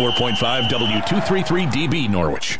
4.5 0.00 0.68
W233DB 0.68 2.10
Norwich. 2.10 2.58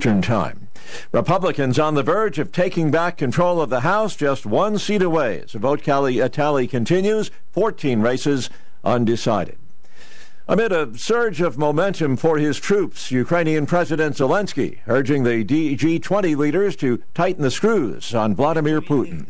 Eastern 0.00 0.22
Time. 0.22 0.68
Republicans 1.12 1.78
on 1.78 1.94
the 1.94 2.02
verge 2.02 2.38
of 2.38 2.52
taking 2.52 2.90
back 2.90 3.18
control 3.18 3.60
of 3.60 3.68
the 3.68 3.80
House, 3.80 4.16
just 4.16 4.46
one 4.46 4.78
seat 4.78 5.02
away. 5.02 5.42
As 5.42 5.52
the 5.52 5.58
vote 5.58 5.86
uh, 5.86 6.28
tally 6.30 6.66
continues, 6.66 7.30
14 7.52 8.00
races 8.00 8.48
undecided. 8.82 9.59
Amid 10.50 10.72
a 10.72 10.98
surge 10.98 11.40
of 11.40 11.58
momentum 11.58 12.16
for 12.16 12.36
his 12.36 12.58
troops, 12.58 13.12
Ukrainian 13.12 13.66
President 13.66 14.16
Zelensky 14.16 14.80
urging 14.88 15.22
the 15.22 15.44
G20 15.44 16.36
leaders 16.36 16.74
to 16.82 17.00
tighten 17.14 17.44
the 17.44 17.52
screws 17.52 18.12
on 18.16 18.34
Vladimir 18.34 18.80
Putin. 18.80 19.26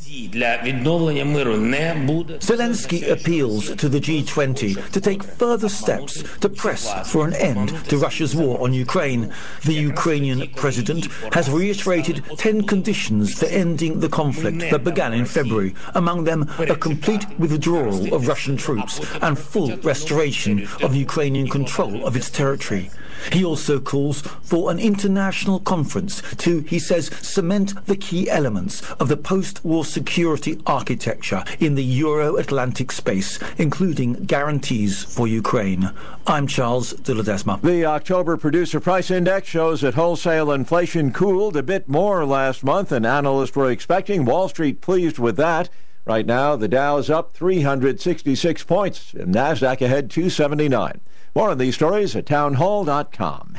Zelensky 2.40 3.10
appeals 3.10 3.76
to 3.76 3.90
the 3.90 4.00
G20 4.00 4.90
to 4.92 4.98
take 4.98 5.22
further 5.22 5.68
steps 5.68 6.22
to 6.38 6.48
press 6.48 7.12
for 7.12 7.26
an 7.26 7.34
end 7.34 7.68
to 7.90 7.98
Russia's 7.98 8.34
war 8.34 8.58
on 8.62 8.72
Ukraine. 8.72 9.30
The 9.66 9.74
Ukrainian 9.74 10.48
president 10.54 11.04
has 11.34 11.50
reiterated 11.50 12.24
10 12.38 12.66
conditions 12.66 13.38
for 13.38 13.44
ending 13.44 14.00
the 14.00 14.08
conflict 14.08 14.60
that 14.70 14.84
began 14.84 15.12
in 15.12 15.26
February, 15.26 15.74
among 15.94 16.24
them 16.24 16.50
a 16.58 16.76
complete 16.76 17.26
withdrawal 17.38 18.14
of 18.14 18.26
Russian 18.26 18.56
troops 18.56 19.00
and 19.20 19.38
full 19.38 19.76
restoration 19.82 20.66
of 20.82 20.96
Ukraine 20.96 21.09
Ukrainian 21.10 21.48
control 21.48 22.06
of 22.06 22.14
its 22.14 22.30
territory. 22.30 22.88
He 23.32 23.44
also 23.44 23.80
calls 23.80 24.22
for 24.50 24.70
an 24.70 24.78
international 24.78 25.58
conference 25.58 26.22
to, 26.36 26.60
he 26.60 26.78
says, 26.78 27.10
cement 27.20 27.84
the 27.86 27.96
key 27.96 28.30
elements 28.30 28.74
of 28.92 29.08
the 29.08 29.16
post-war 29.16 29.84
security 29.84 30.60
architecture 30.66 31.42
in 31.58 31.74
the 31.74 31.82
Euro-Atlantic 31.82 32.92
space, 32.92 33.40
including 33.58 34.24
guarantees 34.34 35.02
for 35.02 35.26
Ukraine. 35.26 35.90
I'm 36.28 36.46
Charles 36.46 36.92
de 36.92 37.12
Ledesma. 37.12 37.60
The 37.60 37.86
October 37.86 38.36
Producer 38.36 38.78
Price 38.78 39.10
Index 39.10 39.48
shows 39.48 39.80
that 39.80 39.94
wholesale 39.94 40.52
inflation 40.52 41.12
cooled 41.12 41.56
a 41.56 41.64
bit 41.64 41.88
more 41.88 42.24
last 42.24 42.62
month 42.62 42.90
than 42.90 43.04
analysts 43.04 43.56
were 43.56 43.72
expecting. 43.72 44.24
Wall 44.24 44.48
Street 44.48 44.80
pleased 44.80 45.18
with 45.18 45.36
that. 45.38 45.70
Right 46.04 46.26
now, 46.26 46.56
the 46.56 46.68
Dow 46.68 46.96
is 46.96 47.10
up 47.10 47.32
366 47.32 48.64
points, 48.64 49.14
and 49.14 49.34
NASDAQ 49.34 49.80
ahead 49.82 50.10
279. 50.10 51.00
More 51.34 51.50
on 51.50 51.58
these 51.58 51.74
stories 51.74 52.16
at 52.16 52.26
townhall.com. 52.26 53.58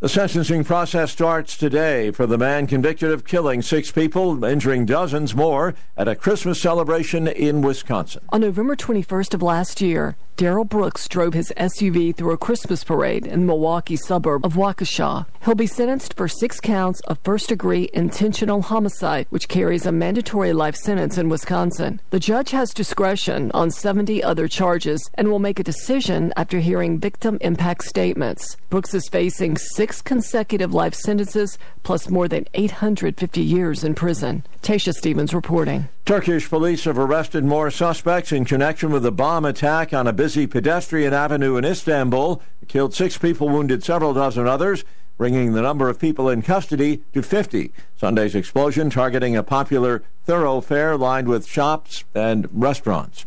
The 0.00 0.08
sentencing 0.08 0.62
process 0.62 1.10
starts 1.10 1.56
today 1.56 2.12
for 2.12 2.24
the 2.24 2.38
man 2.38 2.68
convicted 2.68 3.10
of 3.10 3.26
killing 3.26 3.62
six 3.62 3.90
people, 3.90 4.44
injuring 4.44 4.86
dozens 4.86 5.34
more 5.34 5.74
at 5.96 6.06
a 6.06 6.14
Christmas 6.14 6.60
celebration 6.60 7.26
in 7.26 7.62
Wisconsin. 7.62 8.22
On 8.28 8.40
November 8.40 8.76
21st 8.76 9.34
of 9.34 9.42
last 9.42 9.80
year, 9.80 10.14
Darrell 10.36 10.64
Brooks 10.64 11.08
drove 11.08 11.34
his 11.34 11.52
SUV 11.56 12.14
through 12.14 12.30
a 12.30 12.38
Christmas 12.38 12.84
parade 12.84 13.26
in 13.26 13.40
the 13.40 13.46
Milwaukee 13.46 13.96
suburb 13.96 14.46
of 14.46 14.54
Waukesha. 14.54 15.26
He'll 15.44 15.56
be 15.56 15.66
sentenced 15.66 16.14
for 16.14 16.28
six 16.28 16.60
counts 16.60 17.00
of 17.08 17.18
first 17.24 17.48
degree 17.48 17.90
intentional 17.92 18.62
homicide, 18.62 19.26
which 19.30 19.48
carries 19.48 19.84
a 19.84 19.90
mandatory 19.90 20.52
life 20.52 20.76
sentence 20.76 21.18
in 21.18 21.28
Wisconsin. 21.28 22.00
The 22.10 22.20
judge 22.20 22.52
has 22.52 22.72
discretion 22.72 23.50
on 23.50 23.72
70 23.72 24.22
other 24.22 24.46
charges 24.46 25.10
and 25.14 25.28
will 25.28 25.40
make 25.40 25.58
a 25.58 25.64
decision 25.64 26.32
after 26.36 26.60
hearing 26.60 27.00
victim 27.00 27.38
impact 27.40 27.82
statements. 27.82 28.56
Brooks 28.70 28.94
is 28.94 29.08
facing 29.08 29.56
six 29.56 29.87
consecutive 30.02 30.72
life 30.74 30.94
sentences 30.94 31.58
plus 31.82 32.08
more 32.08 32.28
than 32.28 32.46
850 32.54 33.40
years 33.40 33.84
in 33.84 33.94
prison. 33.94 34.44
Tasha 34.62 34.94
Stevens 34.94 35.34
reporting. 35.34 35.88
Turkish 36.04 36.48
police 36.48 36.84
have 36.84 36.98
arrested 36.98 37.44
more 37.44 37.70
suspects 37.70 38.32
in 38.32 38.44
connection 38.44 38.90
with 38.90 39.04
a 39.04 39.10
bomb 39.10 39.44
attack 39.44 39.92
on 39.92 40.06
a 40.06 40.12
busy 40.12 40.46
pedestrian 40.46 41.12
avenue 41.12 41.56
in 41.56 41.64
Istanbul. 41.64 42.42
It 42.62 42.68
killed 42.68 42.94
six 42.94 43.18
people, 43.18 43.48
wounded 43.48 43.82
several 43.82 44.14
dozen 44.14 44.46
others, 44.46 44.84
bringing 45.16 45.52
the 45.52 45.62
number 45.62 45.88
of 45.88 45.98
people 45.98 46.28
in 46.28 46.42
custody 46.42 47.02
to 47.12 47.22
50. 47.22 47.72
Sunday's 47.96 48.34
explosion 48.34 48.90
targeting 48.90 49.36
a 49.36 49.42
popular 49.42 50.02
thoroughfare 50.24 50.96
lined 50.96 51.28
with 51.28 51.46
shops 51.46 52.04
and 52.14 52.48
restaurants. 52.52 53.26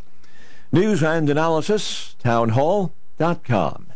News 0.72 1.04
and 1.04 1.30
analysis, 1.30 2.16
townhall.com. 2.20 3.91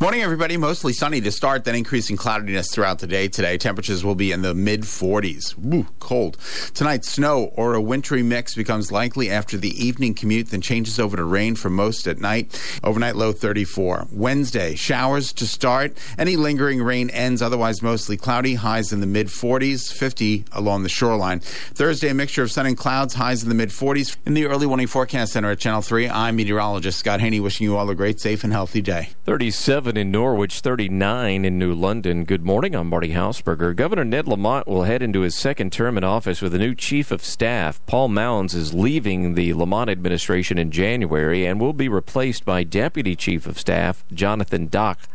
Morning, 0.00 0.22
everybody. 0.22 0.56
Mostly 0.56 0.92
sunny 0.92 1.20
to 1.22 1.32
start, 1.32 1.64
then 1.64 1.74
increasing 1.74 2.16
cloudiness 2.16 2.72
throughout 2.72 3.00
the 3.00 3.06
day 3.08 3.26
today. 3.26 3.58
Temperatures 3.58 4.04
will 4.04 4.14
be 4.14 4.30
in 4.30 4.42
the 4.42 4.54
mid 4.54 4.82
40s. 4.82 5.58
Woo, 5.58 5.88
cold. 5.98 6.36
Tonight, 6.72 7.04
snow 7.04 7.50
or 7.56 7.74
a 7.74 7.80
wintry 7.80 8.22
mix 8.22 8.54
becomes 8.54 8.92
likely 8.92 9.28
after 9.28 9.56
the 9.56 9.70
evening 9.70 10.14
commute, 10.14 10.50
then 10.50 10.60
changes 10.60 11.00
over 11.00 11.16
to 11.16 11.24
rain 11.24 11.56
for 11.56 11.68
most 11.68 12.06
at 12.06 12.20
night. 12.20 12.62
Overnight 12.84 13.16
low 13.16 13.32
34. 13.32 14.06
Wednesday, 14.12 14.76
showers 14.76 15.32
to 15.32 15.48
start. 15.48 15.98
Any 16.16 16.36
lingering 16.36 16.80
rain 16.80 17.10
ends, 17.10 17.42
otherwise 17.42 17.82
mostly 17.82 18.16
cloudy. 18.16 18.54
Highs 18.54 18.92
in 18.92 19.00
the 19.00 19.06
mid 19.08 19.26
40s, 19.26 19.92
50 19.92 20.44
along 20.52 20.84
the 20.84 20.88
shoreline. 20.88 21.40
Thursday, 21.40 22.10
a 22.10 22.14
mixture 22.14 22.44
of 22.44 22.52
sun 22.52 22.66
and 22.66 22.76
clouds, 22.76 23.14
highs 23.14 23.42
in 23.42 23.48
the 23.48 23.54
mid 23.56 23.70
40s. 23.70 24.16
In 24.26 24.34
the 24.34 24.46
early 24.46 24.64
warning 24.64 24.86
forecast 24.86 25.32
center 25.32 25.50
at 25.50 25.58
Channel 25.58 25.82
3, 25.82 26.08
I'm 26.08 26.36
meteorologist 26.36 27.00
Scott 27.00 27.18
Haney, 27.18 27.40
wishing 27.40 27.64
you 27.64 27.76
all 27.76 27.90
a 27.90 27.96
great, 27.96 28.20
safe, 28.20 28.44
and 28.44 28.52
healthy 28.52 28.80
day. 28.80 29.08
37 29.24 29.87
in 29.96 30.10
Norwich, 30.10 30.60
39 30.60 31.44
in 31.44 31.58
New 31.58 31.72
London. 31.72 32.24
Good 32.24 32.44
morning. 32.44 32.74
I'm 32.74 32.88
Marty 32.88 33.14
Hausberger. 33.14 33.74
Governor 33.74 34.04
Ned 34.04 34.28
Lamont 34.28 34.66
will 34.66 34.82
head 34.82 35.02
into 35.02 35.20
his 35.22 35.34
second 35.34 35.72
term 35.72 35.96
in 35.96 36.04
office 36.04 36.42
with 36.42 36.54
a 36.54 36.58
new 36.58 36.74
chief 36.74 37.10
of 37.10 37.24
staff. 37.24 37.80
Paul 37.86 38.08
Mounds 38.08 38.54
is 38.54 38.74
leaving 38.74 39.34
the 39.34 39.54
Lamont 39.54 39.88
administration 39.88 40.58
in 40.58 40.70
January 40.70 41.46
and 41.46 41.58
will 41.58 41.72
be 41.72 41.88
replaced 41.88 42.44
by 42.44 42.64
Deputy 42.64 43.16
Chief 43.16 43.46
of 43.46 43.58
Staff 43.58 44.04
Jonathan 44.12 44.68
Dach. 44.68 45.06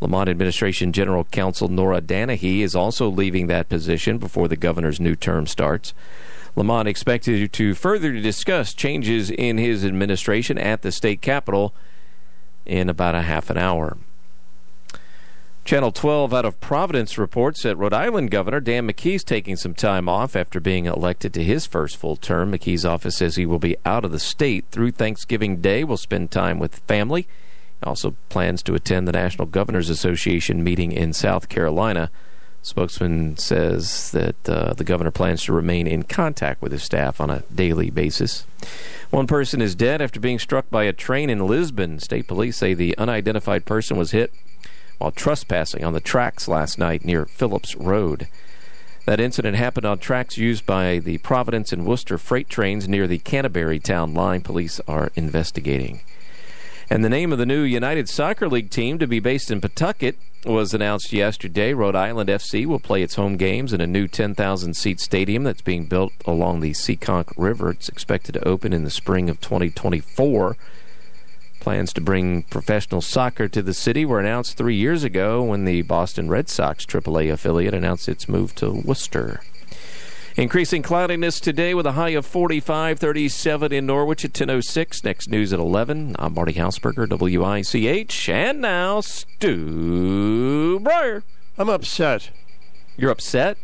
Lamont 0.00 0.28
Administration 0.28 0.92
General 0.92 1.24
Counsel 1.24 1.68
Nora 1.68 2.02
Dannehy 2.02 2.60
is 2.60 2.74
also 2.74 3.08
leaving 3.08 3.46
that 3.46 3.70
position 3.70 4.18
before 4.18 4.48
the 4.48 4.56
governor's 4.56 5.00
new 5.00 5.16
term 5.16 5.46
starts. 5.46 5.94
Lamont 6.54 6.88
expected 6.88 7.52
to 7.52 7.74
further 7.74 8.12
discuss 8.12 8.74
changes 8.74 9.30
in 9.30 9.56
his 9.56 9.84
administration 9.84 10.58
at 10.58 10.82
the 10.82 10.92
state 10.92 11.22
capitol 11.22 11.72
in 12.66 12.88
about 12.88 13.14
a 13.14 13.22
half 13.22 13.50
an 13.50 13.56
hour. 13.56 13.96
Channel 15.66 15.90
12 15.90 16.32
out 16.32 16.44
of 16.44 16.60
Providence 16.60 17.18
reports 17.18 17.64
that 17.64 17.76
Rhode 17.76 17.92
Island 17.92 18.30
Governor 18.30 18.60
Dan 18.60 18.86
McKee 18.86 19.16
is 19.16 19.24
taking 19.24 19.56
some 19.56 19.74
time 19.74 20.08
off 20.08 20.36
after 20.36 20.60
being 20.60 20.86
elected 20.86 21.34
to 21.34 21.42
his 21.42 21.66
first 21.66 21.96
full 21.96 22.14
term. 22.14 22.52
McKee's 22.52 22.84
office 22.84 23.16
says 23.16 23.34
he 23.34 23.46
will 23.46 23.58
be 23.58 23.76
out 23.84 24.04
of 24.04 24.12
the 24.12 24.20
state 24.20 24.66
through 24.70 24.92
Thanksgiving 24.92 25.60
Day. 25.60 25.82
Will 25.82 25.96
spend 25.96 26.30
time 26.30 26.60
with 26.60 26.82
family. 26.86 27.22
He 27.22 27.84
also 27.84 28.14
plans 28.28 28.62
to 28.62 28.76
attend 28.76 29.08
the 29.08 29.12
National 29.12 29.46
Governors 29.46 29.90
Association 29.90 30.62
meeting 30.62 30.92
in 30.92 31.12
South 31.12 31.48
Carolina. 31.48 32.12
Spokesman 32.66 33.36
says 33.36 34.10
that 34.10 34.48
uh, 34.48 34.72
the 34.72 34.82
governor 34.82 35.12
plans 35.12 35.44
to 35.44 35.52
remain 35.52 35.86
in 35.86 36.02
contact 36.02 36.60
with 36.60 36.72
his 36.72 36.82
staff 36.82 37.20
on 37.20 37.30
a 37.30 37.44
daily 37.54 37.90
basis. 37.90 38.44
One 39.10 39.28
person 39.28 39.62
is 39.62 39.76
dead 39.76 40.02
after 40.02 40.18
being 40.18 40.40
struck 40.40 40.68
by 40.68 40.82
a 40.82 40.92
train 40.92 41.30
in 41.30 41.46
Lisbon. 41.46 42.00
State 42.00 42.26
police 42.26 42.56
say 42.56 42.74
the 42.74 42.98
unidentified 42.98 43.66
person 43.66 43.96
was 43.96 44.10
hit 44.10 44.32
while 44.98 45.12
trespassing 45.12 45.84
on 45.84 45.92
the 45.92 46.00
tracks 46.00 46.48
last 46.48 46.76
night 46.76 47.04
near 47.04 47.24
Phillips 47.24 47.76
Road. 47.76 48.26
That 49.04 49.20
incident 49.20 49.56
happened 49.56 49.86
on 49.86 49.98
tracks 49.98 50.36
used 50.36 50.66
by 50.66 50.98
the 50.98 51.18
Providence 51.18 51.72
and 51.72 51.86
Worcester 51.86 52.18
freight 52.18 52.48
trains 52.48 52.88
near 52.88 53.06
the 53.06 53.18
Canterbury 53.18 53.78
town 53.78 54.12
line. 54.12 54.40
Police 54.40 54.80
are 54.88 55.12
investigating. 55.14 56.00
And 56.90 57.04
the 57.04 57.08
name 57.08 57.30
of 57.30 57.38
the 57.38 57.46
new 57.46 57.62
United 57.62 58.08
Soccer 58.08 58.48
League 58.48 58.70
team 58.70 58.98
to 58.98 59.06
be 59.06 59.20
based 59.20 59.52
in 59.52 59.60
Pawtucket 59.60 60.16
was 60.46 60.72
announced 60.72 61.12
yesterday. 61.12 61.74
Rhode 61.74 61.96
Island 61.96 62.28
FC 62.28 62.66
will 62.66 62.78
play 62.78 63.02
its 63.02 63.16
home 63.16 63.36
games 63.36 63.72
in 63.72 63.80
a 63.80 63.86
new 63.86 64.06
10,000 64.06 64.74
seat 64.74 65.00
stadium 65.00 65.44
that's 65.44 65.62
being 65.62 65.86
built 65.86 66.12
along 66.24 66.60
the 66.60 66.72
Seekonk 66.72 67.32
River. 67.36 67.70
It's 67.70 67.88
expected 67.88 68.32
to 68.32 68.48
open 68.48 68.72
in 68.72 68.84
the 68.84 68.90
spring 68.90 69.28
of 69.28 69.40
2024. 69.40 70.56
Plans 71.60 71.92
to 71.94 72.00
bring 72.00 72.44
professional 72.44 73.00
soccer 73.00 73.48
to 73.48 73.60
the 73.60 73.74
city 73.74 74.04
were 74.04 74.20
announced 74.20 74.56
three 74.56 74.76
years 74.76 75.02
ago 75.02 75.42
when 75.42 75.64
the 75.64 75.82
Boston 75.82 76.28
Red 76.28 76.48
Sox 76.48 76.86
AAA 76.86 77.32
affiliate 77.32 77.74
announced 77.74 78.08
its 78.08 78.28
move 78.28 78.54
to 78.54 78.70
Worcester. 78.70 79.40
Increasing 80.38 80.82
cloudiness 80.82 81.40
today 81.40 81.72
with 81.72 81.86
a 81.86 81.92
high 81.92 82.10
of 82.10 82.26
45, 82.26 82.98
37 82.98 83.72
in 83.72 83.86
Norwich 83.86 84.22
at 84.22 84.34
10.06. 84.34 85.02
Next 85.02 85.30
news 85.30 85.50
at 85.50 85.58
11. 85.58 86.14
I'm 86.18 86.34
Marty 86.34 86.52
Hausberger, 86.52 87.08
WICH. 87.08 88.28
And 88.28 88.60
now, 88.60 89.00
Stu 89.00 90.78
Bryer. 90.80 91.22
I'm 91.56 91.70
upset. 91.70 92.28
You're 92.98 93.12
upset? 93.12 93.56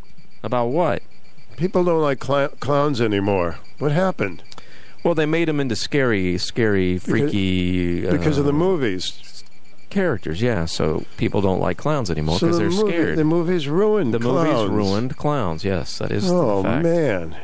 About 0.42 0.68
what? 0.68 1.02
People 1.58 1.84
don't 1.84 2.00
like 2.00 2.24
cl- 2.24 2.48
clowns 2.48 3.02
anymore. 3.02 3.58
What 3.78 3.92
happened? 3.92 4.42
Well, 5.04 5.14
they 5.14 5.26
made 5.26 5.48
them 5.48 5.60
into 5.60 5.76
scary, 5.76 6.38
scary, 6.38 6.96
freaky. 6.96 8.00
Because 8.08 8.38
of 8.38 8.46
the 8.46 8.50
uh, 8.50 8.56
movies. 8.56 9.20
Characters, 9.92 10.42
yeah. 10.42 10.64
So 10.64 11.04
people 11.16 11.40
don't 11.40 11.60
like 11.60 11.76
clowns 11.76 12.10
anymore 12.10 12.38
So 12.38 12.46
because 12.48 12.58
the 12.58 12.62
they're 12.64 12.70
movie- 12.72 12.92
scared. 12.92 13.18
The 13.18 13.24
movies 13.24 13.68
ruined 13.68 14.12
The 14.12 14.18
clowns. 14.18 14.70
movies 14.70 14.70
ruined 14.88 15.16
clowns. 15.16 15.64
Yes, 15.64 15.98
that 15.98 16.10
is 16.10 16.28
Oh 16.28 16.62
the 16.62 16.68
fact. 16.68 16.82
man! 16.82 17.36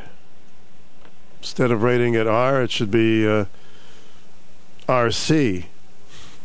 Instead 1.41 1.71
of 1.71 1.81
rating 1.83 2.15
it 2.15 2.27
R, 2.27 2.61
it 2.63 2.71
should 2.71 2.91
be 2.91 3.25
uh, 3.27 3.45
RC. 4.89 5.65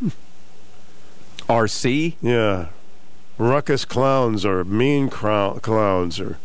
RC. 1.49 2.15
Yeah, 2.23 2.67
ruckus 3.39 3.85
clowns 3.85 4.45
or 4.45 4.65
mean 4.65 5.09
crow- 5.11 5.59
clowns 5.63 6.21
or. 6.21 6.39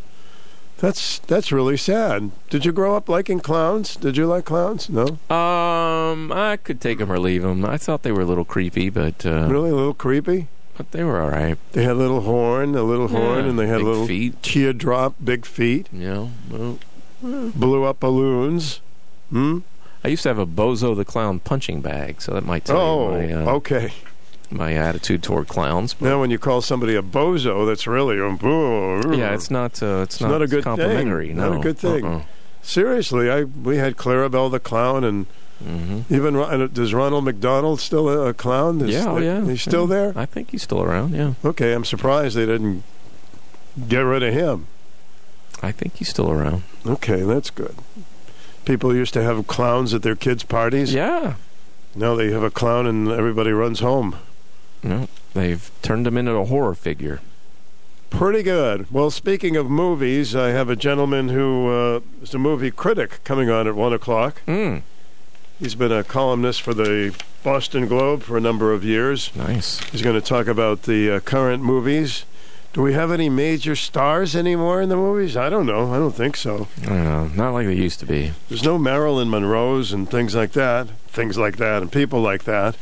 That's 0.79 1.19
that's 1.19 1.51
really 1.51 1.75
sad. 1.77 2.31
Did 2.49 2.65
you 2.65 2.71
grow 2.71 2.95
up 2.95 3.09
liking 3.09 3.39
clowns? 3.41 3.95
Did 3.97 4.15
you 4.17 4.25
like 4.25 4.45
clowns? 4.45 4.89
No, 4.89 5.17
Um, 5.29 6.31
I 6.31 6.57
could 6.63 6.79
take 6.79 6.99
them 6.99 7.11
or 7.11 7.19
leave 7.19 7.41
them. 7.43 7.65
I 7.65 7.77
thought 7.77 8.03
they 8.03 8.11
were 8.13 8.21
a 8.21 8.25
little 8.25 8.45
creepy, 8.45 8.89
but 8.89 9.25
uh, 9.25 9.47
really 9.49 9.71
a 9.71 9.75
little 9.75 9.93
creepy. 9.93 10.47
but 10.77 10.91
they 10.91 11.03
were 11.03 11.19
all 11.19 11.29
right. 11.29 11.57
They 11.73 11.83
had 11.83 11.91
a 11.91 11.95
little 11.95 12.21
horn, 12.21 12.75
a 12.75 12.83
little 12.83 13.09
horn, 13.09 13.45
and 13.45 13.59
they 13.59 13.67
had 13.67 13.81
little 13.81 14.07
feet. 14.07 14.41
teardrop, 14.41 15.15
big 15.21 15.45
feet, 15.45 15.91
know, 15.91 16.31
well, 16.49 16.79
blew 17.21 17.83
up 17.83 17.99
balloons. 17.99 18.79
Hmm. 19.29 19.59
I 20.01 20.07
used 20.07 20.23
to 20.23 20.29
have 20.29 20.39
a 20.39 20.45
Bozo 20.47 20.95
the 20.95 21.03
Clown 21.03 21.41
punching 21.41 21.81
bag, 21.81 22.21
so 22.21 22.31
that 22.33 22.45
might 22.45 22.63
tell 22.63 22.77
Oh, 22.79 23.19
you 23.19 23.35
my, 23.35 23.51
uh, 23.51 23.55
okay. 23.55 23.91
My 24.51 24.73
attitude 24.73 25.21
toward 25.23 25.47
clowns. 25.47 25.93
But 25.93 26.05
Now, 26.09 26.19
when 26.21 26.31
you 26.31 26.39
call 26.39 26.61
somebody 26.61 26.95
a 26.95 27.01
bozo, 27.01 27.65
that's 27.67 27.85
really 27.87 28.17
a 28.19 28.31
boo. 28.31 29.15
yeah, 29.15 29.33
it's 29.33 29.51
not. 29.51 29.81
Uh, 29.83 30.01
it's, 30.03 30.15
It's 30.15 30.21
not 30.21 30.41
a 30.41 30.47
good 30.47 30.63
thing. 30.63 30.75
complimentary. 30.75 31.33
Not 31.33 31.55
a 31.55 31.59
good 31.59 31.77
thing. 31.77 32.05
Uh-uh. 32.05 32.21
seriously. 32.61 33.29
I 33.31 33.43
we 33.43 33.77
had 33.77 33.95
Clarabelle 33.95 34.51
the 34.51 34.59
clown, 34.59 35.03
and 35.03 35.25
Mhm. 35.63 36.03
even 36.09 36.35
and 36.37 36.73
does 36.73 36.93
Ronald 36.93 37.25
McDonald 37.25 37.79
still 37.81 38.07
a, 38.09 38.29
a 38.29 38.33
clown? 38.33 38.81
Is, 38.81 38.91
Yeah, 38.91 39.05
oh, 39.09 39.17
yeah. 39.17 39.43
He's 39.45 39.61
still 39.61 39.87
yeah. 39.89 39.95
there. 39.95 40.13
I 40.15 40.25
think 40.25 40.51
he's 40.51 40.63
still 40.63 40.81
around. 40.81 41.13
Yeah, 41.13 41.33
Okay, 41.43 41.73
I'm 41.73 41.83
surprised 41.85 42.35
they 42.37 42.45
didn't 42.45 42.83
get 43.87 43.99
rid 44.01 44.23
of 44.23 44.33
him. 44.33 44.67
I 45.61 45.71
think 45.73 45.95
he's 45.97 46.07
still 46.09 46.31
around. 46.31 46.63
Okay, 46.87 47.21
that's 47.23 47.49
good. 47.49 47.75
People 48.65 48.95
used 48.95 49.13
to 49.15 49.21
have 49.23 49.47
clowns 49.47 49.93
at 49.93 50.01
their 50.01 50.15
kids' 50.15 50.43
parties. 50.43 50.93
Yeah. 50.93 51.33
Now 51.95 52.15
they 52.15 52.31
have 52.31 52.43
a 52.43 52.51
clown, 52.51 52.87
and 52.87 53.09
everybody 53.09 53.51
runs 53.51 53.79
home. 53.81 54.15
No, 54.83 55.07
they've 55.33 55.69
turned 55.81 56.07
him 56.07 56.17
into 56.17 56.31
a 56.33 56.45
horror 56.45 56.75
figure. 56.75 57.19
Pretty 58.09 58.41
good. 58.41 58.87
Well, 58.91 59.11
speaking 59.11 59.55
of 59.55 59.69
movies, 59.69 60.35
I 60.35 60.49
have 60.49 60.69
a 60.69 60.75
gentleman 60.75 61.29
who 61.29 61.69
uh, 61.69 61.99
is 62.23 62.33
a 62.33 62.39
movie 62.39 62.71
critic 62.71 63.19
coming 63.23 63.49
on 63.49 63.67
at 63.67 63.75
one 63.75 63.93
o'clock. 63.93 64.41
Mm, 64.47 64.81
He's 65.59 65.75
been 65.75 65.91
a 65.91 66.03
columnist 66.05 66.61
for 66.61 66.73
the 66.73 67.13
Boston 67.43 67.87
Globe 67.87 68.23
for 68.23 68.37
a 68.37 68.41
number 68.41 68.71
of 68.73 68.83
years. 68.83 69.29
nice. 69.35 69.79
He's 69.91 70.01
going 70.01 70.15
to 70.15 70.25
talk 70.25 70.47
about 70.47 70.83
the 70.83 71.15
uh, 71.15 71.19
current 71.19 71.61
movies. 71.61 72.23
Do 72.71 72.81
we 72.81 72.93
have 72.93 73.11
any 73.11 73.29
major 73.29 73.75
stars 73.75 74.35
anymore 74.35 74.81
in 74.81 74.89
the 74.89 74.95
movies? 74.95 75.35
I 75.35 75.49
don't 75.49 75.65
know. 75.65 75.91
I 75.93 75.97
don't 75.97 76.15
think 76.15 76.37
so. 76.37 76.67
I 76.83 76.85
don't 76.85 77.03
know. 77.03 77.27
Not 77.35 77.51
like 77.51 77.65
they 77.67 77.73
used 77.75 77.99
to 77.99 78.05
be. 78.05 78.31
There's 78.47 78.63
no 78.63 78.77
Marilyn 78.77 79.29
Monroe's 79.29 79.91
and 79.91 80.09
things 80.09 80.33
like 80.33 80.53
that. 80.53 80.87
Things 81.09 81.37
like 81.37 81.57
that 81.57 81.81
and 81.81 81.91
people 81.91 82.21
like 82.21 82.45
that. 82.45 82.75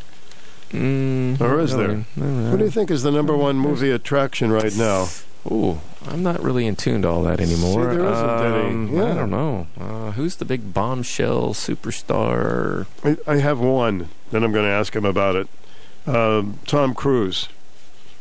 Mm, 0.72 1.40
Or 1.42 1.60
is 1.60 1.72
not 1.72 1.78
there? 1.80 1.88
really. 1.88 2.06
No, 2.16 2.52
What 2.52 2.60
do 2.60 2.66
you 2.66 2.72
think 2.72 2.92
is 2.92 3.04
the 3.04 3.12
number 3.12 3.36
one 3.36 3.58
movie 3.58 3.92
attraction 3.92 4.52
right 4.52 4.76
now? 4.76 5.08
Ooh, 5.50 5.80
I'm 6.06 6.22
not 6.24 6.44
really 6.44 6.66
in 6.68 6.76
tune 6.76 7.04
to 7.04 7.08
all 7.10 7.24
that 7.24 7.40
anymore. 7.40 7.90
See, 7.92 7.98
there 7.98 8.12
isn't 8.12 8.30
any. 8.30 8.66
Um, 8.70 8.90
Yeah. 8.94 9.12
I 9.12 9.14
don't 9.14 9.30
know. 9.32 9.68
Uh, 9.80 10.12
who's 10.12 10.36
the 10.36 10.46
big 10.46 10.74
bombshell 10.74 11.54
superstar? 11.54 12.86
I, 13.04 13.18
I 13.26 13.38
have 13.38 13.60
one. 13.60 14.10
Then 14.32 14.44
I'm 14.44 14.52
going 14.52 14.66
to 14.66 14.72
ask 14.72 14.94
him 14.96 15.06
about 15.06 15.36
it. 15.36 15.48
Um, 16.06 16.60
Tom 16.66 16.94
Cruise. 16.94 17.48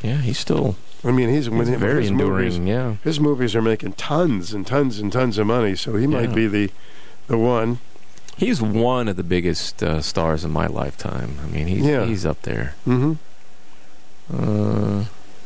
Yeah, 0.01 0.17
he's 0.21 0.37
still 0.39 0.75
I 1.03 1.11
mean, 1.11 1.29
he's, 1.29 1.49
when 1.49 1.59
he's 1.61 1.69
he- 1.69 1.75
very 1.75 2.01
his 2.03 2.11
enduring. 2.11 2.49
Movies, 2.53 2.59
yeah. 2.59 2.95
his 3.03 3.19
movies 3.19 3.55
are 3.55 3.61
making 3.61 3.93
tons 3.93 4.53
and 4.53 4.65
tons 4.65 4.99
and 4.99 5.11
tons 5.11 5.37
of 5.37 5.47
money, 5.47 5.75
so 5.75 5.95
he 5.95 6.07
might 6.07 6.29
Yeah. 6.29 6.35
be 6.35 6.47
the 6.47 6.71
the 7.27 7.37
one. 7.37 7.79
He's 8.37 8.61
one 8.61 9.07
of 9.07 9.15
the 9.15 9.23
biggest 9.23 9.81
uh, 9.81 10.01
stars 10.01 10.45
in 10.45 10.51
my 10.51 10.67
lifetime. 10.67 11.37
I 11.43 11.47
mean, 11.47 11.67
he's 11.67 11.85
Yeah. 11.85 12.05
he's 12.05 12.25
up 12.25 12.41
there. 12.43 12.75
hmm 12.85 13.13
Uh, 14.31 15.05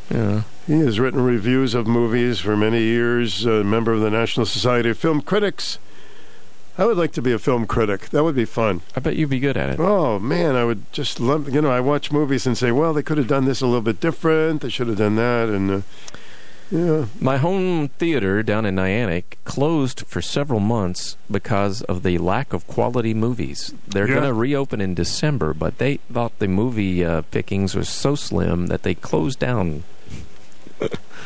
yeah. 0.09 0.41
He 0.67 0.73
has 0.79 0.99
written 0.99 1.21
reviews 1.21 1.73
of 1.73 1.87
movies 1.87 2.39
for 2.39 2.55
many 2.57 2.81
years, 2.81 3.45
a 3.45 3.63
member 3.63 3.93
of 3.93 4.01
the 4.01 4.09
National 4.09 4.45
Society 4.45 4.89
of 4.89 4.97
Film 4.97 5.21
Critics. 5.21 5.77
I 6.77 6.85
would 6.85 6.97
like 6.97 7.11
to 7.13 7.21
be 7.21 7.31
a 7.31 7.39
film 7.39 7.67
critic. 7.67 8.09
That 8.09 8.23
would 8.23 8.35
be 8.35 8.45
fun. 8.45 8.81
I 8.95 9.01
bet 9.01 9.15
you'd 9.15 9.29
be 9.29 9.39
good 9.39 9.57
at 9.57 9.69
it. 9.69 9.79
Oh, 9.79 10.19
man, 10.19 10.55
I 10.55 10.63
would 10.63 10.91
just 10.93 11.19
love, 11.19 11.49
you 11.53 11.61
know, 11.61 11.69
I 11.69 11.79
watch 11.81 12.11
movies 12.11 12.47
and 12.47 12.57
say, 12.57 12.71
well, 12.71 12.93
they 12.93 13.03
could 13.03 13.17
have 13.17 13.27
done 13.27 13.45
this 13.45 13.61
a 13.61 13.65
little 13.67 13.81
bit 13.81 13.99
different. 13.99 14.61
They 14.61 14.69
should 14.69 14.87
have 14.87 14.97
done 14.97 15.15
that. 15.17 15.49
And, 15.49 15.69
uh, 15.69 15.81
yeah. 16.71 17.05
My 17.19 17.37
home 17.37 17.89
theater 17.99 18.41
down 18.43 18.65
in 18.65 18.75
Niantic 18.75 19.23
closed 19.43 20.03
for 20.07 20.21
several 20.21 20.59
months 20.59 21.17
because 21.29 21.81
of 21.83 22.03
the 22.03 22.17
lack 22.17 22.53
of 22.53 22.65
quality 22.67 23.13
movies. 23.13 23.73
They're 23.87 24.07
Yeah. 24.07 24.15
going 24.15 24.27
to 24.27 24.33
reopen 24.33 24.79
in 24.81 24.93
December, 24.93 25.53
but 25.53 25.77
they 25.77 25.97
thought 26.11 26.37
the 26.39 26.47
movie 26.47 27.03
uh, 27.05 27.21
pickings 27.31 27.75
were 27.75 27.83
so 27.83 28.15
slim 28.15 28.67
that 28.67 28.83
they 28.83 28.93
closed 28.95 29.39
down. 29.39 29.83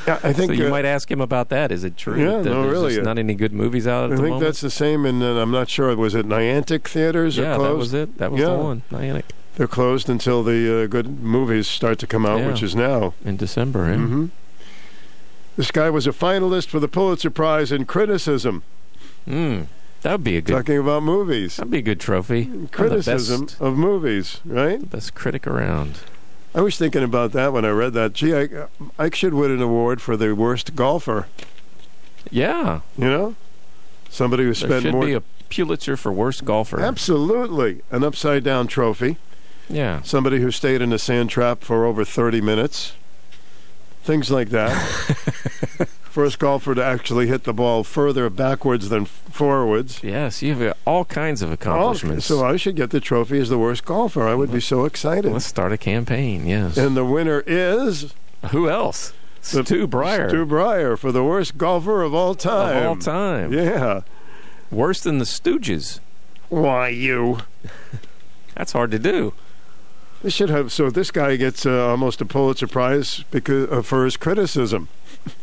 yeah 0.08 0.20
I 0.24 0.34
think 0.34 0.52
so 0.52 0.58
you 0.58 0.68
uh, 0.68 0.70
might 0.70 0.86
ask 0.86 1.10
him 1.10 1.22
about 1.22 1.50
that. 1.50 1.72
Is 1.72 1.84
it 1.84 1.96
true 1.98 2.20
Yeah, 2.20 2.42
that 2.42 2.46
no, 2.50 2.64
there's 2.64 2.72
really, 2.74 3.00
uh, 3.00 3.04
not 3.04 3.18
any 3.18 3.36
good 3.36 3.54
movies 3.54 3.88
out 3.88 4.06
at 4.06 4.14
I 4.14 4.16
think 4.16 4.28
moment? 4.30 4.44
that's 4.44 4.62
the 4.62 4.70
same, 4.70 5.06
and 5.06 5.24
uh, 5.24 5.42
I'm 5.42 5.52
not 5.52 5.70
sure. 5.70 5.96
Was 5.96 6.14
it 6.16 6.25
Niantic 6.28 6.88
theaters? 6.88 7.38
yeah, 7.38 7.56
closed? 7.56 7.70
that 7.72 7.78
was 7.78 7.94
it. 7.94 8.18
That 8.18 8.32
was 8.32 8.42
Yeah. 8.42 8.48
the 8.50 8.58
one. 8.58 8.82
Niantic 8.92 9.24
They're 9.56 9.68
closed 9.68 10.10
until 10.10 10.44
the 10.44 10.84
uh, 10.84 10.88
good 10.88 11.22
movies 11.22 11.68
start 11.68 11.98
to 12.00 12.08
come 12.08 12.25
out, 12.25 12.40
Yeah. 12.40 12.48
which 12.48 12.62
is 12.64 12.75
now. 12.75 13.14
in 13.24 13.38
December. 13.38 13.88
Yeah. 13.90 13.98
hmm 13.98 14.25
This 15.57 15.71
guy 15.71 15.89
was 15.89 16.05
a 16.05 16.12
finalist 16.12 16.67
for 16.67 16.79
the 16.79 16.88
Pulitzer 16.88 17.29
Prize 17.29 17.71
in 17.71 17.85
criticism. 17.85 18.63
Mm, 19.27 19.67
that 20.01 20.12
would 20.13 20.24
be 20.24 20.38
a 20.38 20.41
good. 20.41 20.53
Talking 20.53 20.77
about 20.77 21.03
movies, 21.03 21.55
That'd 21.57 21.71
be 21.71 21.79
a 21.79 21.81
good 21.81 22.00
trophy. 22.00 22.50
Criticism 22.71 23.45
best, 23.45 23.62
of 23.62 23.77
movies, 23.77 24.41
right? 24.45 24.88
best 24.89 25.15
critic 25.15 25.47
around. 25.47 26.00
I 26.53 26.62
was 26.62 26.77
thinking 26.77 27.03
about 27.03 27.31
that 27.33 27.51
when 27.53 27.65
I 27.65 27.69
read 27.69 27.93
that. 27.93 28.13
Gee, 28.13 28.35
I, 28.35 28.47
I 28.97 29.09
should 29.09 29.33
win 29.33 29.51
an 29.51 29.62
award 29.62 30.01
for 30.01 30.15
the 30.15 30.33
worst 30.35 30.75
golfer. 30.75 31.27
Yeah, 32.31 32.81
You 32.97 33.05
know, 33.05 33.35
Somebody 34.09 34.43
who 34.43 34.53
spent 34.53 34.83
should 34.83 34.93
more. 34.93 35.05
be 35.05 35.13
a 35.13 35.21
Pulitzer 35.50 35.95
for 35.97 36.12
worst 36.12 36.43
golfer. 36.45 36.79
Absolutely, 36.79 37.81
an 37.91 38.03
upside 38.03 38.43
down 38.43 38.67
trophy. 38.67 39.17
Yeah. 39.69 40.01
Somebody 40.03 40.39
who 40.39 40.51
stayed 40.51 40.81
in 40.81 40.91
a 40.93 41.00
sand 41.00 41.29
trap 41.29 41.62
for 41.63 41.85
over 41.85 42.03
30 42.05 42.41
minutes. 42.41 42.93
Things 44.05 44.29
like 44.29 44.50
that. 44.50 44.69
First 46.03 46.38
golfer 46.38 46.75
to 46.75 46.83
actually 46.83 47.25
hit 47.25 47.43
the 47.43 47.53
ball 47.53 47.83
further 47.83 48.29
backwards 48.29 48.89
than 48.89 49.05
forwards. 49.05 50.03
Yes, 50.03 50.43
you 50.43 50.53
have 50.53 50.77
all 50.85 51.05
kinds 51.05 51.41
of 51.41 51.51
accomplishments. 51.51 52.27
So 52.27 52.45
I 52.45 52.55
should 52.55 52.75
get 52.75 52.91
the 52.91 53.00
trophy 53.00 53.39
as 53.39 53.50
the 53.50 53.57
worst 53.57 53.83
golfer. 53.83 54.27
I 54.27 54.35
would 54.35 54.51
be 54.51 54.62
so 54.62 54.85
excited. 54.85 55.33
Let's 55.33 55.47
start 55.47 55.71
a 55.74 55.77
campaign. 55.77 56.45
Yes. 56.45 56.77
And 56.77 56.95
the 56.95 57.03
winner 57.03 57.43
is 57.47 58.13
Who 58.51 58.69
else? 58.69 59.12
Stu 59.41 59.88
Bryer. 59.88 60.29
Stu 60.29 60.45
Bryer 60.45 60.95
for 60.97 61.12
the 61.12 61.24
worst 61.24 61.57
golfer 61.57 62.03
of 62.03 62.13
all 62.13 62.35
time. 62.35 62.77
Of 62.77 62.85
all 62.85 62.95
time. 62.97 63.51
Yeah. 63.51 64.01
Worse 64.69 65.01
than 65.01 65.17
the 65.17 65.25
Stooges. 65.25 66.00
Why 66.50 66.89
you? 66.89 67.39
That's 68.53 68.71
hard 68.71 68.91
to 68.91 69.00
do. 69.00 69.33
They 70.25 70.32
should 70.32 70.50
have. 70.50 70.72
So 70.72 70.89
this 70.89 71.12
guy 71.12 71.36
gets 71.36 71.67
uh, 71.67 71.88
almost 71.88 72.20
a 72.20 72.25
Pulitzer 72.25 72.65
Prize 72.65 73.24
because 73.29 73.70
uh, 73.70 73.84
for 73.84 74.05
his 74.05 74.17
criticism 74.17 74.88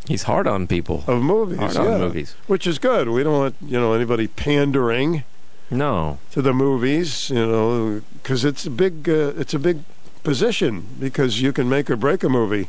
He's 0.08 0.24
hard 0.24 0.48
on 0.48 0.66
people. 0.66 1.04
of 1.06 1.22
movies. 1.22 1.58
Hard 1.60 1.76
on 1.76 2.00
movies. 2.00 2.34
which 2.48 2.66
is 2.66 2.80
good. 2.80 3.08
We 3.08 3.22
don't 3.22 3.38
want 3.38 3.54
you 3.64 3.78
know 3.78 3.92
anybody 3.92 4.26
pandering 4.26 5.22
No. 5.70 6.18
to 6.32 6.42
the 6.42 6.52
movies. 6.52 7.30
You 7.30 7.46
know, 7.46 8.02
because 8.14 8.44
it's 8.44 8.66
a 8.66 8.70
big. 8.70 9.08
Uh, 9.08 9.32
it's 9.38 9.54
a 9.54 9.60
big 9.60 9.84
position 10.24 10.86
because 10.98 11.40
you 11.40 11.52
can 11.52 11.68
make 11.68 11.88
or 11.88 11.94
break 11.96 12.24
a 12.24 12.28
movie. 12.28 12.66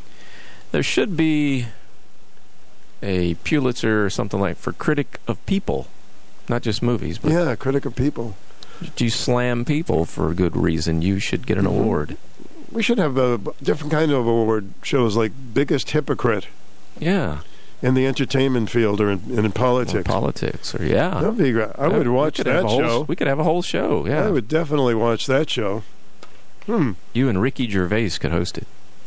There 0.72 0.84
should 0.84 1.17
be 1.17 1.65
a 3.01 3.34
Pulitzer 3.43 4.05
or 4.05 4.12
something 4.12 4.39
like 4.39 4.58
for 4.58 4.72
critic 4.72 5.20
of 5.27 5.43
people, 5.48 5.88
not 6.48 6.62
just 6.62 6.84
movies. 6.84 7.17
But 7.17 7.32
Yeah, 7.32 7.55
critic 7.55 7.86
of 7.86 7.96
people. 7.96 8.36
You 8.98 9.10
slam 9.10 9.66
people 9.66 10.06
for 10.06 10.30
a 10.30 10.34
good 10.36 10.56
reason, 10.56 11.02
you 11.02 11.20
should 11.20 11.46
get 11.48 11.58
an 11.58 11.66
Mhm. 11.66 11.80
award. 11.80 12.18
We 12.72 12.82
should 12.84 12.98
have 12.98 13.18
a 13.18 13.40
different 13.62 13.92
kind 13.92 14.12
of 14.12 14.25
award 14.25 14.74
shows 14.82 15.16
like 15.16 15.32
biggest 15.54 15.92
hypocrite 15.92 16.48
Yeah. 17.00 17.40
in 17.82 17.94
the 17.94 18.08
entertainment 18.08 18.70
field 18.70 19.00
or 19.00 19.12
in, 19.12 19.22
in 19.30 19.46
Or 19.46 19.50
politics. 19.50 20.08
politics 20.08 20.74
or 20.74 20.84
yeah. 20.84 21.20
That'd 21.22 21.38
be 21.38 21.52
great. 21.52 21.70
I 21.78 21.88
would 21.88 22.08
watch 22.08 22.38
that 22.38 22.48
a 22.48 22.62
whole- 22.68 22.80
show. 22.80 23.06
We 23.08 23.16
could 23.16 23.28
have 23.28 23.40
a 23.40 23.44
whole 23.44 23.62
show. 23.62 24.06
Yeah. 24.08 24.25
I 24.25 24.32
would 24.32 24.48
definitely 24.48 24.96
watch 24.96 25.28
that 25.28 25.50
show. 25.50 25.84
Hmm. 26.66 26.92
You 27.13 27.28
and 27.30 27.42
Ricky 27.42 27.70
Gervais 27.70 28.12
could 28.20 28.32
host 28.32 28.58
it. 28.58 28.66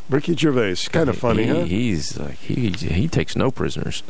Ricky 0.08 0.36
Gervais, 0.36 0.76
kind 0.92 1.08
of 1.08 1.16
funny, 1.18 1.44
he, 1.44 1.48
huh? 1.48 1.64
He's 1.64 2.16
like 2.18 2.36
he 2.38 2.68
he 2.70 3.08
takes 3.08 3.34
no 3.34 3.50
prisoners. 3.50 4.02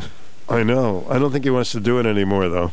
I 0.49 0.63
know. 0.63 1.07
I 1.09 1.19
don't 1.19 1.33
think 1.33 1.45
he 1.45 1.51
wants 1.51 1.73
to 1.73 1.81
do 1.81 1.99
it 1.99 2.05
anymore, 2.07 2.49
though. 2.51 2.73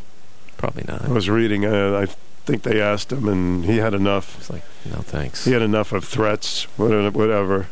Probably 0.58 0.84
not. 0.88 1.06
I 1.06 1.08
was 1.10 1.30
reading. 1.30 1.64
Uh, 1.66 2.06
I 2.06 2.14
think 2.46 2.64
they 2.64 2.82
asked 2.82 3.12
him, 3.12 3.28
and 3.28 3.66
he 3.66 3.78
had 3.78 3.94
enough. 3.94 4.38
It's 4.38 4.50
like 4.50 4.64
no 4.86 4.98
thanks. 4.98 5.46
He 5.46 5.52
had 5.52 5.62
enough 5.62 5.92
of 5.92 6.04
threats, 6.04 6.64
whatever. 6.78 7.12
whatever. 7.12 7.68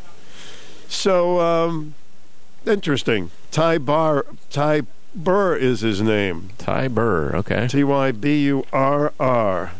So, 0.88 1.40
um, 1.40 1.94
interesting. 2.66 3.30
Ty 3.50 3.78
Bar, 3.78 4.26
Ty 4.50 4.82
Burr 5.14 5.56
is 5.56 5.80
his 5.80 6.00
name. 6.00 6.50
Ty 6.58 6.88
Burr. 6.88 7.34
Okay. 7.36 7.68
T 7.68 7.84
Y 7.84 8.12
B 8.12 8.44
U 8.44 8.64
R 8.72 9.12
R. 9.20 9.72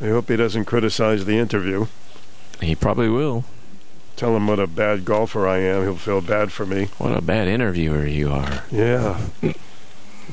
I 0.00 0.06
hope 0.06 0.28
he 0.28 0.36
doesn't 0.36 0.66
criticize 0.66 1.24
the 1.24 1.38
interview. 1.38 1.86
He 2.60 2.74
probably 2.74 3.08
will. 3.08 3.44
Tell 4.16 4.36
him 4.36 4.46
what 4.48 4.58
a 4.58 4.66
bad 4.66 5.04
golfer 5.04 5.46
I 5.46 5.58
am. 5.58 5.82
He'll 5.82 5.96
feel 5.96 6.20
bad 6.20 6.52
for 6.52 6.66
me. 6.66 6.86
What 6.98 7.16
a 7.16 7.22
bad 7.22 7.48
interviewer 7.48 8.04
you 8.04 8.30
are. 8.30 8.64
Yeah. 8.70 9.20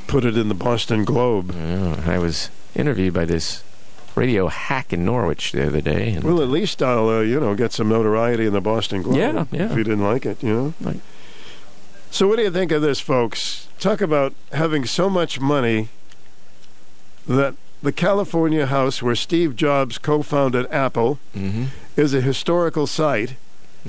Put 0.08 0.26
it 0.26 0.38
in 0.38 0.50
the 0.50 0.56
Boston 0.56 1.06
Globe. 1.06 1.54
Yeah, 1.56 2.04
I 2.06 2.18
was 2.18 2.50
interviewed 2.76 3.14
by 3.14 3.26
this 3.26 3.64
radio 4.16 4.48
hack 4.48 4.94
in 4.94 5.04
Norwich 5.06 5.52
the 5.52 5.68
other 5.68 5.82
day. 5.82 6.12
And 6.14 6.24
Well, 6.24 6.42
at 6.42 6.50
least 6.50 6.82
I'll, 6.82 7.10
uh, 7.10 7.20
you 7.22 7.40
know, 7.40 7.54
get 7.56 7.74
some 7.74 7.90
notoriety 7.90 8.46
in 8.46 8.54
the 8.54 8.62
Boston 8.62 9.02
Globe. 9.02 9.18
Yeah, 9.18 9.46
yeah. 9.52 9.72
If 9.72 9.78
you 9.78 9.84
didn't 9.84 10.04
like 10.04 10.26
it, 10.26 10.42
you 10.44 10.54
know. 10.54 10.74
Like- 10.82 11.00
So, 12.12 12.28
what 12.28 12.38
do 12.38 12.44
you 12.44 12.52
think 12.52 12.72
of 12.72 12.82
this, 12.82 13.02
folks? 13.02 13.68
Talk 13.80 14.00
about 14.00 14.34
having 14.54 14.86
so 14.86 15.10
much 15.10 15.40
money 15.42 15.90
that 17.28 17.56
the 17.84 17.92
California 17.92 18.66
house 18.68 19.02
where 19.04 19.16
Steve 19.16 19.56
Jobs 19.56 19.98
co-founded 19.98 20.66
Apple 20.72 21.20
Mhm. 21.36 21.68
is 21.98 22.14
a 22.14 22.22
historical 22.22 22.88
site, 22.88 23.34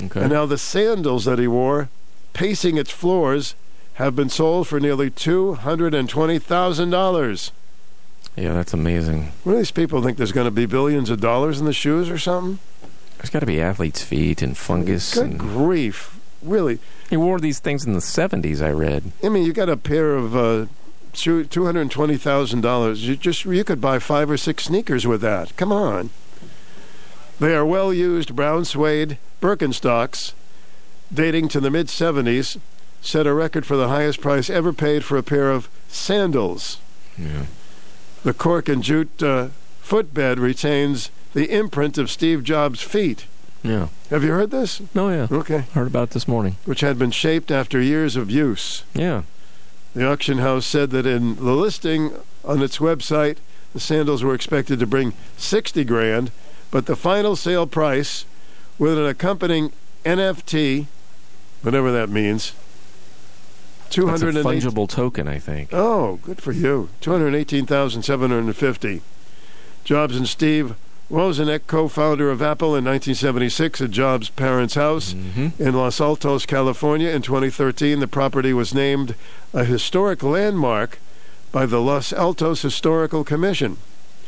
Okay. 0.03 0.21
and 0.21 0.31
now 0.31 0.45
the 0.45 0.57
sandals 0.57 1.23
that 1.25 1.39
he 1.39 1.47
wore, 1.47 1.87
pacing 2.33 2.77
its 2.77 2.91
floors, 2.91 3.55
have 3.93 4.15
been 4.15 4.29
sold 4.29 4.67
for 4.67 4.79
nearly 4.79 5.09
two 5.09 5.53
hundred 5.53 5.93
and 5.93 6.09
twenty 6.09 6.37
thousand 6.37 6.89
dollars. 6.89 7.51
Yeah, 8.37 8.53
that's 8.53 8.73
amazing. 8.73 9.31
What 9.43 9.53
do 9.53 9.57
these 9.57 9.71
people 9.71 10.01
think? 10.01 10.17
There's 10.17 10.31
going 10.31 10.45
to 10.45 10.51
be 10.51 10.65
billions 10.65 11.09
of 11.09 11.19
dollars 11.19 11.59
in 11.59 11.65
the 11.65 11.73
shoes 11.73 12.09
or 12.09 12.17
something? 12.17 12.59
There's 13.17 13.29
got 13.31 13.39
to 13.39 13.45
be 13.45 13.59
athletes' 13.59 14.03
feet 14.03 14.41
and 14.41 14.55
fungus. 14.57 15.15
Good 15.15 15.23
And 15.31 15.39
grief! 15.39 16.19
Really? 16.43 16.79
he 17.09 17.17
wore 17.17 17.39
these 17.39 17.59
things 17.59 17.85
in 17.85 17.93
the 17.93 17.99
70s, 17.99 18.61
I 18.61 18.69
read. 18.69 19.11
I 19.23 19.29
mean, 19.29 19.43
you 19.43 19.53
got 19.53 19.69
a 19.69 19.77
pair 19.77 20.13
of 20.15 20.35
uh, 20.35 20.65
two 21.13 21.47
hundred 21.65 21.81
and 21.81 21.91
twenty 21.91 22.15
thousand 22.15 22.61
dollars. 22.61 23.07
You 23.07 23.15
just 23.15 23.43
you 23.45 23.63
could 23.63 23.81
buy 23.81 23.97
five 23.97 24.29
or 24.29 24.37
six 24.37 24.65
sneakers 24.65 25.07
with 25.07 25.21
that. 25.21 25.55
Come 25.57 25.71
on. 25.71 26.11
They 27.39 27.55
are 27.55 27.65
well 27.65 27.91
used 27.91 28.35
brown 28.35 28.65
suede 28.65 29.17
Birkenstocks, 29.41 30.33
dating 31.11 31.47
to 31.49 31.59
the 31.59 31.71
mid 31.71 31.89
seventies. 31.89 32.57
Set 33.01 33.25
a 33.25 33.33
record 33.33 33.65
for 33.65 33.77
the 33.77 33.87
highest 33.87 34.21
price 34.21 34.49
ever 34.49 34.73
paid 34.73 35.03
for 35.03 35.17
a 35.17 35.23
pair 35.23 35.49
of 35.51 35.69
sandals. 35.87 36.77
Yeah. 37.17 37.45
The 38.23 38.33
cork 38.33 38.67
and 38.69 38.83
jute 38.83 39.21
uh, 39.23 39.49
footbed 39.81 40.39
retains 40.39 41.11
the 41.33 41.49
imprint 41.51 41.97
of 41.97 42.09
Steve 42.09 42.43
Jobs' 42.43 42.81
feet. 42.81 43.25
Yeah. 43.63 43.87
Have 44.09 44.23
you 44.23 44.31
heard 44.31 44.51
this? 44.51 44.81
Oh, 44.95 45.09
yeah. 45.09 45.27
Okay. 45.31 45.65
Heard 45.73 45.87
about 45.87 46.09
it 46.09 46.09
this 46.11 46.27
morning. 46.27 46.57
Which 46.65 46.81
had 46.81 46.97
been 46.97 47.11
shaped 47.11 47.51
after 47.51 47.81
years 47.81 48.15
of 48.15 48.29
use. 48.31 48.83
Yeah. 48.93 49.23
The 49.93 50.07
auction 50.07 50.37
house 50.39 50.65
said 50.65 50.91
that 50.91 51.05
in 51.05 51.35
the 51.35 51.53
listing 51.53 52.13
on 52.45 52.61
its 52.61 52.77
website, 52.77 53.37
the 53.73 53.79
sandals 53.79 54.23
were 54.23 54.35
expected 54.35 54.79
to 54.79 54.87
bring 54.87 55.13
60 55.37 55.83
grand, 55.83 56.31
but 56.71 56.85
the 56.85 56.95
final 56.95 57.35
sale 57.35 57.67
price 57.67 58.25
with 58.77 58.97
an 58.97 59.05
accompanying 59.05 59.71
NFT, 60.05 60.85
whatever 61.61 61.91
that 61.91 62.09
means, 62.09 62.53
That's 63.89 64.21
a 64.21 64.25
fungible 64.43 64.87
token, 64.89 65.27
I 65.27 65.39
think. 65.39 65.69
Oh, 65.73 66.19
good 66.23 66.41
for 66.41 66.51
you. 66.51 66.89
218,750. 67.01 69.01
Jobs 69.83 70.17
and 70.17 70.27
Steve 70.27 70.75
Wozniak, 71.09 71.67
co-founder 71.67 72.29
of 72.29 72.41
Apple 72.41 72.75
in 72.75 72.83
1976 72.83 73.79
at 73.81 73.91
Jobs' 73.91 74.29
parents' 74.29 74.75
house 74.75 75.13
hmm 75.13 75.47
in 75.57 75.73
Los 75.73 76.01
Altos, 76.01 76.45
California. 76.45 77.09
In 77.09 77.21
2013, 77.21 77.99
the 78.01 78.07
property 78.07 78.51
was 78.53 78.73
named 78.73 79.15
a 79.53 79.63
historic 79.63 80.21
landmark 80.21 80.99
by 81.53 81.65
the 81.65 81.79
Los 81.79 82.11
Altos 82.11 82.61
Historical 82.61 83.23
Commission. 83.23 83.77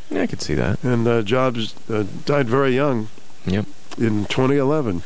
Yeah, 0.09 0.21
I 0.21 0.27
could 0.27 0.41
see 0.41 0.53
that. 0.55 0.81
And 0.83 1.05
uh, 1.07 1.21
Jobs 1.21 1.75
uh, 1.89 2.05
died 2.25 2.47
very 2.47 2.73
young 2.73 3.09
Yep. 3.45 3.65
in 3.97 4.25
2011. 4.25 5.03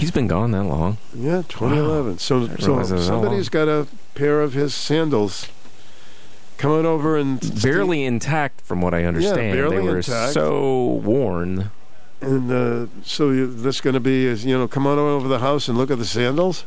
He's 0.00 0.10
been 0.10 0.26
gone 0.26 0.50
that 0.52 0.64
long. 0.64 0.96
Yeah, 1.14 1.42
2011. 1.48 2.18
So, 2.18 2.46
so 2.46 2.46
realize 2.46 2.58
it 2.68 2.70
was 2.70 2.88
that 2.90 3.00
somebody's 3.02 3.48
got 3.48 3.68
a 3.68 3.86
pair 4.14 4.40
of 4.40 4.54
his 4.54 4.74
sandals. 4.74 5.48
coming 6.56 6.86
over 6.86 7.16
and 7.16 7.62
Barely 7.62 8.04
intact, 8.04 8.62
from 8.62 8.80
what 8.80 8.94
I 8.94 9.04
understand. 9.04 9.48
Yeah, 9.48 9.52
barely 9.54 9.76
they 9.76 9.82
were 9.82 9.96
intact. 9.98 10.32
so 10.32 10.84
worn. 11.04 11.70
And 12.22 12.50
uh, 12.52 12.86
so 13.02 13.30
you, 13.30 13.52
this 13.52 13.80
going 13.80 13.94
to 13.94 14.00
be, 14.00 14.26
is, 14.26 14.44
you 14.44 14.56
know, 14.56 14.68
come 14.68 14.86
on 14.86 14.98
over 14.98 15.24
to 15.24 15.28
the 15.28 15.38
house 15.38 15.68
and 15.68 15.76
look 15.78 15.90
at 15.90 15.98
the 15.98 16.04
sandals. 16.04 16.64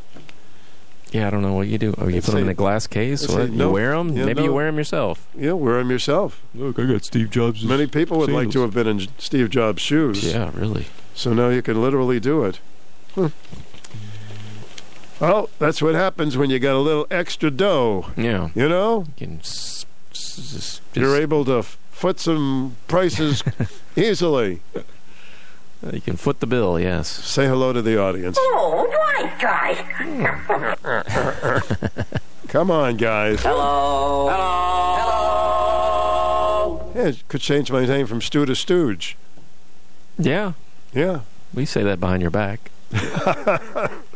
Yeah, 1.11 1.27
I 1.27 1.29
don't 1.29 1.43
know 1.43 1.53
what 1.53 1.67
you 1.67 1.77
do. 1.77 1.93
Oh, 1.99 2.07
you 2.07 2.15
Let's 2.15 2.25
put 2.25 2.31
them 2.33 2.43
in 2.43 2.49
a 2.49 2.55
glass 2.55 2.87
case, 2.87 3.23
or 3.25 3.45
say 3.45 3.51
you 3.51 3.69
wear 3.69 3.91
them? 3.95 4.17
yeah, 4.17 4.25
Maybe 4.25 4.41
you 4.43 4.51
wear 4.53 4.65
them 4.65 4.77
yourself. 4.77 5.27
Yeah, 5.37 5.51
wear 5.53 5.77
them 5.77 5.91
yourself. 5.91 6.41
Look, 6.55 6.79
I 6.79 6.85
got 6.85 7.05
Steve 7.05 7.29
Jobs. 7.29 7.63
Many 7.63 7.85
people 7.85 8.17
would 8.17 8.31
like 8.31 8.49
to 8.51 8.61
have 8.61 8.73
been 8.73 8.87
in 8.87 9.07
Steve 9.19 9.51
Jobs' 9.51 9.81
shoes. 9.81 10.23
Yeah, 10.23 10.49
really. 10.55 10.87
So 11.13 11.33
now 11.33 11.49
you 11.49 11.61
can 11.61 11.79
literally 11.79 12.19
do 12.19 12.43
it. 12.45 12.59
Hmm. 13.15 13.27
Well, 15.19 15.49
that's 15.59 15.81
what 15.81 15.95
happens 15.95 16.35
when 16.37 16.49
you 16.49 16.59
got 16.59 16.75
a 16.75 16.79
little 16.79 17.07
extra 17.11 17.49
dough. 17.51 18.07
Yeah. 18.17 18.49
You 18.55 18.67
know, 18.67 19.05
You 19.17 19.27
can 19.27 19.39
s- 19.39 19.85
s- 20.11 20.55
s- 20.57 20.81
You're 20.93 21.15
able 21.15 21.45
to 21.45 21.59
f- 21.59 21.77
foot 21.91 22.19
some 22.19 22.75
prices 22.87 23.43
easily. 23.95 24.61
you 25.93 26.01
can 26.01 26.17
foot 26.17 26.39
the 26.41 26.47
bill. 26.47 26.79
Yes. 26.79 27.07
Say 27.09 27.45
hello 27.47 27.71
to 27.73 27.81
the 27.81 27.97
audience. 28.01 28.35
Oh, 28.39 28.87
right, 28.91 29.39
guys. 29.39 29.77
Come 32.49 32.69
on, 32.71 32.97
guys. 32.97 33.41
Hello. 33.43 34.29
Hello. 35.53 36.91
Yeah, 36.95 37.07
it 37.09 37.23
could 37.27 37.41
change 37.41 37.71
my 37.71 37.85
name 37.85 38.07
from 38.07 38.21
Stu 38.21 38.45
to 38.45 38.55
Stooge. 38.55 39.15
Yeah. 40.17 40.53
Yeah. 40.93 41.21
We 41.53 41.65
say 41.65 41.83
that 41.83 41.99
behind 41.99 42.21
your 42.21 42.31
back. 42.31 42.69
Uh, 42.93 44.09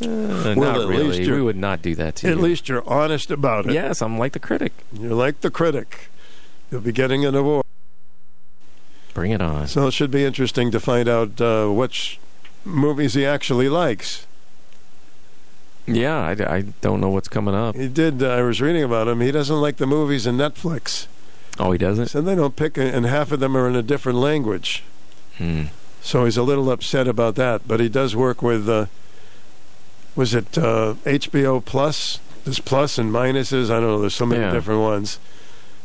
Well, 0.00 0.54
not 0.56 0.80
at 0.82 0.88
really. 0.88 1.04
least 1.18 1.28
we 1.30 1.42
would 1.42 1.56
not 1.56 1.82
do 1.82 1.94
that 1.96 2.14
to 2.16 2.28
At 2.28 2.36
you. 2.36 2.40
least 2.42 2.68
you're 2.68 2.88
honest 2.88 3.32
about 3.32 3.66
it. 3.66 3.72
Yes, 3.72 4.00
I'm 4.00 4.16
like 4.16 4.32
the 4.32 4.38
critic. 4.38 4.72
You're 4.92 5.14
like 5.14 5.40
the 5.40 5.50
critic. 5.50 6.08
You'll 6.70 6.82
be 6.82 6.92
getting 6.92 7.24
an 7.24 7.34
award. 7.34 7.64
Bring 9.12 9.32
it 9.32 9.42
on. 9.42 9.66
So 9.66 9.88
it 9.88 9.90
should 9.92 10.12
be 10.12 10.24
interesting 10.24 10.70
to 10.70 10.78
find 10.78 11.08
out 11.08 11.40
uh, 11.40 11.66
which 11.68 12.20
movies 12.64 13.14
he 13.14 13.26
actually 13.26 13.68
likes. 13.68 14.24
Yeah, 15.86 16.16
I, 16.18 16.56
I 16.58 16.60
don't 16.80 17.00
know 17.00 17.08
what's 17.08 17.28
coming 17.28 17.56
up. 17.56 17.74
He 17.74 17.88
did. 17.88 18.22
Uh, 18.22 18.28
I 18.28 18.42
was 18.42 18.60
reading 18.60 18.84
about 18.84 19.08
him. 19.08 19.20
He 19.20 19.32
doesn't 19.32 19.60
like 19.60 19.78
the 19.78 19.86
movies 19.86 20.26
in 20.28 20.36
Netflix. 20.36 21.06
Oh, 21.58 21.72
he 21.72 21.78
doesn't? 21.78 22.06
So 22.08 22.20
they 22.20 22.36
don't 22.36 22.54
pick, 22.54 22.76
and 22.78 23.04
half 23.04 23.32
of 23.32 23.40
them 23.40 23.56
are 23.56 23.66
in 23.66 23.74
a 23.74 23.82
different 23.82 24.18
language. 24.18 24.84
Hmm. 25.38 25.64
So 26.02 26.24
he's 26.24 26.36
a 26.36 26.42
little 26.42 26.70
upset 26.70 27.06
about 27.08 27.34
that. 27.36 27.66
But 27.68 27.80
he 27.80 27.88
does 27.88 28.14
work 28.16 28.42
with, 28.42 28.68
uh, 28.68 28.86
was 30.16 30.34
it 30.34 30.56
uh, 30.56 30.94
HBO 31.04 31.64
Plus? 31.64 32.18
There's 32.44 32.60
plus 32.60 32.96
and 32.98 33.12
minuses. 33.12 33.64
I 33.70 33.74
don't 33.80 33.82
know. 33.88 34.00
There's 34.00 34.14
so 34.14 34.24
many 34.26 34.40
Yeah. 34.42 34.52
different 34.52 34.80
ones, 34.80 35.18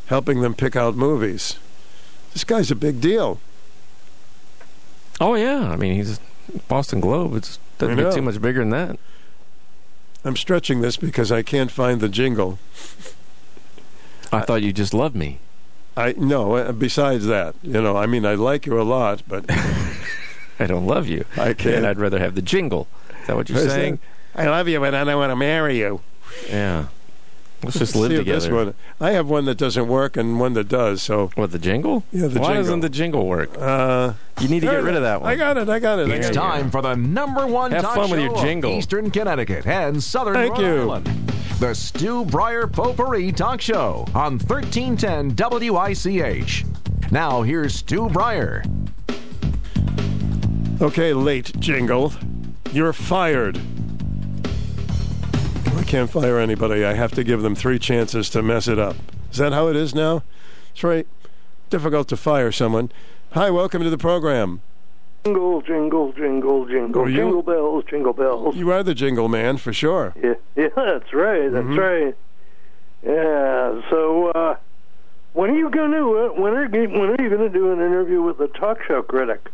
helping 0.08 0.42
them 0.42 0.54
pick 0.54 0.76
out 0.78 0.96
movies. 0.96 1.58
This 2.32 2.44
guy's 2.46 2.72
a 2.72 2.76
big 2.76 3.02
deal. 3.02 3.40
Oh, 5.20 5.36
yeah. 5.36 5.70
I 5.72 5.76
mean, 5.76 5.96
he's 5.96 6.20
Boston 6.68 7.00
Globe. 7.02 7.36
It 7.36 7.58
doesn't 7.80 7.98
get 7.98 8.14
too 8.14 8.22
much 8.22 8.42
bigger 8.42 8.62
than 8.62 8.70
that. 8.70 8.98
I'm 10.26 10.38
stretching 10.38 10.80
this 10.82 10.96
because 10.96 11.32
I 11.34 11.42
can't 11.44 11.70
find 11.70 12.00
the 12.00 12.08
jingle. 12.08 12.58
I 14.32 14.42
thought 14.42 14.62
you 14.62 14.72
just 14.72 14.94
loved 14.94 15.16
me. 15.16 15.40
I 15.98 16.14
no. 16.18 16.56
uh, 16.56 16.72
Besides 16.72 17.26
that, 17.28 17.56
you 17.62 17.82
know, 17.82 17.98
I 17.98 18.06
mean, 18.08 18.26
I 18.26 18.34
like 18.36 18.66
you 18.66 18.82
a 18.82 18.84
lot, 18.84 19.22
but 19.28 19.46
I 20.60 20.68
don't 20.68 20.86
love 20.88 21.08
you. 21.08 21.26
I 21.38 21.54
can't. 21.54 21.76
And 21.78 21.88
I'd 21.88 21.98
rather 22.00 22.20
have 22.20 22.36
the 22.36 22.42
jingle. 22.42 22.88
Is 23.22 23.28
that 23.28 23.36
what 23.36 23.50
you're 23.50 23.58
Is 23.60 23.72
saying? 23.72 24.00
I 24.36 24.48
love 24.48 24.68
you, 24.68 24.80
but 24.80 24.94
I 24.96 25.04
don't 25.04 25.18
want 25.18 25.32
to 25.32 25.36
marry 25.36 25.78
you. 25.80 26.02
Yeah. 26.50 26.88
Let's 27.64 27.80
just 27.80 27.94
See 27.94 28.00
live 28.00 28.26
this 28.26 28.44
together. 28.46 28.66
one- 28.66 28.74
I 29.00 29.12
have 29.12 29.30
one 29.30 29.46
that 29.46 29.58
doesn't 29.58 29.88
work 29.88 30.18
and 30.18 30.40
one 30.40 30.54
that 30.54 30.68
does. 30.68 31.02
So 31.02 31.32
What, 31.36 31.52
the 31.52 31.60
jingle? 31.60 32.04
Yeah, 32.12 32.28
the 32.28 32.40
Why 32.40 32.48
jingle. 32.48 32.64
doesn't 32.64 32.80
the 32.82 32.90
jingle 32.90 33.26
work? 33.28 33.52
uh, 33.58 34.14
You 34.42 34.48
need 34.50 34.60
to 34.62 34.68
get 34.68 34.84
rid 34.84 34.96
of 34.96 35.02
that 35.04 35.22
one. 35.22 35.30
I 35.32 35.36
got 35.36 35.58
it. 35.58 35.70
I 35.70 35.80
got 35.80 36.00
it. 36.00 36.10
I 36.10 36.16
It's 36.16 36.28
got 36.30 36.32
it. 36.58 36.62
time 36.62 36.72
for 36.72 36.82
the 36.82 36.96
number 36.96 37.48
one 37.48 37.72
Have 37.72 37.84
talk 37.84 37.96
fun 37.96 38.10
with 38.12 38.20
show 38.20 38.26
your 38.26 38.38
jingle. 38.44 38.72
Eastern 38.72 39.12
Connecticut 39.12 39.66
and 39.66 40.02
Southern 40.04 40.34
Thank 40.36 40.58
Rhode 40.58 40.62
you. 40.62 40.82
Island. 40.82 41.06
The 41.60 41.74
Stu 41.74 42.26
Bryer 42.26 42.68
Potpourri 42.68 43.32
Talk 43.32 43.62
Show 43.62 44.06
on 44.14 44.40
1310 44.40 45.34
WICH. 45.70 46.66
Now 47.12 47.44
here's 47.44 47.76
Stu 47.76 48.10
Bryer. 48.10 48.64
Okay, 50.84 51.14
late 51.14 51.58
jingle. 51.60 52.12
You're 52.74 52.92
fired. 52.94 53.58
I 55.78 55.84
can't 55.84 56.10
fire 56.10 56.40
anybody. 56.40 56.84
I 56.84 56.94
have 56.94 57.12
to 57.14 57.24
give 57.24 57.42
them 57.42 57.56
three 57.56 57.80
chances 57.80 58.30
to 58.32 58.42
mess 58.42 58.68
it 58.68 58.78
up. 58.78 58.96
Is 59.32 59.38
that 59.38 59.54
how 59.54 59.68
it 59.70 59.76
is 59.78 59.96
now? 59.96 60.24
It's 60.74 60.84
right. 60.84 61.08
Difficult 61.70 62.10
to 62.10 62.18
fire 62.18 62.52
someone. 62.52 62.92
Hi, 63.32 63.50
welcome 63.50 63.82
to 63.84 63.90
the 63.90 63.98
program. 63.98 64.62
Jingle, 65.24 65.62
jingle, 65.62 66.12
jingle, 66.12 66.66
jingle, 66.68 67.10
you- 67.10 67.16
jingle 67.16 67.42
bells, 67.44 67.86
jingle 67.90 68.14
bells. 68.14 68.56
You 68.58 68.70
are 68.72 68.84
the 68.84 68.94
jingle 68.94 69.30
man 69.30 69.56
for 69.58 69.72
sure. 69.72 70.14
Yeah, 70.22 70.34
yeah, 70.58 70.68
that's 70.76 71.14
right, 71.14 71.50
that's 71.50 71.66
Mm-hmm. 71.66 71.80
right. 71.80 72.16
Yeah. 73.04 73.82
So, 73.90 74.28
uh, 74.32 74.58
when 75.32 75.50
are 75.52 75.56
you 75.58 75.70
gonna 75.70 76.04
when 76.06 76.54
are 76.54 76.68
when 76.68 77.10
are 77.10 77.22
you 77.24 77.30
gonna 77.30 77.50
do 77.50 77.72
an 77.72 77.80
interview 77.80 78.22
with 78.22 78.38
the 78.38 78.48
talk 78.48 78.80
show 78.86 79.02
critic? 79.02 79.50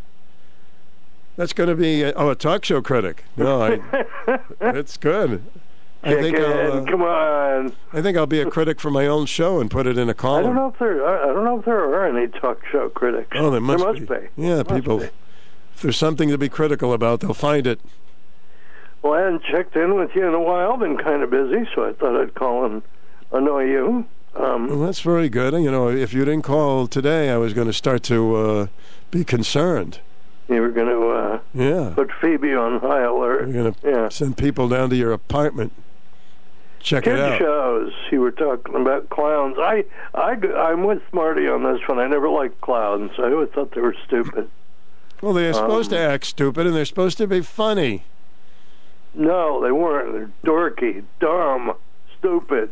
That's 1.39 1.53
going 1.53 1.69
to 1.69 1.75
be 1.75 2.03
oh 2.03 2.31
a 2.31 2.35
talk 2.35 2.65
show 2.65 2.81
critic. 2.81 3.23
No, 3.37 3.61
I, 3.61 4.39
that's 4.59 4.97
good. 4.97 5.41
I 6.03 6.15
think 6.15 6.35
Chicken, 6.35 6.51
I'll, 6.51 6.71
uh, 6.73 6.83
come 6.83 7.01
on. 7.01 7.73
I 7.93 8.01
think 8.01 8.17
I'll 8.17 8.27
be 8.27 8.41
a 8.41 8.51
critic 8.51 8.81
for 8.81 8.91
my 8.91 9.07
own 9.07 9.25
show 9.25 9.61
and 9.61 9.71
put 9.71 9.87
it 9.87 9.97
in 9.97 10.09
a 10.09 10.13
column. 10.13 10.43
I 10.43 10.47
don't 10.47 10.55
know 10.55 10.67
if 10.67 10.79
there 10.79 11.07
I 11.07 11.23
I 11.23 11.33
don't 11.33 11.45
know 11.45 11.59
if 11.59 11.63
there 11.63 11.77
are 11.79 12.05
any 12.05 12.27
talk 12.27 12.59
show 12.69 12.89
critics. 12.89 13.29
Oh, 13.35 13.51
there 13.51 13.61
must, 13.61 14.05
be. 14.05 14.15
Yeah, 14.35 14.63
Must 14.63 14.69
people. 14.69 14.97
be. 14.97 15.05
If 15.75 15.81
there's 15.81 15.95
something 15.95 16.27
to 16.27 16.37
be 16.37 16.49
critical 16.49 16.91
about, 16.91 17.21
they'll 17.21 17.33
find 17.33 17.65
it. 17.65 17.79
Well, 19.01 19.13
I 19.13 19.21
hadn't 19.21 19.43
checked 19.43 19.77
in 19.77 19.95
with 19.95 20.13
you 20.15 20.27
in 20.27 20.33
a 20.33 20.41
while. 20.41 20.75
Been 20.75 20.97
kind 20.97 21.23
of 21.23 21.29
busy, 21.29 21.69
so 21.73 21.87
I 21.87 21.93
thought 21.93 22.21
I'd 22.21 22.35
call 22.35 22.65
and 22.65 22.81
annoy 23.31 23.63
you. 23.63 24.05
Um, 24.35 24.67
Well, 24.67 24.79
that's 24.79 24.99
very 24.99 25.29
good. 25.29 25.53
You 25.53 25.71
know, 25.71 25.87
if 25.87 26.13
you 26.13 26.25
didn't 26.25 26.43
call 26.43 26.85
today, 26.87 27.29
I 27.29 27.37
was 27.37 27.53
going 27.53 27.67
to 27.67 27.73
start 27.73 28.03
to 28.03 28.35
uh, 28.35 28.67
be 29.09 29.23
concerned. 29.23 30.01
You 30.49 30.61
were 30.61 30.69
going 30.71 30.87
to 30.87 31.09
uh, 31.09 31.39
Yeah, 31.53 31.91
put 31.95 32.11
Phoebe 32.21 32.53
on 32.55 32.79
high 32.79 33.01
alert. 33.03 33.47
we're 33.47 33.53
going 33.53 33.73
to 33.73 33.79
Yeah. 33.89 34.09
send 34.09 34.37
people 34.37 34.67
down 34.67 34.89
to 34.89 34.95
your 34.95 35.11
apartment. 35.13 35.71
Check 36.81 37.05
it 37.07 37.11
Kid 37.15 37.19
out. 37.19 37.39
shows. 37.39 37.91
You 38.11 38.21
were 38.21 38.31
talking 38.31 38.75
about 38.75 39.09
clowns. 39.09 39.57
I, 39.59 39.83
I, 40.15 40.31
I'm 40.55 40.85
with 40.85 41.01
Smarty 41.11 41.47
on 41.47 41.63
this 41.63 41.81
one. 41.87 41.99
I 41.99 42.07
never 42.07 42.29
liked 42.29 42.61
clowns. 42.61 43.11
I 43.19 43.23
always 43.31 43.49
thought 43.49 43.71
they 43.75 43.81
were 43.81 43.95
stupid. 44.07 44.49
Well, 45.21 45.33
they're 45.33 45.53
supposed 45.53 45.91
Um, 45.91 45.97
to 45.97 46.03
act 46.03 46.25
stupid 46.25 46.65
and 46.65 46.73
they're 46.75 46.85
supposed 46.85 47.17
to 47.17 47.27
be 47.27 47.41
funny. 47.41 48.05
No, 49.13 49.61
they 49.61 49.71
weren't. 49.71 50.13
They're 50.13 50.31
dorky, 50.53 51.03
dumb, 51.19 51.73
stupid. 52.17 52.71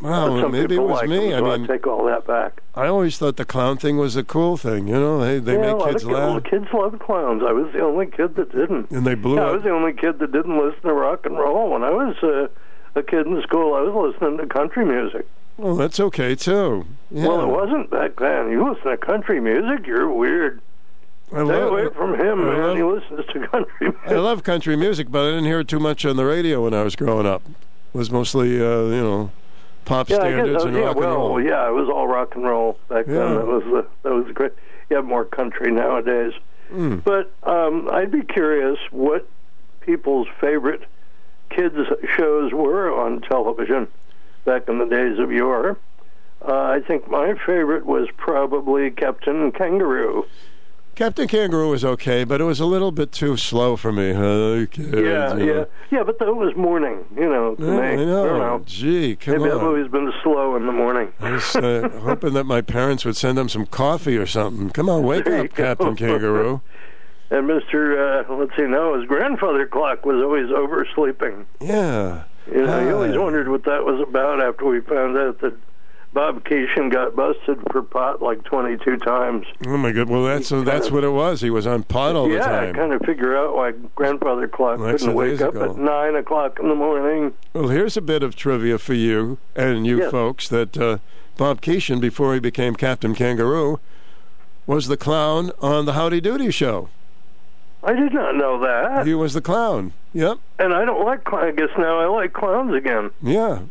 Wow, 0.00 0.40
Some 0.40 0.52
maybe 0.52 0.74
it 0.74 0.78
was 0.82 0.90
like 1.00 1.08
me. 1.08 1.32
I 1.32 1.38
I 1.38 1.56
mean, 1.56 1.66
take 1.66 1.86
all 1.86 2.04
that 2.06 2.26
back. 2.26 2.60
I 2.74 2.86
always 2.88 3.16
thought 3.16 3.36
the 3.36 3.44
clown 3.44 3.76
thing 3.78 3.96
was 3.96 4.16
a 4.16 4.24
cool 4.24 4.56
thing. 4.56 4.88
You 4.88 4.94
know, 4.94 5.20
they 5.20 5.38
they 5.38 5.54
yeah, 5.54 5.72
make 5.74 5.84
kids 5.84 6.02
of 6.02 6.08
kids, 6.10 6.18
laugh, 6.18 6.44
kids 6.44 6.66
love 6.74 6.98
clowns. 6.98 7.42
I 7.46 7.52
was 7.52 7.72
the 7.72 7.80
only 7.80 8.06
kid 8.06 8.34
that 8.36 8.52
didn't. 8.52 8.90
and 8.90 9.06
they 9.06 9.14
blew 9.14 9.36
Yeah, 9.36 9.46
I 9.46 9.52
was 9.52 9.62
the 9.62 9.70
only 9.70 9.92
kid 9.92 10.18
that 10.18 10.32
didn't 10.32 10.58
listen 10.58 10.82
to 10.82 10.92
rock 10.92 11.24
and 11.24 11.36
roll. 11.38 11.70
When 11.70 11.82
I 11.84 11.90
was 11.90 12.16
uh, 12.22 12.48
a 12.98 13.02
kid 13.02 13.26
in 13.26 13.40
school, 13.42 13.74
I 13.74 13.80
was 13.82 14.12
listening 14.14 14.38
to 14.38 14.46
country 14.46 14.84
music. 14.84 15.26
Well, 15.56 15.76
that's 15.76 16.00
okay 16.00 16.34
too. 16.34 16.84
Yeah. 17.10 17.28
Well, 17.28 17.42
it 17.44 17.46
wasn't 17.46 17.90
back 17.90 18.16
then. 18.16 18.50
You 18.50 18.68
listen 18.68 18.90
to 18.90 18.96
country 18.96 19.40
music, 19.40 19.86
you're 19.86 20.10
weird. 20.10 20.60
I 21.32 21.36
Stay 21.36 21.42
love- 21.44 21.72
away 21.72 21.88
from 21.96 22.14
him, 22.14 22.40
I 22.42 22.44
man. 22.44 22.60
love- 22.62 22.76
He 22.76 22.82
listens 22.82 23.26
to 23.32 23.46
country 23.48 23.72
music. 23.80 24.00
I 24.06 24.14
love 24.16 24.42
country 24.42 24.76
music, 24.76 25.10
but 25.10 25.22
I 25.22 25.30
didn't 25.30 25.44
hear 25.44 25.60
it 25.60 25.68
too 25.68 25.80
much 25.80 26.04
on 26.04 26.16
the 26.16 26.24
radio 26.24 26.64
when 26.64 26.74
I 26.74 26.82
was 26.82 26.96
growing 26.96 27.26
up. 27.26 27.42
It 27.94 27.96
was 27.98 28.10
mostly, 28.10 28.60
uh, 28.60 28.82
you 28.86 29.00
know, 29.02 29.30
pop 29.84 30.08
Yeah, 30.08 30.16
I 30.18 30.30
guess, 30.30 30.34
standards 30.38 30.64
uh, 30.64 30.66
and 30.68 30.76
yeah, 30.76 30.82
rock 30.84 30.96
well, 30.96 31.08
and 31.08 31.16
roll. 31.16 31.42
yeah, 31.42 31.68
it 31.68 31.72
was 31.72 31.88
all 31.88 32.06
rock 32.06 32.34
and 32.34 32.44
roll 32.44 32.78
back 32.88 33.06
Yeah. 33.06 33.14
then. 33.14 33.34
That 33.36 33.46
was 33.46 33.62
uh, 33.84 33.88
that 34.02 34.12
was 34.12 34.26
great. 34.34 34.52
You 34.90 34.96
have 34.96 35.04
more 35.04 35.24
country 35.24 35.70
nowadays, 35.72 36.32
Mm. 36.72 37.02
but 37.04 37.30
um, 37.42 37.88
I'd 37.92 38.10
be 38.10 38.22
curious 38.22 38.78
what 38.90 39.28
people's 39.80 40.26
favorite 40.40 40.82
kids 41.50 41.76
shows 42.16 42.52
were 42.52 42.92
on 42.92 43.20
television 43.20 43.86
back 44.44 44.68
in 44.68 44.78
the 44.78 44.86
days 44.86 45.18
of 45.18 45.30
yore. 45.30 45.76
Uh, 46.46 46.52
I 46.54 46.80
think 46.80 47.08
my 47.08 47.34
favorite 47.46 47.86
was 47.86 48.08
probably 48.16 48.90
Captain 48.90 49.50
Kangaroo. 49.52 50.26
Captain 50.94 51.26
Kangaroo 51.28 51.70
was 51.70 51.84
okay, 51.84 52.24
but 52.24 52.40
it 52.40 52.44
was 52.44 52.60
a 52.60 52.66
little 52.66 52.92
bit 52.92 53.12
too 53.12 53.36
slow 53.36 53.76
for 53.76 53.92
me. 53.92 54.12
Huh? 54.12 54.66
Yeah, 54.76 54.96
yeah, 55.00 55.34
know. 55.34 55.66
yeah. 55.90 56.02
But 56.04 56.16
it 56.20 56.36
was 56.36 56.54
morning, 56.56 57.04
you 57.16 57.28
know. 57.28 57.54
To 57.56 57.64
Yeah, 57.64 57.80
me. 57.96 58.02
I 58.02 58.04
know. 58.04 58.38
know. 58.38 58.62
Gee, 58.64 59.16
come 59.16 59.38
Maybe 59.38 59.50
I've 59.50 59.58
on. 59.58 59.64
always 59.66 59.88
been 59.90 60.12
slow 60.22 60.56
in 60.56 60.66
the 60.66 60.72
morning. 60.72 61.12
I 61.20 61.30
was 61.32 61.56
uh, 61.56 61.88
hoping 62.02 62.34
that 62.34 62.44
my 62.44 62.60
parents 62.60 63.04
would 63.04 63.16
send 63.16 63.36
them 63.38 63.48
some 63.48 63.66
coffee 63.66 64.16
or 64.16 64.26
something. 64.26 64.70
Come 64.70 64.88
on, 64.88 65.02
wake 65.02 65.24
There 65.24 65.40
up. 65.44 65.54
Captain 65.54 65.96
Kangaroo. 65.96 66.60
And 67.30 67.48
Mr. 67.48 68.28
Uh, 68.28 68.34
let's 68.36 68.54
see, 68.54 68.62
no, 68.62 68.96
his 68.96 69.08
grandfather 69.08 69.66
clock 69.66 70.04
was 70.04 70.22
always 70.22 70.50
oversleeping. 70.52 71.46
Yeah. 71.60 72.24
You 72.46 72.62
know, 72.66 72.80
you 72.86 72.94
always 72.94 73.16
Ah. 73.16 73.20
wondered 73.22 73.48
what 73.48 73.64
that 73.64 73.84
was 73.84 73.98
about 74.06 74.40
after 74.42 74.66
we 74.66 74.80
found 74.82 75.16
out 75.16 75.40
that 75.40 75.54
Bob 76.14 76.44
Keeshan 76.44 76.90
got 76.92 77.14
busted 77.16 77.58
for 77.72 77.82
pot 77.82 78.22
like 78.22 78.42
22 78.44 78.98
times. 78.98 79.46
Oh 79.66 79.76
my 79.76 79.90
God. 79.92 80.08
Well, 80.08 80.24
that's 80.24 80.48
that's 80.48 80.90
what 80.90 81.02
it 81.04 81.08
was. 81.10 81.40
He 81.40 81.50
was 81.50 81.66
on 81.66 81.82
pot 81.82 82.14
all 82.16 82.28
the 82.28 82.38
time. 82.38 82.64
yeah, 82.64 82.70
I 82.70 82.72
kind 82.72 82.92
of 82.94 83.02
figure 83.02 83.36
out 83.36 83.54
why 83.56 83.72
grandfather 83.96 84.46
clock 84.48 84.78
couldn't 84.78 85.12
wake 85.14 85.30
days 85.32 85.42
up 85.42 85.56
at 85.56 85.76
9 85.76 86.14
o'clock 86.16 86.58
in 86.60 86.68
the 86.68 86.74
morning. 86.76 87.34
Well, 87.52 87.68
here's 87.68 87.96
a 87.96 88.00
bit 88.00 88.22
of 88.22 88.36
trivia 88.36 88.78
for 88.78 88.94
you 88.94 89.38
and 89.56 89.86
you 89.86 89.98
Yes. 89.98 90.10
folks 90.12 90.48
that 90.48 90.78
uh, 90.78 90.98
Bob 91.36 91.60
Keeshan, 91.60 92.00
before 92.00 92.32
he 92.32 92.38
became 92.40 92.76
Captain 92.76 93.14
Kangaroo, 93.14 93.80
was 94.66 94.86
the 94.86 94.96
clown 94.96 95.50
on 95.60 95.84
the 95.84 95.94
Howdy 95.94 96.20
Doody 96.20 96.52
show. 96.52 96.88
I 97.82 97.92
did 97.92 98.14
not 98.14 98.36
know 98.36 98.58
that. 98.60 99.04
He 99.06 99.14
was 99.14 99.34
the 99.34 99.42
clown. 99.42 99.92
Yep. 100.14 100.38
And 100.60 100.72
I 100.72 100.84
don't 100.84 101.04
like 101.04 101.28
cl- 101.28 101.42
I 101.42 101.50
guess 101.50 101.68
now 101.76 101.98
I 101.98 102.06
like 102.06 102.32
clowns 102.32 102.72
again. 102.72 103.10
Yeah. 103.20 103.62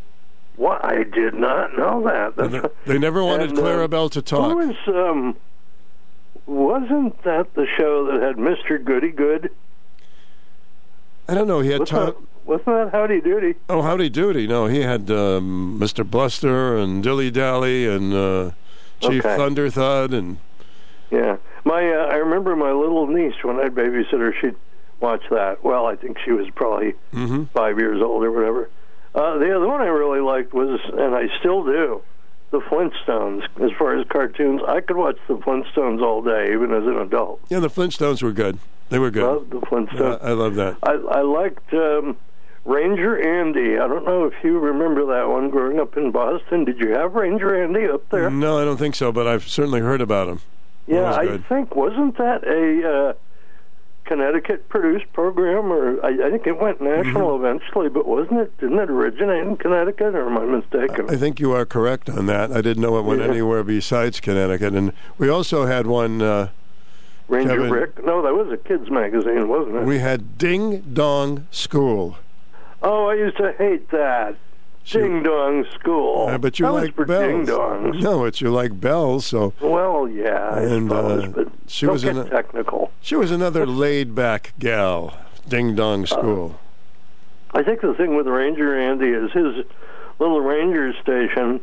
Why? 0.56 0.80
I 0.84 1.04
did 1.04 1.34
not 1.34 1.76
know 1.78 2.04
that. 2.04 2.38
And 2.38 2.70
They 2.86 3.00
never 3.00 3.24
wanted 3.24 3.50
And, 3.52 3.60
uh, 3.60 3.62
Clarabelle 3.63 4.12
to 4.12 4.22
talk. 4.22 4.56
Was, 4.56 4.76
um, 4.88 5.36
wasn't 6.46 7.22
that 7.24 7.54
the 7.56 7.66
show 7.78 8.06
that 8.12 8.22
had 8.22 8.36
Mr. 8.38 8.84
Goody 8.84 9.12
Good? 9.12 9.50
I 11.28 11.34
don't 11.34 11.48
know. 11.48 11.60
He 11.62 11.70
had 11.72 11.80
Wasn't 11.82 11.98
Tom. 11.98 12.06
that, 12.06 12.16
wasn't 12.46 12.66
that 12.68 12.89
Howdy 12.92 13.22
Doody? 13.22 13.56
Oh, 13.70 13.82
Howdy 13.82 14.10
Doody. 14.10 14.46
No, 14.48 14.66
he 14.68 14.82
had 14.82 15.10
um, 15.10 15.80
Mr. 15.80 16.08
Bluster 16.10 16.78
and 16.78 17.02
Dilly 17.02 17.32
Dally 17.32 17.88
and 17.88 18.13
uh, 18.13 18.52
Chief 19.00 19.26
Okay. 19.26 19.38
Thunder 19.38 19.70
Thud 19.70 20.13
and 20.13 20.38
Yeah. 21.10 21.38
My, 21.66 21.89
uh, 21.94 22.08
I 22.12 22.16
remember 22.16 22.56
my 22.58 22.74
little 22.74 23.08
niece 23.08 23.36
when 23.42 23.58
I'd 23.60 23.74
babysit 23.74 24.20
her. 24.20 24.34
She'd 24.42 24.56
watch 25.00 25.24
that. 25.32 25.63
Well, 25.63 25.86
I 25.86 25.96
think 25.96 26.18
she 26.24 26.32
was 26.32 26.50
probably 26.56 26.94
Mm-hmm. 27.13 27.46
five 27.54 27.80
years 27.80 28.02
old 28.02 28.24
or 28.24 28.32
whatever. 28.32 28.70
Uh, 29.15 29.38
the 29.38 29.56
other 29.56 29.67
one 29.67 29.82
I 29.82 29.86
really 29.86 30.21
liked 30.21 30.54
was, 30.54 30.80
and 30.93 31.13
I 31.15 31.28
still 31.39 31.63
do, 31.63 32.02
the 32.52 32.60
Flintstones. 32.62 33.43
As 33.63 33.71
far 33.78 33.97
as 33.97 34.08
cartoons, 34.08 34.62
I 34.67 34.82
could 34.82 34.97
watch 34.97 35.17
the 35.28 35.36
Flintstones 35.36 36.02
all 36.02 36.21
day, 36.21 36.52
even 36.54 36.73
as 36.73 36.84
an 36.86 36.97
adult. 36.97 37.41
Yeah, 37.49 37.60
the 37.60 37.69
Flintstones 37.69 38.23
were 38.23 38.32
good. 38.32 38.58
They 38.89 38.99
were 38.99 39.12
good. 39.12 39.23
Love 39.23 39.49
the 39.49 39.60
Flintstones. 39.62 40.23
I 40.23 40.32
love 40.32 40.56
that. 40.56 40.78
I, 40.84 40.93
I 40.93 41.21
liked 41.21 41.73
um, 41.73 42.17
Ranger 42.65 43.19
Andy. 43.19 43.78
I 43.80 43.88
don't 43.88 44.06
know 44.06 44.26
if 44.26 44.34
you 44.43 44.60
remember 44.60 45.06
that 45.08 45.30
one 45.30 45.49
growing 45.49 45.80
up 45.80 45.95
in 45.97 46.12
Boston. 46.12 46.65
Did 46.65 46.80
you 46.80 46.89
have 46.93 47.13
Ranger 47.13 47.63
Andy 47.63 47.88
up 47.88 48.08
there? 48.10 48.30
No, 48.30 48.60
I 48.60 48.65
don't 48.65 48.78
think 48.78 48.95
so, 48.95 49.12
but 49.12 49.28
I've 49.28 49.47
certainly 49.47 49.80
heard 49.82 50.02
about 50.02 50.28
him. 50.28 50.41
yeah, 50.88 51.13
I 51.13 51.38
think 51.38 51.76
wasn't 51.76 52.17
that 52.17 52.43
a 52.45 53.10
uh, 53.10 53.13
Connecticut 54.06 54.68
produced 54.70 55.12
program, 55.13 55.72
or 55.72 56.04
I, 56.06 56.28
I 56.28 56.30
think 56.32 56.46
it 56.46 56.60
went 56.60 56.82
national 56.82 57.38
Mm-hmm. 57.38 57.46
eventually, 57.46 57.89
but 57.89 58.06
wasn't 58.06 58.39
it? 58.42 58.58
Didn't 58.60 58.80
it 58.80 58.89
originate 58.89 59.48
in 59.48 59.56
Connecticut, 59.58 60.13
or 60.16 60.28
am 60.28 60.38
I 60.38 60.46
mistaken? 60.46 61.10
I 61.10 61.16
think 61.16 61.39
you 61.39 61.54
are 61.54 61.66
correct 61.66 62.10
on 62.10 62.26
that. 62.26 62.52
I 62.52 62.62
didn't 62.62 62.82
know 62.84 62.98
it 63.00 63.04
went 63.04 63.22
Yeah. 63.22 63.28
anywhere 63.28 63.63
besides 63.63 64.20
Connecticut. 64.20 64.74
And 64.74 64.92
we 65.18 65.30
also 65.30 65.66
had 65.66 65.88
one, 65.88 66.22
uh, 66.22 66.50
Ranger 67.30 67.56
Kevin- 67.56 67.72
Rick? 67.72 68.06
No, 68.06 68.22
that 68.22 68.34
was 68.34 68.52
a 68.52 68.58
kids 68.58 68.89
magazine, 68.92 69.48
wasn't 69.48 69.78
it? 69.78 69.84
we 69.86 70.00
had 70.00 70.38
Ding 70.38 70.82
Dong 70.94 71.48
School. 71.52 72.18
oh, 72.82 73.08
I 73.08 73.13
used 73.16 73.38
to 73.38 73.54
hate 73.58 73.89
that. 73.92 74.36
Ding 74.86 75.24
Dong 75.24 75.65
School. 75.80 76.28
Uh, 76.30 76.38
but 76.38 76.60
you 76.60 76.65
that 76.65 76.72
like 76.74 76.96
bells. 76.96 77.08
ding 77.08 77.46
dongs. 77.46 78.02
No, 78.02 78.26
it's 78.26 78.41
you 78.41 78.52
like 78.52 78.80
bells, 78.80 79.26
so 79.26 79.54
Well, 79.62 80.08
yeah, 80.10 80.58
And, 80.58 80.89
suppose, 80.89 81.24
uh, 81.24 81.28
but 81.30 81.48
she 81.67 81.86
was 81.88 82.04
in 82.04 82.28
technical. 82.30 82.91
she 83.02 83.15
was 83.15 83.32
another 83.32 83.65
laid 83.84 84.13
back 84.13 84.54
gal. 84.60 85.17
Ding 85.48 85.76
Dong 85.76 86.06
School. 86.06 86.60
I 87.54 87.63
think 87.63 87.82
the 87.82 87.93
thing 87.93 88.15
with 88.15 88.28
Ranger 88.28 88.78
Andy 88.80 89.10
is 89.10 89.32
his 89.32 89.65
little 90.19 90.41
ranger 90.41 90.93
station 91.02 91.60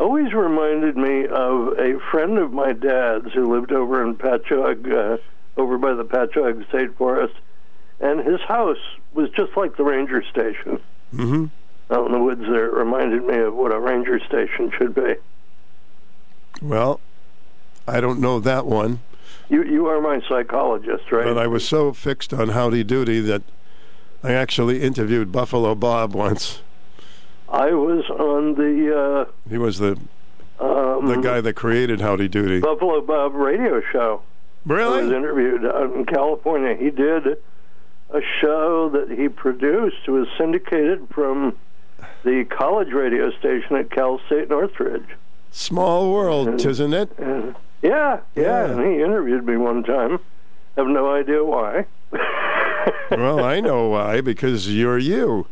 always 0.00 0.32
reminded 0.32 0.96
me 0.96 1.26
of 1.26 1.78
a 1.78 1.98
friend 2.10 2.38
of 2.38 2.52
my 2.52 2.72
dad's 2.72 3.32
who 3.32 3.52
lived 3.52 3.72
over 3.72 4.02
in 4.04 4.14
Pachaug, 4.16 4.90
uh, 4.92 5.16
over 5.56 5.78
by 5.78 5.94
the 5.94 6.04
Pachaug 6.04 6.66
State 6.68 6.96
Forest, 6.96 7.34
and 8.00 8.20
his 8.20 8.40
house 8.42 8.78
was 9.12 9.30
just 9.30 9.56
like 9.56 9.76
the 9.76 9.84
ranger 9.84 10.22
station 10.30 10.80
hmm 11.14 11.46
out 11.90 12.06
in 12.06 12.12
the 12.12 12.18
woods. 12.18 12.40
There, 12.42 12.66
it 12.66 12.74
reminded 12.74 13.24
me 13.24 13.38
of 13.38 13.54
what 13.54 13.72
a 13.72 13.78
ranger 13.78 14.18
station 14.20 14.70
should 14.76 14.94
be. 14.94 15.14
Well, 16.62 17.00
I 17.86 18.00
don't 18.00 18.20
know 18.20 18.40
that 18.40 18.64
one, 18.66 19.00
You, 19.48 19.62
you 19.64 19.86
are 19.86 20.00
my 20.00 20.20
psychologist, 20.28 21.10
right? 21.12 21.24
but 21.24 21.36
I 21.38 21.46
was 21.46 21.66
so 21.68 21.92
fixed 21.92 22.32
on 22.32 22.50
Howdy 22.50 22.84
Doody 22.84 23.20
that 23.20 23.42
I 24.22 24.32
actually 24.32 24.80
interviewed 24.82 25.30
Buffalo 25.32 25.74
Bob 25.74 26.14
once. 26.14 26.60
I 27.48 27.72
was 27.72 28.04
on 28.10 28.54
the 28.54 29.28
He 29.48 29.58
was 29.58 29.78
the 29.78 29.98
uh, 30.60 30.98
um, 30.98 31.06
the 31.06 31.16
guy 31.16 31.40
that 31.40 31.54
created 31.54 32.00
Howdy 32.00 32.28
Doody. 32.28 32.60
Buffalo 32.60 33.00
Bob 33.00 33.34
radio 33.34 33.82
show. 33.92 34.22
Really? 34.64 35.00
I 35.00 35.02
was 35.02 35.12
interviewed 35.12 35.66
out 35.66 35.92
in 35.94 36.06
California. 36.06 36.74
He 36.74 36.90
did 36.90 37.26
a 38.10 38.20
show 38.40 38.88
that 38.90 39.10
he 39.10 39.28
produced. 39.28 39.96
It 40.06 40.10
was 40.10 40.26
syndicated 40.38 41.08
from 41.10 41.56
the 42.24 42.44
college 42.50 42.92
radio 42.92 43.30
station 43.38 43.76
at 43.76 43.90
Cal 43.90 44.20
State 44.26 44.48
Northridge. 44.48 45.06
Small 45.50 46.12
world, 46.12 46.64
isn't 46.64 46.92
it? 46.94 47.16
And 47.18 47.54
yeah, 47.82 48.20
yeah, 48.34 48.42
Yeah. 48.42 48.64
and 48.72 48.80
he 48.80 49.02
interviewed 49.02 49.46
me 49.46 49.56
one 49.56 49.82
time. 49.84 50.18
Have 50.76 50.86
no 50.88 51.12
idea 51.14 51.44
why. 51.44 51.86
well, 53.10 53.44
I 53.44 53.60
know 53.60 53.88
why 53.88 54.20
because 54.20 54.68
you're 54.74 54.98
you. 54.98 55.46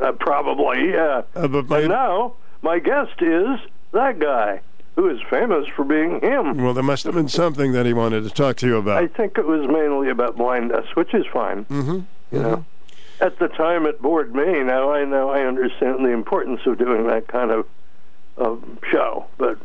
uh, 0.00 0.12
probably, 0.12 0.90
yeah. 0.92 1.22
Uh, 1.34 1.48
but 1.48 1.68
my, 1.68 1.80
And 1.80 1.88
now 1.90 2.34
my 2.62 2.78
guest 2.78 3.20
is 3.20 3.58
that 3.92 4.18
guy 4.18 4.60
who 4.96 5.08
is 5.08 5.18
famous 5.30 5.66
for 5.74 5.84
being 5.84 6.20
him. 6.20 6.56
well, 6.62 6.74
there 6.74 6.82
must 6.82 7.04
have 7.04 7.14
been 7.14 7.28
something 7.28 7.72
that 7.72 7.86
he 7.86 7.92
wanted 7.92 8.24
to 8.24 8.30
talk 8.30 8.56
to 8.56 8.66
you 8.66 8.76
about. 8.76 9.02
I 9.02 9.06
think 9.08 9.36
it 9.38 9.46
was 9.46 9.66
mainly 9.68 10.10
about 10.10 10.36
blindness, 10.36 10.86
which 10.94 11.14
is 11.14 11.24
fine. 11.32 11.64
Mm-hmm. 11.66 12.00
You 12.34 12.42
know, 12.42 12.64
at 13.22 13.38
the 13.38 13.48
time 13.48 13.86
it 13.86 14.02
bored 14.02 14.34
me. 14.34 14.62
Now 14.64 14.92
I 14.92 15.04
know 15.04 15.30
I 15.30 15.46
understand 15.46 16.04
the 16.04 16.10
importance 16.10 16.60
of 16.66 16.76
doing 16.76 17.06
that 17.06 17.28
kind 17.28 17.50
of 17.50 17.66
of 18.36 18.62
show, 18.90 19.26
but 19.38 19.58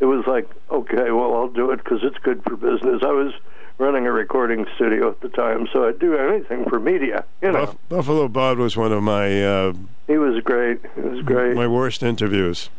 it 0.00 0.04
was 0.04 0.24
like, 0.26 0.48
okay, 0.70 1.10
well, 1.10 1.34
I'll 1.34 1.48
do 1.48 1.72
it 1.72 1.78
because 1.82 2.00
it's 2.02 2.18
good 2.18 2.42
for 2.44 2.56
business. 2.56 3.02
I 3.02 3.10
was 3.10 3.32
running 3.78 4.06
a 4.06 4.12
recording 4.12 4.66
studio 4.76 5.10
at 5.10 5.20
the 5.20 5.28
time, 5.28 5.66
so 5.72 5.88
I'd 5.88 5.98
do 5.98 6.16
anything 6.16 6.68
for 6.68 6.78
media. 6.78 7.24
You 7.42 7.52
know, 7.52 7.66
Buff- 7.66 7.76
Buffalo 7.88 8.28
Bob 8.28 8.58
was 8.58 8.76
one 8.76 8.92
of 8.92 9.02
my 9.02 9.42
uh, 9.42 9.72
he 10.06 10.18
was 10.18 10.42
great. 10.44 10.80
He 10.94 11.00
was 11.00 11.22
great. 11.24 11.56
my 11.56 11.66
worst 11.66 12.02
interviews. 12.02 12.70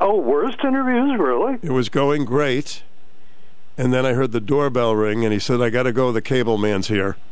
oh, 0.00 0.18
worst 0.18 0.58
interviews, 0.64 1.18
really? 1.18 1.58
It 1.62 1.72
was 1.72 1.88
going 1.90 2.24
great, 2.24 2.82
and 3.76 3.92
then 3.92 4.06
I 4.06 4.14
heard 4.14 4.32
the 4.32 4.40
doorbell 4.40 4.94
ring, 4.96 5.24
and 5.24 5.32
he 5.34 5.38
said, 5.38 5.60
"I 5.60 5.68
got 5.68 5.82
to 5.82 5.92
go. 5.92 6.12
The 6.12 6.22
cable 6.22 6.56
man's 6.56 6.88
here." 6.88 7.16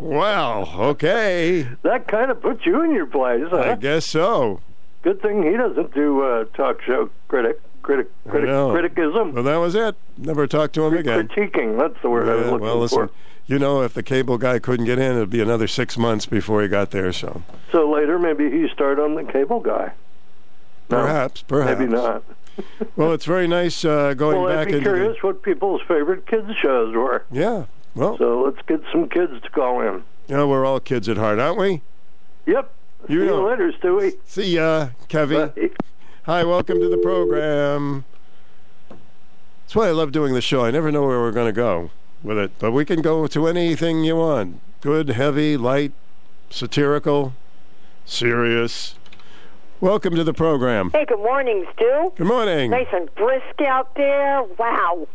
Well, 0.00 0.10
Wow. 0.10 0.68
Okay. 0.90 1.68
that 1.82 2.08
kind 2.08 2.30
of 2.30 2.40
puts 2.40 2.64
you 2.66 2.82
in 2.82 2.92
your 2.92 3.06
place. 3.06 3.46
I 3.52 3.74
guess 3.76 4.06
so. 4.06 4.60
Good 5.02 5.20
thing 5.22 5.42
he 5.42 5.56
doesn't 5.56 5.94
do 5.94 6.22
uh, 6.22 6.44
talk 6.54 6.80
show 6.82 7.10
critic, 7.28 7.60
critic, 7.82 8.08
critic, 8.28 8.48
criticism. 8.48 9.32
Well, 9.34 9.44
that 9.44 9.56
was 9.56 9.74
it. 9.74 9.94
Never 10.16 10.46
talked 10.46 10.74
to 10.74 10.86
him 10.86 10.94
again. 10.94 11.28
Critiquing, 11.28 11.78
that's 11.78 12.00
the 12.02 12.08
word 12.10 12.28
I 12.28 12.34
was 12.36 12.46
looking 12.46 12.60
well, 12.60 12.76
listen. 12.78 13.08
for. 13.08 13.14
You 13.46 13.58
know, 13.58 13.82
if 13.82 13.92
the 13.92 14.02
cable 14.02 14.38
guy 14.38 14.58
couldn't 14.58 14.86
get 14.86 14.98
in, 14.98 15.16
it'd 15.16 15.28
be 15.28 15.42
another 15.42 15.68
six 15.68 15.98
months 15.98 16.24
before 16.24 16.62
he 16.62 16.68
got 16.68 16.90
there. 16.92 17.12
So 17.12 17.42
So 17.70 17.90
later, 17.90 18.18
maybe 18.18 18.50
he 18.50 18.68
started 18.72 19.02
on 19.02 19.14
the 19.16 19.24
cable 19.24 19.60
guy. 19.60 19.92
No, 20.90 21.00
perhaps, 21.02 21.42
perhaps, 21.42 21.78
maybe 21.78 21.92
not. 21.92 22.22
Well, 22.96 23.12
it's 23.12 23.24
very 23.26 23.46
nice 23.46 23.84
uh, 23.84 24.14
going 24.14 24.40
well, 24.40 24.48
back 24.48 24.68
I'd 24.68 24.70
be 24.70 24.76
into. 24.78 24.88
the- 24.90 24.96
curious 24.96 25.22
what 25.22 25.42
people's 25.42 25.82
favorite 25.86 26.26
kids 26.26 26.48
shows 26.62 26.94
were. 26.94 27.24
Yeah. 27.30 27.64
Well, 27.94 28.18
So 28.18 28.42
let's 28.42 28.58
get 28.66 28.80
some 28.92 29.08
kids 29.08 29.32
to 29.42 29.50
call 29.50 29.80
in. 29.80 30.02
you 30.28 30.36
know, 30.36 30.48
we're 30.48 30.64
all 30.64 30.80
kids 30.80 31.08
at 31.08 31.16
heart, 31.16 31.38
aren't 31.38 31.58
we? 31.58 31.80
Yep. 32.46 32.72
You 33.08 33.20
See 33.20 33.26
know. 33.26 33.40
you 33.42 33.50
later, 33.50 33.72
Stewie. 33.72 34.12
See 34.24 34.54
ya, 34.56 34.88
Kevin. 35.08 35.48
Bye. 35.54 35.70
Hi, 36.24 36.44
welcome 36.44 36.80
to 36.80 36.88
the 36.88 36.96
program. 36.98 38.04
That's 38.88 39.76
why 39.76 39.88
I 39.88 39.92
love 39.92 40.10
doing 40.12 40.34
the 40.34 40.40
show. 40.40 40.64
I 40.64 40.70
never 40.70 40.90
know 40.90 41.02
where 41.06 41.20
we're 41.20 41.32
going 41.32 41.46
to 41.46 41.52
go 41.52 41.90
with 42.22 42.38
it, 42.38 42.52
but 42.58 42.72
we 42.72 42.84
can 42.84 43.02
go 43.02 43.26
to 43.26 43.46
anything 43.46 44.04
you 44.04 44.16
want 44.16 44.60
good, 44.80 45.08
heavy, 45.10 45.56
light, 45.56 45.92
satirical, 46.50 47.32
serious. 48.04 48.94
Welcome 49.80 50.14
to 50.14 50.24
the 50.24 50.34
program. 50.34 50.90
Hey, 50.90 51.04
good 51.06 51.18
morning, 51.18 51.64
Stu. 51.74 52.12
Good 52.16 52.26
morning. 52.26 52.70
Nice 52.70 52.86
and 52.92 53.14
brisk 53.14 53.60
out 53.60 53.94
there. 53.96 54.42
Wow. 54.58 55.06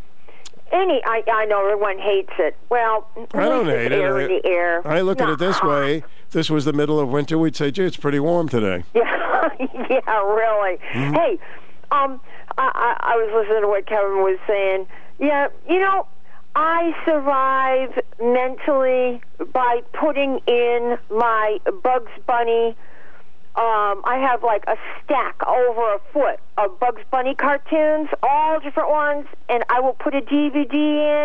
Any, 0.72 1.02
I, 1.06 1.24
I 1.32 1.46
know 1.46 1.62
everyone 1.66 1.98
hates 2.00 2.34
it. 2.38 2.56
Well, 2.70 3.08
I 3.34 3.50
don't 3.50 3.66
hate 3.66 3.92
it. 3.92 4.44
the 4.44 4.50
air. 4.50 4.88
I 4.88 5.02
look 5.02 5.20
at 5.20 5.30
it 5.30 5.40
this 5.40 5.62
way. 5.64 6.04
This 6.32 6.50
was 6.50 6.66
the 6.66 6.74
middle 6.74 7.00
of 7.00 7.10
winter, 7.10 7.38
we'd 7.38 7.56
say, 7.56 7.72
gee, 7.72 7.84
it's 7.84 7.98
pretty 7.98 8.20
warm 8.20 8.50
today. 8.50 8.84
Yeah, 8.94 9.50
yeah, 9.90 10.22
really. 10.22 10.78
Mm-hmm. 10.92 11.14
Hey, 11.14 11.40
um, 11.92 12.20
I, 12.58 12.72
I, 12.76 12.98
I 13.00 13.16
was 13.16 13.32
listening 13.34 13.62
to 13.62 13.68
what 13.68 13.86
Kevin 13.88 14.18
was 14.22 14.38
saying. 14.46 14.86
Yeah, 15.18 15.48
you 15.68 15.80
know, 15.80 16.08
I 16.56 16.94
survive 17.06 18.04
mentally 18.22 19.22
by 19.54 19.82
putting 19.94 20.40
in 20.46 20.98
my 21.10 21.60
Bugs 21.84 22.12
Bunny. 22.28 22.76
Um, 23.56 24.02
I 24.06 24.18
have 24.20 24.44
like 24.44 24.64
a 24.68 24.78
stack 25.04 25.36
over 25.46 25.96
a 25.96 26.00
foot 26.14 26.40
of 26.58 26.80
Bugs 26.80 27.02
Bunny 27.12 27.36
cartoons, 27.36 28.08
all 28.24 28.60
different 28.60 28.90
ones, 28.90 29.28
and 29.50 29.64
I 29.70 29.80
will 29.82 29.94
put 29.94 30.14
a 30.16 30.22
DVD 30.22 30.74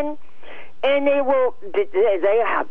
in, 0.00 0.18
and 0.82 1.06
they 1.06 1.20
will. 1.20 1.54
They 1.72 2.42
have 2.44 2.66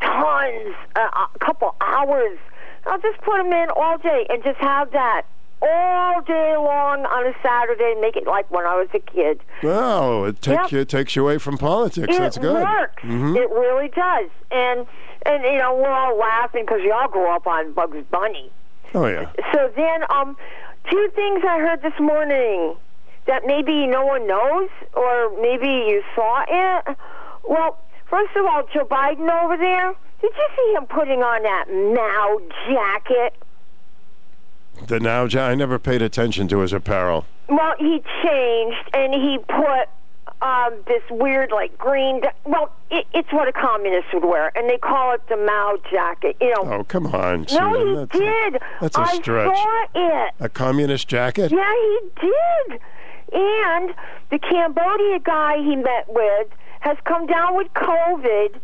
tons, 0.00 0.74
uh, 0.96 1.26
a 1.34 1.38
couple 1.40 1.74
hours. 1.80 2.38
I'll 2.86 3.00
just 3.00 3.20
put 3.22 3.38
them 3.38 3.52
in 3.52 3.68
all 3.76 3.98
day 3.98 4.26
and 4.30 4.42
just 4.44 4.58
have 4.58 4.92
that 4.92 5.22
all 5.62 6.20
day 6.22 6.54
long 6.56 7.04
on 7.04 7.26
a 7.26 7.34
Saturday 7.42 7.92
and 7.92 8.00
make 8.00 8.16
it 8.16 8.26
like 8.26 8.50
when 8.50 8.64
I 8.64 8.76
was 8.76 8.88
a 8.94 8.98
kid. 9.00 9.40
Wow, 9.62 10.24
it 10.24 10.40
takes 10.40 10.62
Yep. 10.64 10.72
you 10.72 10.78
it 10.80 10.88
takes 10.88 11.16
you 11.16 11.22
away 11.22 11.38
from 11.38 11.58
politics. 11.58 12.14
It 12.14 12.18
That's 12.18 12.38
good. 12.38 12.62
works. 12.62 13.02
Mhm. 13.02 13.36
It 13.36 13.50
really 13.50 13.88
does. 13.88 14.30
And 14.50 14.86
and 15.26 15.42
you 15.44 15.58
know 15.58 15.74
we're 15.74 15.90
all 15.90 16.16
laughing 16.16 16.64
because 16.64 16.80
we 16.80 16.90
all 16.90 17.08
grew 17.08 17.28
up 17.28 17.46
on 17.46 17.72
Bugs 17.72 18.02
Bunny. 18.10 18.50
Oh 18.94 19.06
yeah. 19.06 19.30
So 19.52 19.70
then, 19.76 20.04
um, 20.10 20.36
two 20.90 21.08
things 21.14 21.42
I 21.46 21.58
heard 21.58 21.82
this 21.82 21.98
morning 22.00 22.76
that 23.26 23.42
maybe 23.46 23.86
no 23.86 24.04
one 24.04 24.26
knows, 24.26 24.68
or 24.94 25.30
maybe 25.40 25.68
you 25.68 26.02
saw 26.14 26.44
it. 26.48 26.96
Well, 27.48 27.78
first 28.08 28.34
of 28.36 28.44
all, 28.46 28.64
Joe 28.72 28.84
Biden 28.84 29.30
over 29.42 29.56
there. 29.56 29.94
Did 30.20 30.32
you 30.36 30.48
see 30.56 30.74
him 30.76 30.86
putting 30.86 31.22
on 31.22 31.42
that 31.42 31.64
now 31.70 32.38
jacket? 32.68 33.34
The 34.86 35.00
now, 35.00 35.26
jacket. 35.26 35.52
I 35.52 35.54
never 35.54 35.78
paid 35.78 36.02
attention 36.02 36.48
to 36.48 36.58
his 36.60 36.72
apparel. 36.72 37.26
Well, 37.48 37.74
he 37.78 38.02
changed 38.22 38.90
and 38.92 39.14
he 39.14 39.38
put 39.48 39.88
um, 40.42 40.74
this 40.86 41.02
weird, 41.10 41.50
like 41.52 41.76
green. 41.76 42.22
Well, 42.44 42.72
it, 42.90 43.06
it's 43.12 43.32
what 43.32 43.48
a 43.48 43.52
communist 43.52 44.08
would 44.14 44.24
wear, 44.24 44.56
and 44.56 44.68
they 44.68 44.78
call 44.78 45.14
it 45.14 45.20
the 45.28 45.36
Mao 45.36 45.78
jacket. 45.90 46.36
You 46.40 46.50
know. 46.50 46.72
Oh, 46.72 46.84
come 46.84 47.06
on, 47.08 47.40
no, 47.42 47.46
Susan. 47.46 47.88
he 47.88 47.94
that's 47.94 48.18
did. 48.18 48.62
that's 48.80 48.96
a 48.96 49.00
I 49.00 49.14
stretch. 49.16 49.56
saw 49.56 49.86
it. 49.94 50.34
A, 50.40 50.44
a 50.44 50.48
communist 50.48 51.08
jacket? 51.08 51.50
Yeah, 51.52 51.72
he 51.72 52.00
did. 52.20 52.80
And 53.32 53.94
the 54.30 54.38
Cambodia 54.38 55.20
guy 55.20 55.58
he 55.58 55.76
met 55.76 56.06
with 56.08 56.48
has 56.80 56.96
come 57.04 57.26
down 57.26 57.56
with 57.56 57.68
COVID, 57.74 58.58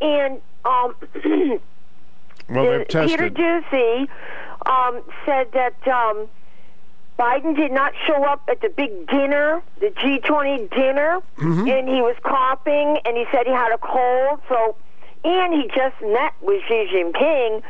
and 0.00 0.40
um, 0.64 0.94
Well, 2.48 2.64
they've 2.64 2.88
tested. 2.88 3.18
Peter 3.18 3.30
Doocy 3.70 4.08
um, 4.66 5.02
said 5.26 5.52
that 5.52 5.86
um, 5.86 6.28
Biden 7.18 7.56
did 7.56 7.72
not 7.72 7.92
show 8.06 8.22
up 8.24 8.42
at 8.48 8.60
the 8.60 8.68
big 8.68 9.06
dinner, 9.08 9.62
the 9.80 9.88
G20 9.88 10.70
dinner, 10.70 11.20
Mm-hmm. 11.36 11.68
and 11.68 11.88
he 11.88 12.00
was 12.00 12.16
coughing, 12.22 12.98
and 13.04 13.16
he 13.16 13.24
said 13.32 13.46
he 13.46 13.52
had 13.52 13.72
a 13.72 13.78
cold. 13.78 14.40
So, 14.48 14.76
and 15.24 15.52
he 15.54 15.68
just 15.68 16.00
met 16.02 16.32
with 16.40 16.62
Xi 16.68 16.86
Jinping, 16.92 17.62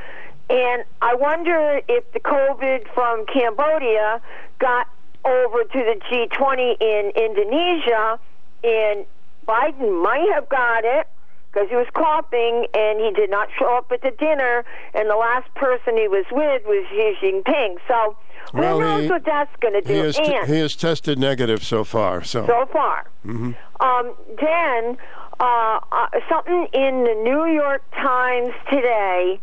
and 0.50 0.84
I 1.00 1.14
wonder 1.14 1.80
if 1.88 2.11
the 2.12 2.20
COVID 2.20 2.88
from 2.94 3.26
Cambodia 3.26 4.20
got 4.58 4.88
over 5.24 5.64
to 5.64 5.78
the 5.78 6.00
G20 6.11 6.76
in 6.80 7.12
Indonesia, 7.16 8.18
and 8.64 9.04
Biden 9.46 10.02
might 10.02 10.28
have 10.34 10.48
got 10.48 10.84
it 10.84 11.06
because 11.52 11.68
he 11.70 11.76
was 11.76 11.87
coughing 11.94 12.66
and 12.74 13.00
he 13.00 13.11
did 13.12 13.30
not 13.30 13.48
show 13.58 13.76
up 13.76 13.90
at 13.92 14.02
the 14.02 14.11
dinner, 14.12 14.64
and 14.94 15.08
the 15.08 15.16
last 15.16 15.52
person 15.54 15.96
he 15.96 16.08
was 16.08 16.24
with 16.30 16.62
was 16.66 16.84
Xi 16.90 17.14
Jinping. 17.22 17.76
So 17.88 18.16
who 18.52 18.58
Well, 18.61 18.80
knows 18.80 19.04
he- 19.04 19.11
what 19.11 19.24
that's 19.24 19.54
going 19.61 19.74
to 19.74 19.80
do? 19.80 19.92
He 19.92 19.98
has, 19.98 20.16
t- 20.16 20.34
and 20.34 20.46
he 20.48 20.58
has 20.61 20.76
tested 20.76 21.18
negative 21.18 21.62
so 21.64 21.84
far. 21.84 22.22
So, 22.22 22.46
so 22.46 22.66
far. 22.72 23.06
Mhm. 23.26 23.54
Um, 23.80 24.14
then 24.40 24.96
uh, 25.40 25.80
uh, 25.92 26.08
something 26.28 26.66
in 26.72 27.04
the 27.04 27.14
New 27.22 27.46
York 27.46 27.82
Times 27.92 28.52
today 28.70 29.40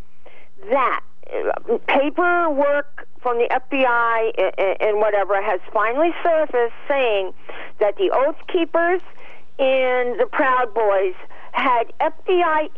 that 0.70 1.02
uh, 1.34 1.78
paperwork 1.88 3.08
from 3.22 3.38
the 3.38 3.48
FBI 3.50 4.32
and, 4.58 4.78
and 4.82 4.98
whatever 5.00 5.42
has 5.42 5.60
finally 5.74 6.14
surfaced 6.24 6.74
saying 6.88 7.34
that 7.80 7.96
the 7.98 8.12
Oath 8.12 8.36
Keepers 8.48 9.02
and 9.58 10.20
the 10.20 10.28
Proud 10.32 10.74
Boys 10.74 11.14
had 11.56 11.92
FBI 12.00 12.70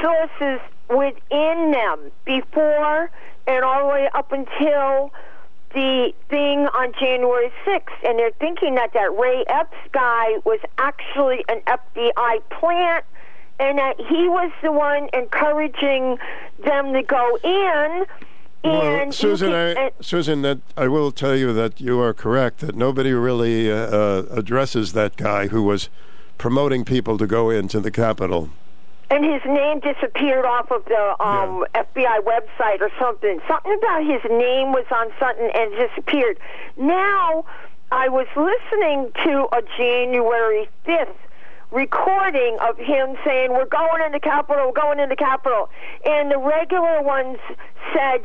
sources 0.00 0.60
within 0.88 1.72
them 1.72 2.10
before 2.24 3.10
and 3.46 3.64
all 3.64 3.80
the 3.88 3.92
way 3.92 4.08
up 4.14 4.32
until 4.32 5.12
the 5.74 6.12
thing 6.28 6.66
on 6.66 6.92
January 6.98 7.52
6th, 7.64 7.82
and 8.04 8.18
they're 8.18 8.32
thinking 8.40 8.74
that 8.74 8.92
that 8.92 9.16
Ray 9.16 9.44
Epps 9.48 9.76
guy 9.92 10.38
was 10.44 10.58
actually 10.78 11.44
an 11.48 11.60
FBI 11.66 12.42
plant, 12.50 13.04
and 13.60 13.78
that 13.78 13.96
he 13.98 14.28
was 14.28 14.50
the 14.62 14.72
one 14.72 15.08
encouraging 15.12 16.18
them 16.64 16.92
to 16.92 17.02
go 17.02 17.38
in. 17.44 18.04
well, 18.64 18.82
And 18.82 19.14
Susan, 19.14 19.50
you 19.50 19.56
I, 19.56 19.74
can- 19.74 19.90
Susan, 20.00 20.42
that 20.42 20.58
I 20.76 20.88
will 20.88 21.12
tell 21.12 21.36
you 21.36 21.52
that 21.52 21.80
you 21.80 22.00
are 22.00 22.14
correct. 22.14 22.58
That 22.60 22.74
nobody 22.74 23.12
really 23.12 23.70
uh, 23.70 23.76
uh, 23.76 24.22
addresses 24.30 24.92
that 24.94 25.16
guy 25.16 25.48
who 25.48 25.62
was 25.62 25.88
promoting 26.40 26.86
people 26.86 27.18
to 27.18 27.26
go 27.26 27.50
into 27.50 27.78
the 27.80 27.90
Capitol. 27.90 28.48
and 29.10 29.24
his 29.24 29.42
name 29.44 29.78
disappeared 29.80 30.46
off 30.46 30.70
of 30.70 30.82
the 30.86 31.22
um, 31.22 31.66
FBI 31.74 32.20
website 32.24 32.80
or 32.80 32.90
something. 32.98 33.40
Something 33.46 33.76
about 33.76 34.02
his 34.06 34.22
name 34.30 34.72
was 34.72 34.86
on 34.90 35.12
something 35.20 35.50
and 35.54 35.70
disappeared. 35.76 36.38
Now, 36.78 37.44
I 37.92 38.08
was 38.08 38.26
listening 38.36 39.12
to 39.24 39.48
a 39.52 39.60
January 39.76 40.66
5th 40.86 41.20
recording 41.72 42.56
of 42.60 42.78
him 42.78 43.16
saying, 43.22 43.50
We're 43.50 43.66
going 43.66 44.00
in 44.06 44.12
the 44.12 44.20
Capitol, 44.20 44.68
we're 44.68 44.80
going 44.80 44.98
in 44.98 45.10
the 45.10 45.16
Capitol. 45.16 45.68
And 46.06 46.30
the 46.30 46.38
regular 46.38 47.02
ones 47.02 47.38
said, 47.92 48.24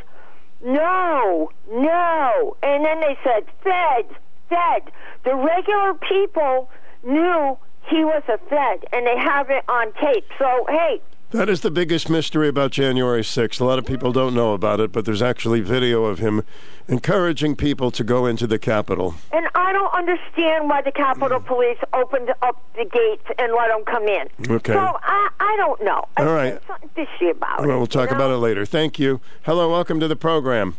No, 0.64 1.52
no. 1.70 2.56
And 2.64 2.86
then 2.86 3.02
they 3.02 3.18
said, 3.26 3.44
Fed, 3.62 4.06
Fed. 4.48 4.94
The 5.26 5.36
regular 5.36 5.96
people 5.96 6.70
knew 7.04 7.58
he 7.88 8.04
was 8.04 8.24
a 8.28 8.38
Fed, 8.50 8.86
and 8.94 9.06
they 9.06 9.18
have 9.18 9.50
it 9.50 9.64
on 9.68 9.92
tape. 9.94 10.26
So, 10.38 10.66
hey, 10.70 11.02
That 11.32 11.50
is 11.50 11.62
the 11.62 11.72
biggest 11.72 12.10
mystery 12.10 12.48
about 12.48 12.72
January 12.72 13.22
6th. 13.22 13.60
A 13.60 13.66
lot 13.66 13.78
of 13.80 13.86
people 13.86 14.12
don't 14.12 14.34
know 14.34 14.54
about 14.54 14.80
it, 14.80 14.92
but 14.92 15.06
there's 15.06 15.22
actually 15.22 15.60
video 15.62 16.06
of 16.06 16.20
him 16.20 16.44
encouraging 16.88 17.56
people 17.56 17.92
to 17.92 18.04
go 18.04 18.26
into 18.26 18.48
the 18.48 18.60
Capitol. 18.60 19.16
and 19.32 19.48
I 19.56 19.74
don't 19.74 19.94
understand 19.94 20.70
why 20.70 20.82
the 20.82 20.92
Capitol 20.92 21.40
mm. 21.40 21.46
Police 21.46 21.80
opened 21.94 22.32
up 22.42 22.62
the 22.76 22.86
gates 22.86 23.26
and 23.40 23.52
let 23.54 23.70
them 23.70 23.84
come 23.86 24.08
in. 24.08 24.28
Okay. 24.50 24.74
So, 24.74 24.80
I, 25.02 25.30
I 25.40 25.56
don't 25.58 25.84
know. 25.84 26.06
All 26.18 26.26
right. 26.26 26.52
There's 26.52 26.68
something 26.68 26.90
fishy 26.90 27.30
about 27.32 27.64
it. 27.64 27.68
Well, 27.68 27.78
we'll 27.78 27.88
talk 27.88 28.12
you 28.12 28.16
about 28.16 28.32
it 28.32 28.38
later. 28.38 28.66
Thank 28.66 29.00
you. 29.00 29.20
Hello, 29.44 29.70
welcome 29.72 30.00
to 30.00 30.08
the 30.08 30.16
program. 30.16 30.78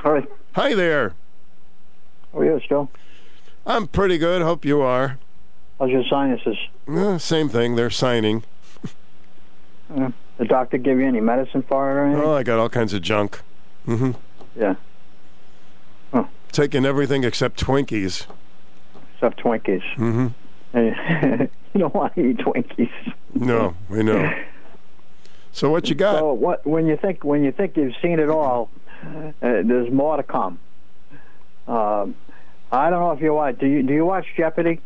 Hi. 0.00 0.24
Hi 0.54 0.74
there. 0.74 1.14
Oh, 2.32 2.38
How 2.38 2.40
are 2.40 2.44
you, 2.44 2.60
Joe? 2.66 2.88
I'm 3.66 3.86
pretty 3.86 4.18
good. 4.18 4.40
Hope 4.42 4.64
you 4.64 4.80
are. 4.80 5.18
How's 5.78 5.90
your 5.90 6.04
sinuses? 6.04 6.56
Uh, 6.88 7.18
same 7.18 7.48
thing. 7.48 7.76
They're 7.76 7.90
signing. 7.90 8.42
Uh, 9.94 10.10
the 10.36 10.44
doctor 10.44 10.76
give 10.78 10.98
you 10.98 11.06
any 11.06 11.20
medicine 11.20 11.62
for 11.62 11.90
it 11.90 11.94
or 11.94 12.04
anything? 12.04 12.24
Oh, 12.24 12.34
I 12.34 12.42
got 12.42 12.58
all 12.58 12.68
kinds 12.68 12.92
of 12.92 13.02
junk. 13.02 13.40
Mm-hmm. 13.86 14.12
Yeah. 14.58 14.74
Taking 16.52 16.84
everything 16.84 17.24
except 17.24 17.62
Twinkies. 17.62 18.26
Except 19.14 19.38
Twinkies. 19.40 19.82
Mm-hmm. 19.96 20.28
you 21.74 21.80
don't 21.80 21.94
want 21.94 22.14
to 22.14 22.20
eat 22.24 22.38
Twinkies. 22.38 22.90
No, 23.34 23.74
we 23.88 24.02
know. 24.02 24.32
So 25.52 25.70
what 25.70 25.88
you 25.88 25.94
got? 25.94 26.18
So 26.18 26.32
what? 26.32 26.66
When 26.66 26.86
you 26.86 26.96
think 26.96 27.24
when 27.24 27.44
you 27.44 27.52
think 27.52 27.76
you've 27.76 27.94
seen 28.02 28.18
it 28.18 28.28
all, 28.28 28.70
uh, 29.04 29.32
there's 29.40 29.90
more 29.92 30.16
to 30.16 30.22
come. 30.22 30.58
Um, 31.66 32.16
I 32.72 32.90
don't 32.90 33.00
know 33.00 33.12
if 33.12 33.20
you 33.20 33.34
watch. 33.34 33.58
Do 33.58 33.66
you 33.66 33.82
do 33.82 33.92
you 33.92 34.04
watch 34.04 34.26
Jeopardy? 34.36 34.80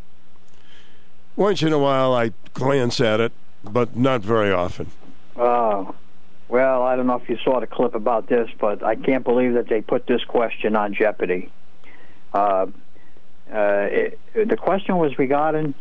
Once 1.36 1.62
in 1.62 1.72
a 1.72 1.78
while, 1.78 2.12
I 2.14 2.32
glance 2.54 3.00
at 3.00 3.20
it, 3.20 3.32
but 3.64 3.96
not 3.96 4.20
very 4.22 4.52
often. 4.52 4.90
Oh, 5.36 5.94
well, 6.48 6.82
I 6.82 6.96
don't 6.96 7.06
know 7.06 7.16
if 7.16 7.28
you 7.28 7.38
saw 7.42 7.60
the 7.60 7.66
clip 7.66 7.94
about 7.94 8.28
this, 8.28 8.50
but 8.60 8.82
I 8.82 8.94
can't 8.96 9.24
believe 9.24 9.54
that 9.54 9.68
they 9.68 9.80
put 9.80 10.06
this 10.06 10.22
question 10.24 10.76
on 10.76 10.92
Jeopardy. 10.94 11.50
Uh, 12.34 12.66
uh, 13.52 13.88
it, 13.90 14.18
the 14.34 14.56
question 14.56 14.96
was 14.98 15.18
regarding 15.18 15.74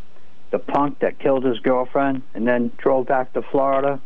the 0.51 0.59
punk 0.59 0.99
that 0.99 1.19
killed 1.19 1.43
his 1.45 1.59
girlfriend 1.59 2.21
and 2.33 2.47
then 2.47 2.71
drove 2.77 3.07
back 3.07 3.33
to 3.33 3.41
Florida. 3.41 3.99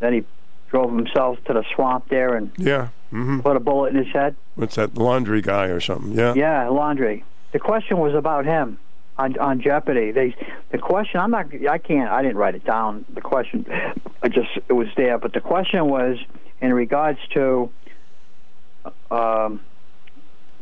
Then 0.00 0.12
he 0.14 0.24
drove 0.70 0.94
himself 0.94 1.42
to 1.44 1.52
the 1.54 1.64
swamp 1.74 2.08
there 2.08 2.34
and 2.34 2.52
Yeah. 2.56 2.88
hmm 3.10 3.40
put 3.40 3.56
a 3.56 3.60
bullet 3.60 3.94
in 3.94 4.04
his 4.04 4.12
head. 4.12 4.36
What's 4.54 4.76
that 4.76 4.94
Laundrie 4.94 5.42
guy 5.42 5.66
or 5.66 5.80
something? 5.80 6.12
Yeah. 6.12 6.34
Yeah, 6.34 6.64
Laundrie. 6.66 7.22
The 7.52 7.58
question 7.58 7.98
was 7.98 8.14
about 8.14 8.44
him 8.44 8.78
on 9.20 9.38
on 9.38 9.60
Jeopardy. 9.60 10.12
They 10.12 10.34
the 10.70 10.78
question 10.78 11.20
I'm 11.20 11.30
not 11.30 11.46
I 11.68 11.78
can't 11.78 12.10
I 12.10 12.22
didn't 12.22 12.38
write 12.38 12.54
it 12.54 12.64
down. 12.64 13.04
The 13.12 13.20
question 13.20 13.66
I 14.22 14.28
just 14.28 14.48
it 14.68 14.72
was 14.72 14.88
there, 14.96 15.18
but 15.18 15.32
the 15.32 15.40
question 15.40 15.86
was 15.86 16.16
in 16.60 16.72
regards 16.72 17.18
to 17.34 17.70
um, 19.10 19.60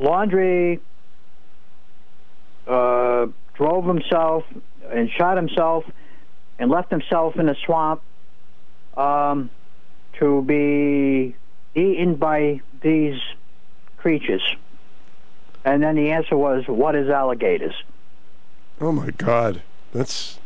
Laundrie 0.01 0.81
uh, 2.67 3.27
drove 3.55 3.87
himself 3.87 4.45
and 4.91 5.09
shot 5.11 5.37
himself 5.37 5.85
and 6.59 6.71
left 6.71 6.91
himself 6.91 7.37
in 7.37 7.49
a 7.49 7.55
swamp 7.65 8.03
um, 8.97 9.51
to 10.19 10.43
be 10.43 11.37
eaten 11.75 12.17
by 12.17 12.61
these 12.81 13.21
creatures. 13.99 14.43
And 15.65 15.83
then 15.83 15.95
the 15.95 16.11
answer 16.11 16.37
was, 16.37 16.65
"What 16.67 16.97
is 16.97 17.09
alligators?" 17.09 17.75
Oh 18.81 18.93
my 18.93 19.11
God, 19.11 19.63
that's 19.93 20.39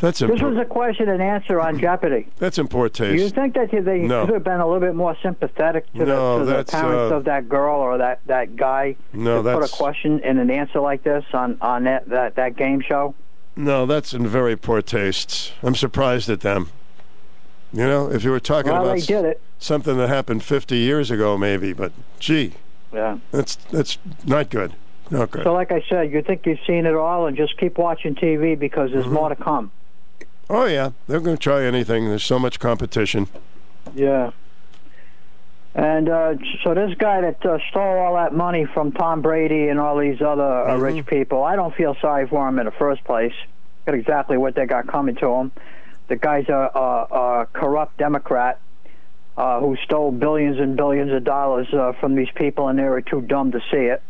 that's 0.00 0.20
This 0.20 0.40
poor, 0.40 0.50
was 0.50 0.58
a 0.58 0.64
question 0.64 1.08
and 1.08 1.20
answer 1.20 1.60
on 1.60 1.78
Jeopardy. 1.80 2.28
that's 2.38 2.56
in 2.58 2.68
poor 2.68 2.88
Do 2.88 3.14
you 3.14 3.30
think 3.30 3.54
that 3.54 3.70
they 3.70 3.98
No. 4.00 4.24
could 4.26 4.34
have 4.34 4.44
been 4.44 4.60
a 4.60 4.66
little 4.66 4.80
bit 4.80 4.94
more 4.94 5.16
sympathetic 5.22 5.92
to, 5.94 6.04
No, 6.04 6.44
the, 6.44 6.58
to 6.58 6.64
the 6.64 6.70
parents 6.70 7.12
uh, 7.12 7.16
of 7.16 7.24
that 7.24 7.48
girl 7.48 7.76
or 7.80 7.98
that, 7.98 8.20
that 8.26 8.54
guy 8.56 8.94
No, 9.12 9.42
to 9.42 9.54
put 9.58 9.64
a 9.64 9.72
question 9.72 10.20
and 10.22 10.38
an 10.38 10.50
answer 10.50 10.80
like 10.80 11.02
this 11.02 11.24
on 11.32 11.58
on 11.60 11.84
that 11.84 12.08
that, 12.10 12.36
that 12.36 12.56
game 12.56 12.80
show? 12.80 13.14
no, 13.56 13.86
that's 13.86 14.14
in 14.14 14.24
very 14.26 14.56
poor 14.56 14.80
taste. 14.82 15.52
I'm 15.64 15.74
surprised 15.74 16.28
at 16.30 16.40
them. 16.42 16.70
You 17.72 17.82
know, 17.86 18.10
if 18.10 18.22
you 18.24 18.30
were 18.30 18.38
talking 18.40 18.70
Well, 18.72 18.84
about 18.84 18.98
s- 18.98 19.06
did 19.06 19.24
it. 19.24 19.40
something 19.58 19.98
that 19.98 20.08
happened 20.08 20.42
50 20.44 20.76
years 20.76 21.10
ago, 21.10 21.36
maybe, 21.36 21.72
but 21.72 21.90
gee, 22.20 22.52
Yeah. 22.92 23.18
that's 23.32 23.56
that's 23.56 23.98
not 24.24 24.48
good. 24.48 24.74
Good. 25.10 25.42
So, 25.42 25.52
like 25.52 25.72
I 25.72 25.82
said, 25.88 26.12
you 26.12 26.22
think 26.22 26.44
you've 26.46 26.58
seen 26.66 26.84
it 26.86 26.94
all, 26.94 27.26
and 27.26 27.36
just 27.36 27.56
keep 27.58 27.78
watching 27.78 28.14
TV 28.14 28.58
because 28.58 28.90
Mm-hmm. 28.90 29.00
there's 29.00 29.10
more 29.12 29.28
to 29.28 29.36
come. 29.36 29.70
Oh 30.50 30.64
yeah, 30.64 30.90
they're 31.06 31.20
going 31.20 31.36
to 31.36 31.42
try 31.42 31.64
anything. 31.64 32.08
There's 32.08 32.24
so 32.24 32.38
much 32.38 32.58
competition. 32.58 33.26
Yeah. 33.94 34.30
And 35.74 36.08
uh, 36.08 36.34
so 36.64 36.74
this 36.74 36.94
guy 36.98 37.20
that 37.20 37.44
uh, 37.44 37.58
stole 37.70 37.98
all 37.98 38.14
that 38.14 38.34
money 38.34 38.64
from 38.64 38.90
Tom 38.92 39.20
Brady 39.22 39.68
and 39.68 39.78
all 39.78 39.98
these 39.98 40.20
other 40.20 40.42
uh, 40.42 40.72
Mm-hmm. 40.72 40.82
rich 40.82 41.06
people, 41.06 41.42
I 41.44 41.54
don't 41.56 41.74
feel 41.74 41.94
sorry 42.00 42.26
for 42.26 42.48
him 42.48 42.58
in 42.58 42.64
the 42.64 42.70
first 42.72 43.04
place. 43.04 43.34
Got 43.86 43.94
exactly 43.94 44.36
what 44.38 44.54
they 44.54 44.66
got 44.66 44.86
coming 44.86 45.14
to 45.16 45.28
him. 45.34 45.52
The 46.08 46.16
guy's 46.16 46.48
a, 46.48 46.52
a, 46.74 47.14
a 47.42 47.46
corrupt 47.52 47.98
Democrat 47.98 48.58
uh, 49.36 49.60
who 49.60 49.76
stole 49.84 50.10
billions 50.10 50.58
and 50.58 50.76
billions 50.76 51.12
of 51.12 51.22
dollars 51.24 51.68
uh, 51.72 51.92
from 52.00 52.14
these 52.16 52.30
people, 52.34 52.68
and 52.68 52.78
they 52.78 52.84
were 52.84 53.02
too 53.02 53.20
dumb 53.20 53.52
to 53.52 53.60
see 53.70 53.76
it. 53.76 54.02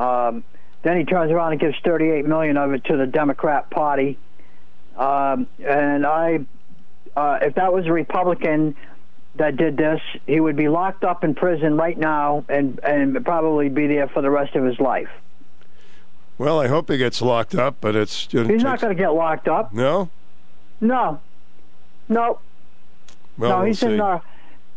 Um, 0.00 0.44
then 0.82 0.96
he 0.98 1.04
turns 1.04 1.30
around 1.30 1.52
and 1.52 1.60
gives 1.60 1.76
38 1.84 2.24
million 2.26 2.56
of 2.56 2.72
it 2.72 2.84
to 2.84 2.96
the 2.96 3.06
Democrat 3.06 3.68
Party. 3.70 4.18
Um, 4.96 5.46
and 5.62 6.06
I, 6.06 6.40
uh, 7.14 7.38
if 7.42 7.54
that 7.56 7.72
was 7.72 7.86
a 7.86 7.92
Republican 7.92 8.74
that 9.36 9.56
did 9.56 9.76
this, 9.76 10.00
he 10.26 10.40
would 10.40 10.56
be 10.56 10.68
locked 10.68 11.04
up 11.04 11.22
in 11.22 11.34
prison 11.34 11.76
right 11.76 11.96
now 11.96 12.44
and 12.48 12.80
and 12.82 13.24
probably 13.24 13.68
be 13.68 13.86
there 13.86 14.08
for 14.08 14.22
the 14.22 14.30
rest 14.30 14.56
of 14.56 14.64
his 14.64 14.80
life. 14.80 15.10
Well, 16.38 16.58
I 16.58 16.68
hope 16.68 16.90
he 16.90 16.96
gets 16.96 17.20
locked 17.20 17.54
up, 17.54 17.76
but 17.82 17.94
it's 17.94 18.26
He's 18.30 18.62
not 18.62 18.80
going 18.80 18.96
to 18.96 19.00
get 19.00 19.10
locked 19.12 19.46
up. 19.46 19.72
No, 19.74 20.08
No, 20.80 21.20
no, 22.08 22.38
well, 23.36 23.50
no. 23.50 23.56
we'll 23.58 23.66
he's 23.66 23.78
see. 23.80 23.92
in 23.92 24.00
uh, 24.00 24.20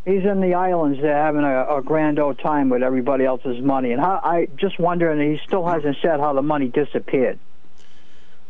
he's 0.06 0.24
in 0.24 0.42
the 0.42 0.54
islands 0.54 1.02
there 1.02 1.16
having 1.16 1.44
a, 1.44 1.78
a 1.78 1.82
grand 1.82 2.20
old 2.20 2.40
time 2.40 2.70
with 2.70 2.84
everybody 2.84 3.26
else's 3.26 3.62
money. 3.62 3.92
And 3.92 4.02
how, 4.02 4.20
I 4.24 4.48
just 4.58 4.80
wondering, 4.80 5.32
he 5.32 5.40
still 5.46 5.66
hasn't 5.66 5.98
said 6.02 6.20
how 6.20 6.34
the 6.34 6.42
money 6.42 6.68
disappeared. 6.68 7.40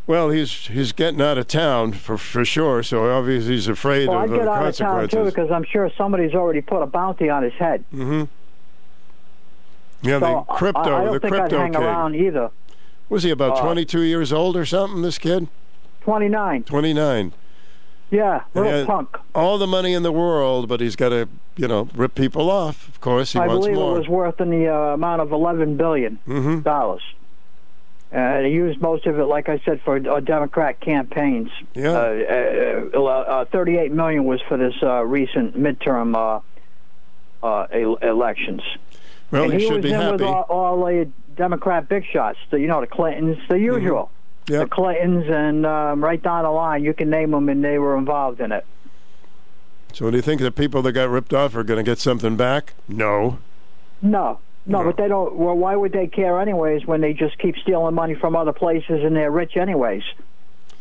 Well, 0.05 0.31
he's 0.31 0.51
he's 0.67 0.91
getting 0.91 1.21
out 1.21 1.37
of 1.37 1.47
town 1.47 1.93
for 1.93 2.17
for 2.17 2.43
sure. 2.43 2.83
So 2.83 3.09
obviously 3.09 3.53
he's 3.53 3.69
afraid 3.69 4.09
Well, 4.09 4.17
of 4.17 4.23
I'd 4.25 4.29
the 4.31 4.37
get 4.39 4.47
out 4.49 4.65
of 4.67 4.75
town 4.75 4.99
consequences. 4.99 5.17
too 5.33 5.35
because 5.41 5.51
I'm 5.51 5.63
sure 5.63 5.89
somebody's 5.97 6.33
already 6.33 6.59
put 6.61 6.81
a 6.81 6.85
bounty 6.85 7.29
on 7.29 7.43
his 7.43 7.53
head. 7.53 7.85
Mm-hmm. 7.93 8.23
Yeah, 10.01 10.19
so 10.19 10.45
the 10.47 10.53
crypto, 10.53 10.79
I, 10.81 11.01
I 11.01 11.03
don't 11.05 11.13
the 11.13 11.19
think 11.21 11.33
crypto 11.35 11.57
I'd 11.57 11.61
hang 11.73 11.75
around 11.77 12.15
either. 12.15 12.51
Was 13.07 13.23
he 13.23 13.29
about 13.29 13.59
Uh, 13.59 13.61
22 13.63 14.01
years 14.01 14.33
old 14.33 14.57
or 14.57 14.65
something? 14.65 15.01
This 15.03 15.17
kid, 15.17 15.47
Twenty 16.01 16.27
nine. 16.27 16.63
29. 16.63 17.31
Yeah, 18.13 18.43
little 18.53 18.85
punk. 18.85 19.17
All 19.33 19.57
the 19.57 19.65
money 19.65 19.93
in 19.93 20.03
the 20.03 20.11
world, 20.11 20.69
but 20.69 20.79
he's 20.81 20.95
got 20.95 21.09
to, 21.09 21.27
you 21.57 21.67
know, 21.67 21.89
rip 21.95 22.13
people 22.13 22.51
off. 22.51 22.87
Of 22.87 23.01
course, 23.01 23.33
he 23.33 23.39
I 23.39 23.47
wants 23.47 23.65
believe 23.65 23.75
it 23.81 23.99
was 23.99 24.07
worth 24.07 24.39
in 24.39 24.51
the 24.51 24.67
uh, 24.67 24.93
amount 24.93 25.21
of 25.21 25.31
eleven 25.31 25.77
billion 25.77 26.19
Mm-hmm. 26.27 26.59
dollars. 26.59 27.01
And 28.11 28.45
he 28.45 28.51
used 28.51 28.79
most 28.79 29.07
of 29.07 29.17
it, 29.17 29.23
like 29.25 29.49
I 29.49 29.59
said, 29.65 29.81
for 29.81 29.95
uh, 29.97 30.19
Democrat 30.19 30.79
campaigns. 30.79 31.49
Yeah. 31.73 31.89
Uh, 31.93 32.89
uh, 32.93 32.99
uh, 33.01 33.45
Thirty-eight 33.45 33.91
million 33.91 34.25
was 34.25 34.39
for 34.47 34.57
this 34.57 34.75
uh, 34.83 35.03
recent 35.03 35.57
midterm 35.57 36.15
uh, 36.15 36.39
uh, 37.43 37.67
el- 37.71 37.95
elections. 37.95 38.61
Well, 39.31 39.45
and 39.45 39.53
he 39.53 39.61
should 39.61 39.77
was 39.77 39.83
be 39.83 39.91
in 39.93 40.11
with 40.11 40.21
all, 40.21 40.43
all 40.43 40.85
the 40.85 41.09
Democrat 41.35 41.89
big 41.89 42.05
shots. 42.05 42.37
The, 42.51 42.59
you 42.59 42.67
know, 42.67 42.81
the 42.81 42.85
Clintons, 42.87 43.39
the 43.49 43.55
Mm-hmm. 43.55 44.13
Usual. 44.49 44.65
The 44.65 44.69
Clintons, 44.69 45.25
and 45.29 45.65
um, 45.65 46.03
right 46.03 46.21
down 46.21 46.43
the 46.43 46.49
line, 46.51 46.83
you 46.83 46.93
can 46.93 47.09
name 47.09 47.31
them, 47.31 47.49
and 47.49 47.63
they 47.63 47.77
were 47.79 47.97
involved 47.97 48.39
in 48.41 48.51
it. 48.51 48.65
So, 49.93 50.09
do 50.09 50.17
you 50.17 50.21
think 50.23 50.41
the 50.41 50.51
people 50.51 50.81
that 50.81 50.93
got 50.93 51.09
ripped 51.09 51.33
off 51.33 51.55
are 51.55 51.63
going 51.63 51.77
to 51.77 51.89
get 51.89 51.99
something 51.99 52.35
back? 52.35 52.73
No. 52.87 53.37
No, 54.01 54.39
no, 54.65 54.83
but 54.83 54.97
they 54.97 55.07
don't. 55.07 55.35
Well, 55.35 55.55
why 55.55 55.75
would 55.75 55.93
they 55.93 56.07
care 56.07 56.41
anyways 56.41 56.85
when 56.85 56.99
they 57.01 57.13
just 57.13 57.37
keep 57.37 57.55
stealing 57.57 57.93
money 57.95 58.15
from 58.15 58.35
other 58.35 58.51
places 58.53 59.03
and 59.03 59.15
they're 59.15 59.31
rich 59.31 59.55
anyways? 59.55 60.03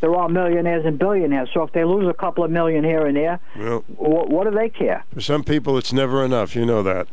They're 0.01 0.15
all 0.17 0.29
millionaires 0.29 0.85
and 0.85 0.99
billionaires. 0.99 1.49
So 1.55 1.63
if 1.63 1.73
they 1.73 1.85
lose 1.85 2.09
a 2.09 2.15
couple 2.15 2.43
of 2.43 2.51
million 2.51 2.83
here 2.83 3.07
and 3.07 3.17
there, 3.17 3.39
Well, 3.57 3.85
what, 3.87 4.29
what 4.31 4.45
do 4.51 4.57
they 4.59 4.69
care? 4.69 5.05
for 5.15 5.21
some 5.21 5.45
people, 5.45 5.79
it's 5.79 5.93
never 5.93 6.25
enough. 6.25 6.57
You 6.57 6.67
know 6.67 6.83
that. 6.83 7.07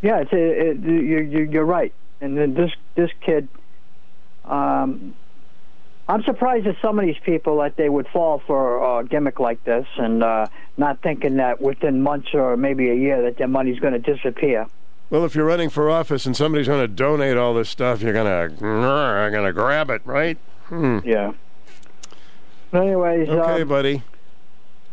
Yeah, 0.00 0.20
it's 0.20 0.32
a, 0.32 0.70
it, 0.70 0.78
you, 0.78 1.18
you, 1.20 1.38
you're 1.50 1.64
right. 1.66 1.92
And 2.22 2.38
then 2.38 2.54
this 2.54 2.70
this 2.94 3.10
kid, 3.20 3.48
um, 4.46 5.14
I'm 6.08 6.22
surprised 6.22 6.66
at 6.68 6.76
some 6.80 6.98
of 7.00 7.04
these 7.04 7.18
people 7.24 7.58
that 7.58 7.76
they 7.76 7.88
would 7.88 8.06
fall 8.08 8.40
for 8.46 9.00
a 9.00 9.04
gimmick 9.04 9.40
like 9.40 9.62
this 9.64 9.86
and 9.96 10.22
uh, 10.22 10.46
not 10.76 11.02
thinking 11.02 11.36
that 11.36 11.60
within 11.60 12.00
months 12.02 12.28
or 12.32 12.56
maybe 12.56 12.90
a 12.90 12.94
year 12.94 13.22
that 13.22 13.38
their 13.38 13.48
money's 13.48 13.80
going 13.80 13.92
to 13.92 13.98
disappear. 13.98 14.66
Well, 15.10 15.24
if 15.24 15.34
you're 15.34 15.44
running 15.44 15.68
for 15.70 15.90
office 15.90 16.24
and 16.26 16.36
somebody's 16.36 16.68
going 16.68 16.80
to 16.82 16.88
donate 16.92 17.36
all 17.36 17.54
this 17.54 17.68
stuff, 17.68 18.02
you're 18.02 18.12
going 18.12 18.50
to 18.50 18.56
going 18.60 19.44
to 19.44 19.52
grab 19.52 19.90
it, 19.90 20.02
right? 20.04 20.38
Hmm. 20.66 20.98
Yeah. 21.04 21.32
Anyways, 22.72 23.28
Okay, 23.28 23.62
um, 23.62 23.68
buddy. 23.68 24.02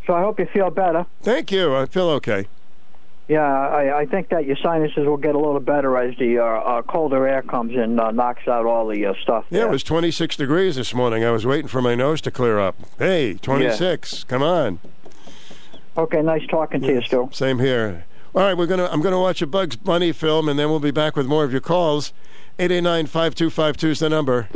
so 0.08 0.14
I 0.14 0.22
hope 0.22 0.40
you 0.40 0.46
feel 0.48 0.70
better. 0.70 1.06
Thank 1.22 1.52
you. 1.52 1.76
I 1.76 1.86
feel 1.86 2.10
okay. 2.12 2.48
Yeah, 3.28 3.42
I, 3.42 4.02
I 4.02 4.06
think 4.06 4.30
that 4.30 4.46
your 4.46 4.58
sinuses 4.58 5.06
will 5.06 5.18
get 5.18 5.34
a 5.34 5.40
little 5.40 5.62
better 5.62 5.98
as 5.98 6.18
the 6.18 6.40
uh, 6.40 6.44
uh, 6.44 6.82
colder 6.82 7.26
air 7.26 7.42
comes 7.42 7.74
and 7.76 8.00
uh, 8.00 8.12
knocks 8.12 8.48
out 8.48 8.66
all 8.66 8.88
the 8.88 9.06
uh, 9.06 9.14
stuff. 9.22 9.46
Yeah, 9.50 9.64
it 9.64 9.70
was 9.70 9.84
26 9.84 10.36
degrees 10.36 10.76
this 10.76 10.94
morning. 10.94 11.24
I 11.24 11.32
was 11.32 11.46
waiting 11.46 11.70
for 11.70 11.82
my 11.82 11.96
nose 11.96 12.20
to 12.22 12.32
clear 12.32 12.60
up. 12.60 12.76
Hey, 13.00 13.36
26. 13.36 14.26
Come 14.26 14.44
on. 14.44 14.80
Okay, 15.96 16.22
nice 16.22 16.46
talking 16.48 16.82
to 16.82 16.88
you, 16.88 17.02
Stu. 17.02 17.30
Same 17.32 17.60
here. 17.60 18.06
All 18.36 18.42
right, 18.42 18.58
we're 18.58 18.66
gonna. 18.66 18.90
I'm 18.92 19.02
gonna 19.02 19.22
watch 19.22 19.44
a 19.44 19.48
Bugs 19.48 19.76
Bunny 19.76 20.12
film, 20.12 20.50
and 20.50 20.58
then 20.58 20.70
we'll 20.70 20.80
be 20.80 20.90
back 20.90 21.16
with 21.16 21.28
more 21.28 21.44
of 21.44 21.52
your 21.52 21.62
calls. 21.62 22.14
889-5252 22.58 23.84
is 23.90 24.00
the 24.00 24.10
number. 24.10 24.48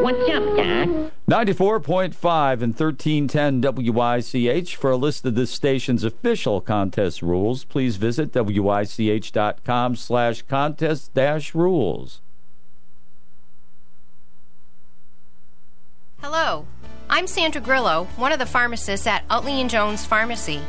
What's 0.00 0.30
up, 0.30 0.44
Doc? 0.56 1.12
94.5 1.28 2.62
and 2.62 2.72
1310 2.78 3.60
WICH. 3.60 4.76
For 4.76 4.90
a 4.90 4.96
list 4.96 5.26
of 5.26 5.34
this 5.34 5.50
station's 5.50 6.04
official 6.04 6.60
contest 6.60 7.20
rules, 7.20 7.64
please 7.64 7.96
visit 7.96 8.32
WICH.com 8.32 9.96
slash 9.96 10.42
contest 10.42 11.12
dash 11.14 11.54
rules. 11.54 12.20
Hello, 16.20 16.66
I'm 17.10 17.26
Sandra 17.26 17.60
Grillo, 17.60 18.06
one 18.16 18.32
of 18.32 18.38
the 18.38 18.46
pharmacists 18.46 19.06
at 19.06 19.24
Utley 19.28 19.60
and 19.60 19.68
Jones 19.68 20.04
Pharmacy. 20.04 20.60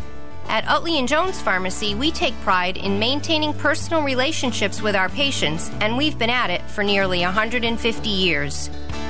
At 0.50 0.68
Utley 0.68 0.98
and 0.98 1.08
Jones 1.08 1.40
Pharmacy, 1.40 1.94
we 1.94 2.10
take 2.10 2.34
pride 2.42 2.76
in 2.76 2.98
maintaining 2.98 3.54
personal 3.54 4.02
relationships 4.02 4.82
with 4.82 4.96
our 4.96 5.08
patients, 5.08 5.70
and 5.80 5.96
we've 5.96 6.18
been 6.18 6.32
at 6.32 6.50
it 6.50 6.64
for 6.64 6.84
nearly 6.84 7.22
150 7.22 8.10
years. 8.10 8.68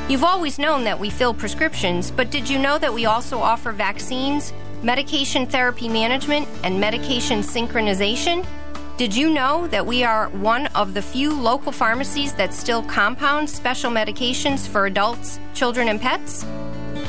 You've 0.09 0.25
always 0.25 0.59
known 0.59 0.83
that 0.83 0.99
we 0.99 1.09
fill 1.09 1.33
prescriptions, 1.33 2.11
but 2.11 2.29
did 2.29 2.49
you 2.49 2.59
know 2.59 2.77
that 2.77 2.93
we 2.93 3.05
also 3.05 3.39
offer 3.39 3.71
vaccines, 3.71 4.51
medication 4.83 5.45
therapy 5.45 5.87
management, 5.87 6.45
and 6.65 6.77
medication 6.77 7.39
synchronization? 7.39 8.45
Did 8.97 9.15
you 9.15 9.29
know 9.29 9.65
that 9.67 9.85
we 9.85 10.03
are 10.03 10.27
one 10.31 10.67
of 10.67 10.93
the 10.93 11.01
few 11.01 11.33
local 11.33 11.71
pharmacies 11.71 12.33
that 12.33 12.53
still 12.53 12.83
compound 12.83 13.49
special 13.49 13.91
medications 13.91 14.67
for 14.67 14.87
adults, 14.87 15.39
children, 15.53 15.87
and 15.87 16.01
pets? 16.01 16.45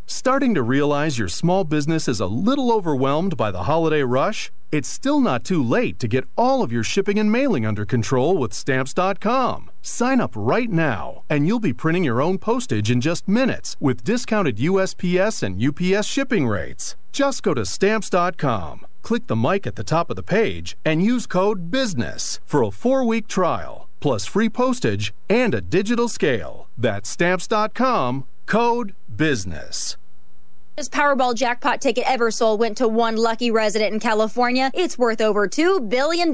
Starting 0.06 0.52
to 0.56 0.64
realize 0.64 1.16
your 1.16 1.28
small 1.28 1.62
business 1.62 2.08
is 2.08 2.18
a 2.18 2.26
little 2.26 2.72
overwhelmed 2.72 3.36
by 3.36 3.52
the 3.52 3.62
holiday 3.62 4.02
rush? 4.02 4.50
It's 4.72 4.88
still 4.88 5.20
not 5.20 5.44
too 5.44 5.62
late 5.62 6.00
to 6.00 6.08
get 6.08 6.24
all 6.36 6.60
of 6.60 6.72
your 6.72 6.82
shipping 6.82 7.20
and 7.20 7.30
mailing 7.30 7.64
under 7.64 7.84
control 7.84 8.36
with 8.36 8.52
Stamps.com. 8.52 9.70
Sign 9.80 10.20
up 10.20 10.32
right 10.34 10.68
now, 10.68 11.22
and 11.30 11.46
you'll 11.46 11.60
be 11.60 11.72
printing 11.72 12.02
your 12.02 12.20
own 12.20 12.38
postage 12.38 12.90
in 12.90 13.00
just 13.00 13.28
minutes 13.28 13.76
with 13.78 14.02
discounted 14.02 14.56
USPS 14.56 15.44
and 15.44 15.62
UPS 15.62 16.08
shipping 16.08 16.48
rates. 16.48 16.96
Just 17.12 17.42
go 17.42 17.52
to 17.52 17.66
Stamps.com, 17.66 18.86
click 19.02 19.26
the 19.26 19.36
mic 19.36 19.66
at 19.66 19.76
the 19.76 19.84
top 19.84 20.08
of 20.08 20.16
the 20.16 20.22
page, 20.22 20.76
and 20.84 21.04
use 21.04 21.26
code 21.26 21.70
BUSINESS 21.70 22.40
for 22.44 22.62
a 22.62 22.70
four 22.70 23.04
week 23.04 23.28
trial, 23.28 23.88
plus 24.00 24.24
free 24.24 24.48
postage 24.48 25.12
and 25.28 25.54
a 25.54 25.60
digital 25.60 26.08
scale. 26.08 26.68
That's 26.78 27.10
Stamps.com, 27.10 28.24
code 28.46 28.94
BUSINESS. 29.14 29.96
This 30.74 30.88
Powerball 30.88 31.34
jackpot 31.34 31.82
ticket 31.82 32.04
ever 32.06 32.30
sold 32.30 32.58
went 32.58 32.78
to 32.78 32.88
one 32.88 33.16
lucky 33.16 33.50
resident 33.50 33.92
in 33.92 34.00
California. 34.00 34.70
It's 34.72 34.96
worth 34.96 35.20
over 35.20 35.46
$2 35.46 35.86
billion. 35.90 36.32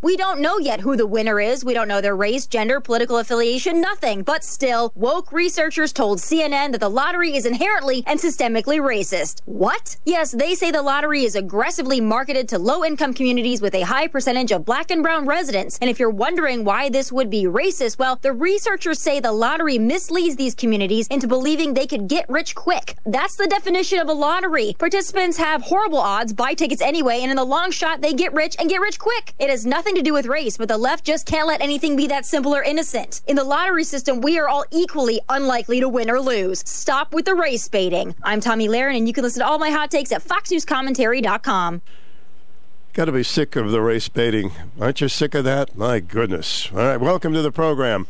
We 0.00 0.16
don't 0.16 0.40
know 0.40 0.56
yet 0.56 0.80
who 0.80 0.96
the 0.96 1.06
winner 1.06 1.38
is. 1.38 1.66
We 1.66 1.74
don't 1.74 1.86
know 1.86 2.00
their 2.00 2.16
race, 2.16 2.46
gender, 2.46 2.80
political 2.80 3.18
affiliation, 3.18 3.82
nothing. 3.82 4.22
But 4.22 4.42
still, 4.42 4.90
woke 4.94 5.32
researchers 5.32 5.92
told 5.92 6.18
CNN 6.18 6.72
that 6.72 6.80
the 6.80 6.88
lottery 6.88 7.36
is 7.36 7.44
inherently 7.44 8.02
and 8.06 8.18
systemically 8.18 8.80
racist. 8.80 9.42
What? 9.44 9.98
Yes, 10.06 10.32
they 10.32 10.54
say 10.54 10.70
the 10.70 10.80
lottery 10.80 11.24
is 11.24 11.36
aggressively 11.36 12.00
marketed 12.00 12.48
to 12.48 12.58
low 12.58 12.86
income 12.86 13.12
communities 13.12 13.60
with 13.60 13.74
a 13.74 13.82
high 13.82 14.06
percentage 14.06 14.50
of 14.50 14.64
black 14.64 14.92
and 14.92 15.02
brown 15.02 15.26
residents. 15.26 15.78
And 15.82 15.90
if 15.90 15.98
you're 15.98 16.08
wondering 16.08 16.64
why 16.64 16.88
this 16.88 17.12
would 17.12 17.28
be 17.28 17.44
racist, 17.44 17.98
well, 17.98 18.18
the 18.22 18.32
researchers 18.32 18.98
say 18.98 19.20
the 19.20 19.30
lottery 19.30 19.78
misleads 19.78 20.36
these 20.36 20.54
communities 20.54 21.06
into 21.08 21.28
believing 21.28 21.74
they 21.74 21.86
could 21.86 22.08
get 22.08 22.24
rich 22.30 22.54
quick. 22.54 22.96
That's 23.04 23.36
the 23.36 23.46
definition 23.46 23.73
definition 23.74 23.98
of 23.98 24.08
a 24.08 24.12
lottery. 24.12 24.76
Participants 24.78 25.36
have 25.36 25.60
horrible 25.60 25.98
odds, 25.98 26.32
buy 26.32 26.54
tickets 26.54 26.80
anyway, 26.80 27.18
and 27.22 27.30
in 27.32 27.36
the 27.36 27.44
long 27.44 27.72
shot, 27.72 28.00
they 28.00 28.12
get 28.12 28.32
rich 28.32 28.54
and 28.60 28.68
get 28.68 28.80
rich 28.80 29.00
quick. 29.00 29.34
It 29.40 29.50
has 29.50 29.66
nothing 29.66 29.96
to 29.96 30.02
do 30.02 30.12
with 30.12 30.26
race, 30.26 30.56
but 30.56 30.68
the 30.68 30.78
left 30.78 31.04
just 31.04 31.26
can't 31.26 31.48
let 31.48 31.60
anything 31.60 31.96
be 31.96 32.06
that 32.06 32.24
simple 32.24 32.54
or 32.54 32.62
innocent. 32.62 33.22
In 33.26 33.34
the 33.34 33.42
lottery 33.42 33.82
system, 33.82 34.20
we 34.20 34.38
are 34.38 34.48
all 34.48 34.64
equally 34.70 35.20
unlikely 35.28 35.80
to 35.80 35.88
win 35.88 36.08
or 36.08 36.20
lose. 36.20 36.60
Stop 36.60 37.12
with 37.12 37.24
the 37.24 37.34
race 37.34 37.66
baiting. 37.66 38.14
I'm 38.22 38.40
Tomi 38.40 38.68
Lahren, 38.68 38.96
and 38.96 39.08
you 39.08 39.12
can 39.12 39.24
listen 39.24 39.40
to 39.40 39.46
all 39.48 39.58
my 39.58 39.70
hot 39.70 39.90
takes 39.90 40.12
at 40.12 40.22
foxnewscommentary.com. 40.22 41.82
Got 42.92 43.06
to 43.06 43.12
be 43.12 43.24
sick 43.24 43.56
of 43.56 43.72
the 43.72 43.80
race 43.80 44.08
baiting. 44.08 44.52
Aren't 44.80 45.00
you 45.00 45.08
sick 45.08 45.34
of 45.34 45.42
that? 45.46 45.76
My 45.76 45.98
goodness. 45.98 46.70
All 46.70 46.78
right, 46.78 47.00
welcome 47.00 47.32
to 47.32 47.42
the 47.42 47.50
program. 47.50 48.06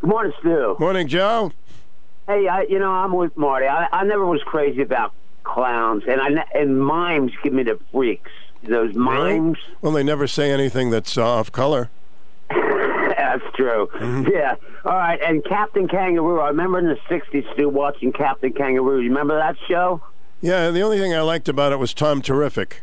Good 0.00 0.10
morning, 0.10 0.32
Stu. 0.40 0.74
Morning, 0.80 1.06
Joe. 1.06 1.52
Hey, 2.28 2.46
I, 2.46 2.62
you 2.68 2.78
know, 2.78 2.90
I'm 2.90 3.14
with 3.14 3.34
Marty. 3.38 3.66
I, 3.66 3.88
I 3.90 4.04
never 4.04 4.26
was 4.26 4.42
crazy 4.42 4.82
about 4.82 5.14
clowns, 5.44 6.02
and 6.06 6.20
I 6.20 6.44
and 6.54 6.78
mimes 6.78 7.32
give 7.42 7.54
me 7.54 7.62
the 7.62 7.80
freaks. 7.90 8.30
Those 8.62 8.94
mimes. 8.94 9.56
Really? 9.56 9.76
Well, 9.80 9.92
they 9.92 10.02
never 10.02 10.26
say 10.26 10.52
anything 10.52 10.90
that's 10.90 11.16
uh, 11.16 11.26
off 11.26 11.50
color. 11.50 11.88
that's 12.50 13.42
true. 13.54 13.88
Mm-hmm. 13.94 14.30
Yeah. 14.30 14.56
All 14.84 14.92
right. 14.92 15.18
And 15.22 15.42
Captain 15.42 15.88
Kangaroo. 15.88 16.40
I 16.40 16.48
remember 16.48 16.78
in 16.78 16.88
the 16.88 16.98
'60s, 17.08 17.50
Stu, 17.54 17.66
watching 17.70 18.12
Captain 18.12 18.52
Kangaroo. 18.52 19.00
You 19.00 19.08
remember 19.08 19.38
that 19.38 19.56
show? 19.66 20.02
Yeah. 20.42 20.70
The 20.70 20.82
only 20.82 20.98
thing 20.98 21.14
I 21.14 21.22
liked 21.22 21.48
about 21.48 21.72
it 21.72 21.78
was 21.78 21.94
Tom 21.94 22.20
Terrific. 22.20 22.82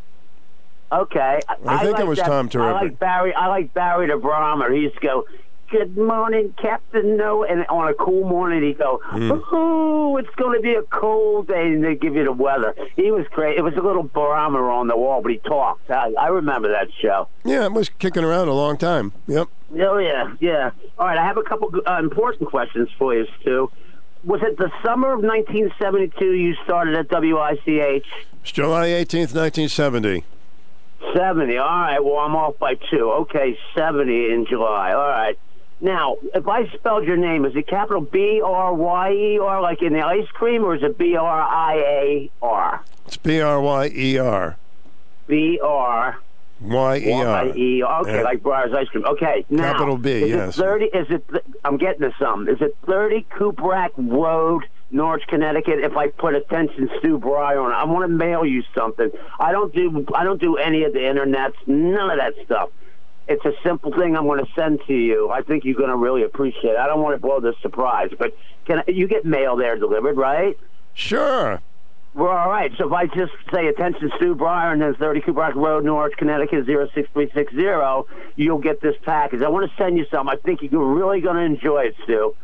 Okay. 0.91 1.39
I, 1.47 1.55
I 1.67 1.77
think 1.83 1.93
like 1.93 2.01
it 2.01 2.07
was 2.07 2.17
that. 2.17 2.27
Tom 2.27 2.49
Terrific. 2.49 2.75
I 2.75 2.81
like 2.81 2.99
Barry. 2.99 3.33
I 3.35 3.47
like 3.47 3.73
Barry 3.75 4.07
the 4.07 4.13
Brahmer. 4.13 4.73
He 4.73 4.81
used 4.81 4.95
to 4.95 5.01
go, 5.01 5.25
good 5.69 5.97
morning, 5.97 6.53
Captain 6.61 7.17
No. 7.17 7.43
And 7.43 7.65
on 7.67 7.87
a 7.87 7.93
cool 7.93 8.27
morning, 8.27 8.63
he'd 8.63 8.77
go, 8.77 9.01
Mm. 9.11 9.41
oh, 9.51 10.17
it's 10.17 10.33
going 10.35 10.57
to 10.57 10.61
be 10.61 10.73
a 10.73 10.81
cold 10.83 11.47
day, 11.47 11.67
and 11.67 11.83
they 11.83 11.95
give 11.95 12.15
you 12.15 12.23
the 12.23 12.31
weather. 12.31 12.75
He 12.95 13.11
was 13.11 13.25
great. 13.31 13.57
It 13.57 13.61
was 13.63 13.73
a 13.75 13.81
little 13.81 14.03
barometer 14.03 14.69
on 14.69 14.87
the 14.87 14.97
wall, 14.97 15.21
but 15.21 15.31
he 15.31 15.37
talked. 15.39 15.89
I, 15.89 16.11
I 16.19 16.27
remember 16.27 16.69
that 16.69 16.87
show. 17.01 17.27
Yeah, 17.43 17.65
it 17.65 17.73
was 17.73 17.89
kicking 17.89 18.23
around 18.23 18.47
a 18.47 18.53
long 18.53 18.77
time. 18.77 19.13
Yep. 19.27 19.47
Oh, 19.79 19.97
yeah, 19.97 20.33
yeah. 20.39 20.71
All 20.97 21.07
right, 21.07 21.17
I 21.17 21.25
have 21.25 21.37
a 21.37 21.43
couple 21.43 21.71
uh, 21.85 21.97
important 21.99 22.49
questions 22.49 22.89
for 22.97 23.13
you, 23.15 23.25
Stu. 23.41 23.69
Was 24.23 24.41
it 24.41 24.57
the 24.57 24.71
summer 24.83 25.13
of 25.13 25.21
1972 25.23 26.25
you 26.33 26.55
started 26.63 26.95
at 26.95 27.09
WICH? 27.11 28.05
It's 28.41 28.51
July 28.51 28.87
18th, 28.87 29.33
1970. 29.35 30.23
70. 31.15 31.57
All 31.57 31.65
right, 31.67 32.03
well, 32.03 32.17
I'm 32.17 32.35
off 32.35 32.57
by 32.57 32.75
two. 32.75 33.11
Okay, 33.11 33.57
70 33.75 34.11
in 34.31 34.45
July. 34.49 34.93
All 34.93 35.07
right. 35.07 35.37
Now, 35.81 36.15
if 36.33 36.47
I 36.47 36.67
spelled 36.69 37.05
your 37.05 37.17
name, 37.17 37.45
is 37.45 37.55
it 37.55 37.67
capital 37.67 38.01
B 38.01 38.41
R 38.43 38.73
Y 38.73 39.11
E 39.11 39.39
R 39.39 39.61
like 39.61 39.81
in 39.81 39.93
the 39.93 40.01
ice 40.01 40.27
cream, 40.29 40.63
or 40.63 40.75
is 40.75 40.83
it 40.83 40.97
B 40.97 41.15
R 41.15 41.41
I 41.41 41.75
A 41.75 42.31
R? 42.41 42.81
It's 43.05 43.17
B 43.17 43.41
R 43.41 43.59
Y 43.61 43.91
E 43.93 44.17
R. 44.17 44.57
B 45.27 45.59
R 45.61 46.17
Y 46.61 46.97
E 46.97 47.11
R. 47.11 47.45
Y 47.45 47.53
E 47.55 47.81
R. 47.81 48.01
Okay, 48.01 48.15
Yeah. 48.15 48.21
like 48.23 48.41
Briar's 48.41 48.73
ice 48.73 48.87
cream. 48.87 49.05
Okay, 49.05 49.45
now 49.49 49.73
Capital 49.73 49.97
B, 49.97 50.11
is 50.11 50.29
yes. 50.29 50.57
It 50.57 50.61
Thirty? 50.61 50.85
Is 50.85 51.07
it? 51.09 51.25
I'm 51.65 51.77
getting 51.77 52.01
to 52.09 52.15
something. 52.17 52.53
Is 52.55 52.61
it 52.61 52.75
thirty 52.85 53.25
Cooprack 53.31 53.89
Road, 53.97 54.63
Norwich, 54.91 55.23
Connecticut? 55.27 55.79
If 55.79 55.97
I 55.97 56.07
put 56.07 56.35
attention 56.35 56.89
Stu 56.99 57.17
Bryer 57.17 57.59
on 57.59 57.71
it, 57.71 57.75
I 57.75 57.83
want 57.83 58.03
to 58.03 58.07
mail 58.07 58.45
you 58.45 58.63
something. 58.73 59.11
I 59.39 59.51
don't 59.51 59.75
do. 59.75 60.05
I 60.15 60.23
don't 60.23 60.39
do 60.39 60.55
any 60.55 60.83
of 60.85 60.93
the 60.93 60.99
internets. 60.99 61.55
None 61.67 62.09
of 62.11 62.17
that 62.17 62.33
stuff. 62.45 62.69
It's 63.27 63.43
a 63.45 63.53
simple 63.63 63.91
thing 63.91 64.15
I'm 64.15 64.25
going 64.25 64.43
to 64.45 64.51
send 64.55 64.81
to 64.87 64.93
you. 64.93 65.31
I 65.31 65.41
think 65.41 65.65
you're 65.65 65.73
going 65.75 65.89
to 65.89 65.95
really 65.95 66.23
appreciate 66.23 66.71
it. 66.71 66.77
I 66.77 66.85
don't 66.87 67.01
want 67.01 67.15
to 67.15 67.21
blow 67.21 67.39
this 67.39 67.55
surprise, 67.61 68.11
but 68.17 68.37
can 68.65 68.79
I, 68.79 68.91
you 68.91 69.07
get 69.07 69.25
mail 69.25 69.55
there 69.55 69.75
delivered, 69.77 70.15
right? 70.15 70.57
Sure. 70.93 71.59
We're 72.13 72.29
all 72.31 72.49
right. 72.49 72.71
So 72.77 72.87
if 72.87 72.93
I 72.93 73.07
just 73.07 73.33
say 73.53 73.67
attention, 73.67 74.11
Stu 74.17 74.35
Bryer, 74.35 74.71
and 74.71 74.81
then 74.81 74.95
30 74.95 75.21
Cooper 75.21 75.51
Road, 75.55 75.83
Norwich, 75.83 76.13
Connecticut, 76.17 76.65
06360, 76.65 78.13
you'll 78.35 78.59
get 78.59 78.79
this 78.81 78.95
package. 79.03 79.41
I 79.41 79.49
want 79.49 79.69
to 79.69 79.75
send 79.77 79.97
you 79.97 80.05
some. 80.11 80.29
I 80.29 80.35
think 80.37 80.61
you're 80.61 80.93
really 80.93 81.19
going 81.19 81.35
to 81.35 81.41
enjoy 81.41 81.85
it, 81.87 81.95
Stu. 82.03 82.35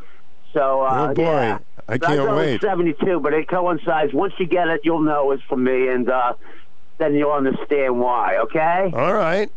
So, 0.54 0.82
uh, 0.82 1.08
Oh, 1.12 1.14
boy. 1.14 1.24
yeah. 1.24 1.60
I 1.88 1.98
That's 1.98 2.08
can't 2.08 2.20
only 2.20 2.46
wait. 2.54 2.62
72, 2.62 3.20
but 3.22 3.34
it 3.34 3.48
coincides. 3.48 4.14
Once 4.14 4.34
you 4.40 4.46
get 4.48 4.68
it, 4.68 4.82
you'll 4.84 5.00
know 5.02 5.32
it's 5.32 5.44
from 5.44 5.64
me, 5.64 5.88
and 5.88 6.10
uh, 6.10 6.34
then 6.98 7.14
you'll 7.14 7.32
understand 7.32 8.00
why, 8.00 8.38
okay? 8.40 8.92
All 8.94 9.14
right. 9.14 9.50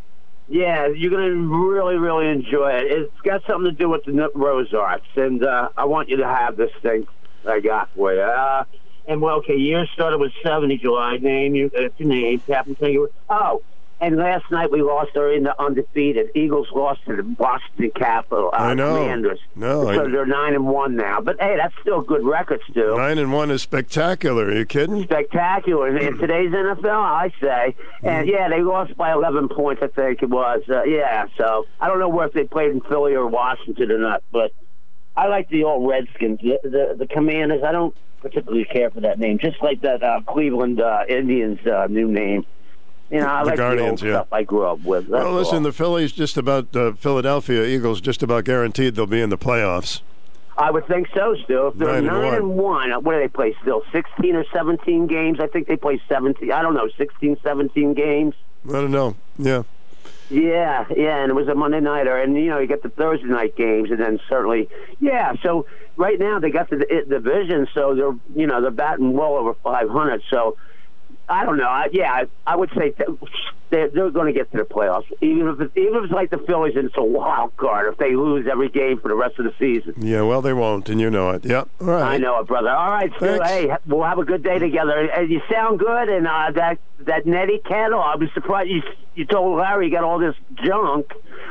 Yeah, 0.49 0.89
you're 0.89 1.11
going 1.11 1.31
to 1.31 1.69
really, 1.69 1.97
really 1.97 2.29
enjoy 2.29 2.73
it. 2.73 2.85
It's 2.91 3.21
got 3.25 3.43
something 3.47 3.71
to 3.71 3.73
do 3.73 3.89
with 3.89 4.05
the 4.05 4.31
Rose 4.35 4.75
Arts, 4.75 5.07
and 5.17 5.45
uh, 5.45 5.71
I 5.77 5.87
want 5.87 6.11
you 6.11 6.19
to 6.19 6.27
have 6.27 6.57
this 6.57 6.71
thing 6.83 7.07
I 7.49 7.61
got 7.61 7.89
for 7.95 8.13
you. 8.13 8.21
Uh, 8.21 8.65
and, 9.09 9.21
well, 9.21 9.37
okay, 9.37 9.57
year 9.57 9.87
started 9.95 10.19
with 10.19 10.33
70 10.43 10.79
July. 10.79 11.17
Name, 11.17 11.55
you, 11.55 11.71
uh, 11.77 11.89
your 11.97 12.09
name, 12.09 12.41
Captain 12.47 12.75
Kangaroo. 12.75 13.09
Oh, 13.29 13.63
and 14.07 14.17
last 14.17 14.51
night 14.51 14.71
we 14.71 14.83
lost 14.83 15.17
our 15.17 15.33
in 15.33 15.45
the 15.45 15.61
undefeated. 15.61 16.31
Eagles 16.35 16.69
lost 16.75 17.01
to 17.07 17.17
the 17.17 17.23
Boston 17.23 17.91
Capital 17.97 18.51
uh, 18.53 18.57
I 18.57 18.75
know. 18.75 18.97
Commanders. 18.97 19.41
No, 19.57 19.85
so 19.85 20.05
I- 20.05 20.11
they're 20.11 20.27
9 20.27 20.55
and 20.55 20.67
1 20.67 20.97
now. 20.97 21.21
But, 21.21 21.41
hey, 21.41 21.57
that's 21.57 21.75
still 21.81 22.01
good 22.03 22.25
record, 22.25 22.61
Stu 22.71 22.97
Nine 22.97 23.19
and 23.19 23.33
one 23.33 23.51
is 23.51 23.63
spectacular. 23.63 24.47
Are 24.47 24.53
you 24.55 24.65
kidding? 24.67 25.03
spectacular 25.05 25.97
in 25.97 26.19
today's 26.19 26.51
NFL, 26.51 26.87
I 26.91 27.33
say. 27.41 27.75
And 28.03 28.29
yeah, 28.29 28.49
they 28.49 28.61
lost 28.63 28.97
by 28.97 29.13
11 29.13 29.49
points, 29.49 29.83
I 29.83 29.89
think 29.89 30.23
it 30.23 30.29
was. 30.31 30.63
Uh, 30.69 30.85
yeah, 30.85 31.27
so 31.37 31.67
I 31.81 31.89
don't 31.89 31.99
know 31.99 32.09
where 32.09 32.27
if 32.27 32.33
they 32.33 32.45
played 32.45 32.71
in 32.71 32.81
Philly 32.83 33.15
or 33.15 33.27
Washington 33.27 33.91
or 33.91 33.99
not, 33.99 34.23
but 34.33 34.53
I 35.17 35.29
like 35.29 35.49
the 35.49 35.65
old 35.65 35.89
Redskins, 35.89 36.41
the 36.41 36.59
the, 36.63 36.97
the 36.99 37.07
Commanders. 37.07 37.63
I 37.63 37.73
don't 37.73 37.95
particularly 38.21 38.65
care 38.65 38.91
for 38.91 39.01
that 39.03 39.19
name, 39.19 39.39
just 39.39 39.63
like 39.63 39.81
that 39.83 40.03
uh, 40.03 40.21
Cleveland 40.27 40.81
uh, 40.81 41.05
Indians 41.09 41.59
uh, 41.67 41.87
new 41.89 42.09
name. 42.11 42.45
You 43.11 43.21
know, 43.21 43.29
I 43.29 43.41
The 43.45 43.51
like 43.51 43.57
Guardians, 43.59 44.01
the 44.01 44.07
old 44.09 44.13
yeah. 44.15 44.21
stuff 44.21 44.33
I 44.33 44.43
grew 44.43 44.65
up 44.67 44.81
with. 44.81 45.09
That's 45.09 45.23
Well, 45.25 45.33
listen, 45.35 45.57
all. 45.59 45.63
the 45.63 45.73
Phillies 45.73 46.13
just 46.13 46.37
about 46.37 46.75
uh, 46.75 46.93
Philadelphia 46.95 47.65
Eagles 47.65 48.01
just 48.01 48.23
about 48.23 48.45
guaranteed 48.45 48.95
they'll 48.95 49.07
be 49.07 49.21
in 49.21 49.31
the 49.31 49.39
playoffs. 49.39 50.01
I 50.57 50.71
would 50.71 50.87
think 50.87 51.09
so, 51.13 51.35
Stu. 51.45 51.67
If 51.69 51.75
they're 51.79 52.01
Nine 52.01 52.07
and 52.09 52.25
one. 52.25 52.35
and 52.35 52.57
one, 52.57 53.05
what 53.05 53.15
do 53.15 53.19
they 53.19 53.29
play 53.29 53.57
still? 53.61 53.83
16 53.93 54.37
or 54.37 54.45
17 54.53 55.07
games? 55.09 55.41
I 55.41 55.49
think 55.49 55.67
they 55.67 55.77
play 55.77 56.01
17. 56.09 56.51
I 56.53 56.63
don't 56.63 56.75
know, 56.75 56.89
16, 56.97 57.39
17 57.43 57.95
games. 57.95 58.35
I 58.69 58.73
don't 58.73 58.93
know. 58.93 59.17
Yeah. 59.39 59.65
Yeah, 60.31 60.87
yeah, 60.97 61.19
and 61.23 61.31
it 61.31 61.35
was 61.35 61.49
a 61.49 61.55
Monday 61.55 61.81
nighter, 61.81 62.17
and 62.17 62.35
you 62.35 62.47
know 62.47 62.59
you 62.59 62.67
get 62.67 62.83
the 62.83 62.89
Thursday 62.89 63.27
night 63.27 63.57
games, 63.57 63.91
and 63.91 64.01
then 64.01 64.19
certainly, 64.27 64.71
yeah. 64.99 65.35
So 65.43 65.67
right 65.97 66.19
now 66.19 66.39
they 66.39 66.51
got 66.51 66.71
the, 66.71 66.77
the 66.79 67.21
division, 67.21 67.69
so 67.75 67.95
they're 67.95 68.15
you 68.35 68.47
know 68.47 68.63
they're 68.63 68.71
batting 68.71 69.13
well 69.13 69.35
over 69.35 69.53
500. 69.63 70.23
So 70.31 70.57
I 71.29 71.45
don't 71.45 71.57
know. 71.57 71.65
I, 71.69 71.89
yeah, 71.93 72.13
I, 72.13 72.25
I 72.47 72.57
would 72.57 72.71
say 72.77 72.91
th- 72.91 73.09
they're, 73.71 73.89
they're 73.89 74.11
going 74.11 74.27
to 74.27 74.33
get 74.39 74.51
to 74.53 74.59
the 74.59 74.65
playoffs, 74.65 75.05
even 75.23 75.49
if 75.49 75.61
it's, 75.61 75.77
even 75.77 75.95
if 75.97 76.05
it's 76.05 76.13
like 76.13 76.31
the 76.31 76.39
Phillies 76.39 76.77
and 76.77 76.85
it's 76.87 76.97
a 76.99 77.03
wild 77.03 77.57
card. 77.57 77.91
If 77.93 77.99
they 77.99 78.15
lose 78.15 78.47
every 78.51 78.69
game 78.69 79.01
for 79.01 79.09
the 79.09 79.15
rest 79.15 79.39
of 79.39 79.47
the 79.47 79.55
season, 79.59 79.95
Yeah, 80.07 80.21
well, 80.23 80.43
they 80.43 80.53
won't, 80.53 80.89
and 80.91 81.01
you 81.01 81.11
know 81.11 81.31
it. 81.31 81.45
Yep. 81.45 81.69
All 81.81 81.87
right. 81.87 82.03
I 82.15 82.19
know 82.19 82.39
it, 82.41 82.47
brother. 82.47 82.69
All 82.71 82.91
right, 82.91 83.11
Stu. 83.17 83.27
Thanks. 83.39 83.49
Hey, 83.49 83.75
we'll 83.87 84.05
have 84.05 84.19
a 84.19 84.25
good 84.25 84.43
day 84.43 84.59
together. 84.59 85.11
And 85.11 85.31
you 85.31 85.41
sound 85.51 85.79
good, 85.79 86.09
and 86.11 86.27
uh, 86.29 86.51
that 86.55 86.79
that 87.01 87.27
Nettie 87.27 87.61
Kettle. 87.67 88.01
I 88.01 88.17
was 88.17 88.29
surprised 88.35 88.71
you 88.71 88.83
you 89.15 89.25
told 89.25 89.59
Larry 89.59 89.87
you 89.87 89.93
got 89.93 90.05
all 90.05 90.19
this 90.19 90.37
junk. 90.63 91.11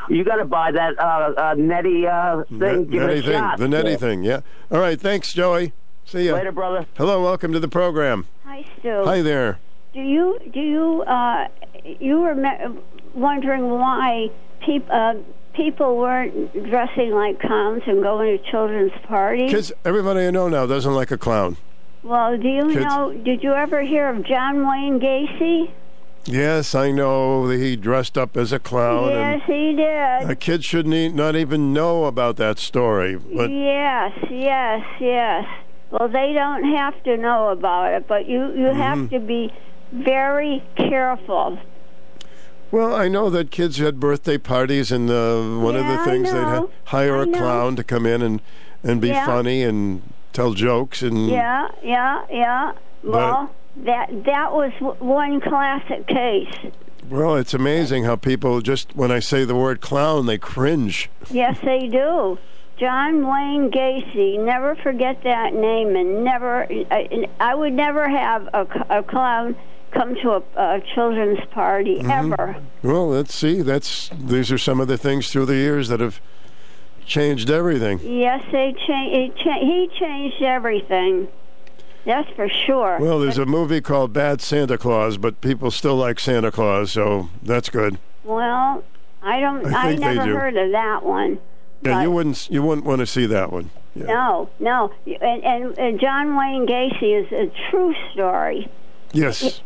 You 0.09 0.24
got 0.24 0.36
to 0.36 0.45
buy 0.45 0.71
that 0.71 0.99
uh, 0.99 1.34
uh, 1.36 1.55
Nettie 1.57 2.05
uh, 2.07 2.43
thing. 2.45 2.59
Net- 2.59 2.89
Give 2.89 3.03
a 3.03 3.21
thing. 3.21 3.32
shot. 3.32 3.57
The 3.57 3.67
netty 3.67 3.91
Yeah. 3.91 3.97
thing, 3.97 4.24
yeah. 4.24 4.39
All 4.71 4.80
right, 4.80 4.99
thanks, 5.01 5.34
Joey. 5.34 5.74
See 6.05 6.27
ya. 6.27 6.33
Later, 6.35 6.51
brother. 6.51 6.85
Hello, 6.97 7.23
welcome 7.23 7.53
to 7.53 7.59
the 7.59 7.67
program. 7.67 8.27
Hi, 8.45 8.65
Stu. 8.79 9.03
Hi 9.05 9.21
there. 9.21 9.59
Do 9.93 10.01
you 10.01 10.39
do 10.53 10.59
you 10.59 11.03
uh, 11.03 11.47
you 11.83 12.19
were 12.21 12.35
me- 12.35 12.79
wondering 13.13 13.69
why 13.69 14.29
peop- 14.65 14.89
uh, 14.89 15.15
people 15.53 15.97
weren't 15.97 16.53
dressing 16.69 17.11
like 17.11 17.39
clowns 17.39 17.83
and 17.87 18.01
going 18.01 18.37
to 18.37 18.51
children's 18.51 18.91
parties? 19.07 19.51
Kids, 19.51 19.71
everybody 19.85 20.25
I 20.27 20.31
know 20.31 20.49
now 20.49 20.65
doesn't 20.65 20.93
like 20.93 21.11
a 21.11 21.17
clown. 21.17 21.57
Well, 22.03 22.37
do 22.37 22.47
you 22.47 22.67
Kids- 22.73 22.85
know? 22.85 23.13
Did 23.13 23.43
you 23.43 23.53
ever 23.53 23.81
hear 23.81 24.09
of 24.09 24.23
John 24.25 24.67
Wayne 24.67 24.99
Gacy? 24.99 25.71
Yes, 26.25 26.73
I 26.73 26.89
know 26.91 27.47
that 27.49 27.57
he 27.59 27.75
dressed 27.75 28.17
up 28.17 28.37
as 28.37 28.51
a 28.53 28.59
clown. 28.59 29.09
yes, 29.09 29.41
he 29.45 29.73
did. 29.75 30.29
a 30.29 30.35
kid 30.37 30.63
shouldn't 30.63 30.93
e- 30.95 31.09
not 31.09 31.35
even 31.35 31.73
know 31.73 32.05
about 32.05 32.37
that 32.37 32.59
story. 32.59 33.15
But 33.17 33.51
yes, 33.51 34.13
yes, 34.31 34.85
yes. 35.01 35.45
Well, 35.93 36.09
they 36.09 36.33
don't 36.33 36.63
have 36.75 37.01
to 37.03 37.17
know 37.17 37.49
about 37.49 37.93
it, 37.93 38.07
but 38.07 38.27
you 38.27 38.51
you 38.57 38.65
have 38.73 38.97
Mhm. 38.97 39.09
to 39.11 39.19
be 39.19 39.51
very 39.91 40.63
careful. 40.75 41.59
well, 42.71 42.95
I 42.95 43.07
know 43.07 43.29
that 43.29 43.51
kids 43.51 43.77
had 43.77 43.99
birthday 43.99 44.39
parties, 44.39 44.91
and 44.91 45.07
uh, 45.11 45.59
one 45.63 45.75
of 45.75 45.85
the 45.85 45.97
things 45.99 46.31
they'd 46.33 46.41
ha- 46.41 46.65
hire 46.85 47.17
I 47.19 47.21
a 47.21 47.25
know. 47.27 47.37
clown 47.37 47.75
to 47.75 47.83
come 47.83 48.07
in 48.07 48.23
and 48.23 48.41
and 48.83 48.99
be 48.99 49.09
Yeah. 49.09 49.25
funny 49.27 49.61
and 49.61 50.01
tell 50.33 50.53
jokes 50.53 51.03
and 51.03 51.29
Yeah, 51.29 51.67
yeah, 51.83 52.21
yeah. 52.31 52.71
Well, 53.03 53.51
that 53.85 54.23
that 54.25 54.51
was 54.53 54.71
w- 54.79 54.95
one 54.99 55.39
classic 55.41 56.07
case. 56.07 56.55
Well, 57.07 57.35
it's 57.35 57.53
amazing 57.53 58.05
how 58.05 58.15
people 58.15 58.61
just 58.61 58.95
when 58.95 59.11
I 59.11 59.19
say 59.19 59.45
the 59.45 59.53
word 59.55 59.79
clown, 59.79 60.25
they 60.25 60.39
cringe. 60.39 61.11
Yes, 61.29 61.57
they 61.63 61.87
do. 61.87 62.39
John 62.78 63.28
Wayne 63.28 63.71
Gacy. 63.71 64.43
Never 64.43 64.76
forget 64.76 65.24
that 65.24 65.53
name, 65.53 65.95
and 65.95 66.24
never. 66.24 66.65
I, 66.91 67.28
I 67.39 67.55
would 67.55 67.74
never 67.74 68.09
have 68.09 68.47
a, 68.53 68.67
a 68.89 69.03
clown 69.03 69.55
come 69.91 70.15
to 70.15 70.32
a, 70.32 70.43
a 70.55 70.82
children's 70.95 71.39
party 71.51 71.99
Mhm. 71.99 72.09
ever. 72.34 72.55
Well, 72.82 73.09
let's 73.09 73.34
see. 73.36 73.61
That's 73.61 74.09
these 74.19 74.51
are 74.51 74.57
some 74.57 74.80
of 74.82 74.88
the 74.88 74.97
things 74.97 75.30
through 75.32 75.45
the 75.45 75.55
years 75.55 75.88
that 75.89 75.99
have 75.99 76.19
changed 77.05 77.49
everything. 77.51 77.99
Yes, 78.03 78.43
they 78.51 78.74
cha- 78.88 79.09
he, 79.09 79.32
cha- 79.43 79.59
he 79.59 79.89
changed 79.99 80.41
everything. 80.41 81.28
That's 82.05 82.30
for 82.32 82.49
sure. 82.49 82.97
Well, 82.99 83.19
there's 83.19 83.38
a 83.38 83.45
movie 83.45 83.80
called 83.82 84.11
Bad 84.11 84.41
Santa 84.41 84.78
Claus, 84.78 85.17
but 85.17 85.39
people 85.41 85.69
still 85.71 85.95
like 85.95 86.19
Santa 86.19 86.51
Claus, 86.51 86.91
so 86.91 87.30
that's 87.41 87.69
good. 87.69 87.97
Well, 88.26 88.84
I 89.21 89.39
don't. 89.39 89.65
I 89.74 89.91
I, 89.91 89.95
never 89.95 90.26
heard 90.38 90.57
of 90.57 90.71
that 90.71 91.03
one. 91.03 91.39
Yeah, 91.86 92.01
you 92.03 92.11
wouldn't 92.11 92.49
you 92.49 92.61
wouldn't 92.63 92.86
want 92.88 92.99
to 92.99 93.05
see 93.07 93.25
that 93.27 93.51
one. 93.51 93.69
No, 93.95 94.49
no. 94.59 94.91
And, 95.05 95.43
and, 95.43 95.77
and 95.77 95.99
John 95.99 96.36
Wayne 96.36 96.65
Gacy 96.65 97.23
is 97.25 97.31
a 97.31 97.51
true 97.69 97.93
story. 98.11 98.67
Yes, 99.11 99.43
It 99.43 99.61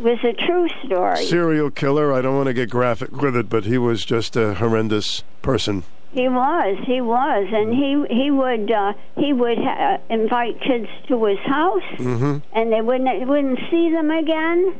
was 0.00 0.18
a 0.22 0.32
true 0.32 0.68
story. 0.84 1.24
serial 1.24 1.70
killer. 1.70 2.12
I 2.12 2.22
don't 2.22 2.36
want 2.36 2.46
to 2.46 2.54
get 2.54 2.70
graphic 2.70 3.10
with 3.20 3.34
it, 3.36 3.48
but 3.48 3.64
he 3.64 3.78
was 3.78 4.04
just 4.04 4.36
a 4.36 4.54
horrendous 4.54 5.24
person. 5.42 5.82
He 6.12 6.28
was, 6.28 6.78
he 6.86 7.00
was, 7.00 7.48
and 7.52 7.72
he 7.74 8.04
he 8.14 8.30
would 8.30 8.70
uh, 8.70 8.92
he 9.16 9.32
would 9.32 9.58
ha- 9.58 9.98
invite 10.10 10.60
kids 10.60 10.88
to 11.08 11.24
his 11.24 11.38
house, 11.40 11.82
Mm-hmm. 11.96 12.38
and 12.52 12.70
they 12.72 12.80
wouldn't 12.82 13.26
wouldn't 13.26 13.58
see 13.70 13.90
them 13.90 14.10
again. 14.10 14.74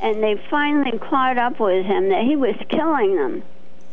And 0.00 0.22
they 0.22 0.40
finally 0.50 0.98
caught 0.98 1.38
up 1.38 1.60
with 1.60 1.84
him 1.86 2.08
that 2.08 2.24
he 2.24 2.34
was 2.36 2.56
killing 2.68 3.14
them. 3.16 3.42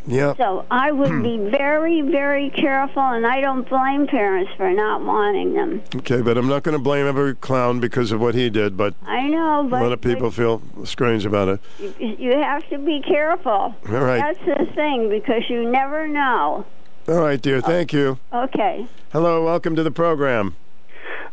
Yeah. 0.08 0.36
So 0.36 0.66
I 0.72 0.92
would 0.92 1.24
be 1.24 1.38
hmm. 1.38 1.52
very, 1.52 2.02
very 2.02 2.50
careful, 2.50 3.04
and 3.04 3.26
I 3.26 3.42
don't 3.42 3.68
blame 3.68 4.08
parents 4.08 4.52
for 4.58 4.72
not 4.72 5.04
wanting 5.04 5.54
them. 5.54 5.82
Okay, 5.98 6.22
but 6.22 6.38
I'm 6.38 6.48
not 6.48 6.64
going 6.64 6.78
to 6.78 6.84
blame 6.84 7.06
every 7.06 7.36
clown 7.36 7.80
because 7.80 8.12
of 8.12 8.20
what 8.20 8.36
he 8.36 8.50
did, 8.50 8.76
but 8.76 8.96
I 9.06 9.28
know, 9.28 9.62
a 9.62 9.68
lot 9.68 9.92
of 9.92 10.02
people 10.02 10.32
feel 10.32 10.62
strange 10.86 11.26
about 11.26 11.48
it. 11.50 11.60
you, 12.00 12.16
you 12.18 12.32
have 12.32 12.68
to 12.70 12.78
be 12.78 13.02
careful. 13.02 13.52
All 13.52 13.76
right. 13.86 14.20
That's 14.20 14.40
the 14.46 14.66
thing 14.74 15.10
because 15.10 15.44
you 15.50 15.70
never 15.70 16.08
know. 16.08 16.66
All 17.08 17.22
right, 17.22 17.42
dear. 17.42 17.58
Oh, 17.58 17.62
thank 17.62 17.94
you. 17.94 18.20
Okay. 18.34 18.88
Hello, 19.12 19.44
welcome 19.44 19.76
to 19.76 19.84
the 19.84 19.92
program. 19.92 20.56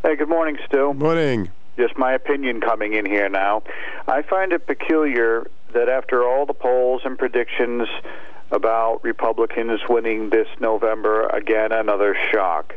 Hey, 0.03 0.17
good 0.17 0.29
morning, 0.29 0.57
Stu. 0.67 0.95
Morning. 0.95 1.51
Just 1.77 1.99
my 1.99 2.13
opinion 2.13 2.61
coming 2.61 2.95
in 2.95 3.05
here 3.05 3.29
now. 3.29 3.63
I 4.09 4.23
find 4.23 4.53
it 4.53 4.67
peculiar 4.67 5.47
that 5.75 5.89
after 5.89 6.27
all 6.27 6.47
the 6.47 6.55
polls 6.55 7.03
and 7.05 7.19
predictions 7.19 7.89
about 8.51 9.03
Republicans 9.03 9.81
winning 9.89 10.31
this 10.31 10.49
November, 10.61 11.27
again, 11.27 11.73
another 11.73 12.17
shock. 12.33 12.75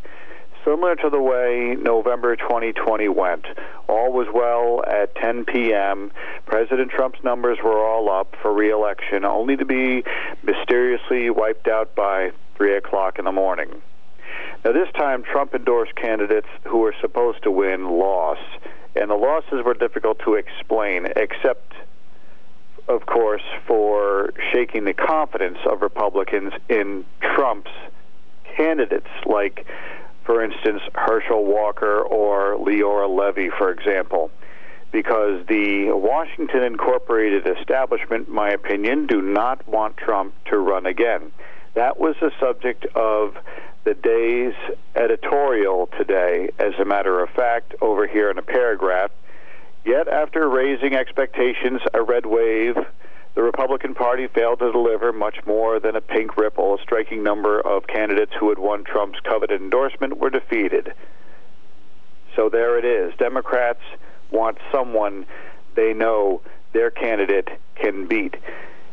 Similar 0.65 0.95
to 0.97 1.09
the 1.09 1.21
way 1.21 1.75
November 1.79 2.35
2020 2.35 3.07
went. 3.07 3.45
All 3.87 4.11
was 4.11 4.27
well 4.33 4.83
at 4.85 5.15
10 5.15 5.45
p.m. 5.45 6.11
President 6.45 6.91
Trump's 6.91 7.23
numbers 7.23 7.59
were 7.63 7.79
all 7.79 8.09
up 8.11 8.35
for 8.41 8.53
reelection, 8.53 9.23
only 9.23 9.55
to 9.55 9.65
be 9.65 10.03
mysteriously 10.43 11.29
wiped 11.29 11.67
out 11.67 11.95
by 11.95 12.31
3 12.57 12.75
o'clock 12.75 13.19
in 13.19 13.25
the 13.25 13.31
morning. 13.31 13.81
Now, 14.65 14.73
this 14.73 14.91
time, 14.97 15.23
Trump 15.23 15.55
endorsed 15.55 15.95
candidates 15.95 16.49
who 16.65 16.79
were 16.79 16.93
supposed 16.99 17.43
to 17.43 17.51
win 17.51 17.89
lost, 17.89 18.41
and 18.95 19.09
the 19.09 19.15
losses 19.15 19.63
were 19.63 19.73
difficult 19.73 20.19
to 20.25 20.33
explain, 20.33 21.07
except, 21.15 21.73
of 22.89 23.05
course, 23.05 23.43
for 23.67 24.33
shaking 24.51 24.83
the 24.83 24.93
confidence 24.93 25.59
of 25.71 25.81
Republicans 25.81 26.53
in 26.67 27.05
Trump's 27.21 27.71
candidates, 28.57 29.07
like, 29.25 29.65
for 30.25 30.43
instance, 30.43 30.81
Herschel 30.95 31.45
Walker 31.45 32.01
or 32.01 32.57
Leora 32.57 33.07
Levy, 33.07 33.49
for 33.57 33.71
example. 33.71 34.31
Because 34.91 35.45
the 35.47 35.91
Washington 35.91 36.63
Incorporated 36.63 37.47
establishment, 37.59 38.27
in 38.27 38.33
my 38.33 38.49
opinion, 38.49 39.05
do 39.05 39.21
not 39.21 39.67
want 39.67 39.95
Trump 39.97 40.33
to 40.45 40.57
run 40.57 40.87
again. 40.87 41.31
That 41.75 41.99
was 41.99 42.15
the 42.19 42.31
subject 42.39 42.87
of 42.95 43.37
the 43.83 43.93
day's 43.93 44.55
editorial 44.95 45.89
today, 45.95 46.49
as 46.57 46.73
a 46.81 46.85
matter 46.85 47.21
of 47.21 47.29
fact, 47.29 47.75
over 47.81 48.07
here 48.07 48.31
in 48.31 48.39
a 48.39 48.41
paragraph. 48.41 49.11
Yet, 49.85 50.07
after 50.07 50.47
raising 50.49 50.93
expectations, 50.93 51.81
a 51.93 52.01
red 52.01 52.25
wave, 52.25 52.75
the 53.35 53.41
Republican 53.41 53.95
Party 53.95 54.27
failed 54.27 54.59
to 54.59 54.71
deliver 54.71 55.13
much 55.13 55.37
more 55.45 55.79
than 55.79 55.95
a 55.95 56.01
pink 56.01 56.35
ripple. 56.35 56.75
A 56.75 56.81
striking 56.81 57.23
number 57.23 57.59
of 57.61 57.87
candidates 57.87 58.33
who 58.39 58.49
had 58.49 58.59
won 58.59 58.83
Trump's 58.83 59.19
coveted 59.21 59.61
endorsement 59.61 60.17
were 60.17 60.29
defeated. 60.29 60.93
So 62.35 62.49
there 62.49 62.77
it 62.77 62.85
is. 62.85 63.13
Democrats 63.17 63.81
want 64.31 64.57
someone 64.71 65.25
they 65.75 65.93
know 65.93 66.41
their 66.73 66.91
candidate 66.91 67.47
can 67.75 68.07
beat. 68.07 68.35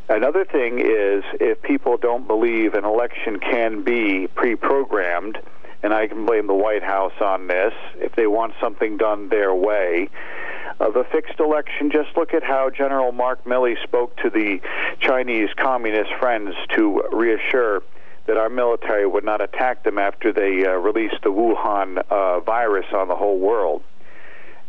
Another 0.09 0.45
thing 0.45 0.79
is 0.79 1.25
if 1.41 1.61
people 1.63 1.97
don't 1.97 2.27
believe 2.29 2.75
an 2.75 2.85
election 2.85 3.41
can 3.41 3.83
be 3.83 4.29
pre 4.29 4.55
programmed, 4.55 5.39
and 5.83 5.93
I 5.93 6.07
can 6.07 6.25
blame 6.25 6.47
the 6.47 6.55
White 6.55 6.85
House 6.85 7.13
on 7.21 7.49
this, 7.49 7.75
if 7.97 8.15
they 8.15 8.27
want 8.27 8.55
something 8.61 8.97
done 8.97 9.29
their 9.29 9.53
way, 9.55 10.09
of 10.81 10.97
a 10.97 11.05
fixed 11.05 11.41
election, 11.41 11.91
just 11.91 12.17
look 12.17 12.35
at 12.35 12.43
how 12.43 12.71
General 12.71 13.13
Mark 13.13 13.45
Milley 13.45 13.81
spoke 13.83 14.17
to 14.19 14.31
the 14.31 14.61
Chinese 15.01 15.49
communist 15.57 16.11
friends 16.19 16.55
to 16.75 17.03
reassure 17.13 17.83
that 18.27 18.37
our 18.37 18.49
military 18.49 19.07
would 19.07 19.25
not 19.25 19.41
attack 19.41 19.85
them 19.85 19.99
after 19.99 20.33
they 20.33 20.67
uh, 20.67 20.73
released 20.73 21.23
the 21.23 21.31
Wuhan 21.31 21.99
uh, 22.11 22.41
virus 22.41 22.87
on 22.93 23.09
the 23.09 23.17
whole 23.17 23.39
world. 23.39 23.83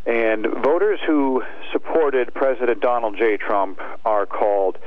And 0.06 0.46
voters 0.64 1.00
who 1.06 1.44
supported 1.72 2.34
President 2.34 2.80
Donald 2.80 3.18
J. 3.18 3.38
Trump 3.38 3.82
are 4.06 4.26
called 4.26 4.78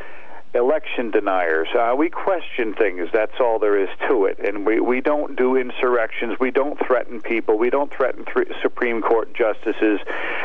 election 0.54 1.10
deniers. 1.10 1.68
Uh, 1.74 1.94
we 1.96 2.10
question 2.10 2.74
things. 2.74 3.08
That's 3.12 3.38
all 3.40 3.58
there 3.58 3.78
is 3.78 3.88
to 4.08 4.24
it. 4.24 4.38
And 4.40 4.66
we, 4.66 4.80
we 4.80 5.00
don't 5.00 5.36
do 5.36 5.56
insurrections. 5.56 6.38
We 6.40 6.50
don't 6.50 6.78
threaten 6.86 7.20
people. 7.20 7.56
We 7.56 7.70
don't 7.70 7.92
threaten 7.92 8.24
th- 8.24 8.48
Supreme 8.60 9.00
Court 9.00 9.32
justices. 9.34 10.00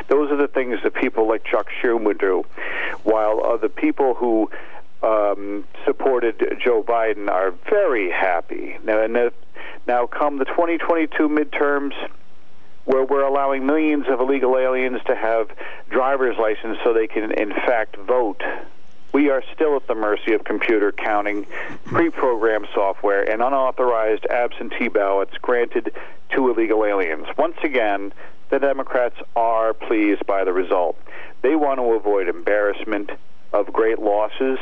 Those 0.08 0.32
are 0.32 0.38
the 0.38 0.48
things 0.48 0.80
that 0.84 0.94
people 0.94 1.28
like 1.28 1.44
Chuck 1.44 1.68
Schumer 1.82 2.18
do. 2.18 2.46
While 3.04 3.44
uh, 3.44 3.58
the 3.58 3.70
people 3.70 4.14
who 4.14 4.50
um, 5.02 5.66
supported 5.86 6.60
Joe 6.64 6.84
Biden 6.84 7.30
are 7.30 7.52
very 7.70 8.12
happy. 8.12 8.78
Now, 8.84 9.02
and 9.02 9.16
the, 9.16 9.34
now 9.88 10.08
come 10.08 10.38
the 10.38 10.46
2022 10.46 11.30
midterms, 11.30 11.94
where 12.86 13.04
we're 13.04 13.24
allowing 13.26 13.66
millions 13.66 14.06
of 14.08 14.20
illegal 14.20 14.58
aliens 14.58 15.00
to 15.08 15.16
have 15.16 15.50
driver's 15.90 16.38
license 16.38 16.78
so 16.84 16.94
they 16.94 17.08
can, 17.08 17.32
in 17.32 17.50
fact, 17.50 17.98
vote. 17.98 18.44
We 19.16 19.30
are 19.30 19.42
still 19.54 19.78
at 19.78 19.88
the 19.88 19.96
mercy 19.96 20.34
of 20.34 20.44
computer 20.44 20.92
counting, 20.92 21.48
pre 21.86 22.10
programmed 22.10 22.68
software, 22.76 23.24
and 23.24 23.42
unauthorized 23.42 24.26
absentee 24.26 24.90
ballots 24.90 25.38
granted 25.42 25.96
to 26.32 26.50
illegal 26.50 26.84
aliens. 26.84 27.26
Once 27.38 27.56
again, 27.64 28.12
the 28.50 28.60
Democrats 28.60 29.16
are 29.34 29.74
pleased 29.74 30.26
by 30.26 30.44
the 30.44 30.52
result. 30.52 30.98
They 31.44 31.56
want 31.56 31.80
to 31.80 31.94
avoid 31.94 32.28
embarrassment 32.28 33.10
of 33.54 33.72
great 33.72 34.00
losses, 34.00 34.60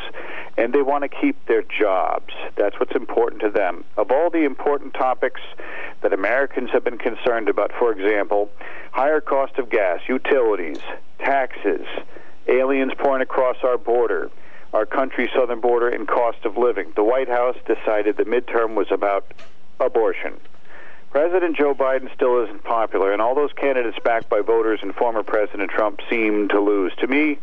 and 0.56 0.72
they 0.72 0.84
want 0.84 1.02
to 1.02 1.10
keep 1.10 1.44
their 1.48 1.64
jobs. 1.64 2.32
That's 2.56 2.80
what's 2.80 2.96
important 2.96 3.42
to 3.42 3.50
them. 3.50 3.84
Of 3.98 4.12
all 4.12 4.30
the 4.30 4.46
important 4.46 4.94
topics 4.94 5.42
that 6.04 6.14
Americans 6.14 6.70
have 6.74 6.84
been 6.84 7.00
concerned 7.00 7.50
about, 7.50 7.72
for 7.80 7.92
example, 7.92 8.52
higher 8.92 9.20
cost 9.20 9.58
of 9.58 9.72
gas, 9.72 10.02
utilities, 10.08 10.78
taxes, 11.18 11.88
aliens 12.48 12.94
pouring 12.98 13.22
across 13.22 13.58
our 13.64 13.78
border, 13.78 14.30
our 14.74 14.86
country's 14.86 15.30
southern 15.36 15.60
border, 15.60 15.90
and 15.90 16.08
cost 16.08 16.46
of 16.46 16.58
living, 16.58 16.92
the 16.96 17.04
White 17.04 17.30
House 17.30 17.58
decided 17.66 18.18
the 18.18 18.26
midterm 18.26 18.76
was 18.76 18.88
about 18.92 19.26
abortion. 19.80 20.40
President 21.12 21.56
Joe 21.56 21.76
Biden 21.76 22.12
still 22.16 22.44
isn't 22.44 22.64
popular, 22.64 23.14
and 23.14 23.22
all 23.22 23.36
those 23.36 23.54
candidates 23.54 23.98
backed 24.04 24.30
by 24.30 24.42
voters 24.42 24.80
and 24.82 24.96
former 24.96 25.22
President 25.22 25.70
Trump 25.70 26.00
seem 26.10 26.48
to 26.48 26.60
lose. 26.60 26.92
To 27.02 27.08
me, 27.08 27.38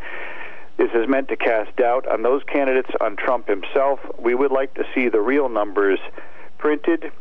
this 0.76 0.90
is 0.92 1.08
meant 1.08 1.28
to 1.28 1.36
cast 1.36 1.76
doubt 1.76 2.08
on 2.08 2.22
those 2.22 2.42
candidates, 2.44 2.90
on 3.00 3.14
Trump 3.14 3.46
himself. 3.46 4.00
We 4.18 4.34
would 4.34 4.50
like 4.50 4.74
to 4.74 4.84
see 4.92 5.08
the 5.08 5.20
real 5.20 5.48
numbers 5.48 6.00
printed, 6.58 7.12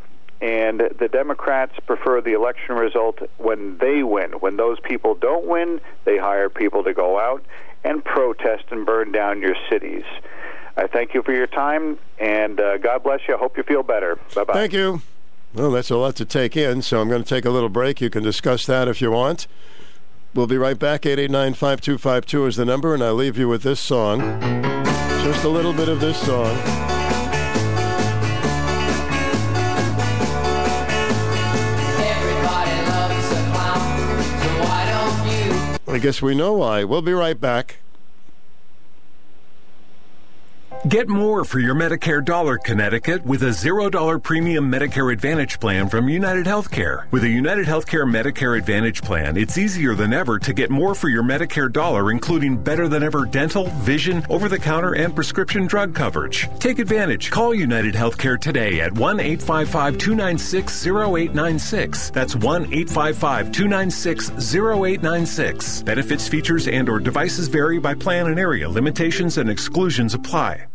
and 0.41 0.79
the 0.97 1.07
Democrats 1.07 1.73
prefer 1.85 2.19
the 2.21 2.33
election 2.33 2.75
result 2.75 3.19
when 3.37 3.77
they 3.77 4.01
win. 4.01 4.31
When 4.31 4.57
those 4.57 4.79
people 4.79 5.13
don't 5.13 5.45
win, 5.45 5.81
they 6.05 6.17
hire 6.17 6.49
people 6.49 6.83
to 6.85 6.93
go 6.93 7.19
out 7.19 7.43
and 7.83 8.03
protest 8.03 8.65
and 8.71 8.85
burn 8.85 9.11
down 9.11 9.41
your 9.41 9.55
cities. 9.69 10.03
I 10.77 10.87
thank 10.87 11.13
you 11.13 11.23
for 11.23 11.33
your 11.33 11.47
time, 11.47 11.97
and 12.19 12.59
uh, 12.59 12.77
God 12.77 13.03
bless 13.03 13.21
you. 13.27 13.35
I 13.35 13.37
hope 13.37 13.57
you 13.57 13.63
feel 13.63 13.83
better. 13.83 14.17
Bye 14.33 14.43
bye. 14.45 14.53
Thank 14.53 14.73
you. 14.73 15.01
Well, 15.53 15.71
that's 15.71 15.89
a 15.89 15.97
lot 15.97 16.15
to 16.17 16.25
take 16.25 16.55
in, 16.55 16.81
so 16.81 17.01
I'm 17.01 17.09
going 17.09 17.23
to 17.23 17.29
take 17.29 17.43
a 17.43 17.49
little 17.49 17.69
break. 17.69 18.01
You 18.01 18.09
can 18.09 18.23
discuss 18.23 18.65
that 18.67 18.87
if 18.87 19.01
you 19.01 19.11
want. 19.11 19.47
We'll 20.35 20.47
be 20.47 20.57
right 20.57 20.77
back. 20.77 21.05
889 21.05 21.53
5252 21.55 22.45
is 22.45 22.55
the 22.55 22.65
number, 22.65 22.93
and 22.93 23.03
I'll 23.03 23.15
leave 23.15 23.37
you 23.37 23.47
with 23.47 23.63
this 23.63 23.79
song. 23.79 24.19
Just 25.23 25.43
a 25.43 25.49
little 25.49 25.73
bit 25.73 25.89
of 25.89 25.99
this 25.99 26.17
song. 26.21 26.98
I 35.99 36.01
guess 36.01 36.21
we 36.21 36.33
know 36.33 36.53
why. 36.53 36.85
We'll 36.85 37.01
be 37.01 37.11
right 37.11 37.37
back. 37.37 37.79
Get 40.87 41.09
more 41.09 41.43
for 41.43 41.59
your 41.59 41.75
Medicare 41.75 42.23
dollar, 42.23 42.57
Connecticut, 42.57 43.25
with 43.25 43.43
a 43.43 43.47
$0 43.47 44.23
premium 44.23 44.71
Medicare 44.71 45.11
Advantage 45.11 45.59
plan 45.59 45.89
from 45.89 46.07
United 46.07 46.45
Healthcare. 46.45 47.11
With 47.11 47.25
a 47.25 47.29
United 47.29 47.65
Healthcare 47.65 48.09
Medicare 48.09 48.57
Advantage 48.57 49.01
plan, 49.01 49.35
it's 49.35 49.57
easier 49.57 49.93
than 49.93 50.13
ever 50.13 50.39
to 50.39 50.53
get 50.53 50.69
more 50.69 50.95
for 50.95 51.09
your 51.09 51.21
Medicare 51.21 51.69
dollar, 51.69 52.11
including 52.11 52.55
better 52.55 52.87
than 52.87 53.03
ever 53.03 53.25
dental, 53.25 53.65
vision, 53.81 54.25
over 54.29 54.47
the 54.47 54.57
counter, 54.57 54.93
and 54.93 55.13
prescription 55.13 55.67
drug 55.67 55.93
coverage. 55.93 56.47
Take 56.59 56.79
advantage. 56.79 57.29
Call 57.29 57.53
United 57.53 57.93
Healthcare 57.93 58.39
today 58.39 58.79
at 58.79 58.93
1 58.93 59.19
855 59.19 59.97
296 59.97 60.87
0896. 60.87 62.09
That's 62.11 62.37
1 62.37 62.63
855 62.63 63.51
296 63.51 64.55
0896. 64.55 65.81
Benefits, 65.83 66.29
features, 66.29 66.69
and 66.69 66.87
or 66.87 67.01
devices 67.01 67.49
vary 67.49 67.79
by 67.79 67.93
plan 67.95 68.27
and 68.27 68.39
area. 68.39 68.69
Limitations 68.69 69.37
and 69.37 69.49
exclusions 69.49 70.13
apply. 70.13 70.68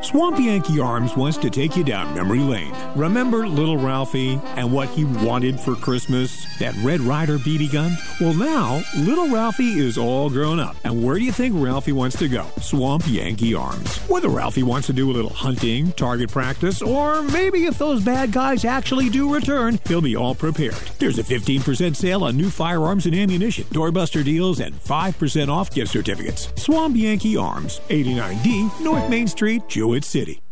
Swamp 0.00 0.38
Yankee 0.38 0.78
Arms 0.78 1.16
wants 1.16 1.36
to 1.38 1.50
take 1.50 1.76
you 1.76 1.82
down 1.82 2.14
memory 2.14 2.38
lane. 2.38 2.72
Remember 2.94 3.48
little 3.48 3.76
Ralphie 3.76 4.40
and 4.56 4.72
what 4.72 4.88
he 4.90 5.04
wanted 5.04 5.58
for 5.58 5.74
Christmas? 5.74 6.46
That 6.60 6.74
Red 6.84 7.00
Ryder 7.00 7.38
BB 7.38 7.72
gun? 7.72 7.92
Well, 8.20 8.32
now, 8.32 8.80
little 8.96 9.28
Ralphie 9.28 9.78
is 9.80 9.98
all 9.98 10.30
grown 10.30 10.60
up. 10.60 10.76
And 10.84 11.02
where 11.02 11.16
do 11.18 11.24
you 11.24 11.32
think 11.32 11.54
Ralphie 11.56 11.92
wants 11.92 12.16
to 12.20 12.28
go? 12.28 12.46
Swamp 12.60 13.02
Yankee 13.08 13.54
Arms. 13.54 13.96
Whether 14.08 14.28
Ralphie 14.28 14.62
wants 14.62 14.86
to 14.86 14.92
do 14.92 15.10
a 15.10 15.12
little 15.12 15.32
hunting, 15.32 15.90
target 15.92 16.30
practice, 16.30 16.80
or 16.80 17.22
maybe 17.22 17.66
if 17.66 17.76
those 17.76 18.02
bad 18.04 18.30
guys 18.30 18.64
actually 18.64 19.10
do 19.10 19.34
return, 19.34 19.80
he'll 19.88 20.00
be 20.00 20.16
all 20.16 20.34
prepared. 20.34 20.74
There's 21.00 21.18
a 21.18 21.24
15% 21.24 21.96
sale 21.96 22.22
on 22.24 22.36
new 22.36 22.50
firearms 22.50 23.06
and 23.06 23.16
ammunition, 23.16 23.64
doorbuster 23.64 24.24
deals, 24.24 24.60
and 24.60 24.74
5% 24.74 25.48
off 25.48 25.72
gift 25.74 25.90
certificates. 25.90 26.52
Swamp 26.56 26.96
Yankee 26.96 27.36
Arms, 27.36 27.80
89D, 27.88 28.80
North 28.80 29.08
Main 29.10 29.26
Street, 29.26 29.66
Jewett 29.88 30.04
City. 30.04 30.42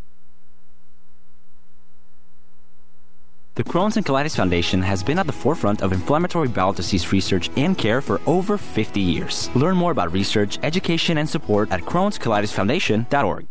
The 3.57 3.65
Crohn's 3.65 3.99
and 3.99 4.07
Colitis 4.07 4.35
Foundation 4.35 4.81
has 4.81 5.03
been 5.03 5.19
at 5.19 5.27
the 5.27 5.33
forefront 5.33 5.83
of 5.83 5.93
inflammatory 5.93 6.49
bowel 6.49 6.73
disease 6.73 7.13
research 7.13 7.51
and 7.55 7.77
care 7.77 8.01
for 8.01 8.23
over 8.27 8.57
50 8.57 8.99
years. 8.99 9.51
Learn 9.55 9.77
more 9.77 9.93
about 9.93 10.11
research, 10.11 10.59
education, 10.63 11.19
and 11.19 11.29
support 11.29 11.71
at 11.71 11.83
Crohn'sColitisFoundation.org. 11.83 13.47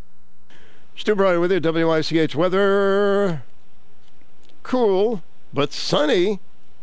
Stu 0.95 1.15
Bryer 1.15 1.39
with 1.39 1.51
you, 1.51 1.59
WICH 1.61 2.35
weather. 2.35 3.43
Cool, 4.63 5.21
but 5.53 5.71
sunny. 5.71 6.39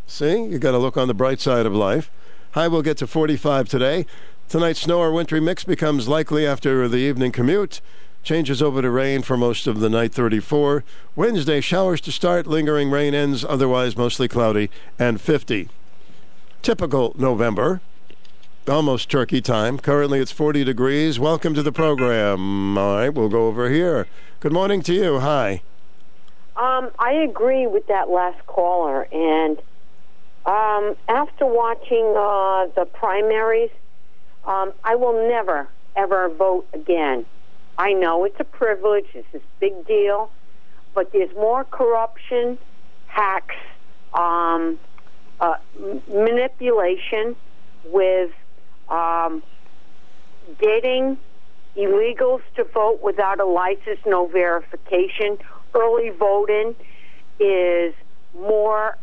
See, 0.07 0.45
you 0.45 0.61
got 0.61 0.73
to 0.73 0.79
look 0.79 0.97
on 0.97 1.09
the 1.09 1.15
bright 1.15 1.41
side 1.41 1.67
of 1.67 1.75
life. 1.75 2.09
High 2.53 2.69
will 2.69 2.83
get 2.83 2.99
to 2.99 3.09
45 3.09 3.69
today. 3.69 4.07
Tonight, 4.49 4.77
snow 4.77 4.99
or 4.99 5.11
wintry 5.11 5.41
mix 5.41 5.65
becomes 5.65 6.07
likely 6.07 6.47
after 6.47 6.87
the 6.87 6.99
evening 6.99 7.33
commute. 7.33 7.81
Changes 8.23 8.63
over 8.63 8.81
to 8.83 8.91
rain 8.91 9.23
for 9.23 9.37
most 9.37 9.67
of 9.67 9.81
the 9.81 9.91
night 9.91 10.15
34. 10.15 10.85
Wednesday, 11.17 11.61
showers 11.61 12.01
to 12.03 12.13
start, 12.13 12.47
lingering 12.47 12.89
rain 12.89 13.15
ends, 13.15 13.45
otherwise 13.45 13.97
mostly 13.97 14.29
cloudy, 14.29 14.71
and 14.97 15.21
50. 15.21 15.69
Typical 16.63 17.15
November. 17.19 17.81
Almost 18.69 19.11
turkey 19.11 19.41
time. 19.41 19.77
Currently 19.77 20.21
it's 20.21 20.31
40 20.31 20.63
degrees. 20.63 21.19
Welcome 21.19 21.53
to 21.55 21.65
the 21.65 21.73
program. 21.73 22.79
All 22.79 22.95
right, 22.95 23.09
we'll 23.09 23.29
go 23.29 23.49
over 23.49 23.69
here. 23.69 24.07
Good 24.39 24.53
morning 24.53 24.83
to 24.83 24.95
you. 24.95 25.19
Hi. 25.19 25.63
Um, 26.55 26.91
I 27.01 27.13
agree 27.13 27.67
with 27.67 27.89
that 27.89 28.09
last 28.09 28.47
caller, 28.47 29.09
and 29.11 29.59
um, 30.47 30.97
after 31.09 31.45
watching 31.45 32.15
uh, 32.17 32.67
the 32.77 32.87
primaries, 32.93 33.71
um, 34.45 34.73
I 34.85 34.95
will 34.95 35.29
never 35.29 35.67
ever 35.97 36.29
vote 36.29 36.69
again. 36.73 37.27
I 37.83 37.95
know 37.95 38.25
it's 38.25 38.39
a 38.39 38.45
privilege, 38.45 39.07
it's 39.13 39.27
this 39.33 39.43
big 39.59 39.85
deal, 39.89 40.31
but 40.95 41.11
there's 41.13 41.35
more 41.35 41.65
corruption, 41.65 42.57
hacks, 43.09 43.57
um, 44.15 44.79
uh, 45.41 45.57
manipulation 46.07 47.35
with 47.87 48.31
um, 48.89 49.43
getting 50.61 51.19
illegals 51.77 52.43
to 52.55 52.63
vote 52.63 53.01
without 53.03 53.41
a 53.41 53.45
license, 53.45 53.99
no 54.07 54.29
verification. 54.29 55.39
Early 55.75 56.11
voting 56.11 56.77
is 57.41 57.95
more 58.33 58.97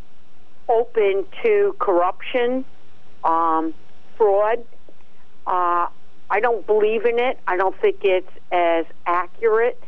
open 0.70 1.26
to 1.44 1.76
corruption, 1.80 2.64
um, 3.26 3.74
fraud. 4.16 4.64
Uh, 5.46 5.88
I 6.30 6.40
don't 6.40 6.66
believe 6.66 7.06
in 7.06 7.20
it. 7.20 7.40
I 7.48 7.58
don't 7.58 7.80
think 7.80 7.98
it's 8.04 8.30
as 8.52 8.86
accurate 9.06 9.82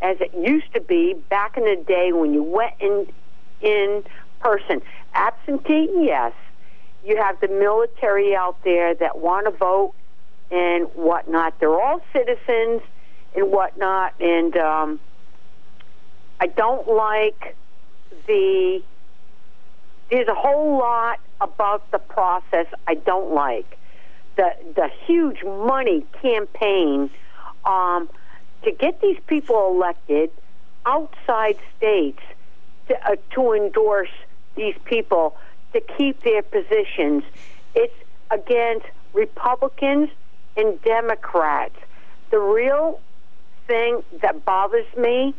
as 0.00 0.16
it 0.20 0.32
used 0.34 0.72
to 0.74 0.80
be 0.80 1.14
back 1.14 1.56
in 1.56 1.64
the 1.64 1.76
day 1.76 2.12
when 2.12 2.32
you 2.32 2.42
went 2.42 2.74
in 2.80 3.06
in 3.60 4.04
person. 4.40 4.82
Absentee, 5.14 5.88
yes. 5.94 6.32
You 7.04 7.16
have 7.16 7.40
the 7.40 7.48
military 7.48 8.34
out 8.34 8.62
there 8.64 8.94
that 8.94 9.18
want 9.18 9.46
to 9.46 9.50
vote 9.50 9.94
and 10.50 10.86
whatnot. 10.94 11.58
They're 11.58 11.80
all 11.80 12.00
citizens 12.12 12.82
and 13.34 13.50
whatnot, 13.50 14.14
and 14.20 14.56
um, 14.56 15.00
I 16.40 16.46
don't 16.46 16.86
like 16.88 17.56
the. 18.26 18.82
There's 20.10 20.28
a 20.28 20.34
whole 20.34 20.78
lot 20.78 21.18
about 21.40 21.90
the 21.90 21.98
process 21.98 22.66
I 22.86 22.94
don't 22.94 23.32
like 23.32 23.78
the 24.42 24.72
the 24.74 24.88
huge 25.06 25.44
money 25.44 26.04
campaign 26.20 27.10
um, 27.64 28.08
to 28.64 28.72
get 28.72 29.00
these 29.00 29.18
people 29.26 29.72
elected 29.74 30.30
outside 30.84 31.56
states 31.76 32.22
to, 32.88 32.94
uh, 33.06 33.16
to 33.34 33.52
endorse 33.52 34.14
these 34.56 34.74
people 34.84 35.36
to 35.72 35.80
keep 35.96 36.22
their 36.22 36.42
positions. 36.42 37.22
It's 37.74 37.94
against 38.30 38.86
Republicans 39.12 40.10
and 40.56 40.80
Democrats. 40.82 41.76
The 42.30 42.38
real 42.38 43.00
thing 43.68 44.02
that 44.22 44.44
bothers 44.44 44.86
me 44.96 45.34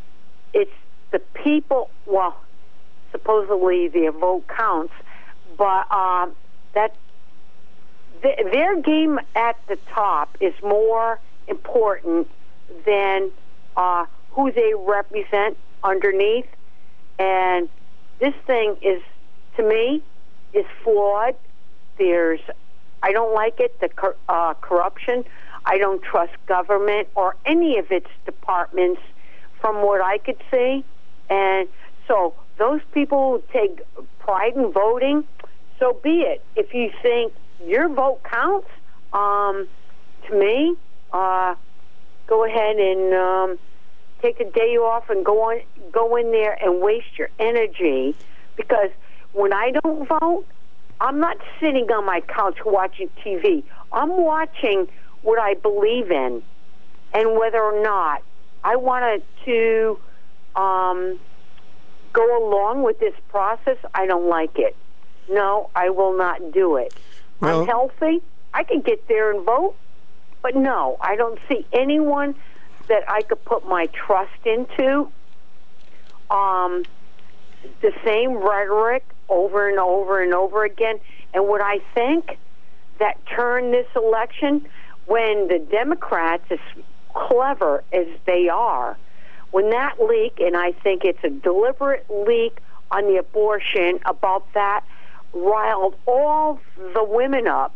it's 0.53 0.71
the 1.11 1.19
people. 1.43 1.89
Well, 2.05 2.39
supposedly 3.11 3.87
their 3.87 4.11
vote 4.11 4.47
counts, 4.47 4.93
but 5.57 5.91
um, 5.91 6.33
that 6.73 6.95
th- 8.23 8.39
their 8.51 8.81
game 8.81 9.19
at 9.35 9.57
the 9.67 9.77
top 9.93 10.35
is 10.39 10.53
more 10.63 11.19
important 11.47 12.27
than 12.85 13.29
uh, 13.77 14.05
who 14.31 14.51
they 14.51 14.73
represent 14.75 15.57
underneath. 15.83 16.47
And 17.19 17.69
this 18.19 18.33
thing 18.47 18.77
is, 18.81 19.01
to 19.57 19.63
me, 19.63 20.01
is 20.53 20.65
flawed. 20.83 21.35
There's, 21.97 22.39
I 23.03 23.11
don't 23.11 23.35
like 23.35 23.59
it. 23.59 23.79
The 23.79 23.89
cor- 23.89 24.15
uh, 24.27 24.55
corruption. 24.55 25.25
I 25.65 25.77
don't 25.77 26.01
trust 26.01 26.33
government 26.47 27.07
or 27.15 27.35
any 27.45 27.77
of 27.77 27.91
its 27.91 28.09
departments, 28.25 29.01
from 29.61 29.85
what 29.85 30.01
I 30.01 30.17
could 30.17 30.41
see. 30.51 30.83
And 31.29 31.69
so 32.07 32.33
those 32.57 32.81
people 32.93 33.31
who 33.31 33.43
take 33.59 33.81
pride 34.19 34.55
in 34.55 34.71
voting, 34.73 35.23
so 35.79 35.97
be 36.03 36.21
it. 36.21 36.43
If 36.55 36.73
you 36.73 36.91
think 37.01 37.33
your 37.67 37.89
vote 37.89 38.21
counts, 38.23 38.67
um, 39.11 39.67
to 40.27 40.35
me, 40.35 40.75
uh, 41.11 41.55
go 42.27 42.45
ahead 42.45 42.77
and 42.77 43.13
um, 43.13 43.59
take 44.21 44.39
a 44.39 44.49
day 44.49 44.77
off 44.77 45.09
and 45.09 45.25
go 45.25 45.41
on, 45.43 45.61
go 45.91 46.15
in 46.15 46.31
there 46.31 46.57
and 46.63 46.81
waste 46.81 47.17
your 47.17 47.29
energy 47.39 48.15
because 48.55 48.89
when 49.33 49.53
I 49.53 49.71
don't 49.83 50.07
vote, 50.07 50.45
I'm 51.01 51.19
not 51.19 51.37
sitting 51.59 51.91
on 51.91 52.05
my 52.05 52.21
couch 52.21 52.59
watching 52.65 53.09
TV. 53.25 53.63
I'm 53.91 54.23
watching 54.23 54.87
what 55.21 55.39
I 55.39 55.55
believe 55.55 56.11
in 56.11 56.41
and 57.13 57.37
whether 57.37 57.61
or 57.61 57.81
not 57.83 58.21
I 58.63 58.75
want 58.77 59.23
to 59.45 59.99
um, 60.55 61.19
go 62.13 62.47
along 62.47 62.83
with 62.83 62.99
this 62.99 63.13
process. 63.27 63.77
I 63.93 64.05
don't 64.05 64.29
like 64.29 64.57
it. 64.57 64.75
No, 65.29 65.69
I 65.75 65.89
will 65.89 66.17
not 66.17 66.53
do 66.53 66.77
it. 66.77 66.93
Well, 67.43 67.61
I'm 67.61 67.67
healthy. 67.67 68.21
I 68.53 68.63
can 68.63 68.81
get 68.81 69.07
there 69.07 69.31
and 69.33 69.45
vote. 69.45 69.75
But 70.41 70.55
no, 70.55 70.97
I 71.01 71.15
don't 71.15 71.39
see 71.49 71.65
anyone 71.73 72.35
that 72.89 73.03
I 73.07 73.21
could 73.21 73.43
put 73.45 73.67
my 73.67 73.87
trust 73.87 74.31
into. 74.45 75.09
Um, 76.29 76.85
the 77.81 77.91
same 78.05 78.35
rhetoric 78.37 79.05
over 79.29 79.69
and 79.69 79.79
over 79.79 80.21
and 80.21 80.33
over 80.33 80.65
again. 80.65 80.99
And 81.33 81.47
what 81.47 81.61
I 81.61 81.79
think 81.93 82.37
that 82.99 83.17
turned 83.25 83.73
this 83.73 83.87
election, 83.95 84.67
when 85.05 85.47
the 85.47 85.59
Democrats, 85.71 86.43
as 86.49 86.59
clever 87.13 87.83
as 87.93 88.07
they 88.25 88.49
are, 88.49 88.97
when 89.51 89.69
that 89.69 90.01
leak, 90.01 90.39
and 90.39 90.57
I 90.57 90.71
think 90.71 91.03
it's 91.05 91.23
a 91.23 91.29
deliberate 91.29 92.05
leak 92.09 92.59
on 92.91 93.05
the 93.05 93.17
abortion 93.17 93.99
about 94.05 94.45
that, 94.53 94.83
riled 95.33 95.95
all 96.05 96.59
the 96.93 97.03
women 97.03 97.47
up. 97.47 97.75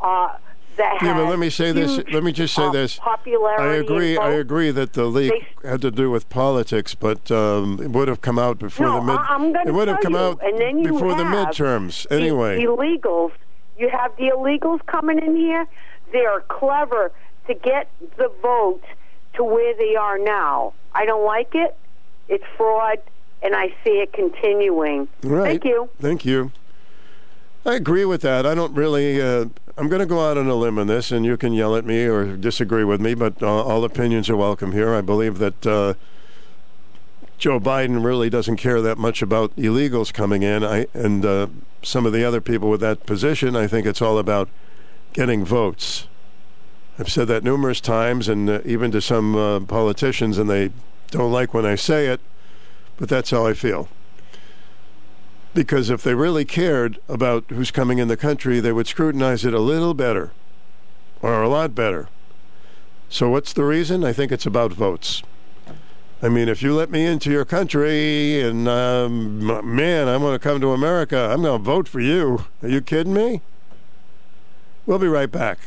Uh, 0.00 0.36
that 0.76 0.98
Yeah, 1.02 1.14
but 1.14 1.28
let 1.28 1.38
me 1.38 1.50
say 1.50 1.72
this. 1.72 2.00
Let 2.12 2.22
me 2.22 2.32
just 2.32 2.54
say 2.54 2.64
uh, 2.64 2.70
this. 2.70 2.96
Popularity 2.96 3.62
I 3.62 3.74
agree. 3.74 4.16
I 4.16 4.30
agree 4.30 4.70
that 4.70 4.92
the 4.92 5.04
leak 5.06 5.32
had 5.64 5.80
to 5.82 5.90
do 5.90 6.10
with 6.10 6.28
politics, 6.28 6.94
but 6.94 7.30
um, 7.30 7.80
it 7.82 7.90
would 7.90 8.08
have 8.08 8.20
come 8.20 8.38
out 8.38 8.58
before 8.58 8.86
No, 8.86 8.94
the 8.96 9.02
mid. 9.02 9.16
I'm 9.16 9.56
it 9.66 9.74
would 9.74 9.88
have 9.88 10.00
come 10.00 10.12
you, 10.14 10.18
out 10.18 10.40
and 10.42 10.58
then 10.58 10.78
you 10.78 10.92
before 10.92 11.14
the 11.14 11.24
midterms. 11.24 12.08
the 12.08 12.14
Anyway, 12.14 12.62
illegals. 12.62 13.32
You 13.78 13.88
have 13.90 14.14
the 14.16 14.30
illegals 14.34 14.84
coming 14.86 15.18
in 15.18 15.36
here. 15.36 15.66
They 16.12 16.24
are 16.24 16.40
clever 16.42 17.12
to 17.46 17.54
get 17.54 17.90
the 18.16 18.30
vote 18.42 18.82
to 19.34 19.44
where 19.44 19.74
they 19.76 19.96
are 19.96 20.18
now. 20.18 20.74
I 20.94 21.04
don't 21.06 21.24
like 21.24 21.54
it. 21.54 21.76
It's 22.28 22.44
fraud, 22.56 22.98
and 23.42 23.54
I 23.56 23.68
see 23.82 24.00
it 24.00 24.12
continuing. 24.12 25.08
right. 25.22 25.44
Thank 25.46 25.64
you. 25.64 25.88
Thank 26.00 26.24
you. 26.24 26.52
I 27.64 27.74
agree 27.74 28.06
with 28.06 28.22
that. 28.22 28.46
I 28.46 28.54
don't 28.54 28.74
really. 28.74 29.20
Uh, 29.20 29.46
I'm 29.76 29.88
going 29.88 30.00
to 30.00 30.06
go 30.06 30.28
out 30.28 30.38
on 30.38 30.46
a 30.46 30.54
limb 30.54 30.78
on 30.78 30.86
this, 30.86 31.10
and 31.10 31.24
you 31.26 31.36
can 31.36 31.52
yell 31.52 31.76
at 31.76 31.84
me 31.84 32.04
or 32.04 32.36
disagree 32.36 32.84
with 32.84 33.00
me, 33.00 33.14
but 33.14 33.42
uh, 33.42 33.46
all 33.46 33.84
opinions 33.84 34.30
are 34.30 34.36
welcome 34.36 34.72
here. 34.72 34.94
I 34.94 35.00
believe 35.02 35.38
that 35.38 35.66
uh, 35.66 35.94
Joe 37.38 37.60
Biden 37.60 38.04
really 38.04 38.30
doesn't 38.30 38.56
care 38.56 38.80
that 38.80 38.98
much 38.98 39.22
about 39.22 39.54
illegals 39.56 40.12
coming 40.12 40.42
in, 40.42 40.64
I, 40.64 40.86
and 40.94 41.24
uh, 41.24 41.46
some 41.82 42.06
of 42.06 42.12
the 42.12 42.24
other 42.24 42.40
people 42.40 42.70
with 42.70 42.80
that 42.80 43.04
position. 43.06 43.56
I 43.56 43.66
think 43.66 43.86
it's 43.86 44.02
all 44.02 44.18
about 44.18 44.48
getting 45.12 45.44
votes. 45.44 46.06
I've 46.98 47.10
said 47.10 47.28
that 47.28 47.44
numerous 47.44 47.80
times, 47.80 48.28
and 48.28 48.48
uh, 48.48 48.60
even 48.64 48.90
to 48.92 49.00
some 49.00 49.36
uh, 49.36 49.60
politicians, 49.60 50.38
and 50.38 50.48
they 50.48 50.70
don't 51.10 51.32
like 51.32 51.52
when 51.54 51.66
I 51.66 51.74
say 51.74 52.06
it, 52.06 52.20
but 52.96 53.08
that's 53.08 53.30
how 53.30 53.46
I 53.46 53.52
feel. 53.52 53.88
Because 55.52 55.90
if 55.90 56.02
they 56.02 56.14
really 56.14 56.44
cared 56.44 56.98
about 57.08 57.44
who's 57.48 57.70
coming 57.70 57.98
in 57.98 58.08
the 58.08 58.16
country, 58.16 58.60
they 58.60 58.72
would 58.72 58.86
scrutinize 58.86 59.44
it 59.44 59.52
a 59.52 59.58
little 59.58 59.94
better, 59.94 60.30
or 61.22 61.42
a 61.42 61.48
lot 61.48 61.74
better. 61.74 62.08
So, 63.08 63.28
what's 63.28 63.52
the 63.52 63.64
reason? 63.64 64.04
I 64.04 64.12
think 64.12 64.30
it's 64.30 64.46
about 64.46 64.72
votes. 64.72 65.24
I 66.22 66.28
mean, 66.28 66.48
if 66.48 66.62
you 66.62 66.74
let 66.74 66.90
me 66.90 67.06
into 67.06 67.30
your 67.30 67.46
country 67.46 68.42
and, 68.42 68.68
um, 68.68 69.44
man, 69.74 70.06
I'm 70.06 70.20
going 70.20 70.34
to 70.34 70.38
come 70.38 70.60
to 70.60 70.72
America, 70.72 71.30
I'm 71.32 71.42
going 71.42 71.58
to 71.58 71.64
vote 71.64 71.88
for 71.88 71.98
you. 71.98 72.44
Are 72.62 72.68
you 72.68 72.82
kidding 72.82 73.14
me? 73.14 73.40
We'll 74.84 74.98
be 74.98 75.08
right 75.08 75.30
back. 75.30 75.58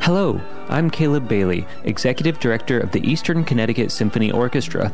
Hello, 0.00 0.40
I'm 0.68 0.90
Caleb 0.90 1.28
Bailey, 1.28 1.66
Executive 1.84 2.40
Director 2.40 2.80
of 2.80 2.90
the 2.90 3.08
Eastern 3.08 3.44
Connecticut 3.44 3.92
Symphony 3.92 4.32
Orchestra. 4.32 4.92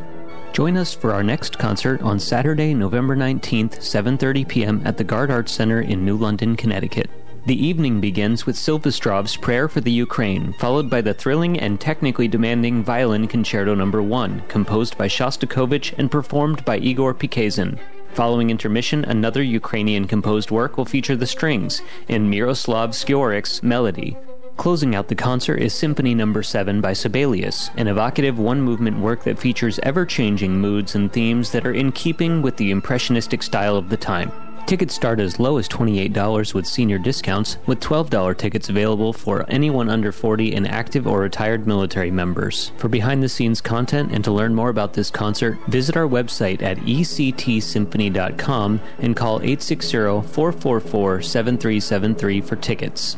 Join 0.53 0.77
us 0.77 0.93
for 0.93 1.15
our 1.15 1.23
next 1.23 1.59
concert 1.59 2.03
on 2.03 2.21
Saturday, 2.21 2.75
November 2.75 3.17
19th, 3.17 3.79
7:30 3.79 4.47
p.m. 4.47 4.83
at 4.85 4.99
the 4.99 5.05
Garde 5.05 5.31
Arts 5.31 5.51
Center 5.51 5.81
in 5.81 6.05
New 6.05 6.15
London, 6.15 6.57
Connecticut. 6.57 7.09
The 7.47 7.67
evening 7.67 8.03
begins 8.03 8.45
with 8.45 8.57
Silvestrov's 8.57 9.35
Prayer 9.35 9.67
for 9.67 9.81
the 9.81 9.91
Ukraine, 9.91 10.53
followed 10.59 10.91
by 10.91 11.01
the 11.01 11.15
thrilling 11.15 11.59
and 11.59 11.81
technically 11.81 12.29
demanding 12.29 12.85
Violin 12.85 13.29
Concerto 13.29 13.75
No. 13.75 14.03
1, 14.03 14.43
composed 14.49 14.99
by 14.99 15.09
Shostakovich 15.09 15.95
and 15.97 16.11
performed 16.11 16.63
by 16.67 16.77
Igor 16.77 17.15
Pikayzen. 17.15 17.79
Following 18.13 18.51
intermission, 18.51 19.07
another 19.07 19.43
Ukrainian 19.43 20.07
composed 20.07 20.51
work 20.51 20.77
will 20.77 20.85
feature 20.85 21.17
the 21.17 21.27
strings 21.27 21.81
in 22.09 22.31
Myroslav 22.31 22.91
Skoryk's 22.91 23.63
Melody. 23.63 24.19
Closing 24.57 24.95
out 24.95 25.09
the 25.09 25.15
concert 25.15 25.57
is 25.57 25.73
Symphony 25.73 26.15
No. 26.15 26.41
7 26.41 26.81
by 26.81 26.93
Sibelius, 26.93 27.71
an 27.77 27.89
evocative 27.89 28.39
one 28.39 28.61
movement 28.61 29.01
work 29.01 29.25
that 29.25 29.39
features 29.39 29.81
ever 29.83 30.07
changing 30.07 30.61
moods 30.61 30.95
and 30.95 31.13
themes 31.13 31.51
that 31.51 31.67
are 31.67 31.73
in 31.73 31.91
keeping 31.91 32.43
with 32.43 32.57
the 32.59 32.71
impressionistic 32.71 33.43
style 33.43 33.77
of 33.77 33.89
the 33.89 33.97
time. 33.97 34.31
Tickets 34.67 34.95
start 34.95 35.19
as 35.19 35.41
low 35.41 35.59
as 35.59 35.69
$28 35.69 36.55
with 36.55 36.67
senior 36.67 36.99
discounts, 36.99 37.59
with 37.67 37.81
$12 37.81 38.39
tickets 38.39 38.69
available 38.69 39.13
for 39.13 39.45
anyone 39.51 39.91
under 39.91 40.13
40 40.13 40.55
and 40.55 40.69
active 40.69 41.07
or 41.07 41.21
retired 41.21 41.67
military 41.67 42.11
members. 42.11 42.73
For 42.77 42.89
behind 42.89 43.23
the 43.23 43.29
scenes 43.29 43.61
content 43.61 44.13
and 44.13 44.23
to 44.25 44.31
learn 44.31 44.55
more 44.55 44.71
about 44.71 44.95
this 44.95 45.11
concert, 45.11 45.59
visit 45.67 45.97
our 45.97 46.07
website 46.07 46.63
at 46.63 46.79
ectsymphony.com 46.79 48.81
and 48.99 49.17
call 49.17 49.41
860 49.41 50.23
444 50.33 51.23
7373 51.23 52.41
for 52.41 52.57
tickets. 52.57 53.17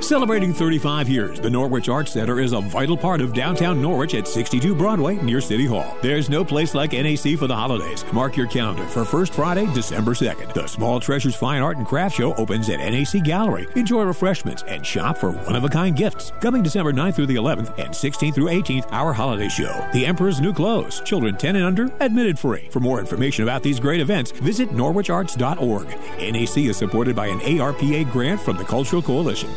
Celebrating 0.00 0.54
35 0.54 1.08
years, 1.10 1.38
the 1.38 1.50
Norwich 1.50 1.90
Arts 1.90 2.12
Center 2.12 2.40
is 2.40 2.52
a 2.52 2.60
vital 2.60 2.96
part 2.96 3.20
of 3.20 3.34
downtown 3.34 3.82
Norwich 3.82 4.14
at 4.14 4.26
62 4.26 4.74
Broadway 4.74 5.16
near 5.16 5.42
City 5.42 5.66
Hall. 5.66 5.96
There's 6.02 6.30
no 6.30 6.42
place 6.42 6.74
like 6.74 6.92
NAC 6.92 7.36
for 7.38 7.46
the 7.46 7.54
holidays. 7.54 8.04
Mark 8.10 8.34
your 8.34 8.46
calendar 8.46 8.84
for 8.86 9.04
First 9.04 9.34
Friday, 9.34 9.72
December 9.74 10.12
2nd. 10.14 10.54
The 10.54 10.66
Small 10.66 11.00
Treasures 11.00 11.36
Fine 11.36 11.60
Art 11.60 11.76
and 11.76 11.86
Craft 11.86 12.16
Show 12.16 12.34
opens 12.34 12.70
at 12.70 12.78
NAC 12.78 13.22
Gallery. 13.22 13.68
Enjoy 13.76 14.02
refreshments 14.02 14.64
and 14.66 14.84
shop 14.84 15.18
for 15.18 15.32
one-of-a-kind 15.32 15.96
gifts. 15.96 16.32
Coming 16.40 16.62
December 16.62 16.92
9th 16.92 17.14
through 17.14 17.26
the 17.26 17.36
11th 17.36 17.78
and 17.78 17.90
16th 17.90 18.34
through 18.34 18.48
18th, 18.48 18.88
our 18.92 19.12
holiday 19.12 19.48
show. 19.48 19.86
The 19.92 20.06
Emperor's 20.06 20.40
New 20.40 20.54
Clothes. 20.54 21.02
Children 21.02 21.36
10 21.36 21.56
and 21.56 21.64
under, 21.64 21.92
admitted 22.00 22.38
free. 22.38 22.68
For 22.70 22.80
more 22.80 23.00
information 23.00 23.44
about 23.44 23.62
these 23.62 23.78
great 23.78 24.00
events, 24.00 24.30
visit 24.32 24.70
norwicharts.org. 24.70 25.88
NAC 26.18 26.58
is 26.58 26.76
supported 26.78 27.14
by 27.14 27.26
an 27.26 27.40
ARPA 27.40 28.10
grant 28.10 28.40
from 28.40 28.56
the 28.56 28.64
Cultural 28.64 29.02
Coalition. 29.02 29.50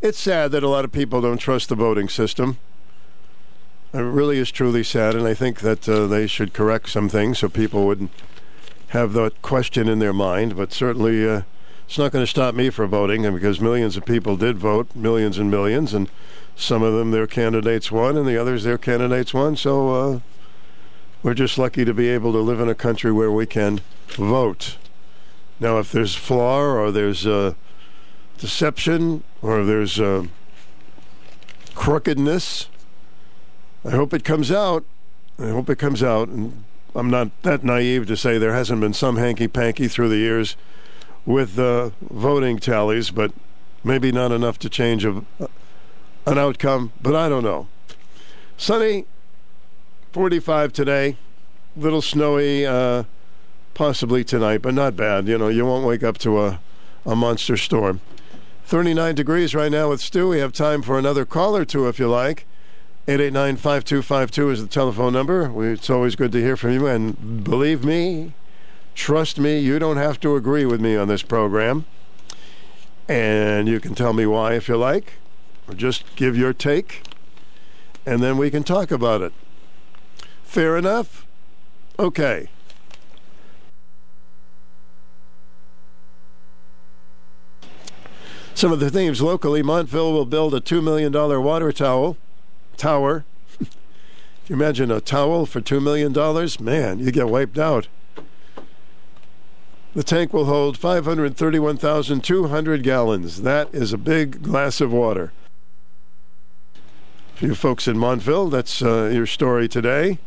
It's 0.00 0.20
sad 0.20 0.52
that 0.52 0.62
a 0.62 0.68
lot 0.68 0.84
of 0.84 0.92
people 0.92 1.20
don't 1.20 1.38
trust 1.38 1.68
the 1.68 1.74
voting 1.74 2.08
system. 2.08 2.58
It 3.92 3.98
really 3.98 4.38
is 4.38 4.52
truly 4.52 4.84
sad, 4.84 5.16
and 5.16 5.26
I 5.26 5.34
think 5.34 5.58
that 5.60 5.88
uh, 5.88 6.06
they 6.06 6.28
should 6.28 6.52
correct 6.52 6.90
some 6.90 7.08
things 7.08 7.40
so 7.40 7.48
people 7.48 7.84
wouldn't 7.84 8.12
have 8.88 9.12
that 9.14 9.42
question 9.42 9.88
in 9.88 9.98
their 9.98 10.12
mind. 10.12 10.56
But 10.56 10.72
certainly, 10.72 11.28
uh, 11.28 11.42
it's 11.84 11.98
not 11.98 12.12
going 12.12 12.22
to 12.22 12.30
stop 12.30 12.54
me 12.54 12.70
from 12.70 12.90
voting, 12.90 13.26
and 13.26 13.34
because 13.34 13.60
millions 13.60 13.96
of 13.96 14.04
people 14.04 14.36
did 14.36 14.56
vote, 14.56 14.94
millions 14.94 15.36
and 15.36 15.50
millions, 15.50 15.92
and 15.92 16.08
some 16.54 16.84
of 16.84 16.94
them 16.94 17.10
their 17.10 17.26
candidates 17.26 17.90
won, 17.90 18.16
and 18.16 18.26
the 18.26 18.40
others 18.40 18.62
their 18.62 18.78
candidates 18.78 19.34
won. 19.34 19.56
So 19.56 19.88
uh, 19.90 20.20
we're 21.24 21.34
just 21.34 21.58
lucky 21.58 21.84
to 21.84 21.92
be 21.92 22.08
able 22.08 22.30
to 22.34 22.38
live 22.38 22.60
in 22.60 22.68
a 22.68 22.74
country 22.76 23.10
where 23.10 23.32
we 23.32 23.46
can 23.46 23.80
vote. 24.10 24.76
Now, 25.58 25.80
if 25.80 25.90
there's 25.90 26.14
flaw 26.14 26.60
or 26.60 26.92
there's 26.92 27.26
uh, 27.26 27.54
deception 28.38 29.22
or 29.42 29.64
there's 29.64 30.00
uh, 30.00 30.24
crookedness. 31.74 32.68
I 33.84 33.90
hope 33.90 34.12
it 34.14 34.24
comes 34.24 34.50
out. 34.50 34.84
I 35.38 35.48
hope 35.48 35.70
it 35.70 35.78
comes 35.78 36.02
out. 36.02 36.28
And 36.28 36.64
I'm 36.94 37.10
not 37.10 37.30
that 37.42 37.62
naive 37.62 38.06
to 38.06 38.16
say 38.16 38.38
there 38.38 38.54
hasn't 38.54 38.80
been 38.80 38.94
some 38.94 39.16
hanky 39.16 39.48
panky 39.48 39.88
through 39.88 40.08
the 40.08 40.16
years 40.16 40.56
with 41.26 41.58
uh, 41.58 41.90
voting 42.00 42.58
tallies, 42.58 43.10
but 43.10 43.32
maybe 43.84 44.10
not 44.10 44.32
enough 44.32 44.58
to 44.60 44.68
change 44.68 45.04
a, 45.04 45.22
an 46.26 46.38
outcome. 46.38 46.92
But 47.02 47.14
I 47.14 47.28
don't 47.28 47.44
know. 47.44 47.68
Sunny, 48.56 49.06
45 50.12 50.72
today. 50.72 51.16
Little 51.76 52.02
snowy, 52.02 52.66
uh, 52.66 53.04
possibly 53.74 54.24
tonight, 54.24 54.62
but 54.62 54.74
not 54.74 54.96
bad. 54.96 55.28
You 55.28 55.38
know, 55.38 55.48
you 55.48 55.64
won't 55.64 55.86
wake 55.86 56.02
up 56.02 56.18
to 56.18 56.40
a, 56.40 56.60
a 57.06 57.14
monster 57.14 57.56
storm. 57.56 58.00
39 58.68 59.14
degrees 59.14 59.54
right 59.54 59.72
now 59.72 59.88
with 59.88 59.98
Stu. 59.98 60.28
We 60.28 60.40
have 60.40 60.52
time 60.52 60.82
for 60.82 60.98
another 60.98 61.24
call 61.24 61.56
or 61.56 61.64
two 61.64 61.88
if 61.88 61.98
you 61.98 62.06
like. 62.06 62.44
889 63.08 63.56
5252 63.56 64.50
is 64.50 64.60
the 64.60 64.68
telephone 64.68 65.14
number. 65.14 65.72
It's 65.72 65.88
always 65.88 66.14
good 66.14 66.32
to 66.32 66.42
hear 66.42 66.54
from 66.54 66.72
you. 66.72 66.86
And 66.86 67.42
believe 67.42 67.82
me, 67.82 68.34
trust 68.94 69.38
me, 69.38 69.58
you 69.58 69.78
don't 69.78 69.96
have 69.96 70.20
to 70.20 70.36
agree 70.36 70.66
with 70.66 70.82
me 70.82 70.96
on 70.96 71.08
this 71.08 71.22
program. 71.22 71.86
And 73.08 73.68
you 73.68 73.80
can 73.80 73.94
tell 73.94 74.12
me 74.12 74.26
why 74.26 74.52
if 74.52 74.68
you 74.68 74.76
like, 74.76 75.14
or 75.66 75.72
just 75.72 76.04
give 76.14 76.36
your 76.36 76.52
take, 76.52 77.04
and 78.04 78.22
then 78.22 78.36
we 78.36 78.50
can 78.50 78.64
talk 78.64 78.90
about 78.90 79.22
it. 79.22 79.32
Fair 80.44 80.76
enough? 80.76 81.26
Okay. 81.98 82.50
Some 88.58 88.72
of 88.72 88.80
the 88.80 88.90
themes 88.90 89.22
locally 89.22 89.62
Montville 89.62 90.12
will 90.12 90.26
build 90.26 90.52
a 90.52 90.60
$2 90.60 90.82
million 90.82 91.12
water 91.12 91.70
towel 91.70 92.16
tower. 92.76 93.24
you 93.60 94.56
imagine 94.56 94.90
a 94.90 95.00
towel 95.00 95.46
for 95.46 95.60
$2 95.60 95.80
million? 95.80 96.12
Man, 96.60 96.98
you 96.98 97.12
get 97.12 97.28
wiped 97.28 97.56
out. 97.56 97.86
The 99.94 100.02
tank 100.02 100.32
will 100.32 100.46
hold 100.46 100.76
531,200 100.76 102.82
gallons. 102.82 103.42
That 103.42 103.72
is 103.72 103.92
a 103.92 103.96
big 103.96 104.42
glass 104.42 104.80
of 104.80 104.90
water. 104.90 105.32
For 107.36 107.46
you 107.46 107.54
folks 107.54 107.86
in 107.86 107.96
Montville, 107.96 108.48
that's 108.48 108.82
uh, 108.82 109.08
your 109.14 109.26
story 109.26 109.68
today. 109.68 110.18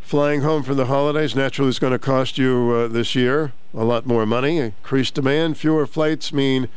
Flying 0.00 0.40
home 0.40 0.64
from 0.64 0.76
the 0.76 0.86
holidays 0.86 1.36
naturally 1.36 1.68
is 1.68 1.78
going 1.78 1.92
to 1.92 2.00
cost 2.00 2.36
you 2.36 2.72
uh, 2.72 2.88
this 2.88 3.14
year 3.14 3.52
a 3.72 3.84
lot 3.84 4.06
more 4.06 4.26
money. 4.26 4.58
Increased 4.58 5.14
demand, 5.14 5.56
fewer 5.56 5.86
flights 5.86 6.32
mean 6.32 6.68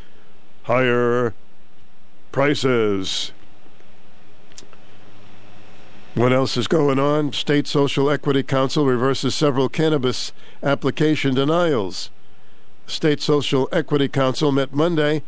higher 0.67 1.33
prices. 2.33 3.31
What 6.13 6.33
else 6.33 6.57
is 6.57 6.67
going 6.67 6.99
on? 6.99 7.31
State 7.31 7.67
Social 7.67 8.09
Equity 8.09 8.43
Council 8.43 8.85
reverses 8.85 9.33
several 9.33 9.69
cannabis 9.69 10.33
application 10.61 11.33
denials. 11.35 12.09
State 12.85 13.21
Social 13.21 13.69
Equity 13.71 14.09
Council 14.09 14.51
met 14.51 14.73
Monday 14.73 15.23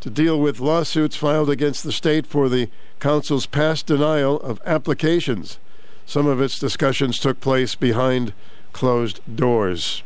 to 0.00 0.10
deal 0.10 0.40
with 0.40 0.58
lawsuits 0.58 1.14
filed 1.14 1.50
against 1.50 1.84
the 1.84 1.92
state 1.92 2.26
for 2.26 2.48
the 2.48 2.68
council's 2.98 3.46
past 3.46 3.86
denial 3.86 4.40
of 4.40 4.60
applications. 4.66 5.60
Some 6.04 6.26
of 6.26 6.40
its 6.40 6.58
discussions 6.58 7.20
took 7.20 7.38
place 7.38 7.76
behind 7.76 8.32
closed 8.72 9.20
doors. 9.36 10.02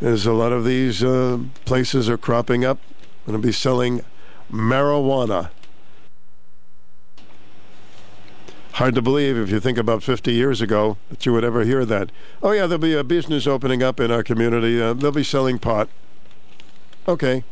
As 0.00 0.26
a 0.26 0.32
lot 0.32 0.52
of 0.52 0.64
these 0.64 1.04
uh, 1.04 1.38
places 1.64 2.08
are 2.08 2.16
cropping 2.16 2.64
up, 2.64 2.78
going 3.26 3.40
to 3.40 3.46
be 3.46 3.52
selling 3.52 4.02
marijuana 4.50 5.50
Hard 8.80 8.94
to 8.94 9.02
believe 9.02 9.36
if 9.36 9.50
you 9.50 9.60
think 9.60 9.76
about 9.76 10.02
50 10.02 10.32
years 10.32 10.62
ago 10.62 10.96
that 11.10 11.26
you 11.26 11.34
would 11.34 11.44
ever 11.44 11.64
hear 11.64 11.84
that. 11.84 12.10
Oh, 12.42 12.52
yeah, 12.52 12.66
there'll 12.66 12.78
be 12.78 12.94
a 12.94 13.04
business 13.04 13.46
opening 13.46 13.82
up 13.82 14.00
in 14.00 14.10
our 14.10 14.22
community. 14.22 14.80
Uh, 14.80 14.94
they'll 14.94 15.12
be 15.12 15.22
selling 15.22 15.58
pot. 15.58 15.90
Okay. 17.06 17.44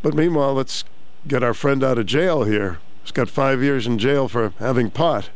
But 0.00 0.14
meanwhile, 0.14 0.54
let's 0.54 0.84
get 1.28 1.42
our 1.42 1.52
friend 1.52 1.84
out 1.84 1.98
of 1.98 2.06
jail 2.06 2.44
here. 2.44 2.78
He's 3.02 3.10
got 3.10 3.28
five 3.28 3.62
years 3.62 3.86
in 3.86 3.98
jail 3.98 4.26
for 4.26 4.54
having 4.58 4.90
pot. 4.90 5.28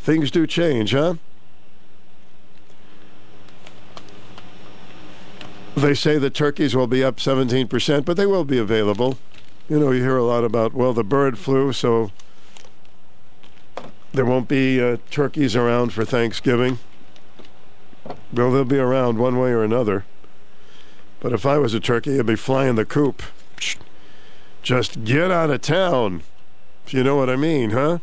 Things 0.00 0.32
do 0.32 0.48
change, 0.48 0.90
huh? 0.92 1.14
They 5.76 5.92
say 5.92 6.16
the 6.16 6.30
turkeys 6.30 6.74
will 6.74 6.86
be 6.86 7.04
up 7.04 7.16
17%, 7.16 8.06
but 8.06 8.16
they 8.16 8.24
will 8.24 8.44
be 8.44 8.56
available. 8.56 9.18
You 9.68 9.78
know, 9.78 9.90
you 9.90 10.02
hear 10.02 10.16
a 10.16 10.24
lot 10.24 10.42
about, 10.42 10.72
well, 10.72 10.94
the 10.94 11.04
bird 11.04 11.38
flu, 11.38 11.70
so 11.74 12.10
there 14.14 14.24
won't 14.24 14.48
be 14.48 14.80
uh, 14.80 14.96
turkeys 15.10 15.54
around 15.54 15.92
for 15.92 16.06
Thanksgiving. 16.06 16.78
Well, 18.32 18.50
they'll 18.52 18.64
be 18.64 18.78
around 18.78 19.18
one 19.18 19.38
way 19.38 19.50
or 19.50 19.62
another. 19.62 20.06
But 21.20 21.34
if 21.34 21.44
I 21.44 21.58
was 21.58 21.74
a 21.74 21.80
turkey, 21.80 22.18
I'd 22.18 22.24
be 22.24 22.36
flying 22.36 22.76
the 22.76 22.86
coop. 22.86 23.22
Just 24.62 25.04
get 25.04 25.30
out 25.30 25.50
of 25.50 25.60
town, 25.60 26.22
if 26.86 26.94
you 26.94 27.04
know 27.04 27.16
what 27.16 27.28
I 27.28 27.36
mean, 27.36 27.70
huh? 27.70 27.98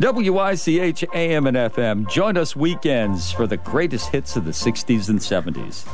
WICH 0.00 1.04
AM 1.14 1.46
and 1.46 1.58
FM. 1.58 2.08
Join 2.08 2.38
us 2.38 2.56
weekends 2.56 3.30
for 3.32 3.46
the 3.46 3.58
greatest 3.58 4.08
hits 4.08 4.34
of 4.34 4.46
the 4.46 4.50
60s 4.50 5.10
and 5.10 5.18
70s. 5.18 5.86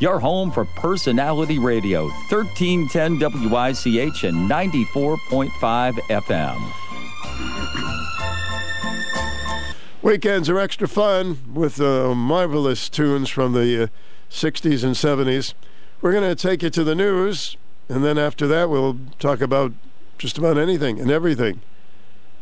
Your 0.00 0.18
home 0.18 0.50
for 0.50 0.66
personality 0.76 1.58
radio, 1.58 2.08
1310 2.28 3.18
WICH 3.18 4.24
and 4.24 4.50
94.5 4.50 5.92
FM. 6.10 6.72
Weekends 10.02 10.50
are 10.50 10.58
extra 10.58 10.86
fun 10.86 11.38
with 11.54 11.80
uh, 11.80 12.14
marvelous 12.14 12.90
tunes 12.90 13.30
from 13.30 13.54
the 13.54 13.84
uh, 13.84 13.86
60s 14.30 14.84
and 14.84 14.94
70s. 14.94 15.54
We're 16.02 16.12
going 16.12 16.28
to 16.28 16.34
take 16.34 16.62
you 16.62 16.68
to 16.68 16.84
the 16.84 16.94
news, 16.94 17.56
and 17.88 18.04
then 18.04 18.18
after 18.18 18.46
that, 18.46 18.68
we'll 18.68 18.98
talk 19.18 19.40
about 19.40 19.72
just 20.18 20.36
about 20.36 20.58
anything 20.58 21.00
and 21.00 21.10
everything. 21.10 21.62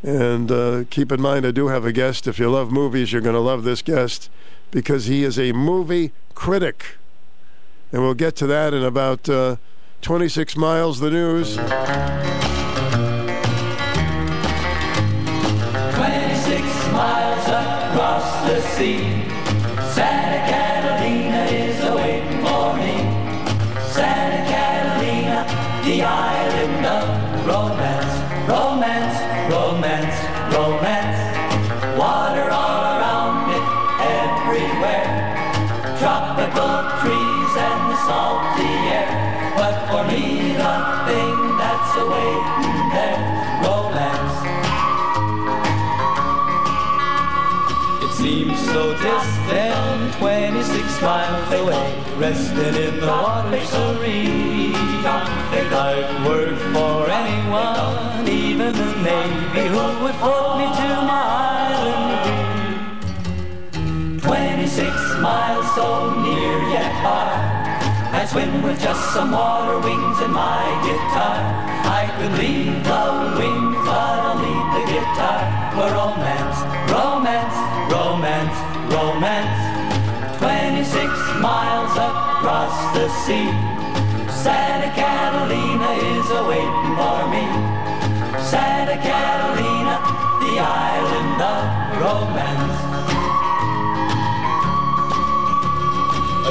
And 0.02 0.50
uh, 0.50 0.84
keep 0.90 1.12
in 1.12 1.20
mind, 1.20 1.46
I 1.46 1.52
do 1.52 1.68
have 1.68 1.84
a 1.84 1.92
guest. 1.92 2.26
If 2.26 2.38
you 2.38 2.50
love 2.50 2.72
movies, 2.72 3.12
you're 3.12 3.22
going 3.22 3.34
to 3.34 3.40
love 3.40 3.62
this 3.62 3.82
guest 3.82 4.28
because 4.70 5.06
he 5.06 5.22
is 5.22 5.38
a 5.38 5.52
movie 5.52 6.12
critic. 6.34 6.96
And 7.92 8.02
we'll 8.02 8.14
get 8.14 8.34
to 8.36 8.46
that 8.48 8.74
in 8.74 8.82
about 8.82 9.28
uh, 9.28 9.56
26 10.00 10.56
miles, 10.56 10.98
the 10.98 11.10
news. 11.10 11.54
26 11.54 11.62
miles 16.92 17.46
across 17.46 18.46
the 18.48 18.60
sea. 18.76 19.11
Miles 51.02 51.52
away, 51.52 51.94
resting 52.16 52.74
in 52.74 53.00
the 53.00 53.06
water 53.06 53.64
serene. 53.66 54.72
I'd 55.74 56.26
work 56.26 56.56
for 56.72 57.10
anyone, 57.10 58.28
even 58.28 58.72
the 58.72 58.88
Navy, 59.02 59.66
who 59.68 59.84
would 60.04 60.14
float 60.22 60.58
me 60.58 60.66
to 60.78 60.88
my 61.10 61.22
island. 61.72 62.32
26 64.22 65.18
miles 65.20 65.66
so 65.74 66.14
near 66.22 66.58
yet 66.70 66.92
far. 67.02 67.34
I 68.14 68.26
swim 68.30 68.62
with 68.62 68.78
just 68.80 69.12
some 69.12 69.32
water 69.32 69.78
wings 69.80 70.18
and 70.20 70.32
my 70.32 70.62
guitar. 70.86 71.40
I 71.98 72.06
could 72.16 72.34
leave 72.38 72.84
the 72.84 73.04
wings, 73.40 73.76
but 73.86 74.16
I'll 74.22 74.38
leave 74.38 74.68
the 74.76 74.84
guitar 74.92 75.40
for 75.74 75.88
romance, 75.98 76.58
romance, 76.92 77.56
romance, 77.90 78.56
romance. 78.92 79.61
26 80.82 81.40
miles 81.40 81.92
across 81.92 82.74
the 82.92 83.08
sea. 83.22 83.46
Santa 84.42 84.90
Catalina 84.98 85.92
is 86.10 86.28
awaiting 86.42 86.94
for 86.98 87.22
me. 87.30 87.46
Santa 88.42 88.98
Catalina, 88.98 90.02
the 90.42 90.58
island 90.58 91.38
of 91.54 91.62
romance. 92.02 92.78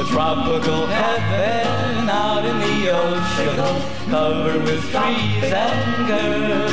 A 0.00 0.04
tropical 0.10 0.86
heaven 0.86 2.08
out 2.08 2.46
in 2.46 2.58
the 2.58 2.88
ocean, 2.88 4.10
covered 4.10 4.62
with 4.62 4.80
trees 4.80 5.52
and 5.52 6.08
girls. 6.08 6.72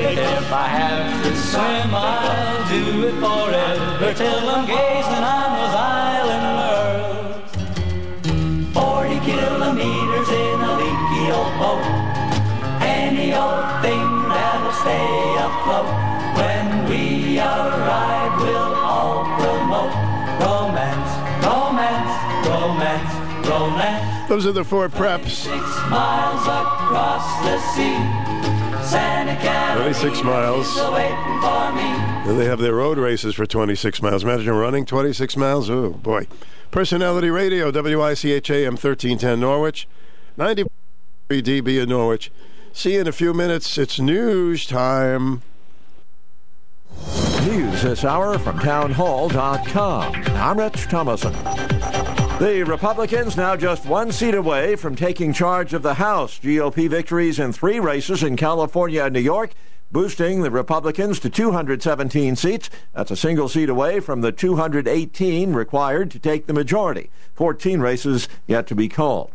If 0.00 0.52
I 0.52 0.68
have 0.80 1.22
to 1.22 1.36
swim, 1.36 1.94
I'll 1.94 2.68
do 2.70 3.08
it 3.08 3.16
forever 3.20 4.14
till 4.14 4.48
I'm 4.48 4.64
gazing 4.66 5.24
on 5.36 5.52
those 5.52 5.74
island 5.74 6.47
romance, 20.40 21.12
romance, 21.44 22.14
romance, 22.46 23.48
romance. 23.48 24.28
Those 24.28 24.46
are 24.46 24.52
the 24.52 24.64
Four 24.64 24.88
Preps. 24.88 25.28
Six 25.30 25.50
miles 25.88 26.42
across 26.42 27.26
the 27.44 27.58
sea. 27.74 27.96
Santa 28.84 29.34
Catalina 29.36 29.92
26 29.92 30.22
miles. 30.22 30.76
And 32.28 32.38
they 32.38 32.44
have 32.44 32.58
their 32.58 32.74
road 32.74 32.98
races 32.98 33.34
for 33.34 33.46
26 33.46 34.02
miles. 34.02 34.22
Imagine 34.22 34.54
running 34.54 34.84
26 34.84 35.36
miles. 35.36 35.70
Oh, 35.70 35.90
boy. 35.90 36.26
Personality 36.70 37.30
Radio, 37.30 37.70
WICH 37.70 38.50
AM 38.50 38.74
1310 38.74 39.40
Norwich, 39.40 39.88
93 40.36 41.42
dB 41.42 41.82
in 41.82 41.88
Norwich. 41.88 42.30
See 42.72 42.94
you 42.94 43.00
in 43.00 43.08
a 43.08 43.12
few 43.12 43.32
minutes. 43.32 43.78
It's 43.78 43.98
news 43.98 44.66
time. 44.66 45.42
News 47.48 47.80
this 47.80 48.04
hour 48.04 48.38
from 48.38 48.58
townhall.com. 48.58 50.14
I'm 50.14 50.58
Rich 50.58 50.82
Thomason. 50.88 51.32
The 52.38 52.62
Republicans 52.66 53.38
now 53.38 53.56
just 53.56 53.86
one 53.86 54.12
seat 54.12 54.34
away 54.34 54.76
from 54.76 54.94
taking 54.94 55.32
charge 55.32 55.72
of 55.72 55.80
the 55.80 55.94
House. 55.94 56.38
GOP 56.40 56.90
victories 56.90 57.38
in 57.38 57.54
three 57.54 57.80
races 57.80 58.22
in 58.22 58.36
California 58.36 59.04
and 59.04 59.14
New 59.14 59.20
York, 59.20 59.52
boosting 59.90 60.42
the 60.42 60.50
Republicans 60.50 61.18
to 61.20 61.30
217 61.30 62.36
seats. 62.36 62.68
That's 62.92 63.10
a 63.10 63.16
single 63.16 63.48
seat 63.48 63.70
away 63.70 64.00
from 64.00 64.20
the 64.20 64.30
218 64.30 65.54
required 65.54 66.10
to 66.10 66.18
take 66.18 66.48
the 66.48 66.52
majority. 66.52 67.08
14 67.32 67.80
races 67.80 68.28
yet 68.46 68.66
to 68.66 68.74
be 68.74 68.90
called. 68.90 69.32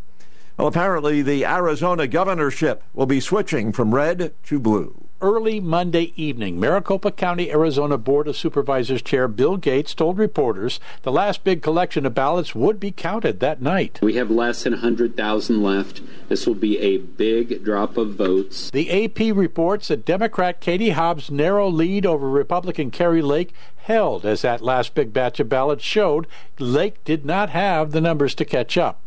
Well, 0.55 0.67
apparently 0.67 1.23
the 1.23 1.45
Arizona 1.45 2.05
governorship 2.05 2.83
will 2.93 3.07
be 3.07 3.19
switching 3.19 3.71
from 3.71 3.95
red 3.95 4.35
to 4.43 4.59
blue 4.59 5.02
early 5.23 5.61
Monday 5.61 6.11
evening, 6.17 6.59
Maricopa 6.59 7.09
County, 7.09 7.49
Arizona 7.49 7.97
Board 7.97 8.27
of 8.27 8.35
Supervisors 8.35 9.01
Chair 9.01 9.29
Bill 9.29 9.55
Gates 9.55 9.95
told 9.95 10.17
reporters 10.17 10.81
the 11.03 11.13
last 11.13 11.45
big 11.45 11.61
collection 11.63 12.05
of 12.05 12.13
ballots 12.13 12.53
would 12.53 12.77
be 12.77 12.91
counted 12.91 13.39
that 13.39 13.61
night. 13.61 13.99
We 14.01 14.15
have 14.15 14.29
less 14.29 14.63
than 14.63 14.73
100,000 14.73 15.63
left. 15.63 16.01
This 16.27 16.45
will 16.45 16.55
be 16.55 16.77
a 16.77 16.97
big 16.97 17.63
drop 17.63 17.95
of 17.95 18.15
votes. 18.15 18.69
The 18.71 19.05
AP 19.05 19.33
reports 19.33 19.87
that 19.87 20.03
Democrat 20.03 20.59
Katie 20.59 20.89
Hobbs' 20.89 21.31
narrow 21.31 21.69
lead 21.69 22.05
over 22.05 22.29
Republican 22.29 22.91
Kari 22.91 23.21
Lake 23.21 23.53
held 23.83 24.25
as 24.25 24.41
that 24.41 24.61
last 24.61 24.95
big 24.95 25.13
batch 25.13 25.39
of 25.39 25.49
ballots 25.49 25.83
showed 25.83 26.27
Lake 26.59 27.03
did 27.03 27.25
not 27.25 27.49
have 27.49 27.91
the 27.91 28.01
numbers 28.01 28.33
to 28.35 28.45
catch 28.45 28.77
up. 28.77 28.99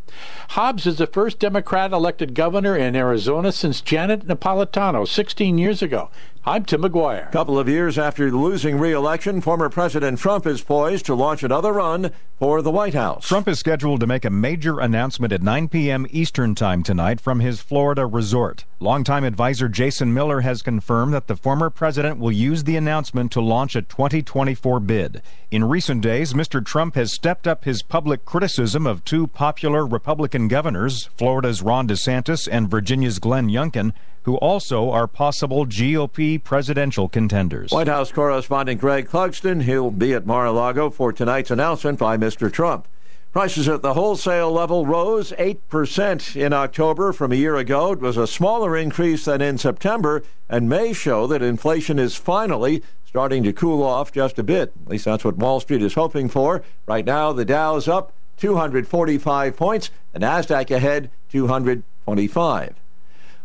Hobbs 0.51 0.87
is 0.87 0.99
the 0.99 1.07
first 1.07 1.39
Democrat 1.39 1.93
elected 1.93 2.35
governor 2.35 2.77
in 2.77 2.95
Arizona 2.95 3.53
since 3.53 3.81
Janet 3.81 4.27
Napolitano 4.27 5.07
16 5.07 5.59
years 5.59 5.83
ago. 5.83 6.11
I'm 6.49 6.65
Tim 6.65 6.83
McGuire. 6.83 7.27
A 7.27 7.33
couple 7.33 7.59
of 7.59 7.69
years 7.69 7.99
after 7.99 8.31
losing 8.31 8.79
re-election, 8.79 9.41
former 9.41 9.69
President 9.69 10.21
Trump 10.21 10.47
is 10.47 10.63
poised 10.63 11.05
to 11.07 11.15
launch 11.17 11.43
another 11.43 11.73
run 11.73 12.13
for 12.39 12.63
the 12.63 12.71
White 12.71 12.95
House. 12.95 13.27
Trump 13.27 13.49
is 13.49 13.59
scheduled 13.59 13.99
to 13.99 14.07
make 14.07 14.25
a 14.25 14.31
major 14.31 14.79
announcement 14.79 15.33
at 15.33 15.43
9 15.43 15.67
p.m. 15.67 16.07
Eastern 16.11 16.55
Time 16.55 16.85
tonight 16.85 17.21
from 17.21 17.41
his 17.41 17.61
Florida 17.61 18.07
resort. 18.07 18.65
Longtime 18.79 19.25
advisor 19.25 19.69
Jason 19.69 20.15
Miller 20.15 20.43
has 20.43 20.63
confirmed 20.63 21.13
that 21.15 21.27
the 21.27 21.35
former 21.35 21.69
president 21.69 22.21
will 22.21 22.31
use 22.31 22.63
the 22.63 22.77
announcement 22.77 23.33
to 23.33 23.41
launch 23.41 23.75
a 23.75 23.83
2024 23.83 24.79
bid. 24.79 25.23
In 25.51 25.65
recent 25.65 26.01
days, 26.01 26.33
Mr. 26.33 26.65
Trump 26.65 26.95
has 26.95 27.13
stepped 27.13 27.49
up 27.49 27.65
his 27.65 27.83
public 27.83 28.25
criticism 28.25 28.87
of 28.87 29.05
two 29.05 29.27
popular 29.27 29.85
Republican 29.85 30.47
governors, 30.47 31.07
Florida's 31.17 31.61
Ron 31.61 31.89
DeSantis 31.89 32.47
and 32.49 32.71
Virginia's 32.71 33.19
Glenn 33.19 33.49
Youngkin, 33.49 33.93
who 34.27 34.37
also 34.39 34.91
are 34.91 35.07
possible 35.07 35.65
GOP 35.65 36.43
presidential 36.43 37.09
contenders. 37.09 37.71
White 37.71 37.87
House 37.87 38.11
correspondent 38.11 38.81
Greg 38.81 39.09
Clugston, 39.09 39.63
he'll 39.63 39.93
be 39.93 40.13
at 40.15 40.27
Mar-a-Lago 40.27 40.91
for 40.91 41.13
tonight's 41.13 41.53
announcement 41.53 41.97
by 41.97 42.17
Mr. 42.17 42.53
Trump. 42.53 42.89
Prices 43.33 43.69
at 43.69 43.83
the 43.83 43.95
wholesale 43.95 44.51
level 44.51 44.85
rose 44.85 45.31
8% 45.39 46.35
in 46.35 46.53
October 46.53 47.13
from 47.13 47.31
a 47.31 47.37
year 47.37 47.55
ago. 47.55 47.93
It 47.93 48.01
was 48.01 48.17
a 48.17 48.27
smaller 48.27 48.77
increase 48.77 49.27
than 49.27 49.41
in 49.41 49.59
September 49.59 50.25
and 50.49 50.69
may 50.69 50.93
show 50.93 51.29
that 51.29 51.41
inflation 51.41 52.01
is 52.01 52.17
finally 52.17 52.83
starting 53.07 53.45
to 53.45 53.53
cool 53.53 53.81
off 53.81 54.11
just 54.11 54.41
a 54.41 54.43
bit. 54.43 54.73
At 54.87 54.91
least 54.91 55.05
that's 55.05 55.25
what 55.25 55.37
Wall 55.37 55.61
Street 55.61 55.83
is 55.83 55.95
hoping 55.95 56.29
for. 56.29 56.65
Right 56.87 57.05
now, 57.05 57.33
the 57.33 57.45
Dow's 57.45 57.87
up 57.87 58.13
245 58.39 59.57
points, 59.57 59.91
the 60.13 60.19
Nasdaq 60.19 60.73
ahead 60.73 61.11
225. 61.31 62.75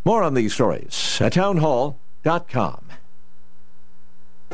More 0.04 0.24
on 0.24 0.34
these 0.34 0.52
stories 0.52 1.18
at 1.20 1.34
townhall.com. 1.34 2.88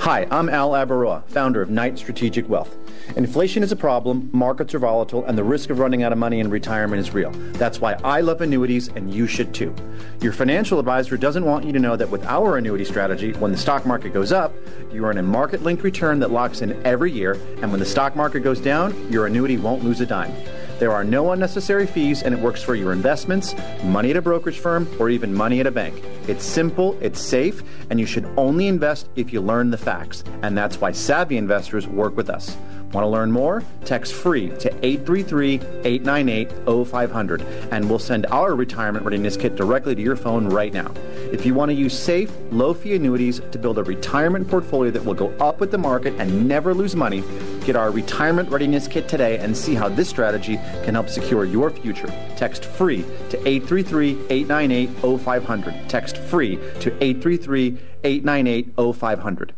Hi, 0.00 0.28
I'm 0.30 0.48
Al 0.50 0.70
Abaroa, 0.72 1.24
founder 1.24 1.62
of 1.62 1.70
Knight 1.70 1.98
Strategic 1.98 2.48
Wealth. 2.48 2.76
Inflation 3.16 3.62
is 3.62 3.72
a 3.72 3.76
problem, 3.76 4.28
markets 4.32 4.74
are 4.74 4.78
volatile, 4.78 5.24
and 5.24 5.36
the 5.36 5.42
risk 5.42 5.70
of 5.70 5.78
running 5.78 6.02
out 6.02 6.12
of 6.12 6.18
money 6.18 6.38
in 6.38 6.50
retirement 6.50 7.00
is 7.00 7.14
real. 7.14 7.30
That's 7.54 7.80
why 7.80 7.94
I 8.04 8.20
love 8.20 8.42
annuities, 8.42 8.88
and 8.88 9.12
you 9.12 9.26
should 9.26 9.54
too. 9.54 9.74
Your 10.20 10.32
financial 10.32 10.78
advisor 10.78 11.16
doesn't 11.16 11.44
want 11.44 11.64
you 11.64 11.72
to 11.72 11.78
know 11.78 11.96
that 11.96 12.10
with 12.10 12.24
our 12.26 12.58
annuity 12.58 12.84
strategy, 12.84 13.32
when 13.32 13.50
the 13.50 13.58
stock 13.58 13.86
market 13.86 14.12
goes 14.12 14.30
up, 14.30 14.54
you 14.92 15.04
earn 15.06 15.16
a 15.16 15.22
market 15.22 15.62
linked 15.62 15.82
return 15.82 16.20
that 16.20 16.30
locks 16.30 16.60
in 16.60 16.80
every 16.86 17.10
year, 17.10 17.32
and 17.62 17.70
when 17.70 17.80
the 17.80 17.86
stock 17.86 18.14
market 18.14 18.40
goes 18.40 18.60
down, 18.60 19.10
your 19.10 19.26
annuity 19.26 19.56
won't 19.56 19.82
lose 19.82 20.00
a 20.00 20.06
dime. 20.06 20.32
There 20.78 20.92
are 20.92 21.02
no 21.02 21.32
unnecessary 21.32 21.86
fees, 21.86 22.22
and 22.22 22.32
it 22.32 22.40
works 22.40 22.62
for 22.62 22.76
your 22.76 22.92
investments, 22.92 23.54
money 23.82 24.10
at 24.10 24.16
a 24.16 24.22
brokerage 24.22 24.60
firm, 24.60 24.88
or 25.00 25.10
even 25.10 25.34
money 25.34 25.58
at 25.58 25.66
a 25.66 25.72
bank. 25.72 26.04
It's 26.28 26.44
simple, 26.44 26.96
it's 27.00 27.20
safe, 27.20 27.64
and 27.90 27.98
you 27.98 28.06
should 28.06 28.26
only 28.36 28.68
invest 28.68 29.08
if 29.16 29.32
you 29.32 29.40
learn 29.40 29.70
the 29.70 29.78
facts. 29.78 30.22
And 30.42 30.56
that's 30.56 30.80
why 30.80 30.92
savvy 30.92 31.36
investors 31.36 31.88
work 31.88 32.16
with 32.16 32.30
us. 32.30 32.56
Want 32.92 33.04
to 33.04 33.08
learn 33.08 33.30
more? 33.30 33.62
Text 33.84 34.14
free 34.14 34.48
to 34.60 34.70
833 34.82 35.60
898 35.84 36.86
0500 36.86 37.42
and 37.70 37.88
we'll 37.88 37.98
send 37.98 38.24
our 38.26 38.54
retirement 38.54 39.04
readiness 39.04 39.36
kit 39.36 39.56
directly 39.56 39.94
to 39.94 40.00
your 40.00 40.16
phone 40.16 40.48
right 40.48 40.72
now. 40.72 40.90
If 41.30 41.44
you 41.44 41.52
want 41.52 41.68
to 41.68 41.74
use 41.74 41.98
safe, 41.98 42.32
low 42.50 42.72
fee 42.72 42.94
annuities 42.94 43.40
to 43.52 43.58
build 43.58 43.76
a 43.76 43.84
retirement 43.84 44.48
portfolio 44.48 44.90
that 44.92 45.04
will 45.04 45.12
go 45.12 45.28
up 45.36 45.60
with 45.60 45.70
the 45.70 45.76
market 45.76 46.14
and 46.18 46.48
never 46.48 46.72
lose 46.72 46.96
money, 46.96 47.22
get 47.66 47.76
our 47.76 47.90
retirement 47.90 48.48
readiness 48.48 48.88
kit 48.88 49.06
today 49.06 49.36
and 49.38 49.54
see 49.54 49.74
how 49.74 49.90
this 49.90 50.08
strategy 50.08 50.56
can 50.84 50.94
help 50.94 51.10
secure 51.10 51.44
your 51.44 51.68
future. 51.68 52.08
Text 52.36 52.64
free 52.64 53.02
to 53.28 53.36
833 53.46 54.12
898 54.30 55.20
0500. 55.20 55.90
Text 55.90 56.16
free 56.16 56.56
to 56.80 56.90
833 57.04 57.76
898 58.02 58.94
0500. 58.94 59.54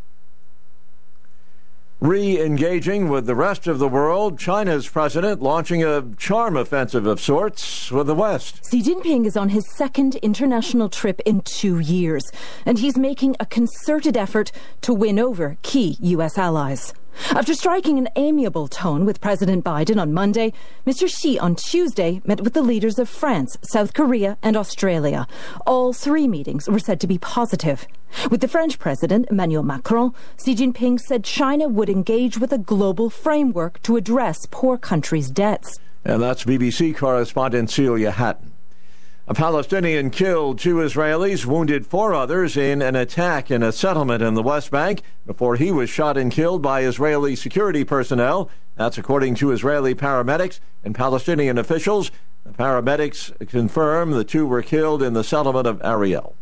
Re 2.00 2.40
engaging 2.40 3.10
with 3.10 3.26
the 3.26 3.34
rest 3.34 3.66
of 3.66 3.78
the 3.78 3.86
world, 3.86 4.38
China's 4.38 4.88
president 4.88 5.42
launching 5.42 5.84
a 5.84 6.02
charm 6.16 6.56
offensive 6.56 7.04
of 7.04 7.20
sorts 7.20 7.92
with 7.92 8.06
the 8.06 8.14
West. 8.14 8.62
Xi 8.70 8.82
Jinping 8.82 9.26
is 9.26 9.36
on 9.36 9.50
his 9.50 9.70
second 9.76 10.14
international 10.16 10.88
trip 10.88 11.20
in 11.26 11.42
two 11.42 11.78
years, 11.78 12.24
and 12.64 12.78
he's 12.78 12.96
making 12.96 13.36
a 13.38 13.44
concerted 13.44 14.16
effort 14.16 14.50
to 14.80 14.94
win 14.94 15.18
over 15.18 15.58
key 15.60 15.98
U.S. 16.00 16.38
allies. 16.38 16.94
After 17.30 17.54
striking 17.54 17.98
an 17.98 18.08
amiable 18.16 18.68
tone 18.68 19.04
with 19.04 19.20
President 19.20 19.64
Biden 19.64 20.00
on 20.00 20.12
Monday, 20.12 20.52
Mr. 20.86 21.08
Xi 21.08 21.38
on 21.38 21.54
Tuesday 21.54 22.20
met 22.24 22.40
with 22.40 22.54
the 22.54 22.62
leaders 22.62 22.98
of 22.98 23.08
France, 23.08 23.56
South 23.62 23.94
Korea, 23.94 24.36
and 24.42 24.56
Australia. 24.56 25.26
All 25.66 25.92
three 25.92 26.26
meetings 26.26 26.68
were 26.68 26.78
said 26.78 27.00
to 27.00 27.06
be 27.06 27.18
positive. 27.18 27.86
With 28.30 28.40
the 28.40 28.48
French 28.48 28.78
President, 28.78 29.26
Emmanuel 29.30 29.62
Macron, 29.62 30.12
Xi 30.44 30.54
Jinping 30.54 30.98
said 30.98 31.24
China 31.24 31.68
would 31.68 31.88
engage 31.88 32.38
with 32.38 32.52
a 32.52 32.58
global 32.58 33.10
framework 33.10 33.80
to 33.82 33.96
address 33.96 34.46
poor 34.50 34.76
countries' 34.76 35.30
debts. 35.30 35.78
And 36.04 36.22
that's 36.22 36.44
BBC 36.44 36.96
correspondent 36.96 37.70
Celia 37.70 38.10
Hatton. 38.10 38.52
A 39.30 39.34
Palestinian 39.34 40.10
killed 40.10 40.58
two 40.58 40.78
Israelis, 40.78 41.46
wounded 41.46 41.86
four 41.86 42.12
others 42.12 42.56
in 42.56 42.82
an 42.82 42.96
attack 42.96 43.48
in 43.48 43.62
a 43.62 43.70
settlement 43.70 44.24
in 44.24 44.34
the 44.34 44.42
West 44.42 44.72
Bank 44.72 45.02
before 45.24 45.54
he 45.54 45.70
was 45.70 45.88
shot 45.88 46.16
and 46.16 46.32
killed 46.32 46.62
by 46.62 46.82
Israeli 46.82 47.36
security 47.36 47.84
personnel. 47.84 48.50
That's 48.74 48.98
according 48.98 49.36
to 49.36 49.52
Israeli 49.52 49.94
paramedics 49.94 50.58
and 50.82 50.96
Palestinian 50.96 51.58
officials. 51.58 52.10
The 52.44 52.50
paramedics 52.50 53.48
confirm 53.48 54.10
the 54.10 54.24
two 54.24 54.48
were 54.48 54.62
killed 54.62 55.00
in 55.00 55.12
the 55.12 55.22
settlement 55.22 55.68
of 55.68 55.80
Ariel. 55.84 56.34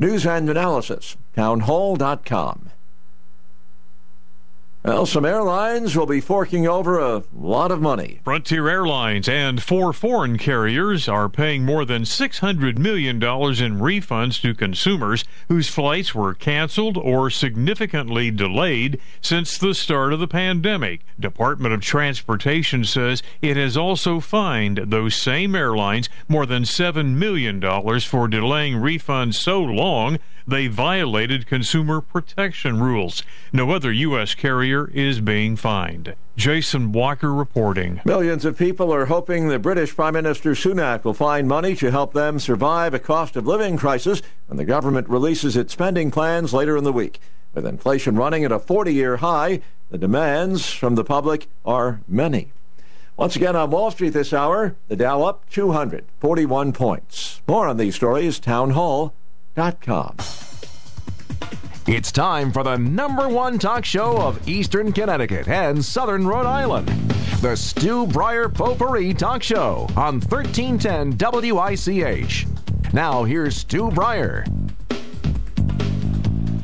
News 0.00 0.26
and 0.26 0.50
analysis, 0.50 1.16
townhall.com. 1.36 2.70
Well, 4.86 5.06
some 5.06 5.24
airlines 5.24 5.96
will 5.96 6.04
be 6.04 6.20
forking 6.20 6.66
over 6.68 6.98
a 6.98 7.22
lot 7.34 7.70
of 7.70 7.80
money. 7.80 8.20
Frontier 8.22 8.68
Airlines 8.68 9.26
and 9.26 9.62
four 9.62 9.94
foreign 9.94 10.36
carriers 10.36 11.08
are 11.08 11.30
paying 11.30 11.64
more 11.64 11.86
than 11.86 12.02
$600 12.02 12.76
million 12.76 13.16
in 13.16 13.20
refunds 13.22 14.42
to 14.42 14.54
consumers 14.54 15.24
whose 15.48 15.70
flights 15.70 16.14
were 16.14 16.34
canceled 16.34 16.98
or 16.98 17.30
significantly 17.30 18.30
delayed 18.30 19.00
since 19.22 19.56
the 19.56 19.72
start 19.72 20.12
of 20.12 20.20
the 20.20 20.28
pandemic. 20.28 21.00
Department 21.18 21.72
of 21.72 21.80
Transportation 21.80 22.84
says 22.84 23.22
it 23.40 23.56
has 23.56 23.78
also 23.78 24.20
fined 24.20 24.82
those 24.88 25.14
same 25.14 25.54
airlines 25.54 26.10
more 26.28 26.44
than 26.44 26.64
$7 26.64 27.14
million 27.14 27.58
for 28.02 28.28
delaying 28.28 28.74
refunds 28.74 29.36
so 29.36 29.62
long 29.62 30.18
they 30.46 30.66
violated 30.66 31.46
consumer 31.46 32.02
protection 32.02 32.78
rules. 32.80 33.22
No 33.52 33.70
other 33.70 33.90
U.S. 33.90 34.34
carrier 34.34 34.73
is 34.82 35.20
being 35.20 35.56
fined. 35.56 36.14
Jason 36.36 36.90
Walker 36.90 37.32
reporting. 37.32 38.00
Millions 38.04 38.44
of 38.44 38.58
people 38.58 38.92
are 38.92 39.06
hoping 39.06 39.48
the 39.48 39.58
British 39.58 39.94
Prime 39.94 40.14
Minister 40.14 40.50
Sunak 40.52 41.04
will 41.04 41.14
find 41.14 41.46
money 41.46 41.76
to 41.76 41.90
help 41.90 42.12
them 42.12 42.40
survive 42.40 42.92
a 42.92 42.98
cost 42.98 43.36
of 43.36 43.46
living 43.46 43.76
crisis 43.76 44.20
when 44.48 44.56
the 44.56 44.64
government 44.64 45.08
releases 45.08 45.56
its 45.56 45.72
spending 45.72 46.10
plans 46.10 46.52
later 46.52 46.76
in 46.76 46.84
the 46.84 46.92
week. 46.92 47.20
With 47.54 47.66
inflation 47.66 48.16
running 48.16 48.44
at 48.44 48.50
a 48.50 48.58
40 48.58 48.92
year 48.92 49.18
high, 49.18 49.60
the 49.90 49.98
demands 49.98 50.72
from 50.72 50.96
the 50.96 51.04
public 51.04 51.46
are 51.64 52.00
many. 52.08 52.50
Once 53.16 53.36
again 53.36 53.54
on 53.54 53.70
Wall 53.70 53.92
Street 53.92 54.10
this 54.10 54.32
hour, 54.32 54.74
the 54.88 54.96
Dow 54.96 55.22
up 55.22 55.48
241 55.50 56.72
points. 56.72 57.42
More 57.46 57.68
on 57.68 57.76
these 57.76 57.94
stories, 57.94 58.40
townhall.com. 58.40 60.16
It's 61.86 62.10
time 62.10 62.50
for 62.50 62.62
the 62.62 62.78
number 62.78 63.28
one 63.28 63.58
talk 63.58 63.84
show 63.84 64.16
of 64.16 64.48
Eastern 64.48 64.90
Connecticut 64.90 65.46
and 65.48 65.84
Southern 65.84 66.26
Rhode 66.26 66.46
Island. 66.46 66.88
The 67.42 67.54
Stu 67.56 68.06
Bryer 68.06 68.48
Potpourri 68.48 69.12
Talk 69.12 69.42
Show 69.42 69.86
on 69.94 70.22
1310 70.22 71.18
WICH. 71.52 72.46
Now, 72.94 73.24
here's 73.24 73.56
Stu 73.56 73.90
Bryer. 73.90 74.46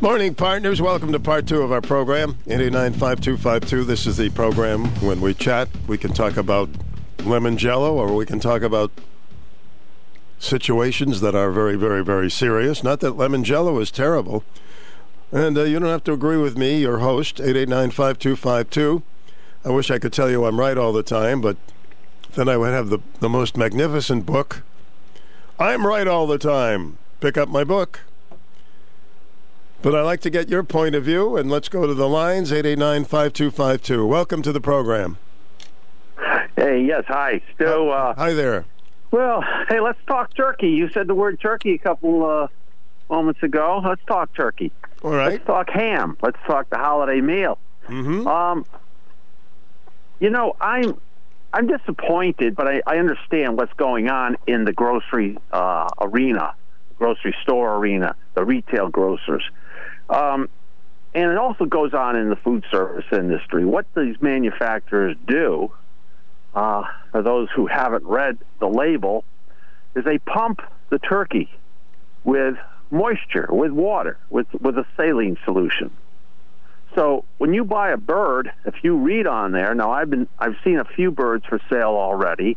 Morning, 0.00 0.34
partners. 0.34 0.80
Welcome 0.80 1.12
to 1.12 1.20
part 1.20 1.46
two 1.46 1.60
of 1.60 1.70
our 1.70 1.82
program, 1.82 2.38
889-5252. 2.46 3.86
This 3.86 4.06
is 4.06 4.16
the 4.16 4.30
program 4.30 4.86
when 5.02 5.20
we 5.20 5.34
chat. 5.34 5.68
We 5.86 5.98
can 5.98 6.14
talk 6.14 6.38
about 6.38 6.70
lemon 7.24 7.58
jello 7.58 7.94
or 7.94 8.16
we 8.16 8.24
can 8.24 8.40
talk 8.40 8.62
about 8.62 8.90
situations 10.38 11.20
that 11.20 11.34
are 11.34 11.50
very, 11.50 11.76
very, 11.76 12.02
very 12.02 12.30
serious. 12.30 12.82
Not 12.82 13.00
that 13.00 13.18
lemon 13.18 13.44
jello 13.44 13.78
is 13.80 13.90
terrible. 13.90 14.44
And 15.32 15.56
uh, 15.56 15.62
you 15.62 15.78
don't 15.78 15.88
have 15.88 16.04
to 16.04 16.12
agree 16.12 16.36
with 16.36 16.58
me, 16.58 16.80
your 16.80 16.98
host, 16.98 17.36
889-5252. 17.36 19.02
I 19.64 19.70
wish 19.70 19.90
I 19.90 19.98
could 19.98 20.12
tell 20.12 20.28
you 20.30 20.44
I'm 20.44 20.58
right 20.58 20.76
all 20.76 20.92
the 20.92 21.02
time, 21.02 21.40
but 21.40 21.56
then 22.34 22.48
I 22.48 22.56
would 22.56 22.72
have 22.72 22.88
the, 22.88 22.98
the 23.20 23.28
most 23.28 23.56
magnificent 23.56 24.26
book. 24.26 24.62
I'm 25.58 25.86
right 25.86 26.08
all 26.08 26.26
the 26.26 26.38
time. 26.38 26.98
Pick 27.20 27.36
up 27.36 27.48
my 27.48 27.62
book. 27.62 28.00
But 29.82 29.94
I 29.94 30.02
like 30.02 30.20
to 30.22 30.30
get 30.30 30.48
your 30.48 30.62
point 30.62 30.94
of 30.94 31.04
view, 31.04 31.36
and 31.36 31.50
let's 31.50 31.68
go 31.68 31.86
to 31.86 31.94
the 31.94 32.08
lines, 32.08 32.50
889-5252. 32.50 34.08
Welcome 34.08 34.42
to 34.42 34.52
the 34.52 34.60
program. 34.60 35.18
Hey, 36.56 36.82
yes, 36.82 37.04
hi, 37.06 37.40
Stu. 37.54 37.88
Uh, 37.88 38.14
hi 38.14 38.32
there. 38.34 38.66
Well, 39.10 39.42
hey, 39.68 39.80
let's 39.80 39.98
talk 40.06 40.34
turkey. 40.34 40.70
You 40.70 40.90
said 40.90 41.06
the 41.06 41.14
word 41.14 41.40
turkey 41.40 41.74
a 41.74 41.78
couple 41.78 42.26
uh, 42.26 42.48
moments 43.10 43.42
ago. 43.42 43.82
Let's 43.84 44.04
talk 44.06 44.34
turkey. 44.34 44.72
All 45.02 45.10
right. 45.10 45.32
Let's 45.32 45.46
talk 45.46 45.70
ham. 45.70 46.16
Let's 46.22 46.38
talk 46.46 46.70
the 46.70 46.78
holiday 46.78 47.20
meal. 47.20 47.58
Mm-hmm. 47.88 48.26
Um, 48.26 48.64
you 50.20 50.30
know, 50.30 50.54
I'm 50.60 51.00
I'm 51.52 51.66
disappointed, 51.66 52.54
but 52.54 52.68
I, 52.68 52.82
I 52.86 52.98
understand 52.98 53.56
what's 53.56 53.72
going 53.74 54.08
on 54.08 54.36
in 54.46 54.64
the 54.64 54.72
grocery 54.72 55.38
uh, 55.52 55.88
arena, 56.00 56.54
grocery 56.98 57.34
store 57.42 57.76
arena, 57.76 58.14
the 58.34 58.44
retail 58.44 58.88
grocers. 58.88 59.42
Um, 60.08 60.48
and 61.12 61.30
it 61.30 61.38
also 61.38 61.64
goes 61.64 61.92
on 61.92 62.14
in 62.14 62.30
the 62.30 62.36
food 62.36 62.64
service 62.70 63.06
industry. 63.10 63.64
What 63.64 63.86
these 63.96 64.20
manufacturers 64.20 65.16
do, 65.26 65.72
uh, 66.54 66.84
for 67.10 67.22
those 67.22 67.48
who 67.54 67.66
haven't 67.66 68.04
read 68.04 68.38
the 68.60 68.68
label, 68.68 69.24
is 69.96 70.04
they 70.04 70.18
pump 70.18 70.60
the 70.90 71.00
turkey 71.00 71.50
with 72.22 72.56
moisture, 72.90 73.48
with 73.50 73.72
water, 73.72 74.18
with, 74.30 74.46
with 74.60 74.76
a 74.78 74.86
saline 74.96 75.36
solution. 75.44 75.90
So 76.94 77.24
when 77.38 77.54
you 77.54 77.64
buy 77.64 77.90
a 77.90 77.96
bird, 77.96 78.50
if 78.64 78.74
you 78.82 78.96
read 78.96 79.26
on 79.26 79.52
there, 79.52 79.74
now 79.74 79.92
I've 79.92 80.10
been 80.10 80.28
I've 80.38 80.56
seen 80.64 80.78
a 80.78 80.84
few 80.84 81.10
birds 81.10 81.44
for 81.46 81.60
sale 81.70 81.90
already. 81.90 82.56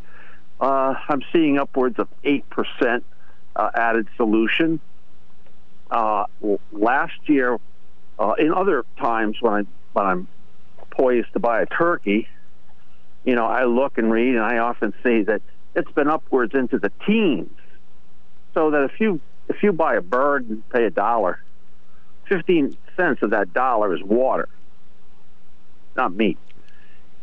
Uh, 0.59 0.95
I'm 1.07 1.21
seeing 1.31 1.59
upwards 1.59 1.99
of 1.99 2.07
eight 2.23 2.49
percent 2.49 3.05
uh, 3.55 3.69
added 3.75 4.07
solution. 4.17 4.79
Uh, 5.91 6.25
last 6.71 7.13
year, 7.27 7.59
uh, 8.17 8.34
in 8.39 8.51
other 8.53 8.86
times 8.97 9.38
when 9.39 9.53
I 9.53 9.63
when 9.93 10.05
I'm 10.05 10.27
poised 10.89 11.31
to 11.34 11.39
buy 11.39 11.61
a 11.61 11.67
turkey, 11.67 12.27
you 13.23 13.36
know, 13.36 13.45
I 13.45 13.65
look 13.65 13.99
and 13.99 14.11
read, 14.11 14.36
and 14.36 14.43
I 14.43 14.57
often 14.57 14.93
see 15.03 15.21
that 15.23 15.43
it's 15.75 15.91
been 15.91 16.07
upwards 16.07 16.55
into 16.55 16.79
the 16.79 16.91
teens. 17.05 17.51
So 18.55 18.71
that 18.71 18.84
if 18.86 18.99
you 18.99 19.19
if 19.50 19.62
you 19.64 19.72
buy 19.72 19.96
a 19.96 20.02
bird 20.02 20.50
and 20.50 20.68
pay 20.70 20.86
a 20.86 20.89
dollar, 20.89 21.41
fifteen 22.28 22.76
cents 22.96 23.22
of 23.22 23.32
that 23.32 23.54
dollar 23.54 23.96
is 23.96 24.02
water, 24.04 24.50
not 25.96 26.14
meat. 26.16 26.38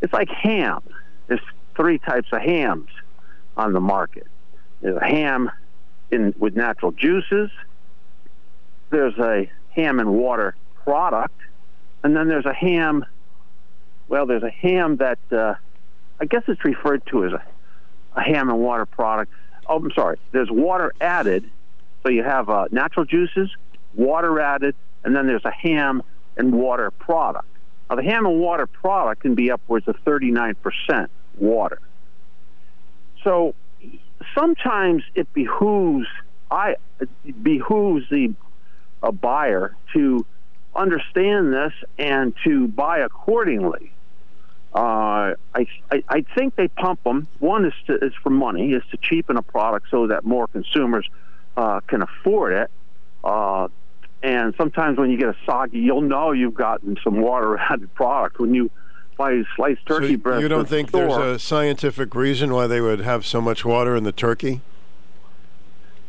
It's 0.00 0.12
like 0.12 0.28
ham. 0.28 0.82
There's 1.26 1.40
three 1.76 1.98
types 1.98 2.28
of 2.32 2.40
hams 2.40 2.88
on 3.56 3.72
the 3.72 3.80
market. 3.80 4.26
There's 4.80 4.96
a 4.96 5.04
ham 5.04 5.50
in 6.10 6.34
with 6.38 6.56
natural 6.56 6.92
juices 6.92 7.50
there's 8.90 9.16
a 9.18 9.50
ham 9.70 10.00
and 10.00 10.12
water 10.12 10.56
product, 10.84 11.38
and 12.02 12.14
then 12.14 12.28
there's 12.28 12.46
a 12.46 12.52
ham. 12.52 13.06
Well, 14.08 14.26
there's 14.26 14.42
a 14.42 14.50
ham 14.50 14.96
that 14.96 15.18
uh, 15.30 15.54
I 16.20 16.24
guess 16.24 16.42
it's 16.48 16.64
referred 16.64 17.06
to 17.06 17.24
as 17.26 17.32
a, 17.32 17.42
a 18.16 18.22
ham 18.22 18.50
and 18.50 18.58
water 18.58 18.86
product. 18.86 19.32
Oh, 19.66 19.76
I'm 19.76 19.92
sorry. 19.92 20.18
There's 20.32 20.50
water 20.50 20.92
added, 21.00 21.48
so 22.02 22.10
you 22.10 22.22
have 22.22 22.48
uh, 22.48 22.66
natural 22.70 23.04
juices, 23.04 23.50
water 23.94 24.40
added, 24.40 24.74
and 25.04 25.14
then 25.14 25.26
there's 25.26 25.44
a 25.44 25.50
ham 25.50 26.02
and 26.36 26.52
water 26.52 26.90
product. 26.90 27.46
Now, 27.88 27.96
the 27.96 28.04
ham 28.04 28.26
and 28.26 28.40
water 28.40 28.66
product 28.66 29.22
can 29.22 29.34
be 29.34 29.50
upwards 29.50 29.88
of 29.88 29.96
39% 30.04 31.08
water. 31.38 31.80
So 33.24 33.54
sometimes 34.34 35.02
it 35.14 35.32
behooves 35.32 36.06
I 36.50 36.74
behooves 37.42 38.06
the 38.10 38.34
a 39.02 39.12
buyer 39.12 39.74
to 39.94 40.26
understand 40.74 41.52
this 41.52 41.72
and 41.98 42.34
to 42.44 42.68
buy 42.68 42.98
accordingly. 42.98 43.92
Uh, 44.74 45.34
I, 45.54 45.66
I, 45.90 46.02
I 46.08 46.24
think 46.36 46.54
they 46.54 46.68
pump 46.68 47.02
them. 47.02 47.26
One 47.38 47.64
is 47.64 47.72
to, 47.86 47.94
is 47.94 48.12
for 48.22 48.30
money, 48.30 48.72
is 48.72 48.82
to 48.90 48.98
cheapen 48.98 49.36
a 49.36 49.42
product 49.42 49.86
so 49.90 50.08
that 50.08 50.24
more 50.24 50.46
consumers 50.48 51.08
uh, 51.56 51.80
can 51.80 52.02
afford 52.02 52.52
it. 52.52 52.70
Uh, 53.22 53.68
and 54.22 54.54
sometimes 54.56 54.98
when 54.98 55.10
you 55.10 55.16
get 55.18 55.28
a 55.28 55.36
soggy, 55.46 55.78
you'll 55.78 56.02
know 56.02 56.32
you've 56.32 56.54
gotten 56.54 56.96
some 57.02 57.20
water-added 57.20 57.94
product 57.94 58.38
when 58.38 58.54
you 58.54 58.70
buy 59.16 59.42
sliced 59.56 59.84
turkey 59.86 60.14
so 60.14 60.18
breast. 60.18 60.42
You 60.42 60.48
don't 60.48 60.68
think 60.68 60.92
the 60.92 60.98
there's 60.98 61.16
a 61.16 61.38
scientific 61.38 62.14
reason 62.14 62.52
why 62.52 62.66
they 62.66 62.80
would 62.80 63.00
have 63.00 63.26
so 63.26 63.40
much 63.40 63.64
water 63.64 63.96
in 63.96 64.04
the 64.04 64.12
turkey? 64.12 64.60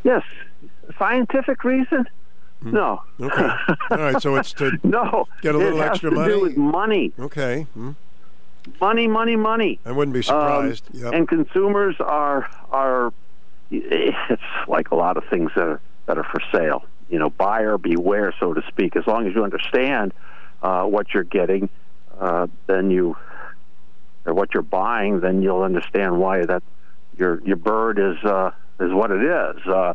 Yes, 0.04 0.24
scientific 0.98 1.64
reason. 1.64 2.06
No. 2.64 3.02
Okay. 3.20 3.42
All 3.92 3.98
right. 3.98 4.22
So 4.22 4.36
it's 4.36 4.54
to 4.54 4.72
no 4.84 5.28
get 5.42 5.56
a 5.56 5.58
little 5.58 5.80
it 5.80 5.82
has 5.82 5.92
extra 5.92 6.12
to 6.12 6.16
money. 6.16 6.34
Do 6.34 6.42
with 6.42 6.58
money. 6.58 7.12
Okay. 7.20 7.66
Hmm. 7.74 7.92
Money, 8.80 9.08
money, 9.08 9.36
money. 9.36 9.80
I 9.86 9.92
wouldn't 9.92 10.14
be 10.14 10.22
surprised. 10.22 10.86
Um, 10.94 11.02
yep. 11.02 11.14
And 11.14 11.28
consumers 11.28 11.96
are 12.00 12.50
are. 12.72 13.14
It's 13.72 14.42
like 14.68 14.92
a 14.92 14.96
lot 14.96 15.18
of 15.18 15.24
things 15.30 15.52
that 15.56 15.68
are 15.68 15.82
that 16.06 16.18
are 16.18 16.26
for 16.26 16.42
sale. 16.52 16.84
You 17.10 17.20
know, 17.20 17.30
buyer 17.30 17.78
beware, 17.78 18.34
so 18.40 18.54
to 18.54 18.62
speak. 18.68 18.96
As 18.96 19.06
long 19.08 19.28
as 19.28 19.36
you 19.36 19.44
understand 19.44 20.14
uh, 20.62 20.84
what 20.84 21.14
you're 21.14 21.24
getting, 21.24 21.70
uh, 22.20 22.48
then 22.68 22.92
you 22.92 23.16
or 24.26 24.34
what 24.34 24.54
you're 24.54 24.64
buying, 24.64 25.20
then 25.20 25.42
you'll 25.42 25.64
understand 25.64 26.20
why 26.20 26.46
that 26.46 26.64
your 27.18 27.42
your 27.46 27.56
bird 27.56 28.00
is 28.00 28.24
uh, 28.24 28.52
is 28.80 28.92
what 28.94 29.12
it 29.12 29.22
is. 29.22 29.68
Uh, 29.68 29.94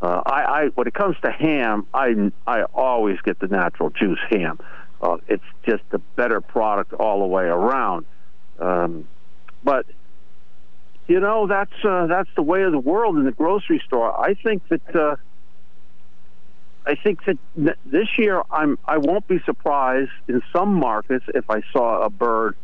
uh, 0.00 0.22
I, 0.24 0.42
I 0.42 0.66
when 0.74 0.86
it 0.86 0.94
comes 0.94 1.16
to 1.22 1.30
ham, 1.30 1.86
I 1.92 2.30
I 2.46 2.62
always 2.62 3.20
get 3.22 3.38
the 3.38 3.48
natural 3.48 3.90
juice 3.90 4.20
ham. 4.30 4.58
Uh, 5.00 5.18
it's 5.28 5.44
just 5.64 5.84
a 5.92 5.98
better 6.16 6.40
product 6.40 6.92
all 6.92 7.20
the 7.20 7.26
way 7.26 7.44
around. 7.44 8.06
Um, 8.58 9.06
but 9.62 9.86
you 11.08 11.20
know 11.20 11.46
that's 11.46 11.72
uh, 11.84 12.06
that's 12.06 12.28
the 12.36 12.42
way 12.42 12.62
of 12.62 12.72
the 12.72 12.78
world 12.78 13.16
in 13.16 13.24
the 13.24 13.32
grocery 13.32 13.82
store. 13.86 14.18
I 14.18 14.34
think 14.34 14.68
that 14.68 14.94
uh, 14.94 15.16
I 16.86 16.94
think 16.94 17.24
that 17.24 17.38
this 17.84 18.08
year 18.18 18.42
I'm 18.50 18.78
I 18.86 18.98
won't 18.98 19.26
be 19.26 19.40
surprised 19.44 20.10
in 20.28 20.42
some 20.52 20.74
markets 20.74 21.24
if 21.34 21.50
I 21.50 21.62
saw 21.72 22.02
a 22.02 22.10
bird 22.10 22.56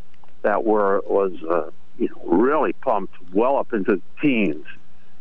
that 0.42 0.64
were 0.64 1.02
was 1.06 1.32
uh, 1.50 1.70
you 1.98 2.08
know 2.08 2.22
really 2.24 2.74
pumped 2.74 3.14
well 3.32 3.56
up 3.56 3.72
into 3.72 3.96
the 3.96 4.02
teens. 4.20 4.66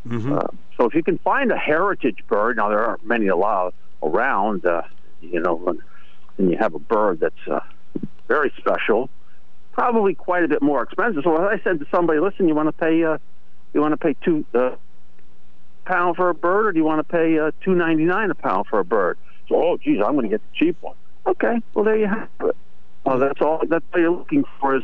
Mm-hmm. 0.08 0.34
Uh, 0.34 0.48
so 0.78 0.86
if 0.86 0.94
you 0.94 1.04
can 1.04 1.18
find 1.20 1.52
a 1.52 1.58
heritage 1.58 2.20
bird, 2.28 2.58
now 2.58 2.70
there 2.70 2.84
aren't 2.86 3.06
many 3.06 3.28
allowed 3.28 3.74
around, 4.02 4.66
uh, 4.66 4.82
you 5.22 5.40
know, 5.40 5.64
and, 5.68 5.80
and 6.38 6.52
you 6.52 6.58
have 6.58 6.74
a 6.74 6.80
bird 6.80 7.22
that's 7.22 7.48
uh, 7.50 7.62
very 8.28 8.52
special, 8.58 9.10
probably 9.74 10.14
quite 10.14 10.44
a 10.44 10.48
bit 10.48 10.62
more 10.62 10.82
expensive. 10.84 11.24
So 11.24 11.36
I 11.38 11.60
said 11.64 11.80
to 11.80 11.88
somebody, 11.92 12.20
listen, 12.20 12.48
you 12.48 12.56
want 12.56 12.70
to 12.70 12.74
pay 12.74 13.04
uh, 13.04 13.18
you 13.74 13.82
want 13.82 13.92
to 13.92 13.98
pay 13.98 14.16
two 14.24 14.46
uh, 14.54 14.76
pound 15.86 16.16
for 16.16 16.30
a 16.30 16.34
bird, 16.34 16.68
or 16.68 16.72
do 16.72 16.78
you 16.80 16.86
want 16.86 17.06
to 17.06 17.12
pay 17.12 17.38
uh, 17.38 17.52
two 17.64 17.76
ninety 17.76 18.06
nine 18.06 18.32
a 18.32 18.36
pound 18.36 18.68
for 18.68 18.80
a 18.80 18.86
bird? 18.86 19.18
So 19.50 19.56
oh, 19.56 19.78
geez, 19.78 20.00
I'm 20.06 20.14
going 20.14 20.30
to 20.30 20.30
get 20.30 20.42
the 20.42 20.66
cheap 20.66 20.78
one. 20.82 20.96
Okay, 21.26 21.56
well 21.74 21.84
there 21.84 21.98
you 21.98 22.08
have 22.08 22.30
it. 22.42 22.56
Uh, 23.06 23.18
that's 23.18 23.42
all. 23.42 23.62
That's 23.68 23.84
all 23.94 24.00
you're 24.00 24.12
looking 24.12 24.46
for 24.60 24.78
is, 24.78 24.84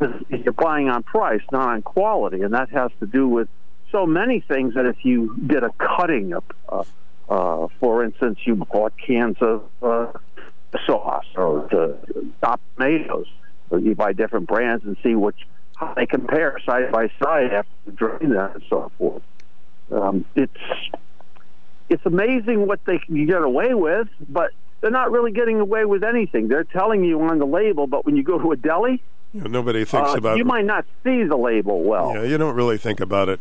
is, 0.00 0.10
you're 0.44 0.52
buying 0.52 0.90
on 0.90 1.02
price, 1.02 1.40
not 1.50 1.68
on 1.68 1.82
quality, 1.82 2.42
and 2.42 2.52
that 2.52 2.68
has 2.70 2.90
to 3.00 3.06
do 3.06 3.26
with 3.26 3.48
so 3.90 4.04
many 4.04 4.40
things 4.40 4.74
that 4.74 4.86
if 4.86 4.96
you 5.04 5.36
did 5.46 5.62
a 5.62 5.70
cutting 5.78 6.34
of, 6.34 6.44
uh, 6.68 6.82
uh, 7.28 7.68
for 7.78 8.04
instance, 8.04 8.40
you 8.44 8.56
bought 8.56 8.92
cans 8.98 9.36
of 9.40 9.62
uh, 9.82 10.12
sauce 10.84 11.24
or 11.36 11.68
the 11.70 11.96
top 12.42 12.60
tomatoes, 12.76 13.28
you 13.72 13.94
buy 13.94 14.12
different 14.12 14.46
brands 14.46 14.84
and 14.84 14.96
see 15.02 15.14
which 15.14 15.46
how 15.76 15.92
they 15.94 16.06
compare 16.06 16.58
side 16.64 16.92
by 16.92 17.10
side 17.22 17.52
after 17.52 17.70
you 17.86 17.92
drain 17.92 18.30
that 18.30 18.54
and 18.54 18.64
so 18.68 18.90
forth. 18.98 19.22
Um, 19.90 20.24
it's 20.34 20.52
it's 21.88 22.06
amazing 22.06 22.66
what 22.66 22.80
they 22.84 22.98
can 22.98 23.26
get 23.26 23.42
away 23.42 23.74
with, 23.74 24.08
but 24.28 24.52
they're 24.80 24.90
not 24.90 25.10
really 25.10 25.32
getting 25.32 25.60
away 25.60 25.84
with 25.84 26.04
anything. 26.04 26.48
They're 26.48 26.64
telling 26.64 27.04
you 27.04 27.20
on 27.22 27.38
the 27.38 27.46
label, 27.46 27.86
but 27.86 28.06
when 28.06 28.16
you 28.16 28.22
go 28.22 28.38
to 28.38 28.52
a 28.52 28.56
deli, 28.56 29.02
You 29.32 29.42
know, 29.42 29.46
nobody 29.46 29.84
thinks 29.84 30.10
uh, 30.10 30.18
about 30.18 30.38
you 30.38 30.44
might 30.44 30.64
not 30.64 30.84
see 31.02 31.24
the 31.24 31.36
label 31.36 31.82
well. 31.82 32.14
Yeah, 32.14 32.22
you 32.22 32.38
don't 32.38 32.54
really 32.54 32.78
think 32.78 33.00
about 33.00 33.28
it. 33.28 33.40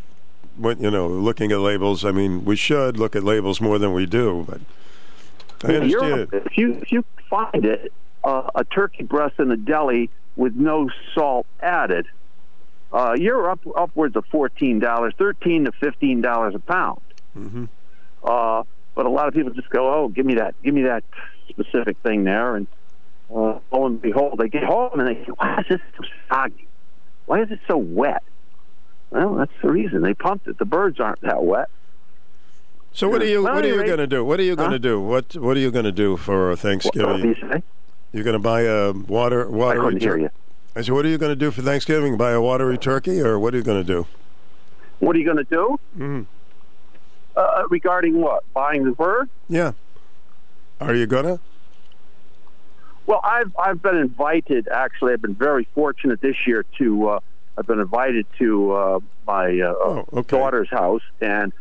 When 0.58 0.80
you 0.80 0.92
know, 0.92 1.08
looking 1.08 1.52
at 1.52 1.60
labels. 1.60 2.06
I 2.06 2.12
mean, 2.12 2.46
we 2.46 2.56
should 2.56 2.98
look 2.98 3.16
at 3.16 3.24
labels 3.24 3.60
more 3.62 3.80
than 3.80 3.94
we 3.94 4.06
do, 4.06 4.46
but 4.48 4.62
I 5.64 5.76
understand. 5.76 5.90
Europe, 5.92 6.34
if 6.34 6.58
you 6.58 6.74
if 6.74 6.92
you 6.92 7.04
find 7.30 7.66
it 7.66 7.92
uh, 8.24 8.50
a 8.56 8.64
turkey 8.64 9.04
breast 9.04 9.36
in 9.40 9.52
a 9.52 9.58
deli 9.58 10.10
with 10.36 10.56
no 10.56 10.90
salt 11.14 11.46
added, 11.62 12.08
uh, 12.92 13.16
you're 13.18 13.50
up 13.50 13.60
upwards 13.76 14.16
of 14.16 14.26
fourteen 14.32 14.80
dollars, 14.80 15.14
thirteen 15.18 15.66
to 15.66 15.72
fifteen 15.74 16.22
dollars 16.22 16.56
a 16.56 16.60
pound. 16.60 17.02
Mm-hmm. 17.38 17.66
Uh, 18.24 18.64
but 18.96 19.06
a 19.06 19.10
lot 19.10 19.28
of 19.28 19.34
people 19.34 19.52
just 19.52 19.70
go, 19.70 19.92
"Oh, 19.94 20.08
give 20.08 20.26
me 20.26 20.36
that, 20.36 20.56
give 20.64 20.74
me 20.74 20.84
that 20.84 21.04
specific 21.50 21.98
thing 22.04 22.24
there," 22.24 22.56
and 22.56 22.68
uh, 23.30 23.60
lo 23.72 23.86
and 23.88 24.02
behold, 24.02 24.38
they 24.40 24.50
get 24.50 24.64
home 24.64 25.00
and 25.00 25.08
they 25.08 25.24
say, 25.26 25.32
"Why 25.38 25.60
is 25.60 25.66
this 25.70 25.82
so 25.98 26.04
soggy? 26.30 26.68
Why 27.26 27.42
is 27.42 27.52
it 27.52 27.60
so 27.68 27.78
wet?" 27.78 28.24
Well, 29.10 29.36
that's 29.36 29.52
the 29.62 29.72
reason 29.72 30.02
they 30.02 30.14
pumped 30.16 30.48
it. 30.48 30.58
The 30.58 30.66
birds 30.66 31.00
aren't 31.00 31.22
that 31.22 31.44
wet. 31.44 31.70
So 32.94 33.10
what 33.10 33.22
are 33.22 33.26
you 33.26 33.44
Well, 33.44 33.56
what 33.56 33.66
are 33.66 33.68
you 33.68 33.84
going 33.86 33.98
to 33.98 34.08
do? 34.08 34.24
What 34.24 34.40
are 34.40 34.44
you 34.44 34.56
going 34.56 34.70
to 34.70 34.76
Huh? 34.76 34.78
do? 34.78 35.02
What 35.02 35.36
what 35.36 35.58
are 35.58 35.60
you 35.60 35.72
going 35.72 35.86
to 35.86 35.92
do 35.92 36.16
for 36.18 36.50
What 36.52 36.60
Thanksgiving? 36.60 37.36
say? 37.52 37.64
You're 38.14 38.24
going 38.24 38.34
to 38.34 38.40
buy 38.40 38.62
a 38.62 38.94
water 38.94 39.50
watery 39.50 39.50
turkey. 39.50 39.80
I 39.80 39.84
couldn't 39.84 40.02
hear 40.02 40.18
you. 40.18 40.30
I 40.76 40.82
said, 40.82 40.94
what 40.94 41.06
are 41.06 41.10
you 41.10 41.18
going 41.18 41.32
to 41.32 41.36
do 41.36 41.52
for 41.52 41.62
Thanksgiving? 41.62 42.16
Buy 42.18 42.32
a 42.32 42.42
watery 42.42 42.78
turkey, 42.78 43.20
or 43.22 43.38
what 43.38 43.54
are 43.54 43.58
you 43.58 43.64
going 43.64 43.84
to 43.84 43.88
do? 43.88 44.08
What 45.00 45.16
are 45.16 45.20
you 45.20 45.26
going 45.26 45.38
to 45.38 45.44
do? 45.44 45.80
Mm-hmm. 45.98 46.22
Uh, 47.36 47.64
regarding 47.70 48.22
what? 48.22 48.44
Buying 48.54 48.86
the 48.86 48.92
bird? 48.92 49.30
Yeah. 49.50 49.74
Are 50.80 50.94
you 50.94 51.08
gonna? 51.08 51.40
Well, 53.06 53.22
I've 53.24 53.52
I've 53.58 53.82
been 53.82 53.98
invited. 53.98 54.68
Actually, 54.68 55.14
I've 55.14 55.22
been 55.22 55.36
very 55.36 55.68
fortunate 55.74 56.22
this 56.22 56.36
year 56.46 56.66
to. 56.78 57.10
Uh, 57.10 57.20
I've 57.58 57.66
been 57.68 57.80
invited 57.80 58.26
to 58.40 58.72
uh, 58.74 59.00
my 59.26 59.60
uh, 59.62 60.22
daughter's 60.24 60.70
house, 60.70 61.04
and 61.22 61.54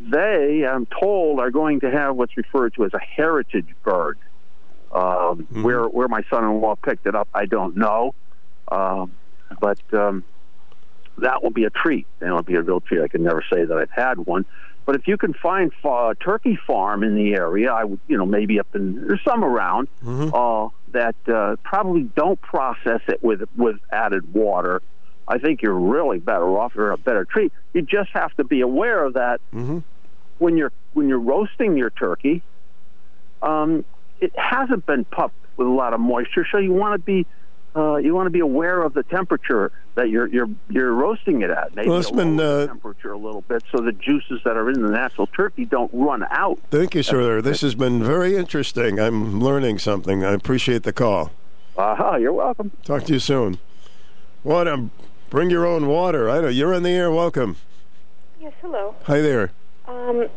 they, 0.00 0.66
I'm 0.66 0.86
told, 0.86 1.40
are 1.40 1.50
going 1.50 1.80
to 1.80 1.90
have 1.90 2.16
what's 2.16 2.36
referred 2.36 2.74
to 2.74 2.84
as 2.84 2.94
a 2.94 2.98
heritage 2.98 3.68
bird. 3.82 4.18
Um, 4.92 5.46
Where 5.62 5.84
where 5.84 6.08
my 6.08 6.22
son-in-law 6.28 6.76
picked 6.76 7.06
it 7.06 7.14
up, 7.14 7.28
I 7.32 7.46
don't 7.46 7.76
know, 7.76 8.14
um, 8.70 9.12
but 9.60 9.78
um, 9.94 10.22
that 11.18 11.42
will 11.42 11.50
be 11.50 11.64
a 11.64 11.70
treat. 11.70 12.06
That'll 12.18 12.42
be 12.42 12.56
a 12.56 12.62
real 12.62 12.80
treat. 12.80 13.00
I 13.02 13.08
can 13.08 13.22
never 13.22 13.42
say 13.50 13.64
that 13.64 13.76
I've 13.76 13.90
had 13.90 14.18
one, 14.18 14.44
but 14.84 14.96
if 14.96 15.08
you 15.08 15.16
can 15.16 15.32
find 15.32 15.72
a 15.84 16.14
turkey 16.20 16.58
farm 16.66 17.02
in 17.04 17.14
the 17.14 17.34
area, 17.34 17.72
I 17.72 17.84
would, 17.84 18.00
you 18.06 18.18
know, 18.18 18.26
maybe 18.26 18.60
up 18.60 18.66
in 18.74 19.06
there's 19.06 19.22
some 19.24 19.42
around 19.42 19.88
uh, 20.34 20.68
that 20.92 21.16
uh, 21.26 21.56
probably 21.62 22.02
don't 22.02 22.40
process 22.42 23.00
it 23.08 23.22
with 23.22 23.42
with 23.56 23.76
added 23.90 24.34
water. 24.34 24.82
I 25.26 25.38
think 25.38 25.62
you're 25.62 25.72
really 25.72 26.18
better 26.18 26.58
off 26.58 26.76
or 26.76 26.90
a 26.90 26.98
better 26.98 27.24
treat. 27.24 27.50
You 27.72 27.80
just 27.80 28.10
have 28.12 28.34
to 28.36 28.44
be 28.44 28.60
aware 28.60 29.02
of 29.04 29.14
that 29.14 29.40
when 30.38 30.56
you're 30.58 30.72
when 30.92 31.08
you're 31.08 31.20
roasting 31.20 31.78
your 31.78 31.90
turkey. 31.90 32.42
Um, 33.40 33.84
it 34.22 34.32
hasn't 34.38 34.86
been 34.86 35.04
pumped 35.04 35.36
with 35.56 35.66
a 35.66 35.70
lot 35.70 35.92
of 35.92 36.00
moisture, 36.00 36.46
so 36.50 36.58
you 36.58 36.72
want 36.72 36.94
to 36.94 36.98
be 37.04 37.26
uh, 37.74 37.96
you 37.96 38.14
want 38.14 38.26
to 38.26 38.30
be 38.30 38.40
aware 38.40 38.82
of 38.82 38.92
the 38.94 39.02
temperature 39.02 39.72
that 39.94 40.08
you're 40.10 40.26
you're 40.28 40.48
you're 40.68 40.92
roasting 40.92 41.42
it 41.42 41.50
at. 41.50 41.74
Maybe 41.74 41.88
Well, 41.88 41.98
it's 41.98 42.10
a 42.10 42.14
been, 42.14 42.36
lower 42.36 42.62
uh, 42.62 42.66
temperature 42.66 43.12
a 43.12 43.18
little 43.18 43.40
bit, 43.42 43.62
so 43.70 43.82
the 43.82 43.92
juices 43.92 44.40
that 44.44 44.56
are 44.56 44.70
in 44.70 44.82
the 44.82 44.90
natural 44.90 45.26
turkey 45.26 45.64
don't 45.64 45.90
run 45.92 46.24
out. 46.30 46.58
Thank 46.70 46.94
you, 46.94 47.02
sir. 47.02 47.40
This 47.42 47.60
has 47.62 47.74
been 47.74 48.02
very 48.02 48.36
interesting. 48.36 49.00
I'm 49.00 49.40
learning 49.40 49.78
something. 49.78 50.24
I 50.24 50.32
appreciate 50.32 50.82
the 50.84 50.92
call. 50.92 51.32
Aha, 51.76 52.16
you're 52.16 52.32
welcome. 52.34 52.70
Talk 52.84 53.04
to 53.04 53.14
you 53.14 53.18
soon. 53.18 53.58
What? 54.42 54.68
Um, 54.68 54.90
bring 55.30 55.48
your 55.50 55.66
own 55.66 55.86
water. 55.86 56.28
I 56.28 56.40
know 56.42 56.48
you're 56.48 56.74
in 56.74 56.82
the 56.82 56.90
air. 56.90 57.10
Welcome. 57.10 57.56
Yes, 58.40 58.52
hello. 58.60 58.94
Hi 59.04 59.20
there. 59.22 59.52
Um, 59.88 60.28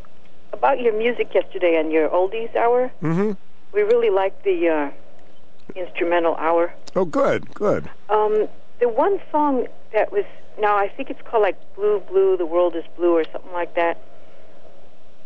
about 0.54 0.80
your 0.80 0.98
music 0.98 1.34
yesterday 1.34 1.78
on 1.78 1.92
your 1.92 2.08
oldies 2.10 2.56
hour, 2.56 2.92
Mm-hmm. 3.02 3.34
We 3.76 3.82
really 3.82 4.10
liked 4.10 4.44
the 4.44 4.70
uh, 4.70 4.92
instrumental 5.76 6.36
hour. 6.38 6.74
Oh, 6.96 7.06
good, 7.06 7.54
good. 7.54 7.90
Um, 8.10 8.48
the 8.80 8.90
one 8.90 9.20
song 9.32 9.68
that 9.94 10.12
was 10.12 10.24
now 10.60 10.78
I 10.78 10.88
think 10.88 11.10
it's 11.10 11.22
called 11.24 11.44
like 11.44 11.58
Blue 11.76 12.00
Blue, 12.10 12.38
the 12.38 12.46
world 12.46 12.76
is 12.76 12.86
blue 12.96 13.12
or 13.18 13.26
something 13.32 13.52
like 13.52 13.76
that. 13.76 14.02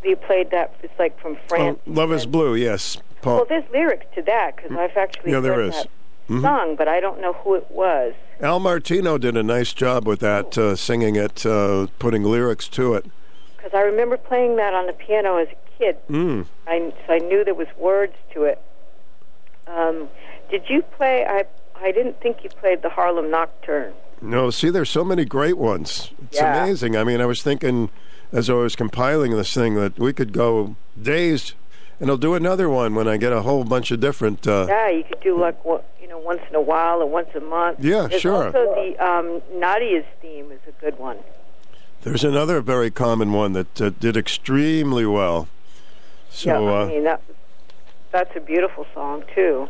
You 0.03 0.15
played 0.15 0.49
that. 0.51 0.73
It's 0.81 0.97
like 0.97 1.19
from 1.19 1.37
France. 1.47 1.79
Oh, 1.87 1.91
Love 1.91 2.11
is 2.11 2.25
blue. 2.25 2.55
Yes, 2.55 2.97
Paul. 3.21 3.35
Well, 3.37 3.45
there's 3.47 3.69
lyrics 3.71 4.05
to 4.15 4.21
that 4.23 4.55
because 4.55 4.71
I've 4.71 4.97
actually 4.97 5.31
Yeah, 5.33 5.41
there 5.41 5.53
heard 5.55 5.65
is. 5.67 5.75
that 5.75 5.87
Mhm. 6.29 6.41
song, 6.41 6.75
but 6.75 6.87
I 6.87 6.99
don't 6.99 7.19
know 7.19 7.33
who 7.33 7.55
it 7.55 7.69
was. 7.69 8.13
Al 8.41 8.59
Martino 8.59 9.17
did 9.17 9.35
a 9.35 9.43
nice 9.43 9.73
job 9.73 10.07
with 10.07 10.19
that, 10.21 10.57
uh, 10.57 10.75
singing 10.75 11.15
it, 11.17 11.45
uh, 11.45 11.87
putting 11.99 12.23
lyrics 12.23 12.67
to 12.69 12.93
it. 12.93 13.05
Because 13.57 13.73
I 13.73 13.81
remember 13.81 14.15
playing 14.15 14.55
that 14.55 14.73
on 14.73 14.85
the 14.85 14.93
piano 14.93 15.35
as 15.35 15.49
a 15.49 15.55
kid. 15.79 15.97
Mm. 16.09 16.45
I 16.67 16.93
so 17.07 17.13
I 17.13 17.17
knew 17.19 17.43
there 17.43 17.55
was 17.55 17.67
words 17.77 18.13
to 18.33 18.43
it. 18.43 18.61
Um, 19.67 20.09
did 20.51 20.63
you 20.69 20.81
play? 20.81 21.25
I 21.25 21.45
I 21.75 21.91
didn't 21.91 22.19
think 22.21 22.43
you 22.43 22.49
played 22.49 22.81
the 22.81 22.89
Harlem 22.89 23.31
Nocturne. 23.31 23.93
No, 24.21 24.49
see, 24.49 24.69
there's 24.69 24.89
so 24.89 25.03
many 25.05 25.23
great 25.25 25.57
ones. 25.57 26.11
It's 26.23 26.37
Yeah. 26.37 26.63
amazing. 26.63 26.97
I 26.97 27.03
mean, 27.05 27.21
I 27.21 27.25
was 27.25 27.41
thinking 27.41 27.89
as 28.33 28.49
I 28.49 28.53
was 28.53 28.75
compiling 28.75 29.31
this 29.31 29.53
thing 29.53 29.75
that 29.75 29.97
we 29.97 30.11
could 30.11 30.33
go 30.33 30.75
days, 31.01 31.55
and 32.01 32.09
I'll 32.09 32.17
do 32.17 32.35
another 32.35 32.69
one 32.69 32.95
when 32.95 33.07
I 33.07 33.15
get 33.17 33.31
a 33.31 33.41
whole 33.43 33.63
bunch 33.63 33.91
of 33.91 34.01
different. 34.01 34.45
Uh, 34.45 34.65
yeah, 34.67 34.89
you 34.89 35.03
could 35.05 35.21
do 35.21 35.39
like 35.39 35.63
what 35.63 35.85
you 36.01 36.07
know 36.09 36.17
once 36.17 36.41
in 36.49 36.55
a 36.55 36.61
while 36.61 37.01
or 37.01 37.05
once 37.05 37.29
a 37.35 37.39
month. 37.39 37.77
Yeah, 37.79 38.07
There's 38.07 38.21
sure. 38.21 38.47
Also, 38.47 38.75
the 38.75 38.97
um, 38.99 39.41
Nadia's 39.53 40.05
theme 40.21 40.51
is 40.51 40.59
a 40.67 40.73
good 40.81 40.99
one. 40.99 41.17
There's 42.01 42.23
another 42.23 42.61
very 42.61 42.91
common 42.91 43.31
one 43.33 43.53
that 43.53 43.81
uh, 43.81 43.89
did 43.89 44.15
extremely 44.17 45.05
well. 45.05 45.47
So, 46.29 46.49
yeah, 46.49 46.71
I 46.71 46.81
uh, 46.81 46.85
mean 46.85 47.03
that 47.03 47.21
that's 48.11 48.35
a 48.35 48.39
beautiful 48.39 48.85
song 48.93 49.23
too. 49.33 49.69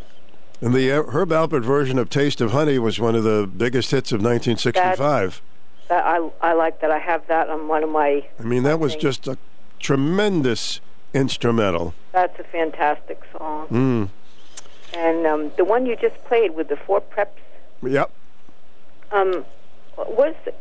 and 0.61 0.73
the 0.73 0.91
uh, 0.91 1.03
Herb 1.03 1.29
Alpert 1.29 1.63
version 1.63 1.97
of 1.97 2.09
"Taste 2.09 2.41
of 2.41 2.51
Honey" 2.51 2.79
was 2.79 2.99
one 2.99 3.15
of 3.15 3.23
the 3.23 3.49
biggest 3.55 3.91
hits 3.91 4.11
of 4.11 4.17
1965. 4.21 5.41
That 5.87 6.05
I 6.05 6.29
I 6.41 6.53
like 6.53 6.81
that. 6.81 6.91
I 6.91 6.99
have 6.99 7.25
that 7.27 7.49
on 7.49 7.67
one 7.67 7.83
of 7.83 7.89
my. 7.89 8.25
I 8.39 8.43
mean, 8.43 8.63
that 8.63 8.79
was 8.79 8.95
just 8.95 9.27
a 9.27 9.37
tremendous 9.79 10.81
instrumental. 11.13 11.93
That's 12.11 12.37
a 12.39 12.43
fantastic 12.43 13.21
song. 13.37 13.67
Mm. 13.67 14.09
And 14.93 15.27
um, 15.27 15.51
the 15.57 15.65
one 15.65 15.85
you 15.85 15.95
just 15.95 16.23
played 16.25 16.55
with 16.55 16.67
the 16.67 16.75
Four 16.75 17.01
Preps. 17.01 17.27
Yep. 17.81 18.11
Um, 19.11 19.45
was 19.97 20.35
did 20.45 20.53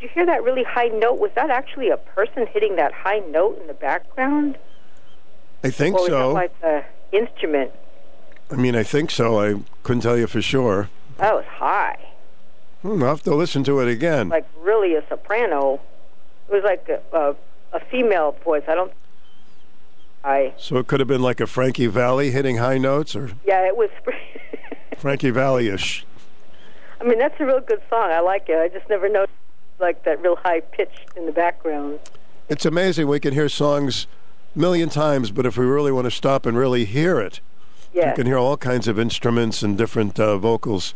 you 0.00 0.08
hear 0.08 0.26
that 0.26 0.42
really 0.42 0.64
high 0.64 0.88
note? 0.88 1.18
Was 1.18 1.30
that 1.34 1.50
actually 1.50 1.90
a 1.90 1.96
person 1.96 2.46
hitting 2.46 2.76
that 2.76 2.92
high 2.92 3.20
note 3.20 3.60
in 3.60 3.66
the 3.66 3.74
background, 3.74 4.58
I 5.64 5.70
think 5.70 5.98
so. 5.98 6.32
like 6.32 6.58
the 6.60 6.84
instrument? 7.12 7.70
I 8.50 8.56
mean, 8.56 8.74
I 8.76 8.82
think 8.82 9.10
so. 9.10 9.40
I 9.40 9.60
couldn't 9.82 10.02
tell 10.02 10.18
you 10.18 10.26
for 10.26 10.42
sure. 10.42 10.88
That 11.18 11.34
was 11.34 11.44
high, 11.46 11.98
Hmm, 12.82 13.02
I'll 13.02 13.10
have 13.10 13.22
to 13.22 13.34
listen 13.34 13.62
to 13.64 13.78
it 13.80 13.88
again. 13.88 14.28
like 14.28 14.46
really 14.60 14.94
a 14.96 15.04
soprano. 15.08 15.80
It 16.48 16.52
was 16.54 16.64
like 16.64 16.88
a, 16.88 17.00
a, 17.16 17.36
a 17.76 17.80
female 17.90 18.32
voice. 18.44 18.64
I 18.66 18.74
don't. 18.74 18.92
high. 20.24 20.52
So 20.56 20.76
it 20.78 20.86
could 20.88 20.98
have 21.00 21.08
been 21.08 21.22
like 21.22 21.40
a 21.40 21.46
Frankie 21.46 21.86
Valli 21.86 22.30
hitting 22.32 22.56
high 22.56 22.78
notes, 22.78 23.14
or 23.14 23.30
Yeah, 23.44 23.66
it 23.66 23.76
was. 23.76 23.90
Frankie 24.98 25.30
Valli-ish. 25.30 26.04
I 27.00 27.04
mean, 27.04 27.18
that's 27.18 27.38
a 27.40 27.44
real 27.46 27.60
good 27.60 27.82
song. 27.90 28.10
I 28.10 28.20
like 28.20 28.48
it. 28.48 28.56
I 28.58 28.68
just 28.68 28.88
never 28.88 29.08
noticed 29.08 29.32
like 29.80 30.04
that 30.04 30.20
real 30.22 30.36
high 30.36 30.60
pitch 30.60 30.92
in 31.16 31.26
the 31.26 31.32
background. 31.32 31.98
It's 32.48 32.64
amazing 32.66 33.06
we 33.08 33.18
can 33.20 33.32
hear 33.34 33.48
songs 33.48 34.06
million 34.54 34.88
times, 34.88 35.30
but 35.30 35.46
if 35.46 35.56
we 35.56 35.64
really 35.66 35.92
want 35.92 36.04
to 36.06 36.10
stop 36.10 36.46
and 36.46 36.56
really 36.56 36.84
hear 36.84 37.20
it, 37.20 37.40
Yeah. 37.92 38.10
you 38.10 38.14
can 38.16 38.26
hear 38.26 38.38
all 38.38 38.56
kinds 38.56 38.88
of 38.88 38.98
instruments 38.98 39.62
and 39.62 39.76
different 39.78 40.18
uh, 40.20 40.38
vocals. 40.38 40.94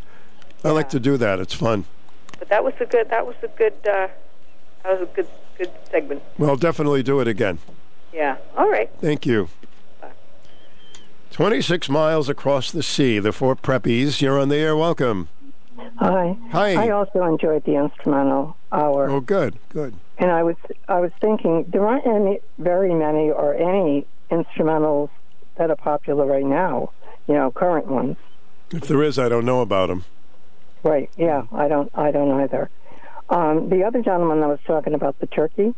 I 0.64 0.70
like 0.70 0.88
to 0.90 1.00
do 1.00 1.16
that. 1.16 1.38
It's 1.40 1.54
fun. 1.54 1.84
But 2.38 2.48
that 2.48 2.64
was 2.64 2.74
a 2.80 2.86
good. 2.86 3.08
That 3.10 3.26
was 3.26 3.36
a 3.42 3.48
good. 3.48 3.74
Uh, 3.84 4.08
that 4.82 5.00
was 5.00 5.02
a 5.02 5.06
good. 5.14 5.28
Good 5.58 5.70
segment. 5.90 6.22
Well, 6.36 6.56
definitely 6.56 7.02
do 7.02 7.18
it 7.20 7.26
again. 7.28 7.58
Yeah. 8.12 8.36
All 8.58 8.68
right. 8.70 8.90
Thank 9.00 9.24
you. 9.24 9.48
26 11.30 11.88
miles 11.88 12.28
across 12.28 12.70
the 12.70 12.82
sea, 12.82 13.18
the 13.18 13.32
four 13.32 13.56
preppies. 13.56 14.20
You're 14.20 14.38
on 14.38 14.50
the 14.50 14.56
air. 14.56 14.76
Welcome. 14.76 15.28
Hi. 15.96 16.36
Hi. 16.50 16.74
I 16.86 16.90
also 16.90 17.24
enjoyed 17.24 17.64
the 17.64 17.76
instrumental 17.76 18.56
hour. 18.70 19.08
Oh, 19.08 19.20
good, 19.20 19.58
good. 19.70 19.94
And 20.18 20.30
I 20.30 20.42
was 20.42 20.56
I 20.88 21.00
was 21.00 21.12
thinking 21.20 21.66
there 21.68 21.86
aren't 21.86 22.06
any 22.06 22.40
very 22.58 22.94
many 22.94 23.30
or 23.30 23.54
any 23.54 24.06
instrumentals 24.30 25.10
that 25.56 25.70
are 25.70 25.76
popular 25.76 26.26
right 26.26 26.44
now. 26.44 26.90
You 27.26 27.34
know, 27.34 27.50
current 27.50 27.86
ones. 27.86 28.16
If 28.70 28.88
there 28.88 29.02
is, 29.02 29.18
I 29.18 29.28
don't 29.28 29.44
know 29.44 29.60
about 29.60 29.88
them. 29.88 30.04
Right. 30.82 31.10
Yeah. 31.16 31.42
I 31.52 31.68
don't. 31.68 31.90
I 31.94 32.10
don't 32.10 32.40
either. 32.40 32.70
Um, 33.28 33.68
the 33.68 33.84
other 33.84 34.02
gentleman 34.02 34.40
that 34.40 34.48
was 34.48 34.60
talking 34.66 34.94
about 34.94 35.18
the 35.18 35.26
turkey. 35.26 35.74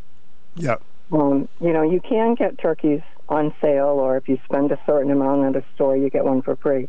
Yeah. 0.54 0.76
Um, 1.10 1.48
you 1.60 1.72
know, 1.72 1.82
you 1.82 2.00
can 2.00 2.34
get 2.34 2.58
turkeys 2.58 3.00
on 3.28 3.54
sale, 3.60 3.86
or 3.86 4.16
if 4.16 4.28
you 4.28 4.38
spend 4.44 4.70
a 4.72 4.78
certain 4.86 5.10
amount 5.10 5.56
at 5.56 5.62
a 5.62 5.64
store, 5.74 5.96
you 5.96 6.10
get 6.10 6.24
one 6.24 6.42
for 6.42 6.56
free. 6.56 6.88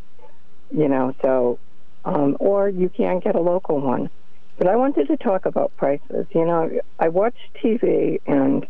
You 0.72 0.88
know, 0.88 1.16
so, 1.22 1.60
um, 2.06 2.38
or 2.40 2.70
you 2.70 2.90
can 2.90 3.20
get 3.20 3.36
a 3.36 3.40
local 3.40 3.80
one. 3.80 4.10
But 4.60 4.68
I 4.68 4.76
wanted 4.76 5.08
to 5.08 5.16
talk 5.16 5.46
about 5.46 5.76
prices. 5.78 6.28
You 6.36 6.46
know, 6.46 6.70
I 7.00 7.08
watch 7.08 7.38
TV, 7.64 8.20
and 8.28 8.68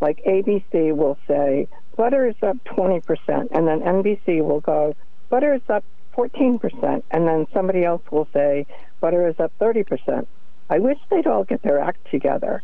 like 0.00 0.22
ABC 0.24 0.94
will 0.96 1.18
say 1.26 1.66
butter 1.96 2.28
is 2.28 2.36
up 2.42 2.56
twenty 2.64 3.00
percent, 3.00 3.50
and 3.50 3.66
then 3.66 3.80
NBC 3.80 4.40
will 4.40 4.60
go 4.60 4.94
butter 5.30 5.52
is 5.52 5.68
up 5.68 5.84
fourteen 6.14 6.60
percent, 6.60 7.04
and 7.10 7.26
then 7.26 7.48
somebody 7.52 7.84
else 7.84 8.02
will 8.12 8.28
say 8.32 8.66
butter 9.00 9.26
is 9.26 9.34
up 9.40 9.52
thirty 9.58 9.82
percent. 9.82 10.28
I 10.70 10.78
wish 10.78 10.98
they'd 11.10 11.26
all 11.26 11.42
get 11.42 11.60
their 11.62 11.80
act 11.80 12.08
together 12.12 12.62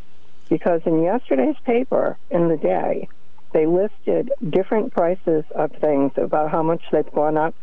because 0.49 0.81
in 0.87 1.03
yesterday's 1.03 1.57
paper 1.65 2.17
in 2.31 2.47
the 2.47 2.57
day, 2.57 3.09
they 3.53 3.67
listed 3.67 4.31
different 4.51 4.93
prices 4.93 5.45
of 5.53 5.73
things 5.81 6.13
about 6.17 6.53
how 6.53 6.63
much 6.63 6.83
they've 6.93 7.13
gone 7.13 7.37
up. 7.37 7.57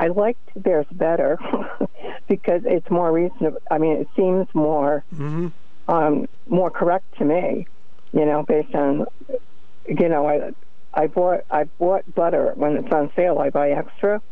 I 0.00 0.08
liked 0.08 0.48
theirs 0.56 0.86
better 0.90 1.38
because 2.28 2.62
it's 2.64 2.90
more 2.90 3.12
reasonable. 3.12 3.60
I 3.70 3.76
mean, 3.76 3.98
it 3.98 4.08
seems 4.16 4.48
more 4.54 5.04
um, 5.88 6.26
more 6.48 6.70
correct 6.70 7.18
to 7.18 7.24
me. 7.26 7.66
You 8.12 8.24
know, 8.24 8.42
based 8.42 8.74
on 8.74 9.04
you 9.86 10.08
know, 10.08 10.26
I 10.26 10.52
I 10.94 11.06
bought 11.06 11.44
I 11.50 11.64
bought 11.64 12.14
butter 12.14 12.52
when 12.56 12.78
it's 12.78 12.90
on 12.90 13.12
sale. 13.14 13.38
I 13.38 13.50
buy 13.50 13.72
extra 13.72 14.22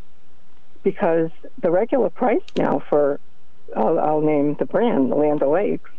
because 0.81 1.29
the 1.61 1.69
regular 1.69 2.09
price 2.09 2.41
now 2.57 2.81
for 2.89 3.19
I'll, 3.77 3.99
I'll 3.99 4.21
name 4.21 4.55
the 4.57 4.65
brand 4.65 5.11
Land 5.11 5.43
O'Lakes 5.43 5.91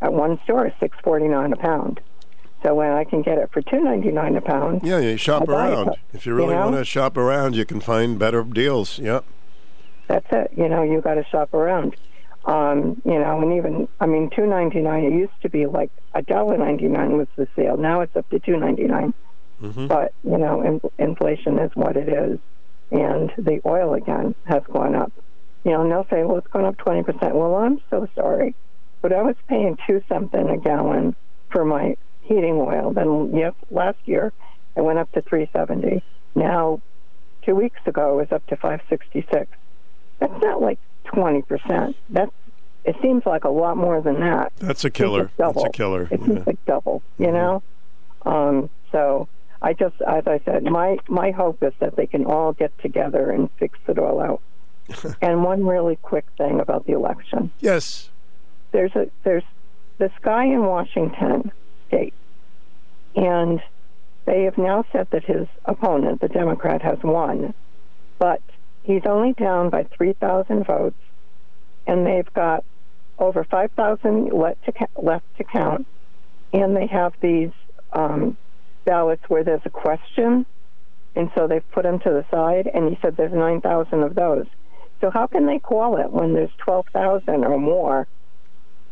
at 0.00 0.12
one 0.12 0.38
store 0.44 0.68
is 0.68 0.72
six 0.78 0.96
forty 1.02 1.26
nine 1.26 1.52
a 1.52 1.56
pound. 1.56 2.00
So 2.62 2.74
when 2.74 2.90
I 2.90 3.04
can 3.04 3.22
get 3.22 3.38
it 3.38 3.50
for 3.52 3.62
two 3.62 3.80
ninety 3.80 4.10
nine 4.10 4.34
a 4.36 4.40
pound, 4.40 4.80
Yeah, 4.82 4.98
you 4.98 5.16
shop 5.16 5.42
I 5.42 5.46
buy 5.46 5.68
it, 5.68 5.72
around. 5.74 5.90
If 6.12 6.26
you 6.26 6.34
really 6.34 6.50
you 6.50 6.54
know? 6.56 6.64
want 6.66 6.76
to 6.76 6.84
shop 6.84 7.16
around, 7.16 7.54
you 7.54 7.64
can 7.64 7.80
find 7.80 8.18
better 8.18 8.42
deals. 8.42 8.98
Yep. 8.98 9.24
that's 10.08 10.26
it. 10.32 10.50
You 10.56 10.68
know, 10.68 10.82
you 10.82 11.00
got 11.00 11.14
to 11.14 11.24
shop 11.30 11.54
around. 11.54 11.94
Um, 12.44 13.00
you 13.04 13.18
know, 13.18 13.40
and 13.42 13.52
even 13.54 13.88
I 14.00 14.06
mean, 14.06 14.30
two 14.34 14.46
ninety 14.46 14.80
nine. 14.80 15.04
It 15.04 15.12
used 15.12 15.40
to 15.42 15.48
be 15.50 15.66
like 15.66 15.90
a 16.14 16.22
dollar 16.22 16.56
ninety 16.58 16.88
nine 16.88 17.16
was 17.16 17.28
the 17.36 17.46
sale. 17.54 17.76
Now 17.76 18.00
it's 18.00 18.16
up 18.16 18.28
to 18.30 18.38
two 18.40 18.56
ninety 18.56 18.84
nine. 18.84 19.14
But 19.60 20.12
you 20.22 20.38
know, 20.38 20.62
in, 20.62 20.80
inflation 20.98 21.58
is 21.58 21.70
what 21.74 21.96
it 21.96 22.08
is, 22.08 22.38
and 22.92 23.30
the 23.36 23.60
oil 23.66 23.94
again 23.94 24.34
has 24.44 24.62
gone 24.72 24.94
up. 24.94 25.12
You 25.64 25.72
know, 25.72 25.82
and 25.82 25.90
they'll 25.90 26.06
say, 26.08 26.22
"Well, 26.24 26.38
it's 26.38 26.46
gone 26.46 26.64
up 26.64 26.76
twenty 26.78 27.02
percent." 27.02 27.34
Well, 27.34 27.56
I'm 27.56 27.80
so 27.90 28.08
sorry, 28.14 28.54
but 29.02 29.12
I 29.12 29.20
was 29.22 29.34
paying 29.48 29.76
two 29.84 30.00
something 30.08 30.48
a 30.48 30.56
gallon 30.58 31.16
for 31.50 31.64
my 31.64 31.96
heating 32.28 32.56
oil. 32.56 32.92
Then, 32.92 33.34
yes, 33.34 33.54
last 33.70 33.98
year 34.04 34.32
it 34.76 34.82
went 34.82 34.98
up 34.98 35.10
to 35.12 35.22
three 35.22 35.48
seventy. 35.52 36.02
Now, 36.34 36.80
two 37.44 37.54
weeks 37.54 37.80
ago, 37.86 38.12
it 38.14 38.16
was 38.22 38.32
up 38.32 38.46
to 38.48 38.56
five 38.56 38.80
sixty 38.88 39.26
six. 39.32 39.48
That's 40.20 40.40
not 40.42 40.60
like 40.60 40.78
twenty 41.04 41.42
percent. 41.42 41.96
That's 42.10 42.32
it 42.84 42.96
seems 43.02 43.26
like 43.26 43.44
a 43.44 43.48
lot 43.50 43.76
more 43.76 44.00
than 44.00 44.20
that. 44.20 44.52
That's 44.58 44.84
a 44.84 44.90
killer. 44.90 45.30
That's 45.36 45.62
a 45.62 45.70
killer. 45.70 46.08
It 46.10 46.20
Yeah. 46.20 46.26
seems 46.26 46.46
like 46.46 46.64
double, 46.64 47.02
you 47.18 47.32
know. 47.32 47.62
Um, 48.24 48.70
so 48.92 49.28
I 49.60 49.72
just, 49.72 49.96
as 50.06 50.26
I 50.26 50.40
said, 50.44 50.64
my 50.64 50.98
my 51.08 51.30
hope 51.32 51.62
is 51.62 51.72
that 51.80 51.96
they 51.96 52.06
can 52.06 52.24
all 52.24 52.52
get 52.52 52.76
together 52.78 53.30
and 53.30 53.50
fix 53.58 53.78
it 53.88 53.98
all 53.98 54.20
out. 54.20 54.40
and 55.22 55.42
one 55.44 55.66
really 55.66 55.96
quick 55.96 56.24
thing 56.38 56.60
about 56.60 56.86
the 56.86 56.92
election. 56.92 57.50
Yes. 57.60 58.10
There's 58.72 58.94
a 58.94 59.10
there's 59.24 59.44
this 59.98 60.12
guy 60.22 60.44
in 60.44 60.64
Washington 60.64 61.50
State, 61.88 62.14
and 63.16 63.60
they 64.26 64.44
have 64.44 64.58
now 64.58 64.84
said 64.92 65.08
that 65.10 65.24
his 65.24 65.48
opponent, 65.64 66.20
the 66.20 66.28
Democrat, 66.28 66.82
has 66.82 66.98
won, 67.02 67.54
but 68.18 68.42
he's 68.82 69.02
only 69.06 69.32
down 69.32 69.70
by 69.70 69.84
three 69.84 70.12
thousand 70.12 70.66
votes, 70.66 71.00
and 71.86 72.06
they've 72.06 72.32
got 72.34 72.64
over 73.18 73.44
five 73.44 73.70
thousand 73.72 74.32
left 74.32 74.64
to 74.64 74.72
left 75.00 75.24
to 75.38 75.44
count, 75.44 75.86
and 76.52 76.76
they 76.76 76.86
have 76.86 77.12
these 77.20 77.50
um, 77.92 78.36
ballots 78.84 79.22
where 79.28 79.44
there's 79.44 79.62
a 79.64 79.70
question, 79.70 80.46
and 81.16 81.30
so 81.34 81.46
they've 81.46 81.70
put 81.72 81.84
them 81.84 81.98
to 82.00 82.10
the 82.10 82.24
side. 82.30 82.70
And 82.72 82.88
he 82.88 82.98
said 83.02 83.16
there's 83.16 83.32
nine 83.32 83.60
thousand 83.60 84.02
of 84.02 84.14
those. 84.14 84.46
So 85.00 85.10
how 85.10 85.26
can 85.26 85.46
they 85.46 85.58
call 85.58 85.96
it 85.96 86.12
when 86.12 86.34
there's 86.34 86.50
twelve 86.58 86.86
thousand 86.92 87.44
or 87.44 87.58
more 87.58 88.06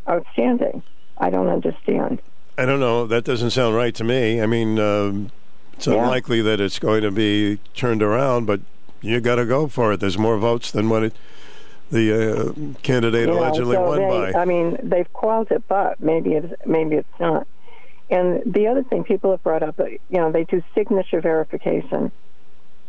outstanding? 0.08 0.82
I 1.18 1.30
don't 1.30 1.48
understand. 1.48 2.20
I 2.58 2.64
don't 2.64 2.80
know. 2.80 3.06
That 3.06 3.24
doesn't 3.24 3.50
sound 3.50 3.76
right 3.76 3.94
to 3.94 4.04
me. 4.04 4.40
I 4.40 4.46
mean, 4.46 4.78
um, 4.78 5.30
it's 5.74 5.86
Yeah. 5.86 5.94
unlikely 5.94 6.40
that 6.42 6.60
it's 6.60 6.78
going 6.78 7.02
to 7.02 7.10
be 7.10 7.58
turned 7.74 8.02
around, 8.02 8.46
but 8.46 8.60
you 9.02 9.20
got 9.20 9.36
to 9.36 9.44
go 9.44 9.68
for 9.68 9.92
it. 9.92 10.00
There's 10.00 10.16
more 10.18 10.38
votes 10.38 10.70
than 10.70 10.88
what 10.88 11.02
it, 11.02 11.12
the 11.90 12.12
uh, 12.12 12.52
candidate 12.82 13.28
know, 13.28 13.38
allegedly 13.38 13.76
so 13.76 13.82
won 13.82 13.98
they, 13.98 14.32
by. 14.32 14.40
I 14.40 14.44
mean, 14.46 14.78
they've 14.82 15.12
called 15.12 15.48
it, 15.50 15.64
but 15.68 16.00
maybe 16.00 16.32
it's 16.32 16.52
maybe 16.64 16.96
it's 16.96 17.20
not. 17.20 17.46
And 18.08 18.42
the 18.46 18.68
other 18.68 18.82
thing 18.84 19.04
people 19.04 19.32
have 19.32 19.42
brought 19.42 19.62
up, 19.62 19.78
uh, 19.78 19.84
you 19.84 19.98
know, 20.18 20.32
they 20.32 20.44
do 20.44 20.62
signature 20.74 21.20
verification. 21.20 22.10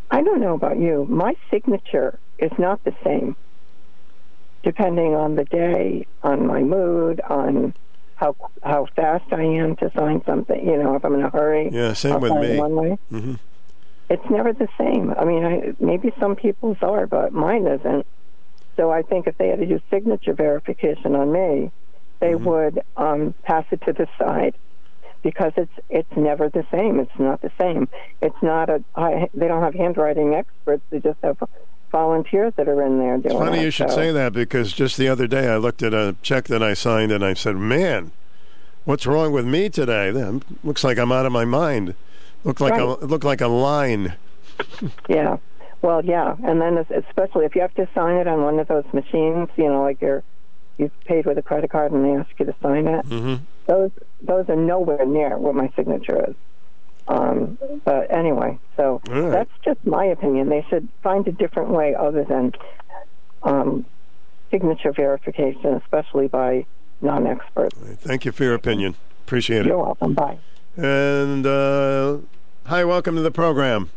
I 0.09 0.21
don't 0.23 0.39
know 0.39 0.53
about 0.53 0.77
you. 0.79 1.05
My 1.09 1.35
signature 1.51 2.19
is 2.39 2.51
not 2.57 2.81
the 2.85 2.95
same, 3.03 3.35
depending 4.63 5.13
on 5.15 5.35
the 5.35 5.43
day, 5.43 6.07
on 6.23 6.47
my 6.47 6.61
mood, 6.61 7.19
on 7.21 7.73
how 8.17 8.35
how 8.63 8.87
fast 8.95 9.31
I 9.31 9.43
am 9.43 9.75
to 9.77 9.91
sign 9.97 10.21
something. 10.25 10.59
You 10.59 10.77
know, 10.81 10.95
if 10.95 11.05
I'm 11.05 11.13
in 11.13 11.21
a 11.21 11.29
hurry. 11.29 11.69
yeah, 11.71 11.93
same 11.93 12.15
I'll 12.15 12.19
with 12.19 12.33
me. 12.33 12.57
One 12.57 12.75
way. 12.75 12.97
hmm 13.09 13.33
It's 14.09 14.29
never 14.29 14.53
the 14.53 14.67
same. 14.79 15.13
I 15.17 15.23
mean, 15.25 15.45
I, 15.45 15.73
maybe 15.79 16.11
some 16.19 16.35
people's 16.35 16.77
are, 16.81 17.05
but 17.07 17.31
mine 17.31 17.67
isn't. 17.67 18.05
So 18.75 18.91
I 18.91 19.01
think 19.03 19.27
if 19.27 19.37
they 19.37 19.47
had 19.49 19.59
to 19.59 19.65
do 19.65 19.79
signature 19.91 20.33
verification 20.33 21.15
on 21.15 21.31
me, 21.31 21.71
they 22.19 22.33
Mm-hmm. 22.33 22.45
would 22.45 22.81
um, 22.95 23.35
pass 23.43 23.65
it 23.71 23.81
to 23.85 23.93
the 23.93 24.07
side 24.19 24.55
because 25.23 25.51
it's 25.57 25.71
it's 25.89 26.09
never 26.17 26.49
the 26.49 26.63
same. 26.71 26.99
It's 26.99 27.19
not 27.19 27.41
the 27.41 27.51
same. 27.59 27.87
It's 28.21 28.41
not 28.41 28.69
a. 28.69 28.83
I, 28.95 29.27
they 29.35 29.47
don't 29.47 29.61
have 29.61 29.75
handwriting 29.75 30.33
experts. 30.33 30.83
They 30.91 30.99
just 30.99 31.19
have 31.23 31.37
volunteers 31.91 32.53
that 32.57 32.67
are 32.67 32.81
in 32.83 32.99
there 32.99 33.17
doing 33.17 33.25
It's 33.25 33.33
funny 33.35 33.59
it. 33.59 33.63
you 33.63 33.71
should 33.71 33.89
So- 33.89 33.95
say 33.95 34.11
that 34.11 34.33
because 34.33 34.73
just 34.73 34.97
the 34.97 35.07
other 35.07 35.27
day 35.27 35.47
I 35.49 35.57
looked 35.57 35.81
at 35.83 35.93
a 35.93 36.15
check 36.21 36.45
that 36.45 36.61
I 36.63 36.73
signed 36.73 37.11
and 37.11 37.23
I 37.23 37.33
said, 37.33 37.55
"Man, 37.57 38.11
what's 38.85 39.05
wrong 39.07 39.31
with 39.31 39.45
me 39.45 39.69
today? 39.69 40.11
That 40.11 40.41
looks 40.63 40.83
like 40.83 40.97
I'm 40.97 41.11
out 41.11 41.25
of 41.25 41.31
my 41.31 41.45
mind. 41.45 41.95
Looked 42.43 42.61
like 42.61 42.77
a 42.77 42.85
Right. 42.85 42.97
it 43.01 43.07
looked 43.07 43.23
like 43.25 43.41
a 43.41 43.47
line." 43.47 44.13
Yeah. 45.07 45.37
Well, 45.83 46.03
yeah, 46.03 46.35
and 46.43 46.59
then 46.59 46.83
especially 46.89 47.45
if 47.45 47.53
you 47.55 47.61
have 47.61 47.73
to 47.75 47.87
sign 47.93 48.15
it 48.17 48.27
on 48.27 48.41
one 48.41 48.57
of 48.59 48.67
those 48.67 48.83
machines, 48.93 49.47
you 49.55 49.65
know, 49.69 49.83
like 49.83 50.01
you're 50.01 50.23
you've 50.77 50.91
paid 51.05 51.25
with 51.27 51.37
a 51.37 51.41
credit 51.43 51.69
card 51.69 51.91
and 51.91 52.03
they 52.03 52.19
ask 52.19 52.29
you 52.39 52.45
to 52.47 52.55
sign 52.61 52.87
it. 52.87 53.05
Mm-hmm. 53.07 53.35
Those 53.67 53.91
those 54.21 54.49
are 54.49 54.55
nowhere 54.55 55.05
near 55.05 55.37
what 55.37 55.53
my 55.55 55.71
signature 55.75 56.29
is. 56.29 56.35
Um, 57.07 57.57
but 57.85 58.11
anyway, 58.11 58.59
so 58.75 59.01
All 59.09 59.21
right. 59.21 59.31
that's 59.31 59.51
just 59.63 59.85
my 59.85 60.05
opinion. 60.05 60.49
They 60.49 60.65
should 60.69 60.87
find 61.01 61.27
a 61.27 61.31
different 61.31 61.69
way 61.69 61.95
other 61.95 62.23
than 62.23 62.51
um, 63.43 63.85
signature 64.51 64.91
verification, 64.91 65.73
especially 65.75 66.27
by 66.27 66.65
non-experts. 67.01 67.77
Thank 67.99 68.25
you 68.25 68.31
for 68.31 68.43
your 68.43 68.55
opinion. 68.55 68.95
Appreciate 69.25 69.61
it. 69.61 69.67
You're 69.67 69.77
welcome. 69.77 70.13
Bye. 70.13 70.37
And 70.75 71.45
uh, 71.45 72.17
Hi, 72.67 72.83
welcome 72.83 73.15
to 73.15 73.21
the 73.21 73.31
program. 73.31 73.91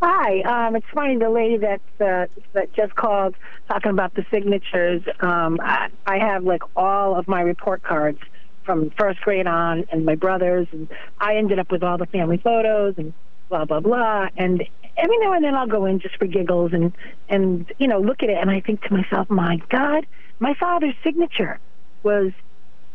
Hi, 0.00 0.42
um, 0.42 0.76
it's 0.76 0.86
funny 0.94 1.16
the 1.16 1.30
lady 1.30 1.56
that 1.56 1.80
uh, 2.00 2.26
that 2.52 2.72
just 2.74 2.94
called 2.94 3.34
talking 3.68 3.90
about 3.90 4.14
the 4.14 4.24
signatures. 4.30 5.02
Um, 5.18 5.58
I, 5.60 5.88
I 6.06 6.18
have 6.18 6.44
like 6.44 6.62
all 6.76 7.18
of 7.18 7.26
my 7.26 7.40
report 7.40 7.82
cards 7.82 8.20
from 8.68 8.90
first 8.98 9.18
grade 9.22 9.46
on, 9.46 9.86
and 9.90 10.04
my 10.04 10.14
brothers, 10.14 10.68
and 10.72 10.88
I 11.18 11.36
ended 11.36 11.58
up 11.58 11.70
with 11.70 11.82
all 11.82 11.96
the 11.96 12.04
family 12.04 12.36
photos 12.36 12.94
and 12.98 13.14
blah 13.48 13.64
blah 13.64 13.80
blah. 13.80 14.28
And 14.36 14.62
every 14.98 15.16
now 15.20 15.32
and 15.32 15.42
then 15.42 15.54
I'll 15.54 15.66
go 15.66 15.86
in 15.86 16.00
just 16.00 16.16
for 16.18 16.26
giggles 16.26 16.74
and 16.74 16.92
and 17.30 17.72
you 17.78 17.88
know 17.88 17.98
look 17.98 18.22
at 18.22 18.28
it, 18.28 18.36
and 18.38 18.50
I 18.50 18.60
think 18.60 18.82
to 18.82 18.92
myself, 18.92 19.30
my 19.30 19.56
God, 19.70 20.06
my 20.38 20.52
father's 20.60 20.94
signature 21.02 21.58
was 22.02 22.32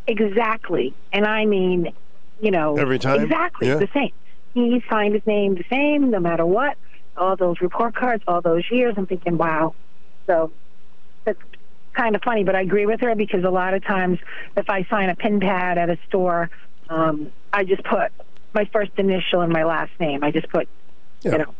exactly, 0.06 0.94
and 1.12 1.26
I 1.26 1.44
mean, 1.44 1.92
you 2.40 2.52
know, 2.52 2.76
Every 2.76 3.00
time? 3.00 3.22
exactly 3.24 3.66
Yeah. 3.66 3.74
the 3.76 3.88
same. 3.92 4.12
He 4.54 4.80
signed 4.88 5.14
his 5.14 5.26
name 5.26 5.56
the 5.56 5.64
same, 5.68 6.10
no 6.12 6.20
matter 6.20 6.46
what. 6.46 6.76
All 7.16 7.34
those 7.34 7.60
report 7.60 7.96
cards, 7.96 8.22
all 8.28 8.40
those 8.40 8.62
years. 8.70 8.94
I'm 8.96 9.06
thinking, 9.06 9.36
wow. 9.36 9.74
So 10.28 10.52
that's 11.24 11.38
kind 11.94 12.14
of 12.14 12.22
funny, 12.22 12.44
but 12.44 12.54
I 12.54 12.60
agree 12.60 12.86
with 12.86 13.00
her 13.00 13.14
because 13.14 13.44
a 13.44 13.50
lot 13.50 13.74
of 13.74 13.84
times, 13.84 14.18
if 14.56 14.68
I 14.68 14.84
sign 14.84 15.08
a 15.08 15.16
pin 15.16 15.40
pad 15.40 15.78
at 15.78 15.90
a 15.90 15.98
store, 16.08 16.50
um, 16.88 17.30
I 17.52 17.64
just 17.64 17.84
put 17.84 18.12
my 18.52 18.64
first 18.72 18.92
initial 18.96 19.40
and 19.40 19.52
my 19.52 19.64
last 19.64 19.92
name. 19.98 20.22
I 20.22 20.30
just 20.30 20.48
put, 20.48 20.68
you 21.22 21.38
know, 21.38 21.54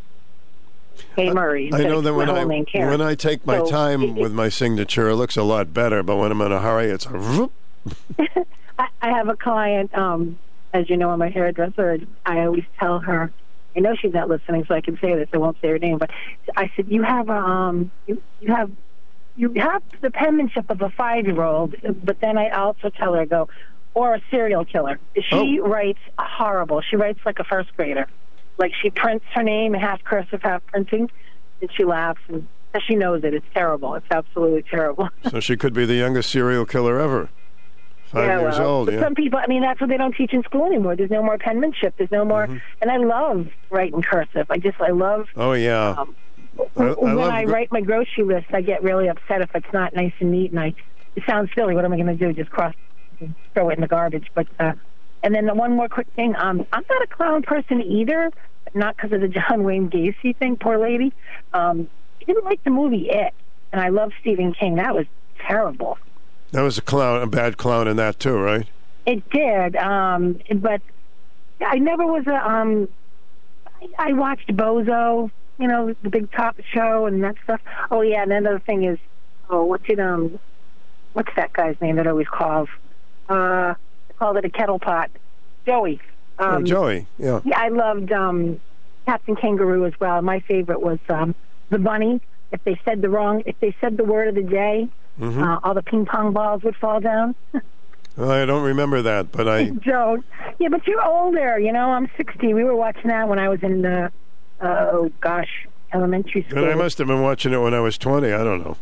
Hey 1.15 1.31
Murray. 1.31 1.69
I 1.73 1.83
know 1.83 2.01
that 2.01 2.13
when 2.13 2.29
I 2.29 2.45
when 2.45 3.01
I 3.01 3.15
take 3.15 3.45
my 3.45 3.57
So, 3.59 3.65
time 3.65 4.15
with 4.15 4.33
my 4.33 4.49
signature, 4.49 5.09
it 5.09 5.15
looks 5.15 5.37
a 5.37 5.43
lot 5.43 5.73
better. 5.73 6.03
But 6.03 6.17
when 6.17 6.31
I'm 6.31 6.41
in 6.41 6.51
a 6.51 6.59
hurry, 6.59 6.87
it's 6.87 7.05
a. 7.05 7.49
I, 8.79 8.87
I 9.01 9.09
have 9.09 9.29
a 9.29 9.35
client, 9.35 9.95
um, 9.97 10.37
as 10.73 10.89
you 10.89 10.97
know, 10.97 11.11
I'm 11.11 11.21
a 11.21 11.29
hairdresser. 11.29 11.91
And 11.91 12.07
I 12.25 12.41
always 12.41 12.63
tell 12.79 12.99
her, 12.99 13.31
I 13.75 13.79
know 13.79 13.95
she's 13.95 14.13
not 14.13 14.29
listening, 14.29 14.65
so 14.67 14.75
I 14.75 14.81
can 14.81 14.97
say 14.99 15.15
this. 15.15 15.29
I 15.33 15.37
won't 15.37 15.57
say 15.61 15.69
her 15.69 15.79
name, 15.79 15.97
but 15.97 16.09
I 16.55 16.71
said, 16.75 16.87
you 16.89 17.03
have 17.03 17.29
a, 17.29 17.37
um, 17.37 17.91
you, 18.07 18.21
you 18.41 18.53
have, 18.53 18.71
you 19.35 19.53
have 19.57 19.83
the 20.01 20.11
penmanship 20.11 20.69
of 20.69 20.81
a 20.81 20.89
five 20.89 21.25
year 21.25 21.41
old. 21.41 21.75
But 22.03 22.19
then 22.21 22.37
I 22.37 22.49
also 22.49 22.89
tell 22.89 23.13
her, 23.13 23.21
I 23.21 23.25
go, 23.25 23.47
or 23.93 24.15
a 24.15 24.21
serial 24.31 24.65
killer. 24.65 24.99
She 25.29 25.59
writes 25.59 25.99
horrible. 26.17 26.81
She 26.81 26.95
writes 26.95 27.19
like 27.25 27.39
a 27.39 27.43
first 27.43 27.75
grader. 27.77 28.07
Like 28.57 28.71
she 28.81 28.89
prints 28.89 29.25
her 29.33 29.43
name 29.43 29.73
half 29.73 30.03
cursive, 30.03 30.41
half 30.41 30.65
printing, 30.67 31.09
and 31.61 31.69
she 31.75 31.83
laughs 31.83 32.21
and 32.29 32.47
she 32.87 32.95
knows 32.95 33.23
it. 33.23 33.33
It's 33.33 33.45
terrible. 33.53 33.95
It's 33.95 34.05
absolutely 34.11 34.63
terrible. 34.63 35.09
So 35.31 35.39
she 35.39 35.55
could 35.57 35.73
be 35.73 35.85
the 35.85 35.95
youngest 35.95 36.29
serial 36.29 36.65
killer 36.65 36.99
ever. 36.99 37.29
Five 38.11 38.27
yeah, 38.27 38.39
years 38.41 38.59
well, 38.59 38.67
old. 38.69 38.91
Yeah. 38.93 39.01
some 39.01 39.15
people, 39.15 39.39
I 39.39 39.47
mean, 39.47 39.61
that's 39.61 39.79
what 39.81 39.89
they 39.89 39.97
don't 39.97 40.13
teach 40.15 40.31
in 40.33 40.43
school 40.43 40.65
anymore. 40.65 40.95
There's 40.95 41.09
no 41.09 41.23
more 41.23 41.37
penmanship. 41.37 41.95
There's 41.97 42.11
no 42.11 42.23
more, 42.23 42.47
Mm-hmm. 42.47 42.57
and 42.81 42.91
I 42.91 42.97
love 42.97 43.47
writing 43.71 44.01
cursive. 44.01 44.45
I 44.49 44.57
just, 44.57 44.79
I 44.79 44.91
love. 44.91 45.27
Oh 45.35 45.53
yeah. 45.53 45.95
Um, 45.97 46.15
I, 46.77 46.83
I 46.83 46.93
when 46.93 47.19
I 47.19 47.43
write 47.43 47.71
my 47.71 47.81
grocery 47.81 48.23
list, 48.23 48.47
I 48.53 48.61
get 48.61 48.83
really 48.83 49.07
upset 49.07 49.41
if 49.41 49.53
it's 49.55 49.71
not 49.73 49.95
nice 49.95 50.13
and 50.19 50.31
neat, 50.31 50.51
and 50.51 50.59
I. 50.59 50.73
It 51.15 51.23
sounds 51.25 51.49
silly. 51.55 51.75
What 51.75 51.85
am 51.85 51.93
I 51.93 51.95
going 51.95 52.07
to 52.07 52.15
do? 52.15 52.33
Just 52.33 52.49
cross, 52.49 52.73
throw 53.53 53.69
it 53.69 53.75
in 53.75 53.81
the 53.81 53.87
garbage? 53.87 54.27
But, 54.33 54.47
uh, 54.59 54.73
and 55.23 55.33
then 55.33 55.45
the 55.45 55.53
one 55.53 55.71
more 55.71 55.87
quick 55.87 56.07
thing. 56.13 56.35
Um, 56.35 56.67
I'm 56.73 56.83
not 56.89 57.01
a 57.03 57.07
clown 57.07 57.41
person 57.41 57.81
either. 57.81 58.31
Not 58.73 58.97
because 58.97 59.13
of 59.13 59.21
the 59.21 59.27
John 59.49 59.63
Wayne 59.63 59.89
Gacy 59.89 60.35
thing. 60.35 60.57
Poor 60.57 60.77
lady. 60.77 61.13
Um, 61.53 61.87
I 62.21 62.25
didn't 62.25 62.43
like 62.43 62.63
the 62.65 62.69
movie 62.69 63.09
It, 63.09 63.33
and 63.71 63.81
I 63.81 63.89
love 63.89 64.11
Stephen 64.19 64.53
King. 64.53 64.75
That 64.75 64.93
was 64.93 65.05
terrible. 65.39 65.97
That 66.51 66.61
was 66.61 66.77
a 66.77 66.81
clown, 66.81 67.21
a 67.21 67.27
bad 67.27 67.57
clown 67.57 67.87
in 67.87 67.97
that 67.97 68.19
too, 68.19 68.37
right? 68.37 68.67
It 69.05 69.29
did, 69.29 69.75
um, 69.75 70.39
but 70.55 70.81
I 71.61 71.77
never 71.77 72.05
was 72.05 72.25
a. 72.27 72.35
Um, 72.35 72.89
I, 73.81 74.09
I 74.09 74.13
watched 74.13 74.47
Bozo, 74.47 75.29
you 75.57 75.67
know, 75.67 75.95
the 76.03 76.09
Big 76.09 76.31
Top 76.31 76.57
Show 76.73 77.05
and 77.05 77.23
that 77.23 77.35
stuff. 77.43 77.61
Oh 77.91 78.01
yeah, 78.01 78.23
and 78.23 78.31
another 78.31 78.59
thing 78.59 78.83
is, 78.83 78.97
oh, 79.49 79.63
what's 79.65 79.85
it? 79.87 79.99
Um, 79.99 80.39
what's 81.13 81.31
that 81.35 81.53
guy's 81.53 81.79
name 81.81 81.95
that 81.97 82.07
always 82.07 82.27
calls? 82.27 82.69
Uh, 83.29 83.73
called 84.19 84.37
it 84.37 84.45
a 84.45 84.49
kettle 84.49 84.79
pot. 84.79 85.09
Joey. 85.65 85.99
oh, 86.39 86.55
Um, 86.57 86.65
Joey. 86.65 87.07
Yeah. 87.17 87.41
Yeah, 87.43 87.59
I 87.59 87.69
loved 87.69 88.11
um, 88.11 88.59
Captain 89.05 89.35
Kangaroo 89.35 89.85
as 89.85 89.93
well. 89.99 90.21
My 90.21 90.39
favorite 90.41 90.81
was 90.81 90.99
um, 91.09 91.33
the 91.69 91.79
bunny. 91.79 92.21
If 92.51 92.63
they 92.63 92.79
said 92.85 93.01
the 93.01 93.09
wrong, 93.09 93.41
if 93.45 93.59
they 93.59 93.75
said 93.81 93.97
the 93.97 94.03
word 94.03 94.27
of 94.27 94.35
the 94.35 94.43
day, 94.43 94.87
Mhm. 95.19 95.41
uh, 95.41 95.59
all 95.63 95.73
the 95.73 95.81
ping 95.81 96.05
pong 96.05 96.33
balls 96.33 96.61
would 96.63 96.75
fall 96.75 96.99
down. 96.99 97.35
Well, 98.17 98.31
I 98.31 98.45
don't 98.45 98.63
remember 98.63 99.01
that, 99.01 99.33
but 99.33 99.45
I. 99.49 99.65
don't. 99.85 100.23
Yeah, 100.57 100.69
but 100.69 100.87
you're 100.87 101.05
older. 101.05 101.59
You 101.59 101.73
know, 101.73 101.91
I'm 101.91 102.09
60. 102.15 102.53
We 102.53 102.63
were 102.63 102.73
watching 102.73 103.09
that 103.09 103.27
when 103.27 103.39
I 103.39 103.49
was 103.49 103.59
in, 103.61 103.85
uh, 103.85 104.09
oh 104.61 105.11
gosh, 105.21 105.67
elementary 105.93 106.43
school. 106.43 106.63
And 106.63 106.71
I 106.71 106.75
must 106.75 106.97
have 106.97 107.07
been 107.07 107.21
watching 107.21 107.53
it 107.53 107.57
when 107.57 107.73
I 107.73 107.79
was 107.79 107.97
20. 107.97 108.31
I 108.31 108.43
don't 108.43 108.63
know. 108.63 108.77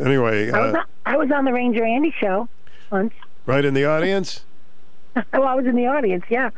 Anyway, 0.00 0.50
I 0.50 0.60
was, 0.60 0.74
uh, 0.74 0.78
on, 0.78 0.84
I 1.06 1.16
was 1.16 1.30
on 1.30 1.44
the 1.44 1.52
Ranger 1.52 1.84
Andy 1.84 2.14
show 2.18 2.48
once. 2.90 3.12
right 3.46 3.64
in 3.64 3.74
the 3.74 3.84
audience. 3.84 4.44
well, 5.32 5.44
I 5.44 5.54
was 5.54 5.66
in 5.66 5.76
the 5.76 5.86
audience. 5.86 6.24
Yeah, 6.30 6.50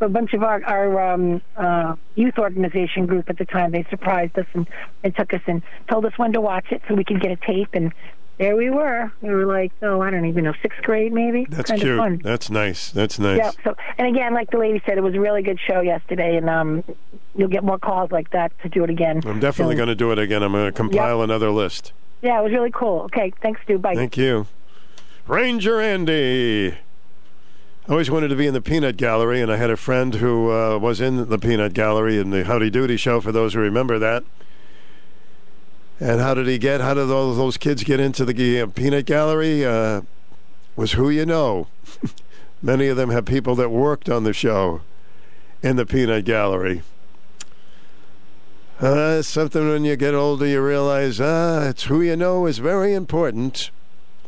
a 0.00 0.08
bunch 0.08 0.32
of 0.32 0.42
our 0.42 0.62
our 0.64 1.12
um, 1.12 1.40
uh, 1.56 1.94
youth 2.14 2.38
organization 2.38 3.06
group 3.06 3.30
at 3.30 3.38
the 3.38 3.44
time. 3.44 3.70
They 3.70 3.84
surprised 3.90 4.38
us 4.38 4.46
and, 4.54 4.66
and 5.04 5.14
took 5.14 5.32
us 5.32 5.42
and 5.46 5.62
told 5.88 6.04
us 6.04 6.12
when 6.16 6.32
to 6.32 6.40
watch 6.40 6.66
it 6.70 6.82
so 6.88 6.94
we 6.94 7.04
could 7.04 7.20
get 7.20 7.30
a 7.30 7.36
tape. 7.36 7.70
And 7.74 7.92
there 8.40 8.56
we 8.56 8.70
were. 8.70 9.12
We 9.20 9.28
were 9.28 9.44
like, 9.44 9.70
oh, 9.82 10.00
I 10.00 10.10
don't 10.10 10.24
even 10.24 10.44
know, 10.44 10.54
sixth 10.62 10.80
grade 10.80 11.12
maybe. 11.12 11.46
That's 11.50 11.70
kind 11.70 11.80
cute. 11.82 12.22
That's 12.22 12.48
nice. 12.48 12.90
That's 12.90 13.18
nice. 13.18 13.36
Yeah. 13.36 13.50
So, 13.62 13.76
and 13.98 14.08
again, 14.08 14.32
like 14.32 14.50
the 14.50 14.56
lady 14.56 14.80
said, 14.86 14.96
it 14.96 15.02
was 15.02 15.14
a 15.14 15.20
really 15.20 15.42
good 15.42 15.60
show 15.60 15.82
yesterday, 15.82 16.36
and 16.36 16.48
um, 16.48 16.82
you'll 17.36 17.50
get 17.50 17.62
more 17.62 17.78
calls 17.78 18.10
like 18.10 18.30
that 18.30 18.58
to 18.62 18.70
do 18.70 18.82
it 18.82 18.88
again. 18.88 19.20
I'm 19.26 19.40
definitely 19.40 19.74
going 19.74 19.88
to 19.88 19.94
do 19.94 20.10
it 20.10 20.18
again. 20.18 20.42
I'm 20.42 20.52
going 20.52 20.64
to 20.64 20.72
compile 20.72 21.20
another 21.20 21.50
list. 21.50 21.92
Yeah, 22.22 22.40
it 22.40 22.42
was 22.42 22.52
really 22.52 22.70
cool. 22.70 23.00
Okay, 23.02 23.30
thanks, 23.42 23.60
Stu. 23.64 23.78
Bye. 23.78 23.94
Thank 23.94 24.16
you. 24.16 24.46
Ranger 25.28 25.78
Andy. 25.78 26.72
I 26.72 27.92
always 27.92 28.10
wanted 28.10 28.28
to 28.28 28.36
be 28.36 28.46
in 28.46 28.54
the 28.54 28.62
Peanut 28.62 28.96
Gallery, 28.96 29.42
and 29.42 29.52
I 29.52 29.56
had 29.56 29.68
a 29.68 29.76
friend 29.76 30.14
who 30.14 30.50
uh, 30.50 30.78
was 30.78 31.02
in 31.02 31.28
the 31.28 31.38
Peanut 31.38 31.74
Gallery 31.74 32.18
in 32.18 32.30
the 32.30 32.44
Howdy 32.44 32.70
Doody 32.70 32.96
show, 32.96 33.20
for 33.20 33.32
those 33.32 33.52
who 33.52 33.60
remember 33.60 33.98
that. 33.98 34.24
And 36.00 36.18
how 36.20 36.32
did 36.32 36.46
he 36.46 36.56
get? 36.56 36.80
How 36.80 36.94
did 36.94 37.10
all 37.10 37.34
those 37.34 37.58
kids 37.58 37.84
get 37.84 38.00
into 38.00 38.24
the 38.24 38.66
Peanut 38.74 39.04
Gallery? 39.04 39.66
Uh, 39.66 40.00
was 40.74 40.92
who 40.92 41.10
you 41.10 41.26
know. 41.26 41.66
Many 42.62 42.88
of 42.88 42.96
them 42.96 43.10
have 43.10 43.26
people 43.26 43.54
that 43.56 43.70
worked 43.70 44.08
on 44.08 44.24
the 44.24 44.32
show 44.32 44.80
in 45.62 45.76
the 45.76 45.84
Peanut 45.84 46.24
Gallery. 46.24 46.82
Uh, 48.80 49.20
something 49.20 49.68
when 49.68 49.84
you 49.84 49.94
get 49.94 50.14
older, 50.14 50.46
you 50.46 50.62
realize, 50.62 51.20
ah, 51.20 51.68
it's 51.68 51.84
who 51.84 52.00
you 52.00 52.16
know 52.16 52.46
is 52.46 52.58
very 52.58 52.94
important. 52.94 53.70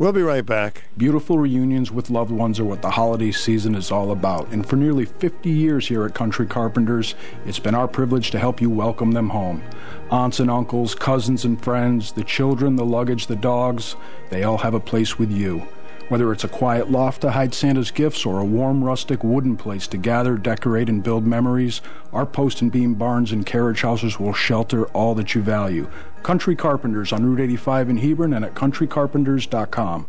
We'll 0.03 0.12
be 0.12 0.23
right 0.23 0.45
back. 0.45 0.83
Beautiful 0.97 1.39
reunions 1.39 1.93
with 1.93 2.11
loved 2.11 2.33
ones 2.33 2.59
are 2.59 2.65
what 2.65 2.83
the 2.83 2.91
holiday 2.91 3.31
season 3.31 3.77
is 3.77 3.93
all 3.93 4.11
about. 4.11 4.49
And 4.49 4.69
for 4.69 4.74
nearly 4.74 5.05
50 5.05 5.49
years 5.49 5.87
here 5.87 6.05
at 6.05 6.12
Country 6.12 6.45
Carpenters, 6.45 7.15
it's 7.47 7.61
been 7.61 7.77
our 7.77 7.87
privilege 7.87 8.33
to 8.33 8.41
help 8.41 8.61
you 8.61 8.69
welcome 8.69 9.12
them 9.12 9.29
home. 9.29 9.62
Aunts 10.11 10.41
and 10.41 10.51
uncles, 10.51 10.97
cousins 10.97 11.45
and 11.45 11.62
friends, 11.62 12.11
the 12.11 12.24
children, 12.24 12.74
the 12.74 12.85
luggage, 12.85 13.29
the 13.29 13.37
dogs, 13.37 13.95
they 14.29 14.43
all 14.43 14.59
have 14.59 14.74
a 14.74 14.81
place 14.81 15.20
with 15.20 15.31
you. 15.31 15.69
Whether 16.09 16.33
it's 16.33 16.45
a 16.45 16.49
quiet 16.49 16.91
loft 16.91 17.23
to 17.23 17.31
hide 17.31 17.55
Santa's 17.55 17.91
gifts 17.91 18.27
or 18.27 18.39
a 18.39 18.45
warm 18.45 18.85
rustic 18.85 19.24
wooden 19.24 19.57
place 19.57 19.87
to 19.89 19.97
gather, 19.97 20.37
decorate, 20.37 20.89
and 20.89 21.03
build 21.03 21.27
memories, 21.27 21.81
our 22.12 22.27
post 22.27 22.61
and 22.61 22.70
beam 22.70 22.95
barns 22.95 23.33
and 23.33 23.47
carriage 23.47 23.83
houses 23.83 24.20
will 24.20 24.35
shelter 24.35 24.87
all 24.89 25.15
that 25.15 25.35
you 25.35 25.43
value. 25.43 25.89
Country 26.23 26.55
Carpenters 26.55 27.12
on 27.12 27.24
Route 27.24 27.41
85 27.41 27.91
in 27.91 27.97
Hebron 27.99 28.33
and 28.35 28.45
at 28.45 28.55
countrycarpenters.com. 28.55 30.07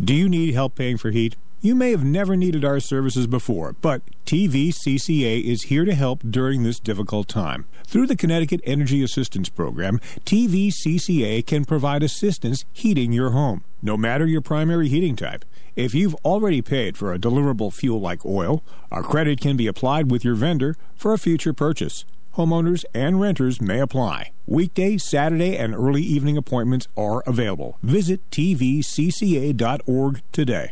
Do 0.00 0.14
you 0.14 0.28
need 0.28 0.54
help 0.54 0.74
paying 0.74 0.96
for 0.96 1.10
heat? 1.10 1.36
You 1.60 1.74
may 1.74 1.90
have 1.90 2.04
never 2.04 2.36
needed 2.36 2.64
our 2.64 2.78
services 2.78 3.26
before, 3.26 3.74
but 3.80 4.02
TVCCA 4.26 5.42
is 5.42 5.64
here 5.64 5.84
to 5.84 5.92
help 5.92 6.22
during 6.22 6.62
this 6.62 6.78
difficult 6.78 7.26
time. 7.26 7.64
Through 7.84 8.06
the 8.06 8.14
Connecticut 8.14 8.60
Energy 8.62 9.02
Assistance 9.02 9.48
Program, 9.48 9.98
TVCCA 10.24 11.44
can 11.44 11.64
provide 11.64 12.04
assistance 12.04 12.64
heating 12.72 13.12
your 13.12 13.30
home, 13.30 13.64
no 13.82 13.96
matter 13.96 14.24
your 14.24 14.40
primary 14.40 14.88
heating 14.88 15.16
type. 15.16 15.44
If 15.74 15.96
you've 15.96 16.14
already 16.24 16.62
paid 16.62 16.96
for 16.96 17.12
a 17.12 17.18
deliverable 17.18 17.74
fuel 17.74 18.00
like 18.00 18.24
oil, 18.24 18.62
a 18.92 19.02
credit 19.02 19.40
can 19.40 19.56
be 19.56 19.66
applied 19.66 20.12
with 20.12 20.24
your 20.24 20.36
vendor 20.36 20.76
for 20.94 21.12
a 21.12 21.18
future 21.18 21.52
purchase. 21.52 22.04
Homeowners 22.36 22.84
and 22.94 23.20
renters 23.20 23.60
may 23.60 23.80
apply. 23.80 24.30
Weekday, 24.46 24.96
Saturday, 24.96 25.56
and 25.56 25.74
early 25.74 26.02
evening 26.02 26.36
appointments 26.36 26.86
are 26.96 27.24
available. 27.26 27.78
Visit 27.82 28.20
tvcca.org 28.30 30.22
today. 30.30 30.70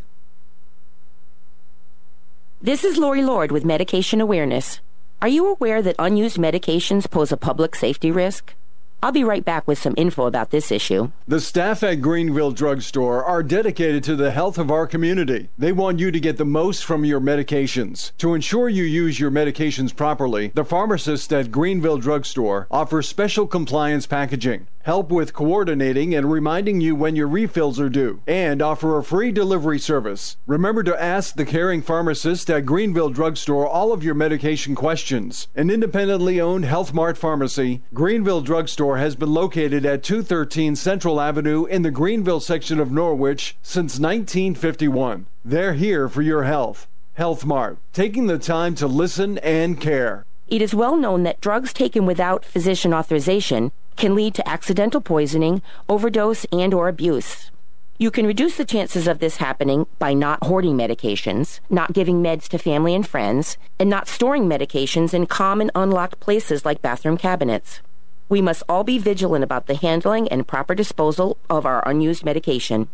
This 2.63 2.85
is 2.85 2.97
Lori 2.97 3.23
Lord 3.23 3.53
with 3.53 3.67
Medication 3.67 4.19
Awareness. 4.19 4.81
Are 5.21 5.29
you 5.29 5.47
aware 5.53 5.83
that 5.83 5.95
unused 5.99 6.39
medications 6.39 7.09
pose 7.09 7.31
a 7.31 7.37
public 7.37 7.75
safety 7.75 8.11
risk? 8.11 8.55
I'll 9.03 9.13
be 9.13 9.25
right 9.25 9.45
back 9.45 9.69
with 9.69 9.79
some 9.79 9.93
info 9.99 10.25
about 10.25 10.51
this 10.51 10.73
issue. 10.73 11.13
The 11.29 11.39
staff 11.39 11.83
at 11.83 12.01
Greenville 12.01 12.53
Drugstore 12.53 13.23
are 13.23 13.43
dedicated 13.43 14.03
to 14.05 14.17
the 14.17 14.31
health 14.31 14.57
of 14.57 14.71
our 14.71 14.87
community. 14.87 15.51
They 15.59 15.71
want 15.71 15.99
you 15.99 16.11
to 16.11 16.19
get 16.19 16.39
the 16.39 16.47
most 16.47 16.87
from 16.87 17.05
your 17.05 17.21
medications. 17.21 18.13
To 18.19 18.33
ensure 18.33 18.71
you 18.71 18.85
use 18.85 19.21
your 19.21 19.31
medications 19.31 19.95
properly, 19.95 20.51
the 20.55 20.65
pharmacists 20.65 21.31
at 21.33 21.53
Greenville 21.53 21.99
Drugstore 21.99 22.69
offer 22.71 23.03
special 23.03 23.47
compliance 23.47 24.07
packaging 24.07 24.67
help 24.87 25.11
with 25.11 25.33
coordinating 25.33 26.15
and 26.15 26.31
reminding 26.31 26.81
you 26.81 26.95
when 26.95 27.17
your 27.17 27.27
refills 27.27 27.81
are 27.81 27.89
due, 27.89 28.21
and 28.25 28.63
offer 28.63 28.97
a 28.97 29.03
free 29.03 29.33
delivery 29.33 29.81
service. 29.81 30.37
Remember 30.47 30.85
to 30.85 31.03
ask 31.03 31.35
the 31.35 31.45
caring 31.45 31.83
pharmacist 31.83 32.49
at 32.49 32.65
Greenville 32.65 33.11
Drugstore 33.11 33.67
all 33.67 33.93
of 33.93 34.05
your 34.05 34.15
medication 34.15 34.77
questions. 34.77 35.49
An 35.57 35.71
independently 35.71 36.41
owned 36.41 36.67
Health 36.67 36.95
Mart 36.95 37.19
pharmacy, 37.19 37.83
Greenville 37.93 38.43
Drugstore 38.43 38.99
has 38.99 39.17
been 39.17 39.35
located 39.35 39.85
at 39.85 40.05
213 40.05 40.77
Central 40.77 41.21
Avenue 41.21 41.65
in 41.65 41.83
the 41.83 41.91
Greenville 41.91 42.39
section 42.39 42.79
of 42.79 42.93
Norwich 42.93 43.57
since 43.63 43.99
1951. 43.99 45.27
They're 45.45 45.75
here 45.75 46.09
for 46.09 46.23
your 46.23 46.45
health. 46.45 46.87
Health 47.15 47.45
Mart, 47.45 47.79
taking 47.93 48.29
the 48.29 48.39
time 48.39 48.77
to 48.77 48.87
listen 48.87 49.39
and 49.39 49.81
care. 49.81 50.25
It 50.47 50.63
is 50.63 50.77
well 50.77 50.97
known 50.97 51.25
that 51.25 51.41
drugs 51.41 51.73
taken 51.73 52.07
without 52.07 52.45
physician 52.45 52.95
authorization 52.95 53.73
can 53.97 54.15
lead 54.15 54.35
to 54.35 54.49
accidental 54.49 55.01
poisoning, 55.01 55.63
overdose, 55.89 56.45
and 56.53 56.73
or 56.73 56.89
abuse. 56.89 57.51
You 57.99 58.11
can 58.11 58.27
reduce 58.27 58.59
the 58.59 58.67
chances 58.67 59.09
of 59.09 59.21
this 59.21 59.39
happening 59.39 59.87
by 59.99 60.13
not 60.13 60.45
hoarding 60.45 60.77
medications, 60.77 61.61
not 61.71 61.95
giving 61.95 62.23
meds 62.23 62.47
to 62.49 62.59
family 62.59 62.95
and 62.95 63.07
friends, 63.07 63.57
and 63.79 63.89
not 63.89 64.07
storing 64.07 64.45
medications 64.45 65.15
in 65.15 65.25
common 65.25 65.71
unlocked 65.75 66.21
places 66.21 66.67
like 66.67 66.83
bathroom 66.83 67.17
cabinets. 67.17 67.81
We 68.29 68.43
must 68.43 68.65
all 68.69 68.85
be 68.85 68.99
vigilant 68.99 69.45
about 69.45 69.67
the 69.67 69.77
handling 69.77 70.29
and 70.29 70.47
proper 70.47 70.75
disposal 70.75 71.39
of 71.49 71.65
our 71.65 71.83
unused 71.89 72.23
medication. 72.23 72.89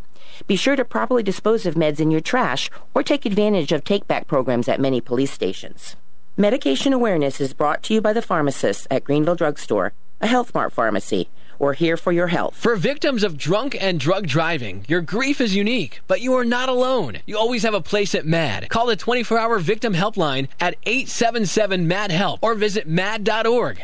Be 0.47 0.55
sure 0.55 0.77
to 0.77 0.85
properly 0.85 1.21
dispose 1.21 1.65
of 1.65 1.75
meds 1.75 1.99
in 1.99 2.09
your 2.09 2.21
trash 2.21 2.69
or 2.93 3.03
take 3.03 3.25
advantage 3.25 3.73
of 3.73 3.83
take 3.83 4.07
back 4.07 4.27
programs 4.27 4.69
at 4.69 4.79
many 4.79 5.01
police 5.01 5.31
stations. 5.31 5.97
Medication 6.37 6.93
awareness 6.93 7.41
is 7.41 7.53
brought 7.53 7.83
to 7.83 7.93
you 7.93 8.01
by 8.01 8.13
the 8.13 8.21
pharmacists 8.21 8.87
at 8.89 9.03
Greenville 9.03 9.35
Drugstore 9.35 9.91
a 10.23 10.27
Health 10.27 10.53
Mart 10.53 10.71
pharmacy. 10.71 11.27
We're 11.59 11.73
here 11.73 11.97
for 11.97 12.13
your 12.13 12.27
health. 12.27 12.55
For 12.55 12.77
victims 12.77 13.23
of 13.23 13.37
drunk 13.37 13.75
and 13.79 13.99
drug 13.99 14.25
driving, 14.25 14.85
your 14.87 15.01
grief 15.01 15.41
is 15.41 15.53
unique, 15.53 15.99
but 16.07 16.21
you 16.21 16.33
are 16.35 16.45
not 16.45 16.69
alone. 16.69 17.19
You 17.25 17.37
always 17.37 17.63
have 17.63 17.73
a 17.73 17.81
place 17.81 18.15
at 18.15 18.25
MADD. 18.25 18.69
Call 18.69 18.87
the 18.87 18.95
24 18.95 19.37
hour 19.37 19.59
victim 19.59 19.93
helpline 19.93 20.47
at 20.61 20.77
877 20.85 21.87
MADD 21.87 22.11
HELP 22.11 22.39
or 22.41 22.55
visit 22.55 22.87
MADD.org. 22.87 23.83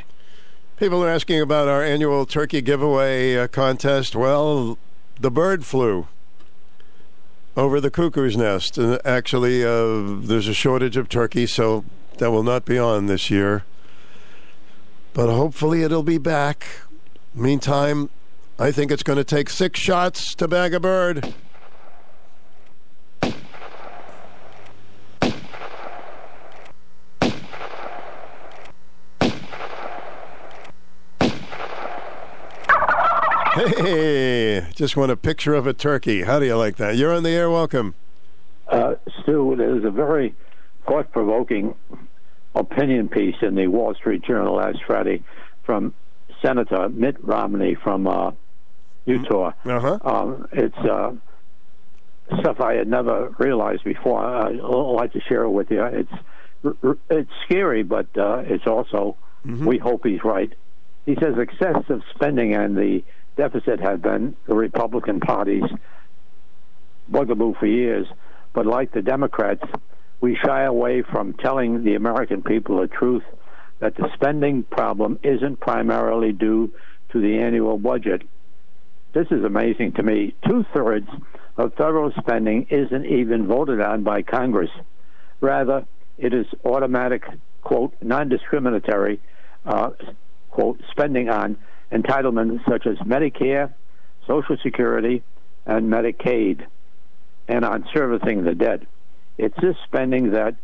People 0.78 1.04
are 1.04 1.10
asking 1.10 1.42
about 1.42 1.68
our 1.68 1.84
annual 1.84 2.26
turkey 2.26 2.62
giveaway 2.62 3.36
uh, 3.36 3.48
contest. 3.48 4.16
Well, 4.16 4.78
the 5.20 5.30
bird 5.30 5.66
flu 5.66 6.08
over 7.58 7.82
the 7.82 7.92
cuckoo's 7.92 8.38
nest. 8.38 8.78
And 8.78 8.98
actually, 9.04 9.66
uh, 9.66 10.22
there's 10.22 10.48
a 10.48 10.54
shortage 10.54 10.96
of 10.96 11.10
turkey, 11.10 11.48
so 11.48 11.84
that 12.18 12.32
will 12.32 12.44
not 12.44 12.64
be 12.64 12.78
on 12.78 13.08
this 13.08 13.30
year 13.30 13.66
but 15.20 15.28
hopefully 15.28 15.84
it'll 15.84 16.02
be 16.02 16.18
back. 16.18 16.66
Meantime, 17.36 18.10
I 18.58 18.72
think 18.72 18.90
it's 18.90 19.04
going 19.04 19.18
to 19.18 19.26
take 19.26 19.50
six 19.50 19.78
shots 19.78 20.34
to 20.36 20.48
bag 20.48 20.74
a 20.74 20.80
bird. 20.80 21.34
Hey, 33.56 34.66
just 34.74 34.96
want 34.96 35.12
a 35.12 35.18
picture 35.18 35.54
of 35.54 35.68
a 35.68 35.74
turkey. 35.74 36.22
How 36.22 36.40
do 36.40 36.46
you 36.46 36.56
like 36.56 36.78
that? 36.78 36.96
You're 36.96 37.14
on 37.14 37.24
the 37.24 37.32
air. 37.32 37.50
Welcome. 37.50 37.94
Uh, 38.70 38.96
Stu, 39.22 39.56
there's 39.58 39.84
a 39.84 39.92
very 39.92 40.34
thought 40.88 41.12
provoking 41.12 41.76
opinion 42.56 43.10
piece 43.10 43.36
in 43.42 43.56
the 43.56 43.68
Wall 43.68 43.94
Street 43.96 44.24
Journal 44.24 44.56
last 44.56 44.80
Friday 44.86 45.24
from 45.64 45.94
Senator 46.42 46.90
Mitt 46.90 47.24
Romney 47.24 47.76
from 47.76 48.08
uh, 48.08 48.32
Utah. 49.06 49.52
Uh-huh. 49.66 50.00
Um, 50.04 50.48
it's 50.52 50.78
uh, 50.78 51.12
stuff 52.40 52.60
I 52.60 52.74
had 52.74 52.88
never 52.88 53.30
realized 53.38 53.84
before. 53.84 54.24
I'd 54.24 54.56
like 54.60 55.14
to 55.14 55.22
share 55.22 55.44
it 55.44 55.52
with 55.52 55.72
you. 55.72 55.84
It's 55.84 56.12
it's 57.10 57.32
scary, 57.46 57.84
but 57.84 58.08
uh, 58.18 58.44
it's 58.46 58.68
also 58.68 59.16
mm-hmm. 59.46 59.66
we 59.66 59.78
hope 59.78 60.06
he's 60.06 60.24
right. 60.24 60.52
He 61.06 61.16
says 61.16 61.36
excessive 61.38 62.02
spending 62.14 62.54
and 62.54 62.78
the 62.78 63.04
deficit 63.38 63.80
have 63.80 64.02
been 64.02 64.36
the 64.48 64.54
Republican 64.54 65.22
Party's 65.22 65.64
bugaboo 67.08 67.56
for 67.56 67.66
years. 67.66 68.08
But 68.54 68.66
like 68.66 68.92
the 68.92 69.02
Democrats, 69.02 69.64
we 70.22 70.38
shy 70.44 70.64
away 70.64 71.02
from 71.02 71.34
telling 71.34 71.84
the 71.84 71.96
American 71.96 72.42
people 72.42 72.82
the 72.82 72.88
truth 72.88 73.24
that 73.80 73.96
the 73.96 74.10
spending 74.14 74.64
problem 74.64 75.20
isn't 75.24 75.60
primarily 75.60 76.34
due 76.34 76.74
to 77.12 77.22
the 77.22 77.40
annual 77.40 77.78
budget. 77.78 78.22
This 79.14 79.28
is 79.32 79.44
amazing 79.44 79.94
to 79.94 80.04
me. 80.04 80.36
Two 80.48 80.66
thirds 80.74 81.08
of 81.58 81.74
federal 81.74 82.12
spending 82.20 82.68
isn't 82.70 83.06
even 83.06 83.48
voted 83.48 83.82
on 83.82 84.04
by 84.04 84.22
Congress. 84.22 84.70
Rather, 85.42 85.86
it 86.18 86.34
is 86.34 86.46
automatic, 86.66 87.24
quote, 87.62 87.94
non 88.02 88.30
discriminatory, 88.30 89.20
uh, 89.66 89.92
quote, 90.52 90.82
spending 90.92 91.30
on 91.30 91.58
entitlements 91.92 92.60
such 92.70 92.86
as 92.86 92.98
Medicare, 93.00 93.74
Social 94.28 94.58
Security, 94.62 95.24
and 95.66 95.92
Medicaid, 95.92 96.66
and 97.48 97.66
on 97.66 97.86
servicing 97.94 98.44
the 98.44 98.54
debt. 98.54 98.82
It's 99.40 99.56
this 99.62 99.78
spending 99.86 100.32
that 100.32 100.56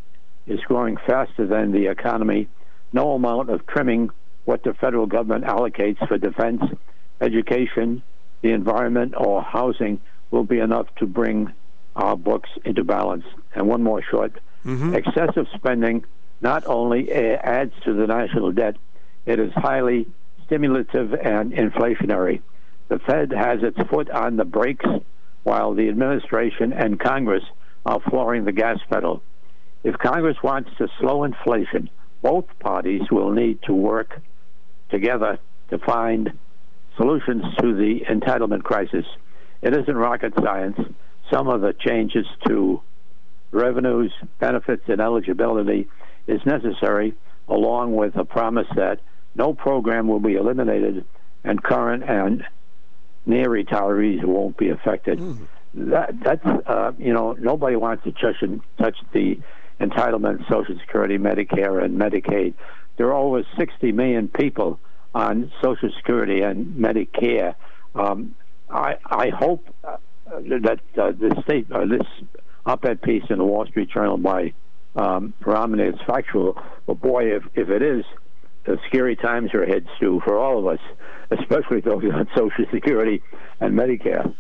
is 0.45 0.59
growing 0.67 0.97
faster 0.97 1.47
than 1.47 1.71
the 1.71 1.87
economy. 1.87 2.49
No 2.91 3.13
amount 3.13 3.49
of 3.49 3.65
trimming 3.65 4.09
what 4.43 4.63
the 4.63 4.73
federal 4.73 5.05
government 5.07 5.45
allocates 5.45 6.05
for 6.09 6.17
defense, 6.17 6.61
education, 7.21 8.03
the 8.41 8.51
environment, 8.51 9.13
or 9.15 9.41
housing 9.41 10.01
will 10.29 10.43
be 10.43 10.59
enough 10.59 10.87
to 10.97 11.07
bring 11.07 11.53
our 11.95 12.17
books 12.17 12.49
into 12.65 12.83
balance. 12.83 13.23
And 13.55 13.69
one 13.69 13.81
more 13.81 14.03
short 14.03 14.33
mm-hmm. 14.65 14.93
excessive 14.93 15.47
spending 15.55 16.03
not 16.41 16.67
only 16.67 17.09
adds 17.13 17.71
to 17.85 17.93
the 17.93 18.07
national 18.07 18.51
debt, 18.51 18.75
it 19.25 19.39
is 19.39 19.53
highly 19.53 20.05
stimulative 20.45 21.13
and 21.13 21.53
inflationary. 21.53 22.41
The 22.89 22.99
Fed 22.99 23.31
has 23.31 23.63
its 23.63 23.79
foot 23.89 24.09
on 24.09 24.35
the 24.35 24.43
brakes 24.43 24.85
while 25.43 25.73
the 25.73 25.87
administration 25.87 26.73
and 26.73 26.99
Congress 26.99 27.43
flooring 28.09 28.45
the 28.45 28.51
gas 28.51 28.79
pedal. 28.89 29.21
If 29.83 29.97
Congress 29.97 30.37
wants 30.43 30.71
to 30.77 30.87
slow 30.99 31.23
inflation, 31.23 31.89
both 32.21 32.45
parties 32.59 33.03
will 33.11 33.31
need 33.31 33.61
to 33.63 33.73
work 33.73 34.19
together 34.89 35.37
to 35.69 35.77
find 35.77 36.33
solutions 36.97 37.43
to 37.59 37.75
the 37.75 38.01
entitlement 38.09 38.63
crisis. 38.63 39.05
It 39.61 39.75
isn't 39.75 39.95
rocket 39.95 40.33
science. 40.41 40.77
Some 41.31 41.47
of 41.47 41.61
the 41.61 41.73
changes 41.73 42.25
to 42.47 42.81
revenues, 43.51 44.11
benefits, 44.39 44.83
and 44.87 44.99
eligibility 44.99 45.87
is 46.27 46.41
necessary, 46.45 47.13
along 47.47 47.95
with 47.95 48.15
a 48.15 48.25
promise 48.25 48.67
that 48.75 48.99
no 49.35 49.53
program 49.53 50.07
will 50.07 50.19
be 50.19 50.33
eliminated 50.33 51.05
and 51.43 51.61
current 51.61 52.03
and 52.03 52.43
near 53.25 53.45
retirees 53.45 54.23
won't 54.23 54.57
be 54.57 54.69
affected. 54.69 55.19
Mm 55.19 55.47
that 55.75 56.13
that's 56.23 56.45
uh, 56.45 56.91
you 56.97 57.13
know 57.13 57.33
nobody 57.33 57.75
wants 57.75 58.03
to 58.05 58.11
touch 58.13 58.43
touch 58.77 58.97
the 59.13 59.39
entitlement, 59.79 60.47
Social 60.49 60.77
Security, 60.79 61.17
Medicare, 61.17 61.83
and 61.83 61.99
Medicaid. 61.99 62.53
There 62.97 63.07
are 63.07 63.13
over 63.13 63.43
60 63.57 63.91
million 63.91 64.29
people 64.29 64.79
on 65.13 65.51
Social 65.61 65.89
Security 65.97 66.41
and 66.41 66.75
Medicare. 66.75 67.55
Um, 67.93 68.35
I 68.69 68.95
I 69.05 69.29
hope 69.29 69.67
uh, 69.83 69.97
that 70.27 70.79
uh, 70.97 71.11
the 71.11 71.41
state 71.43 71.71
uh, 71.71 71.85
this 71.85 72.07
op-ed 72.65 73.01
piece 73.01 73.23
in 73.29 73.37
the 73.37 73.45
Wall 73.45 73.65
Street 73.65 73.89
Journal 73.89 74.17
by 74.17 74.53
um, 74.95 75.33
Romney 75.45 75.83
is 75.83 75.99
factual. 76.07 76.57
But 76.87 77.01
boy, 77.01 77.35
if 77.35 77.43
if 77.53 77.69
it 77.69 77.81
is, 77.81 78.05
the 78.65 78.79
scary 78.87 79.17
times 79.17 79.53
are 79.53 79.63
ahead, 79.63 79.87
Stu, 79.97 80.21
for 80.23 80.37
all 80.37 80.57
of 80.57 80.67
us, 80.67 80.79
especially 81.31 81.81
those 81.81 82.03
on 82.05 82.29
Social 82.35 82.65
Security 82.71 83.21
and 83.59 83.77
Medicare. 83.77 84.33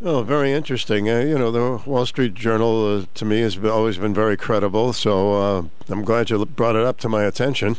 Oh, 0.00 0.22
very 0.22 0.52
interesting. 0.52 1.08
Uh, 1.08 1.20
you 1.20 1.36
know, 1.36 1.50
the 1.50 1.82
Wall 1.90 2.06
Street 2.06 2.34
Journal 2.34 3.00
uh, 3.00 3.06
to 3.14 3.24
me 3.24 3.40
has 3.40 3.58
always 3.64 3.98
been 3.98 4.14
very 4.14 4.36
credible. 4.36 4.92
So 4.92 5.34
uh, 5.34 5.62
I'm 5.88 6.04
glad 6.04 6.30
you 6.30 6.44
brought 6.46 6.76
it 6.76 6.84
up 6.84 6.98
to 6.98 7.08
my 7.08 7.24
attention. 7.24 7.76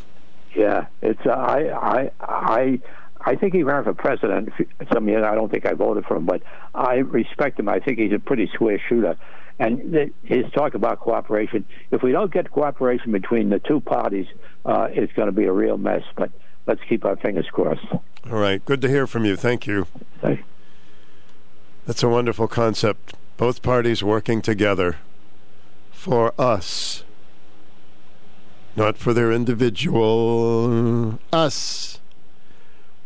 Yeah, 0.54 0.88
it's 1.02 1.26
uh, 1.26 1.30
I 1.30 1.70
I 1.70 2.12
I 2.20 2.80
I 3.22 3.36
think 3.36 3.54
he 3.54 3.64
ran 3.64 3.86
for 3.86 3.94
president. 3.94 4.52
Some 4.92 5.08
years 5.08 5.24
I 5.24 5.34
don't 5.36 5.50
think 5.50 5.66
I 5.66 5.74
voted 5.74 6.06
for 6.06 6.18
him, 6.18 6.26
but 6.26 6.42
I 6.76 6.96
respect 6.96 7.60
him. 7.60 7.70
I 7.70 7.80
think 7.80 8.00
he's 8.00 8.12
a 8.12 8.20
pretty 8.20 8.48
square 8.54 8.82
shooter. 8.90 9.16
And 9.60 10.14
his 10.24 10.50
talk 10.54 10.74
about 10.74 11.00
cooperation. 11.00 11.66
If 11.92 12.02
we 12.02 12.14
don't 12.14 12.32
get 12.32 12.50
cooperation 12.50 13.12
between 13.12 13.50
the 13.50 13.60
two 13.60 13.82
parties, 13.82 14.26
uh, 14.66 14.88
it's 14.90 15.12
going 15.14 15.26
to 15.26 15.34
be 15.34 15.46
a 15.46 15.52
real 15.52 15.78
mess. 15.78 16.04
But 16.16 16.32
let's 16.66 16.82
keep 16.88 17.04
our 17.04 17.18
fingers 17.18 17.46
crossed. 17.52 17.86
All 17.92 18.40
right. 18.40 18.64
Good 18.64 18.82
to 18.82 18.88
hear 18.88 19.06
from 19.06 19.26
you. 19.26 19.36
Thank 19.36 19.68
you. 19.68 19.86
Thank 20.22 20.40
That's 21.86 22.04
a 22.04 22.10
wonderful 22.10 22.48
concept. 22.48 23.14
Both 23.38 23.62
parties 23.62 24.04
working 24.04 24.42
together 24.42 24.98
for 25.92 26.34
us, 26.40 27.04
not 28.76 28.98
for 28.98 29.14
their 29.14 29.32
individual 29.32 31.20
us, 31.34 32.00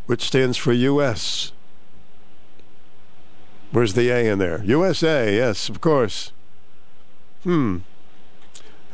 which 0.06 0.22
stands 0.22 0.56
for 0.56 0.72
U.S. 0.72 1.52
Where's 3.70 3.94
the 3.94 4.10
A 4.10 4.28
in 4.30 4.38
there? 4.38 4.62
USA, 4.64 5.34
yes, 5.34 5.68
of 5.68 5.80
course. 5.80 6.32
Hmm. 7.42 7.78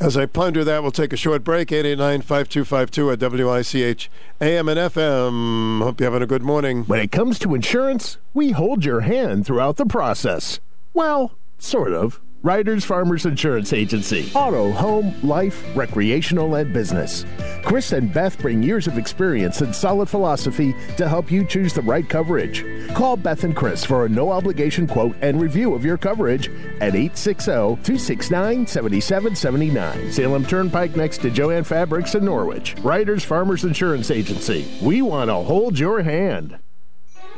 As 0.00 0.16
I 0.16 0.24
ponder 0.24 0.64
that, 0.64 0.80
we'll 0.80 0.92
take 0.92 1.12
a 1.12 1.16
short 1.16 1.44
break. 1.44 1.70
889 1.70 2.22
5252 2.22 3.10
at 3.10 3.20
WICH 3.20 4.10
AM 4.40 4.68
and 4.70 4.78
FM. 4.80 5.82
Hope 5.82 6.00
you're 6.00 6.10
having 6.10 6.22
a 6.22 6.26
good 6.26 6.42
morning. 6.42 6.84
When 6.84 7.00
it 7.00 7.12
comes 7.12 7.38
to 7.40 7.54
insurance, 7.54 8.16
we 8.32 8.52
hold 8.52 8.82
your 8.82 9.00
hand 9.00 9.44
throughout 9.44 9.76
the 9.76 9.84
process. 9.84 10.58
Well, 10.94 11.32
sort 11.58 11.92
of. 11.92 12.18
Riders 12.42 12.86
Farmers 12.86 13.26
Insurance 13.26 13.74
Agency. 13.74 14.30
Auto, 14.34 14.72
home, 14.72 15.14
life, 15.22 15.62
recreational, 15.76 16.54
and 16.54 16.72
business. 16.72 17.26
Chris 17.66 17.92
and 17.92 18.10
Beth 18.14 18.38
bring 18.38 18.62
years 18.62 18.86
of 18.86 18.96
experience 18.96 19.60
and 19.60 19.76
solid 19.76 20.08
philosophy 20.08 20.74
to 20.96 21.06
help 21.06 21.30
you 21.30 21.44
choose 21.44 21.74
the 21.74 21.82
right 21.82 22.08
coverage. 22.08 22.64
Call 22.94 23.18
Beth 23.18 23.44
and 23.44 23.54
Chris 23.54 23.84
for 23.84 24.06
a 24.06 24.08
no 24.08 24.30
obligation 24.30 24.86
quote 24.86 25.14
and 25.20 25.38
review 25.38 25.74
of 25.74 25.84
your 25.84 25.98
coverage 25.98 26.48
at 26.80 26.94
860 26.94 27.50
269 27.52 28.66
7779. 28.66 30.10
Salem 30.10 30.46
Turnpike 30.46 30.96
next 30.96 31.18
to 31.18 31.30
Jo-Ann 31.30 31.64
Fabrics 31.64 32.14
in 32.14 32.24
Norwich. 32.24 32.74
Riders 32.80 33.22
Farmers 33.22 33.64
Insurance 33.64 34.10
Agency. 34.10 34.66
We 34.80 35.02
want 35.02 35.28
to 35.28 35.34
hold 35.34 35.78
your 35.78 36.00
hand. 36.00 36.58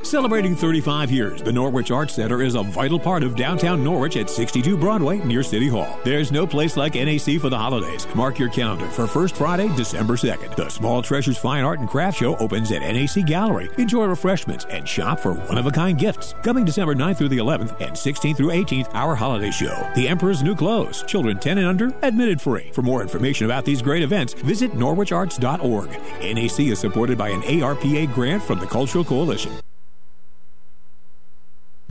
Celebrating 0.03 0.57
35 0.57 1.13
years, 1.13 1.43
the 1.43 1.53
Norwich 1.53 1.93
Arts 1.93 2.15
Center 2.15 2.43
is 2.43 2.57
a 2.57 2.63
vital 2.63 2.99
part 2.99 3.23
of 3.23 3.37
downtown 3.37 3.85
Norwich 3.85 4.17
at 4.17 4.29
62 4.29 4.77
Broadway 4.77 5.19
near 5.19 5.45
City 5.45 5.69
Hall. 5.69 5.99
There's 6.05 6.33
no 6.33 6.45
place 6.45 6.77
like 6.77 6.97
NAC 6.97 7.41
for 7.41 7.49
the 7.49 7.57
holidays. 7.57 8.07
Mark 8.15 8.39
your 8.39 8.51
calendar 8.51 8.87
for 8.89 9.07
First 9.07 9.37
Friday, 9.37 9.75
December 9.77 10.17
2nd. 10.17 10.57
The 10.57 10.69
Small 10.69 11.03
Treasures 11.03 11.39
Fine 11.39 11.63
Art 11.65 11.79
and 11.79 11.89
Craft 11.89 12.19
Show 12.19 12.37
opens 12.39 12.73
at 12.73 12.83
NAC 12.83 13.25
Gallery. 13.27 13.71
Enjoy 13.79 14.05
refreshments 14.05 14.67
and 14.67 14.89
shop 14.89 15.21
for 15.21 15.35
one-of-a-kind 15.35 15.99
gifts. 15.99 16.35
Coming 16.43 16.65
December 16.65 16.97
9th 16.97 17.19
through 17.19 17.29
the 17.29 17.39
11th 17.39 17.81
and 17.81 17.93
16th 17.93 18.37
through 18.37 18.51
18th, 18.51 18.93
our 18.95 19.15
holiday 19.15 19.53
show. 19.53 19.89
The 19.95 20.09
Emperor's 20.09 20.43
New 20.43 20.57
Clothes. 20.57 21.05
Children 21.05 21.39
10 21.39 21.59
and 21.59 21.67
under, 21.67 21.95
admitted 22.03 22.41
free. 22.41 22.71
For 22.73 22.83
more 22.83 23.03
information 23.03 23.47
about 23.47 23.65
these 23.65 23.81
great 23.81 24.03
events, 24.03 24.35
visit 24.35 24.73
norwicharts.org. 24.73 25.91
NAC 25.91 26.61
is 26.61 26.81
supported 26.81 27.17
by 27.17 27.29
an 27.29 27.43
ARPA 27.43 28.13
grant 28.13 28.43
from 28.43 28.59
the 28.59 28.67
Cultural 28.67 29.05
Coalition. 29.05 29.53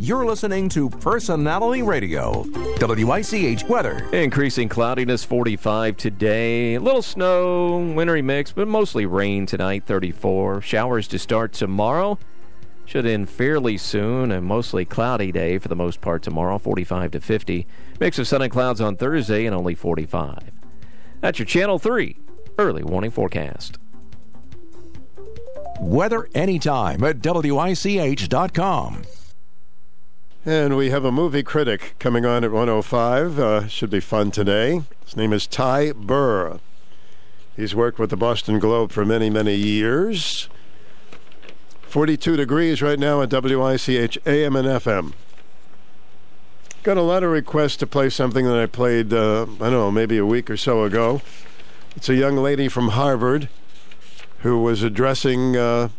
You're 0.03 0.25
listening 0.25 0.67
to 0.69 0.89
Personality 0.89 1.83
Radio. 1.83 2.43
WICH 2.79 3.65
weather. 3.65 4.09
Increasing 4.11 4.67
cloudiness 4.67 5.23
45 5.23 5.95
today. 5.95 6.73
A 6.73 6.81
little 6.81 7.03
snow, 7.03 7.77
wintry 7.77 8.23
mix, 8.23 8.51
but 8.51 8.67
mostly 8.67 9.05
rain 9.05 9.45
tonight 9.45 9.83
34. 9.85 10.61
Showers 10.61 11.07
to 11.09 11.19
start 11.19 11.53
tomorrow. 11.53 12.17
Should 12.83 13.05
end 13.05 13.29
fairly 13.29 13.77
soon. 13.77 14.31
A 14.31 14.41
mostly 14.41 14.85
cloudy 14.85 15.31
day 15.31 15.59
for 15.59 15.67
the 15.67 15.75
most 15.75 16.01
part 16.01 16.23
tomorrow, 16.23 16.57
45 16.57 17.11
to 17.11 17.21
50. 17.21 17.67
Mix 17.99 18.17
of 18.17 18.27
sun 18.27 18.41
and 18.41 18.51
clouds 18.51 18.81
on 18.81 18.97
Thursday 18.97 19.45
and 19.45 19.53
only 19.53 19.75
45. 19.75 20.49
That's 21.19 21.37
your 21.37 21.45
Channel 21.45 21.77
3 21.77 22.17
early 22.57 22.81
warning 22.81 23.11
forecast. 23.11 23.77
Weather 25.79 26.27
anytime 26.33 27.03
at 27.03 27.17
WICH.com. 27.21 29.03
And 30.43 30.75
we 30.75 30.89
have 30.89 31.05
a 31.05 31.11
movie 31.11 31.43
critic 31.43 31.93
coming 31.99 32.25
on 32.25 32.43
at 32.43 32.51
105. 32.51 33.37
Uh, 33.37 33.67
should 33.67 33.91
be 33.91 33.99
fun 33.99 34.31
today. 34.31 34.81
His 35.05 35.15
name 35.15 35.33
is 35.33 35.45
Ty 35.45 35.91
Burr. 35.91 36.59
He's 37.55 37.75
worked 37.75 37.99
with 37.99 38.09
the 38.09 38.17
Boston 38.17 38.57
Globe 38.57 38.91
for 38.91 39.05
many, 39.05 39.29
many 39.29 39.53
years. 39.53 40.49
42 41.83 42.37
degrees 42.37 42.81
right 42.81 42.97
now 42.97 43.21
at 43.21 43.29
WICH 43.29 44.17
AM 44.25 44.55
and 44.55 44.67
FM. 44.67 45.13
Got 46.81 46.97
a 46.97 47.03
lot 47.03 47.21
of 47.21 47.29
requests 47.29 47.77
to 47.77 47.85
play 47.85 48.09
something 48.09 48.43
that 48.45 48.57
I 48.57 48.65
played, 48.65 49.13
uh, 49.13 49.43
I 49.43 49.45
don't 49.45 49.71
know, 49.71 49.91
maybe 49.91 50.17
a 50.17 50.25
week 50.25 50.49
or 50.49 50.57
so 50.57 50.85
ago. 50.85 51.21
It's 51.95 52.09
a 52.09 52.15
young 52.15 52.37
lady 52.37 52.67
from 52.67 52.89
Harvard 52.89 53.47
who 54.39 54.59
was 54.63 54.81
addressing 54.81 55.55
uh, 55.55 55.89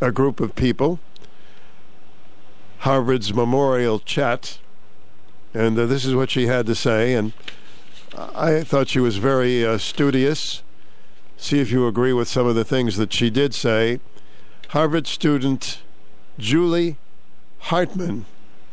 a 0.00 0.12
group 0.12 0.40
of 0.40 0.54
people 0.54 0.98
Harvard's 2.78 3.34
memorial 3.34 3.98
chat, 3.98 4.58
and 5.52 5.78
uh, 5.78 5.86
this 5.86 6.04
is 6.04 6.14
what 6.14 6.30
she 6.30 6.46
had 6.46 6.66
to 6.66 6.74
say. 6.74 7.14
And 7.14 7.32
I 8.16 8.62
thought 8.62 8.88
she 8.88 9.00
was 9.00 9.16
very 9.16 9.66
uh, 9.66 9.78
studious. 9.78 10.62
See 11.36 11.60
if 11.60 11.70
you 11.70 11.86
agree 11.86 12.12
with 12.12 12.28
some 12.28 12.46
of 12.46 12.54
the 12.54 12.64
things 12.64 12.96
that 12.96 13.12
she 13.12 13.30
did 13.30 13.54
say. 13.54 14.00
Harvard 14.68 15.06
student 15.06 15.82
Julie 16.38 16.98
Hartman. 17.58 18.26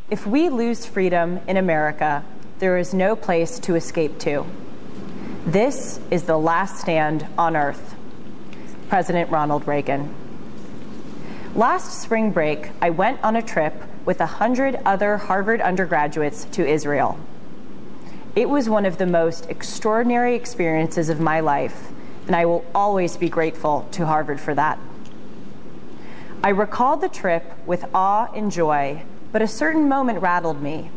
If 0.08 0.26
we 0.26 0.50
lose 0.50 0.86
freedom 0.86 1.40
in 1.48 1.56
America, 1.56 2.24
there 2.60 2.78
is 2.78 2.94
no 2.94 3.16
place 3.16 3.58
to 3.60 3.74
escape 3.74 4.18
to. 4.20 4.46
This 5.46 6.00
is 6.10 6.24
the 6.24 6.38
last 6.38 6.80
stand 6.80 7.26
on 7.36 7.56
earth. 7.56 7.96
President 8.88 9.30
Ronald 9.30 9.66
Reagan. 9.66 10.14
Last 11.56 12.02
spring 12.02 12.30
break, 12.30 12.70
I 12.80 12.90
went 12.90 13.22
on 13.24 13.34
a 13.34 13.42
trip 13.42 13.74
with 14.06 14.20
a 14.20 14.26
hundred 14.26 14.80
other 14.86 15.16
Harvard 15.16 15.60
undergraduates 15.60 16.44
to 16.52 16.66
Israel. 16.66 17.18
It 18.36 18.48
was 18.48 18.68
one 18.68 18.86
of 18.86 18.98
the 18.98 19.06
most 19.06 19.50
extraordinary 19.50 20.36
experiences 20.36 21.08
of 21.08 21.20
my 21.20 21.40
life, 21.40 21.88
and 22.26 22.36
I 22.36 22.46
will 22.46 22.64
always 22.74 23.16
be 23.16 23.28
grateful 23.28 23.88
to 23.92 24.06
Harvard 24.06 24.40
for 24.40 24.54
that. 24.54 24.78
I 26.44 26.50
recalled 26.50 27.00
the 27.00 27.08
trip 27.08 27.52
with 27.66 27.84
awe 27.92 28.30
and 28.32 28.52
joy, 28.52 29.02
but 29.32 29.42
a 29.42 29.48
certain 29.48 29.88
moment 29.88 30.20
rattled 30.20 30.62
me. 30.62 30.90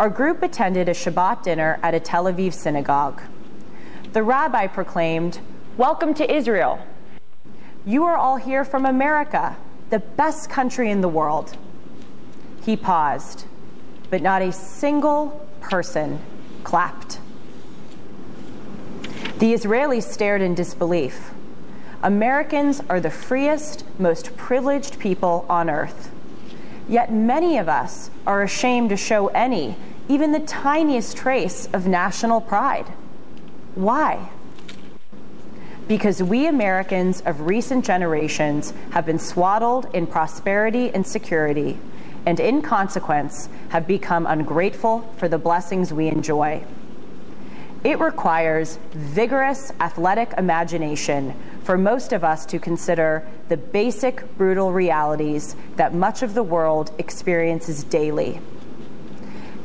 Our 0.00 0.08
group 0.08 0.42
attended 0.42 0.88
a 0.88 0.94
Shabbat 0.94 1.42
dinner 1.42 1.78
at 1.82 1.92
a 1.92 2.00
Tel 2.00 2.24
Aviv 2.24 2.54
synagogue. 2.54 3.20
The 4.12 4.22
rabbi 4.22 4.68
proclaimed, 4.68 5.40
Welcome 5.76 6.14
to 6.14 6.34
Israel. 6.34 6.78
You 7.84 8.04
are 8.04 8.16
all 8.16 8.36
here 8.36 8.64
from 8.64 8.86
America, 8.86 9.56
the 9.90 9.98
best 9.98 10.50
country 10.50 10.90
in 10.90 11.00
the 11.00 11.08
world. 11.08 11.56
He 12.64 12.76
paused, 12.76 13.44
but 14.10 14.22
not 14.22 14.42
a 14.42 14.52
single 14.52 15.46
person 15.60 16.20
clapped. 16.64 17.20
The 19.38 19.54
Israelis 19.54 20.02
stared 20.02 20.42
in 20.42 20.54
disbelief. 20.54 21.30
Americans 22.02 22.80
are 22.88 23.00
the 23.00 23.10
freest, 23.10 23.84
most 23.98 24.36
privileged 24.36 24.98
people 24.98 25.46
on 25.48 25.70
earth. 25.70 26.10
Yet 26.88 27.12
many 27.12 27.58
of 27.58 27.68
us 27.68 28.10
are 28.26 28.42
ashamed 28.42 28.90
to 28.90 28.96
show 28.96 29.28
any, 29.28 29.76
even 30.08 30.32
the 30.32 30.40
tiniest 30.40 31.16
trace 31.16 31.68
of 31.72 31.86
national 31.86 32.40
pride. 32.40 32.86
Why? 33.74 34.30
Because 35.88 36.22
we 36.22 36.46
Americans 36.46 37.22
of 37.22 37.40
recent 37.40 37.82
generations 37.82 38.74
have 38.90 39.06
been 39.06 39.18
swaddled 39.18 39.88
in 39.94 40.06
prosperity 40.06 40.90
and 40.90 41.06
security, 41.06 41.78
and 42.26 42.38
in 42.38 42.60
consequence 42.60 43.48
have 43.70 43.86
become 43.86 44.26
ungrateful 44.26 45.10
for 45.16 45.28
the 45.28 45.38
blessings 45.38 45.90
we 45.90 46.08
enjoy. 46.08 46.62
It 47.84 47.98
requires 48.00 48.78
vigorous 48.92 49.72
athletic 49.80 50.34
imagination 50.36 51.34
for 51.62 51.78
most 51.78 52.12
of 52.12 52.22
us 52.22 52.44
to 52.46 52.58
consider 52.58 53.26
the 53.48 53.56
basic 53.56 54.36
brutal 54.36 54.72
realities 54.72 55.56
that 55.76 55.94
much 55.94 56.22
of 56.22 56.34
the 56.34 56.42
world 56.42 56.90
experiences 56.98 57.82
daily. 57.84 58.40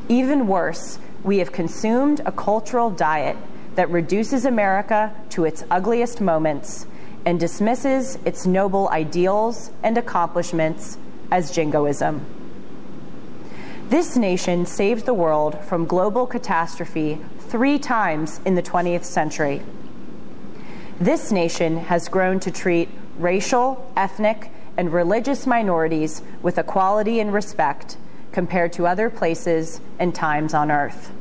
Even 0.08 0.48
worse, 0.48 1.00
we 1.24 1.40
have 1.40 1.52
consumed 1.52 2.22
a 2.26 2.32
cultural 2.32 2.90
diet 2.90 3.36
that 3.76 3.90
reduces 3.90 4.46
America 4.46 5.14
to 5.30 5.46
its 5.46 5.64
ugliest 5.70 6.22
moments 6.22 6.86
and 7.26 7.40
dismisses 7.40 8.18
its 8.26 8.46
noble 8.46 8.90
ideals 8.90 9.72
and 9.82 9.98
accomplishments 9.98 10.98
as 11.32 11.52
jingoism. 11.52 12.26
This 13.90 14.16
nation 14.16 14.66
saved 14.66 15.06
the 15.06 15.14
world 15.14 15.60
from 15.66 15.86
global 15.86 16.26
catastrophe 16.26 17.20
three 17.40 17.78
times 17.78 18.40
in 18.46 18.56
the 18.56 18.64
20th 18.64 19.04
century. 19.04 19.62
This 21.00 21.32
nation 21.32 21.78
has 21.78 22.10
grown 22.10 22.40
to 22.42 22.52
treat 22.52 22.90
racial, 23.18 23.92
ethnic, 23.96 24.50
and 24.78 24.92
religious 24.92 25.46
minorities 25.46 26.22
with 26.42 26.58
equality 26.58 27.20
and 27.20 27.34
respect 27.34 27.98
compared 28.32 28.74
to 28.74 28.88
other 28.88 29.10
places 29.10 29.80
and 30.00 30.16
times 30.16 30.54
on 30.54 30.72
earth. 30.72 31.12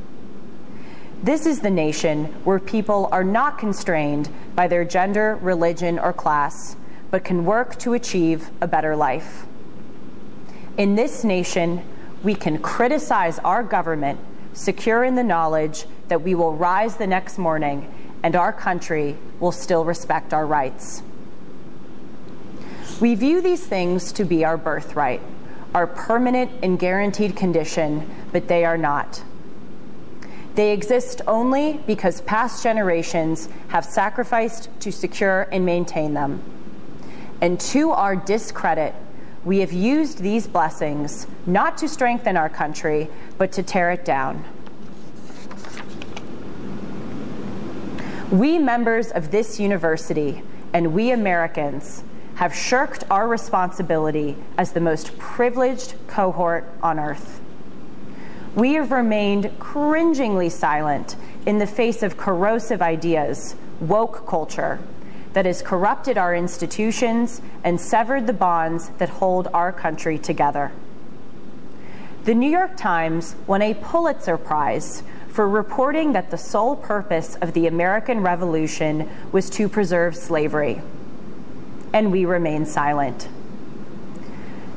This 1.23 1.45
is 1.45 1.61
the 1.61 1.71
nation 1.71 2.25
where 2.43 2.59
people 2.59 3.07
are 3.09 3.23
not 3.23 3.57
constrained 3.57 4.29
by 4.55 4.67
their 4.67 4.83
gender, 4.83 5.37
religion, 5.41 5.97
or 5.97 6.11
class, 6.11 6.75
but 7.11 7.23
can 7.23 7.45
work 7.45 7.79
to 7.79 7.93
achieve 7.93 8.49
a 8.59 8.67
better 8.67 8.93
life. 8.93 9.45
In 10.77 10.95
this 10.95 11.23
nation, 11.23 11.81
we 12.23 12.35
can 12.35 12.57
criticize 12.57 13.39
our 13.39 13.63
government, 13.63 14.19
secure 14.51 15.05
in 15.05 15.15
the 15.15 15.23
knowledge 15.23 15.85
that 16.09 16.21
we 16.21 16.35
will 16.35 16.55
rise 16.55 16.97
the 16.97 17.07
next 17.07 17.37
morning 17.37 17.89
and 18.21 18.35
our 18.35 18.51
country 18.51 19.15
will 19.39 19.53
still 19.53 19.85
respect 19.85 20.33
our 20.33 20.45
rights. 20.45 21.03
We 22.99 23.15
view 23.15 23.41
these 23.41 23.65
things 23.65 24.11
to 24.13 24.25
be 24.25 24.43
our 24.43 24.57
birthright, 24.57 25.21
our 25.73 25.87
permanent 25.87 26.51
and 26.61 26.77
guaranteed 26.77 27.37
condition, 27.37 28.09
but 28.33 28.49
they 28.49 28.65
are 28.65 28.77
not. 28.77 29.23
They 30.55 30.71
exist 30.71 31.21
only 31.25 31.81
because 31.87 32.21
past 32.21 32.61
generations 32.61 33.49
have 33.69 33.85
sacrificed 33.85 34.69
to 34.81 34.91
secure 34.91 35.47
and 35.51 35.65
maintain 35.65 36.13
them. 36.13 36.41
And 37.41 37.59
to 37.59 37.91
our 37.91 38.15
discredit, 38.15 38.93
we 39.43 39.59
have 39.59 39.73
used 39.73 40.19
these 40.19 40.47
blessings 40.47 41.27
not 41.45 41.77
to 41.79 41.89
strengthen 41.89 42.37
our 42.37 42.49
country, 42.49 43.09
but 43.37 43.51
to 43.53 43.63
tear 43.63 43.91
it 43.91 44.05
down. 44.05 44.45
We 48.31 48.57
members 48.57 49.11
of 49.11 49.31
this 49.31 49.59
university 49.59 50.41
and 50.71 50.93
we 50.93 51.11
Americans 51.11 52.03
have 52.35 52.55
shirked 52.55 53.03
our 53.11 53.27
responsibility 53.27 54.35
as 54.57 54.71
the 54.71 54.79
most 54.79 55.17
privileged 55.17 55.95
cohort 56.07 56.67
on 56.81 56.99
earth. 56.99 57.42
We 58.55 58.73
have 58.73 58.91
remained 58.91 59.57
cringingly 59.57 60.49
silent 60.49 61.15
in 61.45 61.57
the 61.57 61.67
face 61.67 62.03
of 62.03 62.17
corrosive 62.17 62.81
ideas, 62.81 63.55
woke 63.79 64.27
culture, 64.27 64.79
that 65.33 65.45
has 65.45 65.63
corrupted 65.63 66.17
our 66.17 66.35
institutions 66.35 67.41
and 67.63 67.81
severed 67.81 68.27
the 68.27 68.33
bonds 68.33 68.89
that 68.99 69.09
hold 69.09 69.47
our 69.53 69.71
country 69.71 70.19
together. 70.19 70.71
The 72.25 72.35
New 72.35 72.49
York 72.49 72.77
Times 72.77 73.35
won 73.47 73.63
a 73.63 73.73
Pulitzer 73.73 74.37
Prize 74.37 75.01
for 75.29 75.49
reporting 75.49 76.13
that 76.13 76.29
the 76.29 76.37
sole 76.37 76.75
purpose 76.75 77.35
of 77.41 77.53
the 77.53 77.65
American 77.65 78.21
Revolution 78.21 79.09
was 79.31 79.49
to 79.49 79.67
preserve 79.67 80.15
slavery. 80.15 80.81
And 81.91 82.11
we 82.11 82.23
remain 82.23 82.67
silent. 82.67 83.27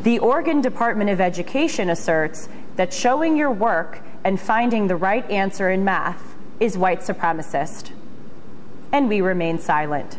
The 0.03 0.19
Oregon 0.19 0.61
Department 0.61 1.11
of 1.11 1.21
Education 1.21 1.91
asserts 1.91 2.49
that 2.77 2.93
showing 2.93 3.37
your 3.37 3.51
work 3.51 4.01
and 4.25 4.41
finding 4.41 4.87
the 4.87 4.97
right 4.97 5.29
answer 5.31 5.71
in 5.71 5.85
math 5.85 6.35
is 6.61 6.79
white 6.79 7.01
supremacist. 7.01 7.91
And 8.93 9.09
we 9.09 9.21
remain 9.21 9.59
silent. 9.59 10.19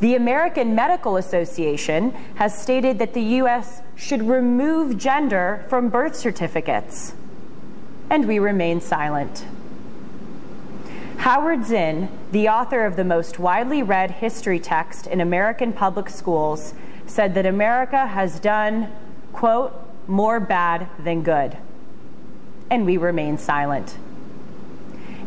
The 0.00 0.14
American 0.14 0.74
Medical 0.74 1.16
Association 1.16 2.12
has 2.36 2.56
stated 2.56 2.98
that 3.00 3.14
the 3.14 3.22
U.S. 3.22 3.82
should 3.96 4.28
remove 4.28 4.96
gender 4.96 5.64
from 5.68 5.88
birth 5.88 6.14
certificates, 6.14 7.14
and 8.08 8.28
we 8.28 8.38
remain 8.38 8.80
silent. 8.80 9.44
Howard 11.18 11.64
Zinn, 11.64 12.08
the 12.30 12.48
author 12.48 12.86
of 12.86 12.94
the 12.94 13.04
most 13.04 13.40
widely 13.40 13.82
read 13.82 14.12
history 14.12 14.60
text 14.60 15.08
in 15.08 15.20
American 15.20 15.72
public 15.72 16.08
schools, 16.08 16.74
said 17.06 17.34
that 17.34 17.44
America 17.44 18.06
has 18.06 18.38
done, 18.38 18.92
quote, 19.32 19.87
more 20.08 20.40
bad 20.40 20.88
than 20.98 21.22
good. 21.22 21.56
And 22.70 22.84
we 22.84 22.96
remain 22.96 23.38
silent. 23.38 23.96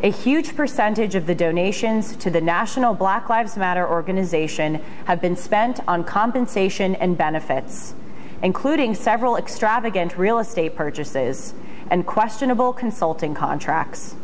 A 0.03 0.09
huge 0.09 0.55
percentage 0.55 1.13
of 1.13 1.27
the 1.27 1.35
donations 1.35 2.15
to 2.17 2.31
the 2.31 2.41
National 2.41 2.95
Black 2.95 3.29
Lives 3.29 3.55
Matter 3.55 3.87
organization 3.87 4.81
have 5.05 5.21
been 5.21 5.35
spent 5.35 5.79
on 5.87 6.03
compensation 6.03 6.95
and 6.95 7.15
benefits, 7.15 7.93
including 8.41 8.95
several 8.95 9.37
extravagant 9.37 10.17
real 10.17 10.39
estate 10.39 10.75
purchases 10.75 11.53
and 11.91 12.07
questionable 12.07 12.73
consulting 12.73 13.35
contracts. 13.35 14.15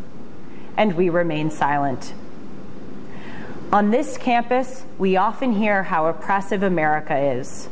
And 0.76 0.96
we 0.96 1.10
remain 1.10 1.52
silent. 1.52 2.14
On 3.72 3.92
this 3.92 4.18
campus, 4.18 4.84
we 4.98 5.16
often 5.16 5.54
hear 5.54 5.84
how 5.84 6.08
oppressive 6.08 6.64
America 6.64 7.16
is. 7.16 7.70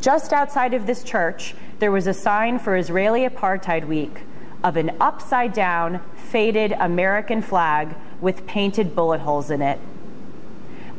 Just 0.00 0.32
outside 0.32 0.74
of 0.74 0.86
this 0.86 1.02
church, 1.02 1.56
there 1.78 1.92
was 1.92 2.06
a 2.06 2.14
sign 2.14 2.58
for 2.58 2.76
Israeli 2.76 3.26
Apartheid 3.26 3.86
Week 3.86 4.20
of 4.64 4.76
an 4.76 4.96
upside 5.00 5.52
down, 5.52 6.00
faded 6.16 6.72
American 6.72 7.40
flag 7.42 7.94
with 8.20 8.46
painted 8.46 8.94
bullet 8.94 9.20
holes 9.20 9.50
in 9.50 9.62
it. 9.62 9.78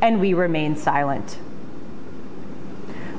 And 0.02 0.22
we 0.22 0.34
remain 0.34 0.78
silent. 0.78 1.38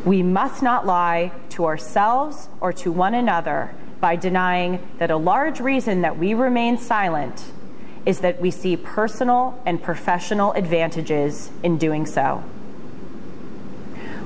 We 0.05 0.23
must 0.23 0.62
not 0.62 0.87
lie 0.87 1.32
to 1.51 1.66
ourselves 1.66 2.49
or 2.61 2.73
to 2.74 2.91
one 2.91 3.12
another 3.12 3.74
by 4.01 4.16
denying 4.16 4.87
that 4.99 5.11
a 5.11 5.16
large 5.16 5.61
reason 5.61 6.01
that 6.01 6.16
we 6.16 6.32
remain 6.32 6.78
silent 6.78 7.53
is 8.07 8.20
that 8.20 8.41
we 8.41 8.51
see 8.51 8.78
personal 8.78 9.61
and 9.66 9.82
professional 9.82 10.53
advantages 10.53 11.51
in 11.62 11.77
doing 11.77 12.07
so. 12.07 12.43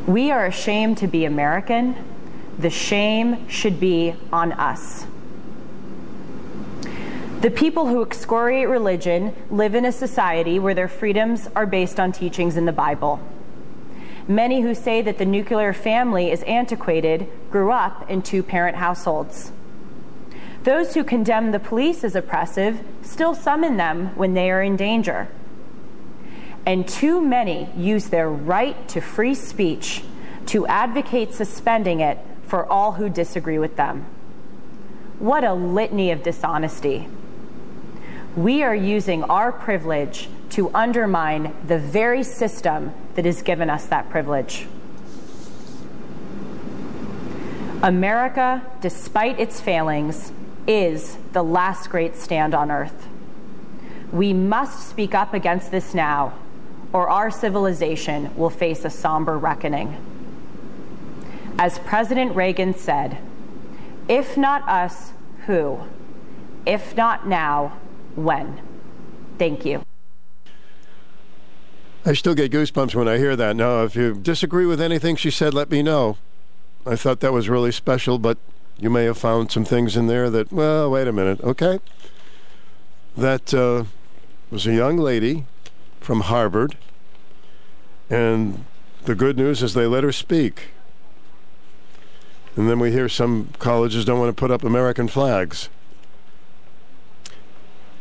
We 0.06 0.30
are 0.30 0.46
ashamed 0.46 0.98
to 0.98 1.08
be 1.08 1.24
American. 1.24 1.96
The 2.58 2.70
shame 2.70 3.48
should 3.48 3.80
be 3.80 4.14
on 4.32 4.52
us. 4.52 5.06
The 7.40 7.50
people 7.50 7.88
who 7.88 8.02
excoriate 8.02 8.68
religion 8.68 9.34
live 9.50 9.74
in 9.74 9.84
a 9.84 9.92
society 9.92 10.58
where 10.58 10.74
their 10.74 10.88
freedoms 10.88 11.48
are 11.54 11.66
based 11.66 12.00
on 12.00 12.12
teachings 12.12 12.56
in 12.56 12.64
the 12.64 12.72
Bible. 12.72 13.20
Many 14.26 14.62
who 14.62 14.74
say 14.74 15.02
that 15.02 15.18
the 15.18 15.26
nuclear 15.26 15.74
family 15.74 16.30
is 16.30 16.42
antiquated 16.44 17.28
grew 17.50 17.70
up 17.70 18.08
in 18.10 18.22
two 18.22 18.42
parent 18.42 18.76
households. 18.76 19.52
Those 20.62 20.94
who 20.94 21.04
condemn 21.04 21.50
the 21.50 21.58
police 21.58 22.04
as 22.04 22.16
oppressive 22.16 22.80
still 23.02 23.34
summon 23.34 23.76
them 23.76 24.16
when 24.16 24.32
they 24.32 24.50
are 24.50 24.62
in 24.62 24.76
danger. 24.76 25.28
And 26.64 26.88
too 26.88 27.20
many 27.20 27.68
use 27.76 28.06
their 28.06 28.30
right 28.30 28.88
to 28.88 29.02
free 29.02 29.34
speech 29.34 30.02
to 30.46 30.66
advocate 30.66 31.34
suspending 31.34 32.00
it 32.00 32.18
for 32.54 32.70
all 32.70 32.92
who 32.92 33.08
disagree 33.08 33.58
with 33.58 33.74
them. 33.74 34.06
What 35.18 35.42
a 35.42 35.54
litany 35.54 36.12
of 36.12 36.22
dishonesty 36.22 37.08
we 38.36 38.62
are 38.62 38.76
using 38.76 39.24
our 39.24 39.50
privilege 39.50 40.28
to 40.50 40.70
undermine 40.72 41.52
the 41.66 41.80
very 41.80 42.22
system 42.22 42.94
that 43.16 43.24
has 43.24 43.42
given 43.42 43.68
us 43.68 43.86
that 43.86 44.08
privilege. 44.08 44.68
America, 47.82 48.62
despite 48.80 49.40
its 49.40 49.60
failings, 49.60 50.30
is 50.68 51.18
the 51.32 51.42
last 51.42 51.90
great 51.90 52.14
stand 52.14 52.54
on 52.54 52.70
earth. 52.70 53.08
We 54.12 54.32
must 54.32 54.88
speak 54.88 55.12
up 55.12 55.34
against 55.34 55.72
this 55.72 55.92
now, 55.92 56.38
or 56.92 57.08
our 57.08 57.32
civilization 57.32 58.32
will 58.36 58.48
face 58.48 58.84
a 58.84 58.90
somber 58.90 59.36
reckoning. 59.36 60.13
As 61.58 61.78
President 61.78 62.34
Reagan 62.34 62.74
said, 62.74 63.18
if 64.08 64.36
not 64.36 64.68
us, 64.68 65.12
who? 65.46 65.80
If 66.66 66.96
not 66.96 67.28
now, 67.28 67.78
when. 68.16 68.60
Thank 69.38 69.64
you. 69.64 69.82
I 72.04 72.12
still 72.12 72.34
get 72.34 72.52
goosebumps 72.52 72.94
when 72.94 73.08
I 73.08 73.18
hear 73.18 73.34
that. 73.36 73.56
Now, 73.56 73.84
if 73.84 73.96
you 73.96 74.14
disagree 74.14 74.66
with 74.66 74.80
anything 74.80 75.16
she 75.16 75.30
said, 75.30 75.54
let 75.54 75.70
me 75.70 75.82
know. 75.82 76.18
I 76.84 76.96
thought 76.96 77.20
that 77.20 77.32
was 77.32 77.48
really 77.48 77.72
special, 77.72 78.18
but 78.18 78.36
you 78.78 78.90
may 78.90 79.04
have 79.04 79.16
found 79.16 79.50
some 79.50 79.64
things 79.64 79.96
in 79.96 80.06
there 80.06 80.28
that, 80.30 80.52
well, 80.52 80.90
wait 80.90 81.08
a 81.08 81.12
minute, 81.12 81.40
okay? 81.42 81.78
That 83.16 83.54
uh, 83.54 83.84
was 84.50 84.66
a 84.66 84.74
young 84.74 84.98
lady 84.98 85.46
from 86.00 86.22
Harvard, 86.22 86.76
and 88.10 88.64
the 89.04 89.14
good 89.14 89.38
news 89.38 89.62
is 89.62 89.72
they 89.72 89.86
let 89.86 90.04
her 90.04 90.12
speak. 90.12 90.73
And 92.56 92.70
then 92.70 92.78
we 92.78 92.92
hear 92.92 93.08
some 93.08 93.50
colleges 93.58 94.04
don't 94.04 94.18
want 94.18 94.28
to 94.28 94.40
put 94.40 94.50
up 94.50 94.62
American 94.62 95.08
flags. 95.08 95.68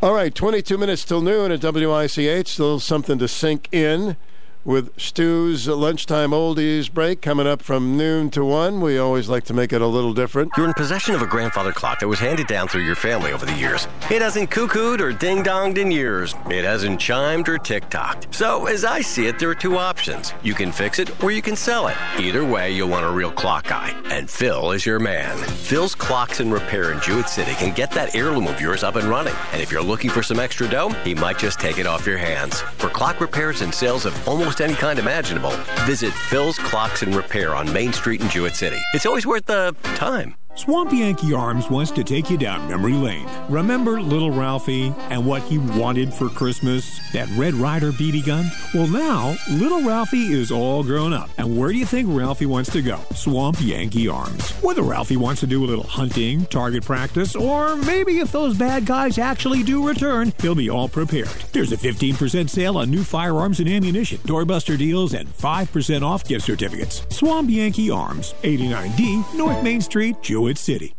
All 0.01 0.13
right, 0.13 0.35
22 0.35 0.77
minutes 0.77 1.05
till 1.05 1.21
noon 1.21 1.51
at 1.51 1.63
WICH. 1.63 2.47
Still 2.47 2.79
something 2.79 3.17
to 3.19 3.27
sink 3.27 3.69
in. 3.71 4.17
With 4.65 4.97
Stu's 4.99 5.67
lunchtime 5.67 6.31
oldies 6.31 6.91
break 6.91 7.21
coming 7.21 7.45
up 7.47 7.61
from 7.61 7.97
noon 7.97 8.29
to 8.31 8.45
1. 8.45 8.79
We 8.79 8.97
always 8.97 9.27
like 9.27 9.43
to 9.45 9.53
make 9.53 9.73
it 9.73 9.81
a 9.81 9.87
little 9.87 10.13
different. 10.13 10.51
You're 10.55 10.67
in 10.67 10.73
possession 10.73 11.15
of 11.15 11.21
a 11.21 11.27
grandfather 11.27 11.71
clock 11.71 11.99
that 11.99 12.07
was 12.07 12.19
handed 12.19 12.47
down 12.47 12.67
through 12.67 12.83
your 12.83 12.95
family 12.95 13.33
over 13.33 13.45
the 13.45 13.53
years. 13.57 13.87
It 14.09 14.21
hasn't 14.21 14.49
cuckooed 14.49 15.01
or 15.01 15.11
ding 15.11 15.43
donged 15.43 15.77
in 15.77 15.91
years. 15.91 16.33
It 16.47 16.63
hasn't 16.63 16.99
chimed 16.99 17.49
or 17.49 17.57
tick 17.57 17.89
tocked. 17.89 18.33
So, 18.33 18.67
as 18.67 18.85
I 18.85 19.01
see 19.01 19.27
it, 19.27 19.37
there 19.37 19.49
are 19.49 19.55
two 19.55 19.77
options. 19.77 20.33
You 20.43 20.53
can 20.53 20.71
fix 20.71 20.99
it 20.99 21.23
or 21.23 21.31
you 21.31 21.41
can 21.41 21.55
sell 21.55 21.87
it. 21.87 21.97
Either 22.17 22.45
way, 22.45 22.71
you'll 22.71 22.89
want 22.89 23.05
a 23.05 23.11
real 23.11 23.31
clock 23.31 23.67
guy. 23.67 23.89
And 24.05 24.29
Phil 24.29 24.71
is 24.71 24.85
your 24.85 24.99
man. 24.99 25.37
Phil's 25.37 25.95
Clocks 25.95 26.39
and 26.39 26.53
Repair 26.53 26.91
in 26.91 27.01
Jewett 27.01 27.27
City 27.27 27.53
can 27.55 27.73
get 27.73 27.91
that 27.91 28.15
heirloom 28.15 28.47
of 28.47 28.61
yours 28.61 28.83
up 28.83 28.95
and 28.95 29.07
running. 29.07 29.35
And 29.51 29.61
if 29.61 29.71
you're 29.71 29.83
looking 29.83 30.09
for 30.09 30.23
some 30.23 30.39
extra 30.39 30.69
dough, 30.69 30.89
he 31.03 31.13
might 31.13 31.37
just 31.37 31.59
take 31.59 31.77
it 31.77 31.85
off 31.85 32.05
your 32.05 32.17
hands. 32.17 32.61
For 32.77 32.89
clock 32.89 33.19
repairs 33.19 33.61
and 33.61 33.73
sales 33.73 34.05
of 34.05 34.27
almost 34.27 34.52
any 34.61 34.73
kind 34.73 34.99
imaginable, 34.99 35.51
visit 35.85 36.13
Phil's 36.13 36.57
Clocks 36.57 37.01
and 37.01 37.15
Repair 37.15 37.55
on 37.55 37.71
Main 37.71 37.93
Street 37.93 38.21
in 38.21 38.29
Jewett 38.29 38.55
City. 38.55 38.79
It's 38.93 39.05
always 39.05 39.25
worth 39.25 39.45
the 39.45 39.75
time. 39.95 40.35
Swamp 40.55 40.93
Yankee 40.93 41.33
Arms 41.33 41.67
wants 41.71 41.89
to 41.89 42.03
take 42.03 42.29
you 42.29 42.37
down 42.37 42.69
memory 42.69 42.93
lane. 42.93 43.27
Remember 43.49 43.99
little 43.99 44.29
Ralphie 44.29 44.93
and 45.09 45.25
what 45.25 45.41
he 45.41 45.57
wanted 45.57 46.13
for 46.13 46.29
Christmas? 46.29 46.99
That 47.11 47.27
Red 47.35 47.55
Ryder 47.55 47.91
BB 47.91 48.25
gun? 48.27 48.45
Well, 48.71 48.87
now, 48.87 49.35
little 49.49 49.81
Ralphie 49.81 50.31
is 50.31 50.51
all 50.51 50.83
grown 50.83 51.11
up. 51.11 51.31
And 51.39 51.57
where 51.57 51.69
do 51.71 51.77
you 51.79 51.87
think 51.87 52.07
Ralphie 52.11 52.45
wants 52.45 52.71
to 52.73 52.83
go? 52.83 52.99
Swamp 53.15 53.57
Yankee 53.61 54.07
Arms. 54.07 54.51
Whether 54.61 54.83
Ralphie 54.83 55.17
wants 55.17 55.41
to 55.41 55.47
do 55.47 55.63
a 55.63 55.65
little 55.65 55.83
hunting, 55.83 56.45
target 56.45 56.85
practice, 56.85 57.35
or 57.35 57.75
maybe 57.75 58.19
if 58.19 58.31
those 58.31 58.55
bad 58.55 58.85
guys 58.85 59.17
actually 59.17 59.63
do 59.63 59.85
return, 59.87 60.33
he'll 60.39 60.53
be 60.53 60.69
all 60.69 60.87
prepared. 60.87 61.27
There's 61.51 61.71
a 61.71 61.77
15% 61.77 62.47
sale 62.47 62.77
on 62.77 62.91
new 62.91 63.03
firearms 63.03 63.59
and 63.59 63.67
ammunition, 63.67 64.19
doorbuster 64.19 64.77
deals, 64.77 65.15
and 65.15 65.27
5% 65.35 66.03
off 66.03 66.23
gift 66.25 66.45
certificates. 66.45 67.03
Swamp 67.09 67.49
Yankee 67.49 67.89
Arms, 67.89 68.33
89D, 68.43 69.35
North 69.35 69.63
Main 69.63 69.81
Street, 69.81 70.21
Jewett 70.43 70.57
City. 70.57 70.93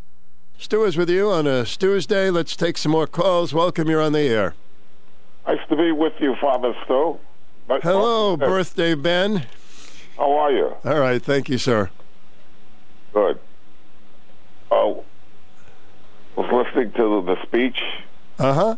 Stu 0.56 0.84
is 0.84 0.96
with 0.96 1.10
you 1.10 1.30
on 1.30 1.46
a 1.46 1.66
Tuesday. 1.66 2.30
Let's 2.30 2.56
take 2.56 2.78
some 2.78 2.92
more 2.92 3.06
calls. 3.06 3.52
Welcome, 3.52 3.90
you're 3.90 4.00
on 4.00 4.12
the 4.12 4.20
air. 4.22 4.54
Nice 5.46 5.58
to 5.68 5.76
be 5.76 5.92
with 5.92 6.14
you, 6.18 6.34
Father 6.40 6.72
Stu. 6.86 7.18
Nice 7.68 7.82
Hello, 7.82 8.36
talking 8.36 8.40
to 8.40 8.44
you. 8.46 8.50
birthday 8.50 8.94
Ben. 8.94 9.46
How 10.16 10.32
are 10.32 10.50
you? 10.50 10.72
All 10.82 10.98
right, 10.98 11.22
thank 11.22 11.50
you, 11.50 11.58
sir. 11.58 11.90
Good. 13.12 13.38
Oh, 14.70 15.04
was 16.36 16.50
listening 16.50 16.92
to 16.92 17.22
the 17.26 17.36
speech, 17.42 17.76
Uh 18.38 18.54
huh. 18.54 18.76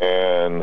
and 0.00 0.62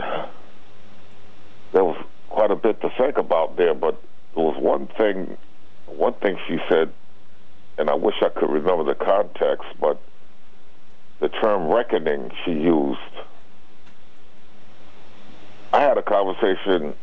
there 1.71 1.85
was 1.85 1.95
quite 2.27 2.51
a 2.51 2.57
bit 2.57 2.81
to 2.81 2.89
think 2.97 3.17
about 3.17 3.55
there. 3.55 3.73
But 3.73 4.01
there 4.35 4.43
was 4.43 4.57
one 4.61 4.87
thing, 4.97 5.37
one 5.85 6.13
thing 6.15 6.37
she 6.49 6.57
said, 6.67 6.91
and 7.77 7.89
I 7.89 7.95
wish 7.95 8.15
I 8.21 8.29
could 8.29 8.49
remember 8.49 8.83
the 8.83 8.95
context, 8.95 9.67
but 9.79 9.99
the 11.19 11.29
term 11.29 11.67
reckoning 11.67 12.31
she 12.43 12.51
used. 12.51 12.99
I 15.73 15.81
had 15.81 15.97
a 15.97 16.03
conversation 16.03 16.93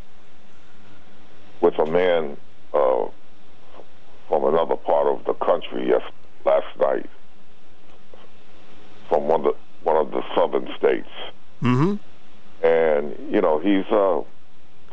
with 1.60 1.78
a 1.78 1.86
man 1.86 2.36
uh, 2.72 3.06
from 4.28 4.44
another 4.44 4.76
part 4.76 5.06
of 5.06 5.24
the 5.26 5.34
country 5.34 5.88
yes, 5.88 6.02
last 6.44 6.66
night, 6.78 7.08
from 9.08 9.24
one 9.24 9.40
of 9.40 9.44
the, 9.44 9.56
one 9.82 9.96
of 9.96 10.10
the 10.10 10.22
southern 10.34 10.68
states. 10.78 11.08
Mm-hmm. 11.62 11.96
And, 12.64 13.34
you 13.34 13.40
know, 13.40 13.58
he's 13.58 13.86
a 13.90 14.22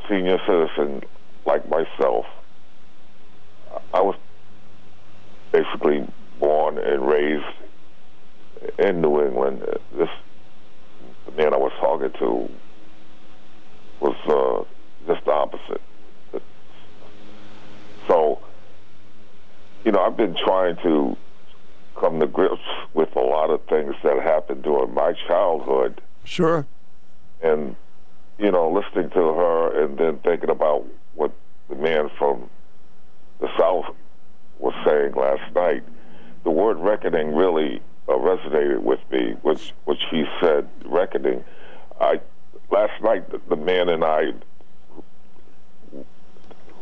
senior 0.10 0.40
citizen 0.46 1.04
like 1.46 1.70
myself. 1.70 2.26
I 3.94 4.02
was 4.02 4.16
basically 5.52 6.08
born 6.40 6.78
and 6.78 7.08
raised 7.08 7.46
in 8.78 9.02
New 9.02 9.22
England. 9.24 9.62
This 9.98 10.10
the 11.26 11.32
man 11.32 11.54
I 11.54 11.58
was 11.58 11.72
talking 11.80 12.12
to 12.20 12.50
was 14.00 14.16
uh, 14.28 15.12
just 15.12 15.26
the 15.26 15.32
opposite. 15.32 15.82
So, 18.08 18.42
you 19.86 19.92
know, 19.92 20.00
I've 20.00 20.18
been 20.18 20.36
trying 20.36 20.78
to 20.78 21.16
come 22.00 22.20
to 22.20 22.28
grips 22.28 22.62
with 22.94 23.16
a 23.16 23.20
lot 23.20 23.50
of 23.50 23.62
things 23.66 23.94
that 24.04 24.22
happened 24.22 24.64
during 24.64 24.94
my 24.94 25.14
childhood. 25.28 26.02
Sure. 26.24 26.66
And, 27.42 27.76
you 28.40 28.52
know, 28.52 28.72
listening 28.72 29.10
to 29.12 29.20
her 29.20 29.84
and 29.84 29.98
then 29.98 30.18
thinking 30.20 30.50
about 30.50 30.86
what 31.14 31.32
the 31.70 31.76
man 31.76 32.10
from 32.18 32.50
the 33.40 33.50
South 33.58 33.86
was 34.60 34.74
saying 34.86 35.14
last 35.14 35.54
night, 35.56 35.84
the 36.44 36.52
word 36.52 36.78
reckoning 36.78 37.34
really 37.36 37.82
uh, 38.08 38.14
resonated 38.14 38.82
with 38.82 39.00
me, 39.12 39.34
which, 39.42 39.74
which 39.86 40.02
he 40.12 40.26
said, 40.42 40.70
reckoning. 40.86 41.44
I 42.00 42.22
Last 42.72 43.02
night, 43.02 43.30
the, 43.32 43.42
the 43.50 43.56
man 43.56 43.90
and 43.90 44.04
I 44.04 44.32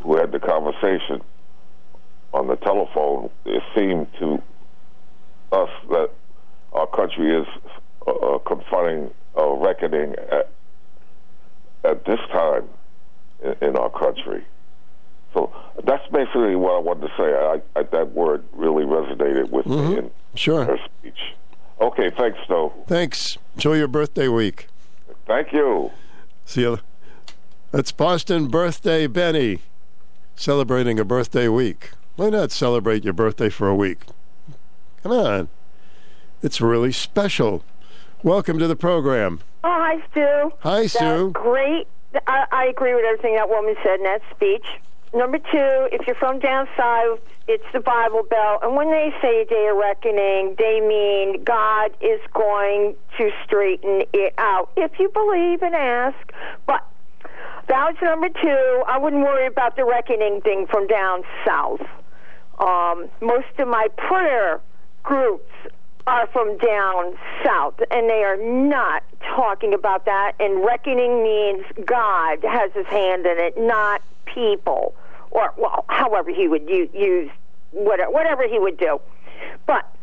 who 0.01 0.17
had 0.17 0.31
the 0.31 0.39
conversation 0.39 1.21
on 2.33 2.47
the 2.47 2.57
telephone, 2.57 3.29
it 3.45 3.63
seemed 3.75 4.07
to 4.19 4.41
us 5.51 5.69
that 5.89 6.09
our 6.73 6.87
country 6.87 7.39
is 7.39 7.47
uh, 8.05 8.37
confronting 8.45 9.11
a 9.35 9.53
reckoning 9.55 10.13
at, 10.31 10.49
at 11.83 12.05
this 12.05 12.19
time 12.31 12.67
in, 13.43 13.69
in 13.69 13.77
our 13.77 13.89
country. 13.89 14.45
So 15.37 15.53
that's 15.83 16.03
basically 16.11 16.55
what 16.55 16.73
I 16.75 16.79
wanted 16.79 17.01
to 17.07 17.13
say. 17.17 17.23
I, 17.23 17.61
I, 17.79 17.83
that 17.83 18.13
word 18.13 18.43
really 18.53 18.85
resonated 18.85 19.49
with 19.51 19.65
Mm-hmm. 19.65 19.89
me 19.91 19.97
in 19.99 20.11
Sure. 20.35 20.65
her 20.65 20.77
speech. 20.99 21.19
Okay, 21.79 22.09
thanks, 22.17 22.37
Snow. 22.47 22.73
Thanks. 22.87 23.37
Enjoy 23.55 23.75
your 23.75 23.87
birthday 23.87 24.27
week. 24.27 24.67
Thank 25.27 25.53
you. 25.53 25.91
See 26.45 26.61
you. 26.61 26.79
That's 27.71 27.91
Boston 27.91 28.47
birthday 28.47 29.05
Benny 29.07 29.59
celebrating 30.35 30.99
a 30.99 31.05
birthday 31.05 31.47
week. 31.47 31.91
Why 32.15 32.29
not 32.29 32.51
celebrate 32.51 33.03
your 33.03 33.13
birthday 33.13 33.49
for 33.49 33.67
a 33.67 33.75
week? 33.75 33.99
Come 35.03 35.11
on. 35.11 35.49
It's 36.41 36.61
really 36.61 36.91
special. 36.91 37.63
Welcome 38.23 38.57
to 38.59 38.67
the 38.67 38.75
program. 38.75 39.41
Oh, 39.63 39.69
hi, 39.69 40.01
Stu. 40.11 40.53
Hi, 40.61 40.81
That's 40.87 41.33
great. 41.33 41.87
I, 42.25 42.45
I 42.51 42.65
agree 42.65 42.95
with 42.95 43.03
everything 43.05 43.35
that 43.35 43.49
woman 43.49 43.75
said 43.83 43.99
in 43.99 44.03
that 44.03 44.21
speech. 44.35 44.65
Number 45.13 45.37
two, 45.37 45.87
if 45.91 46.05
you're 46.05 46.15
from 46.15 46.39
down 46.39 46.67
south, 46.77 47.19
it's 47.47 47.63
the 47.73 47.79
Bible 47.79 48.23
Belt. 48.29 48.59
And 48.61 48.75
when 48.75 48.91
they 48.91 49.13
say 49.21 49.41
a 49.41 49.45
day 49.45 49.69
of 49.71 49.77
reckoning, 49.77 50.55
they 50.57 50.81
mean 50.81 51.43
God 51.43 51.91
is 52.01 52.19
going 52.33 52.95
to 53.17 53.29
straighten 53.45 54.03
it 54.13 54.33
out. 54.37 54.69
If 54.75 54.99
you 54.99 55.09
believe 55.09 55.61
and 55.61 55.73
ask. 55.73 56.17
But 56.65 56.85
that 57.67 57.91
was 57.91 57.95
number 58.01 58.29
two. 58.29 58.83
I 58.87 58.97
wouldn't 58.97 59.23
worry 59.23 59.47
about 59.47 59.75
the 59.75 59.85
reckoning 59.85 60.41
thing 60.41 60.67
from 60.69 60.87
down 60.87 61.23
south. 61.45 61.81
Um, 62.59 63.09
most 63.21 63.47
of 63.59 63.67
my 63.67 63.87
prayer 63.97 64.59
groups 65.03 65.51
are 66.07 66.25
from 66.27 66.57
down 66.57 67.17
south, 67.43 67.75
and 67.91 68.09
they 68.09 68.23
are 68.23 68.37
not 68.37 69.03
talking 69.35 69.73
about 69.73 70.05
that. 70.05 70.33
And 70.39 70.65
reckoning 70.65 71.21
means 71.21 71.65
God 71.85 72.39
has 72.43 72.71
his 72.73 72.87
hand 72.87 73.25
in 73.25 73.37
it, 73.37 73.57
not 73.57 74.01
people, 74.25 74.95
or 75.31 75.53
well, 75.57 75.83
however 75.89 76.31
he 76.31 76.47
would 76.47 76.67
use 76.69 77.29
whatever, 77.71 78.09
whatever 78.11 78.47
he 78.47 78.57
would 78.57 78.77
do. 78.77 78.99
But 79.65 79.93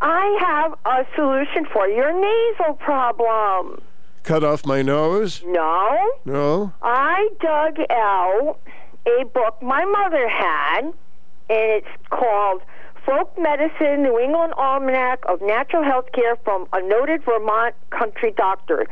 I 0.00 0.36
have 0.40 0.74
a 0.84 1.06
solution 1.14 1.66
for 1.72 1.88
your 1.88 2.12
nasal 2.12 2.74
problem. 2.74 3.80
Cut 4.24 4.42
off 4.42 4.66
my 4.66 4.82
nose? 4.82 5.42
No, 5.46 6.12
No? 6.24 6.72
I 6.82 7.28
dug 7.40 7.78
out 7.90 8.58
a 9.06 9.24
book 9.26 9.62
my 9.62 9.84
mother 9.84 10.28
had, 10.28 10.80
and 10.80 10.94
it's 11.48 11.86
called 12.10 12.62
Folk 13.06 13.36
Medicine 13.38 14.02
New 14.02 14.18
England 14.18 14.54
Almanac 14.56 15.22
of 15.28 15.40
Natural 15.42 15.82
Health 15.82 16.06
Care 16.12 16.36
from 16.44 16.66
a 16.72 16.80
noted 16.82 17.22
Vermont 17.24 17.74
country 17.90 18.32
doctor, 18.36 18.86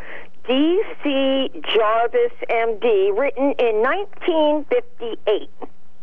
D.C. 0.47 1.51
Jarvis, 1.62 2.32
M.D., 2.48 3.12
written 3.16 3.52
in 3.59 3.80
1958. 3.82 5.48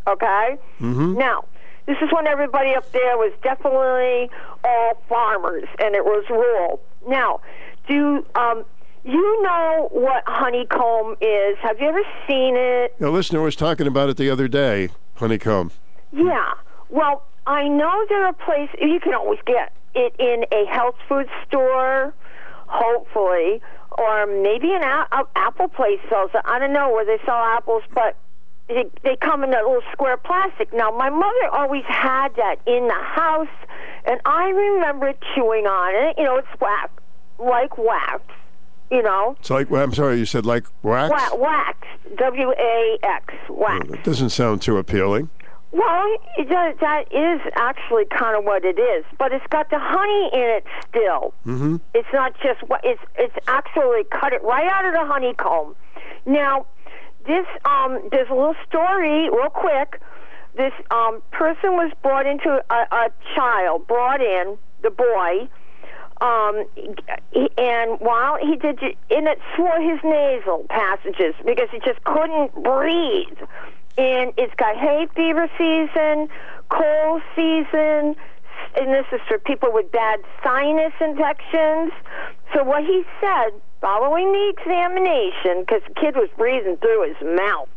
Okay? 0.08 0.58
Mhm. 0.80 1.18
Now, 1.18 1.46
this 1.86 1.98
is 2.02 2.10
when 2.12 2.26
everybody 2.26 2.74
up 2.76 2.92
there 2.92 3.18
was 3.18 3.32
definitely 3.44 4.30
all 4.64 5.02
farmers 5.08 5.68
and 5.80 5.94
it 5.96 6.04
was 6.06 6.24
rural. 6.30 6.80
Now, 7.08 7.42
do 7.88 8.26
um, 8.36 8.64
you 9.04 9.42
know 9.44 9.90
what 9.92 10.24
honeycomb 10.26 11.16
is? 11.22 11.58
Have 11.62 11.80
you 11.80 11.88
ever 11.90 12.04
seen 12.28 12.56
it? 12.56 12.96
A 13.02 13.10
listener 13.10 13.42
was 13.42 13.56
talking 13.56 13.88
about 13.88 14.10
it 14.10 14.18
the 14.18 14.30
other 14.30 14.48
day, 14.48 14.90
honeycomb. 15.16 15.72
Yeah. 16.12 16.54
Well, 16.90 17.24
I 17.50 17.68
know 17.68 18.06
there 18.10 18.26
are 18.28 18.34
places 18.34 18.76
you 18.80 19.00
can 19.00 19.14
always 19.16 19.40
get 19.46 19.74
it 19.96 20.14
in 20.20 20.46
a 20.52 20.66
health 20.72 20.96
food 21.08 21.28
store, 21.48 22.14
hopefully, 22.68 23.62
or 23.98 24.26
maybe 24.28 24.72
an 24.74 24.84
a- 24.84 25.08
apple 25.36 25.68
place 25.68 26.00
sells 26.10 26.32
it. 26.34 26.42
I 26.46 26.60
don't 26.60 26.74
know 26.74 26.92
where 26.92 27.06
they 27.06 27.18
sell 27.26 27.36
apples, 27.36 27.84
but 27.94 28.16
they, 28.68 28.86
they 29.04 29.16
come 29.16 29.44
in 29.44 29.50
a 29.50 29.58
little 29.58 29.82
square 29.92 30.18
plastic. 30.18 30.72
Now, 30.74 30.92
my 30.92 31.10
mother 31.10 31.48
always 31.52 31.84
had 31.88 32.30
that 32.36 32.58
in 32.68 32.88
the 32.88 32.94
house, 32.94 33.48
and 34.06 34.22
I 34.26 34.50
remember 34.50 35.14
chewing 35.36 35.66
on 35.66 36.10
it. 36.10 36.16
You 36.20 36.26
know, 36.26 36.38
it's 36.38 36.62
wax, 36.62 36.92
like 37.40 37.78
wax. 37.78 38.22
You 38.92 39.04
know, 39.04 39.36
It's 39.40 39.52
like, 39.52 39.70
well, 39.70 39.84
I'm 39.84 39.94
sorry, 39.94 40.18
you 40.18 40.26
said 40.26 40.48
like 40.48 40.66
wax? 40.82 41.12
Wa- 41.12 41.38
wax, 41.38 41.78
W 42.18 42.52
A 42.58 42.98
X, 43.04 43.34
wax. 43.48 43.88
That 43.88 44.04
doesn't 44.04 44.30
sound 44.32 44.64
too 44.64 44.78
appealing. 44.78 45.30
Well, 45.72 46.18
it 46.38 46.50
does, 46.50 46.76
that 46.82 47.14
is 47.14 47.42
actually 47.56 48.06
kind 48.06 48.36
of 48.36 48.44
what 48.44 48.66
it 48.66 48.80
is, 48.80 49.06
but 49.20 49.32
it's 49.32 49.46
got 49.52 49.70
the 49.70 49.78
honey 49.80 50.30
in 50.34 50.50
it 50.58 50.66
still. 50.88 51.34
Mm-hmm. 51.46 51.78
It's 51.94 52.08
not 52.12 52.34
just 52.42 52.68
what 52.68 52.82
it's 52.84 53.02
it's 53.18 53.36
actually 53.48 54.04
cut 54.06 54.34
it 54.34 54.44
right 54.44 54.68
out 54.68 54.86
of 54.86 54.94
the 54.94 55.06
honeycomb. 55.06 55.76
Now, 56.26 56.66
this 57.28 57.46
um, 57.66 58.00
there's 58.12 58.30
a 58.30 58.34
little 58.34 58.56
story, 58.68 59.30
real 59.30 59.50
quick. 59.50 60.02
This 60.56 60.74
um, 60.90 61.22
person 61.32 61.74
was 61.74 61.92
brought 62.02 62.26
into 62.26 62.64
a, 62.70 62.76
a 62.92 63.12
child, 63.36 63.86
brought 63.88 64.22
in 64.22 64.58
the 64.82 64.90
boy, 64.90 65.48
um, 66.22 66.66
he, 67.32 67.50
and 67.58 68.00
while 68.00 68.38
he 68.42 68.56
did, 68.56 68.80
and 69.12 69.28
it 69.28 69.40
swore 69.56 69.80
his 69.80 70.00
nasal 70.04 70.66
passages 70.70 71.36
because 71.46 71.70
he 71.72 71.80
just 71.80 72.04
couldn't 72.04 72.56
breathe. 72.64 73.38
And 73.98 74.34
it's 74.38 74.54
got 74.56 74.78
hay 74.78 75.08
fever 75.16 75.50
season, 75.58 76.30
cold 76.70 77.22
season, 77.36 78.16
and 78.76 78.94
this 78.94 79.06
is 79.12 79.20
for 79.28 79.40
people 79.40 79.72
with 79.74 79.92
bad 79.92 80.20
sinus 80.44 80.94
infections. 81.02 81.92
So 82.54 82.64
what 82.64 82.84
he 82.84 83.04
said, 83.20 83.52
following 83.82 84.32
the 84.32 84.54
examination, 84.58 85.62
because 85.62 85.82
the 85.88 85.94
kid 86.00 86.16
was 86.16 86.30
breathing 86.38 86.78
through 86.78 87.08
his 87.08 87.38
mouth, 87.38 87.70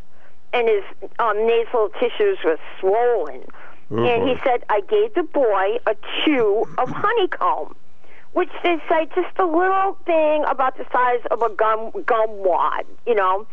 and 0.53 0.69
his 0.69 0.85
um, 1.19 1.47
nasal 1.47 1.89
tissues 2.01 2.39
were 2.45 2.59
swollen. 2.79 3.45
Oh, 3.91 4.05
and 4.05 4.29
he 4.29 4.37
said, 4.45 4.65
I 4.69 4.81
gave 4.81 5.15
the 5.15 5.23
boy 5.23 5.79
a 5.87 5.97
chew 6.25 6.65
of 6.79 6.89
honeycomb, 6.89 7.75
which 8.33 8.51
they 8.63 8.77
say 8.89 9.07
just 9.15 9.39
a 9.39 9.45
little 9.45 9.99
thing 10.07 10.45
about 10.49 10.77
the 10.77 10.85
size 10.93 11.21
of 11.31 11.43
a 11.43 11.51
gum 11.55 11.91
gum 12.07 12.31
wad, 12.31 12.85
you 13.07 13.15
know. 13.15 13.47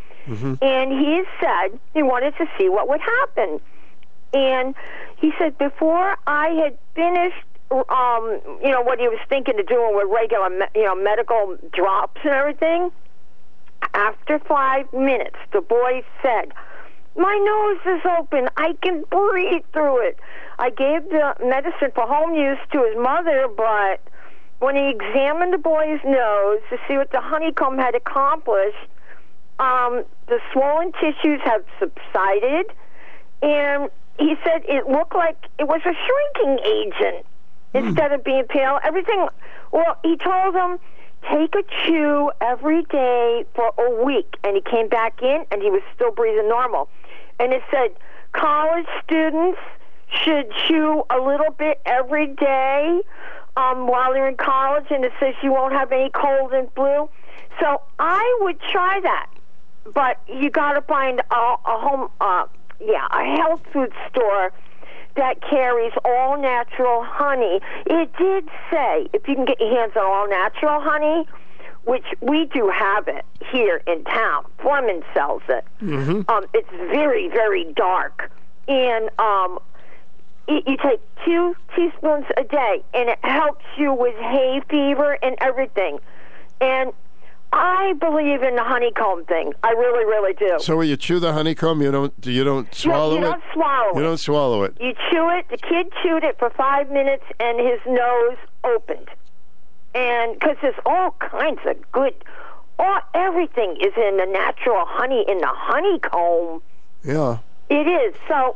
And 0.62 0.92
he 0.92 1.24
said 1.42 1.80
he 1.94 2.04
wanted 2.04 2.36
to 2.38 2.46
see 2.58 2.70
what 2.70 2.88
would 2.88 3.02
happen. 3.02 3.60
And 4.34 4.76
he 5.18 5.32
said 5.40 5.58
before 5.58 6.16
I 6.28 6.50
had 6.50 6.78
finished, 6.96 7.44
um, 7.72 8.40
you 8.64 8.70
know, 8.70 8.82
what 8.82 9.00
he 9.00 9.08
was 9.08 9.20
thinking 9.28 9.60
of 9.60 9.68
doing 9.68 9.96
with 9.96 10.08
regular, 10.10 10.50
me- 10.50 10.68
you 10.76 10.84
know, 10.84 10.96
medical 10.96 11.58
drops 11.74 12.22
and 12.24 12.34
everything. 12.34 12.92
After 13.94 14.40
five 14.40 14.92
minutes, 14.94 15.38
the 15.52 15.62
boy 15.62 16.04
said, 16.22 16.54
"My 17.16 17.36
nose 17.38 17.98
is 17.98 18.06
open. 18.20 18.50
I 18.58 18.74
can 18.82 19.04
breathe 19.10 19.64
through 19.74 20.00
it." 20.08 20.20
I 20.60 20.70
gave 20.70 21.10
the 21.10 21.36
medicine 21.44 21.92
for 21.96 22.06
home 22.06 22.36
use 22.36 22.60
to 22.72 22.84
his 22.84 22.98
mother, 22.98 23.48
but 23.48 24.02
when 24.60 24.76
he 24.76 24.90
examined 24.90 25.54
the 25.54 25.58
boy's 25.58 26.02
nose 26.04 26.60
to 26.70 26.78
see 26.88 26.98
what 26.98 27.12
the 27.12 27.22
honeycomb 27.22 27.78
had 27.78 27.96
accomplished, 27.96 28.88
um, 29.60 30.04
the 30.28 30.40
swollen 30.52 30.92
tissues 30.94 31.42
have 31.44 31.64
subsided, 31.80 32.72
and 33.42 33.90
he 34.18 34.36
said 34.44 34.64
it 34.68 34.88
looked 34.88 35.16
like 35.16 35.38
it 35.58 35.68
was 35.68 35.82
a 35.86 35.94
shrinking 35.94 36.60
agent 36.66 37.26
instead 37.74 38.12
of 38.12 38.24
being 38.24 38.46
pale. 38.50 38.80
Everything. 38.84 39.28
Well, 39.72 39.98
he 40.04 40.18
told 40.18 40.56
him 40.56 40.80
take 41.30 41.54
a 41.56 41.64
chew 41.86 42.32
every 42.42 42.84
day 42.84 43.46
for 43.54 43.72
a 43.78 44.04
week, 44.04 44.36
and 44.44 44.56
he 44.56 44.62
came 44.62 44.88
back 44.88 45.22
in, 45.22 45.46
and 45.52 45.62
he 45.62 45.70
was 45.70 45.82
still 45.94 46.12
breathing 46.12 46.50
normal. 46.50 46.90
And 47.40 47.54
it 47.54 47.62
said 47.72 47.92
college 48.34 48.88
students 49.04 49.60
should 50.24 50.52
chew 50.68 51.04
a 51.10 51.20
little 51.20 51.52
bit 51.58 51.82
every 51.86 52.28
day 52.28 53.02
um, 53.58 53.88
while 53.88 54.14
they're 54.14 54.28
in 54.28 54.38
college, 54.38 54.86
and 54.90 55.04
it 55.06 55.12
says 55.20 55.36
you 55.44 55.52
won't 55.52 55.74
have 55.74 55.92
any 55.92 56.10
cold 56.10 56.54
and 56.54 56.72
flu. 56.74 57.10
So 57.60 57.82
I 58.00 58.38
would 58.42 58.60
try 58.62 59.00
that, 59.02 59.30
but 59.94 60.20
you 60.28 60.50
got 60.50 60.74
to 60.74 60.82
find 60.82 61.20
a, 61.20 61.36
a 61.36 61.58
home, 61.66 62.10
uh, 62.22 62.46
yeah, 62.80 63.08
a 63.12 63.38
health 63.38 63.62
food 63.72 63.92
store 64.10 64.52
that 65.16 65.42
carries 65.42 65.94
all 66.06 66.42
natural 66.42 67.04
honey. 67.04 67.60
It 67.86 68.12
did 68.18 68.48
say 68.72 69.08
if 69.14 69.28
you 69.28 69.36
can 69.36 69.46
get 69.46 69.60
your 69.60 69.76
hands 69.76 69.94
on 69.96 70.04
all 70.06 70.30
natural 70.30 70.80
honey, 70.80 71.28
which 71.84 72.06
we 72.22 72.46
do 72.46 72.70
have 72.70 73.08
it 73.08 73.26
here 73.52 73.82
in 73.88 74.04
town. 74.04 74.46
Fleming 74.62 75.04
sells 75.14 75.42
it. 75.50 75.66
Mm-hmm. 75.82 76.30
Um, 76.30 76.46
it's 76.54 76.70
very, 76.70 77.28
very 77.30 77.66
dark, 77.76 78.32
and 78.68 79.10
um, 79.18 79.60
you, 80.48 80.62
you 80.68 80.78
take 80.78 81.02
two 81.26 81.56
teaspoons 81.76 82.26
a 82.38 82.44
day, 82.44 82.84
and 82.94 83.10
it 83.10 83.20
helps 83.24 83.66
you 83.78 83.94
with 83.94 84.16
hay 84.16 84.62
fever 84.70 85.18
and 85.24 85.36
everything. 85.42 86.00
And 86.62 86.92
I 87.52 87.94
believe 88.00 88.44
in 88.44 88.56
the 88.56 88.64
honeycomb 88.64 89.26
thing. 89.26 89.54
I 89.64 89.72
really, 89.72 90.06
really 90.06 90.34
do. 90.34 90.58
So 90.60 90.78
when 90.78 90.88
you 90.88 90.96
chew 90.98 91.20
the 91.20 91.34
honeycomb, 91.34 91.82
you 91.82 91.92
don't 91.92 92.14
you 92.24 92.44
don't 92.44 92.74
swallow 92.74 93.14
you 93.14 93.18
it. 93.20 93.22
don't 93.22 93.44
swallow 93.54 93.94
You 93.96 94.00
it. 94.02 94.04
don't 94.04 94.18
swallow 94.20 94.64
it. 94.64 94.78
You 94.80 94.94
chew 95.10 95.30
it. 95.32 95.50
The 95.50 95.58
kid 95.58 95.92
chewed 96.04 96.24
it 96.24 96.38
for 96.38 96.50
five 96.52 96.92
minutes, 96.92 97.24
and 97.40 97.60
his 97.60 97.80
nose 97.88 98.38
opened. 98.64 99.08
And 99.96 100.34
because 100.40 100.58
there's 100.62 100.76
all 100.86 101.16
kinds 101.20 101.60
of 101.66 101.76
good, 101.92 102.14
all 102.78 103.00
everything 103.16 103.78
is 103.82 103.94
in 103.98 104.18
the 104.18 104.28
natural 104.32 104.86
honey 104.86 105.26
in 105.28 105.40
the 105.40 105.50
honeycomb. 105.52 106.62
Yeah. 107.04 107.40
It 107.72 107.88
is. 107.88 108.16
So 108.28 108.56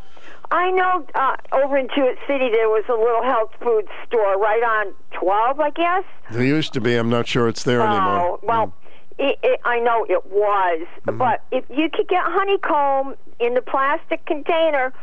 I 0.52 0.70
know 0.72 1.06
uh, 1.16 1.36
over 1.52 1.78
in 1.78 1.88
Jewett 1.96 2.18
City 2.28 2.50
there 2.52 2.70
was 2.70 2.84
a 2.90 2.94
little 2.94 3.24
health 3.24 3.52
food 3.62 3.88
store 4.08 4.38
right 4.38 4.62
on 4.64 4.94
12, 5.20 5.60
I 5.60 5.70
guess. 5.72 6.04
There 6.32 6.44
used 6.44 6.74
to 6.74 6.82
be. 6.82 6.96
I'm 6.96 7.10
not 7.10 7.28
sure 7.28 7.48
it's 7.48 7.64
there 7.64 7.82
anymore. 7.82 8.20
Oh, 8.20 8.40
well, 8.44 8.74
it, 9.18 9.40
it, 9.44 9.60
I 9.66 9.80
know 9.80 10.06
it 10.10 10.26
was. 10.28 10.86
Mm-hmm. 11.08 11.18
But 11.18 11.44
if 11.52 11.64
you 11.70 11.90
could 11.92 12.08
get 12.08 12.24
honeycomb 12.24 13.16
in 13.40 13.54
the 13.54 13.62
plastic 13.62 14.26
container, 14.26 14.94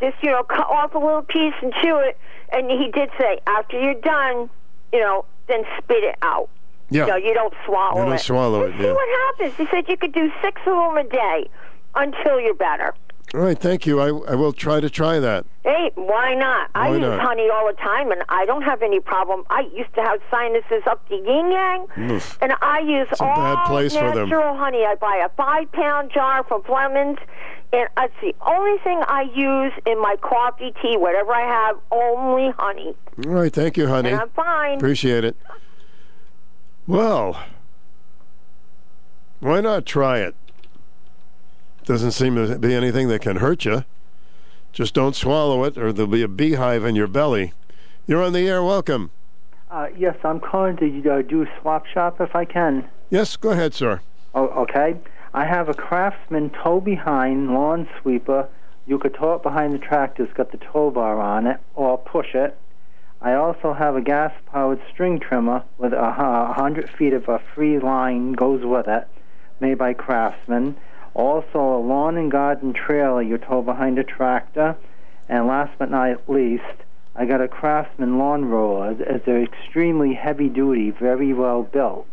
just, 0.00 0.16
you 0.22 0.30
know, 0.30 0.42
cut 0.44 0.66
off 0.68 0.94
a 0.94 0.98
little 0.98 1.22
piece 1.22 1.54
and 1.62 1.72
chew 1.82 1.98
it. 1.98 2.16
And 2.52 2.70
he 2.70 2.90
did 2.90 3.10
say, 3.18 3.40
after 3.46 3.80
you're 3.80 3.94
done, 3.94 4.48
you 4.92 5.00
know, 5.00 5.24
then 5.48 5.64
spit 5.78 6.04
it 6.04 6.16
out. 6.22 6.48
Yeah. 6.90 7.02
You 7.02 7.10
know, 7.10 7.16
you 7.16 7.34
don't 7.34 7.54
swallow 7.66 7.98
You 7.98 8.04
don't 8.06 8.14
it. 8.14 8.20
swallow 8.20 8.62
it, 8.62 8.76
See 8.78 8.84
yeah. 8.84 8.92
what 8.92 9.08
happens. 9.38 9.56
He 9.56 9.66
said 9.74 9.88
you 9.88 9.96
could 9.96 10.12
do 10.12 10.30
six 10.42 10.60
of 10.66 10.74
them 10.74 10.96
a 10.96 11.04
day 11.04 11.48
until 11.94 12.40
you're 12.40 12.54
better. 12.54 12.94
All 13.34 13.40
right, 13.40 13.58
thank 13.58 13.86
you. 13.86 14.00
I, 14.00 14.06
I 14.06 14.34
will 14.34 14.54
try 14.54 14.80
to 14.80 14.88
try 14.88 15.18
that. 15.18 15.44
Hey, 15.62 15.90
why 15.96 16.34
not? 16.34 16.70
I 16.74 16.88
Why 16.88 16.94
use 16.96 17.02
not? 17.02 17.20
honey 17.20 17.48
all 17.52 17.66
the 17.66 17.74
time, 17.76 18.10
and 18.10 18.22
I 18.30 18.46
don't 18.46 18.62
have 18.62 18.80
any 18.80 19.00
problem. 19.00 19.44
I 19.50 19.68
used 19.74 19.94
to 19.96 20.02
have 20.02 20.20
sinuses 20.30 20.82
up 20.86 21.06
the 21.10 21.16
yin 21.16 21.50
yang, 21.52 22.10
Oof. 22.10 22.38
and 22.40 22.54
I 22.62 22.78
use 22.80 23.06
It's 23.10 23.20
a 23.20 23.24
all 23.24 23.36
bad 23.36 23.66
place 23.66 23.94
for 23.94 24.10
them. 24.12 24.30
natural 24.30 24.56
honey. 24.56 24.78
I 24.86 24.94
buy 24.94 25.22
a 25.24 25.28
five 25.36 25.70
pound 25.72 26.10
jar 26.10 26.42
from 26.44 26.62
Fleming's, 26.62 27.18
and 27.74 27.86
that's 27.98 28.14
the 28.22 28.34
only 28.46 28.78
thing 28.78 29.02
I 29.06 29.24
use 29.34 29.72
in 29.86 30.00
my 30.00 30.16
coffee, 30.22 30.72
tea, 30.80 30.96
whatever 30.96 31.32
I 31.34 31.42
have. 31.46 31.76
Only 31.92 32.50
honey, 32.58 32.96
All 33.26 33.32
right, 33.32 33.52
thank 33.52 33.76
you, 33.76 33.88
honey. 33.88 34.08
and 34.12 34.20
I'm 34.22 34.30
fine. 34.30 34.78
Appreciate 34.78 35.24
it. 35.24 35.36
Well, 36.86 37.38
why 39.40 39.60
not 39.60 39.84
try 39.84 40.20
it? 40.20 40.34
Doesn't 41.88 42.12
seem 42.12 42.36
to 42.36 42.58
be 42.58 42.74
anything 42.74 43.08
that 43.08 43.22
can 43.22 43.36
hurt 43.36 43.64
you. 43.64 43.82
Just 44.74 44.92
don't 44.92 45.16
swallow 45.16 45.64
it, 45.64 45.78
or 45.78 45.90
there'll 45.90 46.06
be 46.06 46.22
a 46.22 46.28
beehive 46.28 46.84
in 46.84 46.94
your 46.94 47.06
belly. 47.06 47.54
You're 48.06 48.22
on 48.22 48.34
the 48.34 48.46
air. 48.46 48.62
Welcome. 48.62 49.10
Uh, 49.70 49.86
yes, 49.96 50.14
I'm 50.22 50.38
calling 50.38 50.76
to 50.76 51.10
uh, 51.10 51.22
do 51.22 51.44
a 51.44 51.46
swap 51.58 51.86
shop 51.86 52.20
if 52.20 52.36
I 52.36 52.44
can. 52.44 52.86
Yes, 53.08 53.38
go 53.38 53.52
ahead, 53.52 53.72
sir. 53.72 54.02
Oh, 54.34 54.48
okay. 54.48 54.96
I 55.32 55.46
have 55.46 55.70
a 55.70 55.74
Craftsman 55.74 56.50
tow 56.50 56.78
behind 56.78 57.54
lawn 57.54 57.88
sweeper. 58.02 58.50
You 58.86 58.98
could 58.98 59.14
tow 59.14 59.36
it 59.36 59.42
behind 59.42 59.72
the 59.72 59.78
tractor. 59.78 60.24
It's 60.24 60.34
got 60.34 60.52
the 60.52 60.58
tow 60.58 60.90
bar 60.90 61.18
on 61.18 61.46
it, 61.46 61.58
or 61.74 61.96
push 61.96 62.34
it. 62.34 62.58
I 63.22 63.32
also 63.32 63.72
have 63.72 63.96
a 63.96 64.02
gas-powered 64.02 64.82
string 64.92 65.20
trimmer 65.20 65.64
with 65.78 65.94
a 65.94 66.04
uh, 66.04 66.52
hundred 66.52 66.90
feet 66.90 67.14
of 67.14 67.30
a 67.30 67.40
free 67.54 67.78
line 67.78 68.34
goes 68.34 68.62
with 68.62 68.88
it, 68.88 69.08
made 69.58 69.78
by 69.78 69.94
Craftsman. 69.94 70.76
Also, 71.14 71.58
a 71.58 71.80
lawn 71.80 72.16
and 72.16 72.30
garden 72.30 72.72
trailer 72.72 73.22
you 73.22 73.38
tow 73.38 73.62
behind 73.62 73.98
a 73.98 74.04
tractor. 74.04 74.76
And 75.28 75.46
last 75.46 75.72
but 75.78 75.90
not 75.90 76.28
least, 76.28 76.64
I 77.14 77.26
got 77.26 77.40
a 77.40 77.48
Craftsman 77.48 78.18
lawn 78.18 78.44
roller. 78.46 78.96
It's 78.98 79.26
they're 79.26 79.42
extremely 79.42 80.14
heavy 80.14 80.48
duty, 80.48 80.90
very 80.90 81.32
well 81.32 81.64
built, 81.64 82.08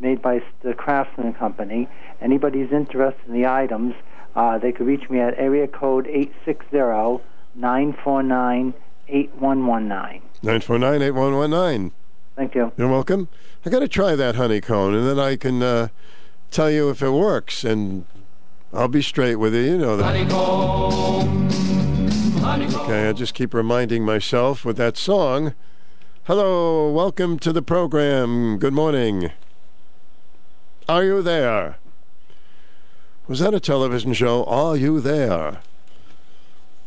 made 0.00 0.22
by 0.22 0.42
the 0.62 0.74
Craftsman 0.74 1.34
Company. 1.34 1.88
Anybody's 2.20 2.72
interested 2.72 3.26
in 3.26 3.34
the 3.34 3.46
items, 3.46 3.94
uh, 4.34 4.58
they 4.58 4.72
could 4.72 4.86
reach 4.86 5.10
me 5.10 5.20
at 5.20 5.34
area 5.38 5.66
code 5.66 6.06
860 6.06 7.24
949 7.54 8.74
8119. 9.08 10.22
949 10.42 11.02
8119. 11.02 11.92
Thank 12.36 12.54
you. 12.54 12.72
You're 12.76 12.88
welcome. 12.88 13.28
I 13.66 13.70
got 13.70 13.80
to 13.80 13.88
try 13.88 14.14
that 14.14 14.36
honeycomb, 14.36 14.94
and 14.94 15.08
then 15.08 15.18
I 15.18 15.36
can 15.36 15.62
uh, 15.62 15.88
tell 16.50 16.70
you 16.70 16.88
if 16.90 17.02
it 17.02 17.10
works. 17.10 17.64
And 17.64 18.06
I'll 18.72 18.88
be 18.88 19.02
straight 19.02 19.36
with 19.36 19.54
you. 19.54 19.62
You 19.62 19.78
know 19.78 19.96
that. 19.96 20.14
Okay, 22.74 23.08
I 23.08 23.12
just 23.12 23.34
keep 23.34 23.54
reminding 23.54 24.04
myself 24.04 24.64
with 24.64 24.76
that 24.76 24.96
song. 24.96 25.54
Hello, 26.24 26.92
welcome 26.92 27.38
to 27.38 27.52
the 27.52 27.62
program. 27.62 28.58
Good 28.58 28.74
morning. 28.74 29.32
Are 30.86 31.02
you 31.02 31.22
there? 31.22 31.76
Was 33.26 33.40
that 33.40 33.54
a 33.54 33.60
television 33.60 34.12
show? 34.12 34.44
Are 34.44 34.76
you 34.76 35.00
there? 35.00 35.60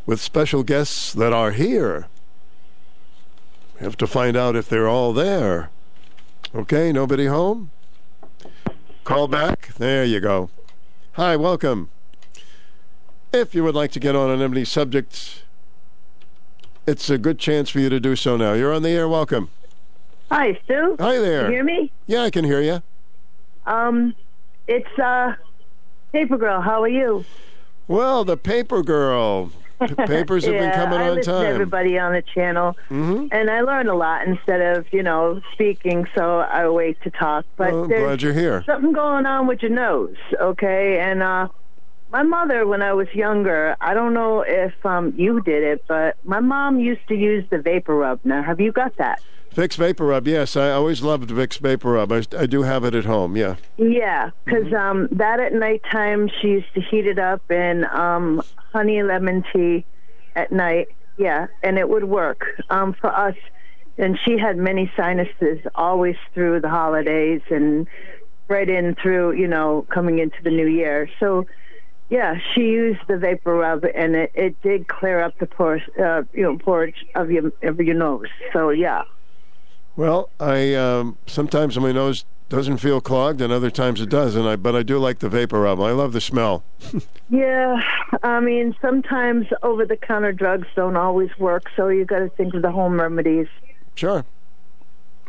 With 0.05 0.21
special 0.21 0.61
guests 0.61 1.11
that 1.13 1.33
are 1.33 1.51
here. 1.51 2.07
We 3.79 3.85
have 3.85 3.97
to 3.97 4.07
find 4.07 4.37
out 4.37 4.55
if 4.55 4.69
they're 4.69 4.87
all 4.87 5.13
there. 5.13 5.71
Okay, 6.53 6.91
nobody 6.91 7.25
home? 7.25 7.71
Call 9.03 9.27
back. 9.27 9.73
There 9.77 10.05
you 10.05 10.19
go. 10.19 10.51
Hi, 11.15 11.35
welcome. 11.35 11.89
If 13.33 13.53
you 13.53 13.65
would 13.65 13.75
like 13.75 13.91
to 13.91 13.99
get 13.99 14.15
on 14.15 14.29
an 14.29 14.41
any 14.41 14.63
subject, 14.63 15.43
it's 16.87 17.09
a 17.09 17.17
good 17.17 17.37
chance 17.37 17.69
for 17.69 17.79
you 17.79 17.89
to 17.89 17.99
do 17.99 18.15
so 18.15 18.37
now. 18.37 18.53
You're 18.53 18.73
on 18.73 18.81
the 18.81 18.91
air. 18.91 19.09
Welcome. 19.09 19.49
Hi, 20.31 20.57
Stu. 20.63 20.95
Hi 20.99 21.17
there. 21.19 21.43
Can 21.43 21.51
You 21.51 21.55
hear 21.57 21.63
me? 21.65 21.91
Yeah, 22.07 22.21
I 22.23 22.29
can 22.29 22.45
hear 22.45 22.61
you. 22.61 22.81
Um, 23.65 24.15
it's 24.67 24.97
uh, 24.97 25.35
Paper 26.13 26.37
Girl. 26.37 26.61
How 26.61 26.81
are 26.81 26.87
you? 26.87 27.25
Well, 27.89 28.23
the 28.23 28.37
Paper 28.37 28.81
Girl. 28.81 29.51
The 29.87 29.95
papers 30.07 30.45
have 30.45 30.53
yeah, 30.53 30.59
been 30.61 30.71
coming 30.71 30.99
I 30.99 31.09
on 31.09 31.21
time. 31.21 31.45
everybody 31.45 31.97
on 31.97 32.13
the 32.13 32.21
channel, 32.21 32.77
Mhm. 32.89 33.29
and 33.31 33.49
I 33.49 33.61
learn 33.61 33.87
a 33.87 33.95
lot 33.95 34.27
instead 34.27 34.61
of 34.77 34.85
you 34.93 35.01
know 35.03 35.41
speaking. 35.53 36.07
So 36.15 36.39
I 36.39 36.69
wait 36.69 37.01
to 37.01 37.09
talk. 37.09 37.45
But 37.57 37.73
Well, 37.73 37.87
glad 37.87 38.21
you're 38.21 38.33
here. 38.33 38.63
Something 38.65 38.93
going 38.93 39.25
on 39.25 39.47
with 39.47 39.61
your 39.63 39.71
nose, 39.71 40.15
okay? 40.39 40.99
And 40.99 41.23
uh, 41.23 41.47
my 42.11 42.23
mother, 42.23 42.67
when 42.67 42.81
I 42.81 42.93
was 42.93 43.07
younger, 43.13 43.75
I 43.81 43.93
don't 43.93 44.13
know 44.13 44.41
if 44.47 44.73
um 44.85 45.13
you 45.17 45.41
did 45.41 45.63
it, 45.63 45.83
but 45.87 46.15
my 46.23 46.39
mom 46.39 46.79
used 46.79 47.07
to 47.07 47.15
use 47.15 47.43
the 47.49 47.57
vapor 47.59 47.95
rub. 47.95 48.19
Now, 48.23 48.43
have 48.43 48.59
you 48.59 48.71
got 48.71 48.95
that? 48.97 49.19
Vicks 49.55 49.75
Vapor 49.75 50.05
Rub. 50.05 50.27
Yes, 50.27 50.55
I 50.55 50.71
always 50.71 51.01
loved 51.01 51.29
Vicks 51.29 51.57
Vapor 51.57 51.91
Rub. 51.91 52.11
I, 52.11 52.23
I 52.37 52.45
do 52.45 52.61
have 52.61 52.85
it 52.85 52.95
at 52.95 53.03
home. 53.03 53.35
Yeah. 53.35 53.57
Yeah, 53.77 54.29
because 54.45 54.71
um, 54.73 55.09
that 55.11 55.41
at 55.41 55.53
nighttime 55.53 56.29
she 56.41 56.47
used 56.49 56.73
to 56.73 56.81
heat 56.81 57.05
it 57.05 57.19
up 57.19 57.51
in 57.51 57.85
um, 57.85 58.41
honey 58.71 59.03
lemon 59.03 59.43
tea 59.51 59.85
at 60.35 60.53
night. 60.53 60.87
Yeah, 61.17 61.47
and 61.61 61.77
it 61.77 61.89
would 61.89 62.05
work 62.05 62.45
um, 62.69 62.93
for 62.93 63.13
us. 63.13 63.35
And 63.97 64.17
she 64.23 64.37
had 64.37 64.57
many 64.57 64.89
sinuses 64.95 65.59
always 65.75 66.15
through 66.33 66.61
the 66.61 66.69
holidays 66.69 67.41
and 67.49 67.87
right 68.47 68.69
in 68.69 68.95
through, 68.95 69.33
you 69.33 69.47
know, 69.47 69.85
coming 69.89 70.19
into 70.19 70.37
the 70.43 70.49
new 70.49 70.65
year. 70.65 71.09
So, 71.19 71.45
yeah, 72.09 72.35
she 72.53 72.61
used 72.61 73.01
the 73.07 73.17
vapor 73.17 73.53
rub, 73.53 73.83
and 73.83 74.15
it, 74.15 74.31
it 74.33 74.61
did 74.61 74.87
clear 74.87 75.19
up 75.19 75.37
the 75.39 75.45
pores, 75.45 75.81
uh, 76.01 76.23
you 76.33 76.43
know, 76.43 76.57
pores 76.57 76.93
of 77.15 77.31
your 77.31 77.51
of 77.63 77.79
your 77.81 77.95
nose. 77.95 78.27
So, 78.53 78.69
yeah. 78.69 79.03
Well, 79.95 80.29
I 80.39 80.73
um, 80.73 81.17
sometimes 81.27 81.77
my 81.79 81.91
nose 81.91 82.25
doesn't 82.49 82.77
feel 82.77 82.99
clogged, 83.01 83.39
and 83.41 83.51
other 83.51 83.71
times 83.71 84.01
it 84.01 84.09
does. 84.09 84.35
And 84.35 84.47
I 84.47 84.55
but 84.55 84.75
I 84.75 84.83
do 84.83 84.99
like 84.99 85.19
the 85.19 85.29
Vapor 85.29 85.61
Rub. 85.61 85.79
I 85.79 85.91
love 85.91 86.13
the 86.13 86.21
smell. 86.21 86.63
Yeah, 87.33 87.81
I 88.23 88.41
mean, 88.41 88.75
sometimes 88.81 89.47
over 89.63 89.85
the 89.85 89.95
counter 89.95 90.33
drugs 90.33 90.67
don't 90.75 90.97
always 90.97 91.29
work, 91.39 91.71
so 91.77 91.87
you 91.87 92.03
got 92.03 92.19
to 92.19 92.27
think 92.27 92.53
of 92.53 92.61
the 92.61 92.71
home 92.71 92.99
remedies. 92.99 93.47
Sure. 93.95 94.25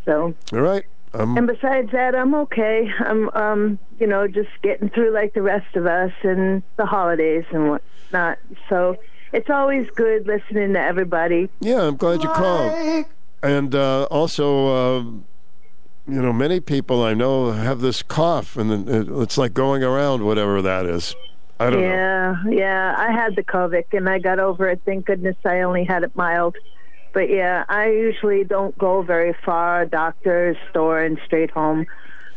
So, 0.05 0.34
All 0.52 0.60
right. 0.60 0.84
Um, 1.14 1.39
and 1.39 1.47
besides 1.47 1.93
that, 1.93 2.16
I'm 2.16 2.34
okay. 2.34 2.90
I'm, 2.98 3.30
um, 3.34 3.78
you 4.01 4.09
know, 4.09 4.26
just 4.26 4.51
getting 4.62 4.89
through 4.89 5.12
like 5.12 5.34
the 5.34 5.43
rest 5.43 5.76
of 5.76 5.86
us 5.86 6.10
and 6.24 6.64
the 6.76 6.84
holidays 6.84 7.44
and 7.52 7.70
whatnot. 7.70 8.39
So, 8.68 8.97
it's 9.32 9.48
always 9.48 9.89
good 9.90 10.26
listening 10.26 10.72
to 10.72 10.80
everybody. 10.80 11.48
Yeah, 11.60 11.86
I'm 11.86 11.97
glad 11.97 12.24
you 12.24 12.30
called. 12.30 13.06
And 13.43 13.74
uh, 13.74 14.05
also, 14.05 14.66
uh, 14.69 15.01
you 16.06 16.20
know, 16.23 16.32
many 16.32 16.60
people 16.60 17.02
I 17.02 17.14
know 17.14 17.51
have 17.52 17.81
this 17.81 18.02
cough, 18.02 18.56
and 18.56 18.89
it's 18.89 19.36
like 19.39 19.52
going 19.55 19.82
around, 19.82 20.24
whatever 20.24 20.62
that 20.62 20.86
is. 20.86 21.14
I 21.60 21.70
don't 21.70 21.81
know. 21.81 21.86
yeah, 21.86 22.36
yeah. 22.48 22.94
I 22.98 23.12
had 23.12 23.36
the 23.36 23.44
COVID 23.44 23.85
and 23.93 24.09
I 24.09 24.19
got 24.19 24.40
over 24.40 24.69
it. 24.69 24.81
Thank 24.85 25.06
goodness 25.06 25.36
I 25.44 25.60
only 25.60 25.85
had 25.85 26.02
it 26.02 26.14
mild. 26.16 26.56
But 27.12 27.31
yeah, 27.31 27.64
I 27.69 27.89
usually 27.90 28.43
don't 28.43 28.77
go 28.78 29.02
very 29.02 29.35
far, 29.44 29.85
doctor, 29.86 30.56
store, 30.70 31.01
and 31.01 31.20
straight 31.27 31.51
home. 31.51 31.86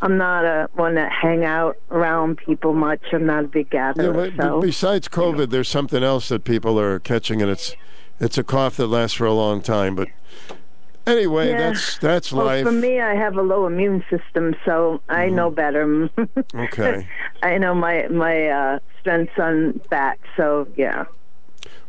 I'm 0.01 0.17
not 0.17 0.43
a 0.45 0.69
one 0.73 0.95
that 0.95 1.11
hang 1.11 1.43
out 1.45 1.77
around 1.89 2.37
people 2.37 2.73
much. 2.73 3.01
I'm 3.13 3.25
not 3.25 3.45
a 3.45 3.47
big 3.47 3.67
Yeah, 3.71 3.93
gatherer. 3.93 4.31
but 4.31 4.43
so 4.43 4.61
besides 4.61 5.07
COVID, 5.07 5.49
there's 5.49 5.69
something 5.69 6.03
else 6.03 6.27
that 6.29 6.43
people 6.43 6.79
are 6.79 6.99
catching, 6.99 7.41
and 7.41 7.49
it's 7.49 7.73
it's 8.19 8.37
a 8.37 8.43
cough 8.43 8.75
that 8.77 8.87
lasts 8.87 9.15
for 9.17 9.25
a 9.25 9.33
long 9.33 9.61
time. 9.61 9.95
But 9.95 10.09
anyway, 11.07 11.49
Yeah. 11.49 11.57
that's 11.57 11.97
that's 11.97 12.31
well, 12.31 12.45
life. 12.45 12.65
for 12.65 12.71
me, 12.71 12.99
I 12.99 13.15
have 13.15 13.37
a 13.37 13.41
low 13.41 13.65
immune 13.65 14.03
system, 14.09 14.55
so 14.65 15.01
I 15.09 15.29
know 15.29 15.49
better. 15.51 16.09
Okay. 16.55 17.07
I 17.43 17.57
know 17.57 17.73
my 17.75 18.07
my 18.07 18.47
uh, 18.47 18.79
strength's 18.99 19.37
on 19.37 19.79
fat, 19.89 20.17
so 20.37 20.67
yeah. 20.75 21.05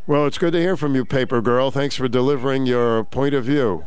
Well, 0.05 0.25
it's 0.25 0.37
good 0.37 0.53
to 0.53 0.59
hear 0.59 0.77
from 0.77 0.95
you, 0.95 1.03
Paper 1.03 1.41
Girl. 1.41 1.71
Thanks 1.71 1.95
for 1.95 2.07
delivering 2.07 2.65
your 2.65 3.03
point 3.03 3.33
of 3.33 3.43
view. 3.45 3.85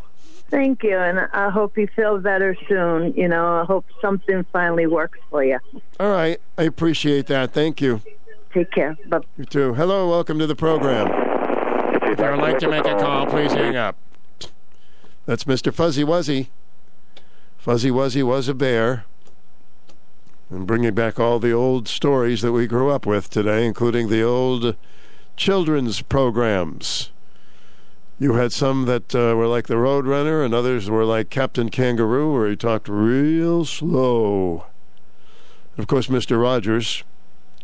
Thank 0.51 0.83
you, 0.83 0.99
and 0.99 1.21
I 1.33 1.49
hope 1.49 1.79
you 1.79 1.87
feel 1.95 2.19
better 2.19 2.57
soon. 2.69 3.15
You 3.15 3.29
know, 3.29 3.61
I 3.61 3.65
hope 3.65 3.87
something 4.01 4.45
finally 4.53 4.87
works 4.87 5.19
for 5.31 5.45
you. 5.45 5.59
All 6.01 6.11
right, 6.11 6.41
I 6.59 6.65
appreciate 6.65 7.27
that. 7.29 7.53
Thank 7.53 7.81
you. 7.81 8.03
Take 8.53 8.73
care. 8.73 8.97
Bye. 9.07 9.21
You 9.39 9.45
too. 9.45 9.75
Hello, 9.75 10.09
welcome 10.11 10.39
to 10.41 10.47
the 10.47 10.57
program. 10.57 11.07
If 12.03 12.19
you 12.19 12.25
would 12.25 12.39
like 12.41 12.59
to 12.59 12.69
make 12.69 12.85
a 12.85 12.97
call, 12.97 13.27
please 13.27 13.53
hang 13.53 13.77
up. 13.77 13.97
That's 15.31 15.45
Mr. 15.45 15.73
Fuzzy 15.73 16.03
Wuzzy. 16.03 16.49
Fuzzy 17.57 17.89
Wuzzy 17.89 18.25
was 18.25 18.49
a 18.49 18.53
bear. 18.53 19.05
And 20.51 20.67
bringing 20.67 20.93
back 20.93 21.21
all 21.21 21.39
the 21.39 21.53
old 21.53 21.87
stories 21.87 22.43
that 22.43 22.51
we 22.51 22.67
grew 22.67 22.91
up 22.91 23.07
with 23.07 23.31
today, 23.31 23.65
including 23.65 24.09
the 24.09 24.25
old 24.25 24.75
children's 25.37 26.03
programs. 26.03 27.13
You 28.19 28.35
had 28.35 28.53
some 28.53 28.87
that 28.87 29.15
uh, 29.15 29.37
were 29.37 29.47
like 29.47 29.69
the 29.69 29.75
Roadrunner, 29.75 30.45
and 30.45 30.53
others 30.53 30.91
were 30.91 31.05
like 31.05 31.31
Captain 31.31 31.69
Kangaroo, 31.69 32.33
where 32.33 32.51
he 32.51 32.57
talked 32.57 32.89
real 32.89 33.65
slow. 33.65 34.67
Of 35.79 35.87
course, 35.87 36.09
Mr. 36.09 36.43
Rogers, 36.43 37.05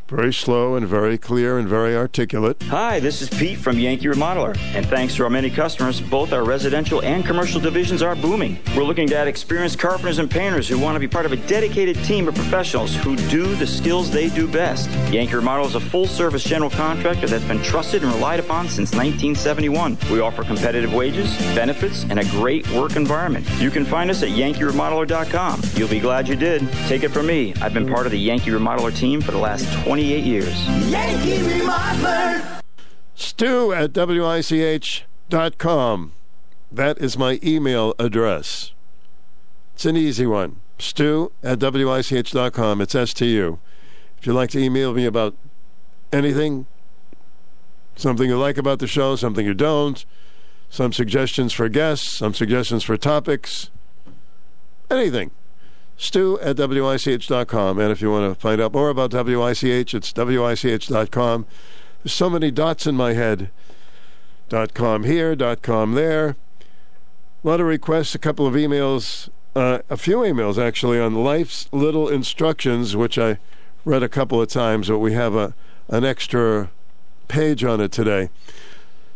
very 0.08 0.32
slow 0.32 0.76
and 0.76 0.86
very 0.86 1.18
clear 1.18 1.58
and 1.58 1.68
very 1.68 1.96
articulate. 1.96 2.62
Hi, 2.64 3.00
this 3.00 3.22
is 3.22 3.28
Pete 3.28 3.58
from 3.58 3.78
Yankee 3.78 4.06
Remodeler, 4.06 4.56
and 4.74 4.86
thanks 4.86 5.16
to 5.16 5.24
our 5.24 5.30
many 5.30 5.50
customers, 5.50 6.00
both 6.00 6.32
our 6.32 6.44
residential 6.44 7.02
and 7.02 7.24
commercial 7.24 7.60
divisions 7.60 8.02
are 8.02 8.14
booming. 8.14 8.58
We're 8.76 8.84
looking 8.84 9.08
to 9.08 9.16
add 9.16 9.26
experienced 9.26 9.78
carpenters 9.78 10.18
and 10.18 10.30
painters 10.30 10.68
who 10.68 10.78
want 10.78 10.94
to 10.94 11.00
be 11.00 11.08
part 11.08 11.26
of 11.26 11.32
a 11.32 11.36
dedicated 11.36 11.96
team 12.04 12.28
of 12.28 12.34
professionals 12.34 12.94
who 12.94 13.16
do 13.28 13.54
the 13.56 13.66
skills 13.66 14.10
they 14.10 14.28
do 14.28 14.46
best. 14.46 14.88
Yankee 15.12 15.34
Remodel 15.34 15.66
is 15.66 15.74
a 15.74 15.80
full-service 15.80 16.44
general 16.44 16.70
contractor 16.70 17.26
that's 17.26 17.44
been 17.44 17.62
trusted 17.62 18.02
and 18.04 18.12
relied 18.12 18.40
upon 18.40 18.68
since 18.68 18.92
1971. 18.92 19.98
We 20.10 20.20
offer 20.20 20.44
competitive 20.44 20.94
wages, 20.94 21.36
benefits, 21.54 22.04
and 22.04 22.20
a 22.20 22.24
great 22.26 22.68
work 22.70 22.96
environment. 22.96 23.48
You 23.58 23.70
can 23.70 23.84
find 23.84 24.10
us 24.10 24.22
at 24.22 24.30
yankeeremodeler.com. 24.30 25.62
You'll 25.74 25.88
be 25.88 26.00
glad 26.00 26.28
you 26.28 26.36
did. 26.36 26.66
Take 26.86 27.02
it 27.02 27.10
from 27.10 27.26
me. 27.26 27.54
I've 27.60 27.74
been 27.74 27.88
part 27.88 28.06
of 28.06 28.12
the 28.12 28.18
Yankee 28.18 28.50
Remodeler 28.50 28.94
team 28.96 29.20
for 29.20 29.32
the 29.32 29.38
last 29.38 29.66
28 29.96 30.24
years. 30.24 30.68
Yankee 30.90 31.38
Remodeler. 31.38 32.60
Stu 33.14 33.72
at 33.72 33.94
WICH.com. 33.94 34.92
That 36.70 36.98
is 36.98 37.16
my 37.16 37.40
email 37.42 37.94
address. 37.98 38.74
It's 39.72 39.86
an 39.86 39.96
easy 39.96 40.26
one. 40.26 40.60
Stu 40.78 41.32
at 41.42 41.60
WICH.com. 41.60 42.82
It's 42.82 42.94
S 42.94 43.14
T 43.14 43.24
U. 43.36 43.58
If 44.18 44.26
you'd 44.26 44.34
like 44.34 44.50
to 44.50 44.58
email 44.58 44.92
me 44.92 45.06
about 45.06 45.34
anything, 46.12 46.66
something 47.94 48.28
you 48.28 48.36
like 48.36 48.58
about 48.58 48.80
the 48.80 48.86
show, 48.86 49.16
something 49.16 49.46
you 49.46 49.54
don't, 49.54 50.04
some 50.68 50.92
suggestions 50.92 51.54
for 51.54 51.70
guests, 51.70 52.18
some 52.18 52.34
suggestions 52.34 52.84
for 52.84 52.98
topics, 52.98 53.70
anything. 54.90 55.30
Stu 55.96 56.38
at 56.40 56.56
WICH.com. 56.56 57.78
And 57.78 57.90
if 57.90 58.00
you 58.02 58.10
want 58.10 58.32
to 58.32 58.40
find 58.40 58.60
out 58.60 58.72
more 58.72 58.90
about 58.90 59.12
WICH, 59.12 59.94
it's 59.94 60.12
WICH.com. 60.12 61.46
There's 62.02 62.12
so 62.12 62.30
many 62.30 62.50
dots 62.50 62.86
in 62.86 62.94
my 62.94 63.14
head. 63.14 63.50
Dot 64.48 64.74
com 64.74 65.02
here, 65.02 65.34
dot 65.34 65.62
com 65.62 65.94
there. 65.94 66.36
A 67.42 67.48
lot 67.48 67.60
of 67.60 67.66
requests, 67.66 68.14
a 68.14 68.18
couple 68.18 68.46
of 68.46 68.54
emails, 68.54 69.28
uh, 69.56 69.80
a 69.90 69.96
few 69.96 70.18
emails 70.18 70.56
actually 70.56 71.00
on 71.00 71.14
Life's 71.14 71.68
Little 71.72 72.08
Instructions, 72.08 72.94
which 72.94 73.18
I 73.18 73.38
read 73.84 74.04
a 74.04 74.08
couple 74.08 74.40
of 74.40 74.48
times, 74.48 74.88
but 74.88 74.98
we 74.98 75.14
have 75.14 75.34
a 75.34 75.54
an 75.88 76.04
extra 76.04 76.70
page 77.28 77.64
on 77.64 77.80
it 77.80 77.90
today. 77.90 78.28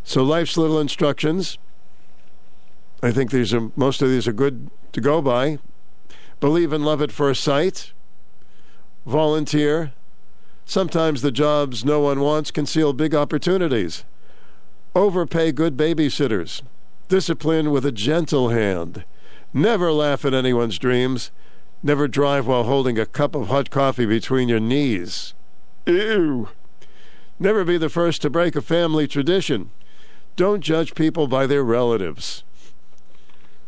So 0.02 0.22
Life's 0.22 0.56
Little 0.56 0.80
Instructions. 0.80 1.58
I 3.02 3.12
think 3.12 3.30
these 3.30 3.54
are 3.54 3.70
most 3.76 4.02
of 4.02 4.08
these 4.08 4.26
are 4.26 4.32
good 4.32 4.70
to 4.92 5.00
go 5.00 5.22
by. 5.22 5.58
Believe 6.40 6.72
in 6.72 6.82
love 6.82 7.02
at 7.02 7.12
first 7.12 7.44
sight. 7.44 7.92
Volunteer. 9.04 9.92
Sometimes 10.64 11.20
the 11.20 11.30
jobs 11.30 11.84
no 11.84 12.00
one 12.00 12.20
wants 12.20 12.50
conceal 12.50 12.94
big 12.94 13.14
opportunities. 13.14 14.04
Overpay 14.94 15.52
good 15.52 15.76
babysitters. 15.76 16.62
Discipline 17.08 17.70
with 17.70 17.84
a 17.84 17.92
gentle 17.92 18.48
hand. 18.48 19.04
Never 19.52 19.92
laugh 19.92 20.24
at 20.24 20.32
anyone's 20.32 20.78
dreams. 20.78 21.30
Never 21.82 22.08
drive 22.08 22.46
while 22.46 22.64
holding 22.64 22.98
a 22.98 23.06
cup 23.06 23.34
of 23.34 23.48
hot 23.48 23.70
coffee 23.70 24.06
between 24.06 24.48
your 24.48 24.60
knees. 24.60 25.34
Ew. 25.86 26.48
Never 27.38 27.64
be 27.64 27.76
the 27.76 27.88
first 27.88 28.22
to 28.22 28.30
break 28.30 28.56
a 28.56 28.62
family 28.62 29.06
tradition. 29.06 29.70
Don't 30.36 30.60
judge 30.60 30.94
people 30.94 31.26
by 31.26 31.46
their 31.46 31.64
relatives. 31.64 32.44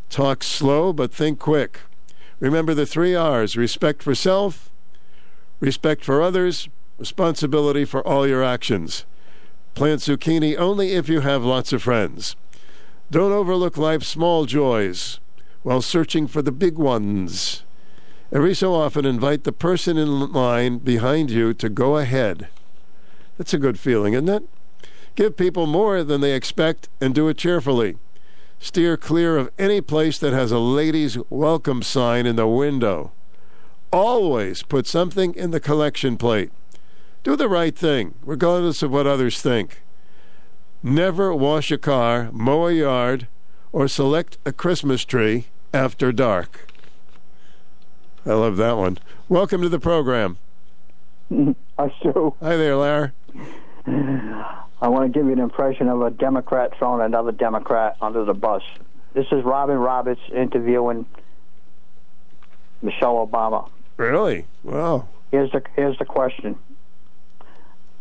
Talk 0.09 0.43
slow, 0.43 0.93
but 0.93 1.13
think 1.13 1.39
quick. 1.39 1.81
Remember 2.43 2.75
the 2.75 2.87
three 2.87 3.15
R's 3.15 3.57
respect 3.57 4.03
for 4.03 4.17
self, 4.17 4.69
respect 5.61 6.05
for 6.05 6.21
others, 6.21 6.69
responsibility 6.99 7.85
for 7.85 8.05
all 8.05 8.27
your 8.27 8.43
actions. 8.43 9.07
Plant 9.77 10.01
zucchini 10.01 10.57
only 10.59 10.91
if 10.91 11.09
you 11.09 11.21
have 11.21 11.45
lots 11.45 11.73
of 11.73 11.85
friends. 11.85 12.35
Don't 13.13 13.31
overlook 13.31 13.77
life's 13.77 14.09
small 14.09 14.45
joys 14.45 15.21
while 15.63 15.81
searching 15.81 16.27
for 16.27 16.43
the 16.43 16.51
big 16.51 16.79
ones. 16.79 17.63
Every 18.33 18.57
so 18.57 18.75
often, 18.75 19.07
invite 19.07 19.45
the 19.45 19.53
person 19.53 19.97
in 19.97 20.33
line 20.33 20.79
behind 20.79 21.31
you 21.31 21.55
to 21.55 21.69
go 21.69 21.97
ahead. 21.97 22.49
That's 23.39 23.55
a 23.55 23.59
good 23.59 23.79
feeling, 23.79 24.15
isn't 24.15 24.29
it? 24.29 24.49
Give 25.15 25.37
people 25.37 25.69
more 25.69 26.03
than 26.03 26.21
they 26.21 26.35
expect 26.35 26.89
and 27.01 27.15
do 27.15 27.29
it 27.29 27.39
cheerfully. 27.39 27.99
Steer 28.63 28.97
clear 28.97 29.39
of 29.39 29.51
any 29.59 29.81
place 29.81 30.21
that 30.21 30.33
has 30.33 30.53
a 30.53 30.59
ladies' 30.61 31.19
welcome 31.29 31.83
sign 31.83 32.27
in 32.27 32.37
the 32.37 32.47
window. 32.47 33.11
Always 33.93 34.63
put 34.63 34.87
something 34.87 35.35
in 35.35 35.51
the 35.51 35.59
collection 35.59 36.17
plate. 36.17 36.53
Do 37.25 37.35
the 37.35 37.49
right 37.49 37.77
thing, 37.77 38.15
regardless 38.23 38.81
of 38.85 38.93
what 38.93 39.05
others 39.05 39.43
think. 39.43 39.83
Never 40.81 41.35
wash 41.35 41.73
a 41.73 41.77
car, 41.77 42.31
mow 42.31 42.69
a 42.69 42.73
yard, 42.73 43.27
or 43.73 43.89
select 43.89 44.39
a 44.47 44.53
Christmas 44.53 45.05
tree 45.05 45.47
after 45.75 46.13
dark. 46.13 46.69
I 48.25 48.35
love 48.35 48.59
that 48.59 48.77
one. 48.77 48.99
Welcome 49.29 49.63
to 49.63 49.69
the 49.69 49.81
program. 49.81 50.39
Hi, 51.77 51.93
Stu. 51.99 52.33
Hi 52.41 52.57
there, 52.57 52.77
Larry. 52.77 53.11
I 54.83 54.89
want 54.89 55.13
to 55.13 55.17
give 55.17 55.27
you 55.27 55.33
an 55.33 55.39
impression 55.39 55.89
of 55.89 56.03
a 56.03 56.11
Democrat 56.11 56.73
throwing 56.77 57.03
another 57.03 57.31
Democrat 57.31 57.97
under 58.03 58.25
the 58.25 58.35
bus. 58.35 58.63
This 59.15 59.27
is 59.31 59.45
Robin 59.45 59.77
Roberts 59.77 60.21
interviewing 60.35 61.07
Michelle 62.83 63.25
Obama. 63.25 63.71
Really? 63.97 64.45
Wow. 64.65 65.07
Here's 65.31 65.53
the 65.53 65.63
here's 65.77 65.97
the 65.99 66.05
question. 66.05 66.59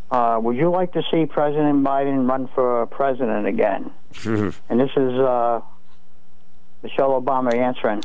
Uh, 0.10 0.40
would 0.42 0.58
you 0.58 0.72
like 0.72 0.92
to 0.94 1.04
see 1.12 1.28
President 1.28 1.84
Biden 1.86 2.28
run 2.28 2.50
for 2.56 2.88
president 2.88 3.46
again? 3.46 3.92
and 4.26 4.80
this 4.80 4.90
is 4.98 5.14
uh, 5.14 5.62
Michelle 6.82 7.22
Obama 7.22 7.56
answering. 7.56 8.04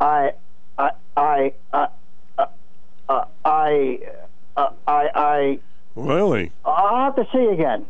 I, 0.00 0.32
I, 0.76 0.90
I, 1.16 1.52
uh, 1.72 1.86
uh, 2.36 2.46
uh, 3.08 3.24
I, 3.44 3.98
uh, 4.56 4.70
I, 4.86 5.08
I. 5.14 5.58
Really? 5.94 6.52
I'll 6.64 7.04
have 7.04 7.16
to 7.16 7.26
see 7.32 7.44
again. 7.46 7.84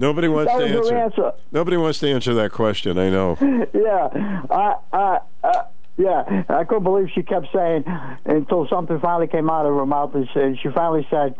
Nobody 0.00 0.28
wants 0.28 0.52
to 0.52 0.64
answer. 0.64 0.96
answer. 0.96 1.32
Nobody 1.50 1.76
wants 1.76 1.98
to 2.00 2.10
answer 2.10 2.34
that 2.34 2.52
question. 2.52 2.98
I 2.98 3.10
know. 3.10 3.36
yeah, 3.72 4.42
I, 4.50 4.74
I, 4.92 5.18
uh, 5.42 5.62
yeah, 5.96 6.44
I 6.48 6.62
couldn't 6.64 6.84
believe 6.84 7.08
she 7.12 7.22
kept 7.22 7.48
saying 7.52 7.84
until 8.24 8.68
something 8.68 9.00
finally 9.00 9.26
came 9.26 9.50
out 9.50 9.66
of 9.66 9.74
her 9.74 9.86
mouth, 9.86 10.14
and 10.14 10.28
she, 10.32 10.60
she 10.62 10.68
finally 10.72 11.04
said, 11.10 11.34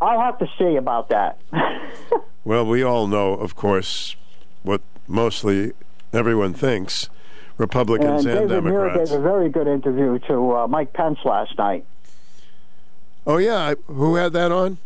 "I'll 0.00 0.20
have 0.20 0.38
to 0.38 0.46
see 0.58 0.76
about 0.76 1.08
that." 1.08 1.40
Well, 2.42 2.64
we 2.64 2.82
all 2.82 3.06
know, 3.06 3.34
of 3.34 3.54
course, 3.54 4.16
what 4.62 4.80
mostly 5.06 5.72
everyone 6.12 6.54
thinks 6.54 7.10
Republicans 7.58 8.24
and, 8.24 8.48
David 8.48 8.64
Muir 8.64 8.86
Democrats. 8.86 9.10
gave 9.10 9.20
a 9.20 9.22
very 9.22 9.50
good 9.50 9.66
interview 9.66 10.18
to 10.20 10.56
uh, 10.56 10.66
Mike 10.66 10.94
Pence 10.94 11.18
last 11.24 11.56
night. 11.58 11.84
Oh, 13.30 13.36
yeah. 13.36 13.74
Who 13.86 14.16
had 14.16 14.32
that 14.32 14.50
on? 14.50 14.78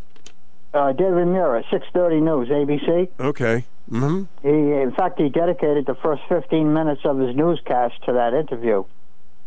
Uh, 0.75 0.93
David 0.93 1.29
Muir 1.29 1.65
6:30 1.73 2.21
News, 2.21 2.49
ABC. 2.51 3.09
Okay. 3.19 3.65
hmm 3.89 4.25
He, 4.43 4.51
in 4.51 4.93
fact, 4.95 5.19
he 5.19 5.31
dedicated 5.31 5.87
the 5.87 5.95
first 5.95 6.21
15 6.29 6.75
minutes 6.75 7.01
of 7.07 7.19
his 7.19 7.35
newscast 7.35 7.95
to 8.05 8.13
that 8.13 8.35
interview. 8.35 8.85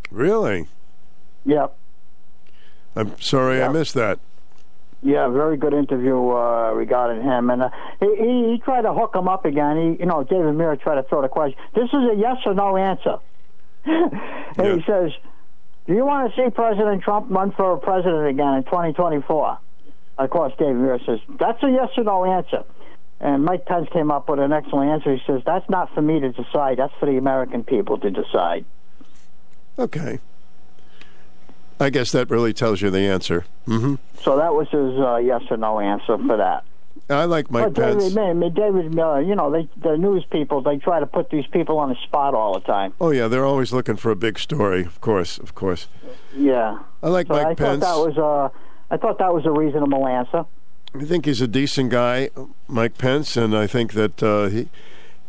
Really? 0.09 0.67
Yep. 1.45 1.75
I'm 2.95 3.21
sorry 3.21 3.61
I 3.61 3.67
missed 3.67 3.93
that. 3.93 4.17
Yeah, 5.03 5.27
very 5.29 5.57
good 5.57 5.75
interview 5.75 6.17
uh, 6.31 6.71
regarding 6.71 7.21
him, 7.21 7.51
and 7.51 7.61
uh, 7.61 7.69
he, 7.99 8.07
he 8.15 8.51
he 8.53 8.61
tried 8.65 8.81
to 8.81 8.93
hook 8.93 9.15
him 9.15 9.27
up 9.27 9.45
again. 9.45 9.77
He, 9.77 9.99
you 9.99 10.07
know, 10.07 10.23
David 10.23 10.55
Muir 10.55 10.75
tried 10.75 10.95
to 10.95 11.03
throw 11.03 11.21
the 11.21 11.27
question. 11.27 11.59
This 11.75 11.89
is 11.89 12.03
a 12.13 12.15
yes 12.17 12.37
or 12.47 12.55
no 12.55 12.75
answer, 12.77 13.17
and 13.85 14.11
he 14.81 14.83
says, 14.87 15.11
"Do 15.87 15.93
you 15.93 16.05
want 16.05 16.33
to 16.33 16.35
see 16.41 16.49
President 16.49 17.01
Trump 17.01 17.27
run 17.29 17.51
for 17.51 17.77
president 17.77 18.27
again 18.27 18.55
in 18.55 18.63
2024?" 18.63 19.57
Of 20.19 20.29
course, 20.29 20.53
David 20.57 20.75
Muir 20.75 20.99
says, 21.05 21.19
"That's 21.39 21.61
a 21.63 21.69
yes 21.69 21.89
or 21.97 22.03
no 22.03 22.25
answer." 22.25 22.63
And 23.19 23.43
Mike 23.45 23.65
Pence 23.65 23.87
came 23.91 24.11
up 24.11 24.29
with 24.29 24.39
an 24.39 24.51
excellent 24.51 24.91
answer. 24.91 25.15
He 25.15 25.21
says, 25.25 25.41
"That's 25.45 25.67
not 25.69 25.93
for 25.93 26.01
me 26.01 26.19
to 26.19 26.31
decide. 26.31 26.77
That's 26.77 26.93
for 26.99 27.05
the 27.07 27.17
American 27.17 27.63
people 27.63 27.97
to 27.99 28.11
decide." 28.11 28.65
Okay. 29.79 30.19
I 31.79 31.89
guess 31.89 32.11
that 32.11 32.29
really 32.29 32.53
tells 32.53 32.81
you 32.81 32.89
the 32.89 33.01
answer. 33.01 33.45
hmm 33.65 33.95
So 34.21 34.37
that 34.37 34.53
was 34.53 34.67
his 34.69 34.99
uh, 34.99 35.17
yes 35.17 35.43
or 35.49 35.57
no 35.57 35.79
answer 35.79 36.17
for 36.17 36.37
that. 36.37 36.63
I 37.09 37.23
like 37.23 37.49
Mike 37.49 37.73
but 37.73 37.73
David, 37.75 37.99
Pence. 37.99 38.13
man, 38.15 38.39
David 38.53 38.93
Miller, 38.93 39.21
you 39.21 39.33
know, 39.35 39.49
they, 39.49 39.69
the 39.81 39.95
news 39.97 40.25
people, 40.29 40.61
they 40.61 40.77
try 40.77 40.99
to 40.99 41.05
put 41.05 41.29
these 41.29 41.47
people 41.47 41.77
on 41.79 41.89
the 41.89 41.95
spot 42.03 42.33
all 42.33 42.53
the 42.53 42.65
time. 42.65 42.93
Oh, 42.99 43.11
yeah, 43.11 43.27
they're 43.29 43.45
always 43.45 43.71
looking 43.71 43.95
for 43.95 44.11
a 44.11 44.15
big 44.15 44.37
story, 44.37 44.81
of 44.83 44.99
course, 44.99 45.37
of 45.37 45.55
course. 45.55 45.87
Yeah. 46.35 46.79
I 47.01 47.07
like 47.07 47.27
so 47.27 47.33
Mike 47.33 47.47
I 47.47 47.53
Pence. 47.55 47.83
thought 47.83 48.03
that 48.03 48.13
was 48.15 48.17
a, 48.17 48.93
I 48.93 48.97
thought 48.97 49.19
that 49.19 49.33
was 49.33 49.45
a 49.45 49.51
reasonable 49.51 50.05
answer. 50.05 50.45
I 50.95 51.03
think 51.05 51.25
he's 51.25 51.41
a 51.41 51.47
decent 51.47 51.91
guy, 51.91 52.29
Mike 52.67 52.97
Pence, 52.97 53.37
and 53.37 53.55
I 53.55 53.67
think 53.67 53.93
that 53.93 54.21
uh, 54.23 54.47
he 54.47 54.67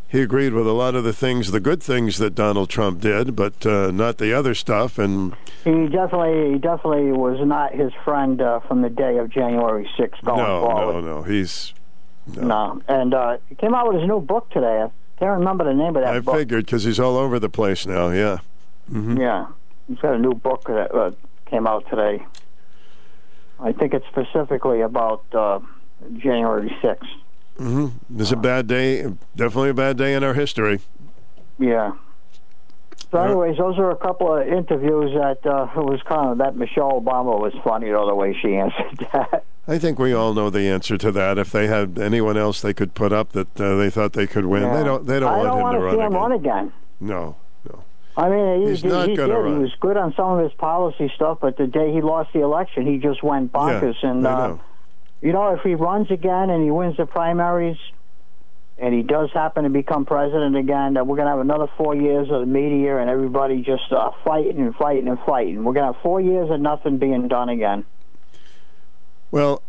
he 0.09 0.21
agreed 0.21 0.53
with 0.53 0.67
a 0.67 0.71
lot 0.73 0.95
of 0.95 1.03
the 1.03 1.13
things, 1.13 1.51
the 1.51 1.59
good 1.59 1.81
things 1.83 2.17
that 2.17 2.33
Donald 2.35 2.69
Trump 2.69 2.99
did, 2.99 3.35
but 3.35 3.65
uh, 3.65 3.91
not 3.91 4.17
the 4.17 4.33
other 4.33 4.53
stuff. 4.55 4.97
And 4.97 5.35
He 5.63 5.87
definitely, 5.87 6.53
he 6.53 6.57
definitely 6.57 7.11
was 7.11 7.39
not 7.45 7.73
his 7.73 7.91
friend 8.03 8.41
uh, 8.41 8.59
from 8.61 8.81
the 8.81 8.89
day 8.89 9.17
of 9.19 9.29
January 9.29 9.87
6th 9.97 10.23
going 10.25 10.37
no, 10.39 10.61
forward. 10.61 11.01
no, 11.03 11.15
no, 11.17 11.21
he's. 11.23 11.73
No. 12.35 12.81
And 12.87 13.13
uh, 13.13 13.37
he 13.47 13.55
came 13.55 13.73
out 13.73 13.87
with 13.87 13.99
his 14.01 14.07
new 14.07 14.19
book 14.19 14.49
today. 14.51 14.81
I 14.83 14.89
can't 15.19 15.39
remember 15.39 15.63
the 15.63 15.73
name 15.73 15.95
of 15.95 16.03
that 16.03 16.13
I 16.15 16.19
book. 16.19 16.35
figured 16.35 16.65
because 16.65 16.83
he's 16.83 16.99
all 16.99 17.15
over 17.17 17.39
the 17.39 17.49
place 17.49 17.85
now. 17.85 18.09
Yeah. 18.09 18.39
hmm 18.89 19.17
Yeah, 19.17 19.47
he's 19.87 19.99
got 19.99 20.13
a 20.15 20.19
new 20.19 20.33
book 20.33 20.65
that 20.67 20.93
uh, 20.93 21.11
came 21.47 21.67
out 21.67 21.87
today. 21.89 22.23
I 23.59 23.73
think 23.73 23.93
it's 23.93 24.05
specifically 24.07 24.81
about 24.81 25.23
uh, 25.33 25.59
January 26.17 26.69
6th. 26.81 27.05
Hmm 27.59 27.87
It's 28.17 28.31
a 28.31 28.35
bad 28.37 28.67
day. 28.67 29.03
Definitely 29.35 29.69
a 29.69 29.73
bad 29.73 29.97
day 29.97 30.13
in 30.15 30.23
our 30.23 30.33
history. 30.33 30.79
Yeah. 31.59 31.91
So, 33.11 33.17
anyways, 33.17 33.57
those 33.57 33.77
are 33.79 33.89
a 33.91 33.95
couple 33.95 34.35
of 34.35 34.47
interviews 34.47 35.11
that 35.15 35.43
uh, 35.45 35.67
was 35.75 35.99
kind 36.03 36.29
of 36.29 36.37
that 36.37 36.55
Michelle 36.55 37.01
Obama 37.01 37.39
was 37.39 37.53
funny 37.63 37.89
though 37.89 38.05
the 38.07 38.15
way 38.15 38.37
she 38.39 38.55
answered 38.63 39.07
that. 39.13 39.43
I 39.67 39.77
think 39.77 39.99
we 39.99 40.13
all 40.13 40.33
know 40.33 40.49
the 40.49 40.67
answer 40.69 40.97
to 40.97 41.11
that. 41.11 41.37
If 41.37 41.51
they 41.51 41.67
had 41.67 41.97
anyone 41.99 42.37
else 42.37 42.61
they 42.61 42.73
could 42.73 42.93
put 42.93 43.11
up 43.11 43.31
that 43.33 43.59
uh, 43.59 43.75
they 43.77 43.89
thought 43.89 44.13
they 44.13 44.27
could 44.27 44.45
win, 44.45 44.63
Yeah. 44.63 44.77
they 44.77 44.83
don't. 44.83 45.05
They 45.07 45.19
don't 45.19 45.33
I 45.33 45.37
want 45.37 45.47
don't 45.47 45.57
him 45.57 45.63
want 45.63 45.73
to 45.75 45.79
to 45.79 45.85
run 45.85 45.93
see 45.95 45.99
him 45.99 46.07
again. 46.07 46.21
run 46.21 46.31
again. 46.31 46.73
No. 46.99 47.35
I 48.17 48.27
mean, 48.27 48.61
he, 48.63 48.69
He's 48.71 48.81
he, 48.81 48.87
not 48.89 49.07
he 49.07 49.15
gonna 49.15 49.33
did. 49.33 49.39
run. 49.39 49.53
He 49.57 49.61
was 49.61 49.73
good 49.79 49.95
on 49.95 50.13
some 50.15 50.31
of 50.37 50.43
his 50.43 50.51
policy 50.53 51.09
stuff, 51.15 51.37
but 51.41 51.55
the 51.57 51.67
day 51.67 51.93
he 51.93 52.01
lost 52.01 52.33
the 52.33 52.41
election, 52.41 52.85
he 52.85 52.97
just 52.97 53.23
went 53.23 53.51
bonkers. 53.53 53.95
Yeah, 54.03 54.09
and 54.11 54.27
uh, 54.27 54.47
know. 54.47 54.59
You 55.21 55.33
know, 55.33 55.53
if 55.53 55.61
he 55.61 55.75
runs 55.75 56.09
again 56.11 56.49
and 56.49 56.63
he 56.63 56.71
wins 56.71 56.97
the 56.97 57.05
primaries, 57.05 57.77
and 58.77 58.93
he 58.93 59.03
does 59.03 59.29
happen 59.33 59.65
to 59.65 59.69
become 59.69 60.05
president 60.05 60.55
again, 60.55 60.93
that 60.93 61.05
we're 61.05 61.17
going 61.17 61.25
to 61.25 61.31
have 61.31 61.41
another 61.41 61.67
four 61.77 61.95
years 61.95 62.29
of 62.31 62.39
the 62.39 62.45
media 62.45 62.97
and 62.97 63.09
everybody 63.09 63.61
just 63.61 63.91
uh, 63.91 64.11
fighting 64.23 64.57
and 64.57 64.73
fighting 64.75 65.09
and 65.09 65.19
fighting. 65.25 65.63
We're 65.65 65.73
going 65.73 65.87
to 65.87 65.93
have 65.93 66.01
four 66.01 66.21
years 66.21 66.49
of 66.49 66.61
nothing 66.61 66.97
being 66.97 67.27
done 67.27 67.49
again. 67.49 67.83
Well, 69.31 69.61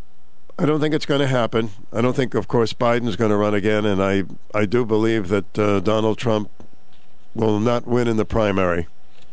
I 0.59 0.67
don't 0.67 0.81
think 0.81 0.95
it's 0.95 1.07
going 1.07 1.21
to 1.21 1.27
happen. 1.27 1.71
I 1.93 2.01
don't 2.01 2.15
think, 2.15 2.35
of 2.35 2.47
course, 2.47 2.73
Biden's 2.73 3.17
going 3.17 3.31
to 3.31 3.37
run 3.37 3.55
again, 3.55 3.85
and 3.85 4.03
I 4.03 4.25
I 4.55 4.67
do 4.67 4.85
believe 4.85 5.29
that 5.29 5.59
uh, 5.59 5.81
Donald 5.81 6.19
Trump 6.19 6.51
will 7.35 7.59
not 7.59 7.87
win 7.87 8.07
in 8.07 8.17
the 8.17 8.25
primary. 8.25 8.87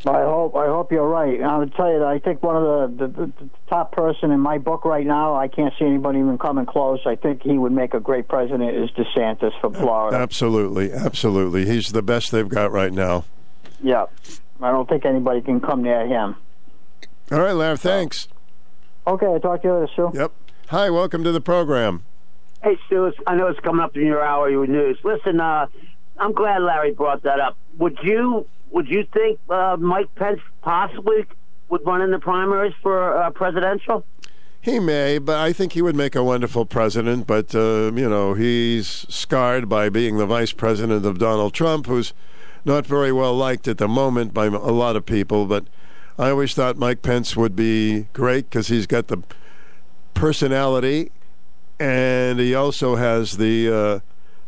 I 0.05 0.21
hope 0.23 0.55
I 0.55 0.67
hope 0.67 0.91
you're 0.91 1.07
right. 1.07 1.41
I'll 1.41 1.67
tell 1.69 1.91
you, 1.91 1.99
that 1.99 2.07
I 2.07 2.19
think 2.19 2.43
one 2.43 2.55
of 2.55 2.97
the, 2.97 3.07
the, 3.07 3.25
the 3.25 3.49
top 3.67 3.91
person 3.91 4.31
in 4.31 4.39
my 4.39 4.57
book 4.59 4.85
right 4.85 5.05
now. 5.05 5.35
I 5.35 5.47
can't 5.47 5.73
see 5.79 5.85
anybody 5.85 6.19
even 6.19 6.37
coming 6.37 6.65
close. 6.65 6.99
I 7.05 7.15
think 7.15 7.41
he 7.41 7.57
would 7.57 7.71
make 7.71 7.93
a 7.93 7.99
great 7.99 8.27
president. 8.27 8.75
Is 8.75 8.91
DeSantis 8.91 9.59
from 9.59 9.73
Florida? 9.73 10.17
Absolutely, 10.17 10.91
absolutely. 10.93 11.65
He's 11.65 11.87
the 11.91 12.03
best 12.03 12.31
they've 12.31 12.47
got 12.47 12.71
right 12.71 12.93
now. 12.93 13.25
Yeah, 13.81 14.05
I 14.61 14.71
don't 14.71 14.87
think 14.87 15.03
anybody 15.05 15.41
can 15.41 15.59
come 15.59 15.81
near 15.81 16.05
him. 16.05 16.35
All 17.31 17.39
right, 17.39 17.53
Larry. 17.53 17.77
Thanks. 17.77 18.27
Okay, 19.07 19.25
I'll 19.25 19.39
talk 19.39 19.61
to 19.63 19.67
you 19.67 19.73
later, 19.73 19.91
Sue. 19.95 20.11
Yep. 20.13 20.31
Hi, 20.67 20.89
welcome 20.89 21.23
to 21.23 21.31
the 21.31 21.41
program. 21.41 22.03
Hey, 22.63 22.77
Stu, 22.85 23.07
it's- 23.07 23.23
I 23.25 23.35
know 23.35 23.47
it's 23.47 23.59
coming 23.61 23.81
up 23.81 23.95
in 23.95 24.05
your 24.05 24.23
hour 24.23 24.49
your 24.49 24.67
news. 24.67 24.99
Listen, 25.03 25.39
uh, 25.39 25.67
I'm 26.17 26.33
glad 26.33 26.61
Larry 26.61 26.91
brought 26.93 27.23
that 27.23 27.39
up. 27.39 27.57
Would 27.77 27.97
you 28.03 28.47
would 28.71 28.87
you 28.87 29.05
think 29.13 29.39
uh, 29.49 29.77
Mike 29.79 30.13
Pence 30.15 30.41
possibly 30.61 31.25
would 31.69 31.85
run 31.85 32.01
in 32.01 32.11
the 32.11 32.19
primaries 32.19 32.73
for 32.81 33.17
uh, 33.17 33.29
presidential? 33.31 34.05
He 34.61 34.79
may, 34.79 35.17
but 35.17 35.37
I 35.37 35.53
think 35.53 35.73
he 35.73 35.81
would 35.81 35.95
make 35.95 36.15
a 36.15 36.23
wonderful 36.23 36.65
president. 36.65 37.27
But, 37.27 37.55
uh, 37.55 37.91
you 37.93 38.09
know, 38.09 38.33
he's 38.33 39.05
scarred 39.09 39.69
by 39.69 39.89
being 39.89 40.17
the 40.17 40.25
vice 40.25 40.51
president 40.51 41.05
of 41.05 41.19
Donald 41.19 41.53
Trump, 41.53 41.85
who's 41.85 42.13
not 42.65 42.85
very 42.85 43.11
well 43.11 43.33
liked 43.33 43.67
at 43.67 43.77
the 43.77 43.87
moment 43.87 44.33
by 44.33 44.47
a 44.47 44.49
lot 44.49 44.95
of 44.95 45.05
people. 45.05 45.45
But 45.45 45.65
I 46.17 46.29
always 46.29 46.53
thought 46.53 46.77
Mike 46.77 47.01
Pence 47.01 47.37
would 47.37 47.55
be 47.55 48.07
great 48.13 48.49
because 48.49 48.67
he's 48.67 48.87
got 48.87 49.07
the 49.07 49.23
personality 50.13 51.11
and 51.79 52.39
he 52.39 52.55
also 52.55 52.95
has 52.95 53.37
the 53.37 53.71
uh, 53.71 53.99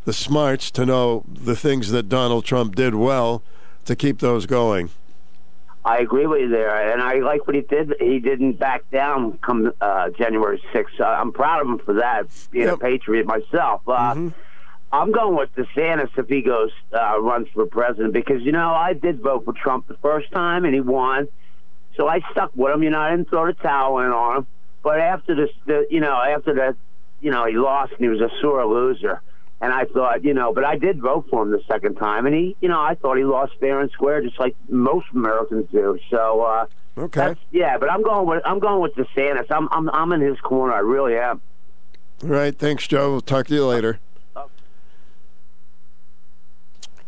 the 0.05 0.13
smarts 0.13 0.71
to 0.71 0.85
know 0.85 1.23
the 1.31 1.55
things 1.55 1.91
that 1.91 2.09
Donald 2.09 2.45
Trump 2.45 2.75
did 2.75 2.95
well 2.95 3.43
to 3.89 3.95
keep 3.95 4.19
those 4.19 4.45
going. 4.45 4.89
I 5.83 5.97
agree 5.97 6.27
with 6.27 6.41
you 6.41 6.49
there, 6.49 6.91
and 6.91 7.01
I 7.01 7.15
like 7.19 7.47
what 7.47 7.55
he 7.55 7.61
did. 7.61 7.95
He 7.99 8.19
didn't 8.19 8.59
back 8.59 8.89
down 8.91 9.39
come 9.39 9.71
uh, 9.81 10.09
January 10.09 10.61
6th. 10.73 10.99
Uh, 10.99 11.05
I'm 11.05 11.31
proud 11.31 11.61
of 11.61 11.67
him 11.67 11.79
for 11.79 11.95
that, 11.95 12.27
being 12.51 12.67
a 12.67 12.77
patriot 12.77 13.25
myself. 13.25 13.81
Uh, 13.87 14.29
I'm 14.91 15.11
going 15.11 15.35
with 15.35 15.55
DeSantis 15.55 16.09
if 16.17 16.27
he 16.27 16.41
goes 16.41 16.71
uh, 16.93 17.19
runs 17.19 17.47
for 17.53 17.65
president 17.65 18.13
because 18.13 18.43
you 18.43 18.51
know 18.51 18.73
I 18.73 18.93
did 18.93 19.21
vote 19.21 19.45
for 19.45 19.53
Trump 19.53 19.87
the 19.87 19.97
first 19.97 20.31
time 20.31 20.65
and 20.65 20.73
he 20.73 20.81
won, 20.81 21.27
so 21.95 22.07
I 22.07 22.19
stuck 22.31 22.51
with 22.55 22.73
him. 22.73 22.83
You 22.83 22.91
know 22.91 22.99
I 22.99 23.11
didn't 23.11 23.29
throw 23.29 23.47
the 23.47 23.53
towel 23.53 23.99
in 23.99 24.11
on 24.11 24.37
him, 24.37 24.47
but 24.83 24.99
after 24.99 25.33
this, 25.33 25.49
the, 25.65 25.87
you 25.89 25.99
know 25.99 26.13
after 26.13 26.53
that, 26.55 26.75
you 27.21 27.31
know 27.31 27.45
he 27.45 27.53
lost 27.53 27.93
and 27.93 28.01
he 28.01 28.09
was 28.09 28.21
a 28.21 28.29
sore 28.41 28.65
loser. 28.65 29.21
And 29.61 29.73
I 29.73 29.85
thought, 29.85 30.23
you 30.23 30.33
know, 30.33 30.53
but 30.53 30.63
I 30.63 30.77
did 30.77 31.01
vote 31.01 31.27
for 31.29 31.43
him 31.43 31.51
the 31.51 31.61
second 31.67 31.95
time, 31.95 32.25
and 32.25 32.33
he, 32.33 32.55
you 32.61 32.69
know, 32.69 32.79
I 32.79 32.95
thought 32.95 33.17
he 33.17 33.25
lost 33.25 33.53
fair 33.59 33.81
and 33.81 33.91
square, 33.91 34.21
just 34.21 34.39
like 34.39 34.55
most 34.69 35.07
Americans 35.13 35.67
do. 35.71 35.99
So, 36.09 36.41
uh, 36.41 36.65
okay, 36.97 37.19
that's, 37.19 37.39
yeah, 37.51 37.77
but 37.77 37.91
I'm 37.91 38.01
going 38.01 38.25
with 38.25 38.41
I'm 38.45 38.59
going 38.59 38.81
with 38.81 38.95
DeSantis. 38.95 39.47
I'm 39.49 39.67
I'm 39.71 39.89
I'm 39.89 40.11
in 40.13 40.21
his 40.21 40.39
corner. 40.39 40.73
I 40.73 40.79
really 40.79 41.17
am. 41.17 41.41
All 42.23 42.29
right, 42.29 42.57
thanks, 42.57 42.87
Joe. 42.87 43.11
We'll 43.11 43.21
talk 43.21 43.47
to 43.47 43.53
you 43.53 43.65
later. 43.65 43.99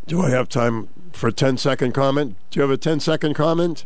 Do 0.08 0.22
I 0.22 0.30
have 0.32 0.50
time 0.50 0.90
for 1.14 1.28
a 1.28 1.32
10 1.32 1.58
second 1.58 1.94
comment? 1.94 2.36
Do 2.50 2.60
you 2.60 2.62
have 2.64 2.72
a 2.72 2.78
10 2.78 3.00
second 3.00 3.34
comment? 3.34 3.86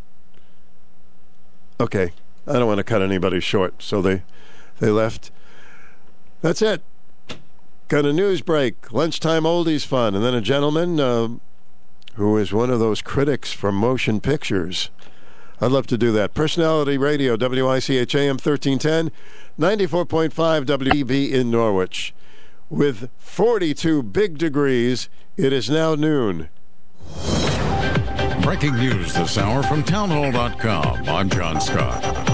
Okay. 1.79 2.13
I 2.47 2.53
don't 2.53 2.67
want 2.67 2.77
to 2.77 2.83
cut 2.83 3.01
anybody 3.01 3.39
short, 3.39 3.81
so 3.81 4.01
they 4.01 4.23
they 4.79 4.89
left. 4.89 5.31
That's 6.41 6.61
it. 6.61 6.83
Got 7.87 8.05
a 8.05 8.13
news 8.13 8.41
break, 8.41 8.91
lunchtime 8.91 9.43
oldies 9.43 9.85
fun, 9.85 10.15
and 10.15 10.25
then 10.25 10.33
a 10.33 10.41
gentleman 10.41 10.99
uh, 10.99 11.27
who 12.15 12.35
is 12.37 12.51
one 12.51 12.71
of 12.71 12.79
those 12.79 13.03
critics 13.03 13.53
from 13.53 13.75
motion 13.75 14.19
pictures. 14.19 14.89
I'd 15.61 15.71
love 15.71 15.85
to 15.87 15.97
do 15.97 16.11
that. 16.13 16.33
Personality 16.33 16.97
Radio, 16.97 17.37
WICH 17.37 18.15
AM 18.15 18.37
1310, 18.37 19.11
94.5 19.59 20.65
WEB 20.65 21.31
in 21.31 21.51
Norwich. 21.51 22.15
With 22.71 23.09
42 23.19 24.01
big 24.01 24.39
degrees, 24.39 25.07
it 25.37 25.53
is 25.53 25.69
now 25.69 25.93
noon. 25.93 26.49
Breaking 28.41 28.75
news 28.77 29.13
this 29.13 29.37
hour 29.37 29.61
from 29.61 29.83
townhall.com. 29.83 31.07
I'm 31.07 31.29
John 31.29 31.61
Scott. 31.61 32.24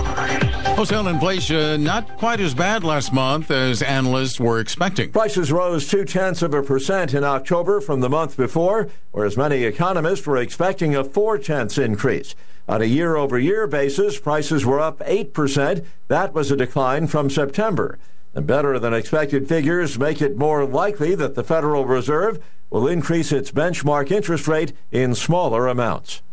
Wholesale 0.82 1.10
inflation 1.10 1.56
uh, 1.56 1.78
not 1.78 2.18
quite 2.18 2.40
as 2.40 2.56
bad 2.56 2.84
last 2.84 3.14
month 3.14 3.52
as 3.52 3.84
analysts 3.84 4.40
were 4.40 4.60
expecting. 4.60 5.12
Prices 5.12 5.52
rose 5.52 5.88
two 5.88 6.04
tenths 6.04 6.42
of 6.42 6.56
a 6.56 6.64
percent 6.64 7.14
in 7.14 7.24
October 7.24 7.80
from 7.82 8.00
the 8.00 8.10
month 8.10 8.36
before, 8.36 8.90
whereas 9.12 9.38
many 9.38 9.64
economists 9.64 10.26
were 10.26 10.38
expecting 10.38 10.96
a 10.96 11.04
four 11.04 11.38
tenths 11.38 11.78
increase. 11.78 12.34
On 12.68 12.82
a 12.82 12.86
year 12.86 13.16
over 13.16 13.38
year 13.38 13.68
basis, 13.68 14.20
prices 14.20 14.66
were 14.66 14.80
up 14.80 14.98
8%. 15.02 15.86
That 16.08 16.34
was 16.34 16.50
a 16.50 16.58
decline 16.58 17.06
from 17.06 17.30
September. 17.30 18.00
The 18.34 18.42
better 18.42 18.80
than 18.80 18.96
expected 18.96 19.48
figures 19.48 20.00
make 20.00 20.20
it 20.20 20.36
more 20.36 20.66
likely 20.66 21.14
that 21.14 21.36
the 21.36 21.44
Federal 21.44 21.86
Reserve 21.86 22.44
will 22.72 22.88
increase 22.88 23.32
its 23.32 23.52
benchmark 23.52 24.10
interest 24.10 24.48
rate 24.48 24.74
in 24.92 25.14
smaller 25.14 25.68
amounts. 25.68 26.24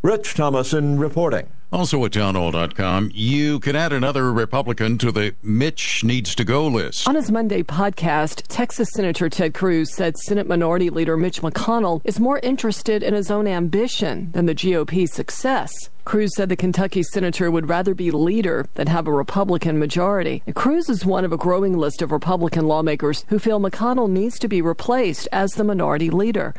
Rich 0.00 0.34
Thomaston 0.34 1.00
reporting. 1.00 1.48
Also 1.72 2.04
at 2.04 2.12
townhall.com, 2.12 3.12
you 3.14 3.60
can 3.60 3.76
add 3.76 3.92
another 3.92 4.32
Republican 4.32 4.98
to 4.98 5.12
the 5.12 5.34
Mitch 5.40 6.02
needs 6.02 6.34
to 6.34 6.44
go 6.44 6.66
list. 6.66 7.06
On 7.06 7.14
his 7.14 7.30
Monday 7.30 7.62
podcast, 7.62 8.42
Texas 8.48 8.88
Senator 8.92 9.28
Ted 9.28 9.54
Cruz 9.54 9.94
said 9.94 10.18
Senate 10.18 10.48
Minority 10.48 10.90
Leader 10.90 11.16
Mitch 11.16 11.42
McConnell 11.42 12.00
is 12.02 12.18
more 12.18 12.40
interested 12.40 13.04
in 13.04 13.14
his 13.14 13.30
own 13.30 13.46
ambition 13.46 14.32
than 14.32 14.46
the 14.46 14.54
GOP's 14.54 15.12
success. 15.12 15.72
Cruz 16.04 16.32
said 16.34 16.48
the 16.48 16.56
Kentucky 16.56 17.04
senator 17.04 17.52
would 17.52 17.68
rather 17.68 17.94
be 17.94 18.10
leader 18.10 18.66
than 18.74 18.88
have 18.88 19.06
a 19.06 19.12
Republican 19.12 19.78
majority. 19.78 20.42
Cruz 20.54 20.88
is 20.88 21.06
one 21.06 21.24
of 21.24 21.32
a 21.32 21.36
growing 21.36 21.78
list 21.78 22.02
of 22.02 22.10
Republican 22.10 22.66
lawmakers 22.66 23.24
who 23.28 23.38
feel 23.38 23.60
McConnell 23.60 24.10
needs 24.10 24.36
to 24.40 24.48
be 24.48 24.60
replaced 24.60 25.28
as 25.30 25.52
the 25.52 25.62
minority 25.62 26.10
leader. 26.10 26.52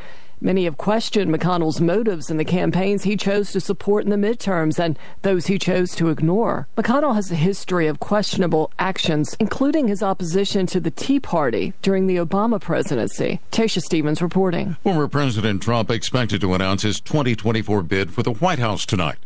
Many 0.43 0.63
have 0.63 0.75
questioned 0.75 1.31
McConnell's 1.31 1.79
motives 1.79 2.31
in 2.31 2.37
the 2.37 2.43
campaigns 2.43 3.03
he 3.03 3.15
chose 3.15 3.51
to 3.51 3.59
support 3.59 4.05
in 4.05 4.09
the 4.09 4.15
midterms 4.15 4.79
and 4.79 4.97
those 5.21 5.45
he 5.45 5.59
chose 5.59 5.93
to 5.95 6.09
ignore. 6.09 6.67
McConnell 6.75 7.13
has 7.13 7.31
a 7.31 7.35
history 7.35 7.85
of 7.85 7.99
questionable 7.99 8.71
actions, 8.79 9.35
including 9.39 9.87
his 9.87 10.01
opposition 10.01 10.65
to 10.65 10.79
the 10.79 10.89
Tea 10.89 11.19
Party 11.19 11.73
during 11.83 12.07
the 12.07 12.15
Obama 12.15 12.59
presidency. 12.59 13.39
Tasha 13.51 13.83
Stevens 13.83 14.19
reporting. 14.19 14.77
Former 14.81 15.07
President 15.07 15.61
Trump 15.61 15.91
expected 15.91 16.41
to 16.41 16.55
announce 16.55 16.81
his 16.81 16.99
2024 16.99 17.83
bid 17.83 18.11
for 18.11 18.23
the 18.23 18.33
White 18.33 18.57
House 18.57 18.83
tonight. 18.83 19.19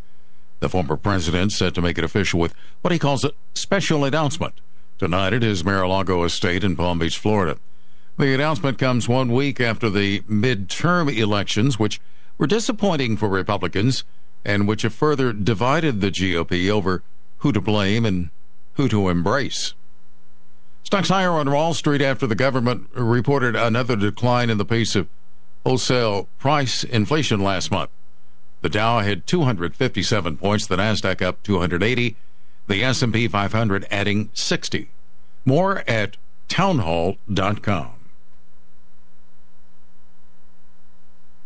The 0.59 0.67
former 0.67 0.97
president 0.97 1.53
set 1.53 1.73
to 1.75 1.81
make 1.81 1.97
it 1.97 2.03
official 2.03 2.41
with 2.41 2.53
what 2.81 2.91
he 2.91 2.99
calls 2.99 3.23
a 3.23 3.31
special 3.53 4.03
announcement 4.03 4.55
tonight 4.97 5.31
at 5.31 5.43
his 5.43 5.63
Mar-a-Lago 5.63 6.25
estate 6.25 6.65
in 6.65 6.75
Palm 6.75 6.99
Beach, 6.99 7.17
Florida. 7.17 7.57
The 8.17 8.33
announcement 8.33 8.77
comes 8.77 9.09
one 9.09 9.33
week 9.33 9.59
after 9.59 9.89
the 9.89 10.21
midterm 10.21 11.13
elections, 11.13 11.77
which 11.77 11.99
were 12.37 12.47
disappointing 12.47 13.17
for 13.17 13.27
Republicans 13.27 14.05
and 14.45 14.67
which 14.67 14.83
have 14.83 14.93
further 14.93 15.33
divided 15.33 15.99
the 15.99 16.11
GOP 16.11 16.69
over 16.69 17.03
who 17.39 17.51
to 17.51 17.59
blame 17.59 18.05
and 18.05 18.29
who 18.75 18.87
to 18.87 19.09
embrace. 19.09 19.73
Stocks 20.83 21.09
higher 21.09 21.31
on 21.31 21.51
Wall 21.51 21.73
Street 21.73 22.01
after 22.01 22.25
the 22.25 22.35
government 22.35 22.87
reported 22.93 23.55
another 23.55 23.97
decline 23.97 24.49
in 24.49 24.59
the 24.59 24.65
pace 24.65 24.95
of 24.95 25.09
wholesale 25.65 26.29
price 26.37 26.83
inflation 26.83 27.41
last 27.41 27.69
month. 27.71 27.89
The 28.61 28.69
Dow 28.69 28.99
had 28.99 29.27
257 29.27 30.37
points, 30.37 30.67
the 30.67 30.77
Nasdaq 30.77 31.21
up 31.21 31.43
280, 31.43 32.15
the 32.67 32.83
S&P 32.83 33.27
500 33.27 33.87
adding 33.91 34.29
60. 34.33 34.89
More 35.43 35.83
at 35.87 36.17
townhall.com. 36.47 37.94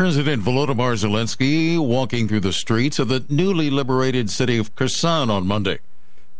President 0.00 0.42
Volodymyr 0.42 0.96
Zelensky 0.96 1.78
walking 1.78 2.26
through 2.26 2.40
the 2.40 2.54
streets 2.54 2.98
of 2.98 3.08
the 3.08 3.22
newly 3.28 3.68
liberated 3.68 4.30
city 4.30 4.56
of 4.56 4.74
Kherson 4.74 5.28
on 5.28 5.46
Monday, 5.46 5.80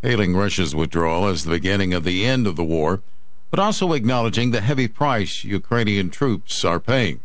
hailing 0.01 0.35
Russia's 0.35 0.74
withdrawal 0.74 1.27
as 1.27 1.45
the 1.45 1.51
beginning 1.51 1.93
of 1.93 2.03
the 2.03 2.24
end 2.24 2.47
of 2.47 2.57
the 2.57 2.65
war, 2.65 3.03
but 3.51 3.61
also 3.61 3.93
acknowledging 3.93 4.51
the 4.51 4.62
heavy 4.62 4.89
price 4.89 5.45
Ukrainian 5.45 6.09
troops 6.09 6.65
are 6.65 6.81
paying. 6.81 7.20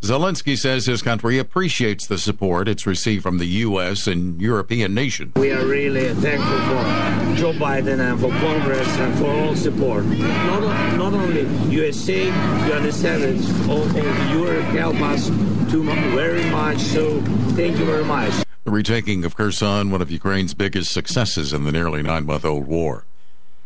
Zelensky 0.00 0.56
says 0.56 0.86
his 0.86 1.02
country 1.02 1.38
appreciates 1.38 2.06
the 2.06 2.18
support 2.18 2.68
it's 2.68 2.86
received 2.86 3.24
from 3.24 3.38
the 3.38 3.46
U.S. 3.66 4.06
and 4.06 4.40
European 4.40 4.94
nations. 4.94 5.34
We 5.34 5.50
are 5.50 5.66
really 5.66 6.14
thankful 6.14 6.58
for 6.58 7.36
Joe 7.36 7.52
Biden 7.52 7.98
and 7.98 8.20
for 8.20 8.30
Congress 8.30 8.86
and 8.88 9.18
for 9.18 9.26
all 9.26 9.56
support. 9.56 10.04
Not, 10.04 10.96
not 10.96 11.14
only 11.14 11.42
USA, 11.74 12.26
you 12.26 12.72
understand 12.72 13.24
it, 13.24 13.68
all, 13.68 13.82
all 13.82 14.36
Europe 14.36 14.64
help 14.66 15.00
us 15.00 15.26
too 15.70 15.82
very 15.82 16.48
much. 16.50 16.78
So 16.78 17.20
thank 17.56 17.76
you 17.76 17.84
very 17.84 18.04
much. 18.04 18.32
The 18.64 18.70
retaking 18.70 19.24
of 19.24 19.36
Kherson, 19.36 19.90
one 19.90 20.00
of 20.00 20.12
Ukraine's 20.12 20.54
biggest 20.54 20.92
successes 20.92 21.52
in 21.52 21.64
the 21.64 21.72
nearly 21.72 22.02
nine-month-old 22.02 22.68
war. 22.68 23.04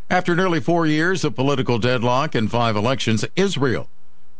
After 0.08 0.34
nearly 0.34 0.60
four 0.60 0.86
years 0.86 1.24
of 1.24 1.34
political 1.34 1.78
deadlock 1.78 2.34
and 2.34 2.50
five 2.50 2.74
elections, 2.74 3.24
Israel 3.36 3.88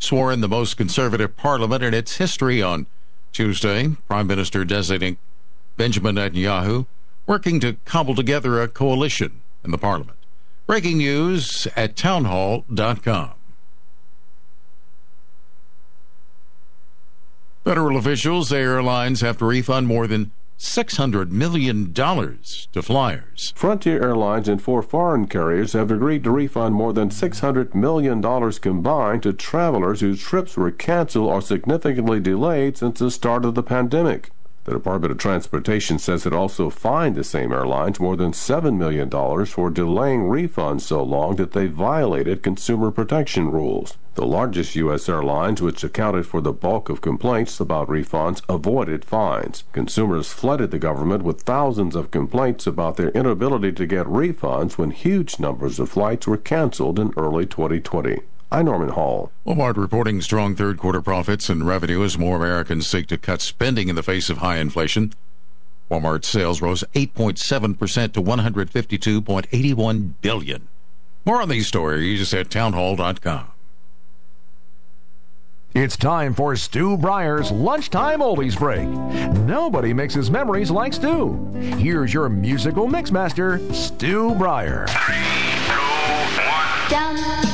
swore 0.03 0.33
in 0.33 0.41
the 0.41 0.49
most 0.49 0.77
conservative 0.77 1.37
parliament 1.37 1.83
in 1.83 1.95
its 1.95 2.17
history 2.17 2.61
on 2.61 2.87
Tuesday. 3.33 3.89
Prime 4.09 4.27
Minister 4.27 4.65
designate 4.65 5.19
Benjamin 5.77 6.17
Netanyahu 6.17 6.87
working 7.27 7.61
to 7.61 7.77
cobble 7.85 8.15
together 8.15 8.61
a 8.61 8.69
coalition 8.69 9.41
in 9.65 9.71
the 9.71 9.79
parliament. 9.79 10.19
Breaking 10.67 10.99
news 10.99 11.69
at 11.77 11.97
townhall.com. 11.97 13.33
Federal 17.65 17.97
officials 17.97 18.49
say 18.49 18.61
airlines 18.61 19.21
have 19.21 19.39
to 19.39 19.45
refund 19.45 19.87
more 19.87 20.09
than 20.09 20.33
$600 20.63 21.31
million 21.31 21.93
to 21.93 22.83
flyers. 22.83 23.53
Frontier 23.57 24.01
Airlines 24.01 24.49
and 24.49 24.63
four 24.63 24.81
foreign 24.81 25.27
carriers 25.27 25.73
have 25.73 25.91
agreed 25.91 26.23
to 26.23 26.31
refund 26.31 26.77
more 26.77 26.93
than 26.93 27.11
$600 27.11 27.75
million 27.75 28.23
combined 28.53 29.25
to 29.25 29.33
travelers 29.33 30.01
whose 30.01 30.23
trips 30.23 30.57
were 30.57 30.71
canceled 30.71 31.29
or 31.29 31.43
significantly 31.43 32.21
delayed 32.21 32.77
since 32.77 33.01
the 33.01 33.11
start 33.11 33.45
of 33.45 33.57
the 33.57 33.63
pandemic. 33.63 34.31
The 34.65 34.73
Department 34.73 35.11
of 35.11 35.19
Transportation 35.19 35.99
says 35.99 36.25
it 36.25 36.33
also 36.33 36.71
fined 36.71 37.17
the 37.17 37.25
same 37.25 37.53
airlines 37.53 37.99
more 37.99 38.17
than 38.17 38.31
$7 38.31 38.77
million 38.77 39.11
for 39.47 39.71
delaying 39.71 40.21
refunds 40.21 40.83
so 40.83 41.03
long 41.03 41.35
that 41.37 41.51
they 41.51 41.67
violated 41.67 42.45
consumer 42.45 42.93
protection 42.93 43.51
rules. 43.51 43.99
The 44.15 44.25
largest 44.25 44.77
U.S. 44.77 45.09
airlines, 45.09 45.61
which 45.61 45.83
accounted 45.83 46.27
for 46.27 46.41
the 46.41 46.53
bulk 46.53 46.89
of 46.89 47.01
complaints 47.01 47.59
about 47.59 47.89
refunds, 47.89 48.41
avoided 48.49 49.05
fines. 49.05 49.65
Consumers 49.73 50.33
flooded 50.33 50.71
the 50.71 50.79
government 50.79 51.25
with 51.25 51.43
thousands 51.43 51.97
of 51.97 52.13
complaints 52.13 52.65
about 52.65 52.97
their 52.97 53.11
inability 53.11 53.73
to 53.73 53.87
get 53.87 54.07
refunds 54.07 54.79
when 54.79 54.93
huge 54.93 55.41
numbers 55.41 55.81
of 55.81 55.89
flights 55.89 56.29
were 56.29 56.37
canceled 56.37 57.01
in 57.01 57.13
early 57.17 57.47
2020. 57.47 58.21
I'm 58.53 58.67
Norman 58.67 58.91
Hall. 58.91 59.33
Walmart 59.47 59.79
reporting 59.79 60.21
strong 60.21 60.55
third 60.55 60.77
quarter 60.77 61.01
profits 61.01 61.49
and 61.49 61.67
revenue 61.67 62.05
as 62.05 62.19
more 62.19 62.37
Americans 62.37 62.87
seek 62.87 63.07
to 63.07 63.17
cut 63.17 63.41
spending 63.41 63.89
in 63.89 63.97
the 63.97 64.03
face 64.03 64.29
of 64.29 64.39
high 64.39 64.59
inflation. 64.59 65.15
Walmart 65.91 66.23
sales 66.23 66.61
rose 66.61 66.85
8.7% 66.95 68.13
to 68.13 68.23
152.81 68.23 70.13
billion. 70.21 70.69
More 71.25 71.41
on 71.41 71.49
these 71.49 71.67
stories 71.67 72.35
at 72.35 72.51
townhall.com. 72.51 73.47
It's 75.75 75.97
time 75.97 76.35
for 76.35 76.55
Stu 76.55 76.99
Bryer's 76.99 77.51
Lunchtime 77.51 78.21
Oldies 78.21 78.59
Break. 78.59 78.87
Nobody 79.47 79.95
mixes 79.95 80.31
memories 80.31 80.71
like 80.71 80.93
Stu. 80.93 81.39
Here's 81.55 82.13
your 82.13 82.29
musical 82.29 82.87
mixmaster, 82.87 83.75
Stu 83.75 84.35
Bryer. 84.35 84.85
Three, 84.89 85.15
two, 85.69 87.43
one. 87.47 87.52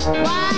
Can 0.00 0.53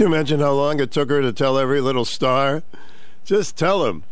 you 0.00 0.06
imagine 0.06 0.40
how 0.40 0.52
long 0.52 0.80
it 0.80 0.90
took 0.90 1.10
her 1.10 1.20
to 1.20 1.32
tell 1.32 1.58
every 1.58 1.80
little 1.80 2.06
star? 2.06 2.62
Just 3.24 3.56
tell 3.56 3.84
them. 3.84 4.02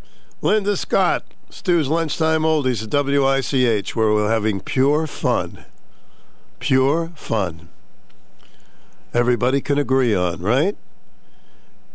Linda 0.42 0.76
Scott, 0.76 1.24
Stu's 1.48 1.88
Lunchtime 1.88 2.42
Oldies 2.42 2.84
at 2.84 3.06
WICH, 3.06 3.96
where 3.96 4.12
we're 4.12 4.30
having 4.30 4.60
pure 4.60 5.06
fun. 5.06 5.64
Pure 6.60 7.12
fun. 7.14 7.70
Everybody 9.14 9.62
can 9.62 9.78
agree 9.78 10.14
on, 10.14 10.40
right? 10.40 10.76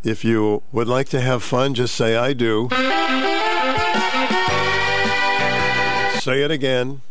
If 0.03 0.25
you 0.25 0.63
would 0.71 0.87
like 0.87 1.07
to 1.09 1.21
have 1.21 1.43
fun, 1.43 1.75
just 1.75 1.93
say, 1.93 2.15
I 2.15 2.33
do. 2.33 2.69
Say 6.19 6.41
it 6.41 6.51
again. 6.51 7.01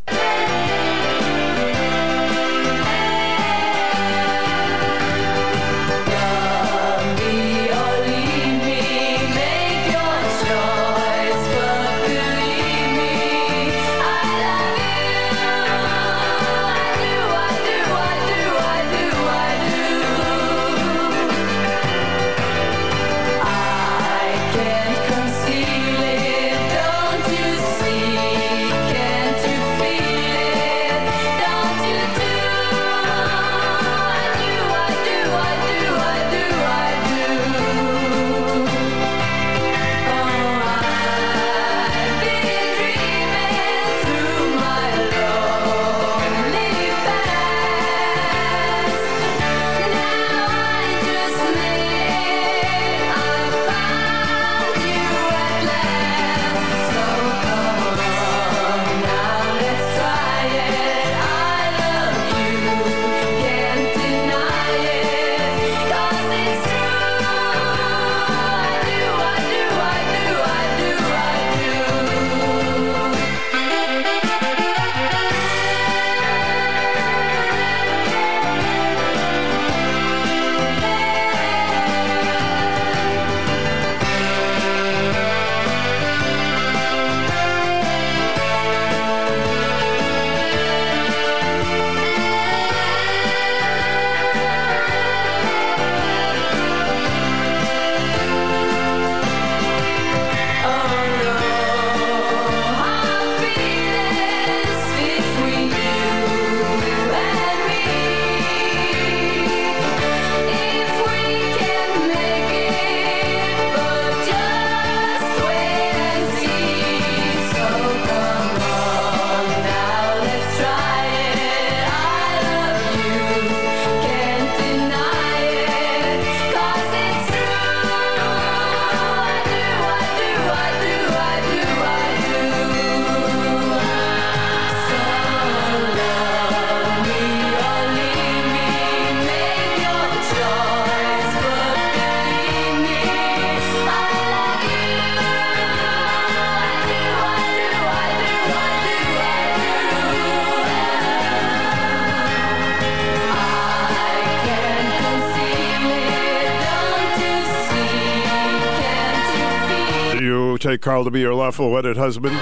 Carl 160.82 161.04
to 161.04 161.12
be 161.12 161.20
your 161.20 161.32
lawful 161.32 161.70
wedded 161.70 161.96
husband? 161.96 162.34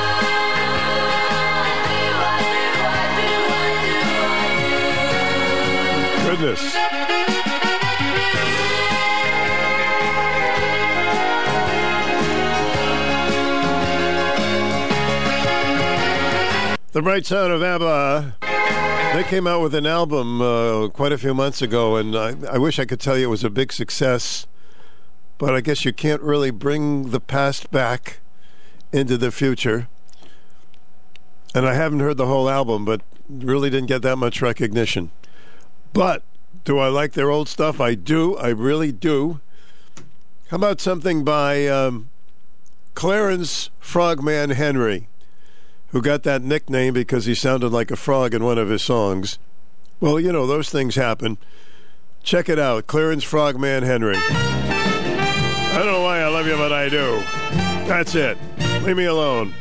Goodness. 6.25 6.73
The 16.93 17.03
Bright 17.03 17.27
Sound 17.27 17.53
of 17.53 17.62
ABBA. 17.62 18.37
They 19.17 19.25
came 19.25 19.47
out 19.47 19.61
with 19.61 19.75
an 19.75 19.85
album 19.85 20.41
uh, 20.41 20.89
quite 20.89 21.12
a 21.12 21.19
few 21.19 21.35
months 21.35 21.61
ago, 21.61 21.97
and 21.97 22.17
I, 22.17 22.35
I 22.51 22.57
wish 22.57 22.79
I 22.79 22.87
could 22.87 23.01
tell 23.01 23.19
you 23.19 23.27
it 23.27 23.31
was 23.31 23.45
a 23.45 23.51
big 23.51 23.71
success, 23.71 24.47
but 25.37 25.55
I 25.55 25.61
guess 25.61 25.85
you 25.85 25.93
can't 25.93 26.23
really 26.23 26.51
bring 26.51 27.11
the 27.11 27.21
past 27.21 27.71
back 27.71 28.21
into 28.93 29.17
the 29.17 29.31
future. 29.31 29.89
And 31.55 31.67
I 31.67 31.75
haven't 31.75 32.01
heard 32.01 32.17
the 32.17 32.27
whole 32.27 32.49
album, 32.49 32.85
but 32.85 33.03
really 33.29 33.71
didn't 33.71 33.89
get 33.89 34.03
that 34.03 34.17
much 34.17 34.41
recognition. 34.41 35.11
But 35.93 36.23
do 36.65 36.79
I 36.79 36.89
like 36.89 37.12
their 37.12 37.31
old 37.31 37.49
stuff? 37.49 37.81
I 37.81 37.95
do. 37.95 38.37
I 38.37 38.49
really 38.49 38.93
do. 38.93 39.41
How 40.49 40.57
about 40.57 40.81
something 40.81 41.25
by 41.25 41.67
um, 41.67 42.09
Clarence 42.95 43.71
Frogman 43.81 44.51
Henry? 44.51 45.09
who 45.91 46.01
got 46.01 46.23
that 46.23 46.43
nickname 46.43 46.95
because 46.95 47.27
he 47.27 47.35
sounded 47.35 47.71
like 47.71 47.91
a 47.91 47.97
frog 47.97 48.35
in 48.35 48.45
one 48.45 48.59
of 48.59 48.69
his 48.69 48.83
songs. 48.83 49.39
Well, 50.01 50.21
you 50.21 50.33
know, 50.33 50.47
those 50.47 50.71
things 50.71 50.95
happen. 50.95 51.39
Check 52.23 52.49
it 52.49 52.59
out 52.59 52.87
Clarence 52.87 53.25
Frogman 53.25 53.83
Henry. 53.83 54.17
I 54.17 55.75
don't 55.77 55.87
know 55.87 56.03
why 56.03 56.21
I 56.21 56.29
love 56.29 56.47
you, 56.47 56.57
but 56.57 56.73
I 56.73 56.89
do. 56.89 57.21
That's 57.89 58.15
it. 58.15 58.39
Leave 58.82 58.97
me 58.97 59.05
alone. 59.05 59.55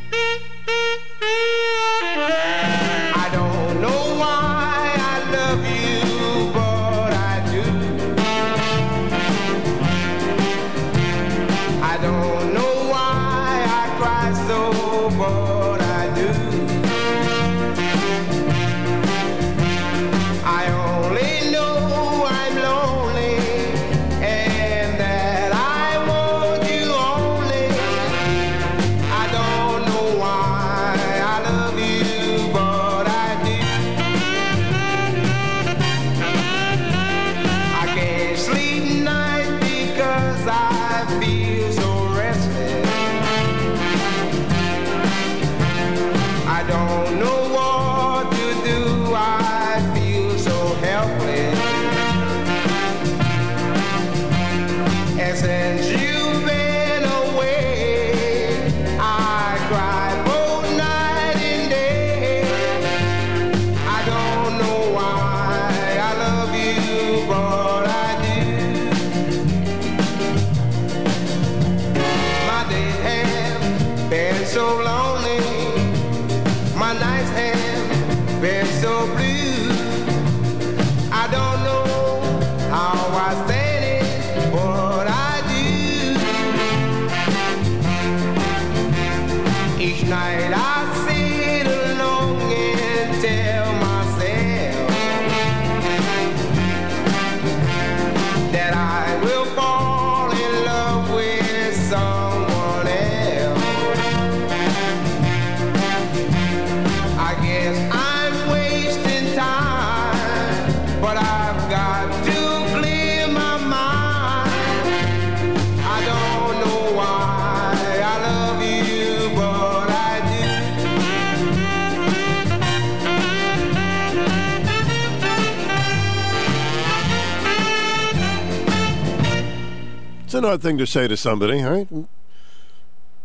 Odd 130.50 130.62
thing 130.64 130.80
to 130.80 130.88
say 130.88 131.08
to 131.08 131.16
somebody, 131.16 131.62
right? 131.62 131.88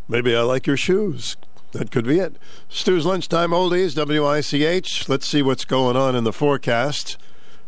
Maybe 0.09 0.37
I 0.37 0.43
like 0.43 0.67
your 0.67 0.77
shoes. 0.77 1.39
That 1.73 1.91
could 1.91 2.05
be 2.05 2.19
it. 2.19 2.37
Stu's 2.69 3.07
Lunchtime 3.07 3.51
Oldies, 3.51 3.97
WICH. 3.97 5.09
Let's 5.09 5.27
see 5.27 5.41
what's 5.41 5.65
going 5.65 5.97
on 5.97 6.15
in 6.15 6.25
the 6.25 6.35
forecast 6.35 7.17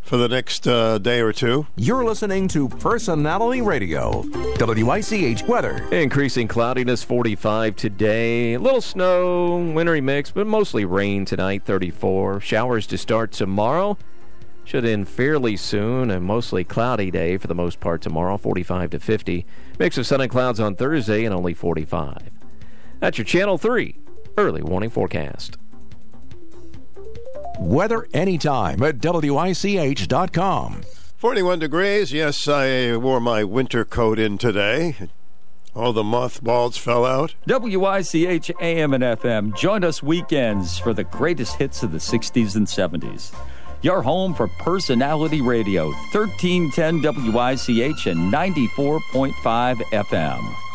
for 0.02 0.18
the 0.18 0.28
next 0.28 0.68
uh, 0.68 0.98
day 0.98 1.20
or 1.20 1.32
two. 1.32 1.66
You're 1.74 2.04
listening 2.04 2.48
to 2.48 2.68
Personality 2.68 3.62
Radio, 3.62 4.24
WICH 4.60 5.42
weather. 5.44 5.82
Increasing 5.90 6.46
cloudiness 6.46 7.02
45 7.02 7.76
today. 7.76 8.54
A 8.54 8.60
little 8.60 8.82
snow, 8.82 9.56
wintry 9.74 10.02
mix, 10.02 10.30
but 10.30 10.46
mostly 10.46 10.84
rain 10.84 11.24
tonight 11.24 11.64
34. 11.64 12.40
Showers 12.42 12.86
to 12.88 12.98
start 12.98 13.32
tomorrow. 13.32 13.96
Should 14.66 14.84
end 14.84 15.08
fairly 15.08 15.56
soon. 15.56 16.10
A 16.10 16.18
mostly 16.18 16.64
cloudy 16.64 17.12
day 17.12 17.36
for 17.36 17.46
the 17.46 17.54
most 17.54 17.78
part 17.78 18.02
tomorrow 18.02 18.36
45 18.36 18.90
to 18.90 18.98
50. 18.98 19.46
Mix 19.78 19.96
of 19.96 20.08
sun 20.08 20.20
and 20.20 20.30
clouds 20.30 20.58
on 20.58 20.74
Thursday 20.74 21.24
and 21.24 21.32
only 21.32 21.54
45. 21.54 22.18
That's 22.98 23.16
your 23.16 23.24
Channel 23.24 23.58
3 23.58 23.96
early 24.36 24.62
warning 24.62 24.90
forecast. 24.90 25.56
Weather 27.60 28.08
anytime 28.12 28.82
at 28.82 28.96
WICH.com. 29.00 30.82
41 31.16 31.58
degrees. 31.60 32.12
Yes, 32.12 32.48
I 32.48 32.96
wore 32.96 33.20
my 33.20 33.44
winter 33.44 33.84
coat 33.84 34.18
in 34.18 34.36
today. 34.36 34.96
All 35.76 35.92
the 35.92 36.02
mothballs 36.02 36.76
fell 36.76 37.04
out. 37.04 37.36
WICH 37.46 38.50
AM 38.60 38.94
and 38.94 39.04
FM. 39.04 39.56
Join 39.56 39.84
us 39.84 40.02
weekends 40.02 40.76
for 40.76 40.92
the 40.92 41.04
greatest 41.04 41.56
hits 41.56 41.84
of 41.84 41.92
the 41.92 41.98
60s 41.98 42.56
and 42.56 42.66
70s. 42.66 43.32
Your 43.86 44.02
home 44.02 44.34
for 44.34 44.48
personality 44.48 45.40
radio, 45.40 45.92
1310 46.10 47.02
WICH 47.32 48.08
and 48.08 48.32
94.5 48.32 49.32
FM. 49.92 50.65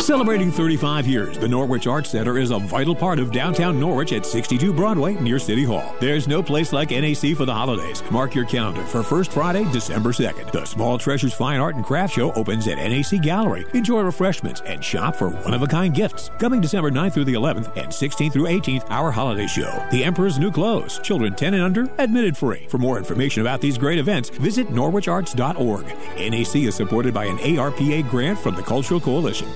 Celebrating 0.00 0.50
35 0.50 1.06
years, 1.06 1.36
the 1.38 1.48
Norwich 1.48 1.86
Arts 1.86 2.10
Center 2.10 2.38
is 2.38 2.50
a 2.50 2.58
vital 2.58 2.94
part 2.94 3.18
of 3.18 3.30
downtown 3.30 3.78
Norwich 3.78 4.12
at 4.12 4.24
62 4.24 4.72
Broadway 4.72 5.14
near 5.14 5.38
City 5.38 5.64
Hall. 5.64 5.94
There's 6.00 6.26
no 6.26 6.42
place 6.42 6.72
like 6.72 6.90
NAC 6.90 7.36
for 7.36 7.44
the 7.44 7.52
holidays. 7.52 8.02
Mark 8.10 8.34
your 8.34 8.46
calendar 8.46 8.82
for 8.84 9.02
first 9.02 9.32
Friday, 9.32 9.70
December 9.70 10.12
2nd. 10.12 10.50
The 10.50 10.64
Small 10.64 10.96
Treasures 10.96 11.34
Fine 11.34 11.60
Art 11.60 11.74
and 11.74 11.84
Craft 11.84 12.14
Show 12.14 12.32
opens 12.32 12.66
at 12.68 12.78
NAC 12.78 13.20
Gallery. 13.20 13.66
Enjoy 13.74 14.00
refreshments 14.00 14.62
and 14.62 14.82
shop 14.82 15.14
for 15.14 15.28
one-of-a-kind 15.28 15.94
gifts. 15.94 16.30
Coming 16.38 16.62
December 16.62 16.90
9th 16.90 17.12
through 17.12 17.26
the 17.26 17.34
11th 17.34 17.76
and 17.76 17.88
16th 17.88 18.32
through 18.32 18.46
18th, 18.46 18.86
our 18.88 19.10
holiday 19.10 19.46
show. 19.46 19.86
The 19.90 20.04
Emperor's 20.04 20.38
New 20.38 20.50
Clothes. 20.50 21.00
Children 21.00 21.34
10 21.34 21.54
and 21.54 21.62
under, 21.62 21.90
admitted 21.98 22.36
free. 22.36 22.66
For 22.70 22.78
more 22.78 22.96
information 22.96 23.42
about 23.42 23.60
these 23.60 23.76
great 23.76 23.98
events, 23.98 24.30
visit 24.30 24.68
norwicharts.org. 24.68 25.86
NAC 25.86 26.56
is 26.56 26.74
supported 26.74 27.12
by 27.12 27.26
an 27.26 27.38
ARPA 27.38 28.08
grant 28.08 28.38
from 28.38 28.54
the 28.54 28.62
Cultural 28.62 29.00
Coalition. 29.00 29.48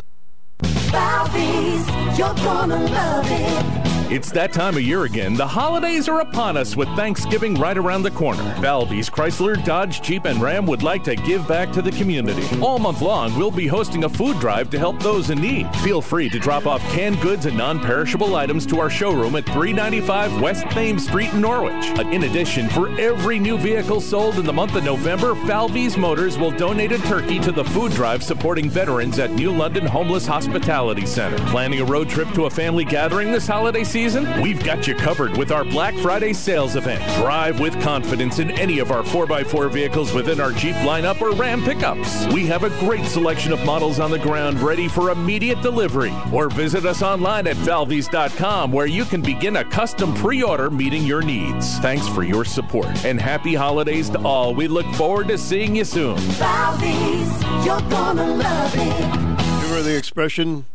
You're 1.35 2.35
gonna 2.35 2.79
love 2.79 3.27
it. 3.31 3.82
It's 4.13 4.31
that 4.33 4.53
time 4.53 4.77
of 4.77 4.83
year 4.83 5.05
again. 5.05 5.33
The 5.33 5.47
holidays 5.47 6.07
are 6.07 6.21
upon 6.21 6.59
us 6.59 6.77
with 6.77 6.87
Thanksgiving 6.97 7.55
right 7.55 7.79
around 7.79 8.03
the 8.03 8.11
corner. 8.11 8.43
Valby's 8.61 9.09
Chrysler, 9.09 9.65
Dodge, 9.65 10.03
Jeep, 10.03 10.27
and 10.27 10.39
Ram 10.39 10.67
would 10.67 10.83
like 10.83 11.03
to 11.05 11.17
give 11.17 11.49
back 11.49 11.73
to 11.73 11.81
the 11.81 11.93
community. 11.93 12.47
All 12.61 12.79
month 12.79 13.01
long, 13.01 13.35
we'll 13.39 13.51
be 13.51 13.67
hosting 13.67 14.05
a 14.05 14.11
food 14.11 14.39
drive 14.39 14.69
to 14.69 14.79
help 14.79 15.01
those 15.01 15.31
in 15.31 15.41
need. 15.41 15.67
Feel 15.77 16.03
free 16.03 16.29
to 16.29 16.39
drop 16.39 16.67
off 16.67 16.83
canned 16.93 17.23
goods 17.23 17.47
and 17.47 17.57
non 17.57 17.81
perishable 17.81 18.37
items 18.37 18.67
to 18.67 18.81
our 18.81 18.91
showroom 18.91 19.35
at 19.35 19.47
395 19.47 20.43
West 20.43 20.67
Thames 20.67 21.07
Street 21.07 21.33
in 21.33 21.41
Norwich. 21.41 21.99
Uh, 21.99 22.07
in 22.11 22.25
addition, 22.25 22.69
for 22.69 22.91
every 23.01 23.39
new 23.39 23.57
vehicle 23.57 24.03
sold 24.03 24.39
in 24.39 24.45
the 24.45 24.53
month 24.53 24.75
of 24.75 24.85
November, 24.85 25.35
Falvey's 25.47 25.97
Motors 25.97 26.37
will 26.37 26.51
donate 26.51 26.93
a 26.93 26.99
turkey 26.99 27.39
to 27.39 27.51
the 27.51 27.65
food 27.65 27.93
drive 27.93 28.23
supporting 28.23 28.69
veterans 28.69 29.19
at 29.19 29.31
New 29.31 29.53
London 29.53 29.87
Homeless 29.87 30.27
Hospitality 30.27 31.07
Center. 31.07 31.39
Planning 31.47 31.81
a 31.81 31.85
road 31.87 32.11
trip 32.11 32.29
to 32.35 32.45
a 32.45 32.51
family 32.51 32.85
gathering 32.85 33.33
this 33.33 33.47
holiday 33.47 33.83
season? 33.83 34.02
We've 34.03 34.65
got 34.65 34.89
you 34.89 34.97
covered 34.97 35.37
with 35.37 35.53
our 35.53 35.65
Black 35.65 35.95
Friday 35.95 36.33
sales 36.33 36.75
event. 36.75 37.05
Drive 37.23 37.61
with 37.61 37.81
confidence 37.81 38.41
in 38.41 38.51
any 38.51 38.81
of 38.81 38.91
our 38.91 39.05
4x4 39.05 39.71
vehicles 39.71 40.13
within 40.13 40.41
our 40.41 40.51
Jeep 40.51 40.75
lineup 40.75 41.21
or 41.21 41.31
Ram 41.31 41.63
pickups. 41.63 42.27
We 42.35 42.45
have 42.47 42.65
a 42.65 42.71
great 42.81 43.05
selection 43.05 43.53
of 43.53 43.65
models 43.65 44.01
on 44.01 44.11
the 44.11 44.19
ground 44.19 44.61
ready 44.61 44.89
for 44.89 45.11
immediate 45.11 45.63
delivery. 45.63 46.13
Or 46.33 46.49
visit 46.51 46.85
us 46.85 47.01
online 47.01 47.47
at 47.47 47.55
valvies.com 47.59 48.73
where 48.73 48.87
you 48.87 49.05
can 49.05 49.23
begin 49.23 49.59
a 49.59 49.65
custom 49.65 50.13
pre 50.15 50.43
order 50.43 50.69
meeting 50.69 51.05
your 51.05 51.23
needs. 51.23 51.79
Thanks 51.79 52.09
for 52.09 52.25
your 52.25 52.45
support 52.45 53.05
and 53.05 53.21
happy 53.21 53.55
holidays 53.55 54.11
to 54.11 54.19
all. 54.25 54.53
We 54.53 54.67
look 54.67 54.87
forward 54.97 55.29
to 55.29 55.39
seeing 55.39 55.77
you 55.77 55.85
soon. 55.85 56.17
Valvies, 56.17 57.65
you're 57.65 57.89
gonna 57.89 58.35
love 58.35 58.75
it. 58.75 59.63
Remember 59.63 59.83
the 59.83 59.97
expression? 59.97 60.67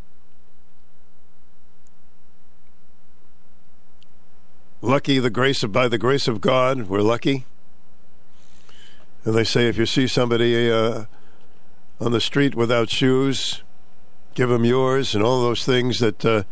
Lucky 4.81 5.17
the 5.17 5.31
grace 5.31 5.63
of 5.63 5.71
by 5.71 5.87
the 5.87 5.97
grace 5.97 6.27
of 6.27 6.39
God, 6.39 6.83
we're 6.83 7.01
lucky. 7.01 7.45
And 9.25 9.33
they 9.33 9.43
say 9.43 9.67
if 9.67 9.77
you 9.77 9.87
see 9.87 10.07
somebody 10.07 10.71
uh, 10.71 11.05
on 11.99 12.11
the 12.11 12.21
street 12.21 12.53
without 12.53 12.91
shoes, 12.91 13.63
give 14.35 14.49
them 14.49 14.63
yours, 14.63 15.15
and 15.15 15.23
all 15.23 15.41
those 15.41 15.65
things 15.65 15.99
that 15.99 16.23
uh, 16.23 16.43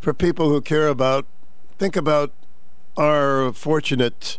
for 0.00 0.14
people 0.14 0.48
who 0.48 0.60
care 0.60 0.86
about, 0.86 1.26
think 1.76 1.96
about 1.96 2.32
our 2.96 3.52
fortunate 3.52 4.38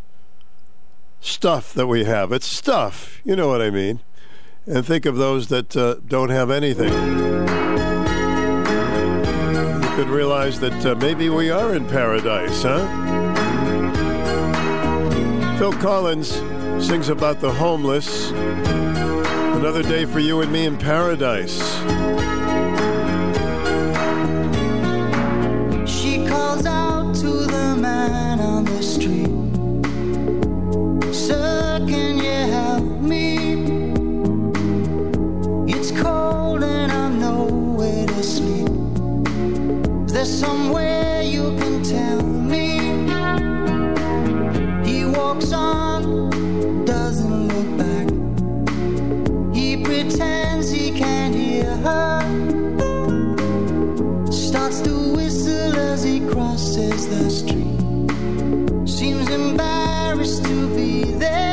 stuff 1.20 1.74
that 1.74 1.88
we 1.88 2.06
have. 2.06 2.32
It's 2.32 2.48
stuff, 2.48 3.20
you 3.26 3.36
know 3.36 3.50
what 3.50 3.62
I 3.62 3.70
mean. 3.70 4.00
And 4.66 4.86
think 4.86 5.06
of 5.06 5.18
those 5.18 5.50
that 5.50 5.76
uh, 5.76 5.96
don't 6.08 6.30
have 6.30 6.50
anything. 6.50 6.94
You 9.84 9.96
could 9.98 10.08
realize 10.08 10.62
that 10.62 10.86
uh, 10.86 10.96
maybe 10.96 11.30
we 11.30 11.52
are 11.52 11.76
in 11.76 11.86
paradise, 11.88 12.64
huh? 12.64 13.23
Phil 15.58 15.74
Collins 15.74 16.30
sings 16.86 17.10
about 17.10 17.40
the 17.40 17.52
homeless. 17.52 18.32
Another 18.32 19.84
day 19.84 20.04
for 20.06 20.20
you 20.20 20.42
and 20.42 20.52
me 20.52 20.66
in 20.66 20.78
paradise. 20.78 21.60
She 25.90 26.26
calls 26.28 26.66
out 26.66 27.16
to 27.16 27.28
the 27.28 27.78
man 27.80 28.40
on 28.40 28.66
the 28.66 28.82
street. 28.82 29.30
Sir, 31.14 31.80
can 31.88 32.18
you 32.18 32.52
help 32.52 32.84
me? 32.84 33.38
It's 35.72 35.92
cold 35.92 36.64
and 36.64 36.92
I'm 36.92 37.20
nowhere 37.20 38.06
to 38.08 38.24
sleep. 38.24 38.68
Is 40.08 40.14
there 40.14 40.26
somewhere 40.26 41.22
you 41.22 41.56
can 41.58 41.84
tell 41.84 42.33
Seems 58.86 59.28
embarrassed 59.30 60.46
to 60.46 60.76
be 60.76 61.04
there. 61.04 61.53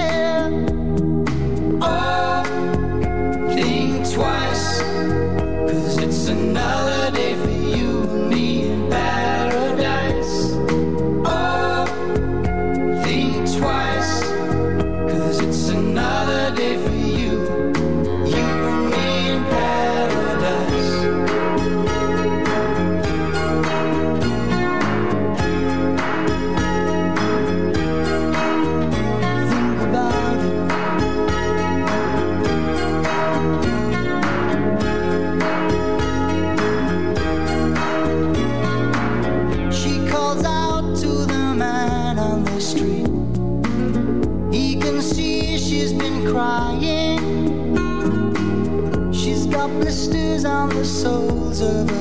Soles 51.60 51.99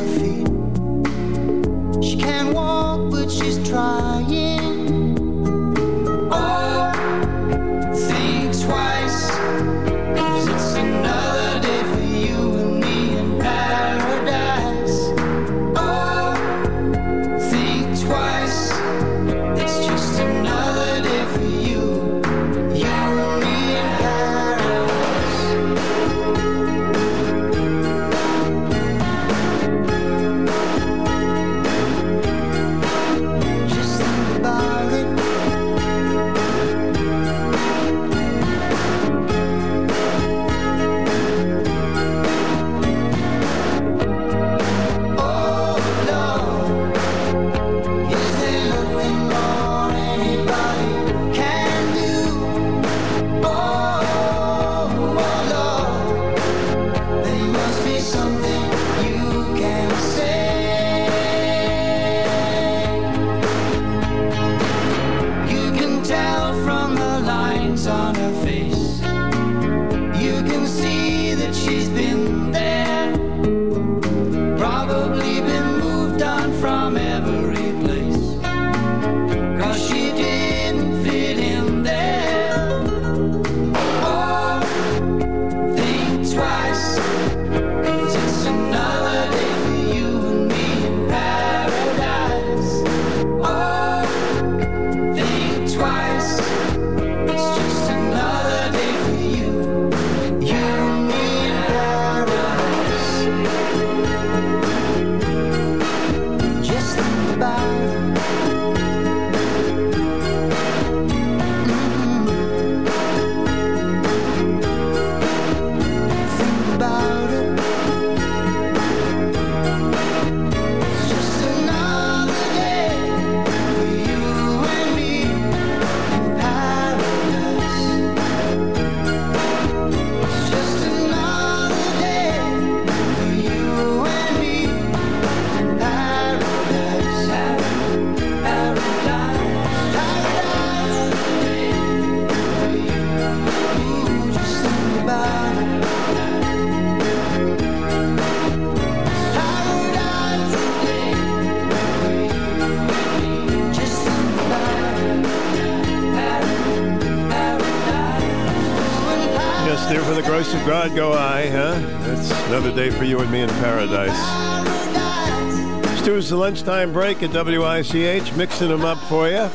lunchtime 166.49 166.91
break 166.91 167.21
at 167.21 167.29
WICH, 167.29 168.33
mixing 168.33 168.69
them 168.69 168.83
up 168.83 168.97
for 169.03 169.29
you. 169.29 169.47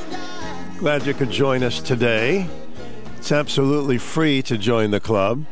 Glad 0.78 1.04
you 1.04 1.12
could 1.12 1.28
join 1.28 1.64
us 1.64 1.80
today. 1.80 2.46
It's 3.16 3.32
absolutely 3.32 3.98
free 3.98 4.42
to 4.42 4.56
join 4.56 4.92
the 4.92 5.00
club. 5.00 5.44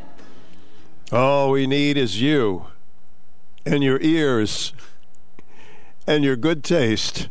All 1.10 1.50
we 1.50 1.66
need 1.66 1.96
is 1.96 2.22
you 2.22 2.66
and 3.66 3.82
your 3.82 4.00
ears 4.02 4.72
and 6.06 6.22
your 6.22 6.36
good 6.36 6.62
taste. 6.62 7.28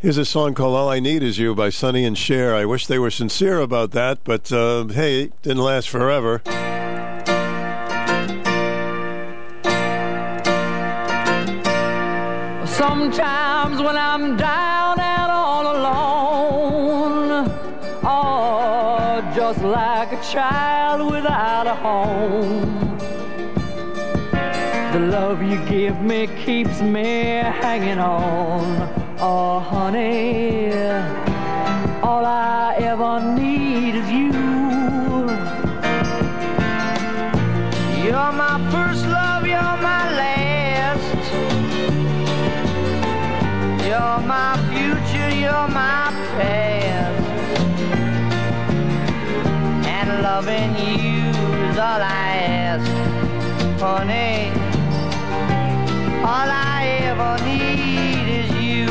Here's 0.00 0.18
a 0.18 0.24
song 0.24 0.52
called 0.52 0.74
All 0.74 0.88
I 0.88 0.98
Need 0.98 1.22
Is 1.22 1.38
You 1.38 1.54
by 1.54 1.70
Sonny 1.70 2.04
and 2.04 2.18
Cher. 2.18 2.56
I 2.56 2.64
wish 2.64 2.88
they 2.88 2.98
were 2.98 3.08
sincere 3.08 3.60
about 3.60 3.92
that, 3.92 4.24
but 4.24 4.50
uh, 4.50 4.86
hey, 4.88 5.22
it 5.22 5.42
didn't 5.42 5.62
last 5.62 5.88
forever. 5.88 6.42
Child 20.36 21.10
without 21.10 21.66
a 21.66 21.74
home. 21.74 22.98
The 24.92 25.00
love 25.16 25.42
you 25.42 25.56
give 25.64 25.98
me 26.02 26.26
keeps 26.44 26.82
me 26.82 27.40
hanging 27.62 27.98
on. 27.98 28.64
Oh, 29.18 29.60
honey, 29.60 30.72
all 32.02 32.26
I 32.26 32.76
ever 32.80 33.14
need 33.34 33.45
loving 50.22 50.74
you 50.76 51.28
is 51.68 51.76
all 51.78 52.00
I 52.00 52.36
ask, 52.64 52.90
honey. 53.80 54.50
All 56.22 56.50
I 56.50 56.86
ever 57.10 57.32
need 57.44 58.26
is 58.40 58.50
you. 58.68 58.86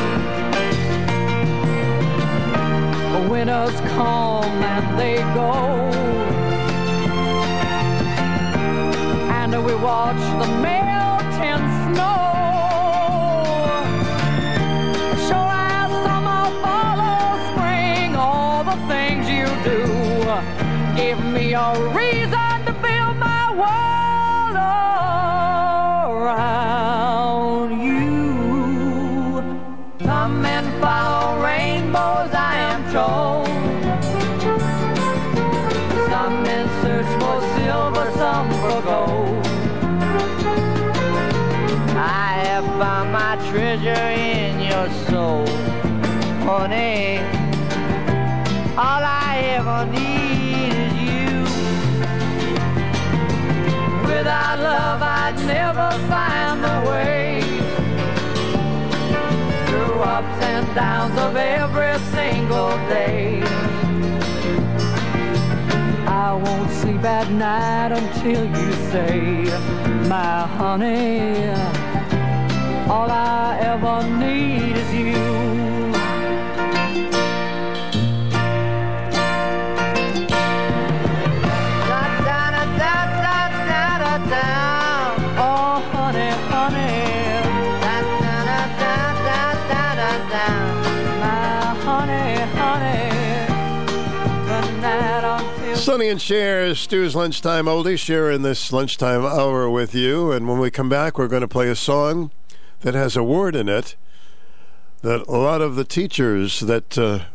Winters 3.30 3.80
come 3.96 4.58
and 4.76 5.00
they 5.00 5.18
go. 5.34 5.52
And 9.40 9.52
we 9.66 9.74
watch 9.76 10.24
the 10.42 10.48
melting 10.62 11.66
snow. 11.84 12.22
Sure 15.28 15.52
as 15.74 15.92
summer 16.06 16.46
follows 16.64 17.42
spring, 17.52 18.16
all 18.16 18.64
the 18.64 18.78
things 18.88 19.28
you 19.30 19.48
do 19.64 20.65
a 21.56 21.74
reason 21.96 22.35
never 55.46 55.90
find 56.10 56.64
the 56.64 56.90
way 56.90 57.42
through 59.68 60.00
ups 60.02 60.44
and 60.44 60.66
downs 60.76 61.18
of 61.20 61.36
every 61.36 61.98
single 62.16 62.70
day. 62.90 63.42
I 66.08 66.34
won't 66.34 66.72
sleep 66.72 67.04
at 67.04 67.30
night 67.32 67.92
until 67.92 68.46
you 68.46 68.72
say, 68.92 69.44
my 70.08 70.48
honey, 70.58 71.50
all 72.90 73.10
I 73.12 73.58
ever 73.62 74.04
need 74.20 74.76
is 74.78 74.94
you. 74.94 75.45
Sonny 95.86 96.10
and 96.10 96.20
Cher, 96.20 96.74
Stu's 96.74 97.16
lunchtime 97.16 97.66
oldie, 97.66 97.96
sharing 97.96 98.42
this 98.42 98.74
lunchtime 98.74 99.24
hour 99.24 99.70
with 99.70 99.94
you. 99.94 100.32
And 100.32 100.48
when 100.48 100.58
we 100.58 100.72
come 100.72 100.90
back, 100.90 101.20
we're 101.20 101.28
going 101.28 101.44
to 101.44 101.48
play 101.48 101.70
a 101.70 101.76
song 101.76 102.32
that 102.80 102.96
has 102.96 103.16
a 103.16 103.24
word 103.24 103.56
in 103.56 103.70
it 103.70 103.96
that 105.04 105.22
a 105.28 105.38
lot 105.38 105.62
of 105.62 105.76
the 105.76 105.84
teachers 105.84 106.62
that 106.62 106.98
uh, 106.98 107.26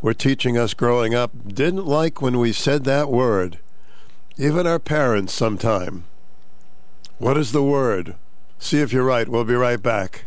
were 0.00 0.14
teaching 0.14 0.56
us 0.56 0.74
growing 0.74 1.12
up 1.12 1.32
didn't 1.44 1.84
like 1.84 2.22
when 2.22 2.38
we 2.38 2.52
said 2.52 2.84
that 2.84 3.10
word. 3.10 3.58
Even 4.38 4.64
our 4.64 4.78
parents 4.78 5.32
sometime. 5.32 6.04
What 7.18 7.36
is 7.36 7.50
the 7.50 7.64
word? 7.64 8.14
See 8.60 8.78
if 8.78 8.92
you're 8.92 9.02
right. 9.02 9.28
We'll 9.28 9.42
be 9.42 9.54
right 9.54 9.82
back. 9.82 10.26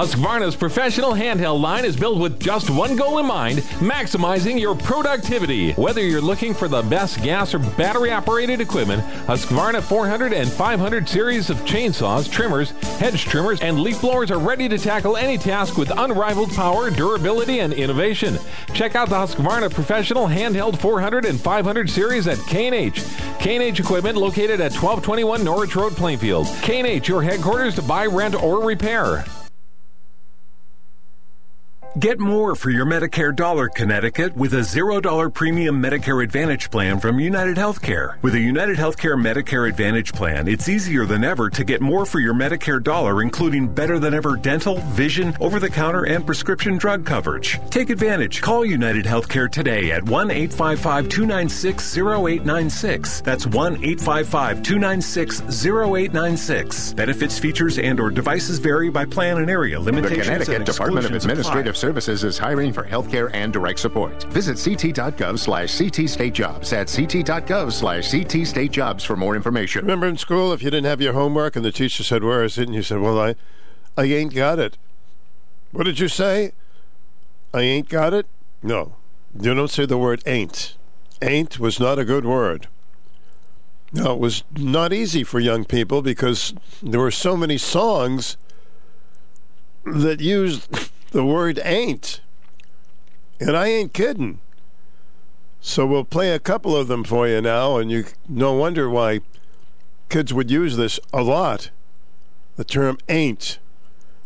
Husqvarna's 0.00 0.56
professional 0.56 1.12
handheld 1.12 1.60
line 1.60 1.84
is 1.84 1.94
built 1.94 2.18
with 2.18 2.40
just 2.40 2.70
one 2.70 2.96
goal 2.96 3.18
in 3.18 3.26
mind 3.26 3.58
maximizing 3.80 4.58
your 4.58 4.74
productivity. 4.74 5.72
Whether 5.72 6.00
you're 6.00 6.22
looking 6.22 6.54
for 6.54 6.68
the 6.68 6.80
best 6.80 7.22
gas 7.22 7.52
or 7.52 7.58
battery 7.58 8.10
operated 8.10 8.62
equipment, 8.62 9.02
Husqvarna 9.26 9.82
400 9.82 10.32
and 10.32 10.50
500 10.50 11.06
series 11.06 11.50
of 11.50 11.58
chainsaws, 11.66 12.32
trimmers, 12.32 12.70
hedge 12.98 13.26
trimmers, 13.26 13.60
and 13.60 13.80
leaf 13.80 14.00
blowers 14.00 14.30
are 14.30 14.38
ready 14.38 14.70
to 14.70 14.78
tackle 14.78 15.18
any 15.18 15.36
task 15.36 15.76
with 15.76 15.92
unrivaled 15.98 16.54
power, 16.54 16.88
durability, 16.88 17.60
and 17.60 17.74
innovation. 17.74 18.38
Check 18.72 18.94
out 18.94 19.10
the 19.10 19.16
Husqvarna 19.16 19.70
professional 19.70 20.26
handheld 20.26 20.78
400 20.78 21.26
and 21.26 21.38
500 21.38 21.90
series 21.90 22.26
at 22.26 22.38
K&H. 22.46 23.04
K&H 23.38 23.80
equipment 23.80 24.16
located 24.16 24.62
at 24.62 24.72
1221 24.72 25.44
Norwich 25.44 25.76
Road, 25.76 25.92
Plainfield. 25.92 26.46
K&H, 26.62 27.06
your 27.06 27.20
headquarters 27.20 27.74
to 27.74 27.82
buy, 27.82 28.06
rent, 28.06 28.34
or 28.34 28.64
repair. 28.64 29.26
Get 31.98 32.20
more 32.20 32.54
for 32.54 32.70
your 32.70 32.86
Medicare 32.86 33.34
dollar, 33.34 33.68
Connecticut, 33.68 34.36
with 34.36 34.54
a 34.54 34.58
$0 34.58 35.34
premium 35.34 35.82
Medicare 35.82 36.22
Advantage 36.22 36.70
plan 36.70 37.00
from 37.00 37.18
United 37.18 37.56
Healthcare. 37.56 38.22
With 38.22 38.36
a 38.36 38.38
United 38.40 38.76
Healthcare 38.76 39.20
Medicare 39.20 39.68
Advantage 39.68 40.12
plan, 40.12 40.46
it's 40.46 40.68
easier 40.68 41.04
than 41.04 41.24
ever 41.24 41.50
to 41.50 41.64
get 41.64 41.80
more 41.80 42.06
for 42.06 42.20
your 42.20 42.32
Medicare 42.32 42.80
dollar, 42.80 43.22
including 43.22 43.66
better 43.66 43.98
than 43.98 44.14
ever 44.14 44.36
dental, 44.36 44.76
vision, 44.92 45.36
over 45.40 45.58
the 45.58 45.68
counter, 45.68 46.04
and 46.04 46.24
prescription 46.24 46.78
drug 46.78 47.04
coverage. 47.04 47.58
Take 47.70 47.90
advantage. 47.90 48.40
Call 48.40 48.64
United 48.64 49.04
Healthcare 49.04 49.50
today 49.50 49.90
at 49.90 50.04
1 50.04 50.30
855 50.30 51.08
296 51.08 51.98
0896. 51.98 53.20
That's 53.22 53.48
1 53.48 53.74
855 53.74 54.62
296 54.62 55.66
0896. 55.66 56.92
Benefits, 56.92 57.36
features, 57.40 57.78
and 57.80 57.98
or 57.98 58.10
devices 58.10 58.60
vary 58.60 58.90
by 58.90 59.04
plan 59.04 59.38
and 59.38 59.50
area. 59.50 59.80
Limitations 59.80 60.28
The 60.28 60.32
Connecticut 60.32 60.66
Department 60.66 61.06
of 61.06 61.14
Administrative 61.14 61.79
apply. 61.79 61.79
Services 61.80 62.24
is 62.24 62.36
hiring 62.36 62.74
for 62.74 62.84
healthcare 62.84 63.30
and 63.32 63.54
direct 63.54 63.78
support. 63.78 64.24
Visit 64.24 64.58
ct.gov 64.58 65.38
slash 65.38 65.70
ctstatejobs 65.70 66.74
at 66.74 66.88
ct.gov 66.88 67.72
slash 67.72 68.10
ctstatejobs 68.10 69.06
for 69.06 69.16
more 69.16 69.34
information. 69.34 69.80
Remember 69.80 70.06
in 70.06 70.18
school, 70.18 70.52
if 70.52 70.62
you 70.62 70.70
didn't 70.70 70.84
have 70.84 71.00
your 71.00 71.14
homework 71.14 71.56
and 71.56 71.64
the 71.64 71.72
teacher 71.72 72.04
said, 72.04 72.22
Where 72.22 72.44
is 72.44 72.58
it? 72.58 72.68
And 72.68 72.74
you 72.74 72.82
said, 72.82 73.00
Well, 73.00 73.18
I, 73.18 73.34
I 73.96 74.04
ain't 74.04 74.34
got 74.34 74.58
it. 74.58 74.76
What 75.72 75.84
did 75.84 75.98
you 75.98 76.08
say? 76.08 76.52
I 77.54 77.62
ain't 77.62 77.88
got 77.88 78.12
it? 78.12 78.26
No. 78.62 78.96
You 79.34 79.54
don't 79.54 79.70
say 79.70 79.86
the 79.86 79.96
word 79.96 80.22
ain't. 80.26 80.74
Ain't 81.22 81.58
was 81.58 81.80
not 81.80 81.98
a 81.98 82.04
good 82.04 82.26
word. 82.26 82.68
Now, 83.90 84.12
it 84.12 84.20
was 84.20 84.44
not 84.54 84.92
easy 84.92 85.24
for 85.24 85.40
young 85.40 85.64
people 85.64 86.02
because 86.02 86.52
there 86.82 87.00
were 87.00 87.10
so 87.10 87.38
many 87.38 87.56
songs 87.56 88.36
that 89.86 90.20
used 90.20 90.68
the 91.10 91.24
word 91.24 91.60
ain't. 91.64 92.20
And 93.38 93.56
I 93.56 93.68
ain't 93.68 93.92
kidding. 93.92 94.40
So 95.60 95.86
we'll 95.86 96.04
play 96.04 96.30
a 96.30 96.38
couple 96.38 96.76
of 96.76 96.88
them 96.88 97.04
for 97.04 97.28
you 97.28 97.40
now, 97.40 97.76
and 97.76 97.90
you 97.90 98.04
no 98.28 98.52
wonder 98.54 98.88
why 98.88 99.20
kids 100.08 100.32
would 100.32 100.50
use 100.50 100.76
this 100.76 100.98
a 101.12 101.22
lot. 101.22 101.70
The 102.56 102.64
term 102.64 102.98
ain't. 103.08 103.58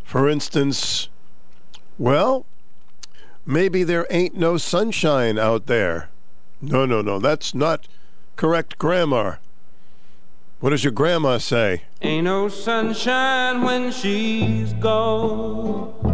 For 0.05 0.29
instance, 0.29 1.09
well, 1.99 2.47
maybe 3.45 3.83
there 3.83 4.07
ain't 4.11 4.37
no 4.37 4.57
sunshine 4.59 5.39
out 5.39 5.67
there. 5.67 6.09
No, 6.61 6.87
no, 6.87 7.03
no, 7.03 7.19
that's 7.19 7.55
not 7.55 7.89
correct 8.37 8.79
grammar. 8.79 9.41
What 10.61 10.71
does 10.71 10.85
your 10.85 10.93
grandma 10.93 11.39
say? 11.39 11.83
Ain't 12.01 12.25
no 12.25 12.49
sunshine 12.49 13.63
when 13.63 13.93
she's 13.93 14.73
gone. 14.75 16.14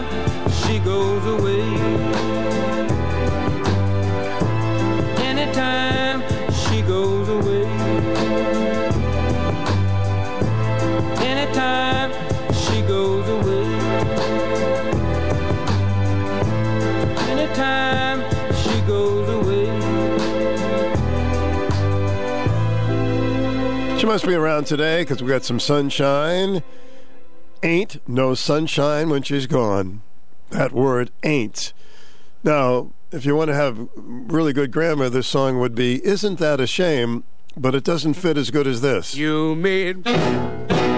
goes 7.01 7.29
away. 7.29 7.65
Anytime 11.25 12.11
she 12.53 12.81
goes 12.83 13.27
away. 13.27 13.65
Anytime 17.33 18.19
she 18.53 18.81
goes 18.81 19.29
away. 19.29 19.65
She 23.97 24.05
must 24.05 24.27
be 24.27 24.35
around 24.35 24.65
today 24.67 25.01
because 25.01 25.23
we 25.23 25.29
got 25.29 25.43
some 25.43 25.59
sunshine. 25.59 26.61
Ain't 27.63 28.07
no 28.07 28.35
sunshine 28.35 29.09
when 29.09 29.23
she's 29.23 29.47
gone. 29.47 30.03
That 30.51 30.71
word 30.71 31.09
ain't. 31.23 31.73
Now, 32.43 32.91
if 33.11 33.25
you 33.25 33.35
want 33.35 33.49
to 33.49 33.55
have 33.55 33.89
really 33.95 34.53
good 34.53 34.71
grammar, 34.71 35.09
this 35.09 35.27
song 35.27 35.59
would 35.59 35.75
be 35.75 36.03
Isn't 36.05 36.39
That 36.39 36.59
a 36.59 36.67
Shame? 36.67 37.23
But 37.57 37.75
it 37.75 37.83
doesn't 37.83 38.13
fit 38.13 38.37
as 38.37 38.49
good 38.49 38.65
as 38.65 38.79
this. 38.79 39.13
You 39.15 39.55
made 39.55 40.05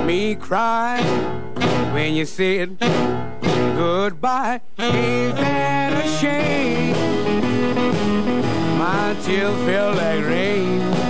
me 0.05 0.35
cry 0.35 1.01
when 1.91 2.13
you 2.13 2.25
said 2.25 2.77
goodbye. 2.79 4.61
Ain't 4.77 5.35
that 5.35 6.05
a 6.05 6.07
shame? 6.19 6.93
My 8.77 9.15
tears 9.23 9.57
feel 9.65 9.93
like 9.95 10.23
rain. 10.25 11.02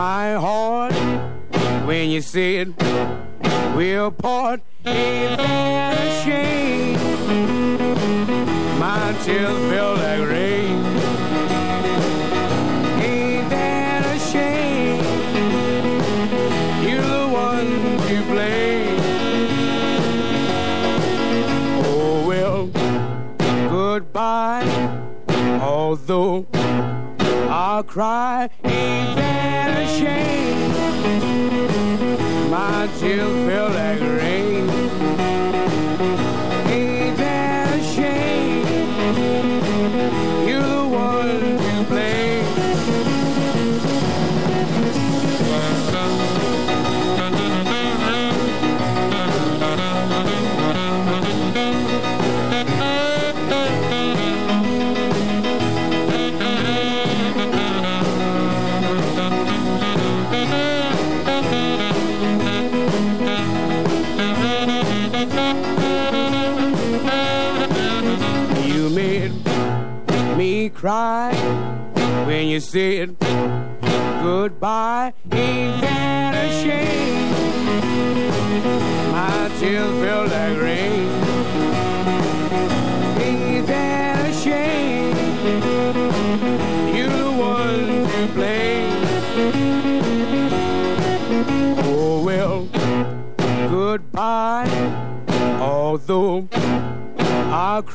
My 0.00 0.32
heart 0.32 0.94
when 1.84 2.08
you 2.08 2.22
said 2.22 2.74
we'll 3.76 4.10
part. 4.10 4.62
Ain't 4.86 5.38
a 5.38 6.22
shame? 6.24 6.96
My 8.78 9.14
tears 9.24 9.58
feel 9.70 9.92
like 10.02 10.26
rain. 10.26 11.09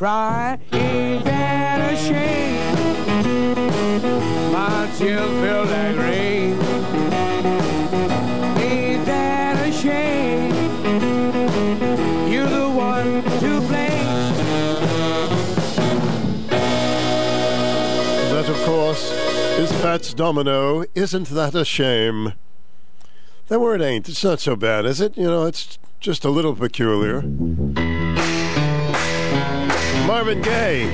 Ain't 0.05 1.25
that 1.25 1.93
a 1.93 1.97
shame? 1.97 2.75
My 4.51 4.89
tears 4.97 5.29
feel 5.41 5.65
like 5.65 5.97
rain. 5.97 6.53
Ain't 8.61 9.05
that 9.05 9.67
a 9.67 9.71
shame? 9.71 10.53
You're 12.31 12.49
the 12.49 12.69
one 12.69 13.23
to 13.23 13.61
blame. 13.67 14.33
That, 18.31 18.49
of 18.49 18.57
course, 18.65 19.11
is 19.57 19.71
Fats 19.81 20.13
Domino. 20.13 20.83
Isn't 20.93 21.29
that 21.29 21.55
a 21.55 21.65
shame? 21.65 22.33
That 23.47 23.59
word 23.59 23.81
ain't. 23.81 24.07
It's 24.09 24.23
not 24.23 24.39
so 24.39 24.55
bad, 24.55 24.85
is 24.85 25.01
it? 25.01 25.17
You 25.17 25.25
know, 25.25 25.45
it's 25.45 25.79
just 25.99 26.25
a 26.25 26.29
little 26.29 26.55
peculiar. 26.55 27.23
Marvin 30.25 30.41
Gaye. 30.41 30.89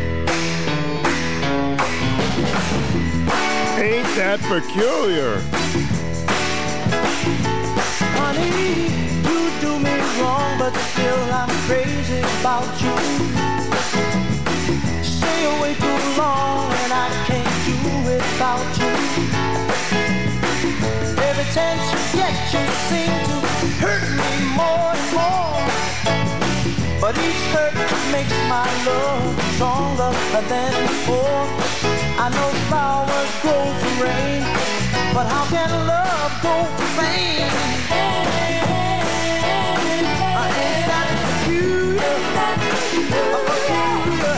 Ain't 3.80 4.12
that 4.20 4.40
peculiar? 4.42 5.40
Honey, 8.20 8.92
you 9.24 9.40
do 9.62 9.80
me 9.80 9.96
wrong, 10.20 10.60
but 10.60 10.74
still 10.92 11.24
I'm 11.32 11.48
crazy 11.64 12.20
about 12.42 12.68
you. 12.84 12.96
Stay 15.02 15.40
away 15.56 15.76
too 15.76 16.00
long, 16.20 16.68
and 16.84 16.92
I 16.92 17.08
can't 17.24 17.56
do 17.64 17.78
without 18.04 18.68
you. 18.84 18.92
Every 21.24 21.48
chance 21.56 21.84
you 21.94 22.20
get, 22.20 22.36
you 22.52 22.64
seem 22.92 23.16
to 23.32 23.38
hurt 23.80 24.04
me 24.12 24.32
more 24.58 24.92
and 24.92 25.16
more. 25.16 25.61
But 27.14 27.20
each 27.26 27.44
hurt 27.52 27.76
makes 28.14 28.32
my 28.48 28.64
love 28.86 29.36
stronger 29.56 30.12
than 30.48 30.72
before. 30.88 31.44
I 32.18 32.30
know 32.32 32.50
flowers 32.70 33.32
grow 33.42 33.66
from 33.82 33.96
rain, 34.00 34.44
but 35.14 35.28
how 35.28 35.44
can 35.52 35.70
love 35.88 36.32
grow 36.40 36.64
from 36.64 36.90
pain? 37.04 37.52
Uh, 40.40 40.56
ain't 40.56 40.88
that 40.88 41.08
peculiar? 41.28 42.16
A 43.36 43.40
peculiar 43.50 44.36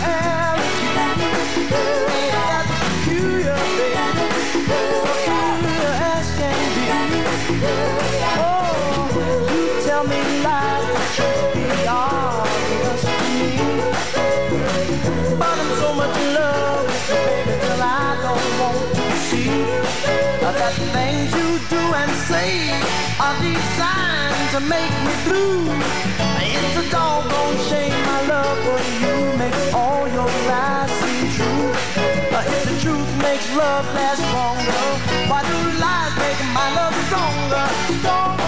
But 15.54 15.62
I'm 15.62 15.76
so 15.78 15.94
much 15.94 16.18
love 16.34 16.88
baby, 17.10 17.54
I 17.78 18.18
don't 18.26 18.50
want 18.58 18.96
to 18.98 19.06
see 19.30 19.54
that 20.42 20.74
things 20.98 21.30
you 21.38 21.50
do 21.70 21.82
and 22.02 22.12
say 22.26 22.74
are 23.22 23.38
designed 23.38 24.50
to 24.54 24.60
make 24.66 24.96
me 25.06 25.14
blue. 25.30 25.70
It's 26.42 26.76
a 26.82 26.86
doggone 26.90 27.58
shame 27.70 27.94
my 28.02 28.22
love 28.34 28.58
for 28.66 28.82
you 28.98 29.16
makes 29.38 29.64
all 29.76 30.08
your 30.10 30.32
lies 30.50 30.90
seem 30.90 31.30
true. 31.38 31.70
If 32.34 32.64
the 32.70 32.78
truth 32.82 33.12
makes 33.22 33.46
love 33.54 33.86
last 33.94 34.26
longer, 34.34 34.86
why 35.30 35.42
do 35.46 35.58
lies 35.78 36.14
make 36.18 36.42
my 36.50 36.68
love? 36.74 36.96
Stronger, 37.06 37.66
stronger, 38.02 38.43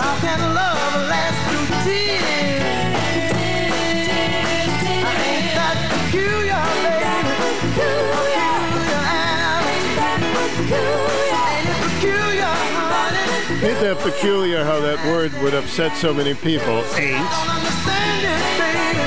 how 0.00 0.16
can 0.20 0.40
love 0.54 1.08
last 1.12 1.38
through 1.48 1.68
tears? 1.84 2.64
Ain't 4.80 5.52
that 5.54 5.76
peculiar, 5.92 6.62
baby? 6.84 7.36
Peculiar 7.68 8.50
Ain't 11.52 11.68
it 11.68 11.78
peculiar, 11.86 12.52
honey? 12.80 13.68
Ain't 13.68 13.80
that 13.80 13.98
peculiar 14.00 14.60
how 14.64 14.78
that 14.80 14.98
word 15.06 15.32
would 15.42 15.54
upset 15.54 15.96
so 15.96 16.14
many 16.14 16.34
people? 16.34 16.78
Ain't. 16.96 17.20
understand 17.54 18.24
it, 18.24 18.40
baby. 18.58 19.04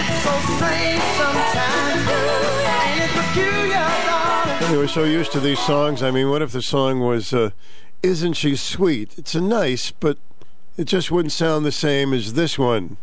It's 0.00 0.22
so 0.26 0.34
strange 0.56 1.04
sometimes. 1.20 2.02
Ain't 2.82 3.02
it 3.06 3.12
peculiar, 3.14 3.86
darling? 4.06 4.58
Anyway, 4.64 4.78
we're 4.82 4.88
so 4.88 5.04
used 5.04 5.30
to 5.32 5.40
these 5.40 5.58
songs. 5.60 6.02
I 6.02 6.10
mean, 6.10 6.28
what 6.28 6.42
if 6.42 6.50
the 6.52 6.62
song 6.62 7.00
was 7.00 7.32
uh, 7.32 7.50
Isn't 8.02 8.32
She 8.32 8.56
Sweet? 8.56 9.18
It's 9.18 9.34
a 9.34 9.42
nice, 9.42 9.90
but 9.90 10.16
it 10.78 10.84
just 10.84 11.10
wouldn't 11.10 11.32
sound 11.32 11.66
the 11.66 11.72
same 11.72 12.14
as 12.14 12.32
this 12.32 12.58
one. 12.58 12.96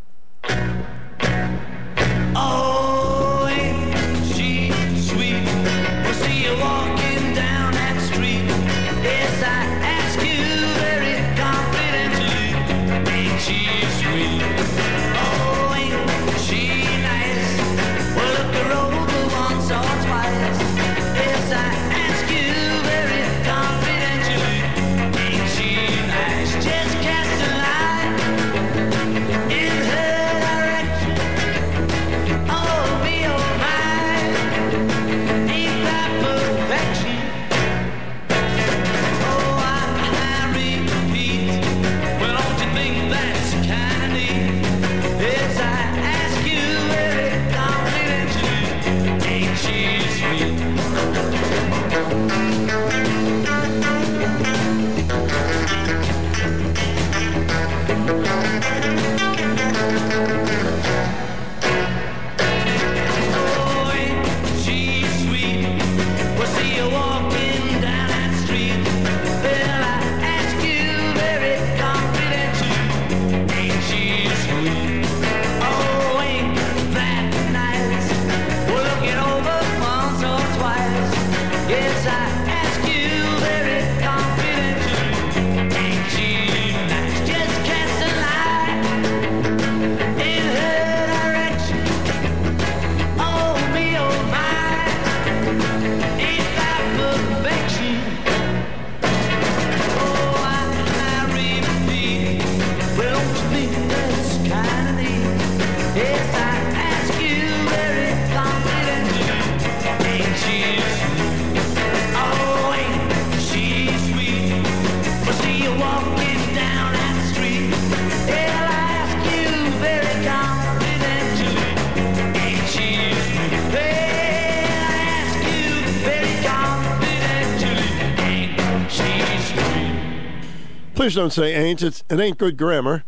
Please 131.08 131.16
don't 131.16 131.32
say 131.32 131.56
ain't. 131.56 131.82
It's, 131.82 132.04
it 132.10 132.20
ain't 132.20 132.38
good 132.38 132.58
grammar. 132.58 133.06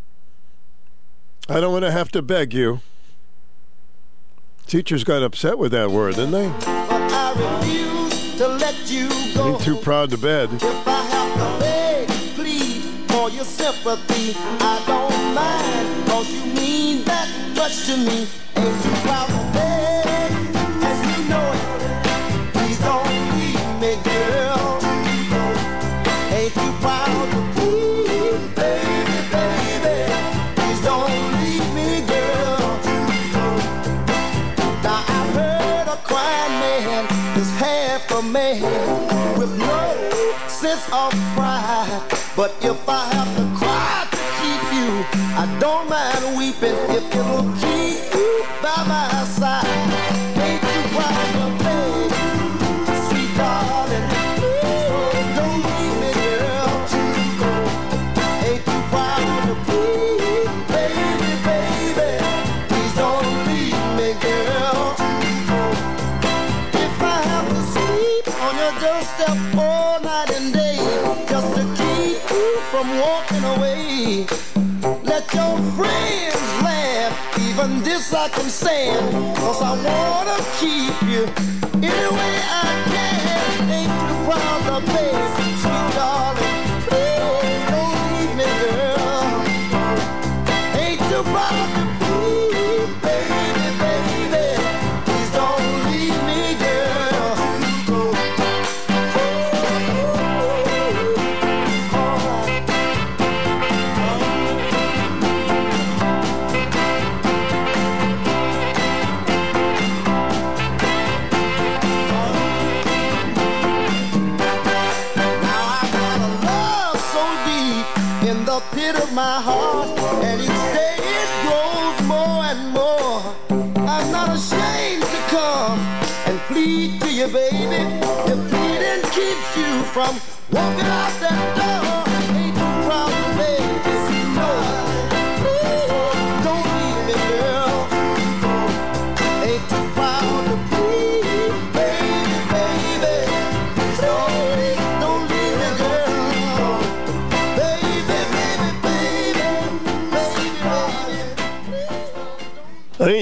I 1.50 1.60
don't 1.60 1.74
want 1.74 1.84
to 1.84 1.92
have 1.92 2.10
to 2.14 2.22
beg 2.22 2.53
you. 2.53 2.80
Teachers 4.68 5.03
got 5.03 5.22
upset 5.22 5.58
with 5.58 5.74
that 5.74 5.92
word, 5.92 6.16
didn't 6.16 6.32
they? 6.32 6.48
To. 8.88 9.44
Ain't 9.44 9.60
too 9.60 9.76
proud 9.76 10.11
to 10.11 10.18
bed. 10.18 10.50
If 10.53 10.64
I 10.64 11.10
Even 78.30 78.45
this 78.45 78.64
I 78.64 78.69
can 78.69 79.09
stand, 79.09 79.38
cause 79.38 79.61
I 79.61 79.75
wanna 79.83 80.43
keep 80.59 81.09
you 81.09 81.49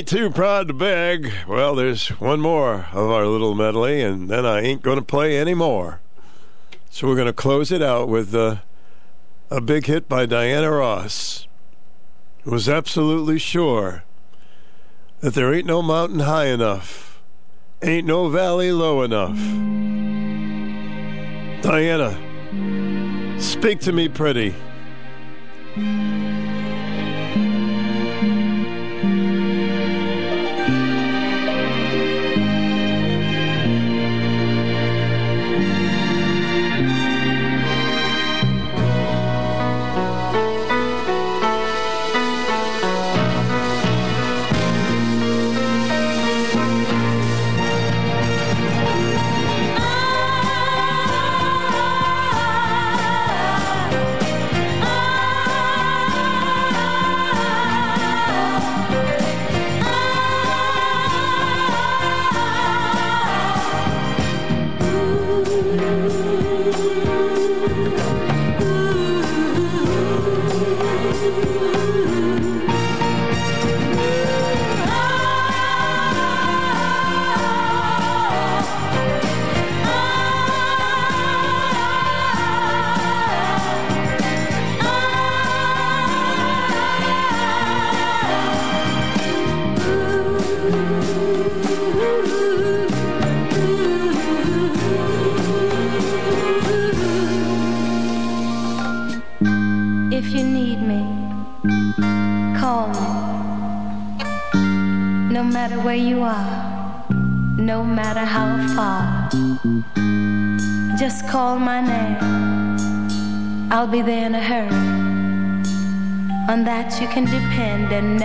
too 0.08 0.30
proud 0.30 0.70
to 0.70 0.74
beg. 0.74 1.34
Well, 1.50 1.76
there's 1.76 2.08
one 2.08 2.40
more 2.40 2.88
of 2.94 3.12
our 3.12 3.28
little 3.28 3.54
medley, 3.54 4.02
and 4.02 4.30
then 4.30 4.46
I 4.46 4.62
ain't 4.62 4.82
going 4.82 4.98
to 4.98 5.04
play 5.04 5.38
any 5.38 5.54
more. 5.54 6.00
So 6.90 7.08
we're 7.08 7.16
going 7.16 7.28
to 7.28 7.34
close 7.34 7.74
it 7.74 7.82
out 7.82 8.08
with 8.08 8.34
uh, 8.34 8.58
a 9.52 9.60
big 9.60 9.86
hit 9.86 10.08
by 10.08 10.26
Diana 10.26 10.72
Ross, 10.72 11.46
was 12.46 12.70
absolutely 12.70 13.38
sure 13.38 14.06
that 15.20 15.34
there 15.34 15.54
ain't 15.54 15.68
no 15.68 15.82
mountain 15.82 16.20
high 16.20 16.48
enough, 16.48 17.22
ain't 17.82 18.08
no 18.08 18.30
valley 18.30 18.72
low 18.72 19.04
enough. 19.04 19.38
Diana, 21.64 22.16
speak 23.42 23.82
to 23.82 23.92
me 23.92 24.08
pretty. 24.08 24.56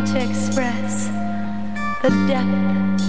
able 0.00 0.12
to 0.12 0.30
express 0.30 1.06
the 2.02 2.10
depth 2.26 3.02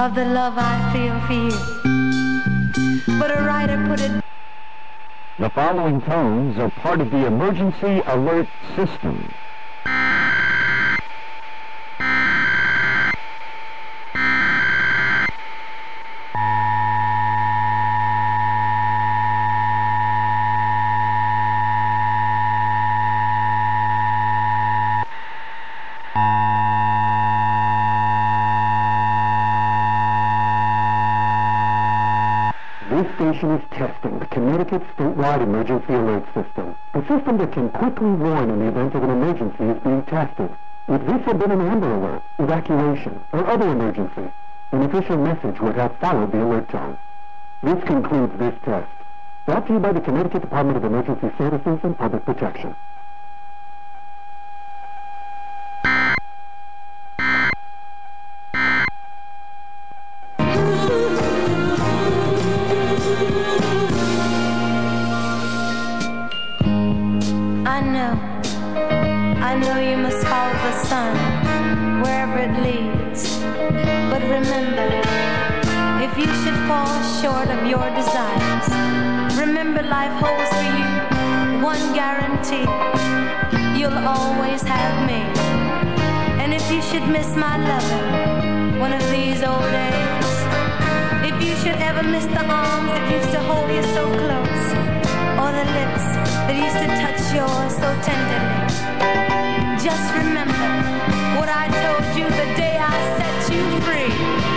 of 0.00 0.14
the 0.14 0.24
love 0.24 0.54
I 0.56 0.92
feel 0.92 1.18
for 1.26 1.32
you. 1.32 3.18
But 3.18 3.30
a 3.30 3.42
writer 3.42 3.84
put 3.88 4.00
it 4.00 4.22
The 5.38 5.50
following 5.50 6.00
tones 6.02 6.58
are 6.58 6.70
part 6.70 7.00
of 7.00 7.10
the 7.10 7.26
emergency 7.26 8.02
alert 8.06 8.48
system. 8.74 9.32
Is 33.36 33.60
testing 33.70 34.18
the 34.18 34.24
Connecticut 34.24 34.82
statewide 34.96 35.42
emergency 35.42 35.92
alert 35.92 36.24
system. 36.32 36.74
The 36.94 37.06
system 37.06 37.36
that 37.36 37.52
can 37.52 37.68
quickly 37.68 38.08
warn 38.08 38.48
in 38.48 38.60
the 38.60 38.68
event 38.68 38.94
of 38.94 39.02
an 39.02 39.10
emergency 39.10 39.64
is 39.64 39.82
being 39.82 40.02
tested. 40.04 40.50
If 40.88 41.04
this 41.04 41.20
had 41.26 41.38
been 41.38 41.50
an 41.50 41.60
Amber 41.60 41.92
Alert, 41.92 42.22
evacuation, 42.38 43.22
or 43.32 43.46
other 43.46 43.68
emergency, 43.68 44.32
an 44.72 44.82
official 44.84 45.18
message 45.18 45.60
would 45.60 45.74
have 45.74 45.94
followed 45.98 46.32
the 46.32 46.42
alert 46.42 46.70
tone. 46.70 46.96
This 47.62 47.84
concludes 47.84 48.38
this 48.38 48.54
test. 48.64 48.88
Brought 49.44 49.66
to 49.66 49.74
you 49.74 49.80
by 49.80 49.92
the 49.92 50.00
Connecticut 50.00 50.40
Department 50.40 50.78
of 50.78 50.84
Emergency 50.84 51.30
Services 51.36 51.80
and 51.82 51.98
Public 51.98 52.24
Protection. 52.24 52.74
Life 80.06 80.22
holds 80.22 80.50
for 80.56 80.70
you 80.78 81.62
one 81.62 81.94
guarantee. 81.94 82.66
You'll 83.78 83.98
always 84.06 84.62
have 84.62 84.96
me. 85.06 85.22
And 86.42 86.54
if 86.54 86.70
you 86.70 86.80
should 86.82 87.06
miss 87.08 87.34
my 87.34 87.56
loving 87.56 88.78
one 88.78 88.92
of 88.92 89.02
these 89.10 89.42
old 89.42 89.68
days, 89.80 90.30
if 91.30 91.36
you 91.42 91.54
should 91.62 91.80
ever 91.80 92.02
miss 92.02 92.26
the 92.26 92.44
arms 92.44 92.90
that 92.94 93.04
used 93.10 93.30
to 93.32 93.40
hold 93.40 93.68
you 93.70 93.82
so 93.96 94.04
close, 94.22 94.66
or 95.42 95.50
the 95.58 95.66
lips 95.78 96.06
that 96.46 96.56
used 96.66 96.80
to 96.84 96.88
touch 97.02 97.22
yours 97.38 97.72
so 97.82 97.88
tenderly. 98.06 98.66
Just 99.86 100.06
remember 100.14 100.68
what 101.38 101.48
I 101.48 101.66
told 101.82 102.04
you 102.18 102.26
the 102.40 102.48
day 102.56 102.76
I 102.78 102.96
set 103.18 103.54
you 103.54 103.62
free. 103.86 104.55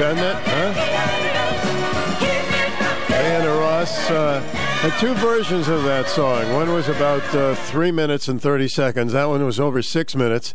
Hasn't 0.00 0.26
it? 0.26 0.36
Huh? 0.46 0.72
Diana 3.08 3.52
Ross 3.52 4.10
uh, 4.10 4.40
had 4.80 4.98
two 4.98 5.14
versions 5.14 5.68
of 5.68 5.84
that 5.84 6.08
song. 6.08 6.52
One 6.52 6.72
was 6.72 6.88
about 6.88 7.22
uh, 7.34 7.54
three 7.54 7.92
minutes 7.92 8.26
and 8.28 8.40
30 8.40 8.68
seconds. 8.68 9.12
That 9.12 9.28
one 9.28 9.44
was 9.44 9.60
over 9.60 9.82
six 9.82 10.16
minutes. 10.16 10.54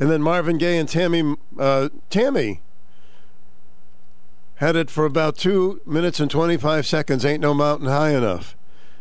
And 0.00 0.10
then 0.10 0.22
Marvin 0.22 0.58
Gaye 0.58 0.78
and 0.78 0.88
Tammy, 0.88 1.36
uh, 1.58 1.90
Tammy 2.08 2.62
had 4.56 4.74
it 4.74 4.90
for 4.90 5.04
about 5.04 5.36
two 5.36 5.80
minutes 5.86 6.18
and 6.20 6.30
25 6.30 6.86
seconds. 6.86 7.24
Ain't 7.24 7.40
no 7.40 7.54
mountain 7.54 7.86
high 7.86 8.10
enough. 8.10 8.56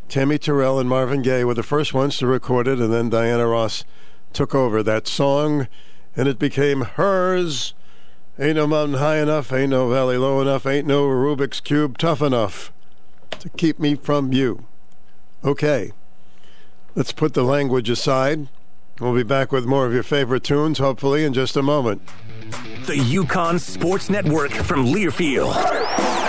Tammy 0.08 0.38
Terrell 0.38 0.80
and 0.80 0.90
Marvin 0.90 1.22
Gaye 1.22 1.44
were 1.44 1.54
the 1.54 1.64
first 1.64 1.94
ones 1.94 2.18
to 2.18 2.28
record 2.28 2.68
it, 2.68 2.80
and 2.80 2.94
then 2.94 3.10
Diana 3.10 3.48
Ross 3.48 3.86
took 4.34 4.54
over 4.54 4.82
that 4.84 5.08
song, 5.08 5.68
and 6.16 6.28
it 6.28 6.40
became 6.40 6.82
hers. 6.82 7.74
Ain't 8.42 8.56
no 8.56 8.68
mountain 8.68 9.00
high 9.00 9.18
enough, 9.18 9.52
ain't 9.52 9.72
no 9.72 9.90
valley 9.90 10.16
low 10.16 10.40
enough, 10.40 10.66
ain't 10.66 10.88
no 10.88 11.06
Rubik's 11.06 11.60
Cube 11.60 11.98
tough 11.98 12.22
enough 12.22 12.72
to 13.32 13.50
keep 13.50 13.80
me 13.80 13.96
from 13.96 14.32
you. 14.32 14.66
Okay, 15.44 15.92
let's 16.96 17.12
put 17.12 17.34
the 17.34 17.44
language 17.44 17.90
aside. 17.90 18.48
We'll 19.00 19.16
be 19.16 19.24
back 19.24 19.52
with 19.52 19.66
more 19.66 19.86
of 19.86 19.94
your 19.94 20.04
favorite 20.04 20.44
tunes, 20.44 20.78
hopefully, 20.78 21.24
in 21.24 21.34
just 21.34 21.56
a 21.56 21.64
moment. 21.64 22.02
The 22.86 22.96
UConn 22.96 23.60
Sports 23.60 24.10
Network 24.10 24.52
from 24.52 24.88
Learfield. 24.88 25.54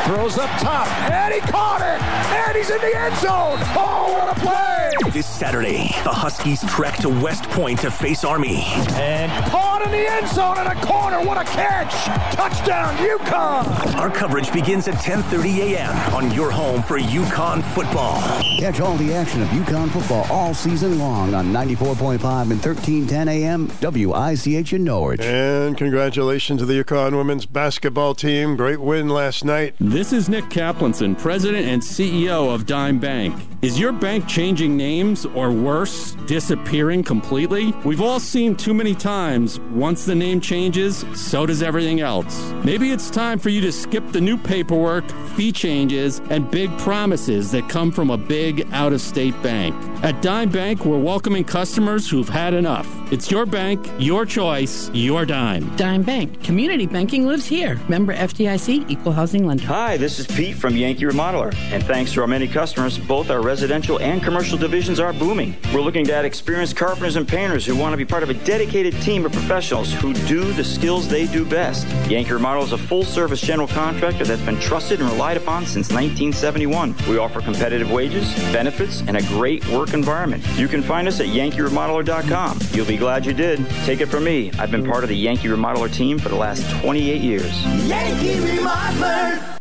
Throws 0.05 0.39
up 0.39 0.51
top, 0.61 0.87
and 1.11 1.35
he 1.35 1.41
caught 1.41 1.81
it, 1.81 2.03
and 2.03 2.57
he's 2.57 2.71
in 2.71 2.81
the 2.81 2.97
end 2.97 3.17
zone. 3.17 3.59
Oh, 3.77 4.13
what 4.13 4.37
a 4.37 4.41
play! 4.41 5.11
This 5.13 5.27
Saturday, 5.27 5.89
the 6.05 6.11
Huskies 6.11 6.61
trek 6.69 6.97
to 6.99 7.09
West 7.09 7.45
Point 7.51 7.81
to 7.81 7.91
face 7.91 8.23
Army. 8.23 8.63
And 8.93 9.33
caught 9.51 9.83
in 9.85 9.91
the 9.91 10.11
end 10.11 10.29
zone 10.29 10.59
in 10.59 10.67
a 10.67 10.75
corner. 10.87 11.21
What 11.25 11.37
a 11.37 11.45
catch! 11.45 11.93
Touchdown, 12.35 12.97
UConn! 12.97 13.97
Our 13.97 14.11
coverage 14.11 14.53
begins 14.53 14.89
at 14.89 14.95
10:30 14.95 15.75
a.m. 15.75 16.15
on 16.15 16.31
your 16.33 16.51
home 16.51 16.83
for 16.83 16.99
UConn 16.99 17.63
football. 17.75 18.21
Catch 18.59 18.81
all 18.81 18.97
the 18.97 19.13
action 19.15 19.43
of 19.43 19.49
UConn 19.49 19.91
football 19.91 20.27
all 20.31 20.55
season 20.55 20.99
long 20.99 21.35
on 21.35 21.47
94.5 21.47 22.51
and 22.51 22.60
1310 22.61 23.29
AM 23.29 23.71
WICH 23.81 24.73
in 24.75 24.85
Norwich. 24.85 25.23
And 25.23 25.79
congratulations 25.79 26.61
to 26.61 26.67
the 26.67 26.85
UConn 26.85 27.17
women's 27.17 27.47
basketball 27.47 28.15
team. 28.15 28.57
Great 28.57 28.81
win 28.81 29.09
last 29.09 29.47
night. 29.47 29.75
This 29.81 30.13
is 30.13 30.29
Nick 30.29 30.45
Kaplanson, 30.45 31.19
President 31.19 31.67
and 31.67 31.81
CEO 31.81 32.55
of 32.55 32.67
Dime 32.67 32.99
Bank. 32.99 33.35
Is 33.63 33.79
your 33.79 33.93
bank 33.93 34.27
changing 34.27 34.77
names 34.77 35.27
or 35.27 35.51
worse, 35.53 36.13
disappearing 36.27 37.03
completely? 37.03 37.73
We've 37.85 38.01
all 38.01 38.21
seen 38.21 38.57
too 38.57 38.75
many 38.75 38.95
times 38.95 39.59
once 39.73 40.05
the 40.05 40.15
name 40.15 40.41
changes, 40.41 41.05
so 41.15 41.47
does 41.47 41.63
everything 41.63 42.01
else. 42.01 42.53
Maybe 42.65 42.91
it's 42.91 43.11
time 43.11 43.39
for 43.39 43.49
you 43.49 43.61
to 43.63 43.73
skip 43.73 44.13
the 44.13 44.21
new 44.21 44.37
paperwork, 44.37 45.11
fee 45.35 45.53
changes, 45.53 46.21
and 46.31 46.51
big 46.51 46.77
promises 46.79 47.51
that 47.53 47.69
come 47.69 47.91
from 47.93 48.11
a 48.11 48.19
big 48.19 48.67
out 48.73 48.93
of 48.93 49.01
state 49.01 49.41
bank. 49.43 49.75
At 50.03 50.23
Dime 50.23 50.49
Bank, 50.49 50.87
we're 50.87 50.99
welcoming 50.99 51.45
customers 51.45 52.09
who've 52.09 52.29
had 52.29 52.50
enough. 52.55 52.87
It's 53.13 53.31
your 53.31 53.45
bank, 53.45 53.85
your 53.99 54.25
choice, 54.25 54.89
your 54.95 55.27
dime. 55.27 55.75
Dime 55.77 56.03
Bank. 56.03 56.43
Community 56.45 56.87
banking 56.87 57.27
lives 57.27 57.45
here. 57.45 57.81
Member 57.89 58.15
FDIC, 58.15 58.89
equal 58.89 59.13
housing 59.13 59.47
lender. 59.47 59.67
Hi, 59.67 59.97
this 59.97 60.19
is 60.19 60.27
Pete 60.27 60.57
from 60.57 60.77
Yankee 60.77 61.05
Remodeler. 61.05 61.55
And 61.73 61.83
thanks 61.83 62.13
to 62.13 62.21
our 62.21 62.27
many 62.27 62.47
customers, 62.47 62.99
both 62.99 63.31
our 63.31 63.43
residential 63.43 63.99
and 64.01 64.23
commercial 64.23 64.57
divisions 64.57 65.01
are 65.01 65.13
booming. 65.13 65.57
We're 65.75 65.81
looking 65.81 66.05
to 66.07 66.15
add 66.15 66.25
experienced 66.25 66.77
carpenters 66.77 67.17
and 67.17 67.27
painters 67.27 67.67
who 67.67 67.77
want 67.77 67.93
to 67.93 67.97
be 67.97 68.05
part 68.05 68.23
of 68.23 68.31
a 68.31 68.35
dedicated 68.35 68.95
team 69.03 69.27
of 69.27 69.33
professionals 69.33 69.93
who 69.93 70.15
do 70.15 70.53
the 70.53 70.65
skills 70.65 71.09
they 71.09 71.27
do 71.27 71.45
best. 71.45 71.89
Yankee 72.09 72.33
Remodel 72.33 72.63
is 72.63 72.73
a 72.73 72.79
full 72.79 73.05
service 73.05 73.41
general 73.41 73.69
contractor 73.69 74.25
that's 74.25 74.43
been 74.43 74.61
trusted 74.61 75.01
and 75.01 75.11
relied 75.11 75.37
upon 75.37 75.67
since 75.67 75.89
1971. 75.89 76.95
We 77.09 77.19
offer 77.19 77.41
competitive 77.41 77.91
wages, 77.91 78.33
benefits, 78.53 79.01
and 79.01 79.17
a 79.17 79.23
great 79.23 79.67
work 79.69 79.95
environment. 79.95 80.45
You 80.57 80.69
can 80.69 80.83
find 80.83 81.09
us 81.09 81.21
at 81.21 81.27
yankeeremodeler.com. 81.27 82.40
You'll 82.73 82.87
be 82.87 82.97
glad 82.97 83.27
you 83.27 83.35
did. 83.35 83.69
Take 83.85 84.01
it 84.01 84.07
from 84.07 84.25
me. 84.25 84.51
I've 84.59 84.71
been 84.71 84.87
part 84.87 85.03
of 85.03 85.11
the 85.11 85.17
Yankee 85.17 85.49
Remodeler 85.49 85.93
team 85.93 86.19
for 86.19 86.31
the 86.31 86.37
last 86.37 86.69
28 86.81 87.21
years. 87.21 87.65
Yankee 87.87 88.37
Remodeler. 88.37 89.59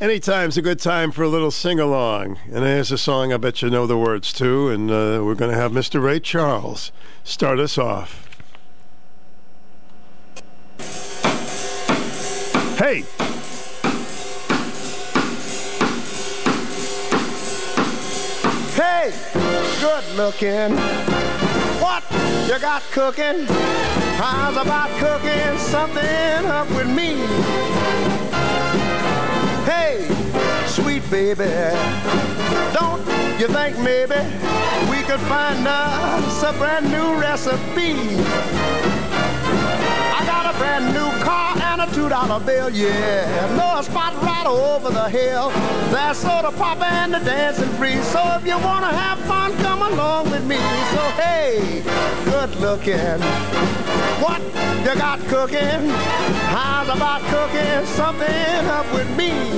Anytime's 0.00 0.58
a 0.58 0.62
good 0.62 0.78
time 0.80 1.12
for 1.12 1.22
a 1.22 1.28
little 1.28 1.50
sing 1.50 1.78
along. 1.78 2.38
And 2.46 2.56
there's 2.56 2.90
a 2.90 2.98
song 2.98 3.32
I 3.32 3.36
bet 3.36 3.62
you 3.62 3.70
know 3.70 3.86
the 3.86 3.96
words 3.96 4.32
to. 4.34 4.68
And 4.68 4.90
uh, 4.90 5.22
we're 5.22 5.36
going 5.36 5.52
to 5.52 5.56
have 5.56 5.72
Mr. 5.72 6.02
Ray 6.02 6.20
Charles 6.20 6.90
start 7.24 7.60
us 7.60 7.78
off. 7.78 8.22
Hey! 12.78 13.04
Hey, 19.06 19.80
good 19.80 20.04
looking. 20.16 20.76
What 21.80 22.02
you 22.48 22.58
got 22.58 22.82
cooking? 22.90 23.46
How's 24.18 24.56
about 24.56 24.90
cooking 24.98 25.56
something 25.58 26.44
up 26.46 26.68
with 26.70 26.88
me? 26.88 27.14
Hey, 29.64 30.08
sweet 30.66 31.08
baby, 31.08 31.44
don't 32.74 33.06
you 33.38 33.46
think 33.46 33.78
maybe 33.78 34.18
we 34.90 35.04
could 35.04 35.20
find 35.20 35.68
us 35.68 36.42
a 36.42 36.52
brand 36.54 36.90
new 36.90 37.14
recipe? 37.20 37.94
I 40.18 40.24
got 40.24 40.54
a 40.54 40.58
brand 40.58 40.86
new 40.94 41.24
car 41.24 41.54
and 41.58 41.82
a 41.82 41.94
two 41.94 42.08
dollar 42.08 42.40
bill, 42.44 42.70
yeah. 42.70 43.78
A 43.78 43.82
spot 43.82 44.14
right 44.22 44.46
over 44.46 44.88
the 44.88 45.06
hill. 45.10 45.50
That's 45.92 46.18
soda 46.18 46.50
pop 46.50 46.80
and 46.80 47.12
the 47.12 47.18
dancing 47.18 47.68
free. 47.76 48.00
So 48.00 48.22
if 48.38 48.46
you 48.46 48.58
wanna 48.58 48.90
have 48.90 49.18
fun, 49.26 49.54
come 49.58 49.82
along 49.82 50.30
with 50.30 50.42
me. 50.46 50.56
So 50.56 51.02
hey, 51.20 51.82
good 52.24 52.56
looking. 52.56 53.20
What 54.24 54.40
you 54.80 54.94
got 54.98 55.20
cooking? 55.28 55.90
How's 56.48 56.88
about 56.88 57.20
cooking 57.28 57.84
something 57.84 58.66
up 58.78 58.90
with 58.94 59.14
me? 59.14 59.56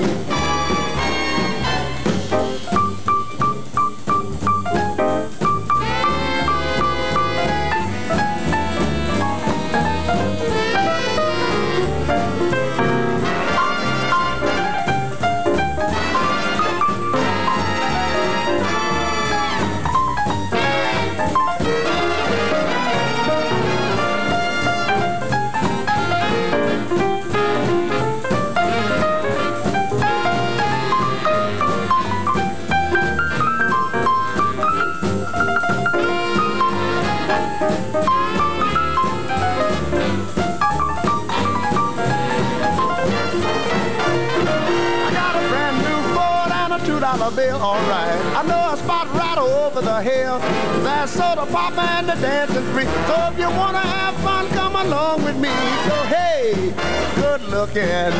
Alright. 47.60 48.18
I 48.36 48.42
know 48.46 48.72
a 48.72 48.76
spot 48.76 49.06
right 49.14 49.38
over 49.38 49.80
the 49.80 50.00
hill. 50.02 50.38
That's 50.82 51.12
soda 51.12 51.46
pop 51.46 51.76
and 51.76 52.08
the 52.08 52.14
dancing 52.14 52.64
free. 52.72 52.84
So 52.84 53.30
if 53.30 53.38
you 53.38 53.48
wanna 53.58 53.78
have 53.78 54.14
fun, 54.16 54.48
come 54.50 54.76
along 54.76 55.24
with 55.24 55.36
me. 55.36 55.54
So 55.86 55.94
hey, 56.14 56.72
good 57.16 57.42
looking. 57.48 58.12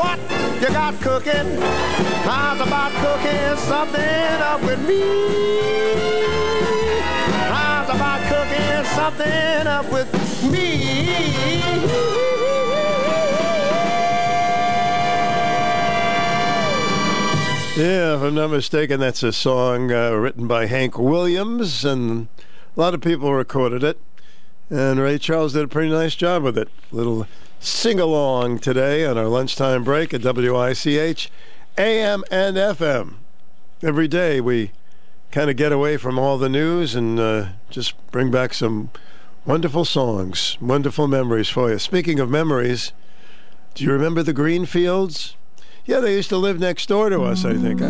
What 0.00 0.18
you 0.60 0.68
got 0.68 0.98
cooking? 1.00 1.60
How's 2.24 2.60
about 2.60 2.92
cooking 3.04 3.56
something 3.68 4.42
up 4.50 4.62
with 4.62 4.80
me? 4.88 5.02
How's 7.52 7.90
about 7.90 8.20
cooking 8.32 8.84
something 8.96 9.66
up 9.66 9.92
with 9.92 10.08
me? 10.50 12.37
Yeah, 17.78 18.16
if 18.16 18.22
I'm 18.22 18.34
not 18.34 18.50
mistaken, 18.50 18.98
that's 18.98 19.22
a 19.22 19.32
song 19.32 19.92
uh, 19.92 20.10
written 20.10 20.48
by 20.48 20.66
Hank 20.66 20.98
Williams, 20.98 21.84
and 21.84 22.26
a 22.76 22.80
lot 22.80 22.92
of 22.92 23.00
people 23.00 23.32
recorded 23.32 23.84
it. 23.84 24.00
And 24.68 24.98
Ray 24.98 25.16
Charles 25.18 25.52
did 25.52 25.62
a 25.62 25.68
pretty 25.68 25.88
nice 25.88 26.16
job 26.16 26.42
with 26.42 26.58
it. 26.58 26.70
Little 26.90 27.28
sing 27.60 28.00
along 28.00 28.58
today 28.58 29.06
on 29.06 29.16
our 29.16 29.28
lunchtime 29.28 29.84
break 29.84 30.12
at 30.12 30.24
WICH, 30.24 31.30
AM 31.78 32.24
and 32.32 32.56
FM. 32.56 33.14
Every 33.80 34.08
day 34.08 34.40
we 34.40 34.72
kind 35.30 35.48
of 35.48 35.54
get 35.54 35.70
away 35.70 35.98
from 35.98 36.18
all 36.18 36.36
the 36.36 36.48
news 36.48 36.96
and 36.96 37.20
uh, 37.20 37.50
just 37.70 37.94
bring 38.10 38.32
back 38.32 38.54
some 38.54 38.90
wonderful 39.46 39.84
songs, 39.84 40.58
wonderful 40.60 41.06
memories 41.06 41.48
for 41.48 41.70
you. 41.70 41.78
Speaking 41.78 42.18
of 42.18 42.28
memories, 42.28 42.92
do 43.74 43.84
you 43.84 43.92
remember 43.92 44.24
the 44.24 44.32
Greenfields? 44.32 45.36
Yeah, 45.88 46.00
they 46.00 46.16
used 46.16 46.28
to 46.28 46.36
live 46.36 46.60
next 46.60 46.86
door 46.90 47.08
to 47.08 47.22
us, 47.22 47.46
I 47.46 47.54
think. 47.54 47.80
I 47.80 47.88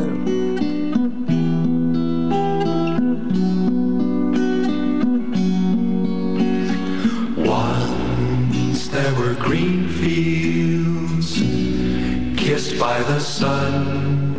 Once 7.42 8.86
there 8.86 9.14
were 9.16 9.34
green 9.34 9.88
fields 9.88 11.40
kissed 12.40 12.78
by 12.78 13.02
the 13.02 13.18
sun. 13.18 14.36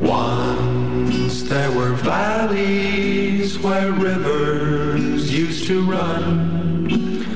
Once 0.00 1.42
there 1.42 1.70
were 1.70 1.92
valleys 1.92 3.58
where 3.58 3.92
rivers 3.92 5.30
used 5.30 5.66
to 5.66 5.84
run. 5.84 7.26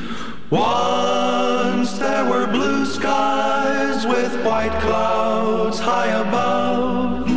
Once 0.49 0.98
white 4.45 4.79
clouds 4.81 5.79
high 5.79 6.13
above. 6.27 7.29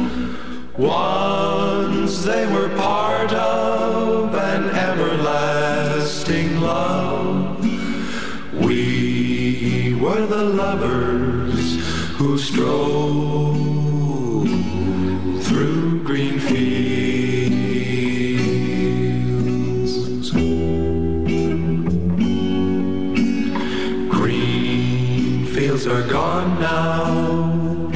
Once 0.77 2.23
they 2.23 2.45
were 2.53 2.69
part 2.77 3.31
of 3.33 4.33
an 4.35 4.69
everlasting 4.71 6.59
love. 6.61 7.59
We 8.53 9.95
were 9.99 10.25
the 10.25 10.43
lovers 10.43 11.77
who 12.17 12.37
strove 12.37 13.00
are 25.91 26.07
gone 26.07 26.59
now, 26.61 27.91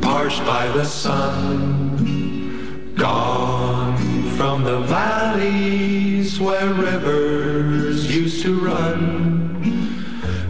parched 0.00 0.46
by 0.46 0.68
the 0.68 0.84
sun. 0.84 2.94
Gone 2.94 3.96
from 4.36 4.62
the 4.62 4.78
valleys 4.82 6.38
where 6.38 6.72
rivers 6.72 8.14
used 8.14 8.42
to 8.42 8.56
run. 8.60 10.06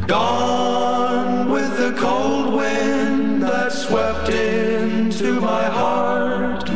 Gone 0.06 1.50
with 1.50 1.74
the 1.78 1.94
cold 1.98 2.52
wind 2.52 3.42
that 3.42 3.72
swept 3.72 4.28
into 4.28 5.40
my 5.40 5.64
heart. 5.64 6.70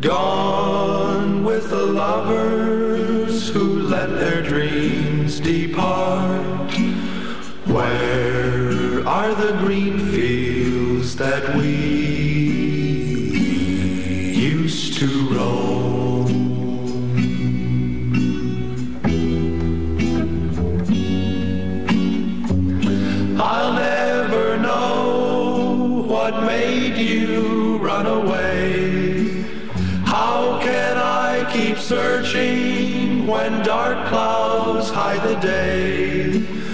Gone 0.00 1.44
with 1.44 1.68
the 1.68 1.84
lovers 1.84 3.50
who 3.50 3.82
let 3.82 4.08
their 4.08 4.42
dreams 4.42 5.38
depart? 5.38 6.72
Where 7.66 8.45
are 9.06 9.32
the 9.36 9.52
green 9.58 10.00
fields 10.10 11.14
that 11.14 11.54
we 11.54 11.76
used 14.34 14.98
to 14.98 15.06
roam? 15.30 16.26
I'll 23.40 23.74
never 23.74 24.56
know 24.56 26.04
what 26.08 26.42
made 26.42 26.96
you 26.96 27.78
run 27.78 28.06
away. 28.06 29.44
How 30.04 30.58
can 30.60 30.96
I 30.96 31.48
keep 31.52 31.78
searching 31.78 33.28
when 33.28 33.62
dark 33.62 34.08
clouds 34.08 34.90
hide 34.90 35.22
the 35.22 35.36
day? 35.36 36.65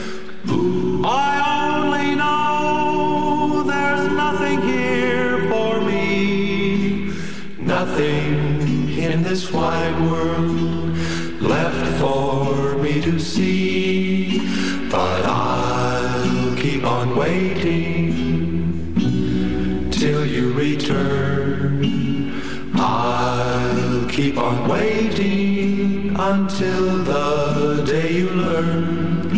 Waiting 25.02 26.14
until 26.16 26.98
the 27.04 27.82
day 27.84 28.12
you 28.18 28.30
learn. 28.30 29.30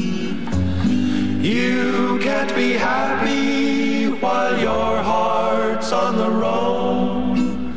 You 1.43 2.19
can't 2.23 2.55
be 2.55 2.73
happy 2.73 4.09
while 4.09 4.59
your 4.59 5.03
heart's 5.03 5.93
on 5.93 6.17
the 6.17 6.31
roam. 6.31 7.77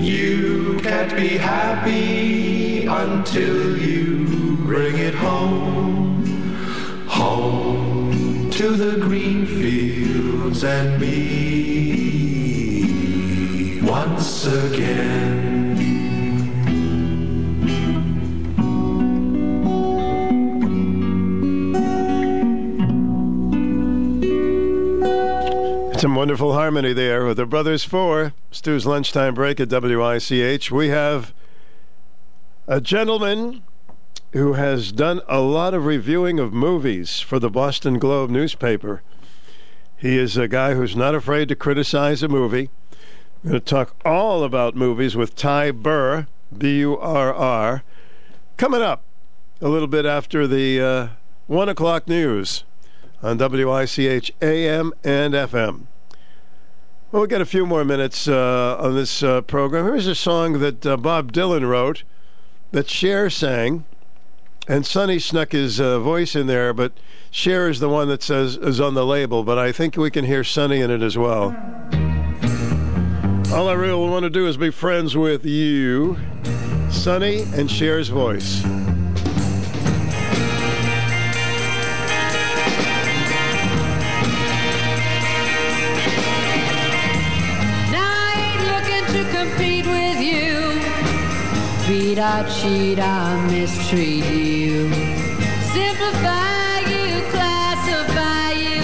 You 0.00 0.80
can't 0.82 1.14
be 1.16 1.36
happy 1.36 2.86
until 2.86 3.78
you 3.78 4.56
bring 4.64 4.98
it 4.98 5.14
home. 5.14 6.24
Home 7.06 8.50
to 8.50 8.68
the 8.70 8.98
green 8.98 9.46
fields 9.46 10.64
and 10.64 11.00
me 11.00 11.25
wonderful 26.26 26.54
harmony 26.54 26.92
there 26.92 27.24
with 27.24 27.36
the 27.36 27.46
Brothers 27.46 27.84
Four. 27.84 28.32
Stu's 28.50 28.84
lunchtime 28.84 29.32
break 29.32 29.60
at 29.60 29.68
WICH. 29.68 30.72
We 30.72 30.88
have 30.88 31.32
a 32.66 32.80
gentleman 32.80 33.62
who 34.32 34.54
has 34.54 34.90
done 34.90 35.20
a 35.28 35.38
lot 35.38 35.72
of 35.72 35.86
reviewing 35.86 36.40
of 36.40 36.52
movies 36.52 37.20
for 37.20 37.38
the 37.38 37.48
Boston 37.48 38.00
Globe 38.00 38.28
newspaper. 38.28 39.02
He 39.96 40.18
is 40.18 40.36
a 40.36 40.48
guy 40.48 40.74
who's 40.74 40.96
not 40.96 41.14
afraid 41.14 41.48
to 41.50 41.54
criticize 41.54 42.24
a 42.24 42.28
movie. 42.28 42.70
We're 43.44 43.50
going 43.50 43.62
to 43.62 43.64
talk 43.64 43.94
all 44.04 44.42
about 44.42 44.74
movies 44.74 45.14
with 45.14 45.36
Ty 45.36 45.70
Burr, 45.70 46.26
B 46.58 46.80
U 46.80 46.98
R 46.98 47.32
R, 47.32 47.84
coming 48.56 48.82
up 48.82 49.04
a 49.60 49.68
little 49.68 49.86
bit 49.86 50.04
after 50.04 50.48
the 50.48 50.80
uh, 50.80 51.08
1 51.46 51.68
o'clock 51.68 52.08
news 52.08 52.64
on 53.22 53.38
WICH 53.38 54.32
AM 54.42 54.92
and 55.04 55.32
FM. 55.32 55.86
Well, 57.12 57.22
we've 57.22 57.30
got 57.30 57.40
a 57.40 57.46
few 57.46 57.66
more 57.66 57.84
minutes 57.84 58.26
uh, 58.26 58.76
on 58.80 58.96
this 58.96 59.22
uh, 59.22 59.40
program. 59.42 59.84
Here's 59.84 60.08
a 60.08 60.14
song 60.16 60.58
that 60.58 60.84
uh, 60.84 60.96
Bob 60.96 61.32
Dylan 61.32 61.68
wrote 61.68 62.02
that 62.72 62.90
Cher 62.90 63.30
sang, 63.30 63.84
and 64.66 64.84
Sonny 64.84 65.20
snuck 65.20 65.52
his 65.52 65.80
uh, 65.80 66.00
voice 66.00 66.34
in 66.34 66.48
there, 66.48 66.72
but 66.72 66.90
Cher 67.30 67.68
is 67.68 67.78
the 67.78 67.88
one 67.88 68.08
that 68.08 68.24
says 68.24 68.56
is 68.56 68.80
on 68.80 68.94
the 68.94 69.06
label. 69.06 69.44
But 69.44 69.56
I 69.56 69.70
think 69.70 69.96
we 69.96 70.10
can 70.10 70.24
hear 70.24 70.42
Sonny 70.42 70.80
in 70.80 70.90
it 70.90 71.00
as 71.00 71.16
well. 71.16 71.54
All 73.54 73.68
I 73.68 73.74
really 73.76 74.10
want 74.10 74.24
to 74.24 74.30
do 74.30 74.48
is 74.48 74.56
be 74.56 74.70
friends 74.70 75.16
with 75.16 75.46
you, 75.46 76.18
Sonny, 76.90 77.42
and 77.54 77.70
Cher's 77.70 78.08
voice. 78.08 78.64
Beat 92.06 92.20
or 92.20 92.46
cheat 92.48 93.00
I 93.00 93.34
mistreat 93.50 94.24
you. 94.24 94.92
Simplify 95.74 96.78
you, 96.92 97.20
classify 97.32 98.52
you. 98.52 98.82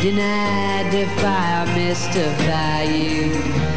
Deny, 0.00 0.88
defy, 0.90 1.66
mystify 1.76 2.84
you. 2.84 3.67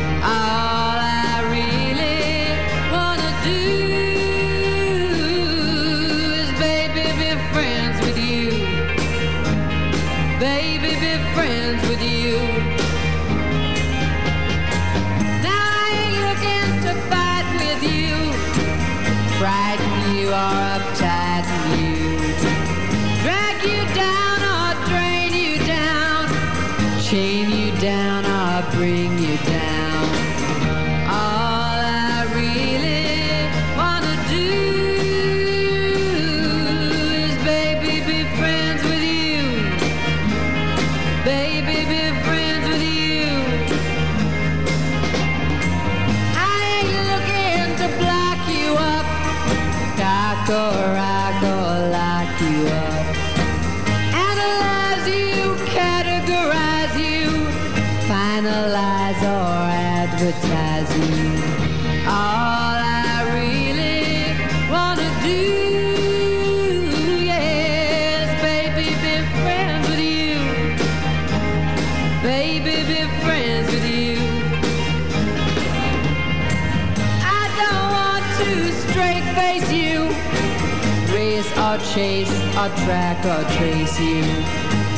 Or 82.62 82.70
track 82.86 83.18
or 83.26 83.44
trace 83.58 84.00
you, 84.00 84.22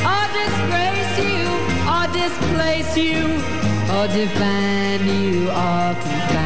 or 0.04 0.24
disgrace 0.36 1.18
you. 1.24 1.44
Or 1.94 2.06
displace 2.12 2.96
you, 2.96 3.24
or 3.94 4.06
define 4.08 5.06
you. 5.06 5.48
Or 5.50 5.94
confine 5.94 6.43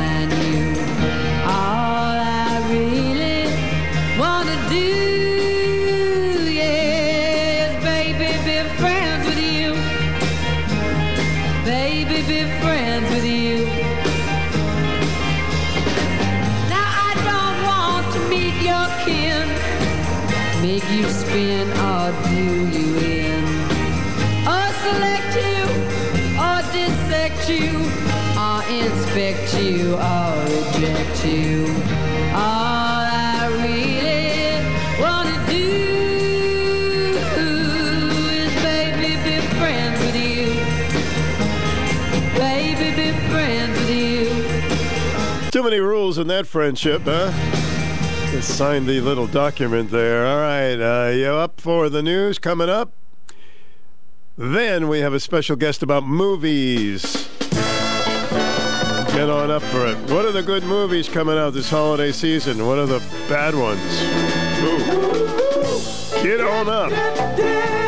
in 46.17 46.29
that 46.29 46.47
friendship, 46.47 47.03
huh? 47.05 47.31
Just 48.31 48.57
signed 48.57 48.87
the 48.87 49.01
little 49.01 49.27
document 49.27 49.91
there. 49.91 50.27
All 50.27 50.39
right, 50.39 50.77
uh, 50.77 51.11
you 51.11 51.27
up 51.27 51.61
for 51.61 51.91
the 51.91 52.03
news 52.03 52.39
coming 52.39 52.71
up? 52.71 52.93
Then 54.39 54.89
we 54.89 55.01
have 55.01 55.13
a 55.13 55.21
special 55.21 55.57
guest 55.57 55.83
about 55.83 56.07
movies. 56.07 57.29
Get 59.13 59.29
on 59.29 59.51
up 59.51 59.63
for 59.65 59.85
it. 59.87 59.99
What 60.11 60.25
are 60.25 60.33
the 60.33 60.43
good 60.43 60.63
movies 60.63 61.09
coming 61.09 61.37
out 61.37 61.53
this 61.53 61.69
holiday 61.69 62.13
season? 62.13 62.65
What 62.65 62.79
are 62.79 62.87
the 62.87 63.01
bad 63.29 63.55
ones? 63.55 63.83
Ooh. 64.63 66.23
Get 66.23 66.41
on 66.41 66.69
up. 66.69 67.88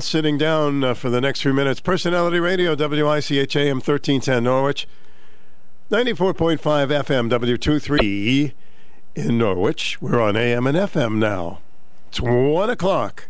Sitting 0.00 0.38
down 0.38 0.82
uh, 0.82 0.94
for 0.94 1.10
the 1.10 1.20
next 1.20 1.42
few 1.42 1.52
minutes. 1.52 1.80
Personality 1.80 2.40
Radio, 2.40 2.74
WICH 2.74 3.56
AM 3.56 3.76
1310 3.76 4.44
Norwich, 4.44 4.88
94.5 5.90 6.56
FM, 6.58 7.30
W23 7.30 8.52
in 9.14 9.38
Norwich. 9.38 10.00
We're 10.00 10.20
on 10.20 10.36
AM 10.36 10.66
and 10.66 10.76
FM 10.76 11.18
now. 11.18 11.60
It's 12.08 12.20
1 12.20 12.70
o'clock. 12.70 13.28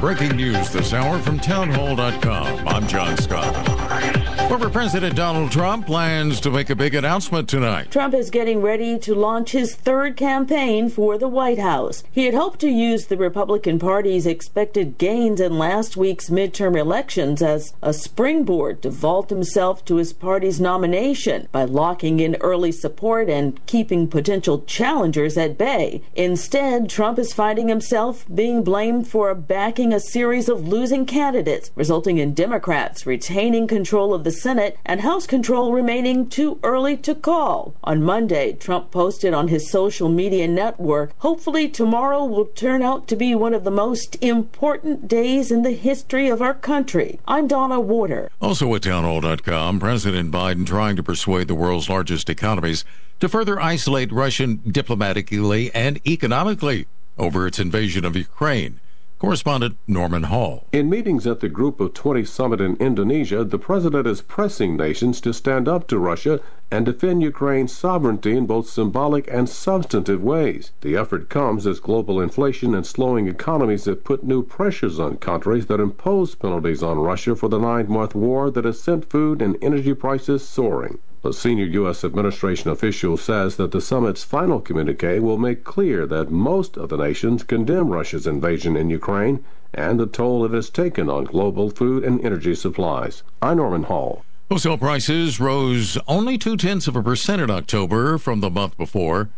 Breaking 0.00 0.36
news 0.36 0.70
this 0.72 0.92
hour 0.92 1.18
from 1.18 1.38
townhall.com. 1.38 2.68
I'm 2.68 2.86
John 2.88 3.16
Scott. 3.16 4.21
Former 4.48 4.68
President 4.68 5.16
Donald 5.16 5.50
Trump 5.50 5.86
plans 5.86 6.38
to 6.40 6.50
make 6.50 6.68
a 6.68 6.74
big 6.74 6.94
announcement 6.94 7.48
tonight. 7.48 7.90
Trump 7.90 8.12
is 8.12 8.28
getting 8.28 8.60
ready 8.60 8.98
to 8.98 9.14
launch 9.14 9.52
his 9.52 9.74
third 9.74 10.14
campaign 10.16 10.90
for 10.90 11.16
the 11.16 11.28
White 11.28 11.58
House. 11.58 12.04
He 12.12 12.26
had 12.26 12.34
hoped 12.34 12.60
to 12.60 12.68
use 12.68 13.06
the 13.06 13.16
Republican 13.16 13.78
Party's 13.78 14.26
expected 14.26 14.98
gains 14.98 15.40
in 15.40 15.56
last 15.58 15.96
week's 15.96 16.28
midterm 16.28 16.76
elections 16.76 17.40
as 17.40 17.72
a 17.80 17.94
springboard 17.94 18.82
to 18.82 18.90
vault 18.90 19.30
himself 19.30 19.84
to 19.86 19.96
his 19.96 20.12
party's 20.12 20.60
nomination 20.60 21.48
by 21.50 21.64
locking 21.64 22.20
in 22.20 22.36
early 22.42 22.72
support 22.72 23.30
and 23.30 23.64
keeping 23.64 24.06
potential 24.06 24.62
challengers 24.62 25.38
at 25.38 25.56
bay. 25.56 26.02
Instead, 26.14 26.90
Trump 26.90 27.18
is 27.18 27.32
finding 27.32 27.68
himself 27.68 28.26
being 28.34 28.62
blamed 28.62 29.08
for 29.08 29.34
backing 29.34 29.94
a 29.94 30.00
series 30.00 30.50
of 30.50 30.68
losing 30.68 31.06
candidates, 31.06 31.70
resulting 31.74 32.18
in 32.18 32.34
Democrats 32.34 33.06
retaining 33.06 33.66
control 33.66 34.12
of 34.12 34.24
the 34.24 34.31
Senate 34.32 34.78
and 34.84 35.02
House 35.02 35.26
control 35.26 35.72
remaining 35.72 36.28
too 36.28 36.58
early 36.62 36.96
to 36.98 37.14
call. 37.14 37.74
On 37.84 38.02
Monday, 38.02 38.52
Trump 38.52 38.90
posted 38.90 39.32
on 39.34 39.48
his 39.48 39.70
social 39.70 40.08
media 40.08 40.48
network, 40.48 41.12
Hopefully, 41.18 41.68
tomorrow 41.68 42.24
will 42.24 42.46
turn 42.46 42.82
out 42.82 43.06
to 43.08 43.16
be 43.16 43.34
one 43.34 43.54
of 43.54 43.64
the 43.64 43.70
most 43.70 44.16
important 44.20 45.06
days 45.06 45.50
in 45.50 45.62
the 45.62 45.70
history 45.70 46.28
of 46.28 46.42
our 46.42 46.54
country. 46.54 47.20
I'm 47.28 47.46
Donna 47.46 47.80
Warder. 47.80 48.30
Also 48.40 48.74
at 48.74 48.82
townhall.com, 48.82 49.78
President 49.78 50.32
Biden 50.32 50.66
trying 50.66 50.96
to 50.96 51.02
persuade 51.02 51.48
the 51.48 51.54
world's 51.54 51.88
largest 51.88 52.28
economies 52.28 52.84
to 53.20 53.28
further 53.28 53.60
isolate 53.60 54.10
Russia 54.10 54.46
diplomatically 54.46 55.72
and 55.74 56.00
economically 56.06 56.86
over 57.16 57.46
its 57.46 57.58
invasion 57.58 58.04
of 58.04 58.16
Ukraine. 58.16 58.80
Correspondent 59.22 59.78
Norman 59.86 60.24
Hall. 60.24 60.66
In 60.72 60.90
meetings 60.90 61.28
at 61.28 61.38
the 61.38 61.48
Group 61.48 61.78
of 61.78 61.94
20 61.94 62.24
summit 62.24 62.60
in 62.60 62.74
Indonesia, 62.78 63.44
the 63.44 63.56
president 63.56 64.04
is 64.04 64.20
pressing 64.20 64.76
nations 64.76 65.20
to 65.20 65.32
stand 65.32 65.68
up 65.68 65.86
to 65.86 65.98
Russia 66.00 66.40
and 66.72 66.84
defend 66.84 67.22
Ukraine's 67.22 67.72
sovereignty 67.72 68.36
in 68.36 68.46
both 68.46 68.68
symbolic 68.68 69.28
and 69.30 69.48
substantive 69.48 70.20
ways. 70.24 70.72
The 70.80 70.96
effort 70.96 71.28
comes 71.28 71.68
as 71.68 71.78
global 71.78 72.20
inflation 72.20 72.74
and 72.74 72.84
slowing 72.84 73.28
economies 73.28 73.84
have 73.84 74.02
put 74.02 74.24
new 74.24 74.42
pressures 74.42 74.98
on 74.98 75.18
countries 75.18 75.66
that 75.66 75.78
impose 75.78 76.34
penalties 76.34 76.82
on 76.82 76.98
Russia 76.98 77.36
for 77.36 77.48
the 77.48 77.60
nine 77.60 77.88
month 77.88 78.16
war 78.16 78.50
that 78.50 78.64
has 78.64 78.82
sent 78.82 79.08
food 79.08 79.40
and 79.40 79.56
energy 79.62 79.94
prices 79.94 80.44
soaring. 80.44 80.98
A 81.24 81.32
senior 81.32 81.66
U.S. 81.66 82.02
administration 82.02 82.70
official 82.70 83.16
says 83.16 83.54
that 83.54 83.70
the 83.70 83.80
summit's 83.80 84.24
final 84.24 84.60
communique 84.60 85.20
will 85.20 85.38
make 85.38 85.62
clear 85.62 86.04
that 86.04 86.32
most 86.32 86.76
of 86.76 86.88
the 86.88 86.96
nations 86.96 87.44
condemn 87.44 87.90
Russia's 87.90 88.26
invasion 88.26 88.76
in 88.76 88.90
Ukraine 88.90 89.44
and 89.72 90.00
the 90.00 90.06
toll 90.06 90.44
it 90.44 90.50
has 90.50 90.68
taken 90.68 91.08
on 91.08 91.22
global 91.22 91.70
food 91.70 92.02
and 92.02 92.24
energy 92.24 92.56
supplies. 92.56 93.22
I'm 93.40 93.58
Norman 93.58 93.84
Hall. 93.84 94.24
Wholesale 94.48 94.78
prices 94.78 95.38
rose 95.38 95.96
only 96.08 96.38
two 96.38 96.56
tenths 96.56 96.88
of 96.88 96.96
a 96.96 97.02
percent 97.04 97.40
in 97.40 97.50
October 97.50 98.18
from 98.18 98.40
the 98.40 98.50
month 98.50 98.76
before, 98.76 99.30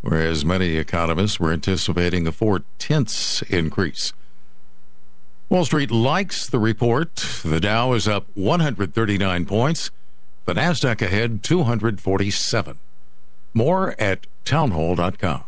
whereas 0.00 0.44
many 0.44 0.76
economists 0.76 1.38
were 1.38 1.52
anticipating 1.52 2.26
a 2.26 2.32
four 2.32 2.62
tenths 2.80 3.42
increase. 3.42 4.12
Wall 5.48 5.64
Street 5.64 5.92
likes 5.92 6.48
the 6.48 6.58
report. 6.58 7.14
The 7.44 7.60
Dow 7.60 7.92
is 7.92 8.08
up 8.08 8.26
139 8.34 9.46
points. 9.46 9.92
The 10.44 10.54
NASDAQ 10.54 11.02
ahead 11.02 11.44
247. 11.44 12.78
More 13.54 13.94
at 14.00 14.26
townhall.com. 14.44 15.44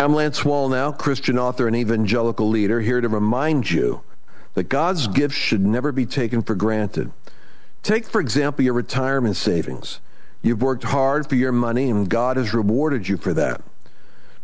I'm 0.00 0.14
Lance 0.14 0.40
Wallnau, 0.40 0.98
Christian 0.98 1.38
author 1.38 1.68
and 1.68 1.76
evangelical 1.76 2.48
leader, 2.48 2.80
here 2.80 3.00
to 3.00 3.08
remind 3.08 3.70
you 3.70 4.02
that 4.54 4.64
God's 4.64 5.06
gifts 5.06 5.36
should 5.36 5.64
never 5.64 5.92
be 5.92 6.06
taken 6.06 6.42
for 6.42 6.56
granted. 6.56 7.12
Take, 7.84 8.04
for 8.04 8.20
example, 8.20 8.64
your 8.64 8.74
retirement 8.74 9.36
savings. 9.36 10.00
You've 10.42 10.62
worked 10.62 10.84
hard 10.84 11.28
for 11.28 11.36
your 11.36 11.52
money, 11.52 11.88
and 11.88 12.08
God 12.08 12.36
has 12.36 12.52
rewarded 12.52 13.08
you 13.08 13.16
for 13.16 13.32
that. 13.34 13.62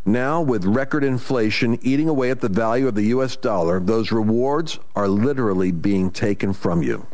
Now, 0.04 0.40
with 0.40 0.64
record 0.64 1.02
inflation 1.02 1.80
eating 1.82 2.08
away 2.08 2.30
at 2.30 2.40
the 2.40 2.48
value 2.48 2.86
of 2.86 2.94
the 2.94 3.06
U.S. 3.06 3.34
dollar, 3.34 3.80
those 3.80 4.12
rewards 4.12 4.78
are 4.94 5.08
literally 5.08 5.72
being 5.72 6.12
taken 6.12 6.52
from 6.52 6.84
you. 6.84 7.08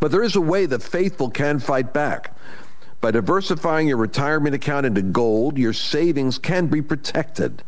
But 0.00 0.10
there 0.10 0.22
is 0.22 0.36
a 0.36 0.40
way 0.40 0.66
the 0.66 0.78
faithful 0.78 1.30
can 1.30 1.58
fight 1.58 1.92
back. 1.92 2.36
By 3.00 3.10
diversifying 3.10 3.88
your 3.88 3.98
retirement 3.98 4.54
account 4.54 4.86
into 4.86 5.02
gold, 5.02 5.58
your 5.58 5.72
savings 5.72 6.38
can 6.38 6.68
be 6.68 6.80
protected. 6.80 7.62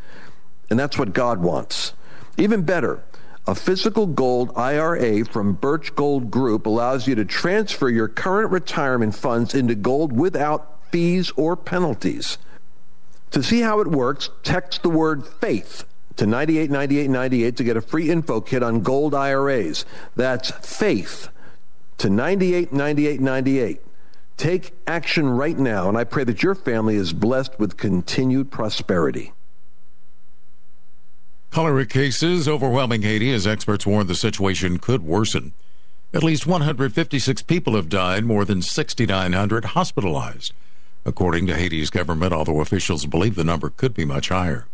And 0.71 0.79
that's 0.79 0.99
what 0.99 1.13
God 1.13 1.43
wants. 1.43 1.93
Even 2.39 2.63
better, 2.63 3.03
a 3.47 3.55
physical 3.55 4.07
gold 4.07 4.51
IRA 4.57 5.25
from 5.25 5.53
Birch 5.53 5.95
Gold 5.95 6.31
Group 6.31 6.67
allows 6.67 7.07
you 7.07 7.15
to 7.15 7.25
transfer 7.25 7.89
your 7.89 8.09
current 8.09 8.51
retirement 8.51 9.15
funds 9.15 9.55
into 9.55 9.75
gold 9.75 10.13
without 10.13 10.91
fees 10.91 11.31
or 11.37 11.57
penalties. 11.57 12.39
To 13.31 13.43
see 13.43 13.61
how 13.61 13.81
it 13.81 13.89
works, 13.89 14.31
text 14.43 14.83
the 14.83 14.89
word 14.89 15.27
faith 15.27 15.85
to 16.17 16.27
989898 16.27 17.57
to 17.57 17.65
get 17.65 17.77
a 17.77 17.83
free 17.83 18.11
info 18.11 18.41
kit 18.41 18.63
on 18.63 18.81
gold 18.81 19.15
IRAs. 19.15 19.85
That's 20.17 20.51
faith 20.51 21.29
to 21.99 22.11
98, 22.11 22.73
98, 22.73 23.21
98. 23.21 23.81
Take 24.37 24.75
action 24.87 25.29
right 25.31 25.59
now, 25.59 25.89
and 25.89 25.97
I 25.97 26.05
pray 26.05 26.25
that 26.25 26.43
your 26.43 26.55
family 26.55 26.97
is 26.97 27.13
blessed 27.13 27.59
with 27.59 27.77
continued 27.77 28.51
prosperity. 28.51 29.33
Cholera 31.51 31.87
cases 31.87 32.47
overwhelming 32.47 33.01
Haiti 33.01 33.33
as 33.33 33.47
experts 33.47 33.87
warn 33.87 34.07
the 34.09 34.15
situation 34.15 34.79
could 34.79 35.03
worsen. 35.03 35.55
At 36.13 36.23
least 36.23 36.47
156 36.47 37.43
people 37.43 37.77
have 37.77 37.89
died, 37.89 38.25
more 38.25 38.45
than 38.45 38.61
6,900 38.61 39.65
hospitalized, 39.67 40.53
according 41.07 41.47
to 41.47 41.57
Haiti's 41.57 41.89
government, 41.89 42.35
although 42.35 42.61
officials 42.61 43.07
believe 43.07 43.37
the 43.37 43.45
number 43.45 43.71
could 43.71 43.95
be 43.95 44.05
much 44.05 44.29
higher. 44.29 44.67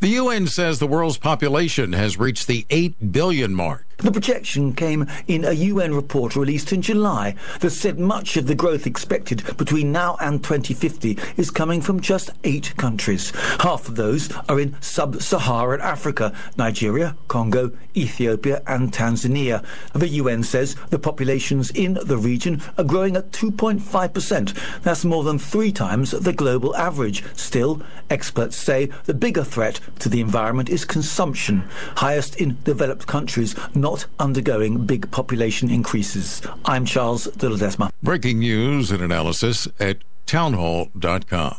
The 0.00 0.08
UN 0.08 0.46
says 0.46 0.78
the 0.78 0.86
world's 0.86 1.18
population 1.18 1.92
has 1.92 2.18
reached 2.18 2.46
the 2.46 2.66
8 2.70 3.12
billion 3.12 3.54
mark. 3.54 3.86
The 4.02 4.10
projection 4.12 4.72
came 4.72 5.06
in 5.28 5.44
a 5.44 5.52
UN 5.52 5.94
report 5.94 6.34
released 6.34 6.72
in 6.72 6.80
July 6.80 7.34
that 7.60 7.70
said 7.70 7.98
much 7.98 8.38
of 8.38 8.46
the 8.46 8.54
growth 8.54 8.86
expected 8.86 9.56
between 9.58 9.92
now 9.92 10.16
and 10.20 10.42
2050 10.42 11.18
is 11.36 11.50
coming 11.50 11.82
from 11.82 12.00
just 12.00 12.30
eight 12.44 12.74
countries. 12.78 13.30
Half 13.60 13.88
of 13.88 13.96
those 13.96 14.32
are 14.48 14.58
in 14.58 14.74
sub-Saharan 14.80 15.82
Africa, 15.82 16.32
Nigeria, 16.56 17.14
Congo, 17.28 17.72
Ethiopia 17.94 18.62
and 18.66 18.90
Tanzania. 18.90 19.64
The 19.92 20.08
UN 20.08 20.44
says 20.44 20.76
the 20.88 20.98
populations 20.98 21.70
in 21.70 21.98
the 22.02 22.16
region 22.16 22.62
are 22.78 22.84
growing 22.84 23.16
at 23.16 23.32
2.5%. 23.32 24.82
That's 24.82 25.04
more 25.04 25.24
than 25.24 25.38
three 25.38 25.72
times 25.72 26.12
the 26.12 26.32
global 26.32 26.74
average. 26.76 27.22
Still, 27.34 27.82
experts 28.08 28.56
say 28.56 28.86
the 29.04 29.14
bigger 29.14 29.44
threat 29.44 29.80
to 29.98 30.08
the 30.08 30.20
environment 30.20 30.70
is 30.70 30.84
consumption, 30.84 31.64
highest 31.96 32.36
in 32.36 32.56
developed 32.64 33.06
countries, 33.06 33.54
not 33.74 33.89
undergoing 34.18 34.86
big 34.86 35.10
population 35.10 35.70
increases. 35.70 36.42
I'm 36.64 36.84
Charles 36.84 37.24
de 37.24 37.48
Ledesma. 37.48 37.90
Breaking 38.02 38.38
news 38.38 38.90
and 38.90 39.02
analysis 39.02 39.68
at 39.78 39.98
townhall.com. 40.26 41.56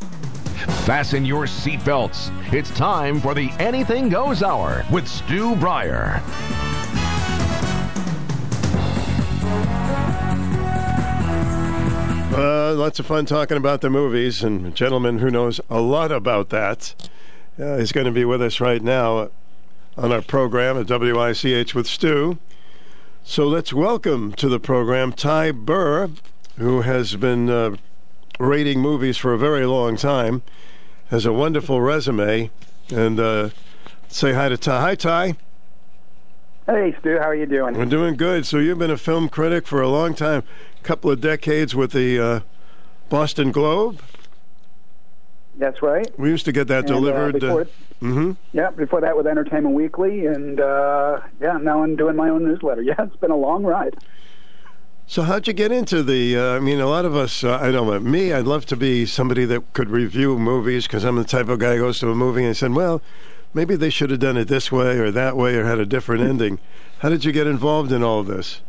Fasten 0.86 1.26
your 1.26 1.46
seatbelts. 1.46 2.32
It's 2.54 2.72
time 2.72 3.20
for 3.20 3.34
the 3.34 3.50
Anything 3.60 4.10
Goes 4.10 4.44
Hour 4.44 4.86
with 4.92 5.08
Stu 5.08 5.56
Bryer. 5.56 6.22
Uh, 12.34 12.74
lots 12.76 13.00
of 13.00 13.06
fun 13.06 13.26
talking 13.26 13.58
about 13.58 13.82
the 13.82 13.90
movies, 13.90 14.42
and 14.42 14.68
a 14.68 14.72
gentleman 14.72 15.20
who 15.20 15.30
knows 15.30 15.60
a 15.70 15.82
lot 15.82 16.12
about 16.12 16.50
that 16.50 17.10
uh, 17.60 17.74
is 17.74 17.92
going 17.92 18.06
to 18.06 18.12
be 18.12 18.24
with 18.24 18.42
us 18.42 18.62
right 18.62 18.82
now 18.82 19.30
on 19.98 20.12
our 20.12 20.22
program 20.22 20.78
at 20.78 20.88
WICH 20.88 21.76
with 21.76 21.88
Stu. 21.88 22.38
So 23.24 23.48
let's 23.48 23.74
welcome 23.74 24.34
to 24.34 24.50
the 24.50 24.60
program 24.60 25.14
Ty 25.14 25.52
Burr, 25.52 26.10
who 26.58 26.82
has 26.82 27.16
been 27.16 27.50
uh, 27.50 27.76
rating 28.40 28.80
movies 28.80 29.18
for 29.18 29.34
a 29.34 29.38
very 29.38 29.66
long 29.66 29.96
time, 29.96 30.42
has 31.10 31.26
a 31.26 31.34
wonderful 31.34 31.82
resume, 31.82 32.50
and 32.90 33.20
uh, 33.20 33.50
say 34.08 34.34
hi 34.34 34.50
to 34.50 34.58
Ty. 34.58 34.82
Hi, 34.82 34.96
Ty. 34.96 35.36
Hey, 36.66 36.96
Stu, 37.00 37.18
how 37.18 37.30
are 37.30 37.36
you 37.36 37.46
doing? 37.46 37.76
I'm 37.76 37.90
doing 37.90 38.16
good. 38.16 38.46
So 38.46 38.58
you've 38.58 38.80
been 38.80 38.92
a 38.92 38.98
film 38.98 39.30
critic 39.30 39.68
for 39.68 39.82
a 39.82 39.90
long 39.90 40.14
time, 40.14 40.44
a 40.80 40.84
couple 40.84 41.12
of 41.12 41.20
decades 41.20 41.76
with 41.76 41.92
the 41.92 42.20
uh, 42.20 42.40
Boston 43.10 43.52
Globe. 43.52 44.02
That's 45.62 45.84
right. 45.84 46.08
We 46.18 46.30
used 46.30 46.46
to 46.46 46.52
get 46.52 46.68
that 46.70 46.86
And, 46.86 46.92
uh, 46.92 46.94
delivered. 46.96 47.40
before- 47.40 47.68
hmm 48.00 48.32
Yeah, 48.52 48.72
before 48.72 49.00
that 49.02 49.16
with 49.16 49.28
Entertainment 49.28 49.76
Weekly, 49.76 50.26
and 50.26 50.60
uh, 50.60 51.20
yeah, 51.40 51.58
now 51.62 51.84
I'm 51.84 51.96
doing 51.96 52.16
my 52.16 52.30
own 52.30 52.44
newsletter. 52.44 52.82
Yeah, 52.92 52.96
it's 53.04 53.16
been 53.18 53.30
a 53.30 53.36
long 53.38 53.64
ride. 53.64 53.96
So 55.06 55.22
how'd 55.22 55.46
you 55.46 55.54
get 55.54 55.72
into 55.72 56.02
the? 56.02 56.36
Uh, 56.38 56.56
I 56.56 56.60
mean, 56.60 56.80
a 56.82 56.88
lot 56.88 57.06
of 57.06 57.16
us. 57.16 57.44
Uh, 57.44 57.60
I 57.62 57.70
don't 57.72 57.86
know 57.86 58.00
me. 58.00 58.34
I'd 58.34 58.46
love 58.48 58.66
to 58.68 58.76
be 58.76 59.06
somebody 59.06 59.46
that 59.46 59.74
could 59.74 59.90
review 59.92 60.40
movies 60.40 60.88
because 60.88 61.04
I'm 61.04 61.18
the 61.18 61.24
type 61.26 61.48
of 61.50 61.60
guy 61.60 61.76
who 61.76 61.82
goes 61.82 62.00
to 62.00 62.10
a 62.10 62.16
movie 62.16 62.44
and 62.44 62.58
said, 62.58 62.74
"Well, 62.74 63.02
maybe 63.54 63.76
they 63.76 63.90
should 63.92 64.10
have 64.10 64.20
done 64.20 64.38
it 64.38 64.48
this 64.48 64.72
way 64.72 64.98
or 64.98 65.12
that 65.12 65.38
way 65.38 65.56
or 65.58 65.66
had 65.66 65.78
a 65.80 65.86
different 65.86 66.24
ending." 66.32 66.58
How 67.00 67.10
did 67.10 67.24
you 67.24 67.32
get 67.32 67.46
involved 67.46 67.92
in 67.92 68.02
all 68.04 68.20
of 68.22 68.26
this? 68.28 68.62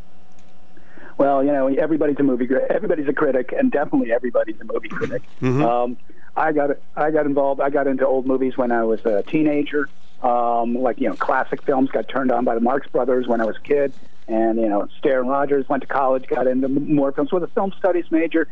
Well, 1.16 1.42
you 1.44 1.52
know, 1.52 1.68
everybody's 1.68 2.18
a 2.18 2.22
movie, 2.22 2.48
everybody's 2.70 3.08
a 3.08 3.12
critic, 3.12 3.54
and 3.56 3.70
definitely 3.70 4.12
everybody's 4.12 4.60
a 4.60 4.64
movie 4.64 4.88
critic. 4.88 5.22
Mhm. 5.40 5.62
Um, 5.64 5.96
I 6.36 6.52
got 6.52 6.70
I 6.96 7.10
got 7.10 7.26
involved. 7.26 7.60
I 7.60 7.70
got 7.70 7.86
into 7.86 8.06
old 8.06 8.26
movies 8.26 8.56
when 8.56 8.72
I 8.72 8.84
was 8.84 9.04
a 9.04 9.22
teenager. 9.22 9.88
Um, 10.22 10.74
like 10.74 11.00
you 11.00 11.08
know, 11.08 11.16
classic 11.16 11.62
films 11.62 11.90
got 11.90 12.08
turned 12.08 12.30
on 12.30 12.44
by 12.44 12.54
the 12.54 12.60
Marx 12.60 12.86
Brothers 12.88 13.26
when 13.26 13.40
I 13.40 13.44
was 13.44 13.56
a 13.56 13.60
kid, 13.60 13.92
and 14.28 14.58
you 14.58 14.68
know, 14.68 14.88
Astaire 15.02 15.26
Rogers 15.26 15.68
went 15.68 15.82
to 15.82 15.86
college, 15.86 16.26
got 16.26 16.46
into 16.46 16.68
more 16.68 17.12
films 17.12 17.32
with 17.32 17.42
a 17.42 17.48
film 17.48 17.72
studies 17.78 18.06
major. 18.10 18.48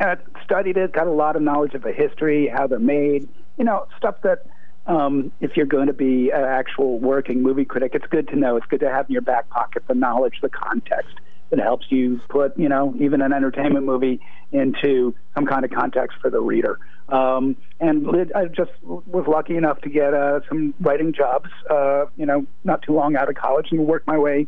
And 0.00 0.10
I 0.10 0.44
studied 0.44 0.76
it, 0.76 0.92
got 0.92 1.06
a 1.06 1.12
lot 1.12 1.36
of 1.36 1.42
knowledge 1.42 1.74
of 1.74 1.82
the 1.82 1.92
history, 1.92 2.48
how 2.48 2.66
they're 2.66 2.80
made, 2.80 3.28
you 3.56 3.64
know, 3.64 3.86
stuff 3.96 4.16
that 4.22 4.44
um, 4.86 5.30
if 5.40 5.56
you're 5.56 5.66
going 5.66 5.86
to 5.86 5.92
be 5.92 6.30
an 6.30 6.42
actual 6.42 6.98
working 6.98 7.42
movie 7.42 7.64
critic, 7.64 7.92
it's 7.94 8.06
good 8.06 8.26
to 8.28 8.36
know. 8.36 8.56
It's 8.56 8.66
good 8.66 8.80
to 8.80 8.90
have 8.90 9.08
in 9.08 9.12
your 9.12 9.22
back 9.22 9.48
pocket 9.50 9.84
the 9.86 9.94
knowledge, 9.94 10.40
the 10.42 10.48
context 10.48 11.14
that 11.54 11.62
helps 11.62 11.86
you 11.90 12.20
put, 12.28 12.58
you 12.58 12.68
know, 12.68 12.94
even 12.98 13.20
an 13.20 13.32
entertainment 13.32 13.86
movie 13.86 14.20
into 14.52 15.14
some 15.34 15.46
kind 15.46 15.64
of 15.64 15.70
context 15.70 16.18
for 16.20 16.30
the 16.30 16.40
reader. 16.40 16.78
Um, 17.08 17.56
and 17.80 18.08
I 18.34 18.46
just 18.46 18.70
was 18.82 19.26
lucky 19.26 19.56
enough 19.56 19.80
to 19.82 19.90
get 19.90 20.14
uh, 20.14 20.40
some 20.48 20.74
writing 20.80 21.12
jobs, 21.12 21.50
uh, 21.70 22.06
you 22.16 22.26
know, 22.26 22.46
not 22.64 22.82
too 22.82 22.92
long 22.92 23.16
out 23.16 23.28
of 23.28 23.34
college 23.34 23.68
and 23.70 23.86
worked 23.86 24.06
my 24.06 24.18
way 24.18 24.46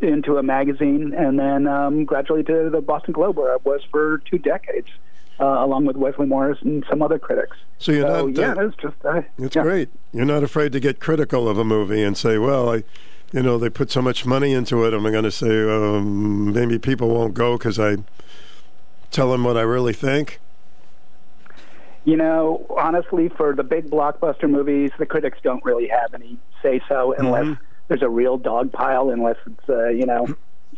into 0.00 0.36
a 0.36 0.42
magazine 0.42 1.14
and 1.14 1.38
then 1.38 1.66
um, 1.66 2.04
gradually 2.04 2.42
to 2.44 2.68
the 2.70 2.80
Boston 2.80 3.12
Globe, 3.12 3.36
where 3.36 3.52
I 3.52 3.56
was 3.64 3.80
for 3.90 4.18
two 4.30 4.38
decades, 4.38 4.88
uh, 5.40 5.44
along 5.44 5.86
with 5.86 5.96
Wesley 5.96 6.26
Morris 6.26 6.58
and 6.60 6.84
some 6.90 7.00
other 7.00 7.18
critics. 7.18 7.56
So 7.78 7.92
you're 7.92 8.06
so, 8.06 8.26
not. 8.26 8.38
yeah, 8.38 8.52
uh, 8.52 8.66
it's 8.66 8.76
just 8.76 9.04
uh, 9.04 9.22
it's 9.38 9.56
yeah. 9.56 9.62
great. 9.62 9.88
You're 10.12 10.26
not 10.26 10.42
afraid 10.42 10.72
to 10.72 10.80
get 10.80 11.00
critical 11.00 11.48
of 11.48 11.56
a 11.56 11.64
movie 11.64 12.02
and 12.02 12.16
say, 12.16 12.38
"Well, 12.38 12.72
I." 12.72 12.84
You 13.32 13.42
know, 13.42 13.58
they 13.58 13.68
put 13.68 13.90
so 13.90 14.00
much 14.00 14.24
money 14.24 14.52
into 14.52 14.84
it. 14.84 14.94
Am 14.94 15.04
I 15.04 15.10
going 15.10 15.24
to 15.24 15.30
say 15.30 15.62
um, 15.62 16.52
maybe 16.52 16.78
people 16.78 17.08
won't 17.08 17.34
go 17.34 17.58
because 17.58 17.78
I 17.78 17.96
tell 19.10 19.32
them 19.32 19.44
what 19.44 19.56
I 19.56 19.62
really 19.62 19.92
think? 19.92 20.40
You 22.04 22.16
know, 22.16 22.64
honestly, 22.78 23.28
for 23.28 23.52
the 23.54 23.64
big 23.64 23.90
blockbuster 23.90 24.48
movies, 24.48 24.92
the 24.98 25.06
critics 25.06 25.38
don't 25.42 25.64
really 25.64 25.88
have 25.88 26.14
any 26.14 26.38
say 26.62 26.80
so 26.88 27.14
unless 27.18 27.46
Mhm. 27.46 27.58
there's 27.88 28.02
a 28.02 28.08
real 28.08 28.38
dog 28.38 28.72
pile, 28.72 29.10
unless 29.10 29.36
it's, 29.44 29.68
uh, 29.68 29.88
you 29.88 30.06
know, 30.06 30.26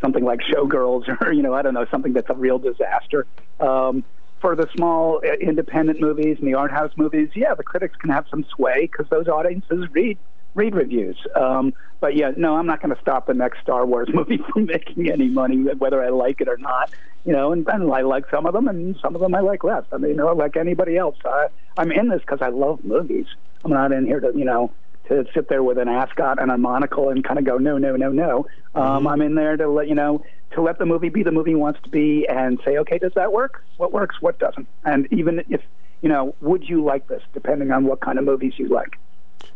something 0.01 0.25
like 0.25 0.41
Showgirls 0.41 1.07
or, 1.23 1.33
you 1.33 1.43
know, 1.43 1.52
I 1.52 1.60
don't 1.60 1.75
know, 1.75 1.85
something 1.91 2.15
that's 2.15 2.31
a 2.31 2.35
real 2.35 2.59
disaster. 2.59 3.27
Um, 3.60 4.05
for 4.41 4.55
the 4.57 4.68
small 4.75 5.20
uh, 5.23 5.33
independent 5.35 6.01
movies 6.01 6.39
and 6.39 6.49
the 6.49 6.55
art 6.55 6.70
house 6.70 6.93
movies, 6.97 7.28
yeah, 7.35 7.55
the 7.55 7.65
critics 7.65 7.97
can 7.97 8.09
have 8.10 8.25
some 8.31 8.44
sway 8.44 8.83
because 8.91 9.07
those 9.10 9.28
audiences 9.28 9.85
read 9.93 10.17
read 10.55 10.75
reviews. 10.75 11.17
Um, 11.35 11.75
but 12.01 12.15
yeah, 12.15 12.33
no, 12.36 12.57
I'm 12.57 12.67
not 12.67 12.81
going 12.81 12.94
to 12.94 13.01
stop 13.01 13.27
the 13.27 13.35
next 13.35 13.60
Star 13.60 13.85
Wars 13.86 14.09
movie 14.15 14.39
from 14.39 14.67
making 14.67 15.10
any 15.10 15.28
money, 15.28 15.57
whether 15.57 16.02
I 16.02 16.09
like 16.10 16.41
it 16.41 16.49
or 16.49 16.59
not. 16.59 16.91
You 17.25 17.33
know, 17.33 17.52
and, 17.52 17.67
and 17.68 17.93
I 17.93 18.02
like 18.02 18.25
some 18.31 18.47
of 18.47 18.55
them, 18.55 18.68
and 18.68 18.97
some 19.02 19.15
of 19.15 19.20
them 19.20 19.35
I 19.35 19.41
like 19.41 19.65
less. 19.65 19.85
I 19.93 19.99
mean, 19.99 20.12
you 20.12 20.17
know, 20.17 20.33
like 20.33 20.57
anybody 20.57 20.97
else, 20.97 21.17
I, 21.25 21.49
I'm 21.77 21.93
in 21.93 22.09
this 22.09 22.20
because 22.20 22.41
I 22.41 22.49
love 22.49 22.85
movies. 22.85 23.27
I'm 23.65 23.73
not 23.73 23.93
in 23.93 24.07
here 24.07 24.20
to, 24.20 24.33
you 24.35 24.44
know, 24.44 24.70
to 25.09 25.25
sit 25.35 25.49
there 25.49 25.62
with 25.62 25.78
an 25.78 25.89
ascot 25.89 26.41
and 26.41 26.51
a 26.51 26.59
monocle 26.59 27.09
and 27.09 27.25
kind 27.25 27.39
of 27.39 27.44
go, 27.44 27.59
no, 27.59 27.77
no, 27.77 27.97
no, 27.97 28.10
no. 28.10 28.47
Um, 28.75 29.07
I'm 29.07 29.20
in 29.20 29.35
there 29.35 29.57
to 29.57 29.68
let 29.68 29.89
you 29.89 29.94
know 29.94 30.23
to 30.52 30.62
let 30.62 30.78
the 30.78 30.86
movie 30.86 31.09
be 31.09 31.23
the 31.23 31.33
movie 31.33 31.55
wants 31.55 31.81
to 31.83 31.91
be 31.91 32.27
and 32.28 32.59
say, 32.65 32.78
okay, 32.78 32.99
does 32.99 33.12
that 33.15 33.33
work? 33.33 33.65
What 33.77 33.93
works? 33.93 34.17
What 34.20 34.39
doesn't? 34.39 34.67
And 34.85 35.07
even 35.12 35.44
if 35.49 35.60
you 36.01 36.09
know, 36.09 36.35
would 36.41 36.68
you 36.68 36.85
like 36.85 37.09
this? 37.09 37.23
Depending 37.35 37.70
on 37.73 37.85
what 37.85 38.01
kind 38.01 38.18
of 38.18 38.25
movies 38.25 38.55
you 38.57 38.68
like. 38.68 38.99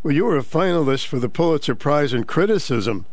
Well, 0.02 0.12
you 0.12 0.24
were 0.24 0.36
a 0.36 0.42
finalist 0.42 1.06
for 1.06 1.20
the 1.20 1.28
Pulitzer 1.28 1.76
Prize 1.76 2.12
in 2.12 2.24
criticism, 2.24 3.06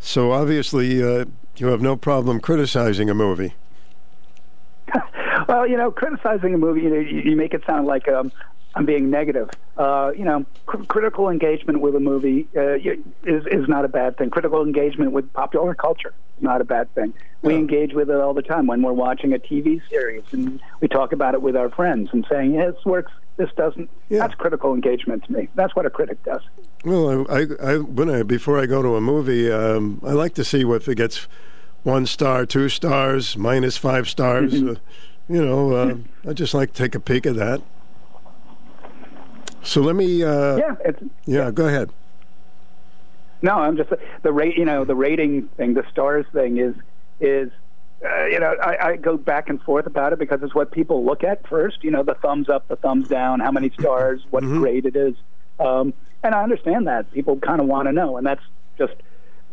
so 0.00 0.32
obviously 0.32 1.00
uh, 1.00 1.26
you 1.56 1.68
have 1.68 1.80
no 1.80 1.94
problem 1.96 2.40
criticizing 2.40 3.08
a 3.08 3.14
movie. 3.14 3.54
Well, 5.48 5.66
you 5.66 5.76
know, 5.76 5.90
criticizing 5.90 6.54
a 6.54 6.58
movie, 6.58 6.82
you 6.82 6.90
know, 6.90 7.00
you, 7.00 7.36
make 7.36 7.52
it 7.52 7.62
sound 7.66 7.86
like 7.86 8.08
um, 8.08 8.32
I'm 8.74 8.86
being 8.86 9.10
negative. 9.10 9.50
Uh, 9.76 10.12
you 10.16 10.24
know, 10.24 10.46
cr- 10.66 10.84
critical 10.84 11.28
engagement 11.28 11.80
with 11.80 11.94
a 11.94 12.00
movie 12.00 12.46
uh, 12.56 12.76
is 12.76 13.46
is 13.46 13.68
not 13.68 13.84
a 13.84 13.88
bad 13.88 14.16
thing. 14.16 14.30
Critical 14.30 14.62
engagement 14.62 15.12
with 15.12 15.30
popular 15.32 15.74
culture 15.74 16.14
is 16.38 16.42
not 16.42 16.60
a 16.60 16.64
bad 16.64 16.94
thing. 16.94 17.12
We 17.42 17.56
engage 17.56 17.92
with 17.92 18.08
it 18.08 18.16
all 18.16 18.34
the 18.34 18.42
time 18.42 18.66
when 18.66 18.82
we're 18.82 18.92
watching 18.92 19.34
a 19.34 19.38
TV 19.38 19.82
series, 19.90 20.22
and 20.32 20.60
we 20.80 20.88
talk 20.88 21.12
about 21.12 21.34
it 21.34 21.42
with 21.42 21.56
our 21.56 21.68
friends 21.68 22.10
and 22.12 22.24
saying, 22.30 22.54
"Yeah, 22.54 22.70
this 22.70 22.84
works. 22.84 23.12
This 23.36 23.50
doesn't." 23.56 23.90
That's 24.10 24.34
critical 24.34 24.74
engagement 24.74 25.24
to 25.24 25.32
me. 25.32 25.48
That's 25.54 25.74
what 25.74 25.86
a 25.86 25.90
critic 25.90 26.22
does. 26.24 26.42
Well, 26.84 27.26
I, 27.30 27.46
I, 27.62 27.78
when 27.78 28.10
I 28.10 28.22
before 28.22 28.58
I 28.58 28.66
go 28.66 28.82
to 28.82 28.96
a 28.96 29.00
movie, 29.00 29.50
um, 29.50 30.00
I 30.04 30.12
like 30.12 30.34
to 30.34 30.44
see 30.44 30.62
if 30.62 30.88
it 30.88 30.96
gets 30.96 31.28
one 31.82 32.06
star, 32.06 32.46
two 32.46 32.68
stars, 32.68 33.36
minus 33.36 33.76
five 33.76 34.08
stars. 34.08 34.52
Mm-hmm. 34.54 34.70
uh, 34.70 34.74
you 35.28 35.44
know, 35.44 35.72
uh, 35.72 35.96
I 36.28 36.32
just 36.32 36.54
like 36.54 36.72
to 36.72 36.82
take 36.82 36.94
a 36.94 37.00
peek 37.00 37.26
at 37.26 37.36
that. 37.36 37.62
So 39.62 39.80
let 39.80 39.96
me. 39.96 40.22
Uh, 40.22 40.56
yeah, 40.56 40.74
it's, 40.84 41.02
yeah, 41.24 41.50
go 41.50 41.66
ahead. 41.66 41.90
No, 43.40 43.54
I'm 43.54 43.76
just 43.76 43.90
the 44.22 44.32
rate. 44.32 44.56
You 44.56 44.64
know, 44.64 44.84
the 44.84 44.94
rating 44.94 45.48
thing, 45.56 45.74
the 45.74 45.84
stars 45.90 46.26
thing 46.32 46.58
is 46.58 46.74
is. 47.20 47.50
Uh, 48.04 48.24
you 48.26 48.40
know, 48.40 48.56
I, 48.62 48.88
I 48.88 48.96
go 48.96 49.16
back 49.16 49.48
and 49.48 49.62
forth 49.62 49.86
about 49.86 50.12
it 50.12 50.18
because 50.18 50.42
it's 50.42 50.54
what 50.54 50.72
people 50.72 51.04
look 51.04 51.22
at 51.22 51.46
first. 51.46 51.84
You 51.84 51.92
know, 51.92 52.02
the 52.02 52.14
thumbs 52.14 52.48
up, 52.48 52.66
the 52.68 52.76
thumbs 52.76 53.08
down, 53.08 53.40
how 53.40 53.52
many 53.52 53.70
stars, 53.78 54.22
what 54.30 54.42
grade 54.42 54.86
it 54.86 54.96
is, 54.96 55.14
um, 55.60 55.94
and 56.22 56.34
I 56.34 56.42
understand 56.42 56.86
that 56.86 57.10
people 57.12 57.38
kind 57.38 57.60
of 57.60 57.66
want 57.66 57.88
to 57.88 57.92
know, 57.92 58.16
and 58.16 58.26
that's 58.26 58.42
just 58.78 58.94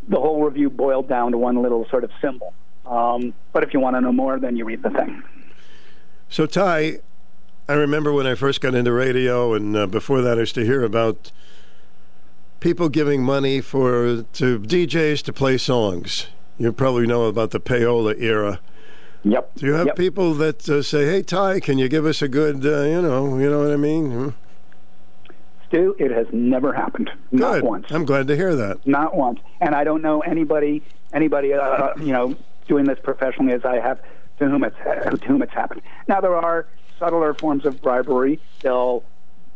the 0.07 0.19
whole 0.19 0.43
review 0.43 0.69
boiled 0.69 1.07
down 1.07 1.31
to 1.31 1.37
one 1.37 1.61
little 1.61 1.87
sort 1.89 2.03
of 2.03 2.11
symbol. 2.21 2.53
Um, 2.85 3.33
but 3.53 3.63
if 3.63 3.73
you 3.73 3.79
want 3.79 3.95
to 3.95 4.01
know 4.01 4.11
more, 4.11 4.39
then 4.39 4.55
you 4.55 4.65
read 4.65 4.81
the 4.81 4.89
thing. 4.89 5.23
So 6.27 6.45
Ty, 6.45 6.99
I 7.67 7.73
remember 7.73 8.13
when 8.13 8.25
I 8.27 8.35
first 8.35 8.61
got 8.61 8.75
into 8.75 8.91
radio, 8.91 9.53
and 9.53 9.75
uh, 9.75 9.87
before 9.87 10.21
that, 10.21 10.37
I 10.37 10.41
used 10.41 10.55
to 10.55 10.65
hear 10.65 10.83
about 10.83 11.31
people 12.59 12.89
giving 12.89 13.23
money 13.23 13.61
for 13.61 14.23
to 14.33 14.59
DJs 14.59 15.23
to 15.23 15.33
play 15.33 15.57
songs. 15.57 16.27
You 16.59 16.71
probably 16.73 17.07
know 17.07 17.23
about 17.25 17.51
the 17.51 17.59
payola 17.59 18.19
era. 18.21 18.59
Yep. 19.23 19.55
Do 19.55 19.65
you 19.65 19.73
have 19.73 19.87
Yep. 19.87 19.95
people 19.95 20.33
that 20.35 20.69
uh, 20.69 20.81
say, 20.81 21.05
"Hey 21.05 21.23
Ty, 21.23 21.59
can 21.61 21.77
you 21.77 21.89
give 21.89 22.05
us 22.05 22.21
a 22.21 22.27
good, 22.27 22.65
uh, 22.65 22.81
you 22.83 23.01
know, 23.01 23.37
you 23.37 23.49
know 23.49 23.59
what 23.63 23.71
I 23.71 23.75
mean?" 23.77 24.11
Hmm? 24.11 24.29
Stu, 25.67 25.95
it 25.99 26.11
has 26.11 26.27
never 26.31 26.73
happened. 26.73 27.09
Not 27.31 27.61
once. 27.63 27.85
I'm 27.91 28.05
glad 28.05 28.27
to 28.27 28.35
hear 28.35 28.55
that. 28.55 28.85
Not 28.87 29.15
once. 29.15 29.39
And 29.61 29.75
I 29.75 29.83
don't 29.83 30.01
know 30.01 30.21
anybody, 30.21 30.83
anybody, 31.13 31.53
uh, 31.53 31.89
you 31.97 32.11
know, 32.11 32.35
doing 32.67 32.85
this 32.85 32.97
professionally 33.03 33.53
as 33.53 33.63
I 33.65 33.79
have, 33.79 33.99
to 34.39 34.47
whom 34.49 34.63
it's 34.63 34.75
to 34.77 35.27
whom 35.27 35.41
it's 35.41 35.53
happened. 35.53 35.81
Now 36.07 36.21
there 36.21 36.35
are 36.35 36.65
subtler 36.97 37.33
forms 37.35 37.65
of 37.65 37.81
bribery. 37.81 38.39
They'll 38.61 39.03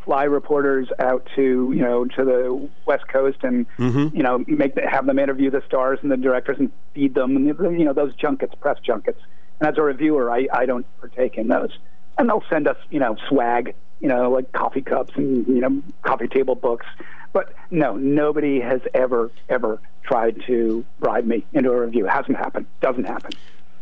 fly 0.03 0.23
reporters 0.23 0.88
out 0.99 1.27
to 1.35 1.72
you 1.73 1.82
know 1.82 2.06
to 2.06 2.23
the 2.25 2.69
West 2.85 3.07
Coast 3.07 3.38
and 3.43 3.65
Mm-hmm. 3.77 4.15
you 4.15 4.23
know 4.23 4.43
make 4.48 4.75
the, 4.75 4.82
have 4.88 5.06
them 5.06 5.17
interview 5.19 5.49
the 5.49 5.61
stars 5.65 5.99
and 6.01 6.11
the 6.11 6.17
directors 6.17 6.57
and 6.59 6.72
feed 6.93 7.14
them 7.15 7.35
and 7.35 7.48
you 7.48 7.85
know 7.85 7.93
those 7.93 8.14
junkets, 8.15 8.53
press 8.59 8.77
junkets. 8.85 9.19
And 9.59 9.69
as 9.69 9.77
a 9.77 9.82
reviewer, 9.82 10.30
I 10.32 10.48
I 10.53 10.65
don't 10.65 10.85
partake 10.99 11.38
in 11.38 11.48
those. 11.48 11.72
And 12.17 12.30
they'll 12.30 12.43
send 12.49 12.67
us 12.67 12.77
you 12.91 12.99
know 12.99 13.15
swag, 13.30 13.73
you 13.99 14.07
know 14.09 14.30
like 14.30 14.51
coffee 14.51 14.82
cups 14.82 15.14
and 15.15 15.48
you 15.48 15.61
know 15.61 15.82
coffee 16.03 16.27
table 16.27 16.56
books. 16.56 16.85
But 17.32 17.53
no, 17.72 17.95
nobody 17.95 18.59
has 18.59 18.82
ever 18.93 19.32
ever 19.49 19.80
tried 20.03 20.43
to 20.48 20.85
bribe 20.99 21.25
me 21.25 21.45
into 21.53 21.72
a 21.72 21.80
review. 21.85 22.06
hasn't 22.06 22.38
happened. 22.38 22.65
Doesn't 22.82 23.06
happen. 23.06 23.32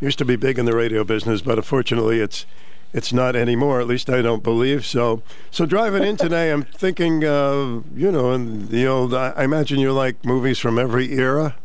Used 0.00 0.18
to 0.18 0.24
be 0.24 0.36
big 0.36 0.58
in 0.58 0.64
the 0.64 0.74
radio 0.74 1.04
business, 1.04 1.42
but 1.42 1.58
unfortunately, 1.58 2.20
it's 2.20 2.46
it's 2.92 3.12
not 3.12 3.34
anymore. 3.34 3.80
At 3.80 3.86
least 3.86 4.10
I 4.10 4.22
don't 4.22 4.42
believe 4.42 4.84
so. 4.84 5.22
So 5.50 5.66
driving 5.66 6.02
in 6.02 6.16
today, 6.16 6.50
I'm 6.50 6.62
thinking, 6.74 7.24
uh, 7.24 7.80
you 7.94 8.12
know, 8.12 8.32
and 8.32 8.68
the 8.68 8.86
old. 8.86 9.14
I, 9.14 9.42
imagine 9.42 9.78
you 9.78 9.92
like 9.92 10.24
movies 10.24 10.58
from 10.58 10.78
every 10.78 11.12
era. 11.12 11.56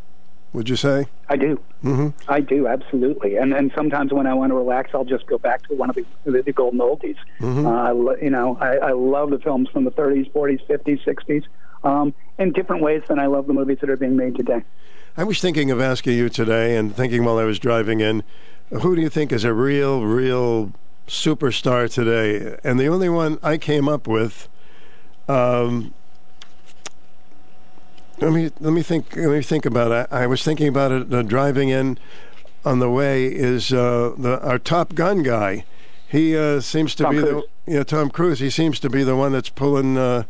Would 0.54 0.70
you 0.70 0.76
say? 0.76 1.08
I 1.30 1.36
do. 1.36 1.60
Mm-hmm. 1.84 2.32
I 2.32 2.40
do 2.40 2.68
absolutely, 2.68 3.36
and 3.36 3.54
and 3.54 3.72
sometimes 3.76 4.12
when 4.12 4.26
I 4.26 4.34
want 4.34 4.52
to 4.52 4.56
relax, 4.56 4.92
I'll 4.94 5.06
just 5.06 5.28
go 5.28 5.38
back 5.38 5.68
to 5.68 5.76
one 5.76 5.90
of 5.90 5.96
the 5.96 6.42
the, 6.42 6.54
golden 6.54 6.80
oldies. 6.80 7.18
Mhm. 7.40 7.66
Uh, 7.66 8.14
I 8.14 8.24
you 8.24 8.32
know, 8.32 8.58
I, 8.60 8.78
I 8.78 8.92
love 8.94 9.30
the 9.30 9.40
films 9.40 9.70
from 9.70 9.84
the 9.84 9.92
30s, 9.92 10.32
40s, 10.32 10.66
50s, 10.68 11.04
60s, 11.06 11.44
um, 11.84 12.14
in 12.40 12.54
different 12.54 12.82
ways 12.82 13.04
than 13.08 13.20
I 13.20 13.28
love 13.28 13.46
the 13.46 13.54
movies 13.54 13.78
that 13.82 13.90
are 13.90 13.98
being 13.98 14.16
made 14.16 14.36
today. 14.36 14.64
I 15.16 15.24
was 15.26 15.40
thinking 15.40 15.70
of 15.70 15.80
asking 15.80 16.18
you 16.18 16.30
today, 16.30 16.76
and 16.76 16.96
thinking 16.96 17.24
while 17.24 17.38
I 17.38 17.44
was 17.44 17.60
driving 17.60 18.00
in, 18.00 18.24
who 18.72 18.96
do 18.96 19.02
you 19.02 19.10
think 19.10 19.32
is 19.32 19.44
a 19.44 19.54
real, 19.54 20.04
real 20.04 20.72
superstar 21.08 21.92
today? 21.92 22.58
And 22.64 22.80
the 22.80 22.88
only 22.88 23.10
one 23.10 23.40
I 23.42 23.58
came 23.58 23.88
up 23.88 24.08
with, 24.08 24.48
um, 25.28 25.94
let 28.20 28.32
me 28.34 28.52
let 28.60 28.74
me 28.74 28.82
think. 28.82 29.16
Let 29.16 29.30
me 29.30 29.42
think 29.42 29.66
about 29.66 29.92
it. 29.92 30.08
I 30.12 30.28
was 30.28 30.44
thinking 30.44 30.68
about 30.68 30.92
it 30.92 31.14
uh, 31.14 31.22
driving 31.22 31.70
in 31.70 31.98
on 32.66 32.80
the 32.80 32.90
way. 32.90 33.26
Is 33.28 33.72
uh, 33.72 34.14
the 34.18 34.40
our 34.42 34.60
Top 34.60 34.96
Gun 34.96 35.24
guy? 35.24 35.66
He 36.08 36.36
uh, 36.38 36.62
seems 36.62 36.96
to 36.96 37.04
Tom 37.04 37.16
be 37.16 37.22
Cruise. 37.22 37.44
the 37.66 37.72
yeah 37.74 37.84
Tom 37.84 38.10
Cruise. 38.10 38.40
He 38.40 38.50
seems 38.50 38.80
to 38.80 38.90
be 38.90 39.04
the 39.04 39.16
one 39.16 39.34
that's 39.34 39.50
pulling 39.50 39.98
uh, 39.98 40.24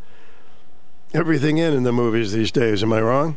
everything 1.14 1.58
in 1.58 1.72
in 1.72 1.84
the 1.84 1.92
movies 1.92 2.32
these 2.32 2.52
days. 2.52 2.82
Am 2.82 2.92
I 2.92 3.00
wrong? 3.00 3.36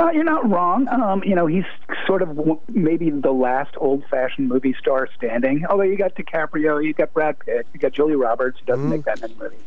Uh, 0.00 0.10
you're 0.14 0.24
not 0.24 0.48
wrong. 0.48 0.88
Um, 0.88 1.22
you 1.26 1.34
know, 1.34 1.46
he's 1.46 1.64
sort 2.06 2.22
of 2.22 2.34
w- 2.34 2.58
maybe 2.68 3.10
the 3.10 3.32
last 3.32 3.74
old-fashioned 3.76 4.48
movie 4.48 4.74
star 4.78 5.06
standing. 5.14 5.66
Although 5.68 5.82
you 5.82 5.98
got 5.98 6.14
DiCaprio, 6.14 6.82
you 6.82 6.94
got 6.94 7.12
Brad 7.12 7.38
Pitt, 7.40 7.66
you 7.74 7.80
got 7.80 7.92
Julia 7.92 8.16
Roberts, 8.16 8.58
who 8.58 8.64
doesn't 8.64 8.88
make 8.88 9.04
that 9.04 9.20
many 9.20 9.34
movies. 9.34 9.58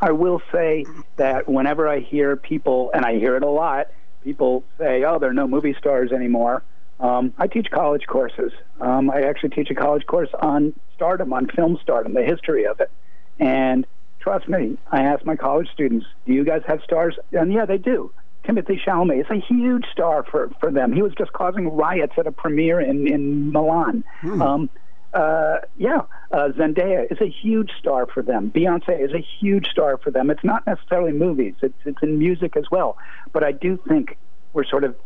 I 0.00 0.12
will 0.12 0.40
say 0.52 0.86
that 1.16 1.48
whenever 1.48 1.88
I 1.88 1.98
hear 1.98 2.36
people, 2.36 2.92
and 2.94 3.04
I 3.04 3.14
hear 3.18 3.36
it 3.36 3.42
a 3.42 3.50
lot, 3.50 3.88
people 4.22 4.62
say, 4.78 5.02
"Oh, 5.02 5.18
there 5.18 5.30
are 5.30 5.34
no 5.34 5.48
movie 5.48 5.74
stars 5.76 6.12
anymore." 6.12 6.62
Um, 7.00 7.34
I 7.38 7.48
teach 7.48 7.68
college 7.72 8.06
courses. 8.06 8.52
Um, 8.80 9.10
I 9.10 9.22
actually 9.22 9.50
teach 9.50 9.70
a 9.70 9.74
college 9.74 10.06
course 10.06 10.30
on 10.40 10.72
stardom, 10.94 11.32
on 11.32 11.48
film 11.48 11.78
stardom, 11.82 12.14
the 12.14 12.22
history 12.22 12.64
of 12.64 12.78
it. 12.78 12.92
And 13.40 13.86
trust 14.20 14.48
me, 14.48 14.78
I 14.92 15.02
ask 15.02 15.24
my 15.24 15.34
college 15.34 15.68
students, 15.72 16.06
"Do 16.26 16.32
you 16.32 16.44
guys 16.44 16.62
have 16.68 16.80
stars?" 16.84 17.18
And 17.32 17.52
yeah, 17.52 17.64
they 17.66 17.78
do. 17.78 18.12
Timothée 18.44 18.78
Chalamet 18.84 19.20
is 19.20 19.30
a 19.30 19.40
huge 19.40 19.84
star 19.90 20.24
for, 20.30 20.50
for 20.60 20.70
them. 20.70 20.92
He 20.92 21.02
was 21.02 21.12
just 21.16 21.32
causing 21.32 21.68
riots 21.68 22.12
at 22.18 22.26
a 22.26 22.32
premiere 22.32 22.80
in 22.80 23.06
in 23.06 23.52
Milan. 23.52 24.04
Um, 24.42 24.70
uh, 25.14 25.58
yeah, 25.76 26.02
uh, 26.32 26.48
Zendaya 26.56 27.10
is 27.10 27.20
a 27.20 27.28
huge 27.28 27.70
star 27.78 28.06
for 28.06 28.22
them. 28.22 28.50
Beyonce 28.50 29.00
is 29.00 29.12
a 29.12 29.24
huge 29.40 29.68
star 29.68 29.96
for 29.96 30.10
them. 30.10 30.28
It's 30.28 30.42
not 30.42 30.66
necessarily 30.66 31.12
movies; 31.12 31.54
it's 31.62 31.78
it's 31.84 32.02
in 32.02 32.18
music 32.18 32.56
as 32.56 32.64
well. 32.70 32.98
But 33.32 33.44
I 33.44 33.52
do 33.52 33.78
think 33.88 34.16
we're 34.52 34.64
sort 34.64 34.84
of 34.84 34.96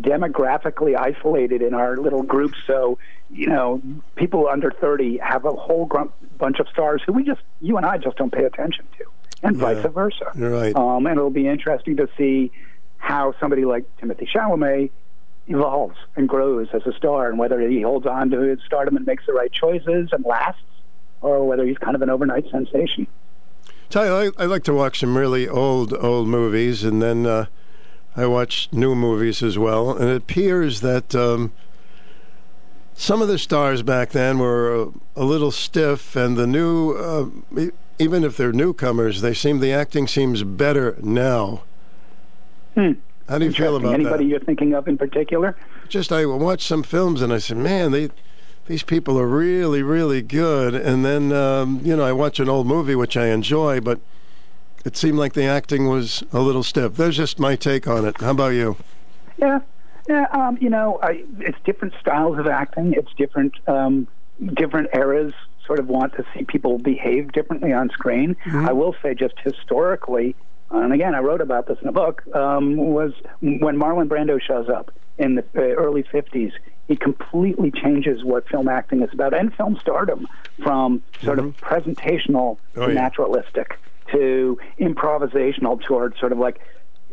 demographically 0.00 0.96
isolated 0.96 1.62
in 1.62 1.74
our 1.74 1.96
little 1.96 2.22
groups. 2.22 2.56
So 2.66 2.98
you 3.30 3.46
know, 3.46 3.82
people 4.16 4.48
under 4.48 4.70
thirty 4.70 5.18
have 5.18 5.44
a 5.44 5.52
whole 5.52 5.86
gr- 5.86 6.08
bunch 6.38 6.58
of 6.58 6.66
stars 6.68 7.02
who 7.04 7.12
we 7.12 7.22
just 7.22 7.42
you 7.60 7.76
and 7.76 7.84
I 7.84 7.98
just 7.98 8.16
don't 8.16 8.32
pay 8.32 8.44
attention 8.44 8.86
to, 8.98 9.04
and 9.42 9.56
Yeah, 9.58 9.74
vice 9.74 9.92
versa. 9.92 10.32
You're 10.34 10.50
right. 10.50 10.74
Um, 10.74 11.06
and 11.06 11.18
it'll 11.18 11.30
be 11.30 11.46
interesting 11.46 11.96
to 11.98 12.08
see 12.16 12.50
how 13.00 13.34
somebody 13.40 13.64
like 13.64 13.84
Timothée 14.00 14.28
Chalamet 14.28 14.90
evolves 15.48 15.96
and 16.14 16.28
grows 16.28 16.68
as 16.72 16.82
a 16.86 16.92
star, 16.92 17.28
and 17.28 17.38
whether 17.38 17.60
he 17.60 17.82
holds 17.82 18.06
on 18.06 18.30
to 18.30 18.38
his 18.40 18.60
stardom 18.64 18.96
and 18.96 19.04
makes 19.04 19.26
the 19.26 19.32
right 19.32 19.52
choices 19.52 20.10
and 20.12 20.24
lasts, 20.24 20.62
or 21.20 21.46
whether 21.46 21.66
he's 21.66 21.78
kind 21.78 21.96
of 21.96 22.02
an 22.02 22.10
overnight 22.10 22.48
sensation. 22.50 23.06
Tell 23.88 24.06
you, 24.06 24.32
I, 24.38 24.42
I 24.44 24.46
like 24.46 24.62
to 24.64 24.72
watch 24.72 25.00
some 25.00 25.18
really 25.18 25.48
old, 25.48 25.92
old 25.92 26.28
movies, 26.28 26.84
and 26.84 27.02
then 27.02 27.26
uh, 27.26 27.46
I 28.14 28.26
watch 28.26 28.68
new 28.70 28.94
movies 28.94 29.42
as 29.42 29.58
well. 29.58 29.96
And 29.96 30.08
it 30.08 30.16
appears 30.16 30.80
that 30.82 31.14
um, 31.14 31.52
some 32.94 33.20
of 33.20 33.26
the 33.26 33.38
stars 33.38 33.82
back 33.82 34.10
then 34.10 34.38
were 34.38 34.82
a, 34.82 34.88
a 35.16 35.24
little 35.24 35.50
stiff, 35.50 36.14
and 36.14 36.36
the 36.36 36.46
new, 36.46 36.92
uh, 36.92 37.70
even 37.98 38.22
if 38.22 38.36
they're 38.36 38.52
newcomers, 38.52 39.20
they 39.20 39.34
seem 39.34 39.58
the 39.58 39.72
acting 39.72 40.06
seems 40.06 40.44
better 40.44 40.96
now. 41.02 41.64
Hmm. 42.74 42.92
How 43.28 43.38
do 43.38 43.44
you 43.44 43.52
feel 43.52 43.76
about 43.76 43.94
Anybody 43.94 44.24
that? 44.24 44.30
you're 44.30 44.40
thinking 44.40 44.74
of 44.74 44.88
in 44.88 44.98
particular? 44.98 45.56
Just 45.88 46.10
I 46.10 46.26
watched 46.26 46.66
some 46.66 46.82
films, 46.82 47.22
and 47.22 47.32
I 47.32 47.38
said, 47.38 47.56
man, 47.56 47.92
they. 47.92 48.10
These 48.66 48.82
people 48.84 49.18
are 49.18 49.26
really, 49.26 49.82
really 49.82 50.22
good. 50.22 50.76
And 50.76 51.04
then, 51.04 51.32
um, 51.32 51.80
you 51.82 51.96
know, 51.96 52.04
I 52.04 52.12
watch 52.12 52.38
an 52.38 52.48
old 52.48 52.68
movie, 52.68 52.94
which 52.94 53.16
I 53.16 53.26
enjoy, 53.28 53.80
but 53.80 53.98
it 54.84 54.96
seemed 54.96 55.18
like 55.18 55.32
the 55.32 55.42
acting 55.42 55.88
was 55.88 56.22
a 56.32 56.38
little 56.38 56.62
stiff. 56.62 56.94
There's 56.94 57.16
just 57.16 57.40
my 57.40 57.56
take 57.56 57.88
on 57.88 58.04
it. 58.04 58.20
How 58.20 58.30
about 58.30 58.50
you? 58.50 58.76
Yeah, 59.38 59.60
yeah. 60.08 60.26
Um, 60.30 60.56
you 60.60 60.70
know, 60.70 61.00
I, 61.02 61.24
it's 61.40 61.58
different 61.64 61.94
styles 62.00 62.38
of 62.38 62.46
acting. 62.46 62.92
It's 62.92 63.12
different. 63.14 63.54
Um, 63.66 64.06
different 64.54 64.90
eras 64.94 65.32
sort 65.66 65.80
of 65.80 65.88
want 65.88 66.12
to 66.14 66.24
see 66.32 66.44
people 66.44 66.78
behave 66.78 67.32
differently 67.32 67.72
on 67.72 67.90
screen. 67.90 68.36
I 68.52 68.72
will 68.72 68.94
say, 69.02 69.14
just 69.14 69.34
historically, 69.42 70.36
and 70.70 70.92
again, 70.92 71.14
I 71.14 71.18
wrote 71.20 71.40
about 71.40 71.66
this 71.66 71.78
in 71.82 71.88
a 71.88 71.92
book. 71.92 72.22
Um, 72.34 72.76
was 72.76 73.12
when 73.40 73.76
Marlon 73.78 74.08
Brando 74.08 74.40
shows 74.40 74.68
up 74.68 74.90
in 75.18 75.34
the 75.36 75.44
uh, 75.56 75.60
early 75.60 76.02
'50s 76.02 76.52
he 76.88 76.96
completely 76.96 77.70
changes 77.70 78.24
what 78.24 78.48
film 78.48 78.68
acting 78.68 79.00
is 79.00 79.10
about 79.12 79.32
and 79.32 79.54
film 79.54 79.78
stardom 79.80 80.26
from 80.60 81.00
sort 81.22 81.38
of 81.38 81.56
presentational 81.58 82.58
Oh, 82.76 82.86
to 82.86 82.92
yeah. 82.92 83.00
naturalistic 83.00 83.78
to 84.12 84.58
improvisational 84.80 85.80
toward 85.80 86.16
sort 86.18 86.32
of 86.32 86.38
like, 86.38 86.60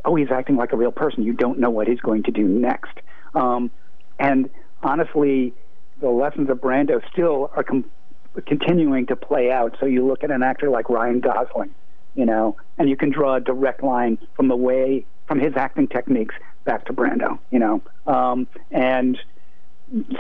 oh, 0.03 0.16
he's 0.16 0.32
acting 0.32 0.56
like 0.56 0.74
a 0.74 0.76
real 0.77 0.92
person. 0.92 1.22
You 1.22 1.34
don't 1.34 1.60
know 1.60 1.69
what 1.69 1.88
he's 1.88 2.00
going 2.00 2.24
to 2.24 2.32
do 2.32 2.48
next. 2.48 2.98
Um, 3.36 3.69
and 4.18 4.50
honestly, 4.82 5.53
the 6.02 6.10
lessons 6.10 6.50
of 6.50 6.58
Brando 6.60 7.00
still 7.11 7.52
are 7.56 7.61
com- 7.64 7.86
continuing 8.48 9.06
to 9.08 9.16
play 9.16 9.52
out. 9.52 9.77
So 9.80 9.86
you 9.86 10.08
look 10.08 10.24
at 10.24 10.32
an 10.32 10.42
actor 10.42 10.72
like 10.72 10.90
Ryan 10.90 11.19
Gosling, 11.19 11.69
you 12.18 12.26
know, 12.26 12.58
and 12.78 12.90
you 12.90 12.98
can 12.98 13.12
draw 13.12 13.36
a 13.36 13.40
direct 13.40 13.84
line 13.84 14.18
from 14.36 14.50
the 14.50 14.56
way 14.56 15.06
from 15.28 15.40
his 15.40 15.56
acting 15.56 15.88
techniques 15.88 16.36
back 16.66 16.86
to 16.86 16.94
Brando, 16.94 17.40
you 17.52 17.60
know, 17.60 17.82
um, 18.08 18.48
and 18.72 19.18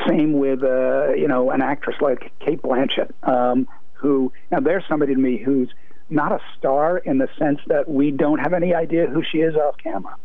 same 0.07 0.33
with 0.33 0.63
uh, 0.63 1.13
you 1.13 1.27
know 1.27 1.49
an 1.49 1.61
actress 1.61 1.97
like 1.99 2.31
Cate 2.39 2.61
Blanchett, 2.61 3.11
um, 3.23 3.67
who 3.93 4.31
now 4.51 4.59
there's 4.59 4.83
somebody 4.87 5.15
to 5.15 5.19
me 5.19 5.37
who's 5.37 5.69
not 6.09 6.31
a 6.31 6.39
star 6.57 6.99
in 6.99 7.17
the 7.17 7.27
sense 7.37 7.59
that 7.67 7.89
we 7.89 8.11
don't 8.11 8.39
have 8.39 8.53
any 8.53 8.73
idea 8.73 9.07
who 9.07 9.23
she 9.29 9.39
is 9.39 9.55
off 9.55 9.75
camera. 9.77 10.15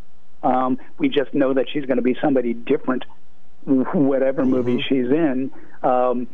Um, 0.42 0.78
we 0.98 1.08
just 1.08 1.32
know 1.34 1.54
that 1.54 1.66
she's 1.72 1.86
going 1.86 1.96
to 1.96 2.02
be 2.02 2.16
somebody 2.20 2.52
different, 2.52 3.04
whatever 3.64 4.44
movie 4.44 4.82
she's 4.88 5.10
in. 5.10 5.50
Um, 5.82 6.28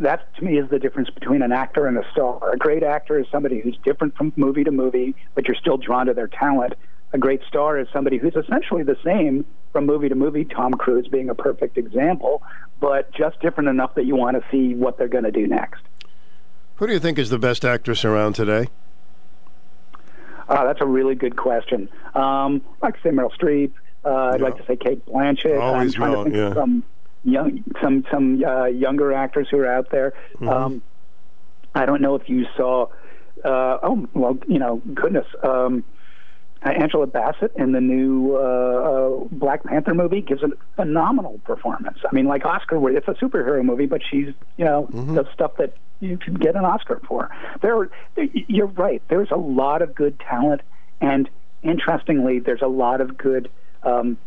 that 0.00 0.34
to 0.36 0.44
me 0.44 0.58
is 0.58 0.68
the 0.70 0.78
difference 0.78 1.10
between 1.10 1.42
an 1.42 1.52
actor 1.52 1.86
and 1.86 1.96
a 1.98 2.04
star. 2.10 2.52
A 2.52 2.56
great 2.56 2.82
actor 2.82 3.18
is 3.18 3.26
somebody 3.30 3.60
who's 3.60 3.76
different 3.84 4.16
from 4.16 4.32
movie 4.36 4.64
to 4.64 4.70
movie, 4.70 5.14
but 5.34 5.46
you're 5.46 5.56
still 5.56 5.76
drawn 5.76 6.06
to 6.06 6.14
their 6.14 6.28
talent. 6.28 6.74
A 7.12 7.18
great 7.18 7.42
star 7.48 7.78
is 7.78 7.88
somebody 7.92 8.16
who's 8.16 8.34
essentially 8.36 8.82
the 8.82 8.96
same 9.04 9.44
from 9.72 9.86
movie 9.86 10.08
to 10.08 10.14
movie, 10.14 10.44
Tom 10.44 10.72
Cruise 10.72 11.08
being 11.08 11.28
a 11.28 11.34
perfect 11.34 11.76
example, 11.76 12.42
but 12.80 13.12
just 13.12 13.40
different 13.40 13.68
enough 13.68 13.94
that 13.94 14.04
you 14.04 14.16
want 14.16 14.36
to 14.36 14.44
see 14.50 14.74
what 14.74 14.96
they're 14.96 15.08
going 15.08 15.24
to 15.24 15.30
do 15.30 15.46
next. 15.46 15.82
Who 16.76 16.86
do 16.86 16.92
you 16.92 16.98
think 16.98 17.18
is 17.18 17.30
the 17.30 17.38
best 17.38 17.64
actress 17.64 18.04
around 18.04 18.34
today? 18.34 18.68
Uh, 20.48 20.64
that's 20.64 20.80
a 20.80 20.86
really 20.86 21.14
good 21.14 21.36
question. 21.36 21.88
Um, 22.14 22.62
I'd 22.76 22.82
like 22.82 22.94
to 22.96 23.00
say 23.02 23.10
Meryl 23.10 23.30
Streep. 23.32 23.72
Uh, 24.04 24.30
I'd 24.34 24.40
like 24.40 24.56
to 24.56 24.64
say 24.66 24.76
Cate 24.76 25.04
Blanchett. 25.06 25.60
Always 25.60 25.94
I'm 25.94 26.00
trying 26.00 26.12
Meryl, 26.12 26.24
to 26.24 26.30
think 26.30 26.36
yeah. 26.36 26.46
of 26.46 26.54
some 26.54 26.84
young, 27.24 27.64
some 27.82 28.04
some 28.10 28.42
uh, 28.44 28.66
younger 28.66 29.12
actors 29.12 29.48
who 29.50 29.58
are 29.58 29.66
out 29.72 29.90
there. 29.90 30.12
Mhm. 30.38 30.48
Um, 30.48 30.82
I 31.74 31.86
don't 31.86 32.00
know 32.02 32.14
if 32.14 32.28
you 32.28 32.46
saw. 32.56 32.86
Uh, 33.44 33.78
oh 33.82 34.06
well, 34.14 34.38
you 34.46 34.58
know, 34.58 34.82
goodness. 34.94 35.26
Um, 35.42 35.84
uh, 36.64 36.70
Angela 36.70 37.06
Bassett 37.06 37.52
in 37.56 37.72
the 37.72 37.80
new 37.80 38.36
uh, 38.36 38.40
uh, 38.40 39.24
Black 39.30 39.64
Panther 39.64 39.94
movie 39.94 40.20
gives 40.20 40.42
a 40.42 40.48
phenomenal 40.76 41.40
performance. 41.44 41.98
I 42.10 42.14
mean, 42.14 42.26
like 42.26 42.44
Oscar, 42.44 42.90
it's 42.90 43.08
a 43.08 43.14
superhero 43.14 43.64
movie, 43.64 43.86
but 43.86 44.02
she's 44.08 44.28
you 44.58 44.64
know 44.64 44.86
does 45.14 45.26
stuff 45.32 45.56
that 45.56 45.74
you 46.00 46.18
can 46.18 46.34
get 46.34 46.56
an 46.56 46.64
Oscar 46.64 47.00
for. 47.06 47.30
There, 47.62 47.88
there, 48.14 48.26
you're 48.32 48.66
right. 48.66 49.02
There's 49.08 49.30
a 49.30 49.36
lot 49.36 49.80
of 49.80 49.94
good 49.94 50.18
talent, 50.20 50.60
and 51.00 51.30
interestingly, 51.62 52.40
there's 52.40 52.62
a 52.62 52.68
lot 52.68 53.00
of 53.00 53.16
good 53.16 53.50
um, 53.82 54.18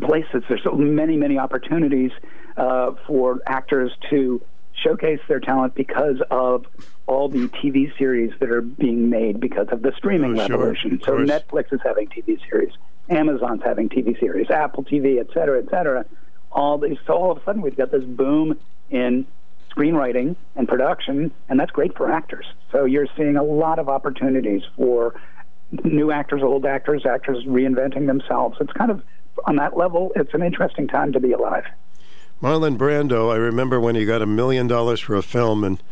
places. 0.00 0.42
There's 0.48 0.62
so 0.62 0.72
many, 0.72 1.16
many 1.16 1.38
opportunities 1.38 2.10
uh, 2.56 2.92
for 3.06 3.40
actors 3.46 3.92
to 4.10 4.42
showcase 4.82 5.20
their 5.28 5.40
talent 5.40 5.74
because 5.74 6.16
of 6.30 6.66
all 7.06 7.28
the 7.28 7.48
TV 7.48 7.96
series 7.98 8.32
that 8.40 8.50
are 8.50 8.62
being 8.62 9.10
made 9.10 9.40
because 9.40 9.66
of 9.70 9.82
the 9.82 9.92
streaming 9.96 10.38
Oh, 10.38 10.42
revolution. 10.42 10.94
Of 10.94 11.02
So. 11.04 11.12
Netflix 11.18 11.72
is 11.72 11.80
having 11.84 12.06
TV 12.08 12.38
series, 12.48 12.72
Amazon's 13.08 13.62
having 13.64 13.88
TV 13.88 14.18
series, 14.18 14.48
Apple 14.50 14.84
TV, 14.84 15.20
et 15.20 15.26
cetera, 15.34 15.58
et 15.62 15.68
cetera. 15.70 16.04
All 16.52 16.78
these, 16.78 16.96
so 17.06 17.14
all 17.14 17.30
of 17.32 17.38
a 17.38 17.44
sudden 17.44 17.62
we've 17.62 17.76
got 17.76 17.90
this 17.90 18.04
boom 18.04 18.58
in 18.90 19.26
screenwriting 19.70 20.34
and 20.56 20.66
production, 20.66 21.30
and 21.48 21.60
that's 21.60 21.70
great 21.70 21.96
for 21.96 22.10
actors. 22.10 22.46
So 22.72 22.84
you're 22.86 23.06
seeing 23.16 23.36
a 23.36 23.42
lot 23.42 23.78
of 23.78 23.88
opportunities 23.88 24.62
for 24.76 25.14
new 25.84 26.10
actors, 26.10 26.42
old 26.42 26.64
actors, 26.66 27.04
actors 27.06 27.44
reinventing 27.46 28.06
themselves. 28.06 28.56
It's 28.60 28.72
kind 28.72 28.90
of 28.90 29.02
on 29.44 29.56
that 29.56 29.76
level. 29.76 30.12
It's 30.16 30.34
an 30.34 30.42
interesting 30.42 30.88
time 30.88 31.12
to 31.12 31.20
be 31.20 31.32
alive. 31.32 31.64
Marlon 32.42 32.76
Brando, 32.78 33.32
I 33.32 33.36
remember 33.36 33.78
when 33.78 33.94
he 33.94 34.04
got 34.04 34.22
a 34.22 34.26
million 34.26 34.66
dollars 34.66 35.00
for 35.00 35.14
a 35.14 35.22
film, 35.22 35.62
and 35.62 35.82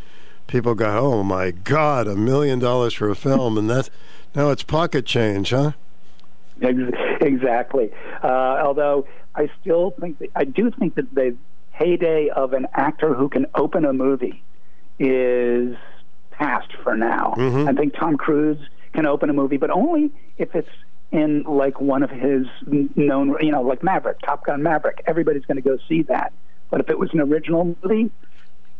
people 0.47 0.75
got, 0.75 0.99
"Oh 0.99 1.23
my 1.23 1.51
God, 1.51 2.07
a 2.07 2.17
million 2.17 2.59
dollars 2.59 2.95
for 2.95 3.11
a 3.11 3.15
film!" 3.15 3.59
And 3.59 3.69
that 3.69 3.91
now 4.35 4.51
it's 4.51 4.63
pocket 4.63 5.05
change, 5.05 5.51
huh? 5.51 5.73
Exactly. 7.21 7.91
Uh, 8.23 8.27
although 8.65 9.07
I 9.35 9.51
still 9.61 9.91
think 10.01 10.19
that, 10.19 10.31
I 10.35 10.45
do 10.45 10.71
think 10.71 10.95
that 10.95 11.15
the 11.15 11.37
heyday 11.71 12.29
of 12.29 12.53
an 12.55 12.67
actor 12.73 13.15
who 13.15 13.29
can 13.29 13.47
open 13.55 13.85
a 13.85 13.93
movie 13.93 14.43
is 14.99 15.77
past 16.31 16.73
for 16.83 16.97
now. 16.97 17.35
I 17.69 17.73
think 17.73 17.95
Tom 17.95 18.17
Cruise 18.17 18.59
can 18.93 19.07
open 19.07 19.31
a 19.31 19.33
movie, 19.33 19.59
but 19.59 19.71
only 19.71 20.11
if 20.39 20.55
it's 20.55 20.69
in 21.11 21.43
like 21.45 21.81
one 21.81 22.03
of 22.03 22.11
his 22.11 22.47
known, 22.67 23.37
you 23.41 23.51
know, 23.51 23.63
like 23.63 23.83
Maverick, 23.83 24.21
Top 24.21 24.45
Gun 24.45 24.63
Maverick. 24.63 25.03
Everybody's 25.07 25.45
going 25.47 25.57
to 25.57 25.63
go 25.63 25.79
see 25.89 26.03
that. 26.03 26.33
But 26.71 26.81
if 26.81 26.91
it 26.91 26.99
was 26.99 27.11
an 27.13 27.21
original 27.21 27.77
movie, 27.83 28.11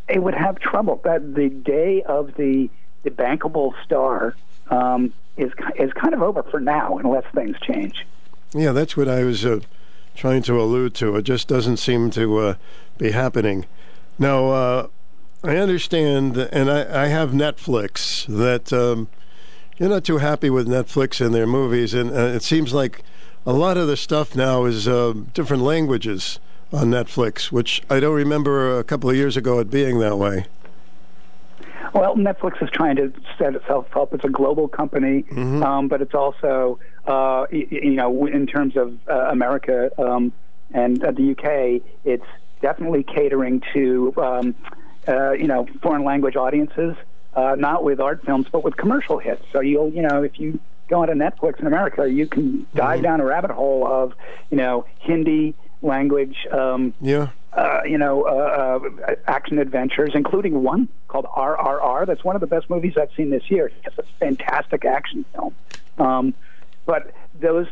it 0.09 0.23
would 0.23 0.35
have 0.35 0.59
trouble. 0.59 1.01
That 1.05 1.35
the 1.35 1.49
day 1.49 2.03
of 2.03 2.35
the 2.35 2.69
the 3.03 3.11
bankable 3.11 3.73
star 3.85 4.35
um, 4.69 5.13
is 5.37 5.53
is 5.77 5.93
kind 5.95 6.15
of 6.15 6.23
over 6.23 6.43
for 6.43 6.61
now, 6.61 6.99
unless 6.99 7.25
things 7.35 7.57
change. 7.61 8.07
Yeah, 8.55 8.73
that's 8.73 8.97
what 8.97 9.09
I 9.09 9.25
was 9.25 9.45
uh, 9.45 9.61
trying 10.15 10.43
to 10.43 10.61
allude 10.61 10.95
to. 10.97 11.17
It 11.17 11.23
just 11.23 11.49
doesn't 11.49 11.77
seem 11.79 12.11
to 12.11 12.39
uh, 12.39 12.55
be 12.99 13.11
happening. 13.11 13.67
Now, 14.19 14.51
uh, 14.51 14.87
I 15.45 15.57
understand, 15.57 16.37
and 16.37 16.71
I, 16.71 17.05
I 17.05 17.07
have 17.07 17.31
Netflix, 17.31 18.27
that 18.27 18.73
um, 18.73 19.09
you're 19.79 19.89
not 19.89 20.05
too 20.05 20.19
happy 20.19 20.51
with 20.51 20.67
Netflix 20.67 21.25
and 21.25 21.35
their 21.35 21.47
movies, 21.47 21.95
and 21.95 22.11
uh, 22.11 22.15
it 22.15 22.43
seems 22.43 22.75
like 22.75 23.03
a 23.47 23.53
lot 23.53 23.77
of 23.77 23.87
the 23.87 23.97
stuff 23.97 24.35
now 24.35 24.65
is 24.65 24.89
uh, 24.89 25.15
different 25.35 25.63
languages 25.63 26.41
on 26.73 26.91
Netflix, 26.91 27.51
which 27.53 27.83
I 27.89 28.01
don't 28.01 28.15
remember 28.15 28.79
a 28.79 28.85
couple 28.85 29.09
of 29.09 29.17
years 29.17 29.37
ago 29.37 29.59
it 29.59 29.71
being 29.71 30.01
that 30.01 30.19
way. 30.19 30.47
Well, 31.95 32.17
Netflix 32.17 32.63
is 32.63 32.69
trying 32.71 32.97
to 32.97 33.13
set 33.39 33.55
itself 33.55 33.97
up 33.97 34.13
as 34.13 34.21
a 34.23 34.29
global 34.29 34.69
company, 34.69 35.25
um, 35.63 35.89
but 35.89 36.03
it's 36.03 36.15
also, 36.15 36.79
uh, 37.07 37.47
you 37.51 37.93
know, 37.93 38.27
in 38.27 38.47
terms 38.47 38.77
of 38.77 38.99
uh, 39.09 39.29
America 39.31 39.91
um, 39.99 40.33
and 40.73 41.03
uh, 41.03 41.13
the 41.13 41.31
UK, 41.31 41.83
it's 42.05 42.27
definitely 42.61 43.03
catering 43.05 43.63
to, 43.73 44.13
um, 44.19 44.55
uh, 45.07 45.33
you 45.33 45.47
know, 45.47 45.67
foreign 45.83 46.05
language 46.05 46.37
audiences, 46.37 46.95
uh, 47.39 47.55
not 47.55 47.85
with 47.85 48.01
art 48.01 48.25
films, 48.25 48.47
but 48.51 48.65
with 48.65 48.77
commercial 48.77 49.19
hits. 49.19 49.43
So 49.53 49.61
you'll, 49.61 49.91
you 49.91 50.03
know, 50.03 50.23
if 50.23 50.39
you 50.41 50.59
go 50.89 51.03
onto 51.03 51.15
Netflix 51.15 51.61
in 51.61 51.67
America, 51.67 52.11
you 52.11 52.27
can 52.27 52.67
dive 52.75 53.03
down 53.03 53.21
a 53.21 53.25
rabbit 53.25 53.51
hole 53.51 53.87
of, 53.87 54.15
you 54.51 54.57
know, 54.57 54.87
Hindi 55.01 55.55
language. 55.83 56.37
Um, 56.51 56.95
Yeah. 57.01 57.29
uh, 57.53 57.81
you 57.85 57.99
know, 57.99 58.23
uh, 58.25 58.81
uh, 59.09 59.15
action 59.27 59.59
adventures, 59.59 60.13
including 60.15 60.63
one 60.63 60.89
called 61.09 61.27
RRR. 61.27 62.07
That's 62.07 62.25
one 62.25 62.35
of 62.37 62.41
the 62.41 62.47
best 62.47 62.69
movies 62.71 62.95
I've 63.01 63.13
seen 63.17 63.31
this 63.31 63.51
year. 63.51 63.71
It's 63.85 63.99
a 63.99 64.03
fantastic 64.19 64.85
action 64.85 65.25
film. 65.33 65.55
Um, 65.99 66.35
but 66.87 67.13
those, 67.41 67.67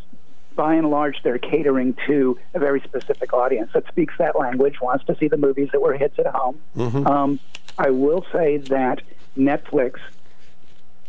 by 0.55 0.75
and 0.75 0.91
large, 0.91 1.17
they're 1.23 1.39
catering 1.39 1.97
to 2.07 2.39
a 2.55 2.59
very 2.59 2.81
specific 2.81 3.33
audience 3.33 3.71
that 3.75 3.87
speaks 3.89 4.15
that 4.19 4.39
language, 4.39 4.81
wants 4.81 5.05
to 5.07 5.17
see 5.17 5.29
the 5.29 5.37
movies 5.37 5.69
that 5.73 5.81
were 5.81 5.95
hits 5.95 6.19
at 6.19 6.27
home. 6.27 6.59
Um, 7.07 7.41
I 7.79 7.91
will 7.91 8.25
say 8.33 8.57
that 8.59 9.03
Netflix, 9.37 9.99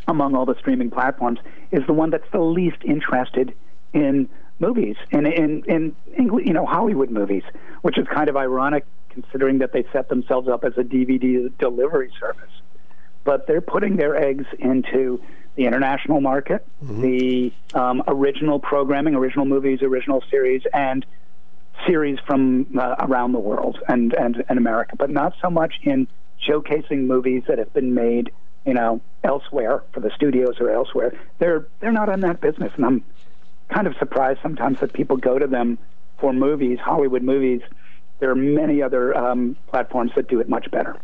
among 0.08 0.36
all 0.36 0.46
the 0.46 0.56
streaming 0.60 0.90
platforms, 0.90 1.40
is 1.72 1.86
the 1.88 1.94
one 1.94 2.10
that's 2.10 2.30
the 2.32 2.42
least 2.42 2.78
interested 2.84 3.54
in 3.94 4.30
movies 4.60 4.96
and 5.12 5.28
in 5.28 5.64
in 5.64 5.96
you 6.18 6.54
know 6.54 6.66
Hollywood 6.66 7.10
movies, 7.10 7.44
which 7.82 7.98
is 7.98 8.08
kind 8.08 8.30
of 8.30 8.38
ironic 8.38 8.86
considering 9.10 9.60
that 9.60 9.72
they 9.74 9.84
set 9.92 10.10
themselves 10.10 10.48
up 10.48 10.64
as 10.64 10.74
a 10.78 10.84
DVD 10.84 11.52
delivery 11.58 12.12
service. 12.20 12.52
But 13.24 13.48
they're 13.48 13.62
putting 13.62 13.98
their 13.98 14.16
eggs 14.16 14.46
into 14.60 15.22
the 15.56 15.66
international 15.66 16.22
market, 16.22 16.66
the 16.82 17.52
um, 17.74 18.04
original 18.08 18.60
programming, 18.60 19.16
original 19.16 19.46
movies, 19.46 19.82
original 19.82 20.24
series, 20.30 20.62
and 20.72 21.04
series 21.88 22.20
from 22.26 22.68
uh, 22.78 22.96
around 23.00 23.32
the 23.32 23.40
world 23.40 23.80
and, 23.88 24.14
and 24.14 24.44
and 24.50 24.58
America, 24.58 24.96
but 24.96 25.10
not 25.10 25.34
so 25.42 25.50
much 25.50 25.74
in 25.84 26.08
showcasing 26.46 27.06
movies 27.06 27.44
that 27.48 27.58
have 27.58 27.74
been 27.74 27.94
made, 27.94 28.32
you 28.66 28.74
know, 28.74 29.02
elsewhere 29.24 29.84
for 29.92 30.00
the 30.00 30.12
studios 30.16 30.56
or 30.60 30.70
elsewhere. 30.70 31.14
They're 31.40 31.68
they're 31.80 31.92
not 31.92 32.10
in 32.10 32.22
that 32.22 32.42
business, 32.42 32.72
and 32.76 32.86
I'm 32.86 33.04
kind 33.70 33.88
of 33.88 33.96
surprised 33.98 34.40
sometimes 34.42 34.80
that 34.80 34.94
people 34.94 35.18
go 35.18 35.40
to 35.40 35.48
them 35.48 35.78
for 36.20 36.34
movies, 36.34 36.80
Hollywood 36.80 37.24
movies. 37.24 37.62
There 38.20 38.32
are 38.32 38.36
many 38.36 38.82
other 38.82 39.16
um, 39.16 39.56
platforms 39.68 40.12
that 40.16 40.28
do 40.28 40.40
it 40.40 40.50
much 40.50 40.70
better. 40.72 40.98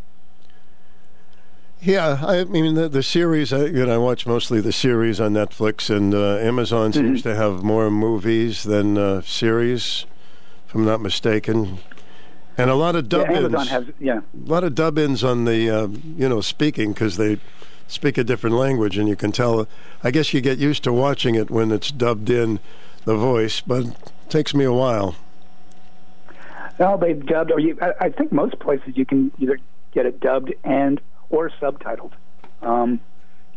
Yeah, 1.81 2.21
I 2.25 2.45
mean 2.45 2.75
the, 2.75 2.87
the 2.87 3.03
series. 3.03 3.51
I, 3.51 3.65
you 3.65 3.85
know, 3.85 3.93
I 3.93 3.97
watch 3.97 4.25
mostly 4.25 4.61
the 4.61 4.71
series 4.71 5.19
on 5.19 5.33
Netflix, 5.33 5.93
and 5.93 6.13
uh, 6.13 6.37
Amazon 6.37 6.93
seems 6.93 7.21
to 7.23 7.35
have 7.35 7.61
more 7.61 7.91
movies 7.91 8.63
than 8.63 8.97
uh, 8.97 9.21
series, 9.21 10.05
if 10.67 10.75
I'm 10.75 10.85
not 10.85 11.01
mistaken. 11.01 11.79
And 12.57 12.69
a 12.69 12.75
lot 12.75 12.95
of 12.95 13.09
dub 13.09 13.29
Yeah, 13.29 13.41
ins. 13.45 13.69
Has 13.69 13.85
yeah. 13.99 14.19
A 14.19 14.49
lot 14.49 14.63
of 14.63 14.75
dub 14.75 14.97
ins 14.97 15.23
on 15.23 15.45
the, 15.45 15.69
uh, 15.69 15.87
you 15.87 16.29
know, 16.29 16.41
speaking 16.41 16.93
because 16.93 17.17
they 17.17 17.39
speak 17.87 18.17
a 18.17 18.23
different 18.23 18.55
language, 18.55 18.97
and 18.97 19.07
you 19.07 19.15
can 19.15 19.31
tell. 19.31 19.67
I 20.03 20.11
guess 20.11 20.33
you 20.33 20.41
get 20.41 20.57
used 20.59 20.83
to 20.83 20.93
watching 20.93 21.35
it 21.35 21.49
when 21.49 21.71
it's 21.71 21.91
dubbed 21.91 22.29
in 22.29 22.59
the 23.05 23.15
voice, 23.15 23.61
but 23.61 23.85
it 23.85 23.95
takes 24.29 24.53
me 24.53 24.65
a 24.65 24.73
while. 24.73 25.15
No, 26.79 26.97
they've 26.97 27.23
dubbed, 27.25 27.51
or 27.51 27.59
you, 27.59 27.77
I, 27.81 28.05
I 28.05 28.09
think 28.09 28.31
most 28.31 28.59
places 28.59 28.97
you 28.97 29.05
can 29.05 29.31
either 29.39 29.59
get 29.93 30.05
it 30.05 30.19
dubbed 30.19 30.53
and 30.63 30.99
or 31.29 31.49
subtitled. 31.61 32.11
Um, 32.61 32.99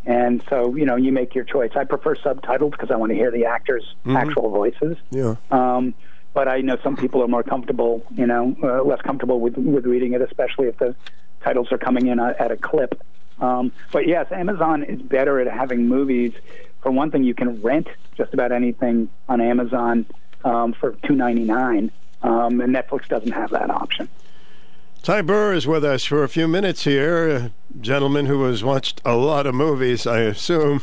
and 0.04 0.42
so, 0.48 0.74
you 0.76 0.84
know, 0.86 0.96
you 0.96 1.12
make 1.12 1.34
your 1.34 1.44
choice. 1.44 1.72
I 1.76 1.84
prefer 1.84 2.14
subtitled 2.14 2.72
because 2.72 2.90
I 2.90 2.96
want 2.96 3.10
to 3.10 3.16
hear 3.16 3.30
the 3.30 3.44
actors' 3.46 3.94
Mhm. 4.04 4.16
actual 4.16 4.50
voices. 4.50 4.96
Yeah. 5.10 5.36
Um, 5.50 5.94
but 6.36 6.48
I 6.48 6.60
know 6.60 6.76
some 6.84 6.96
people 6.96 7.22
are 7.22 7.28
more 7.28 7.42
comfortable, 7.42 8.04
you 8.14 8.26
know, 8.26 8.54
uh, 8.62 8.82
less 8.82 9.00
comfortable 9.00 9.40
with 9.40 9.56
with 9.56 9.86
reading 9.86 10.12
it, 10.12 10.20
especially 10.20 10.66
if 10.68 10.76
the 10.76 10.94
titles 11.40 11.72
are 11.72 11.78
coming 11.78 12.08
in 12.08 12.20
at, 12.20 12.38
at 12.38 12.50
a 12.50 12.58
clip. 12.58 13.02
Um, 13.40 13.72
but 13.90 14.06
yes, 14.06 14.30
Amazon 14.30 14.82
is 14.82 15.00
better 15.00 15.40
at 15.40 15.50
having 15.50 15.88
movies. 15.88 16.34
For 16.82 16.92
one 16.92 17.10
thing, 17.10 17.24
you 17.24 17.32
can 17.32 17.62
rent 17.62 17.88
just 18.18 18.34
about 18.34 18.52
anything 18.52 19.08
on 19.30 19.40
Amazon 19.40 20.04
um, 20.44 20.74
for 20.74 20.92
two 21.06 21.14
ninety 21.14 21.44
nine, 21.44 21.90
um, 22.22 22.60
and 22.60 22.74
Netflix 22.74 23.08
doesn't 23.08 23.32
have 23.32 23.48
that 23.52 23.70
option. 23.70 24.06
Ty 25.02 25.22
Burr 25.22 25.54
is 25.54 25.66
with 25.66 25.86
us 25.86 26.04
for 26.04 26.22
a 26.22 26.28
few 26.28 26.46
minutes 26.46 26.84
here, 26.84 27.28
a 27.34 27.52
gentleman 27.80 28.26
who 28.26 28.44
has 28.44 28.62
watched 28.62 29.00
a 29.06 29.16
lot 29.16 29.46
of 29.46 29.54
movies, 29.54 30.06
I 30.06 30.20
assume. 30.20 30.82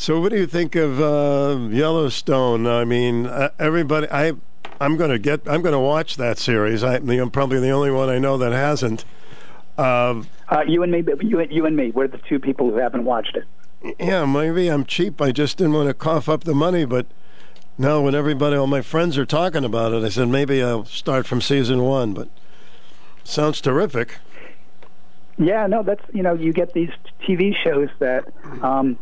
So, 0.00 0.18
what 0.18 0.30
do 0.30 0.38
you 0.38 0.46
think 0.46 0.76
of 0.76 0.98
uh, 0.98 1.58
Yellowstone? 1.68 2.66
I 2.66 2.86
mean, 2.86 3.26
uh, 3.26 3.50
everybody, 3.58 4.06
I, 4.10 4.32
I'm 4.80 4.96
going 4.96 5.10
to 5.10 5.18
get, 5.18 5.46
I'm 5.46 5.60
going 5.60 5.74
to 5.74 5.78
watch 5.78 6.16
that 6.16 6.38
series. 6.38 6.82
I, 6.82 6.94
I'm 6.94 7.30
probably 7.30 7.60
the 7.60 7.68
only 7.68 7.90
one 7.90 8.08
I 8.08 8.18
know 8.18 8.38
that 8.38 8.50
hasn't. 8.50 9.04
Um, 9.76 10.26
Uh, 10.48 10.62
you 10.66 10.82
and 10.82 10.90
me, 10.90 11.04
you, 11.20 11.42
you 11.42 11.66
and 11.66 11.76
me, 11.76 11.90
we're 11.90 12.08
the 12.08 12.16
two 12.16 12.38
people 12.38 12.70
who 12.70 12.78
haven't 12.78 13.04
watched 13.04 13.36
it. 13.36 13.96
yeah, 14.00 14.24
maybe 14.24 14.68
I'm 14.68 14.86
cheap. 14.86 15.20
I 15.20 15.32
just 15.32 15.58
didn't 15.58 15.74
want 15.74 15.88
to 15.88 15.92
cough 15.94 16.30
up 16.30 16.44
the 16.44 16.54
money, 16.54 16.86
but 16.86 17.04
now 17.76 18.00
when 18.00 18.14
everybody, 18.14 18.56
all 18.56 18.66
my 18.66 18.80
friends 18.80 19.18
are 19.18 19.26
talking 19.26 19.66
about 19.66 19.92
it, 19.92 20.02
I 20.02 20.08
said 20.08 20.28
maybe 20.28 20.62
I'll 20.62 20.86
start 20.86 21.26
from 21.26 21.42
season 21.42 21.82
one. 21.82 22.14
But 22.14 22.30
sounds 23.22 23.60
terrific. 23.60 24.16
Yeah, 25.36 25.66
no, 25.66 25.82
that's 25.82 26.04
you 26.14 26.22
know, 26.22 26.32
you 26.32 26.54
get 26.54 26.72
these 26.72 26.90
TV 27.20 27.54
shows 27.62 27.90
that, 27.98 28.32
um, 28.62 28.98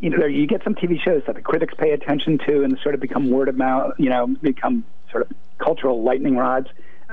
you 0.00 0.10
know, 0.10 0.26
you 0.26 0.46
get 0.46 0.64
some 0.64 0.74
TV 0.74 1.00
shows 1.00 1.22
that 1.26 1.34
the 1.34 1.42
critics 1.42 1.74
pay 1.76 1.90
attention 1.90 2.38
to 2.46 2.62
and 2.64 2.78
sort 2.82 2.94
of 2.94 3.00
become 3.00 3.30
word 3.30 3.48
of 3.48 3.56
mouth, 3.56 3.92
you 3.98 4.08
know, 4.08 4.26
become 4.26 4.84
sort 5.10 5.22
of 5.30 5.36
cultural 5.58 6.02
lightning 6.02 6.36
rods. 6.36 6.68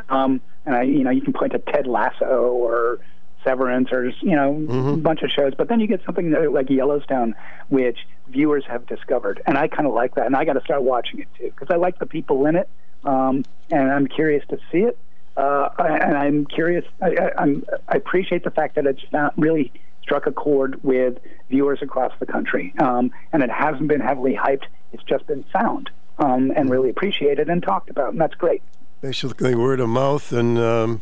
Um, 0.10 0.42
and 0.66 0.76
I, 0.76 0.84
you 0.84 1.04
know, 1.04 1.12
you 1.12 1.22
can 1.22 1.34
point 1.34 1.52
to 1.54 1.60
Ted 1.60 1.86
Lasso 1.88 2.26
or 2.26 3.00
Severance 3.44 3.90
or 3.92 4.10
you 4.22 4.36
know, 4.36 4.66
a 4.94 4.98
bunch 4.98 5.22
of 5.22 5.30
shows. 5.30 5.54
But 5.58 5.68
then 5.70 5.80
you 5.80 5.88
get 5.88 6.02
something 6.06 6.32
that- 6.32 6.52
like 6.52 6.70
Yellowstone, 6.70 7.36
which 7.70 7.98
viewers 8.30 8.64
have 8.68 8.86
discovered, 8.88 9.42
and 9.46 9.58
I 9.58 9.68
kind 9.68 9.88
of 9.88 9.94
like 9.94 10.16
that. 10.16 10.26
And 10.26 10.36
I 10.36 10.46
got 10.46 10.54
to 10.54 10.62
start 10.62 10.84
watching 10.84 11.20
it 11.22 11.28
too 11.38 11.46
because 11.46 11.68
I 11.70 11.78
like 11.78 12.00
the 12.00 12.06
people 12.06 12.46
in 12.46 12.56
it, 12.56 12.70
um, 13.06 13.44
and 13.72 13.92
I'm 13.92 14.08
curious 14.08 14.44
to 14.50 14.58
see 14.72 14.80
it. 14.80 14.98
Uh, 15.36 15.70
and 15.78 16.18
I'm 16.18 16.46
curious. 16.46 16.84
I, 17.02 17.10
I, 17.16 17.42
I'm, 17.42 17.64
I 17.88 17.96
appreciate 17.98 18.44
the 18.44 18.50
fact 18.50 18.76
that 18.76 18.86
it's 18.88 19.04
not 19.12 19.38
really 19.38 19.72
struck 20.08 20.26
a 20.26 20.32
chord 20.32 20.82
with 20.84 21.18
viewers 21.50 21.80
across 21.82 22.14
the 22.20 22.26
country, 22.26 22.74
um, 22.80 23.12
and 23.34 23.44
it 23.44 23.52
hasn't 23.52 23.90
been 23.90 24.00
heavily 24.00 24.34
hyped. 24.34 24.64
It's 24.94 25.04
just 25.04 25.28
been 25.28 25.44
found 25.52 25.90
um, 26.18 26.52
and 26.56 26.70
really 26.70 26.90
appreciated 26.90 27.50
and 27.50 27.62
talked 27.62 27.90
about, 27.90 28.14
and 28.14 28.22
that's 28.22 28.36
great. 28.36 28.62
basically 29.02 29.54
word 29.54 29.82
of 29.82 29.90
mouth 29.90 30.32
and 30.32 30.58
um, 30.58 31.02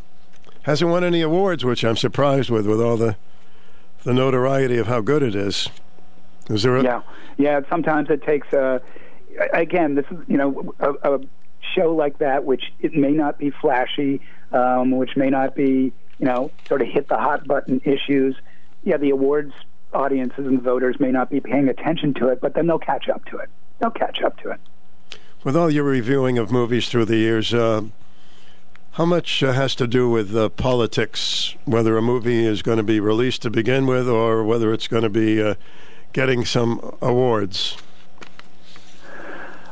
hasn't 0.62 0.90
won 0.90 1.04
any 1.04 1.22
awards, 1.22 1.64
which 1.64 1.84
I'm 1.84 1.96
surprised 1.96 2.50
with, 2.50 2.66
with 2.66 2.82
all 2.82 2.96
the 2.96 3.16
the 4.02 4.12
notoriety 4.12 4.78
of 4.78 4.86
how 4.86 5.00
good 5.00 5.22
it 5.22 5.34
is. 5.34 5.68
Is 6.48 6.62
there 6.62 6.76
a, 6.76 6.82
Yeah, 6.82 7.02
yeah. 7.38 7.60
Sometimes 7.68 8.10
it 8.10 8.22
takes. 8.22 8.52
Uh, 8.52 8.80
again, 9.52 9.94
this 9.94 10.04
is 10.10 10.18
you 10.26 10.36
know 10.36 10.74
a, 10.80 11.14
a 11.14 11.20
show 11.74 11.94
like 11.94 12.18
that, 12.18 12.44
which 12.44 12.72
it 12.80 12.94
may 12.94 13.12
not 13.12 13.38
be 13.38 13.50
flashy, 13.50 14.20
um, 14.52 14.92
which 14.92 15.16
may 15.16 15.30
not 15.30 15.54
be 15.54 15.92
you 16.18 16.26
know 16.26 16.50
sort 16.68 16.82
of 16.82 16.88
hit 16.88 17.08
the 17.08 17.16
hot 17.16 17.46
button 17.46 17.80
issues. 17.84 18.36
Yeah, 18.86 18.98
the 18.98 19.10
awards 19.10 19.52
audiences 19.92 20.46
and 20.46 20.62
voters 20.62 21.00
may 21.00 21.10
not 21.10 21.28
be 21.28 21.40
paying 21.40 21.68
attention 21.68 22.14
to 22.14 22.28
it, 22.28 22.40
but 22.40 22.54
then 22.54 22.68
they'll 22.68 22.78
catch 22.78 23.08
up 23.08 23.24
to 23.26 23.36
it. 23.38 23.50
They'll 23.80 23.90
catch 23.90 24.22
up 24.22 24.38
to 24.42 24.50
it. 24.50 24.60
with 25.42 25.56
all 25.56 25.68
your 25.68 25.82
reviewing 25.82 26.38
of 26.38 26.52
movies 26.52 26.88
through 26.88 27.06
the 27.06 27.16
years? 27.16 27.52
Uh, 27.52 27.82
how 28.92 29.04
much 29.04 29.42
uh, 29.42 29.52
has 29.52 29.74
to 29.74 29.88
do 29.88 30.08
with 30.08 30.34
uh, 30.36 30.50
politics, 30.50 31.56
whether 31.64 31.96
a 31.98 32.02
movie 32.02 32.46
is 32.46 32.62
going 32.62 32.76
to 32.78 32.84
be 32.84 33.00
released 33.00 33.42
to 33.42 33.50
begin 33.50 33.86
with, 33.86 34.08
or 34.08 34.44
whether 34.44 34.72
it's 34.72 34.86
going 34.86 35.02
to 35.02 35.10
be 35.10 35.42
uh, 35.42 35.56
getting 36.12 36.44
some 36.44 36.96
awards? 37.02 37.76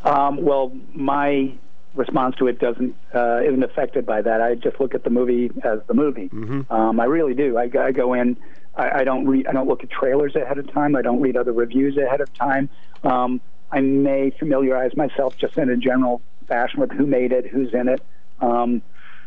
Um, 0.03 0.43
well, 0.43 0.73
my 0.93 1.53
response 1.95 2.35
to 2.37 2.49
it 2.49 2.59
doesn't 2.59 2.97
uh, 3.15 3.41
isn't 3.47 3.63
affected 3.63 4.05
by 4.05 4.23
that. 4.23 4.43
I 4.43 4.57
just 4.57 4.81
look 4.81 4.93
at 4.93 5.05
the 5.05 5.11
movie 5.11 5.53
as 5.63 5.79
the 5.87 5.95
movie. 5.95 6.29
Um, 6.69 6.99
I 6.99 7.05
really 7.05 7.35
do. 7.35 7.57
I, 7.57 7.71
I 7.79 7.93
go 7.93 8.13
in. 8.13 8.37
I, 8.77 9.01
I 9.01 9.05
don't 9.05 9.27
read. 9.27 9.47
I 9.47 9.53
don't 9.53 9.69
look 9.69 9.83
at 9.85 9.91
trailers 9.91 10.35
ahead 10.37 10.59
of 10.59 10.71
time. 10.73 10.97
I 10.97 11.03
don't 11.03 11.21
read 11.21 11.37
other 11.37 11.53
reviews 11.53 11.97
ahead 11.97 12.21
of 12.21 12.33
time. 12.35 12.69
Um, 13.03 13.41
I 13.71 13.81
may 13.81 14.31
familiarize 14.31 14.97
myself 14.97 15.37
just 15.37 15.57
in 15.59 15.69
a 15.71 15.77
general 15.77 16.23
fashion 16.49 16.81
with 16.81 16.91
who 16.93 17.07
made 17.07 17.33
it, 17.33 17.47
who's 17.47 17.73
in 17.75 17.89
it. 17.89 18.03
Um, 18.41 18.83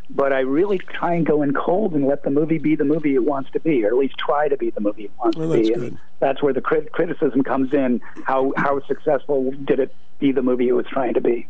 but 0.09 0.31
I 0.31 0.39
really 0.39 0.77
try 0.77 1.15
and 1.15 1.25
go 1.25 1.41
in 1.41 1.53
cold 1.53 1.93
and 1.93 2.07
let 2.07 2.23
the 2.23 2.29
movie 2.29 2.59
be 2.59 2.75
the 2.75 2.85
movie 2.85 3.15
it 3.15 3.25
wants 3.25 3.51
to 3.51 3.59
be, 3.59 3.83
or 3.83 3.87
at 3.87 3.95
least 3.97 4.15
try 4.17 4.47
to 4.47 4.55
be 4.55 4.69
the 4.69 4.79
movie 4.79 5.05
it 5.05 5.11
wants 5.19 5.37
Well, 5.37 5.49
to 5.49 5.55
that's 5.57 5.67
be. 5.69 5.73
good. 5.75 5.83
And 5.91 5.97
that's 6.19 6.41
where 6.41 6.53
the 6.53 6.61
crit- 6.61 6.91
criticism 6.93 7.43
comes 7.43 7.73
in. 7.73 7.99
How 8.23 8.53
how 8.55 8.79
successful 8.87 9.51
did 9.65 9.79
it 9.79 9.93
be 10.19 10.31
the 10.31 10.41
movie 10.41 10.69
it 10.69 10.73
was 10.73 10.85
trying 10.87 11.13
to 11.15 11.21
be? 11.21 11.47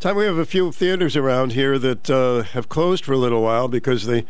Time 0.00 0.16
we 0.16 0.26
have 0.26 0.36
a 0.36 0.44
few 0.44 0.70
theaters 0.70 1.16
around 1.16 1.52
here 1.54 1.78
that 1.78 2.10
uh, 2.10 2.42
have 2.42 2.68
closed 2.68 3.04
for 3.06 3.14
a 3.14 3.16
little 3.18 3.42
while 3.42 3.68
because 3.68 4.04
they 4.04 4.26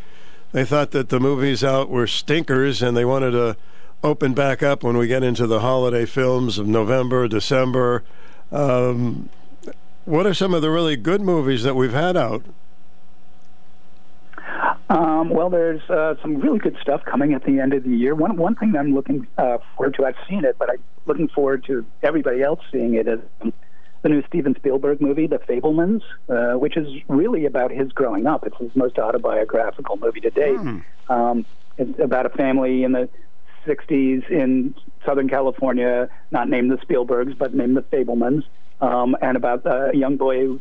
they 0.53 0.65
thought 0.65 0.91
that 0.93 1.09
the 1.09 1.21
movies 1.21 1.63
out 1.63 1.89
were 1.89 2.07
stinkers 2.07 2.83
and 2.83 2.97
they 2.97 3.05
wanted 3.05 3.33
to 3.33 3.57
open 4.03 4.35
back 4.35 4.63
up 4.63 4.83
when 4.83 4.97
we 4.97 5.07
get 5.07 5.23
into 5.23 5.47
the 5.47 5.61
holiday 5.61 6.07
films 6.07 6.59
of 6.59 6.67
November, 6.67 7.29
December. 7.29 8.05
Um, 8.53 9.29
what 10.05 10.27
are 10.27 10.35
some 10.35 10.55
of 10.55 10.63
the 10.63 10.71
really 10.71 10.97
good 10.97 11.21
movies 11.21 11.65
that 11.65 11.75
we've 11.75 11.93
had 11.93 12.17
out? 12.17 12.45
Um, 14.89 15.31
well, 15.31 15.51
there's 15.51 15.83
uh, 15.91 16.15
some 16.23 16.37
really 16.37 16.61
good 16.61 16.77
stuff 16.81 17.05
coming 17.05 17.35
at 17.35 17.45
the 17.45 17.59
end 17.59 17.73
of 17.73 17.83
the 17.83 17.91
year. 17.91 18.15
One 18.15 18.37
one 18.37 18.55
thing 18.55 18.75
I'm 18.79 18.95
looking 18.95 19.27
uh, 19.37 19.59
forward 19.77 19.95
to, 19.95 20.07
I've 20.07 20.15
seen 20.29 20.45
it, 20.45 20.57
but 20.59 20.71
I'm 20.71 20.83
looking 21.07 21.27
forward 21.29 21.65
to 21.65 21.85
everybody 22.05 22.43
else 22.43 22.61
seeing 22.71 22.95
it 22.95 23.09
is 23.09 23.19
the 24.07 24.15
new 24.15 24.23
Steven 24.29 24.55
Spielberg 24.55 25.01
movie, 25.01 25.27
The 25.27 25.41
Fabelmans, 25.41 26.03
uh, 26.29 26.57
which 26.57 26.77
is 26.77 26.87
really 27.09 27.45
about 27.45 27.73
his 27.73 27.91
growing 27.91 28.29
up. 28.29 28.47
It's 28.47 28.57
his 28.57 28.71
most 28.77 29.01
autobiographical 29.01 29.97
movie 29.97 30.21
to 30.21 30.31
date. 30.31 30.59
Um, 31.09 31.45
it's 31.77 31.99
about 31.99 32.25
a 32.25 32.29
family 32.29 32.85
in 32.85 32.93
the 32.93 33.09
60s 33.67 34.31
in 34.31 34.77
Southern 35.05 35.29
California, 35.29 36.09
not 36.31 36.49
named 36.49 36.71
the 36.71 36.77
Spielbergs, 36.77 37.37
but 37.37 37.53
named 37.53 37.77
the 37.77 37.83
Fabelmans, 37.83 38.45
um, 38.81 39.17
and 39.21 39.37
about 39.37 39.67
a 39.67 39.91
young 39.93 40.17
boy 40.17 40.57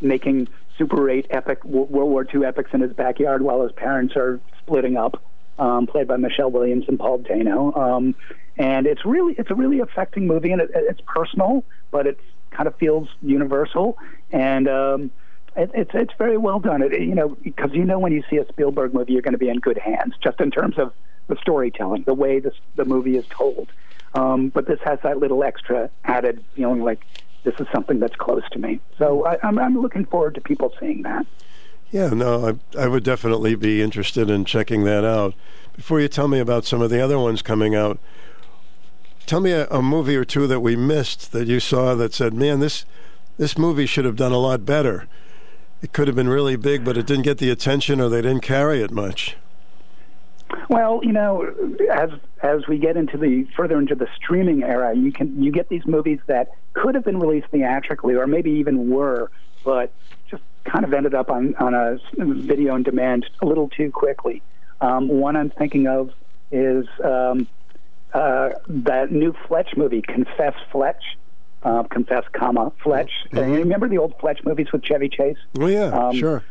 making 0.00 0.48
Super 0.78 1.10
8 1.10 1.26
epic 1.28 1.62
World 1.66 1.90
War 1.90 2.26
II 2.34 2.46
epics 2.46 2.70
in 2.72 2.80
his 2.80 2.94
backyard 2.94 3.42
while 3.42 3.62
his 3.62 3.72
parents 3.72 4.16
are 4.16 4.40
splitting 4.62 4.96
up, 4.96 5.22
um, 5.58 5.86
played 5.86 6.08
by 6.08 6.16
Michelle 6.16 6.50
Williams 6.50 6.86
and 6.88 6.98
Paul 6.98 7.18
Dano. 7.18 7.74
Um, 7.74 8.14
and 8.56 8.86
it's 8.86 9.04
really 9.04 9.34
it's 9.36 9.50
a 9.50 9.54
really 9.54 9.80
affecting 9.80 10.26
movie, 10.26 10.50
and 10.50 10.62
it, 10.62 10.70
it's 10.72 11.02
personal, 11.06 11.62
but 11.90 12.06
it 12.06 12.18
kind 12.56 12.66
of 12.66 12.76
feels 12.76 13.08
universal, 13.22 13.98
and 14.30 14.68
um, 14.68 15.10
it, 15.56 15.70
it's 15.74 15.90
it's 15.94 16.12
very 16.18 16.38
well 16.38 16.58
done. 16.58 16.82
It, 16.82 17.00
you 17.00 17.14
know 17.14 17.36
because 17.42 17.72
you 17.72 17.84
know 17.84 17.98
when 17.98 18.12
you 18.12 18.22
see 18.30 18.36
a 18.38 18.46
Spielberg 18.48 18.94
movie, 18.94 19.12
you're 19.12 19.22
going 19.22 19.32
to 19.32 19.38
be 19.38 19.48
in 19.48 19.58
good 19.58 19.78
hands, 19.78 20.14
just 20.22 20.40
in 20.40 20.50
terms 20.50 20.78
of 20.78 20.92
the 21.28 21.36
storytelling, 21.40 22.04
the 22.04 22.14
way 22.14 22.38
this, 22.38 22.54
the 22.76 22.84
movie 22.84 23.16
is 23.16 23.26
told. 23.28 23.68
Um, 24.14 24.48
but 24.48 24.66
this 24.66 24.78
has 24.84 24.98
that 25.02 25.18
little 25.18 25.44
extra 25.44 25.90
added 26.04 26.42
feeling 26.54 26.82
like 26.82 27.04
this 27.44 27.54
is 27.58 27.66
something 27.72 28.00
that's 28.00 28.16
close 28.16 28.42
to 28.52 28.58
me. 28.58 28.80
So 28.98 29.26
I, 29.26 29.38
I'm, 29.42 29.58
I'm 29.58 29.80
looking 29.80 30.04
forward 30.04 30.34
to 30.36 30.40
people 30.40 30.72
seeing 30.80 31.02
that. 31.02 31.26
Yeah, 31.90 32.08
no, 32.08 32.58
I, 32.76 32.82
I 32.82 32.88
would 32.88 33.04
definitely 33.04 33.54
be 33.54 33.82
interested 33.82 34.30
in 34.30 34.44
checking 34.44 34.84
that 34.84 35.04
out. 35.04 35.34
Before 35.74 36.00
you 36.00 36.08
tell 36.08 36.28
me 36.28 36.38
about 36.38 36.64
some 36.64 36.80
of 36.80 36.90
the 36.90 37.00
other 37.00 37.18
ones 37.18 37.42
coming 37.42 37.74
out, 37.74 37.98
tell 39.26 39.40
me 39.40 39.50
a, 39.50 39.66
a 39.68 39.82
movie 39.82 40.16
or 40.16 40.24
two 40.24 40.46
that 40.46 40.60
we 40.60 40.76
missed 40.76 41.32
that 41.32 41.46
you 41.48 41.60
saw 41.60 41.94
that 41.94 42.14
said, 42.14 42.32
"Man, 42.32 42.60
this 42.60 42.84
this 43.36 43.58
movie 43.58 43.86
should 43.86 44.04
have 44.04 44.16
done 44.16 44.32
a 44.32 44.38
lot 44.38 44.64
better. 44.64 45.06
It 45.82 45.92
could 45.92 46.06
have 46.06 46.16
been 46.16 46.28
really 46.28 46.56
big, 46.56 46.84
but 46.84 46.96
it 46.96 47.06
didn't 47.06 47.24
get 47.24 47.38
the 47.38 47.50
attention, 47.50 48.00
or 48.00 48.08
they 48.08 48.22
didn't 48.22 48.42
carry 48.42 48.80
it 48.80 48.90
much." 48.90 49.36
Well, 50.68 51.00
you 51.02 51.12
know, 51.12 51.52
as 51.92 52.10
as 52.42 52.66
we 52.68 52.78
get 52.78 52.96
into 52.96 53.18
the 53.18 53.46
further 53.56 53.78
into 53.78 53.94
the 53.94 54.08
streaming 54.16 54.62
era, 54.62 54.94
you 54.94 55.12
can 55.12 55.42
you 55.42 55.50
get 55.50 55.68
these 55.68 55.84
movies 55.86 56.20
that 56.26 56.52
could 56.72 56.94
have 56.94 57.04
been 57.04 57.18
released 57.18 57.48
theatrically, 57.48 58.14
or 58.14 58.26
maybe 58.26 58.50
even 58.52 58.90
were, 58.90 59.30
but 59.64 59.92
just 60.30 60.42
kind 60.64 60.84
of 60.84 60.92
ended 60.92 61.14
up 61.14 61.30
on 61.30 61.54
on 61.56 61.74
a 61.74 61.98
video 62.18 62.74
on 62.74 62.82
demand 62.82 63.26
a 63.42 63.46
little 63.46 63.68
too 63.68 63.90
quickly. 63.90 64.42
Um, 64.80 65.08
one 65.08 65.36
I'm 65.36 65.50
thinking 65.50 65.86
of 65.88 66.12
is 66.52 66.86
um, 67.02 67.48
uh, 68.16 68.50
that 68.68 69.12
new 69.12 69.34
Fletch 69.46 69.70
movie, 69.76 70.02
Confess 70.02 70.54
Fletch. 70.72 71.02
Uh, 71.62 71.82
confess, 71.84 72.22
comma 72.32 72.70
Fletch. 72.82 73.10
Uh, 73.34 73.42
you 73.44 73.54
remember 73.54 73.88
the 73.88 73.98
old 73.98 74.14
Fletch 74.20 74.38
movies 74.44 74.68
with 74.72 74.84
Chevy 74.84 75.08
Chase? 75.08 75.38
Oh 75.58 75.66
yeah, 75.66 75.86
Um, 75.86 76.14
sure. 76.14 76.44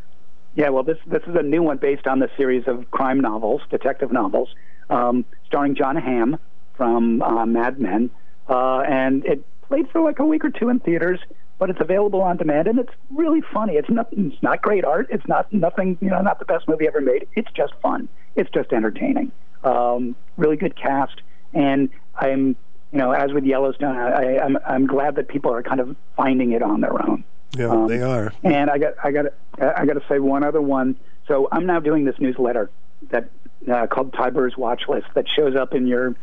Yeah, 0.55 0.69
well, 0.69 0.83
this 0.83 0.97
this 1.07 1.21
is 1.25 1.35
a 1.35 1.41
new 1.43 1.63
one 1.63 1.77
based 1.77 2.05
on 2.05 2.19
the 2.19 2.29
series 2.35 2.67
of 2.67 2.89
crime 2.91 3.21
novels, 3.21 3.61
detective 3.69 4.11
novels, 4.11 4.49
um, 4.89 5.23
starring 5.45 5.73
Jon 5.75 5.95
Hamm 5.95 6.37
from 6.75 7.21
uh, 7.21 7.45
Mad 7.45 7.79
Men, 7.79 8.09
uh, 8.49 8.79
and 8.79 9.25
it 9.25 9.45
played 9.67 9.89
for 9.89 10.01
like 10.01 10.19
a 10.19 10.25
week 10.25 10.43
or 10.43 10.49
two 10.49 10.67
in 10.67 10.79
theaters, 10.81 11.19
but 11.59 11.69
it's 11.69 11.79
available 11.79 12.21
on 12.21 12.35
demand, 12.35 12.67
and 12.67 12.79
it's 12.79 12.93
really 13.09 13.41
funny. 13.53 13.73
It's 13.73 13.89
not 13.89 14.07
it's 14.11 14.41
not 14.43 14.61
great 14.61 14.83
art. 14.83 15.07
It's 15.11 15.27
not 15.27 15.51
nothing 15.53 15.97
you 16.01 16.09
know, 16.09 16.21
not 16.21 16.39
the 16.39 16.45
best 16.45 16.67
movie 16.67 16.87
ever 16.87 16.99
made. 16.99 17.27
It's 17.35 17.51
just 17.55 17.73
fun. 17.81 18.09
It's 18.35 18.49
just 18.49 18.73
entertaining. 18.73 19.31
Um, 19.63 20.15
really 20.35 20.57
good 20.57 20.75
cast, 20.75 21.21
and 21.55 21.89
I'm 22.15 22.55
you 22.91 22.99
know, 22.99 23.11
as 23.11 23.33
with 23.33 23.43
Yellowstone, 23.43 23.97
I, 23.97 24.37
I'm 24.39 24.57
I'm 24.65 24.87
glad 24.87 25.15
that 25.15 25.27
people 25.27 25.51
are 25.51 25.63
kind 25.63 25.79
of 25.81 25.95
finding 26.15 26.51
it 26.51 26.61
on 26.61 26.81
their 26.81 26.93
own. 27.09 27.23
Yeah, 27.57 27.67
Um, 27.69 27.87
they 27.87 28.01
are. 28.01 28.31
And 28.43 28.69
I 28.69 28.77
got 28.77 28.93
I 29.03 29.11
got 29.11 29.25
I 29.59 29.85
got 29.85 29.93
to 29.93 30.03
say 30.07 30.19
one 30.19 30.43
other 30.43 30.61
one. 30.61 30.95
So 31.27 31.47
I'm 31.51 31.65
now 31.65 31.79
doing 31.79 32.05
this 32.05 32.15
newsletter 32.19 32.69
that 33.09 33.29
uh, 33.71 33.87
called 33.87 34.13
Ty 34.13 34.29
Burr's 34.29 34.55
Watch 34.55 34.83
List 34.87 35.07
that 35.15 35.25
shows 35.27 35.55
up 35.55 35.73
in 35.73 35.87
your 35.87 36.15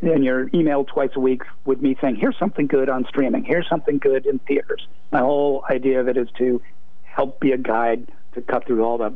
in 0.00 0.22
your 0.22 0.48
email 0.54 0.84
twice 0.84 1.10
a 1.14 1.20
week 1.20 1.42
with 1.64 1.82
me 1.82 1.96
saying, 2.00 2.16
"Here's 2.16 2.38
something 2.38 2.66
good 2.68 2.88
on 2.88 3.04
streaming. 3.06 3.44
Here's 3.44 3.68
something 3.68 3.98
good 3.98 4.24
in 4.26 4.38
theaters." 4.40 4.86
My 5.12 5.20
whole 5.20 5.64
idea 5.68 6.00
of 6.00 6.08
it 6.08 6.16
is 6.16 6.28
to 6.38 6.62
help 7.02 7.38
be 7.40 7.52
a 7.52 7.58
guide 7.58 8.08
to 8.34 8.40
cut 8.40 8.66
through 8.66 8.82
all 8.82 8.98
the 8.98 9.12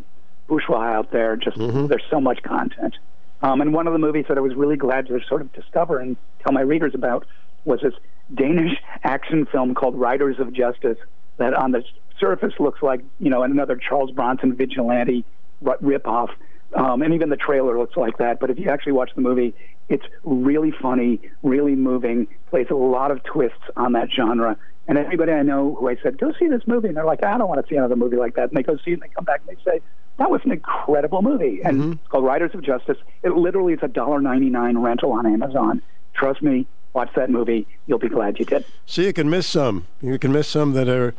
bourgeois 0.46 0.84
out 0.84 1.10
there. 1.10 1.36
Just 1.36 1.56
there's 1.88 2.04
so 2.10 2.20
much 2.20 2.42
content. 2.42 2.96
Um, 3.42 3.60
and 3.60 3.72
one 3.72 3.86
of 3.86 3.92
the 3.92 3.98
movies 3.98 4.26
that 4.28 4.36
I 4.36 4.40
was 4.40 4.54
really 4.54 4.76
glad 4.76 5.06
to 5.08 5.20
sort 5.28 5.42
of 5.42 5.52
discover 5.52 6.00
and 6.00 6.16
tell 6.42 6.52
my 6.52 6.60
readers 6.60 6.92
about 6.94 7.26
was 7.64 7.80
this 7.82 7.94
Danish 8.34 8.72
action 9.04 9.46
film 9.46 9.74
called 9.74 9.98
Riders 9.98 10.36
of 10.38 10.52
Justice 10.52 10.98
that 11.36 11.54
on 11.54 11.70
the 11.70 11.82
surface 12.18 12.54
looks 12.58 12.82
like, 12.82 13.00
you 13.20 13.30
know, 13.30 13.42
another 13.42 13.76
Charles 13.76 14.10
Bronson 14.10 14.56
vigilante 14.56 15.24
ri- 15.60 15.98
ripoff. 15.98 16.30
Um, 16.74 17.00
and 17.00 17.14
even 17.14 17.30
the 17.30 17.36
trailer 17.36 17.78
looks 17.78 17.96
like 17.96 18.18
that. 18.18 18.40
But 18.40 18.50
if 18.50 18.58
you 18.58 18.68
actually 18.68 18.92
watch 18.92 19.10
the 19.14 19.22
movie, 19.22 19.54
it's 19.88 20.04
really 20.22 20.72
funny, 20.82 21.20
really 21.42 21.74
moving, 21.74 22.26
plays 22.50 22.66
a 22.70 22.74
lot 22.74 23.10
of 23.10 23.22
twists 23.24 23.62
on 23.76 23.92
that 23.92 24.08
genre. 24.14 24.56
And 24.86 24.98
everybody 24.98 25.32
I 25.32 25.42
know 25.42 25.76
who 25.78 25.88
I 25.88 25.96
said, 26.02 26.18
go 26.18 26.32
see 26.38 26.48
this 26.48 26.62
movie, 26.66 26.88
and 26.88 26.96
they're 26.96 27.04
like, 27.04 27.22
I 27.22 27.38
don't 27.38 27.48
want 27.48 27.64
to 27.64 27.68
see 27.70 27.76
another 27.76 27.96
movie 27.96 28.16
like 28.16 28.34
that. 28.36 28.48
And 28.48 28.56
they 28.56 28.62
go 28.62 28.76
see 28.84 28.92
it, 28.92 28.94
and 28.94 29.02
they 29.02 29.08
come 29.08 29.24
back 29.24 29.42
and 29.46 29.56
they 29.56 29.62
say, 29.62 29.80
that 30.18 30.30
was 30.30 30.40
an 30.44 30.52
incredible 30.52 31.22
movie. 31.22 31.60
And 31.64 31.94
it's 31.94 32.08
called 32.08 32.24
Riders 32.24 32.50
of 32.54 32.62
Justice. 32.62 32.98
It 33.22 33.34
literally 33.34 33.72
is 33.72 33.80
a 33.82 33.88
dollar 33.88 34.20
ninety 34.20 34.50
nine 34.50 34.78
rental 34.78 35.12
on 35.12 35.26
Amazon. 35.26 35.82
Trust 36.14 36.42
me, 36.42 36.66
watch 36.92 37.10
that 37.16 37.30
movie. 37.30 37.66
You'll 37.86 37.98
be 37.98 38.08
glad 38.08 38.38
you 38.38 38.44
did. 38.44 38.64
So 38.86 39.02
you 39.02 39.12
can 39.12 39.30
miss 39.30 39.46
some. 39.46 39.86
You 40.02 40.18
can 40.18 40.32
miss 40.32 40.48
some 40.48 40.72
that 40.72 40.88
are 40.88 41.14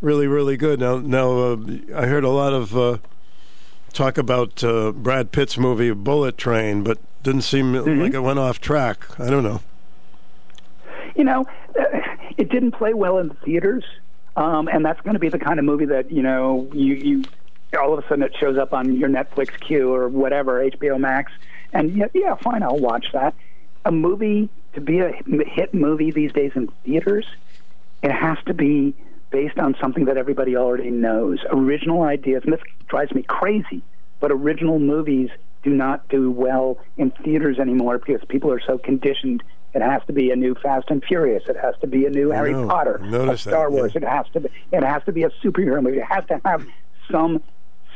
really, 0.00 0.26
really 0.26 0.56
good. 0.56 0.80
Now, 0.80 0.98
now 0.98 1.38
uh, 1.38 1.56
I 1.96 2.06
heard 2.06 2.24
a 2.24 2.30
lot 2.30 2.52
of 2.52 2.76
uh, 2.76 2.98
talk 3.92 4.18
about 4.18 4.62
uh, 4.62 4.92
Brad 4.92 5.32
Pitt's 5.32 5.58
movie 5.58 5.90
Bullet 5.92 6.36
Train, 6.38 6.82
but 6.84 6.98
didn't 7.22 7.42
seem 7.42 7.72
like 7.72 8.12
it 8.14 8.20
went 8.20 8.38
off 8.38 8.60
track. 8.60 9.18
I 9.18 9.30
don't 9.30 9.42
know. 9.44 9.60
you 11.16 11.24
know, 11.24 11.44
uh, 11.78 11.84
it 12.36 12.50
didn't 12.50 12.72
play 12.72 12.92
well 12.94 13.18
in 13.18 13.28
the 13.28 13.34
theaters, 13.34 13.84
um, 14.36 14.68
and 14.68 14.84
that's 14.84 15.00
going 15.00 15.14
to 15.14 15.20
be 15.20 15.28
the 15.28 15.38
kind 15.38 15.58
of 15.58 15.64
movie 15.64 15.86
that 15.86 16.10
you 16.10 16.22
know 16.22 16.68
you 16.72 16.94
you 16.94 17.24
all 17.76 17.96
of 17.96 18.04
a 18.04 18.08
sudden 18.08 18.22
it 18.22 18.34
shows 18.38 18.58
up 18.58 18.72
on 18.72 18.96
your 18.96 19.08
Netflix 19.08 19.58
queue 19.60 19.92
or 19.92 20.08
whatever 20.08 20.64
HBO 20.70 20.98
Max, 20.98 21.32
and 21.72 21.96
yeah, 21.96 22.06
yeah, 22.14 22.34
fine, 22.36 22.62
I'll 22.62 22.78
watch 22.78 23.06
that. 23.12 23.34
A 23.84 23.92
movie 23.92 24.48
to 24.74 24.80
be 24.80 25.00
a 25.00 25.12
hit 25.46 25.74
movie 25.74 26.10
these 26.10 26.32
days 26.32 26.52
in 26.54 26.68
theaters, 26.84 27.26
it 28.02 28.12
has 28.12 28.38
to 28.46 28.54
be 28.54 28.94
based 29.30 29.58
on 29.58 29.76
something 29.80 30.04
that 30.04 30.16
everybody 30.16 30.56
already 30.56 30.90
knows. 30.90 31.38
Original 31.50 32.02
ideas, 32.02 32.42
and 32.44 32.52
this 32.52 32.60
drives 32.88 33.12
me 33.12 33.22
crazy, 33.22 33.82
but 34.20 34.30
original 34.30 34.78
movies 34.78 35.30
do 35.62 35.70
not 35.70 36.06
do 36.08 36.30
well 36.30 36.78
in 36.96 37.10
theaters 37.10 37.58
anymore 37.58 37.98
because 37.98 38.22
people 38.28 38.50
are 38.52 38.60
so 38.60 38.78
conditioned. 38.78 39.42
It 39.72 39.82
has 39.82 40.02
to 40.06 40.12
be 40.12 40.30
a 40.30 40.36
new 40.36 40.54
Fast 40.54 40.86
and 40.90 41.02
Furious. 41.02 41.42
It 41.48 41.56
has 41.56 41.74
to 41.80 41.86
be 41.88 42.06
a 42.06 42.10
new 42.10 42.32
I 42.32 42.36
Harry 42.36 42.52
know. 42.52 42.68
Potter, 42.68 42.96
a 43.02 43.36
Star 43.36 43.70
that, 43.70 43.72
Wars. 43.72 43.92
yeah. 43.94 44.02
It 44.02 44.08
has 44.08 44.26
to 44.34 44.40
be. 44.40 44.48
It 44.70 44.84
has 44.84 45.02
to 45.04 45.12
be 45.12 45.24
a 45.24 45.30
superhero 45.42 45.82
movie. 45.82 45.98
It 45.98 46.04
has 46.04 46.24
to 46.26 46.40
have 46.44 46.64
some 47.10 47.42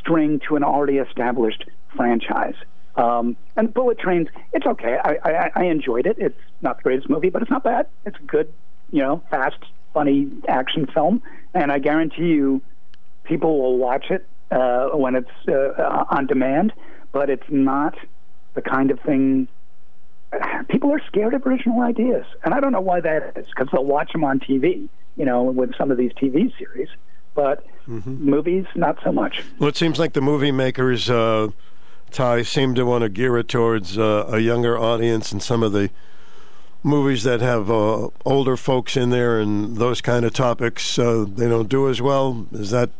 string 0.08 0.40
to 0.48 0.56
an 0.56 0.64
already 0.64 0.96
established 0.98 1.64
franchise. 1.94 2.54
Um, 2.96 3.36
and 3.56 3.72
Bullet 3.72 3.98
Trains, 3.98 4.28
it's 4.52 4.66
okay. 4.66 4.96
I, 5.02 5.16
I, 5.24 5.50
I 5.54 5.64
enjoyed 5.64 6.06
it. 6.06 6.16
It's 6.18 6.38
not 6.62 6.78
the 6.78 6.82
greatest 6.82 7.08
movie, 7.08 7.30
but 7.30 7.42
it's 7.42 7.50
not 7.50 7.62
bad. 7.62 7.86
It's 8.04 8.16
a 8.18 8.22
good, 8.22 8.52
you 8.90 9.02
know, 9.02 9.22
fast, 9.30 9.58
funny 9.94 10.28
action 10.48 10.86
film. 10.92 11.22
And 11.54 11.70
I 11.70 11.78
guarantee 11.78 12.26
you, 12.26 12.62
people 13.24 13.60
will 13.60 13.76
watch 13.76 14.06
it 14.10 14.26
uh, 14.50 14.88
when 14.94 15.14
it's 15.14 15.30
uh, 15.46 16.04
on 16.10 16.26
demand. 16.26 16.72
But 17.12 17.30
it's 17.30 17.48
not 17.48 17.94
the 18.54 18.62
kind 18.62 18.90
of 18.90 18.98
thing. 19.00 19.48
People 20.68 20.92
are 20.92 21.00
scared 21.06 21.34
of 21.34 21.46
original 21.46 21.80
ideas, 21.82 22.26
and 22.44 22.52
I 22.52 22.60
don't 22.60 22.72
know 22.72 22.80
why 22.80 23.00
that 23.00 23.32
is. 23.36 23.46
Because 23.46 23.68
they'll 23.72 23.84
watch 23.84 24.12
them 24.12 24.24
on 24.24 24.40
TV, 24.40 24.88
you 25.16 25.24
know, 25.24 25.44
with 25.44 25.74
some 25.76 25.90
of 25.90 25.96
these 25.96 26.12
TV 26.12 26.52
series. 26.58 26.88
But 27.38 27.64
movies, 27.86 28.66
not 28.74 28.98
so 29.04 29.12
much. 29.12 29.44
Well, 29.60 29.68
it 29.68 29.76
seems 29.76 29.96
like 30.00 30.12
the 30.12 30.20
movie 30.20 30.50
makers, 30.50 31.08
uh, 31.08 31.50
Ty, 32.10 32.42
seem 32.42 32.74
to 32.74 32.84
want 32.84 33.02
to 33.02 33.08
gear 33.08 33.38
it 33.38 33.46
towards 33.46 33.96
uh, 33.96 34.26
a 34.28 34.40
younger 34.40 34.76
audience, 34.76 35.30
and 35.30 35.40
some 35.40 35.62
of 35.62 35.70
the 35.70 35.88
movies 36.82 37.22
that 37.22 37.40
have 37.40 37.70
uh, 37.70 38.08
older 38.26 38.56
folks 38.56 38.96
in 38.96 39.10
there 39.10 39.38
and 39.38 39.76
those 39.76 40.00
kind 40.00 40.24
of 40.24 40.32
topics, 40.32 40.98
uh, 40.98 41.26
they 41.28 41.48
don't 41.48 41.68
do 41.68 41.88
as 41.88 42.02
well. 42.02 42.44
Is 42.50 42.70
that 42.72 42.90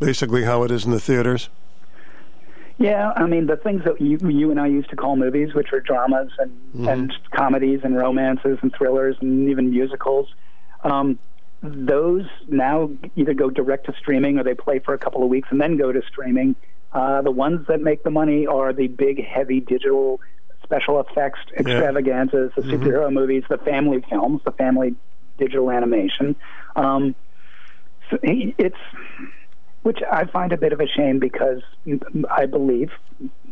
basically 0.00 0.44
how 0.44 0.62
it 0.62 0.70
is 0.70 0.86
in 0.86 0.90
the 0.90 0.98
theaters? 1.00 1.50
Yeah, 2.78 3.12
I 3.16 3.26
mean 3.26 3.46
the 3.48 3.56
things 3.56 3.84
that 3.84 4.00
you 4.00 4.16
you 4.30 4.50
and 4.50 4.58
I 4.58 4.66
used 4.66 4.88
to 4.90 4.96
call 4.96 5.14
movies, 5.16 5.52
which 5.52 5.74
are 5.74 5.80
dramas 5.80 6.30
and 6.38 6.50
Mhm. 6.74 6.88
and 6.90 7.12
comedies 7.32 7.80
and 7.84 7.94
romances 7.98 8.58
and 8.62 8.72
thrillers 8.74 9.16
and 9.20 9.50
even 9.50 9.68
musicals. 9.70 10.32
Um, 10.82 11.18
those 11.64 12.26
now 12.48 12.90
either 13.16 13.32
go 13.32 13.48
direct 13.48 13.86
to 13.86 13.94
streaming 13.98 14.38
or 14.38 14.44
they 14.44 14.54
play 14.54 14.78
for 14.78 14.92
a 14.92 14.98
couple 14.98 15.22
of 15.22 15.30
weeks 15.30 15.48
and 15.50 15.60
then 15.60 15.76
go 15.76 15.92
to 15.92 16.02
streaming. 16.06 16.54
Uh, 16.92 17.22
the 17.22 17.30
ones 17.30 17.66
that 17.68 17.80
make 17.80 18.04
the 18.04 18.10
money 18.10 18.46
are 18.46 18.72
the 18.72 18.86
big, 18.86 19.24
heavy 19.24 19.60
digital 19.60 20.20
special 20.62 21.00
effects 21.00 21.40
extravaganzas, 21.58 22.52
the 22.54 22.62
Mhm. 22.62 22.70
superhero 22.70 23.12
movies, 23.12 23.44
the 23.48 23.58
family 23.58 24.02
films, 24.08 24.40
the 24.44 24.52
family 24.52 24.94
digital 25.38 25.70
animation. 25.70 26.36
Um, 26.76 27.14
so 28.10 28.18
it's 28.22 28.76
which 29.82 29.98
I 30.10 30.24
find 30.24 30.50
a 30.52 30.56
bit 30.56 30.72
of 30.72 30.80
a 30.80 30.86
shame 30.86 31.18
because 31.18 31.60
I 32.30 32.46
believe, 32.46 32.90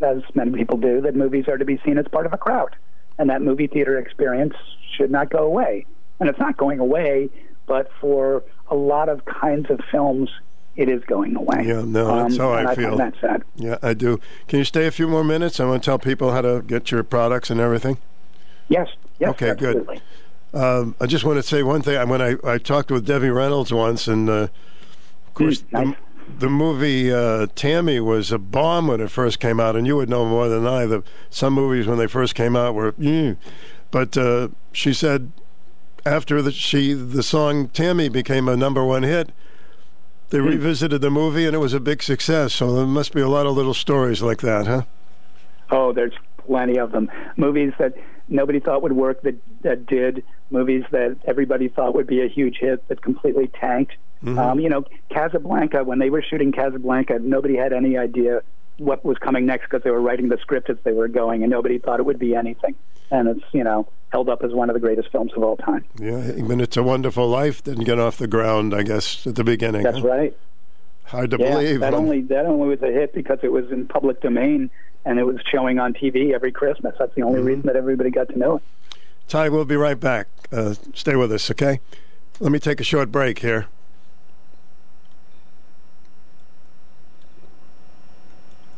as 0.00 0.23
many 0.34 0.52
people 0.52 0.78
do, 0.78 1.02
that 1.02 1.15
movies 1.15 1.47
are 1.47 1.58
to 1.58 1.65
be 1.66 1.78
seen 1.84 1.99
as 1.99 2.08
part 2.08 2.24
of 2.24 2.32
a 2.32 2.39
crowd, 2.39 2.74
and 3.18 3.28
that 3.28 3.42
movie 3.42 3.66
theater 3.66 3.99
experience 3.99 4.55
should 4.97 5.10
not 5.10 5.28
go 5.28 5.41
away. 5.41 5.84
And 6.20 6.31
it's 6.31 6.39
not 6.39 6.57
going 6.57 6.78
away, 6.78 7.28
but 7.66 7.91
for 8.00 8.42
a 8.68 8.74
lot 8.74 9.08
of 9.08 9.24
kinds 9.24 9.70
of 9.70 9.81
films, 9.91 10.31
it 10.76 10.89
is 10.89 11.02
going 11.05 11.36
away. 11.36 11.65
Yeah, 11.66 11.82
no, 11.84 12.16
that's 12.16 12.39
Um, 12.39 12.41
how 12.41 12.52
I 12.52 12.70
I 12.73 12.74
feel. 12.74 12.97
that's 12.97 13.20
sad. 13.20 13.42
Yeah, 13.57 13.76
I 13.82 13.94
do. 13.94 14.20
Can 14.49 14.58
you 14.58 14.65
stay 14.65 14.86
a 14.86 14.91
few 14.91 15.07
more 15.08 15.24
minutes? 15.24 15.60
I 15.60 15.66
want 15.66 15.82
to 15.82 15.86
tell 15.86 15.99
people 15.99 16.32
how 16.32 16.41
to 16.41 16.62
get 16.66 16.91
your 16.91 17.02
products 17.02 17.50
and 17.50 17.60
everything. 17.60 17.99
Yes. 18.68 18.89
Yes. 19.18 19.31
Okay, 19.31 19.50
absolutely. 19.50 20.00
good. 20.52 20.60
Um, 20.60 20.94
I 21.00 21.07
just 21.07 21.24
want 21.24 21.36
to 21.39 21.42
say 21.42 21.62
one 21.62 21.82
thing. 21.82 22.08
When 22.08 22.20
I, 22.23 22.36
I 22.44 22.58
talked 22.58 22.91
with 22.91 23.07
Debbie 23.07 23.31
Reynolds 23.31 23.73
once, 23.73 24.08
and 24.08 24.28
uh, 24.28 24.32
of 24.32 25.34
course, 25.34 25.62
the, 25.70 25.94
the 26.39 26.49
movie 26.50 27.12
uh, 27.12 27.47
Tammy 27.55 28.00
was 28.00 28.32
a 28.32 28.39
bomb 28.39 28.89
when 28.89 29.00
it 29.00 29.10
first 29.10 29.41
came 29.41 29.60
out, 29.60 29.76
and 29.76 29.86
you 29.86 29.97
would 29.97 30.08
know 30.10 30.24
more 30.26 30.49
than 30.49 30.66
I. 30.66 30.86
The 30.86 31.02
some 31.31 31.52
movies 31.55 31.86
when 31.86 31.99
they 31.99 32.07
first 32.07 32.34
came 32.34 32.57
out 32.57 32.74
were, 32.74 32.92
mm. 32.92 33.36
but 33.91 34.16
uh, 34.16 34.49
she 34.73 34.92
said 34.92 35.32
after 36.05 36.43
the 36.43 36.51
she 36.53 36.93
the 36.93 37.23
song 37.23 37.69
Tammy 37.69 38.09
became 38.09 38.49
a 38.49 38.57
number 38.57 38.85
one 38.85 39.03
hit. 39.03 39.31
They 40.31 40.39
Hmm. 40.39 40.47
revisited 40.49 41.01
the 41.01 41.11
movie 41.11 41.47
and 41.47 41.55
it 41.55 41.59
was 41.59 41.75
a 41.75 41.81
big 41.81 42.03
success. 42.03 42.55
So 42.55 42.75
there 42.75 42.87
must 42.87 43.13
be 43.15 43.21
a 43.21 43.29
lot 43.29 43.47
of 43.47 43.55
little 43.57 43.75
stories 43.75 44.23
like 44.23 44.41
that, 44.41 44.67
huh? 44.67 44.83
Oh, 45.71 45.93
there's 45.93 46.15
plenty 46.47 46.79
of 46.79 46.93
them. 46.93 47.11
Movies 47.37 47.73
that 47.79 47.95
nobody 48.29 48.59
thought 48.61 48.83
would 48.83 48.93
work 48.93 49.23
that 49.23 49.37
that 49.63 49.87
did. 49.87 50.25
Movies 50.51 50.85
that 50.91 51.17
everybody 51.27 51.69
thought 51.69 51.95
would 51.95 52.07
be 52.07 52.23
a 52.23 52.29
huge 52.29 52.59
hit 52.59 52.87
that 52.89 53.01
completely 53.03 53.49
tanked. 53.49 53.93
Mhm. 54.25 54.39
Um, 54.39 54.61
you 54.61 54.69
know, 54.69 54.85
Casablanca. 55.11 55.83
When 55.85 55.99
they 55.99 56.11
were 56.11 56.23
shooting 56.23 56.53
Casablanca, 56.53 57.19
nobody 57.21 57.57
had 57.57 57.73
any 57.73 57.97
idea 57.97 58.43
what 58.78 59.05
was 59.05 59.18
coming 59.18 59.47
next 59.47 59.65
because 59.65 59.83
they 59.83 59.91
were 59.91 60.01
writing 60.01 60.28
the 60.28 60.39
script 60.39 60.70
as 60.70 60.76
they 60.84 60.92
were 60.92 61.09
going, 61.09 61.42
and 61.42 61.51
nobody 61.51 61.78
thought 61.78 62.01
it 62.01 62.07
would 62.07 62.18
be 62.18 62.34
anything. 62.34 62.75
And 63.10 63.28
it's 63.28 63.44
you 63.52 63.62
know 63.65 63.89
held 64.10 64.28
up 64.28 64.42
as 64.42 64.52
one 64.52 64.68
of 64.70 64.75
the 64.75 64.81
greatest 64.81 65.10
films 65.10 65.33
of 65.36 65.42
all 65.42 65.57
time. 65.57 65.84
Yeah, 65.99 66.33
even 66.36 66.60
It's 66.60 66.76
a 66.76 66.83
Wonderful 66.83 67.28
Life 67.28 67.62
didn't 67.62 67.84
get 67.84 67.99
off 67.99 68.18
the 68.18 68.26
ground, 68.26 68.75
I 68.75 68.83
guess, 68.83 69.26
at 69.26 69.34
the 69.36 69.44
beginning. 69.44 69.83
That's 69.83 69.99
huh? 69.99 70.09
right. 70.09 70.36
Hard 71.05 71.31
to 71.33 71.36
yeah, 71.39 71.51
believe. 71.51 71.81
that 71.81 71.94
only 71.94 72.23
that 72.23 72.47
only 72.47 72.68
was 72.68 72.83
a 72.83 72.91
hit 72.92 73.12
because 73.15 73.39
it 73.42 73.52
was 73.52 73.70
in 73.70 73.86
public 73.86 74.20
domain 74.23 74.70
and 75.05 75.18
it 75.18 75.25
was 75.25 75.36
showing 75.51 75.78
on 75.78 75.92
TV 75.92 76.33
every 76.33 76.52
Christmas. 76.52 76.94
That's 76.99 77.15
the 77.15 77.23
only 77.23 77.39
Mm-hmm. 77.41 77.47
reason 77.49 77.62
that 77.67 77.76
everybody 77.76 78.10
got 78.10 78.28
to 78.28 78.39
know 78.39 78.57
it. 78.57 78.62
Ty, 79.28 79.49
we'll 79.51 79.65
be 79.65 79.76
right 79.76 79.99
back. 79.99 80.28
Uh, 80.51 80.75
stay 80.94 81.17
with 81.17 81.33
us, 81.33 81.51
okay? 81.51 81.81
Let 82.41 82.52
me 82.52 82.59
take 82.59 82.81
a 82.81 82.84
short 82.84 83.10
break 83.12 83.39
here. 83.41 83.67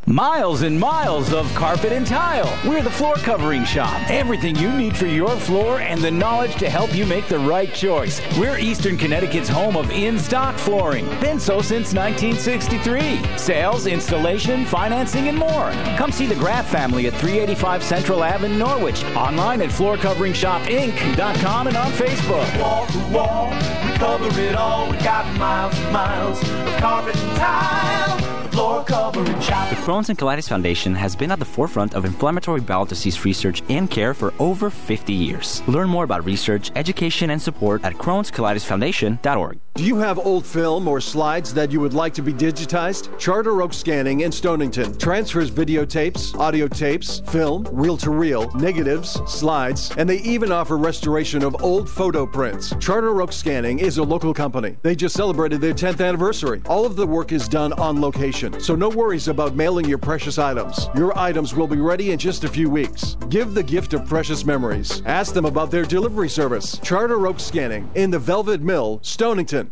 Miles 0.06 0.60
and 0.62 0.78
miles 0.78 1.32
of 1.32 1.50
carpet 1.54 1.90
and 1.90 2.06
tile. 2.06 2.58
We're 2.68 2.82
the 2.82 2.90
floor 2.90 3.14
covering 3.14 3.64
shop. 3.64 3.98
Everything 4.10 4.54
you 4.56 4.70
need 4.70 4.94
for 4.94 5.06
your 5.06 5.30
floor 5.30 5.80
and 5.80 5.98
the 5.98 6.10
knowledge 6.10 6.56
to 6.56 6.68
help 6.68 6.94
you 6.94 7.06
make 7.06 7.26
the 7.26 7.38
right 7.38 7.72
choice. 7.72 8.20
We're 8.38 8.58
Eastern 8.58 8.98
Connecticut's 8.98 9.48
home 9.48 9.78
of 9.78 9.90
in 9.90 10.18
stock 10.18 10.56
flooring. 10.56 11.06
Been 11.20 11.40
so 11.40 11.62
since 11.62 11.94
1963. 11.94 13.38
Sales, 13.38 13.86
installation, 13.86 14.66
financing, 14.66 15.28
and 15.28 15.38
more. 15.38 15.70
Come 15.96 16.12
see 16.12 16.26
the 16.26 16.34
Graff 16.34 16.68
family 16.70 17.06
at 17.06 17.14
385 17.14 17.82
Central 17.82 18.22
Ave 18.22 18.44
in 18.44 18.58
Norwich. 18.58 19.02
Online 19.16 19.62
at 19.62 19.70
floorcoveringshopinc.com 19.70 21.66
and 21.66 21.76
on 21.78 21.92
Facebook. 21.92 22.60
Wall 22.60 22.86
to 22.88 22.98
wall, 23.10 23.48
we 23.48 23.96
cover 23.96 24.38
it 24.38 24.54
all. 24.54 24.90
We 24.90 24.98
got 24.98 25.24
miles 25.38 25.78
and 25.78 25.92
miles 25.94 26.42
of 26.42 26.76
carpet 26.76 27.16
and 27.16 27.36
tile. 27.38 28.23
The 28.64 29.80
Crohn's 29.82 30.08
and 30.08 30.18
Colitis 30.18 30.48
Foundation 30.48 30.94
has 30.94 31.14
been 31.14 31.30
at 31.30 31.38
the 31.38 31.44
forefront 31.44 31.94
of 31.94 32.06
inflammatory 32.06 32.62
bowel 32.62 32.86
disease 32.86 33.22
research 33.22 33.62
and 33.68 33.90
care 33.90 34.14
for 34.14 34.32
over 34.38 34.70
50 34.70 35.12
years. 35.12 35.62
Learn 35.68 35.90
more 35.90 36.04
about 36.04 36.24
research, 36.24 36.72
education, 36.74 37.28
and 37.28 37.42
support 37.42 37.84
at 37.84 37.92
Crohn'sColitisFoundation.org. 37.92 39.58
Do 39.74 39.82
you 39.82 39.96
have 39.96 40.20
old 40.20 40.46
film 40.46 40.86
or 40.86 41.00
slides 41.00 41.52
that 41.54 41.72
you 41.72 41.80
would 41.80 41.94
like 41.94 42.14
to 42.14 42.22
be 42.22 42.32
digitized? 42.32 43.18
Charter 43.18 43.60
Oak 43.60 43.72
Scanning 43.72 44.20
in 44.20 44.30
Stonington 44.30 44.96
transfers 44.98 45.50
videotapes, 45.50 46.32
audio 46.38 46.68
tapes, 46.68 47.18
film, 47.28 47.66
reel 47.72 47.96
to 47.96 48.10
reel, 48.10 48.48
negatives, 48.52 49.20
slides, 49.26 49.90
and 49.98 50.08
they 50.08 50.18
even 50.18 50.52
offer 50.52 50.78
restoration 50.78 51.42
of 51.42 51.60
old 51.60 51.90
photo 51.90 52.24
prints. 52.24 52.72
Charter 52.78 53.20
Oak 53.20 53.32
Scanning 53.32 53.80
is 53.80 53.98
a 53.98 54.02
local 54.04 54.32
company. 54.32 54.76
They 54.82 54.94
just 54.94 55.16
celebrated 55.16 55.60
their 55.60 55.74
10th 55.74 56.06
anniversary. 56.06 56.62
All 56.66 56.86
of 56.86 56.94
the 56.94 57.06
work 57.06 57.32
is 57.32 57.48
done 57.48 57.72
on 57.72 58.00
location, 58.00 58.53
so 58.60 58.74
no 58.74 58.88
worries 58.88 59.28
about 59.28 59.54
mailing 59.54 59.86
your 59.88 59.98
precious 59.98 60.38
items. 60.38 60.88
Your 60.96 61.16
items 61.18 61.54
will 61.54 61.66
be 61.66 61.76
ready 61.76 62.12
in 62.12 62.18
just 62.18 62.44
a 62.44 62.48
few 62.48 62.70
weeks. 62.70 63.16
Give 63.28 63.54
the 63.54 63.62
gift 63.62 63.94
of 63.94 64.06
precious 64.06 64.44
memories. 64.44 65.02
Ask 65.06 65.34
them 65.34 65.44
about 65.44 65.70
their 65.70 65.84
delivery 65.84 66.28
service. 66.28 66.78
Charter 66.78 67.26
Oak 67.26 67.40
Scanning 67.40 67.90
in 67.94 68.10
the 68.10 68.18
Velvet 68.18 68.60
Mill, 68.60 69.00
Stonington. 69.02 69.70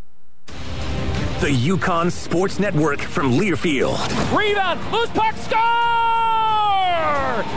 The 1.40 1.48
UConn 1.48 2.12
Sports 2.12 2.60
Network 2.60 3.00
from 3.00 3.32
Learfield. 3.32 3.98
Rebound, 4.36 4.80
loose 4.92 5.10
puck, 5.10 5.34
score! 5.36 5.60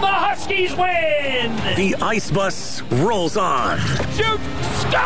The 0.01 0.07
Huskies 0.07 0.75
win! 0.75 1.55
The 1.75 1.95
Ice 2.01 2.31
Bus 2.31 2.81
rolls 2.93 3.37
on. 3.37 3.77
Shoot, 4.15 4.39
score! 4.79 5.01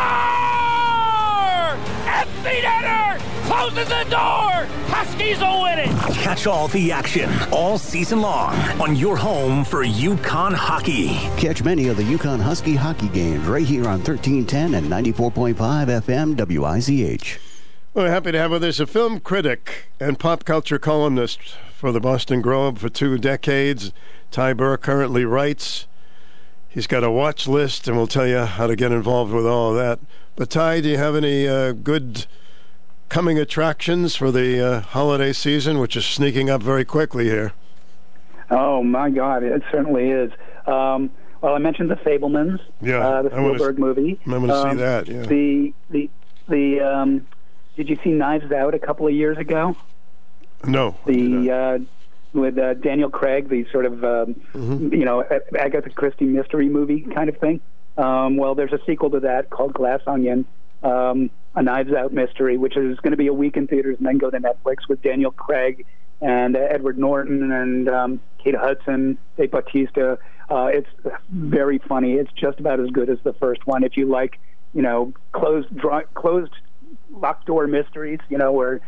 Empty 2.06 2.60
netter! 2.62 3.39
Closes 3.50 3.88
the 3.88 4.06
door! 4.08 4.64
Huskies 4.86 5.40
will 5.40 5.64
win 5.64 5.80
it! 5.80 5.88
Catch 6.14 6.46
all 6.46 6.68
the 6.68 6.92
action 6.92 7.28
all 7.50 7.78
season 7.78 8.20
long 8.20 8.54
on 8.80 8.94
your 8.94 9.16
home 9.16 9.64
for 9.64 9.84
UConn 9.84 10.54
hockey. 10.54 11.08
Catch 11.36 11.64
many 11.64 11.88
of 11.88 11.96
the 11.96 12.04
UConn 12.04 12.38
Husky 12.38 12.76
hockey 12.76 13.08
games 13.08 13.44
right 13.48 13.66
here 13.66 13.88
on 13.88 14.04
1310 14.04 14.74
and 14.74 14.86
94.5 14.86 15.56
FM 15.56 16.36
WICH. 16.36 17.40
We're 17.92 18.08
happy 18.08 18.30
to 18.30 18.38
have 18.38 18.52
with 18.52 18.62
us 18.62 18.78
a 18.78 18.86
film 18.86 19.18
critic 19.18 19.90
and 19.98 20.16
pop 20.16 20.44
culture 20.44 20.78
columnist 20.78 21.40
for 21.74 21.90
the 21.90 21.98
Boston 21.98 22.42
Globe 22.42 22.78
for 22.78 22.88
two 22.88 23.18
decades. 23.18 23.92
Ty 24.30 24.52
Burr 24.52 24.76
currently 24.76 25.24
writes. 25.24 25.88
He's 26.68 26.86
got 26.86 27.02
a 27.02 27.10
watch 27.10 27.48
list, 27.48 27.88
and 27.88 27.96
we'll 27.96 28.06
tell 28.06 28.28
you 28.28 28.44
how 28.44 28.68
to 28.68 28.76
get 28.76 28.92
involved 28.92 29.32
with 29.32 29.44
all 29.44 29.72
of 29.72 29.76
that. 29.76 29.98
But 30.36 30.50
Ty, 30.50 30.82
do 30.82 30.88
you 30.90 30.98
have 30.98 31.16
any 31.16 31.48
uh, 31.48 31.72
good 31.72 32.26
coming 33.10 33.38
attractions 33.38 34.16
for 34.16 34.30
the 34.30 34.64
uh, 34.66 34.80
holiday 34.80 35.32
season, 35.34 35.78
which 35.78 35.96
is 35.96 36.06
sneaking 36.06 36.48
up 36.48 36.62
very 36.62 36.84
quickly 36.86 37.24
here? 37.26 37.52
Oh 38.50 38.82
my 38.82 39.10
God, 39.10 39.42
it 39.42 39.62
certainly 39.70 40.08
is. 40.10 40.32
Um, 40.66 41.10
well, 41.42 41.54
I 41.54 41.58
mentioned 41.58 41.90
the 41.90 41.96
Fabelmans, 41.96 42.60
Yeah, 42.80 42.98
uh, 43.06 43.22
the 43.22 43.28
I 43.34 43.36
Spielberg 43.36 43.74
s- 43.76 43.78
movie. 43.80 44.20
I 44.26 44.30
wanna 44.38 44.62
see 44.62 44.68
Um, 44.70 44.76
that, 44.78 45.08
yeah. 45.08 45.22
The 45.22 45.74
the 45.90 46.10
the 46.48 46.80
um, 46.80 47.26
did 47.76 47.88
you 47.88 47.98
see 48.02 48.10
Knives 48.10 48.50
Out 48.52 48.74
a 48.74 48.78
couple 48.78 49.06
of 49.06 49.12
years 49.12 49.38
ago? 49.38 49.76
No. 50.64 50.96
The 51.06 51.50
uh, 51.50 51.78
with 52.32 52.58
uh, 52.58 52.74
Daniel 52.74 53.10
Craig, 53.10 53.48
the 53.48 53.66
sort 53.72 53.86
of 53.86 54.04
um, 54.04 54.34
Mm-hmm. 54.54 54.94
you 54.94 55.04
know 55.04 55.24
Agatha 55.58 55.90
Christie 55.90 56.24
mystery 56.26 56.68
movie 56.68 57.02
kind 57.14 57.28
of 57.28 57.36
thing. 57.38 57.60
Um, 57.98 58.36
well, 58.36 58.54
there's 58.54 58.72
a 58.72 58.80
sequel 58.86 59.10
to 59.10 59.20
that 59.20 59.50
called 59.50 59.72
Glass 59.74 60.00
Onion, 60.06 60.44
um, 60.82 61.30
a 61.54 61.62
Knives 61.62 61.92
Out 61.92 62.12
mystery, 62.12 62.56
which 62.56 62.76
is 62.76 62.98
going 63.00 63.10
to 63.12 63.16
be 63.16 63.26
a 63.26 63.32
week 63.34 63.56
in 63.56 63.66
theaters 63.66 63.96
and 63.98 64.06
then 64.06 64.18
go 64.18 64.30
to 64.30 64.38
Netflix 64.38 64.88
with 64.88 65.02
Daniel 65.02 65.30
Craig 65.30 65.84
and 66.20 66.56
uh, 66.56 66.60
Edward 66.60 66.98
Norton 66.98 67.50
and 67.50 67.88
um, 67.88 68.20
Kate 68.42 68.54
Hudson, 68.54 69.18
Dave 69.36 69.50
Bautista. 69.50 70.18
Uh, 70.48 70.66
it's 70.72 70.88
very 71.30 71.78
funny. 71.78 72.14
It's 72.14 72.32
just 72.32 72.60
about 72.60 72.80
as 72.80 72.90
good 72.90 73.08
as 73.08 73.18
the 73.24 73.32
first 73.34 73.66
one. 73.66 73.84
If 73.84 73.96
you 73.96 74.06
like, 74.06 74.38
you 74.74 74.82
know, 74.82 75.12
closed, 75.32 75.74
dry, 75.76 76.04
closed, 76.14 76.52
locked 77.10 77.46
door 77.46 77.66
mysteries, 77.66 78.18
you 78.28 78.38
know, 78.38 78.52
where 78.52 78.80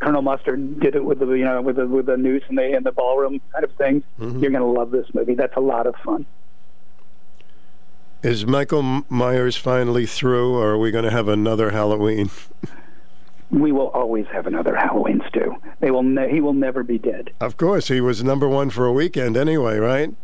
Colonel 0.00 0.22
Mustard 0.22 0.80
did 0.80 0.94
it 0.94 1.04
with 1.04 1.18
the, 1.18 1.26
you 1.32 1.44
know, 1.44 1.60
with 1.60 1.76
the 1.76 1.86
with 1.86 2.06
the 2.06 2.16
noose 2.16 2.44
in 2.48 2.54
the 2.56 2.76
in 2.76 2.84
the 2.84 2.92
ballroom 2.92 3.40
kind 3.52 3.64
of 3.64 3.72
thing. 3.72 4.02
Mhm. 4.20 4.40
You're 4.40 4.50
going 4.52 4.62
to 4.62 4.68
love 4.80 4.90
this 4.90 5.06
movie. 5.12 5.34
That's 5.34 5.56
a 5.56 5.60
lot 5.60 5.86
of 5.86 5.94
fun. 6.04 6.24
Is 8.22 8.44
Michael 8.44 9.04
Myers 9.08 9.56
finally 9.56 10.04
through, 10.04 10.54
or 10.56 10.70
are 10.70 10.78
we 10.78 10.90
going 10.90 11.04
to 11.04 11.10
have 11.10 11.28
another 11.28 11.70
Halloween? 11.70 12.30
We 13.50 13.72
will 13.72 13.88
always 13.88 14.26
have 14.30 14.46
another 14.46 14.76
Halloween 14.76 15.22
Stu. 15.26 15.56
They 15.80 15.90
will. 15.90 16.02
Ne- 16.02 16.30
he 16.30 16.42
will 16.42 16.52
never 16.52 16.82
be 16.82 16.98
dead. 16.98 17.30
Of 17.40 17.56
course, 17.56 17.88
he 17.88 17.98
was 17.98 18.22
number 18.22 18.46
one 18.46 18.68
for 18.68 18.84
a 18.84 18.92
weekend 18.92 19.38
anyway, 19.38 19.78
right? 19.78 20.14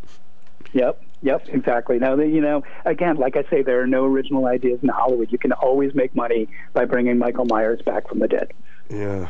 Yep. 0.74 1.02
Yep. 1.22 1.48
Exactly. 1.48 1.98
Now, 1.98 2.16
you 2.16 2.42
know, 2.42 2.62
again, 2.84 3.16
like 3.16 3.34
I 3.36 3.44
say, 3.48 3.62
there 3.62 3.80
are 3.80 3.86
no 3.86 4.04
original 4.04 4.44
ideas 4.44 4.80
in 4.82 4.90
Hollywood. 4.90 5.32
You 5.32 5.38
can 5.38 5.52
always 5.52 5.94
make 5.94 6.14
money 6.14 6.48
by 6.74 6.84
bringing 6.84 7.16
Michael 7.16 7.46
Myers 7.46 7.80
back 7.80 8.06
from 8.10 8.18
the 8.18 8.28
dead. 8.28 8.52
Yeah. 8.90 9.28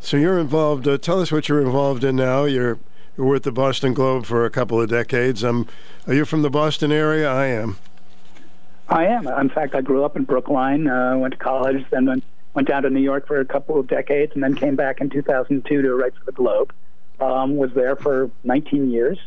So 0.00 0.18
you're 0.18 0.38
involved. 0.38 0.86
Uh, 0.86 0.98
tell 0.98 1.20
us 1.20 1.32
what 1.32 1.48
you're 1.48 1.62
involved 1.62 2.04
in 2.04 2.16
now. 2.16 2.44
You're 2.44 2.78
you 3.16 3.24
were 3.24 3.36
at 3.36 3.42
the 3.42 3.52
Boston 3.52 3.94
Globe 3.94 4.24
for 4.26 4.44
a 4.44 4.50
couple 4.50 4.80
of 4.80 4.88
decades. 4.88 5.44
Um, 5.44 5.66
are 6.06 6.14
you 6.14 6.24
from 6.24 6.42
the 6.42 6.50
Boston 6.50 6.92
area? 6.92 7.30
I 7.30 7.46
am. 7.46 7.76
I 8.88 9.06
am. 9.06 9.26
In 9.26 9.48
fact, 9.50 9.74
I 9.74 9.80
grew 9.82 10.04
up 10.04 10.16
in 10.16 10.24
Brookline, 10.24 10.88
uh, 10.88 11.16
went 11.16 11.32
to 11.32 11.38
college, 11.38 11.84
then 11.90 12.06
went, 12.06 12.24
went 12.54 12.66
down 12.68 12.82
to 12.82 12.90
New 12.90 13.00
York 13.00 13.26
for 13.26 13.38
a 13.40 13.44
couple 13.44 13.78
of 13.78 13.86
decades, 13.86 14.32
and 14.34 14.42
then 14.42 14.54
came 14.54 14.74
back 14.74 15.00
in 15.00 15.10
2002 15.10 15.82
to 15.82 15.94
write 15.94 16.14
for 16.16 16.24
the 16.24 16.32
Globe. 16.32 16.72
Um, 17.20 17.56
was 17.56 17.70
there 17.74 17.96
for 17.96 18.30
19 18.44 18.90
years. 18.90 19.18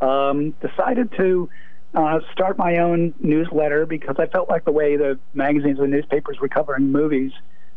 Um, 0.00 0.52
decided 0.62 1.12
to 1.18 1.50
uh, 1.94 2.20
start 2.32 2.56
my 2.56 2.78
own 2.78 3.12
newsletter 3.18 3.84
because 3.84 4.16
I 4.18 4.26
felt 4.26 4.48
like 4.48 4.64
the 4.64 4.70
way 4.72 4.96
the 4.96 5.18
magazines 5.34 5.80
and 5.80 5.90
newspapers 5.90 6.38
were 6.40 6.48
covering 6.48 6.92
movies 6.92 7.32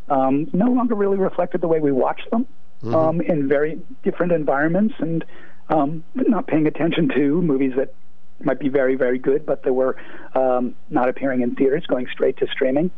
um, 0.09 0.47
no 0.53 0.67
longer 0.67 0.93
really 0.95 1.17
reflected 1.17 1.61
the 1.61 1.67
way 1.67 1.79
we 1.79 1.91
watched 1.91 2.29
them 2.29 2.45
Mhm. 2.83 2.93
um, 2.93 3.21
in 3.21 3.47
very 3.47 3.79
different 4.03 4.31
environments 4.33 4.93
and 4.99 5.23
um, 5.69 6.03
not 6.13 6.47
paying 6.47 6.67
attention 6.67 7.09
to 7.09 7.41
movies 7.41 7.73
that 7.77 7.93
might 8.41 8.59
be 8.59 8.69
very, 8.69 8.95
very 8.95 9.17
good, 9.17 9.45
but 9.45 9.63
they 9.63 9.71
were 9.71 9.95
um, 10.35 10.75
not 10.89 11.09
appearing 11.09 11.41
in 11.41 11.55
theaters, 11.55 11.85
going 11.87 12.07
straight 12.11 12.37
to 12.37 12.47
streaming. 12.47 12.91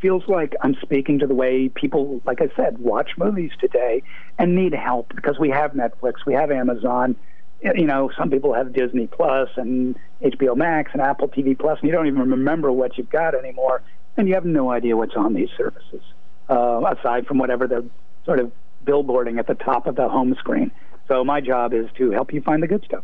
feels 0.02 0.24
like 0.28 0.56
I'm 0.62 0.76
speaking 0.82 1.20
to 1.20 1.28
the 1.28 1.36
way 1.36 1.70
people, 1.70 2.22
like 2.26 2.42
I 2.42 2.50
said, 2.56 2.78
watch 2.78 3.12
movies 3.18 3.52
today 3.60 4.04
and 4.38 4.56
need 4.56 4.74
help 4.74 5.14
because 5.16 5.40
we 5.40 5.50
have 5.50 5.72
Netflix, 5.72 6.26
we 6.26 6.34
have 6.34 6.52
Amazon. 6.52 7.16
You 7.62 7.86
know, 7.86 8.12
some 8.18 8.30
people 8.30 8.54
have 8.54 8.74
Disney 8.74 9.08
Plus 9.08 9.50
and 9.56 9.98
HBO 10.22 10.56
Max 10.56 10.92
and 10.94 11.02
Apple 11.02 11.28
TV 11.28 11.58
Plus, 11.58 11.80
and 11.80 11.90
you 11.90 11.96
don't 11.96 12.08
even 12.08 12.30
remember 12.32 12.72
what 12.72 12.98
you've 12.98 13.10
got 13.10 13.34
anymore, 13.34 13.82
and 14.18 14.28
you 14.28 14.36
have 14.36 14.46
no 14.46 14.70
idea 14.70 14.96
what's 14.96 15.16
on 15.16 15.34
these 15.34 15.50
services 15.58 16.02
uh, 16.50 16.82
aside 16.98 17.26
from 17.26 17.38
whatever 17.38 17.68
they're 17.68 17.84
sort 18.26 18.40
of 18.40 18.52
billboarding 18.86 19.40
at 19.40 19.48
the 19.48 19.56
top 19.56 19.88
of 19.88 19.96
the 19.96 20.08
home 20.08 20.36
screen. 20.38 20.72
So 21.08 21.24
my 21.24 21.42
job 21.42 21.74
is 21.74 21.88
to 21.98 22.12
help 22.12 22.34
you 22.34 22.42
find 22.42 22.62
the 22.62 22.68
good 22.68 22.84
stuff. 22.86 23.04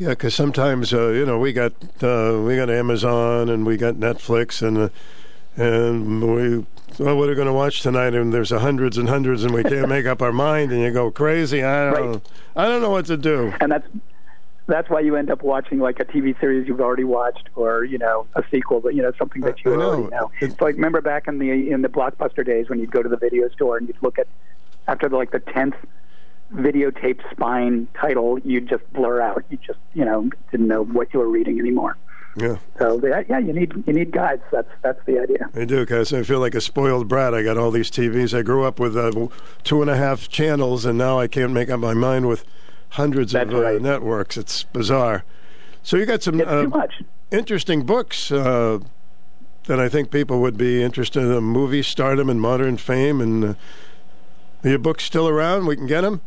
Yeah, 0.00 0.08
because 0.08 0.34
sometimes 0.34 0.94
uh, 0.94 1.08
you 1.08 1.26
know 1.26 1.38
we 1.38 1.52
got 1.52 1.72
uh, 2.02 2.40
we 2.42 2.56
got 2.56 2.70
Amazon 2.70 3.50
and 3.50 3.66
we 3.66 3.76
got 3.76 3.96
Netflix 3.96 4.66
and 4.66 4.78
uh, 4.78 4.88
and 5.56 6.22
we 6.22 6.64
well, 6.98 7.18
what 7.18 7.26
are 7.26 7.32
we 7.32 7.34
going 7.34 7.46
to 7.46 7.52
watch 7.52 7.82
tonight? 7.82 8.14
And 8.14 8.32
there's 8.32 8.48
hundreds 8.48 8.96
and 8.96 9.10
hundreds, 9.10 9.44
and 9.44 9.52
we 9.52 9.62
can't 9.62 9.90
make 9.90 10.06
up 10.06 10.22
our 10.22 10.32
mind, 10.32 10.72
and 10.72 10.80
you 10.80 10.90
go 10.90 11.10
crazy. 11.10 11.62
I 11.62 11.90
don't, 11.90 12.12
Right. 12.12 12.22
I 12.56 12.66
don't 12.66 12.80
know 12.80 12.88
what 12.88 13.04
to 13.06 13.18
do. 13.18 13.52
And 13.60 13.70
that's 13.72 13.86
that's 14.66 14.88
why 14.88 15.00
you 15.00 15.16
end 15.16 15.30
up 15.30 15.42
watching 15.42 15.80
like 15.80 16.00
a 16.00 16.06
TV 16.06 16.38
series 16.40 16.66
you've 16.66 16.80
already 16.80 17.04
watched, 17.04 17.50
or 17.54 17.84
you 17.84 17.98
know 17.98 18.26
a 18.36 18.42
sequel, 18.50 18.80
but 18.80 18.94
you 18.94 19.02
know 19.02 19.12
something 19.18 19.42
that 19.42 19.62
you 19.66 19.74
I 19.74 19.76
know. 19.76 19.82
already 19.90 20.16
know. 20.16 20.30
It's 20.40 20.58
like 20.62 20.76
remember 20.76 21.02
back 21.02 21.28
in 21.28 21.38
the 21.38 21.50
in 21.70 21.82
the 21.82 21.90
blockbuster 21.90 22.42
days 22.42 22.70
when 22.70 22.78
you'd 22.78 22.90
go 22.90 23.02
to 23.02 23.08
the 23.10 23.18
video 23.18 23.50
store 23.50 23.76
and 23.76 23.86
you'd 23.86 24.02
look 24.02 24.18
at 24.18 24.28
after 24.88 25.10
the, 25.10 25.16
like 25.18 25.30
the 25.30 25.40
tenth 25.40 25.74
videotape 26.54 27.20
spine 27.30 27.88
title, 27.94 28.38
you'd 28.40 28.68
just 28.68 28.90
blur 28.92 29.20
out. 29.20 29.44
You 29.50 29.58
just 29.58 29.78
you 29.94 30.04
know 30.04 30.30
didn't 30.50 30.68
know 30.68 30.84
what 30.84 31.12
you 31.12 31.20
were 31.20 31.28
reading 31.28 31.58
anymore. 31.58 31.96
Yeah, 32.36 32.58
So 32.78 33.00
yeah, 33.04 33.22
yeah, 33.28 33.38
you 33.38 33.52
need 33.52 33.72
you 33.86 33.92
need 33.92 34.12
guides. 34.12 34.42
That's 34.52 34.68
that's 34.82 35.04
the 35.04 35.18
idea. 35.18 35.50
I 35.54 35.64
do 35.64 35.80
because 35.80 36.12
I 36.12 36.22
feel 36.22 36.38
like 36.38 36.54
a 36.54 36.60
spoiled 36.60 37.08
brat. 37.08 37.34
I 37.34 37.42
got 37.42 37.58
all 37.58 37.72
these 37.72 37.90
TVs. 37.90 38.36
I 38.38 38.42
grew 38.42 38.64
up 38.64 38.78
with 38.78 38.96
uh, 38.96 39.28
two 39.64 39.82
and 39.82 39.90
a 39.90 39.96
half 39.96 40.28
channels, 40.28 40.84
and 40.84 40.96
now 40.96 41.18
I 41.18 41.26
can't 41.26 41.52
make 41.52 41.70
up 41.70 41.80
my 41.80 41.94
mind 41.94 42.28
with 42.28 42.44
hundreds 42.90 43.34
of 43.34 43.52
uh, 43.52 43.72
networks. 43.78 44.36
It's 44.36 44.62
bizarre. 44.62 45.24
So 45.82 45.96
you 45.96 46.06
got 46.06 46.22
some 46.22 46.40
uh, 46.40 46.66
interesting 47.32 47.84
books 47.84 48.30
uh, 48.30 48.78
that 49.64 49.80
I 49.80 49.88
think 49.88 50.12
people 50.12 50.40
would 50.40 50.56
be 50.56 50.84
interested 50.84 51.22
in: 51.22 51.42
movie 51.42 51.82
stardom 51.82 52.30
and 52.30 52.40
modern 52.40 52.76
fame. 52.76 53.20
And 53.20 53.44
uh, 53.44 53.54
are 54.62 54.70
your 54.70 54.78
books 54.78 55.02
still 55.02 55.26
around? 55.26 55.66
We 55.66 55.74
can 55.74 55.86
get 55.86 56.02
them. 56.02 56.20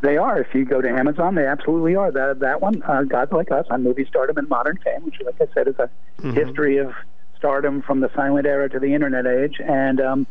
They 0.00 0.16
are. 0.16 0.40
If 0.40 0.54
you 0.54 0.64
go 0.64 0.80
to 0.80 0.88
Amazon, 0.88 1.34
they 1.34 1.46
absolutely 1.46 1.96
are. 1.96 2.12
That 2.12 2.38
that 2.40 2.60
one, 2.62 2.82
uh, 2.86 3.02
Gods 3.02 3.32
Like 3.32 3.50
Us, 3.50 3.66
on 3.70 3.82
movie 3.82 4.06
stardom 4.08 4.38
and 4.38 4.48
modern 4.48 4.78
fame, 4.84 5.04
which, 5.04 5.16
like 5.24 5.40
I 5.40 5.52
said, 5.52 5.66
is 5.68 5.74
a 5.78 5.90
Mm-hmm. 6.22 6.34
history 6.34 6.78
of 6.78 6.92
stardom 7.36 7.82
from 7.82 8.00
the 8.00 8.10
silent 8.14 8.46
era 8.46 8.68
to 8.68 8.78
the 8.78 8.94
internet 8.94 9.26
age, 9.26 9.56
and 9.66 10.00
um, 10.00 10.26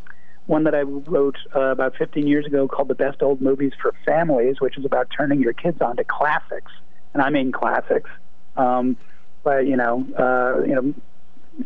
one 0.46 0.64
that 0.64 0.74
I 0.76 0.82
wrote 0.82 1.38
uh, 1.56 1.72
about 1.72 1.96
15 1.98 2.28
years 2.28 2.46
ago 2.46 2.68
called 2.68 2.88
"The 2.88 2.96
Best 2.96 3.22
Old 3.22 3.42
Movies 3.42 3.74
for 3.82 3.94
Families," 4.06 4.62
which 4.62 4.78
is 4.78 4.86
about 4.86 5.10
turning 5.16 5.42
your 5.42 5.54
kids 5.54 5.80
on 5.82 5.98
to 5.98 6.04
classics, 6.06 6.72
and 7.14 7.22
I 7.22 7.30
mean 7.30 7.52
classics. 7.52 8.10
Um, 8.56 8.96
but 9.44 9.68
you 9.68 9.76
know, 9.76 10.06
uh, 10.18 10.64
you 10.64 10.76
know, 10.76 10.94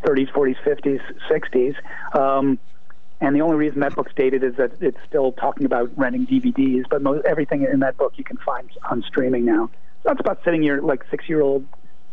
30s, 0.07 0.31
40s, 0.31 0.55
50s, 0.65 1.01
60s. 1.29 2.19
Um, 2.19 2.59
and 3.21 3.35
the 3.35 3.41
only 3.41 3.55
reason 3.55 3.79
that 3.81 3.95
book's 3.95 4.13
dated 4.15 4.43
is 4.43 4.55
that 4.55 4.71
it's 4.81 4.97
still 5.07 5.31
talking 5.33 5.65
about 5.65 5.91
renting 5.95 6.25
DVDs, 6.25 6.83
but 6.89 7.01
most, 7.01 7.23
everything 7.25 7.63
in 7.71 7.79
that 7.79 7.95
book 7.95 8.13
you 8.17 8.23
can 8.23 8.37
find 8.37 8.69
on 8.89 9.03
streaming 9.07 9.45
now. 9.45 9.69
So 10.03 10.09
that's 10.09 10.19
about 10.19 10.39
sitting 10.43 10.63
your 10.63 10.81
like 10.81 11.03
six 11.11 11.29
year 11.29 11.41
old 11.41 11.65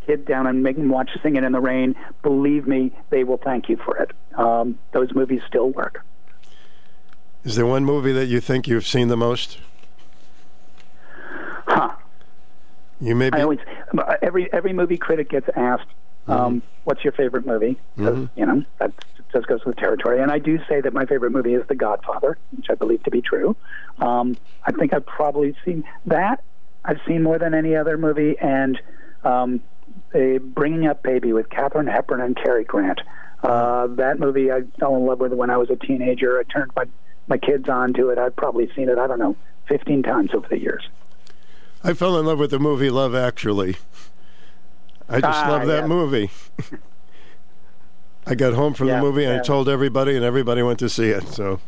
kid 0.06 0.26
down 0.26 0.46
and 0.46 0.62
making 0.62 0.84
them 0.84 0.92
watch 0.92 1.10
Singing 1.22 1.44
in 1.44 1.52
the 1.52 1.60
Rain. 1.60 1.96
Believe 2.22 2.66
me, 2.68 2.92
they 3.08 3.24
will 3.24 3.38
thank 3.38 3.68
you 3.70 3.78
for 3.78 3.96
it. 3.96 4.12
Um, 4.36 4.78
those 4.92 5.14
movies 5.14 5.40
still 5.48 5.70
work. 5.70 6.04
Is 7.44 7.56
there 7.56 7.66
one 7.66 7.84
movie 7.84 8.12
that 8.12 8.26
you 8.26 8.40
think 8.40 8.68
you've 8.68 8.86
seen 8.86 9.08
the 9.08 9.16
most? 9.16 9.58
Huh. 11.66 11.94
You 13.00 13.14
may 13.14 13.30
be. 13.30 13.38
I 13.38 13.42
always 13.42 13.60
every 14.20 14.52
every 14.52 14.72
movie 14.72 14.98
critic 14.98 15.30
gets 15.30 15.48
asked, 15.56 15.86
um, 16.26 16.62
"What's 16.84 17.04
your 17.04 17.12
favorite 17.12 17.46
movie?" 17.46 17.78
Mhm. 17.96 18.28
You 18.36 18.44
know 18.46 18.64
that 18.78 18.92
just 19.32 19.46
goes 19.46 19.64
with 19.64 19.76
the 19.76 19.80
territory. 19.80 20.20
And 20.22 20.30
I 20.30 20.38
do 20.38 20.58
say 20.68 20.80
that 20.80 20.92
my 20.92 21.04
favorite 21.06 21.30
movie 21.32 21.54
is 21.54 21.66
The 21.68 21.74
Godfather, 21.74 22.38
which 22.56 22.66
I 22.70 22.74
believe 22.74 23.02
to 23.04 23.10
be 23.10 23.20
true. 23.20 23.56
Um, 23.98 24.36
I 24.64 24.72
think 24.72 24.92
I've 24.94 25.06
probably 25.06 25.54
seen 25.64 25.84
that. 26.06 26.42
I've 26.84 27.00
seen 27.06 27.22
more 27.22 27.38
than 27.38 27.52
any 27.54 27.76
other 27.76 27.98
movie, 27.98 28.36
and 28.38 28.80
um, 29.24 29.60
a 30.14 30.38
Bringing 30.38 30.86
Up 30.86 31.02
Baby 31.02 31.32
with 31.32 31.50
Katharine 31.50 31.86
Hepburn 31.86 32.20
and 32.20 32.36
Cary 32.36 32.64
Grant. 32.64 33.00
Uh, 33.42 33.86
that 33.88 34.18
movie 34.18 34.50
I 34.50 34.62
fell 34.80 34.96
in 34.96 35.04
love 35.04 35.20
with 35.20 35.32
when 35.32 35.50
I 35.50 35.56
was 35.58 35.70
a 35.70 35.76
teenager. 35.76 36.38
I 36.38 36.42
turned 36.44 36.70
my 36.74 36.84
my 37.26 37.36
kids 37.36 37.68
on 37.68 37.92
to 37.94 38.08
it. 38.08 38.18
I've 38.18 38.34
probably 38.34 38.70
seen 38.74 38.88
it. 38.88 38.96
I 38.98 39.06
don't 39.06 39.18
know, 39.18 39.36
fifteen 39.68 40.02
times 40.02 40.30
over 40.34 40.48
the 40.48 40.58
years. 40.58 40.88
I 41.84 41.92
fell 41.92 42.18
in 42.18 42.26
love 42.26 42.38
with 42.38 42.50
the 42.50 42.58
movie 42.58 42.90
Love 42.90 43.14
Actually. 43.14 43.76
I 45.08 45.20
just 45.20 45.44
Ah, 45.44 45.50
love 45.50 45.66
that 45.66 45.82
yeah. 45.82 45.86
movie. 45.86 46.30
I 48.28 48.34
got 48.34 48.52
home 48.54 48.74
from 48.74 48.88
Yeah, 48.88 48.96
the 48.96 49.02
movie 49.02 49.24
and 49.24 49.40
I 49.40 49.42
told 49.42 49.68
everybody, 49.68 50.14
and 50.14 50.24
everybody 50.24 50.62
went 50.62 50.78
to 50.80 50.88
see 50.88 51.08
it. 51.08 51.26
So 51.28 51.60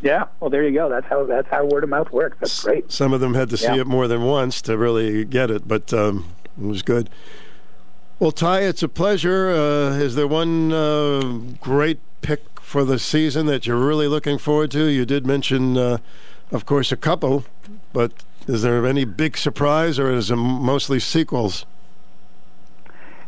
Yeah, 0.00 0.26
well, 0.40 0.48
there 0.50 0.64
you 0.66 0.72
go. 0.72 0.88
That's 0.88 1.06
how 1.06 1.24
that's 1.24 1.48
how 1.48 1.64
word 1.66 1.82
of 1.84 1.90
mouth 1.90 2.10
works. 2.12 2.36
That's 2.40 2.62
great. 2.64 2.90
some 2.92 3.12
of 3.12 3.20
them 3.20 3.34
had 3.34 3.50
to 3.50 3.56
see 3.56 3.66
Yeah. 3.66 3.80
it 3.82 3.86
more 3.86 4.06
than 4.08 4.22
once 4.22 4.62
to 4.62 4.78
really 4.78 5.24
get 5.24 5.50
it, 5.50 5.66
but 5.66 5.92
um, 5.92 6.26
it 6.60 6.66
was 6.66 6.82
good. 6.82 7.10
Well, 8.20 8.30
Ty, 8.32 8.60
it's 8.60 8.84
a 8.84 8.88
pleasure. 8.88 9.50
Uh, 9.50 9.96
is 9.96 10.14
there 10.14 10.28
one 10.28 10.72
uh, 10.72 11.20
great 11.60 11.98
pick 12.20 12.60
for 12.60 12.84
the 12.84 12.98
season 13.00 13.46
that 13.46 13.66
you're 13.66 13.76
really 13.76 14.06
looking 14.06 14.38
forward 14.38 14.70
to? 14.72 14.84
You 14.84 15.04
did 15.04 15.26
mention, 15.26 15.76
uh, 15.76 15.98
of 16.52 16.64
course, 16.64 16.92
a 16.92 16.96
couple, 16.96 17.44
but 17.92 18.12
is 18.46 18.62
there 18.62 18.86
any 18.86 19.04
big 19.04 19.36
surprise, 19.36 19.98
or 19.98 20.12
is 20.12 20.30
it 20.30 20.36
mostly 20.36 21.00
sequels? 21.00 21.66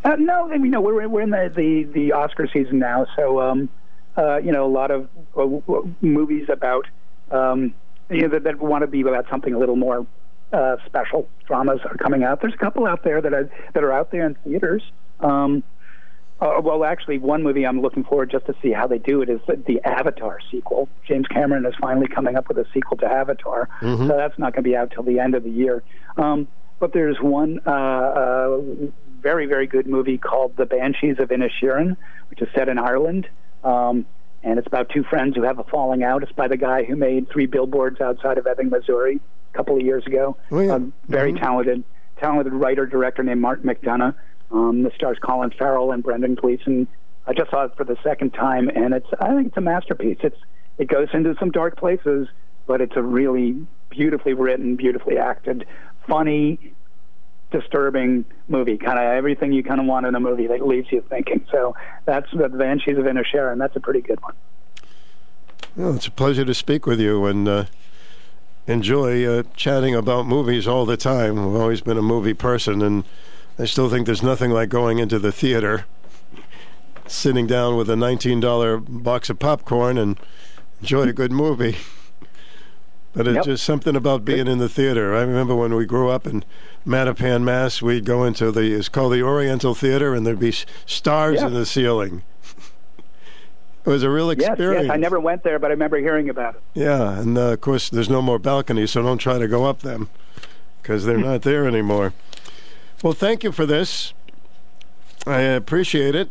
Uh, 0.05 0.16
no, 0.16 0.52
I 0.52 0.58
mean, 0.58 0.70
no, 0.70 0.81
we're 0.83 1.08
we're 1.08 1.23
in 1.23 1.31
the, 1.31 1.50
the 1.55 1.84
the 1.84 2.12
Oscar 2.12 2.47
season 2.52 2.78
now, 2.78 3.07
so 3.16 3.41
um, 3.41 3.68
uh, 4.18 4.36
you 4.36 4.52
know, 4.52 4.66
a 4.66 4.68
lot 4.73 4.91
of 4.91 5.05
uh, 5.34 5.41
w- 5.41 5.62
w- 5.66 5.94
movies 6.02 6.47
about 6.50 6.86
um, 7.31 7.73
you 8.10 8.23
know 8.23 8.28
that, 8.28 8.44
that 8.44 8.60
want 8.60 8.83
to 8.83 8.86
be 8.86 9.00
about 9.00 9.26
something 9.31 9.55
a 9.55 9.58
little 9.58 9.76
more 9.76 10.07
uh, 10.52 10.76
special. 10.84 11.26
Dramas 11.47 11.81
are 11.86 11.97
coming 11.97 12.23
out. 12.23 12.42
There's 12.42 12.52
a 12.52 12.58
couple 12.58 12.86
out 12.86 13.02
there 13.02 13.23
that 13.23 13.33
are 13.33 13.50
that 13.73 13.83
are 13.83 13.92
out 13.92 14.10
there 14.10 14.26
in 14.26 14.34
theaters. 14.44 14.83
Um, 15.20 15.62
uh, 16.41 16.60
well, 16.62 16.84
actually, 16.84 17.16
one 17.16 17.42
movie 17.42 17.65
I'm 17.65 17.81
looking 17.81 18.05
forward 18.05 18.31
just 18.31 18.44
to 18.47 18.55
see 18.60 18.73
how 18.73 18.86
they 18.86 18.99
do 18.99 19.23
it 19.23 19.31
is 19.31 19.41
the, 19.47 19.57
the 19.66 19.81
Avatar 19.84 20.39
sequel. 20.50 20.89
James 21.08 21.26
Cameron 21.28 21.65
is 21.65 21.74
finally 21.81 22.08
coming 22.08 22.36
up 22.36 22.49
with 22.49 22.58
a 22.58 22.66
sequel 22.74 22.99
to 22.99 23.07
Avatar, 23.07 23.70
Mhm. 23.81 24.08
so 24.08 24.16
that's 24.16 24.39
not 24.39 24.52
going 24.52 24.65
to 24.65 24.68
be 24.68 24.76
out 24.76 24.91
till 24.91 25.05
the 25.05 25.18
end 25.20 25.34
of 25.34 25.44
the 25.44 25.50
year. 25.50 25.83
Um, 26.18 26.47
but 26.81 26.92
there's 26.92 27.18
one 27.23 27.60
uh, 27.66 27.70
uh, 27.70 28.60
very, 29.25 29.47
very 29.47 29.67
good 29.67 29.86
movie 29.86 30.19
called 30.19 30.55
The 30.57 30.67
Banshees 30.67 31.19
of 31.19 31.31
Inisherin, 31.31 31.97
which 32.28 32.43
is 32.43 32.49
set 32.55 32.69
in 32.69 32.78
Ireland. 32.78 33.27
Um, 33.65 34.05
and 34.43 34.59
it's 34.59 34.67
about 34.67 34.91
two 34.91 35.03
friends 35.03 35.35
who 35.35 35.43
have 35.43 35.59
a 35.59 35.65
falling 35.65 36.05
out. 36.05 36.23
It's 36.23 36.31
by 36.33 36.47
the 36.47 36.59
guy 36.59 36.85
who 36.85 36.94
made 36.94 37.31
Three 37.31 37.47
Billboards 37.47 38.03
Outside 38.03 38.36
of 38.36 38.47
Ebbing, 38.47 38.69
Missouri, 38.69 39.19
a 39.53 39.57
couple 39.57 39.77
of 39.77 39.83
years 39.83 40.07
ago. 40.07 40.36
Oh, 40.53 40.61
yeah. 40.61 40.77
A 40.77 40.81
very 41.09 41.33
talented, 41.33 41.83
talented 42.20 42.53
writer 42.53 42.85
director 42.85 43.23
named 43.23 43.41
Martin 43.41 43.69
McDonagh. 43.69 44.15
Um, 44.53 44.83
this 44.83 44.93
stars 44.94 45.17
Colin 45.25 45.51
Farrell 45.59 45.91
and 45.91 46.03
Brendan 46.03 46.35
Gleeson. 46.35 46.86
I 47.27 47.33
just 47.33 47.51
saw 47.51 47.65
it 47.65 47.73
for 47.78 47.85
the 47.85 47.97
second 48.05 48.35
time, 48.35 48.69
and 48.69 48.93
it's 48.93 49.09
I 49.19 49.35
think 49.35 49.49
it's 49.49 49.57
a 49.57 49.62
masterpiece. 49.62 50.19
It's 50.23 50.36
it 50.77 50.89
goes 50.89 51.09
into 51.15 51.35
some 51.41 51.51
dark 51.51 51.78
places, 51.78 52.28
but 52.67 52.83
it's 52.83 52.97
a 52.97 53.03
really 53.03 53.57
beautifully 53.89 54.35
written, 54.35 54.77
beautifully 54.77 55.17
acted, 55.17 55.65
funny, 56.07 56.75
disturbing 57.55 58.24
movie. 58.49 58.76
Kind 58.76 58.99
of 58.99 59.05
everything 59.05 59.52
you 59.52 59.62
kind 59.62 59.81
of 59.81 59.86
want 59.86 60.07
in 60.07 60.15
a 60.15 60.20
movie 60.20 60.47
that 60.49 60.66
leaves 60.66 60.91
you 60.91 61.05
thinking. 61.08 61.47
So 61.50 61.74
that's 62.05 62.26
the 62.33 62.49
Banshees 62.49 62.99
of 62.99 63.05
Inisherin. 63.05 63.58
That's 63.58 63.76
a 63.76 63.81
pretty 63.81 64.00
good 64.00 64.20
one. 64.23 64.34
Well, 65.76 65.94
it's 65.94 66.07
a 66.07 66.10
pleasure 66.10 66.44
to 66.44 66.55
speak 66.55 66.86
with 66.86 67.00
you 67.00 67.26
and 67.26 67.49
uh, 67.49 67.65
enjoy 68.66 69.24
uh, 69.24 69.42
chatting 69.57 69.94
about 69.94 70.26
movies 70.26 70.66
all 70.66 70.84
the 70.84 70.97
time. 70.97 71.39
I've 71.39 71.60
always 71.60 71.81
been 71.81 71.99
a 71.99 72.02
movie 72.02 72.34
person, 72.34 72.83
and 72.83 73.05
I 73.58 73.65
still 73.66 73.89
think 73.89 74.07
there's 74.07 74.23
nothing 74.23 74.50
like 74.50 74.68
going 74.68 74.99
into 74.99 75.18
the 75.18 75.33
theater, 75.33 75.86
sitting 77.07 77.47
down 77.47 77.76
with 77.76 77.89
a 77.89 77.94
$19 77.94 79.02
box 79.02 79.31
of 79.31 79.39
popcorn 79.39 79.99
and 79.99 80.18
enjoy 80.81 81.02
a 81.02 81.12
good 81.12 81.33
movie. 81.33 81.76
But 83.15 83.28
it's 83.28 83.36
Yep. 83.36 83.44
just 83.44 83.65
something 83.65 83.94
about 83.94 84.25
being 84.25 84.49
in 84.49 84.59
the 84.59 84.68
theater. 84.68 85.15
I 85.15 85.20
remember 85.20 85.55
when 85.55 85.75
we 85.75 85.86
grew 85.86 86.09
up 86.09 86.26
in 86.26 86.44
Mattapan, 86.86 87.43
Mass, 87.43 87.81
we'd 87.81 88.05
go 88.05 88.25
into 88.25 88.51
the, 88.51 88.73
it's 88.75 88.89
called 88.89 89.12
the 89.12 89.23
Oriental 89.23 89.75
Theater, 89.75 90.15
and 90.15 90.26
there'd 90.26 90.41
be 90.41 90.52
stars 90.84 91.41
Yeah. 91.41 91.47
in 91.47 91.55
the 91.55 91.65
ceiling. 91.65 92.23
It 93.86 93.91
was 93.91 94.02
a 94.02 94.10
real 94.10 94.33
Yes, 94.33 94.49
experience. 94.49 94.86
yes. 94.86 94.93
I 94.94 94.97
never 94.97 95.20
went 95.20 95.43
there, 95.44 95.59
but 95.59 95.68
I 95.68 95.75
remember 95.75 95.99
hearing 95.99 96.28
about 96.31 96.55
it. 96.57 96.62
Yeah, 96.75 97.18
and 97.20 97.36
uh, 97.36 97.52
of 97.52 97.60
course, 97.60 97.89
there's 97.91 98.09
no 98.10 98.23
more 98.23 98.39
balconies, 98.39 98.93
so 98.93 99.02
don't 99.02 99.18
try 99.18 99.39
to 99.39 99.47
go 99.47 99.65
up 99.67 99.81
them 99.81 100.09
because 100.83 101.05
they're 101.05 101.18
not 101.18 101.43
there 101.43 101.67
anymore. 101.68 102.15
Well, 103.02 103.12
thank 103.12 103.44
you 103.44 103.52
for 103.52 103.67
this. 103.67 104.15
I 105.26 105.41
appreciate 105.41 106.15
it. 106.15 106.31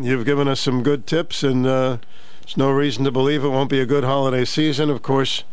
You've 0.00 0.24
given 0.26 0.46
us 0.48 0.60
some 0.60 0.82
good 0.82 1.06
tips, 1.06 1.42
and 1.44 1.66
uh, 1.66 1.98
there's 2.42 2.56
no 2.56 2.70
reason 2.70 3.04
to 3.04 3.10
believe 3.12 3.44
it 3.44 3.48
won't 3.48 3.70
be 3.70 3.80
a 3.80 3.86
good 3.86 4.04
holiday 4.04 4.44
season. 4.44 4.90
Of 4.90 5.00
course, 5.02 5.44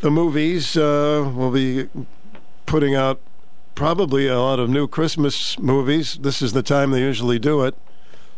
the 0.00 0.10
movies 0.10 0.76
uh, 0.76 1.30
will 1.34 1.50
be 1.50 1.88
putting 2.66 2.94
out 2.94 3.20
probably 3.74 4.26
a 4.26 4.38
lot 4.38 4.58
of 4.58 4.68
new 4.70 4.86
Christmas 4.86 5.58
movies. 5.58 6.18
This 6.20 6.42
is 6.42 6.52
the 6.52 6.62
time 6.62 6.90
they 6.90 7.00
usually 7.00 7.38
do 7.38 7.64
it. 7.64 7.74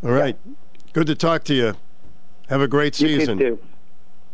All 0.03 0.11
right. 0.13 0.37
Good 0.93 1.07
to 1.09 1.15
talk 1.15 1.45
to 1.45 1.55
you. 1.55 1.75
Have 2.49 2.61
a 2.61 2.69
great 2.69 2.99
You 3.01 3.09
season. 3.21 3.39
too. 3.39 3.59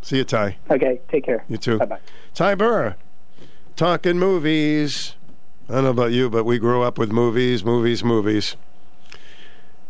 See 0.02 0.18
you, 0.18 0.24
Ty. 0.24 0.56
Okay, 0.70 1.00
take 1.08 1.24
care. 1.24 1.44
You 1.48 1.56
too. 1.56 1.78
Bye 1.78 1.86
bye. 1.86 1.98
Ty 2.34 2.54
Burr, 2.54 2.96
talking 3.76 4.18
movies. 4.18 5.14
I 5.68 5.74
don't 5.76 5.84
know 5.84 5.90
about 5.90 6.12
you, 6.12 6.28
but 6.28 6.44
we 6.44 6.58
grew 6.58 6.82
up 6.82 6.98
with 6.98 7.10
movies, 7.10 7.64
movies, 7.64 8.04
movies. 8.04 8.56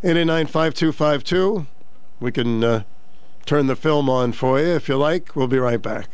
889-5252. 0.04 1.66
We 2.20 2.30
can 2.30 2.62
uh, 2.62 2.82
turn 3.46 3.66
the 3.66 3.74
film 3.76 4.08
on 4.08 4.32
for 4.32 4.60
you 4.60 4.66
if 4.74 4.88
you 4.88 4.96
like. 4.96 5.34
We'll 5.34 5.48
be 5.48 5.58
right 5.58 5.80
back. 5.82 6.08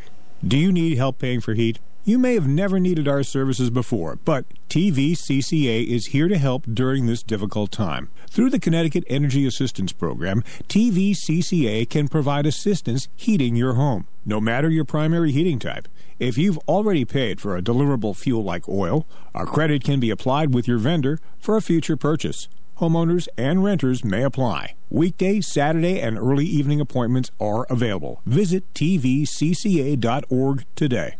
Do 0.47 0.57
you 0.57 0.73
need 0.73 0.97
help 0.97 1.19
paying 1.19 1.41
for 1.41 1.55
heat? 1.55 1.79
You 2.03 2.19
may 2.19 2.33
have 2.33 2.49
never 2.49 2.81
needed 2.81 3.07
our 3.07 3.23
services 3.23 3.69
before, 3.69 4.17
but 4.25 4.47
TVCCA 4.71 5.87
is 5.87 6.07
here 6.07 6.29
to 6.29 6.39
help 6.39 6.65
during 6.73 7.05
this 7.05 7.23
difficult 7.23 7.71
time. 7.71 8.09
Through 8.31 8.49
the 8.49 8.59
Connecticut 8.59 9.05
Energy 9.07 9.47
Assistance 9.47 9.93
Program, 9.93 10.43
TVCCA 10.67 11.87
can 11.91 12.09
provide 12.09 12.47
assistance 12.47 13.09
heating 13.17 13.55
your 13.55 13.75
home, 13.75 14.07
no 14.25 14.41
matter 14.41 14.71
your 14.71 14.87
primary 14.87 15.31
heating 15.31 15.59
type. 15.59 15.89
If 16.19 16.39
you've 16.39 16.59
already 16.67 17.05
paid 17.05 17.39
for 17.39 17.55
a 17.55 17.63
deliverable 17.63 18.17
fuel 18.17 18.43
like 18.43 18.67
oil, 18.67 19.07
a 19.35 19.45
credit 19.45 19.85
can 19.85 20.01
be 20.01 20.09
applied 20.09 20.55
with 20.55 20.67
your 20.67 20.79
vendor 20.79 21.21
for 21.39 21.59
a 21.59 21.63
future 21.63 21.99
purchase. 21.99 22.49
Homeowners 22.79 23.29
and 23.37 23.63
renters 23.63 24.03
may 24.03 24.23
apply. 24.23 24.75
Weekday, 24.89 25.43
Saturday, 25.43 26.01
and 26.01 26.17
early 26.17 26.47
evening 26.47 26.81
appointments 26.81 27.31
are 27.39 27.67
available. 27.69 28.23
Visit 28.25 28.73
tvcca.org 28.73 30.65
today. 30.75 31.17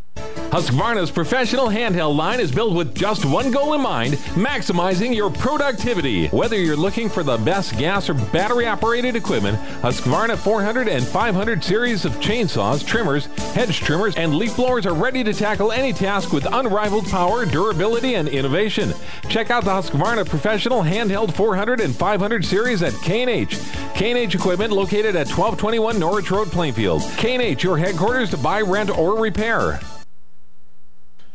Husqvarna's 0.51 1.09
professional 1.09 1.67
handheld 1.67 2.17
line 2.17 2.41
is 2.41 2.51
built 2.51 2.73
with 2.73 2.93
just 2.93 3.23
one 3.23 3.51
goal 3.51 3.73
in 3.73 3.79
mind 3.79 4.15
maximizing 4.35 5.15
your 5.15 5.29
productivity. 5.29 6.27
Whether 6.27 6.57
you're 6.57 6.75
looking 6.75 7.07
for 7.07 7.23
the 7.23 7.37
best 7.37 7.77
gas 7.77 8.09
or 8.09 8.15
battery 8.15 8.67
operated 8.67 9.15
equipment, 9.15 9.57
Husqvarna 9.81 10.37
400 10.37 10.89
and 10.89 11.07
500 11.07 11.63
series 11.63 12.03
of 12.03 12.11
chainsaws, 12.15 12.85
trimmers, 12.85 13.27
hedge 13.53 13.79
trimmers, 13.79 14.17
and 14.17 14.35
leaf 14.35 14.57
blowers 14.57 14.85
are 14.85 14.93
ready 14.93 15.23
to 15.23 15.33
tackle 15.33 15.71
any 15.71 15.93
task 15.93 16.33
with 16.33 16.45
unrivaled 16.51 17.07
power, 17.07 17.45
durability, 17.45 18.15
and 18.15 18.27
innovation. 18.27 18.93
Check 19.29 19.51
out 19.51 19.63
the 19.63 19.71
Husqvarna 19.71 20.27
professional 20.27 20.83
handheld 20.83 21.33
400 21.33 21.79
and 21.79 21.95
500 21.95 22.43
series 22.43 22.83
at 22.83 22.93
K&H. 23.03 23.57
K&H 23.95 24.35
Equipment 24.35 24.73
located 24.73 25.15
at 25.15 25.29
1221 25.29 25.97
Norwich 25.97 26.29
Road, 26.29 26.49
Plainfield. 26.49 27.03
K&H, 27.15 27.63
your 27.63 27.77
headquarters 27.77 28.31
to 28.31 28.37
buy, 28.37 28.59
rent, 28.59 28.89
or 28.89 29.17
repair. 29.17 29.79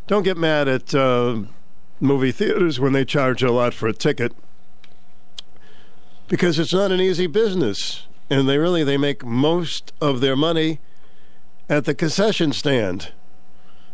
Don't 0.06 0.22
get 0.22 0.36
mad 0.36 0.68
at 0.68 0.94
uh, 0.94 1.42
movie 2.00 2.32
theaters 2.32 2.78
when 2.78 2.92
they 2.92 3.04
charge 3.04 3.42
a 3.42 3.50
lot 3.50 3.74
for 3.74 3.88
a 3.88 3.92
ticket. 3.92 4.32
Because 6.28 6.58
it's 6.58 6.72
not 6.72 6.92
an 6.92 7.00
easy 7.00 7.26
business 7.26 8.06
and 8.28 8.48
they 8.48 8.58
really 8.58 8.82
they 8.82 8.96
make 8.96 9.24
most 9.24 9.92
of 10.00 10.20
their 10.20 10.36
money 10.36 10.80
at 11.68 11.84
the 11.84 11.94
concession 11.94 12.52
stand. 12.52 13.12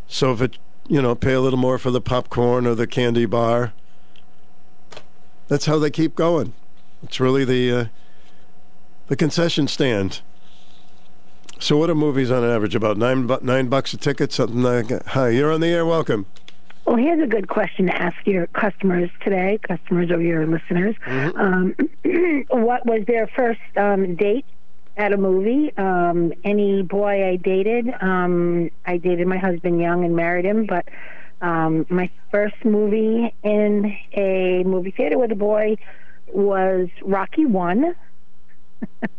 So 0.07 0.33
if 0.33 0.41
it 0.41 0.59
you 0.89 1.01
know 1.01 1.15
pay 1.15 1.33
a 1.33 1.41
little 1.41 1.59
more 1.59 1.79
for 1.79 1.91
the 1.91 2.01
popcorn 2.01 2.67
or 2.67 2.75
the 2.75 2.87
candy 2.87 3.25
bar 3.25 3.73
that's 5.49 5.67
how 5.67 5.79
they 5.79 5.91
keep 5.91 6.15
going. 6.15 6.55
It's 7.03 7.21
really 7.21 7.45
the 7.45 7.73
uh, 7.73 7.85
the 9.09 9.17
concession 9.17 9.69
stand 9.69 10.23
so 11.63 11.77
what 11.77 11.89
are 11.89 11.95
movies 11.95 12.31
on 12.31 12.45
average 12.45 12.75
about 12.75 12.97
nine 12.97 13.27
bu- 13.27 13.39
nine 13.43 13.69
bucks 13.69 13.93
a 13.93 13.97
ticket 13.97 14.33
something 14.33 14.63
like 14.63 14.89
that 14.89 15.07
hi 15.07 15.29
you're 15.29 15.53
on 15.53 15.61
the 15.61 15.69
air 15.69 15.87
welcome 15.87 16.27
Well, 16.85 16.97
here's 16.97 17.23
a 17.23 17.27
good 17.29 17.49
question 17.49 17.87
to 17.87 17.95
ask 17.95 18.17
your 18.27 18.49
customers 18.49 19.09
today, 19.23 19.61
customers 19.63 20.11
or 20.11 20.21
your 20.21 20.45
listeners. 20.49 20.97
Um, 21.07 21.77
what 22.51 22.85
was 22.85 23.05
their 23.07 23.29
first 23.29 23.61
um, 23.77 24.17
date 24.17 24.45
at 24.97 25.13
a 25.13 25.17
movie? 25.17 25.73
Um, 25.77 26.33
any 26.43 26.83
boy 26.83 27.29
I 27.29 27.37
dated, 27.37 27.87
um, 28.01 28.69
I 28.85 28.97
dated 28.97 29.29
my 29.29 29.39
husband 29.39 29.81
young 29.81 30.05
and 30.05 30.17
married 30.17 30.45
him, 30.45 30.67
but 30.67 30.89
um, 31.41 31.87
my 31.89 32.11
first 32.33 32.57
movie 32.65 33.33
in 33.45 33.97
a 34.15 34.65
movie 34.65 34.91
theater 34.91 35.19
with 35.19 35.31
a 35.31 35.37
boy 35.37 35.77
was 36.33 36.89
Rocky 37.03 37.47
One. 37.47 37.95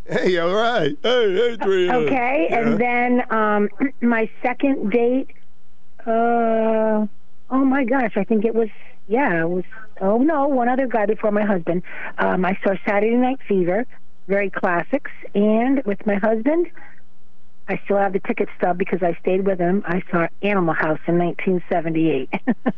Hey 0.07 0.37
all 0.37 0.53
right 0.53 0.97
hey 1.03 1.51
Adrian 1.53 1.95
Okay, 1.95 2.47
Yeah. 2.49 2.59
and 2.59 2.79
then 2.79 3.23
um, 3.31 3.69
my 4.01 4.29
second 4.41 4.91
date. 4.91 5.29
Uh, 6.05 7.07
oh 7.49 7.65
my 7.65 7.83
gosh, 7.85 8.13
I 8.17 8.23
think 8.23 8.45
it 8.45 8.53
was 8.55 8.69
yeah, 9.07 9.41
it 9.41 9.49
was. 9.49 9.63
Oh 10.01 10.17
no, 10.17 10.47
one 10.47 10.69
other 10.69 10.87
guy 10.87 11.05
before 11.05 11.31
my 11.31 11.43
husband. 11.45 11.83
Um, 12.17 12.43
I 12.45 12.57
saw 12.63 12.73
Saturday 12.87 13.15
Night 13.15 13.39
Fever, 13.47 13.85
very 14.27 14.49
classics, 14.49 15.11
and 15.35 15.81
with 15.85 16.05
my 16.05 16.15
husband. 16.15 16.67
I 17.69 17.79
still 17.85 17.97
have 17.97 18.11
the 18.11 18.19
ticket 18.19 18.49
stub 18.57 18.77
because 18.77 19.01
I 19.01 19.17
stayed 19.21 19.45
with 19.45 19.57
him. 19.59 19.83
I 19.85 20.01
saw 20.11 20.27
Animal 20.41 20.73
House 20.73 20.99
in 21.07 21.17
1978. 21.17 22.29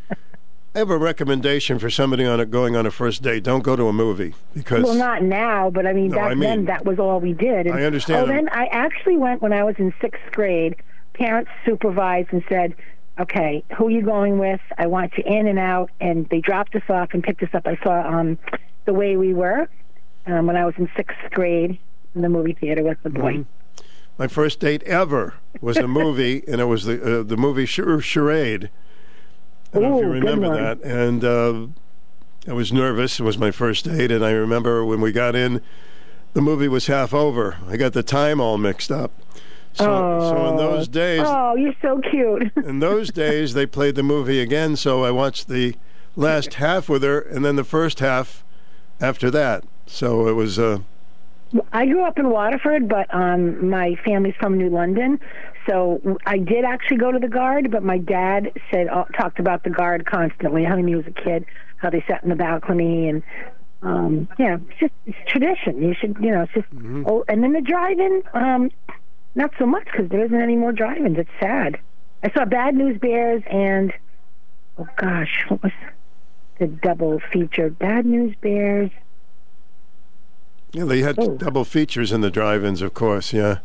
I 0.76 0.80
have 0.80 0.90
a 0.90 0.98
recommendation 0.98 1.80
for 1.80 1.90
somebody 1.90 2.26
on 2.26 2.42
a, 2.42 2.46
going 2.46 2.76
on 2.76 2.86
a 2.86 2.92
first 2.92 3.22
date. 3.22 3.44
Don't 3.44 3.64
go 3.64 3.78
to 3.78 3.88
a 3.88 3.94
movie 3.94 4.36
because 4.54 4.84
well, 4.84 4.94
not 4.94 5.24
now, 5.24 5.70
but 5.70 5.88
I 5.88 5.94
mean 5.94 6.10
No, 6.10 6.18
back 6.18 6.32
I 6.32 6.34
mean- 6.34 6.40
then 6.42 6.66
that 6.66 6.84
was 6.86 7.00
all 7.00 7.22
we 7.22 7.32
did. 7.32 7.66
And, 7.68 7.76
I 7.76 7.84
understand. 7.84 8.24
Oh, 8.24 8.28
then 8.28 8.50
I 8.50 8.66
actually 8.66 9.16
went 9.16 9.42
when 9.42 9.54
I 9.54 9.64
was 9.64 9.76
in 9.78 9.94
sixth 10.02 10.22
grade. 10.34 10.76
Parents 11.14 11.50
supervised 11.66 12.28
and 12.34 12.44
said, 12.50 12.76
"Okay, 13.18 13.64
who 13.78 13.88
are 13.88 13.92
you 13.92 14.02
going 14.02 14.38
with? 14.38 14.60
I 14.78 14.88
want 14.88 15.14
you 15.18 15.24
in 15.26 15.48
and 15.48 15.58
out." 15.58 15.92
And 16.02 16.28
they 16.28 16.42
dropped 16.42 16.76
us 16.76 16.84
off 16.90 17.14
and 17.14 17.24
picked 17.24 17.42
us 17.42 17.50
up. 17.54 17.66
I 17.66 17.78
saw 17.82 18.02
um, 18.06 18.38
the 18.84 18.92
way 18.94 19.16
we 19.16 19.34
were 19.34 19.70
um, 20.28 20.46
when 20.46 20.58
I 20.58 20.66
was 20.66 20.76
in 20.78 20.90
sixth 20.98 21.16
grade 21.32 21.80
in 22.16 22.22
the 22.22 22.28
movie 22.28 22.52
theater 22.52 22.84
with 22.84 23.02
the 23.02 23.10
boy. 23.12 23.34
Mhm. 23.36 23.46
my 24.18 24.28
first 24.28 24.60
date 24.60 24.84
ever 24.84 25.36
was 25.62 25.78
a 25.78 25.88
movie, 25.88 26.44
and 26.50 26.60
it 26.60 26.66
was 26.66 26.84
the 26.84 27.20
uh, 27.20 27.24
the 27.24 27.38
movie 27.38 27.66
Char- 27.66 28.02
Charade. 28.02 28.70
I 29.76 29.80
don't 29.80 29.92
know 29.92 29.98
if 29.98 30.04
you 30.06 30.12
remember 30.12 30.56
that. 30.56 30.82
And 30.84 31.24
uh, 31.24 31.68
I 32.48 32.54
was 32.54 32.72
nervous. 32.72 33.20
It 33.20 33.24
was 33.24 33.38
my 33.38 33.52
first 33.52 33.86
date, 33.86 34.12
and 34.12 34.24
I 34.24 34.32
remember 34.32 34.86
when 34.86 35.02
we 35.02 35.12
got 35.12 35.36
in, 35.36 35.62
the 36.34 36.42
movie 36.42 36.68
was 36.68 36.88
half 36.88 37.14
over. 37.14 37.58
I 37.68 37.76
got 37.76 37.94
the 37.94 38.04
time 38.04 38.40
all 38.40 38.58
mixed 38.58 38.92
up. 38.92 39.12
So, 39.74 40.20
so 40.22 40.50
in 40.50 40.56
those 40.56 40.88
days, 40.88 41.24
Oh, 41.26 41.56
you're 41.56 41.76
so 41.82 42.00
cute. 42.10 42.52
in 42.66 42.80
those 42.80 43.12
days, 43.12 43.54
they 43.54 43.66
played 43.66 43.96
the 43.96 44.04
movie 44.04 44.40
again. 44.40 44.78
So 44.78 45.04
I 45.04 45.12
watched 45.12 45.50
the 45.50 45.76
last 46.16 46.54
half 46.54 46.88
with 46.88 47.04
her, 47.04 47.20
and 47.20 47.44
then 47.44 47.58
the 47.58 47.66
first 47.66 48.00
half 48.00 48.46
after 49.02 49.30
that. 49.32 49.66
So 49.86 50.30
it 50.30 50.34
was 50.34 50.58
uh, 50.58 50.80
I 51.74 51.86
grew 51.86 52.06
up 52.06 52.18
in 52.18 52.30
Waterford, 52.30 52.88
but 52.88 53.14
um, 53.14 53.70
my 53.70 53.96
family's 54.06 54.36
from 54.40 54.58
New 54.58 54.70
London. 54.70 55.20
So 55.68 56.20
I 56.26 56.38
did 56.38 56.64
actually 56.64 56.98
go 56.98 57.12
to 57.12 57.20
the 57.20 57.28
Garde, 57.28 57.72
but 57.72 57.84
my 57.84 57.98
dad 57.98 58.52
said 58.72 58.88
uh, 58.88 59.06
talked 59.18 59.40
about 59.40 59.64
the 59.64 59.70
Garde 59.70 60.06
constantly. 60.06 60.64
How 60.64 60.76
when 60.76 60.88
he 60.88 60.96
was 60.96 61.08
a 61.08 61.12
kid, 61.12 61.46
how 61.78 61.90
they 61.90 62.04
sat 62.08 62.24
in 62.24 62.30
the 62.30 62.36
balcony, 62.36 63.10
and 63.10 63.24
um, 63.82 64.28
yeah, 64.38 64.58
it's 64.70 64.80
just 64.80 64.94
it's 65.06 65.18
tradition. 65.28 65.82
You 65.82 65.94
should, 65.94 66.18
you 66.20 66.32
know, 66.32 66.44
it's 66.44 66.54
just. 66.54 66.68
Oh, 67.08 67.26
and 67.28 67.44
then 67.44 67.54
the 67.54 67.62
drive-in, 67.62 68.24
um, 68.34 68.70
not 69.34 69.52
so 69.58 69.66
much 69.66 69.86
because 69.86 70.10
there 70.10 70.24
isn't 70.24 70.40
any 70.40 70.56
more 70.56 70.72
drive-ins. 70.72 71.18
It's 71.18 71.30
sad. 71.40 71.80
I 72.24 72.32
saw 72.32 72.46
Bad 72.46 72.76
News 72.76 73.00
Bears 73.00 73.44
and 73.50 73.94
oh 74.78 74.88
gosh, 74.98 75.46
what 75.48 75.64
was 75.64 75.72
the 76.60 76.68
double 76.68 77.20
feature? 77.32 77.70
Bad 77.70 78.06
News 78.06 78.36
Bears. 78.42 78.92
Yeah, 80.72 80.86
they 80.86 81.00
had 81.00 81.16
double 81.38 81.64
features 81.64 82.12
in 82.12 82.22
the 82.22 82.30
drive-ins, 82.30 82.82
of 82.82 82.94
course. 82.94 83.32
Yeah, 83.32 83.60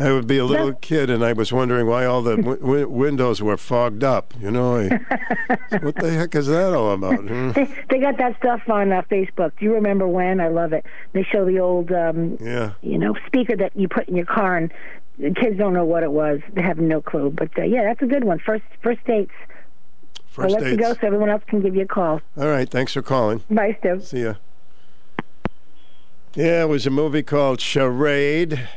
I 0.00 0.10
would 0.12 0.26
be 0.26 0.38
a 0.38 0.44
little 0.44 0.72
kid, 0.72 1.10
and 1.10 1.22
I 1.24 1.34
was 1.34 1.52
wondering 1.52 1.86
why 1.86 2.06
all 2.06 2.22
the 2.22 2.36
w- 2.36 2.56
w- 2.58 2.88
windows 2.88 3.42
were 3.42 3.56
fogged 3.58 4.02
up. 4.02 4.32
You 4.40 4.50
know, 4.50 4.76
I, 4.76 4.88
what 5.82 5.96
the 5.96 6.10
heck 6.12 6.34
is 6.34 6.46
that 6.46 6.72
all 6.72 6.92
about? 6.92 7.20
Hmm? 7.20 7.50
they, 7.52 7.68
they 7.90 7.98
got 8.00 8.16
that 8.18 8.36
stuff 8.38 8.62
on 8.68 8.92
uh, 8.92 9.02
Facebook. 9.10 9.52
Do 9.58 9.66
you 9.66 9.74
remember 9.74 10.08
when? 10.08 10.40
I 10.40 10.48
love 10.48 10.72
it. 10.72 10.86
They 11.12 11.22
show 11.22 11.44
the 11.44 11.58
old, 11.58 11.92
um, 11.92 12.38
Yeah. 12.40 12.72
you 12.82 12.96
know, 12.98 13.14
speaker 13.26 13.54
that 13.56 13.76
you 13.76 13.88
put 13.88 14.08
in 14.08 14.16
your 14.16 14.24
car, 14.26 14.56
and 14.56 14.72
the 15.18 15.32
kids 15.34 15.58
don't 15.58 15.74
know 15.74 15.84
what 15.84 16.02
it 16.02 16.12
was. 16.12 16.40
They 16.54 16.62
have 16.62 16.78
no 16.78 17.02
clue. 17.02 17.30
But 17.30 17.50
uh, 17.58 17.62
yeah, 17.64 17.84
that's 17.84 18.00
a 18.00 18.06
good 18.06 18.24
one. 18.24 18.38
First, 18.38 18.64
first 18.82 19.04
dates. 19.04 19.32
First 20.28 20.54
I'll 20.54 20.62
let 20.62 20.70
you 20.70 20.78
go 20.78 20.94
so 20.94 21.00
everyone 21.02 21.28
else 21.28 21.42
can 21.46 21.60
give 21.60 21.74
you 21.74 21.82
a 21.82 21.86
call. 21.86 22.22
All 22.38 22.48
right, 22.48 22.68
thanks 22.70 22.94
for 22.94 23.02
calling. 23.02 23.42
Bye, 23.50 23.76
Stu. 23.80 24.00
See 24.00 24.22
ya. 24.22 24.34
Yeah, 26.34 26.62
it 26.62 26.68
was 26.68 26.86
a 26.86 26.90
movie 26.90 27.22
called 27.24 27.60
Charade. 27.60 28.68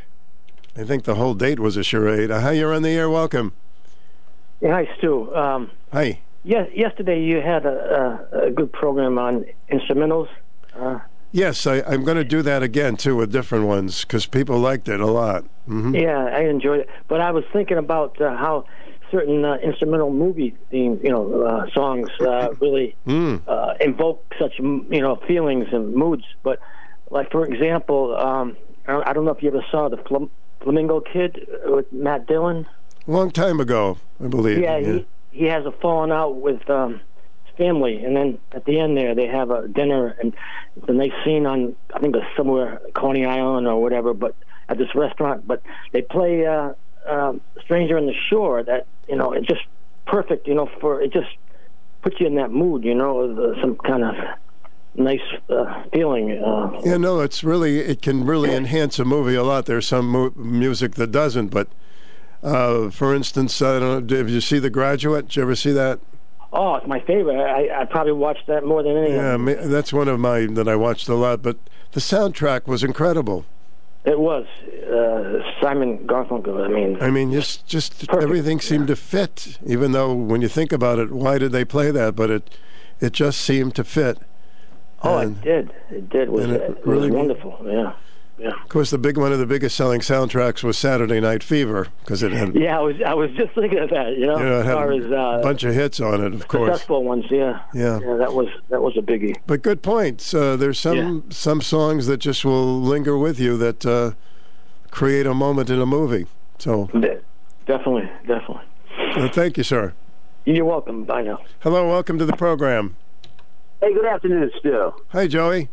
I 0.76 0.84
think 0.84 1.03
the 1.03 1.16
whole 1.16 1.34
date 1.35 1.60
was 1.60 1.77
a 1.77 1.84
charade. 1.84 2.32
Uh, 2.32 2.40
Hi, 2.42 2.52
you're 2.53 2.74
on 2.74 2.82
the 2.82 2.90
air. 2.90 3.10
Welcome. 3.10 3.53
Yeah, 4.61 4.72
hi, 4.72 4.90
Stu. 4.98 5.34
Um, 5.35 5.69
Hi. 5.92 6.19
yes, 6.43 6.69
yesterday 6.74 7.22
you 7.22 7.42
had 7.42 7.66
a, 7.66 8.26
a, 8.34 8.48
a 8.48 8.52
good 8.52 8.72
program 8.72 9.18
on 9.18 9.45
instrumentals. 9.72 10.30
Uh, 10.76 11.00
Yes, 11.35 11.66
I, 11.66 11.82
I'm 11.82 12.03
going 12.03 12.18
to 12.18 12.24
do 12.24 12.43
that 12.43 12.61
again 12.61 12.95
too 12.95 13.16
with 13.16 13.32
different 13.32 13.66
ones 13.66 14.02
because 14.02 14.27
people 14.27 14.60
liked 14.60 14.88
it 14.88 15.00
a 15.00 15.08
lot. 15.08 15.43
hmm 15.66 15.95
Yeah, 15.95 16.26
I 16.26 16.42
enjoyed 16.42 16.82
it. 16.82 16.90
But 17.08 17.22
I 17.22 17.32
was 17.32 17.43
thinking 17.52 17.77
about 17.80 18.22
uh, 18.22 18.38
how 18.38 18.66
certain 19.10 19.43
uh, 19.43 19.56
instrumental 19.56 20.11
movie 20.14 20.56
theme, 20.69 21.00
you 21.03 21.10
know, 21.10 21.42
uh, 21.42 21.69
songs 21.72 22.08
uh, 22.22 22.50
really 22.61 22.95
Mm. 23.08 23.42
uh, 23.48 23.74
invoke 23.82 24.24
such, 24.40 24.60
you 24.60 25.02
know, 25.02 25.16
feelings 25.27 25.66
and 25.72 25.95
moods. 25.95 26.24
But, 26.43 26.60
like, 27.10 27.32
for 27.32 27.45
example, 27.48 28.16
um, 28.16 28.56
I 28.88 29.11
don't- 29.14 29.26
know 29.26 29.32
if 29.32 29.42
you 29.42 29.50
ever 29.50 29.66
saw 29.72 29.90
the 29.90 29.98
Flamingo 30.64 31.01
Kid 31.01 31.48
with 31.66 31.92
Matt 31.92 32.25
Dillon. 32.25 32.66
Long 33.06 33.32
time 33.32 33.59
ago, 33.59 33.98
I 34.24 34.27
believe. 34.27 34.59
Yeah, 34.59 34.80
he 34.80 35.06
he 35.32 35.45
has 35.45 35.66
a 35.66 35.72
falling 35.72 36.11
out 36.11 36.38
with 36.42 36.67
um, 36.69 37.01
his 37.45 37.56
family, 37.58 38.03
and 38.03 38.16
then 38.16 38.40
at 38.53 38.66
the 38.66 38.80
end 38.80 38.98
there 38.98 39.14
they 39.14 39.27
have 39.27 39.51
a 39.51 39.67
dinner, 39.67 40.16
and 40.22 40.33
it's 40.77 40.88
a 40.88 40.93
nice 40.93 41.11
scene 41.25 41.45
on 41.45 41.75
I 41.93 42.00
think 42.00 42.16
it's 42.16 42.25
somewhere 42.38 42.82
Coney 42.95 43.25
Island 43.25 43.67
or 43.67 43.82
whatever, 43.82 44.14
but 44.14 44.35
at 44.69 44.77
this 44.77 44.95
restaurant. 44.95 45.45
But 45.45 45.61
they 45.92 46.01
play 46.01 46.45
uh, 46.45 46.74
uh, 47.08 47.33
"Stranger 47.61 47.98
on 47.98 48.06
the 48.06 48.16
Shore." 48.30 48.64
That 48.64 48.88
you 49.09 49.17
know, 49.17 49.33
it's 49.33 49.48
just 49.48 49.64
perfect. 50.08 50.48
You 50.48 50.53
know, 50.56 50.69
for 50.80 51.01
it 51.01 51.11
just 51.11 51.30
puts 52.01 52.19
you 52.22 52.27
in 52.27 52.35
that 52.35 52.51
mood. 52.51 52.85
You 52.85 52.95
know, 52.95 53.53
uh, 53.53 53.61
some 53.61 53.75
kind 53.75 54.03
of 54.03 54.16
nice 54.95 55.19
uh, 55.49 55.83
feeling. 55.91 56.31
Uh, 56.43 56.80
Yeah, 56.83 56.97
no, 56.97 57.19
it's 57.22 57.43
really 57.43 57.80
it 57.80 58.01
can 58.01 58.25
really 58.25 58.53
enhance 58.53 58.99
a 58.99 59.05
movie 59.05 59.35
a 59.35 59.43
lot. 59.43 59.65
There's 59.65 59.88
some 59.88 60.09
mu- 60.09 60.31
music 60.35 60.95
that 60.95 61.11
doesn't, 61.11 61.47
but 61.47 61.67
uh, 62.41 62.89
for 62.89 63.13
instance, 63.15 63.61
I 63.61 63.80
don't 63.80 63.81
know. 63.81 64.01
Did 64.01 64.30
you 64.30 64.41
see 64.41 64.59
The 64.59 64.69
Graduate? 64.69 65.27
Did 65.27 65.35
you 65.38 65.41
ever 65.43 65.55
see 65.55 65.72
that? 65.72 65.99
oh, 66.55 66.75
it's 66.75 66.85
my 66.85 66.99
favorite. 66.99 67.41
I, 67.41 67.81
I 67.81 67.85
probably 67.85 68.11
watched 68.11 68.45
that 68.45 68.63
more 68.63 68.83
than 68.83 68.95
anything. 68.95 69.47
Yeah, 69.47 69.65
that's 69.67 69.91
one 69.91 70.07
of 70.07 70.19
mine 70.19 70.53
that 70.53 70.67
I 70.67 70.75
watched 70.75 71.09
a 71.09 71.15
lot. 71.15 71.41
But 71.41 71.57
the 71.93 71.99
soundtrack 71.99 72.67
was 72.67 72.83
incredible. 72.83 73.45
It 74.05 74.19
was 74.19 74.45
uh, 74.85 75.39
Simon 75.61 76.05
Garfunkel. 76.05 76.63
I 76.63 76.67
mean, 76.67 77.01
I 77.01 77.09
mean, 77.09 77.31
just 77.31 77.65
just 77.65 78.07
everything 78.13 78.59
seemed 78.59 78.88
to 78.89 78.95
fit. 78.95 79.57
Even 79.65 79.93
though 79.93 80.13
when 80.13 80.41
you 80.41 80.47
think 80.47 80.72
about 80.72 80.99
it, 80.99 81.09
why 81.11 81.38
did 81.39 81.53
they 81.53 81.65
play 81.65 81.89
that? 81.89 82.15
But 82.15 82.30
it 82.30 82.57
it 82.99 83.13
just 83.13 83.39
seemed 83.41 83.73
to 83.75 83.83
fit. 83.83 84.19
Oh, 85.03 85.17
And, 85.17 85.38
it 85.38 85.43
did. 85.43 85.73
It 85.90 86.09
did. 86.09 86.22
It 86.23 86.32
was, 86.32 86.45
it 86.45 86.61
it 86.61 86.82
really- 86.85 87.09
was 87.11 87.17
wonderful. 87.17 87.57
Yeah. 87.65 87.93
Yeah. 88.40 88.49
of 88.49 88.67
course, 88.67 88.90
the 88.90 88.98
big 88.98 89.15
one 89.17 89.32
of 89.32 89.38
the 89.38 89.45
biggest 89.45 89.75
selling 89.75 90.01
soundtracks 90.01 90.64
was 90.64 90.75
Saturday 90.77 91.19
Night 91.22 91.43
Fever 91.43 91.88
because 92.01 92.23
it 92.23 92.32
had 92.32 92.56
Yeah, 92.56 92.80
I 92.80 92.82
was 92.82 92.95
I 93.06 93.14
was 93.14 93.30
just 93.32 93.53
thinking 93.53 93.77
of 93.77 93.91
that. 93.91 94.17
You 94.17 94.25
know, 94.25 94.38
you 94.40 94.43
know, 94.45 94.59
as 94.61 94.65
far 94.65 94.91
as 94.91 95.06
a 95.06 95.15
uh, 95.17 95.41
bunch 95.43 95.64
of 95.64 95.73
hits 95.75 95.99
on 95.99 96.22
it, 96.23 96.33
of 96.33 96.48
course. 96.48 96.72
successful 96.72 97.03
ones. 97.03 97.25
Yeah. 97.30 97.61
Yeah. 97.75 97.99
Yeah, 97.99 98.15
that 98.15 98.33
was 98.33 98.48
that 98.69 98.82
was 98.82 98.98
a 98.98 99.01
biggie. 99.01 99.35
But 99.45 99.61
good 99.61 99.83
points. 99.83 100.33
Uh, 100.33 100.56
there's 100.56 100.80
some 100.80 101.25
some 101.30 101.61
songs 101.61 102.07
that 102.07 102.17
just 102.17 102.43
will 102.43 102.82
linger 102.82 103.17
with 103.19 103.40
you 103.40 103.56
that 103.57 103.85
uh, 103.85 104.11
create 104.90 105.27
a 105.27 105.33
moment 105.35 105.69
in 105.69 105.80
a 105.80 105.85
movie. 105.85 106.25
So 106.57 106.88
Definitely, 107.67 108.09
definitely. 108.27 108.64
uh, 109.15 109.30
thank 109.30 109.57
you, 109.57 109.64
sir. 109.64 109.93
You're 110.45 110.65
welcome. 110.65 111.03
Bye 111.06 111.22
now. 111.22 111.40
Hello, 111.59 111.88
welcome 111.88 112.17
to 112.17 112.25
the 112.25 112.35
program. 112.35 112.95
Hey, 113.84 113.94
good 113.94 114.06
afternoon, 114.06 114.50
Stu. 114.60 114.94
Hey, 115.12 115.28
Joey. 115.28 115.68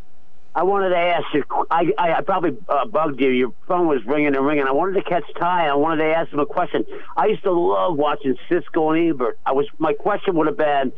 I 0.57 0.65
wanted 0.65 0.89
to 0.89 0.97
ask 0.97 1.33
you. 1.33 1.45
I, 1.71 1.93
I, 1.97 2.15
I 2.15 2.21
probably 2.23 2.57
uh, 2.69 2.85
bugged 2.87 3.21
you. 3.21 3.29
Your 3.29 3.55
phone 3.69 3.87
was 3.87 4.05
ringing 4.05 4.35
and 4.35 4.45
ringing. 4.45 4.65
I 4.65 4.73
wanted 4.73 4.95
to 4.95 5.09
catch 5.09 5.23
Ty. 5.39 5.69
I 5.69 5.75
wanted 5.75 6.03
to 6.03 6.13
ask 6.13 6.33
him 6.33 6.41
a 6.41 6.47
question. 6.47 6.85
I 7.17 7.27
used 7.27 7.45
to 7.45 7.53
love 7.53 7.97
watching 7.97 8.37
Siskel 8.49 8.99
and 8.99 9.11
Ebert. 9.11 9.39
I 9.47 9.53
was. 9.53 9.69
My 9.79 9.93
question 9.93 10.35
would 10.35 10.49
have 10.49 10.57
been, 10.57 10.91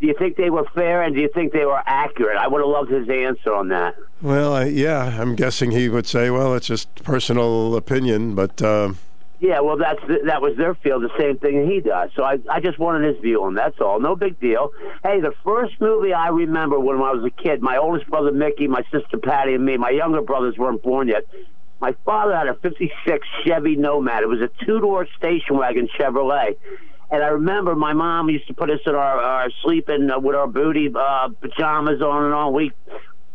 do 0.00 0.06
you 0.06 0.14
think 0.16 0.36
they 0.36 0.50
were 0.50 0.64
fair 0.72 1.02
and 1.02 1.16
do 1.16 1.20
you 1.20 1.28
think 1.34 1.52
they 1.52 1.64
were 1.64 1.82
accurate? 1.84 2.36
I 2.36 2.46
would 2.46 2.60
have 2.60 2.70
loved 2.70 2.92
his 2.92 3.08
answer 3.08 3.52
on 3.52 3.66
that. 3.70 3.96
Well, 4.22 4.52
I, 4.52 4.66
yeah, 4.66 5.20
I'm 5.20 5.34
guessing 5.34 5.72
he 5.72 5.88
would 5.88 6.06
say, 6.06 6.30
well, 6.30 6.54
it's 6.54 6.68
just 6.68 7.02
personal 7.02 7.74
opinion, 7.74 8.36
but 8.36 8.62
uh, 8.62 8.92
Yeah, 9.38 9.60
well, 9.60 9.76
that's 9.76 10.00
that 10.24 10.40
was 10.40 10.56
their 10.56 10.74
field, 10.76 11.02
the 11.02 11.10
same 11.18 11.38
thing 11.38 11.70
he 11.70 11.80
does. 11.80 12.10
So 12.16 12.24
I, 12.24 12.38
I 12.50 12.60
just 12.60 12.78
wanted 12.78 13.12
his 13.14 13.20
view 13.22 13.44
on 13.44 13.54
that's 13.54 13.78
all. 13.80 14.00
No 14.00 14.16
big 14.16 14.40
deal. 14.40 14.70
Hey, 15.02 15.20
the 15.20 15.32
first 15.44 15.78
movie 15.78 16.14
I 16.14 16.28
remember 16.28 16.80
when 16.80 16.96
I 16.96 17.12
was 17.12 17.24
a 17.24 17.42
kid, 17.42 17.60
my 17.60 17.76
oldest 17.76 18.08
brother 18.08 18.32
Mickey, 18.32 18.66
my 18.66 18.82
sister 18.90 19.18
Patty, 19.18 19.54
and 19.54 19.64
me. 19.64 19.76
My 19.76 19.90
younger 19.90 20.22
brothers 20.22 20.56
weren't 20.56 20.82
born 20.82 21.08
yet. 21.08 21.24
My 21.80 21.94
father 22.06 22.34
had 22.34 22.48
a 22.48 22.54
'56 22.54 23.28
Chevy 23.44 23.76
Nomad. 23.76 24.22
It 24.22 24.28
was 24.28 24.40
a 24.40 24.64
two-door 24.64 25.06
station 25.18 25.58
wagon 25.58 25.88
Chevrolet. 25.98 26.56
And 27.10 27.22
I 27.22 27.28
remember 27.28 27.76
my 27.76 27.92
mom 27.92 28.30
used 28.30 28.48
to 28.48 28.54
put 28.54 28.70
us 28.70 28.80
in 28.86 28.94
our, 28.94 29.20
our 29.20 29.50
sleeping 29.62 30.10
uh, 30.10 30.18
with 30.18 30.34
our 30.34 30.48
booty 30.48 30.90
uh, 30.92 31.28
pajamas 31.40 32.00
on 32.00 32.24
and 32.24 32.34
on. 32.34 32.52
We 32.52 32.72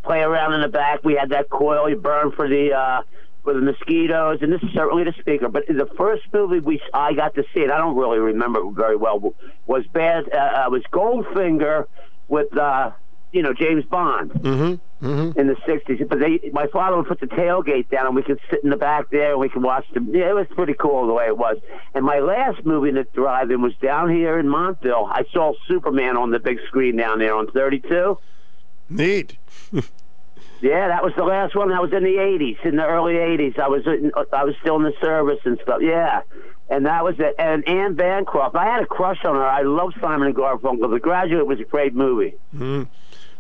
play 0.04 0.22
around 0.22 0.54
in 0.54 0.62
the 0.62 0.68
back. 0.68 1.04
We 1.04 1.14
had 1.14 1.30
that 1.30 1.50
coil 1.50 1.88
you 1.90 1.96
burn 1.96 2.32
for 2.32 2.50
the 2.50 2.74
uh, 2.74 3.02
for 3.44 3.54
the 3.54 3.62
mosquitoes, 3.62 4.40
and 4.42 4.52
this 4.52 4.62
is 4.62 4.70
certainly 4.74 5.04
the 5.04 5.14
speaker. 5.20 5.50
But 5.50 5.68
the 5.68 5.90
first 5.98 6.24
movie 6.34 6.60
we 6.60 6.82
I 6.94 7.14
got 7.14 7.36
to 7.36 7.44
see 7.54 7.62
it, 7.62 7.72
I 7.72 7.78
don't 7.78 7.96
really 7.96 8.20
remember 8.20 8.60
it 8.60 8.72
very 8.74 8.96
well, 8.96 9.34
was 9.66 9.86
bad. 9.88 10.32
Uh, 10.32 10.38
uh, 10.38 10.70
was 10.70 10.84
Goldfinger 10.92 11.88
with 12.28 12.56
uh, 12.56 12.92
you 13.32 13.42
know 13.42 13.54
James 13.54 13.84
Bond 13.86 14.32
mm-hmm, 14.32 15.06
mm-hmm. 15.06 15.40
in 15.40 15.48
the 15.48 15.56
'60s. 15.56 16.08
But 16.08 16.20
they, 16.20 16.52
my 16.54 16.68
father 16.68 16.98
would 16.98 17.08
put 17.08 17.20
the 17.20 17.28
tailgate 17.28 17.90
down, 17.90 18.06
and 18.08 18.16
we 18.16 18.24
could 18.24 18.40
sit 18.50 18.64
in 18.64 18.70
the 18.70 18.78
back 18.78 19.10
there, 19.10 19.32
and 19.32 19.40
we 19.40 19.50
could 19.50 19.64
watch 19.64 19.90
them. 19.94 20.14
Yeah, 20.14 20.30
it 20.30 20.36
was 20.36 20.48
pretty 20.52 20.76
cool 20.76 21.08
the 21.08 21.14
way 21.14 21.26
it 21.26 21.38
was. 21.38 21.58
And 21.96 22.06
my 22.06 22.20
last 22.20 22.64
movie 22.66 22.92
the 22.92 23.06
drive-in 23.14 23.62
was 23.62 23.74
down 23.82 24.10
here 24.10 24.38
in 24.38 24.48
Montville. 24.48 25.08
I 25.10 25.26
saw 25.34 25.54
Superman 25.68 26.16
on 26.18 26.32
the 26.32 26.40
big 26.40 26.60
screen 26.68 26.96
down 26.96 27.20
there 27.20 27.36
on 27.36 27.48
32. 27.52 28.18
neat. 28.90 29.38
Yeah, 30.62 30.88
that 30.90 31.04
was 31.04 31.14
the 31.18 31.24
last 31.24 31.56
one. 31.56 31.70
That 31.70 31.82
was 31.82 31.92
in 31.92 32.04
the 32.04 32.16
'80s, 32.16 32.64
in 32.66 32.76
the 32.76 32.86
early 32.86 33.14
'80s. 33.14 33.60
I 33.60 33.68
was 33.68 33.86
in, 33.86 34.12
I 34.32 34.44
was 34.44 34.56
still 34.62 34.76
in 34.78 34.84
the 34.84 34.94
service 35.02 35.40
and 35.44 35.60
stuff. 35.64 35.80
Yeah, 35.82 36.22
and 36.70 36.86
that 36.86 37.04
was 37.04 37.16
it. 37.20 37.36
And 37.40 37.68
Anne 37.68 37.96
Bancroft, 37.96 38.56
I 38.56 38.66
had 38.66 38.84
a 38.84 38.86
crush 38.86 39.26
on 39.26 39.36
her. 39.36 39.46
I 39.46 39.62
love 39.62 39.94
Simon 40.00 40.28
and 40.28 40.36
Garfunkel. 40.36 40.92
The 40.92 41.00
Graduate 41.00 41.48
was 41.48 41.60
a 41.60 41.64
great 41.64 41.96
movie. 41.96 42.36
Mm. 42.56 42.88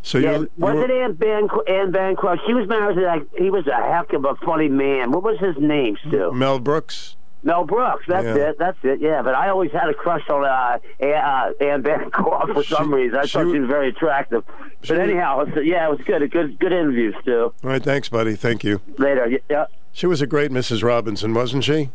So 0.03 0.17
yeah, 0.17 0.39
you, 0.39 0.51
was 0.57 0.77
it 0.77 0.89
Anne, 0.89 1.13
Banc- 1.13 1.51
Anne 1.67 1.91
Bancroft? 1.91 2.41
She 2.47 2.53
was 2.53 2.67
married 2.67 2.95
to 2.95 3.01
that. 3.01 3.21
He 3.37 3.51
was 3.51 3.67
a 3.67 3.75
heck 3.75 4.13
of 4.13 4.25
a 4.25 4.35
funny 4.43 4.67
man. 4.67 5.11
What 5.11 5.23
was 5.23 5.37
his 5.39 5.55
name, 5.59 5.97
Stu? 6.07 6.31
Mel 6.31 6.59
Brooks. 6.59 7.15
Mel 7.43 7.65
Brooks. 7.65 8.05
That's 8.07 8.23
Yeah. 8.25 8.49
it. 8.49 8.59
That's 8.59 8.77
it. 8.83 8.99
Yeah, 9.01 9.21
but 9.23 9.33
I 9.35 9.49
always 9.49 9.71
had 9.71 9.89
a 9.89 9.93
crush 9.93 10.27
on 10.29 10.45
uh, 10.45 10.77
Anne, 10.99 11.13
uh, 11.13 11.51
Anne 11.63 11.81
Bancroft 11.81 12.53
for 12.53 12.63
some 12.63 12.93
reason. 12.93 13.17
I 13.17 13.21
thought 13.25 13.51
she 13.51 13.59
was 13.59 13.67
very 13.69 13.89
attractive. 13.89 14.43
But 14.87 14.99
anyhow, 14.99 15.45
yeah, 15.61 15.87
it 15.87 15.91
was 15.91 16.01
good. 16.05 16.21
A 16.21 16.27
good, 16.27 16.59
good 16.59 16.71
interview, 16.71 17.13
Stu. 17.21 17.45
All 17.45 17.53
right, 17.63 17.81
thanks, 17.83 18.09
buddy. 18.09 18.35
Thank 18.35 18.63
you. 18.63 18.81
Later. 18.97 19.39
Yeah. 19.49 19.65
She 19.91 20.05
was 20.07 20.21
a 20.21 20.27
great 20.27 20.51
Mrs. 20.51 20.83
Robinson, 20.83 21.33
wasn't 21.33 21.63
she? 21.63 21.89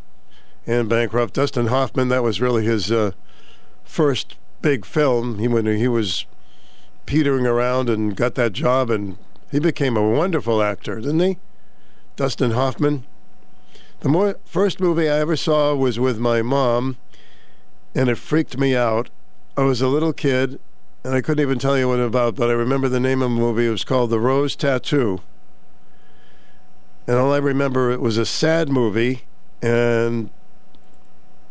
Anne 0.67 0.89
Bancroft. 0.89 1.35
Dustin 1.35 1.69
Hoffman, 1.69 2.09
that 2.09 2.23
was 2.25 2.41
really 2.41 2.65
his 2.65 2.91
uh, 2.91 3.13
first 3.85 4.37
big 4.63 4.85
film. 4.85 5.39
He 5.39 5.47
when 5.49 5.67
he 5.67 5.87
was 5.89 6.27
petering 7.07 7.47
around 7.47 7.89
and 7.89 8.17
got 8.17 8.35
that 8.35 8.53
job, 8.53 8.91
and 8.91 9.17
he 9.53 9.61
became 9.61 9.97
a 9.97 10.03
wonderful 10.09 10.61
actor, 10.61 10.97
didn't 10.97 11.21
he? 11.21 11.39
Dustin 12.17 12.51
Hoffman. 12.51 13.05
The 14.07 14.13
more, 14.13 14.37
first 14.45 14.79
movie 14.79 15.09
I 15.09 15.19
ever 15.19 15.35
saw 15.35 15.75
was 15.75 15.99
with 15.99 16.21
my 16.21 16.41
mom, 16.41 16.97
and 17.93 18.09
it 18.09 18.15
freaked 18.15 18.57
me 18.57 18.77
out. 18.77 19.11
I 19.57 19.63
was 19.63 19.83
a 19.83 19.89
little 19.89 20.13
kid, 20.13 20.61
and 21.03 21.13
I 21.13 21.21
couldn't 21.21 21.43
even 21.43 21.59
tell 21.59 21.77
you 21.77 21.89
what 21.89 21.99
it 21.99 22.03
was 22.03 22.11
about, 22.11 22.37
but 22.37 22.49
I 22.49 22.53
remember 22.53 22.89
the 22.89 23.01
name 23.01 23.21
of 23.21 23.31
the 23.31 23.37
movie. 23.37 23.67
It 23.67 23.71
was 23.71 23.83
called 23.83 24.11
The 24.11 24.21
Rose 24.21 24.55
Tattoo. 24.55 25.23
And 27.09 27.17
all 27.17 27.33
I 27.33 27.39
remember, 27.39 27.91
it 27.91 28.01
was 28.01 28.17
a 28.17 28.25
sad 28.25 28.69
movie, 28.69 29.25
and 29.61 30.31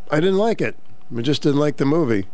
I 0.09 0.21
didn't 0.21 0.37
like 0.37 0.61
it. 0.61 0.77
I 1.13 1.23
just 1.23 1.41
didn't 1.41 1.59
like 1.59 1.75
the 1.75 1.83
movie. 1.83 2.27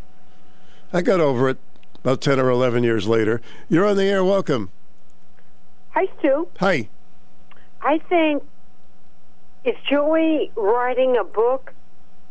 I 0.93 1.01
got 1.01 1.19
over 1.19 1.49
it 1.49 1.57
about 2.03 2.21
10 2.21 2.39
or 2.39 2.51
11 2.51 2.83
years 2.83 3.07
later. 3.07 3.41
You're 3.69 3.87
on 3.87 3.97
the 3.97 4.05
air. 4.05 4.23
Welcome. 4.23 4.69
Hi, 5.95 6.05
Stu. 6.19 6.47
Hi. 6.59 6.89
I 7.81 7.97
think 8.07 8.43
is 9.63 9.75
Joey 9.89 10.51
writing 10.55 11.17
a 11.17 11.23
book 11.23 11.73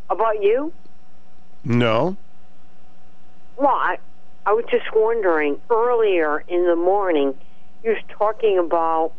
about 0.08 0.42
you? 0.42 0.72
No. 1.64 2.16
Well, 3.56 3.68
I, 3.68 3.98
I 4.46 4.52
was 4.52 4.64
just 4.70 4.86
wondering. 4.94 5.60
Earlier 5.70 6.42
in 6.48 6.66
the 6.66 6.76
morning, 6.76 7.34
he 7.82 7.90
was 7.90 7.98
talking 8.08 8.58
about 8.58 9.12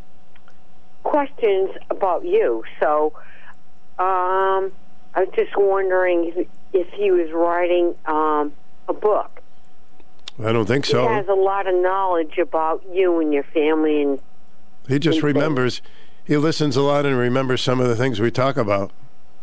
questions 1.03 1.69
about 1.90 2.25
you. 2.25 2.64
So, 2.80 3.14
um, 3.99 4.72
I 5.14 5.22
was 5.22 5.30
just 5.35 5.56
wondering 5.56 6.33
if, 6.35 6.48
if 6.73 6.88
he 6.93 7.11
was 7.11 7.31
writing 7.31 7.95
um, 8.06 8.51
a 8.88 8.93
book. 8.93 9.41
I 10.43 10.51
don't 10.51 10.65
think 10.65 10.85
so. 10.85 11.01
He 11.01 11.14
has 11.14 11.27
a 11.27 11.33
lot 11.33 11.67
of 11.67 11.75
knowledge 11.75 12.38
about 12.38 12.83
you 12.91 13.19
and 13.19 13.33
your 13.33 13.43
family, 13.43 14.01
and 14.01 14.19
He 14.88 14.98
just 14.98 15.22
and 15.22 15.35
things. 15.38 15.81
He 16.32 16.38
listens 16.38 16.77
a 16.77 16.82
lot 16.82 17.06
and 17.06 17.18
remembers 17.18 17.61
some 17.61 17.82
of 17.82 17.90
the 17.90 17.95
things 17.98 18.22
we 18.22 18.32
talk 18.32 18.56
about. 18.56 18.92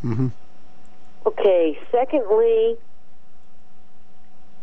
hmm 0.00 0.28
Okay. 1.26 1.78
Secondly, 1.92 2.76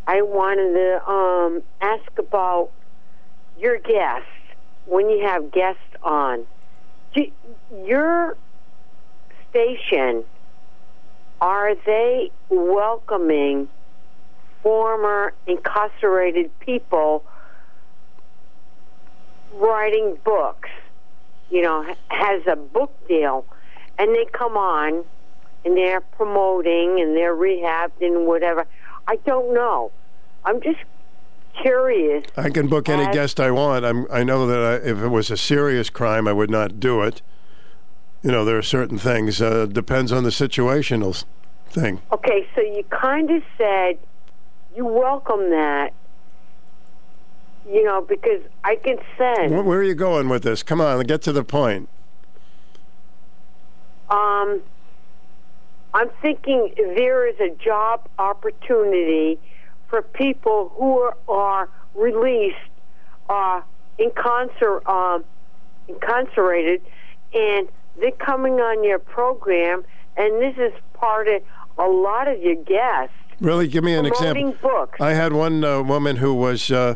I 0.07 0.23
wanted 0.23 0.73
to 0.73 1.07
um, 1.07 1.61
ask 1.81 2.11
about 2.17 2.71
your 3.59 3.77
guests 3.77 4.25
when 4.87 5.07
you 5.11 5.23
have 5.27 5.51
guests 5.51 5.83
on. 6.01 6.47
Do, 7.13 7.27
your 7.85 8.35
station 9.51 10.23
are 11.41 11.75
they 11.85 12.31
welcoming 12.49 13.67
former 14.63 15.31
incarcerated 15.45 16.49
people 16.59 17.23
writing 19.53 20.17
books? 20.25 20.69
You 21.49 21.61
know, 21.61 21.95
has 22.09 22.41
a 22.47 22.55
book 22.55 22.91
deal, 23.07 23.45
and 23.97 24.13
they 24.13 24.25
come 24.33 24.57
on 24.57 25.05
and 25.65 25.75
they're 25.75 26.01
promoting 26.01 27.01
and 27.01 27.15
they're 27.15 27.35
rehabbed 27.35 28.01
and 28.01 28.27
whatever. 28.27 28.65
I 29.07 29.17
don't 29.17 29.53
know. 29.53 29.91
I'm 30.45 30.61
just 30.61 30.79
curious. 31.61 32.25
I 32.37 32.49
can 32.49 32.67
book 32.67 32.87
any 32.87 33.11
guest 33.11 33.39
I 33.39 33.51
want. 33.51 33.83
I'm, 33.83 34.05
I 34.11 34.23
know 34.23 34.45
that 34.47 34.59
I, 34.59 34.87
if 34.87 34.99
it 34.99 35.07
was 35.07 35.31
a 35.31 35.37
serious 35.37 35.89
crime, 35.89 36.27
I 36.27 36.33
would 36.33 36.51
not 36.51 36.79
do 36.79 37.01
it. 37.01 37.21
You 38.21 38.31
know, 38.31 38.45
there 38.45 38.57
are 38.57 38.63
certain 38.63 38.97
things. 38.97 39.41
Uh, 39.41 39.65
depends 39.65 40.11
on 40.11 40.23
the 40.23 40.29
situational 40.29 41.23
thing. 41.67 42.01
Okay, 42.11 42.47
so 42.55 42.61
you 42.61 42.83
kind 42.89 43.29
of 43.31 43.43
said 43.57 43.97
you 44.75 44.85
welcome 44.85 45.49
that, 45.51 45.93
you 47.67 47.83
know, 47.83 48.01
because 48.01 48.41
I 48.63 48.75
can 48.75 48.97
sense. 49.17 49.51
Where, 49.51 49.63
where 49.63 49.79
are 49.79 49.83
you 49.83 49.95
going 49.95 50.29
with 50.29 50.43
this? 50.43 50.63
Come 50.63 50.81
on, 50.81 51.03
get 51.05 51.21
to 51.23 51.31
the 51.31 51.43
point. 51.43 51.89
Um, 54.09 54.61
I'm 55.93 56.09
thinking 56.21 56.73
there 56.77 57.27
is 57.27 57.39
a 57.39 57.55
job 57.55 58.07
opportunity 58.19 59.39
for 59.87 60.01
people 60.01 60.71
who 60.75 60.99
are, 60.99 61.17
are 61.27 61.69
released, 61.95 62.57
uh, 63.29 63.61
incarcer- 63.99 64.85
um, 64.87 65.23
incarcerated, 65.87 66.81
and 67.33 67.67
they're 67.99 68.11
coming 68.11 68.55
on 68.55 68.83
your 68.83 68.99
program, 68.99 69.83
and 70.17 70.41
this 70.41 70.55
is 70.57 70.73
part 70.93 71.27
of 71.27 71.41
a 71.77 71.87
lot 71.87 72.27
of 72.27 72.41
your 72.41 72.55
guests. 72.55 73.15
Really, 73.39 73.67
give 73.67 73.83
me 73.83 73.93
an 73.93 74.05
example. 74.05 74.53
books. 74.61 74.99
I 75.01 75.13
had 75.13 75.33
one 75.33 75.63
uh, 75.63 75.81
woman 75.81 76.17
who 76.17 76.33
was 76.33 76.71
uh, 76.71 76.95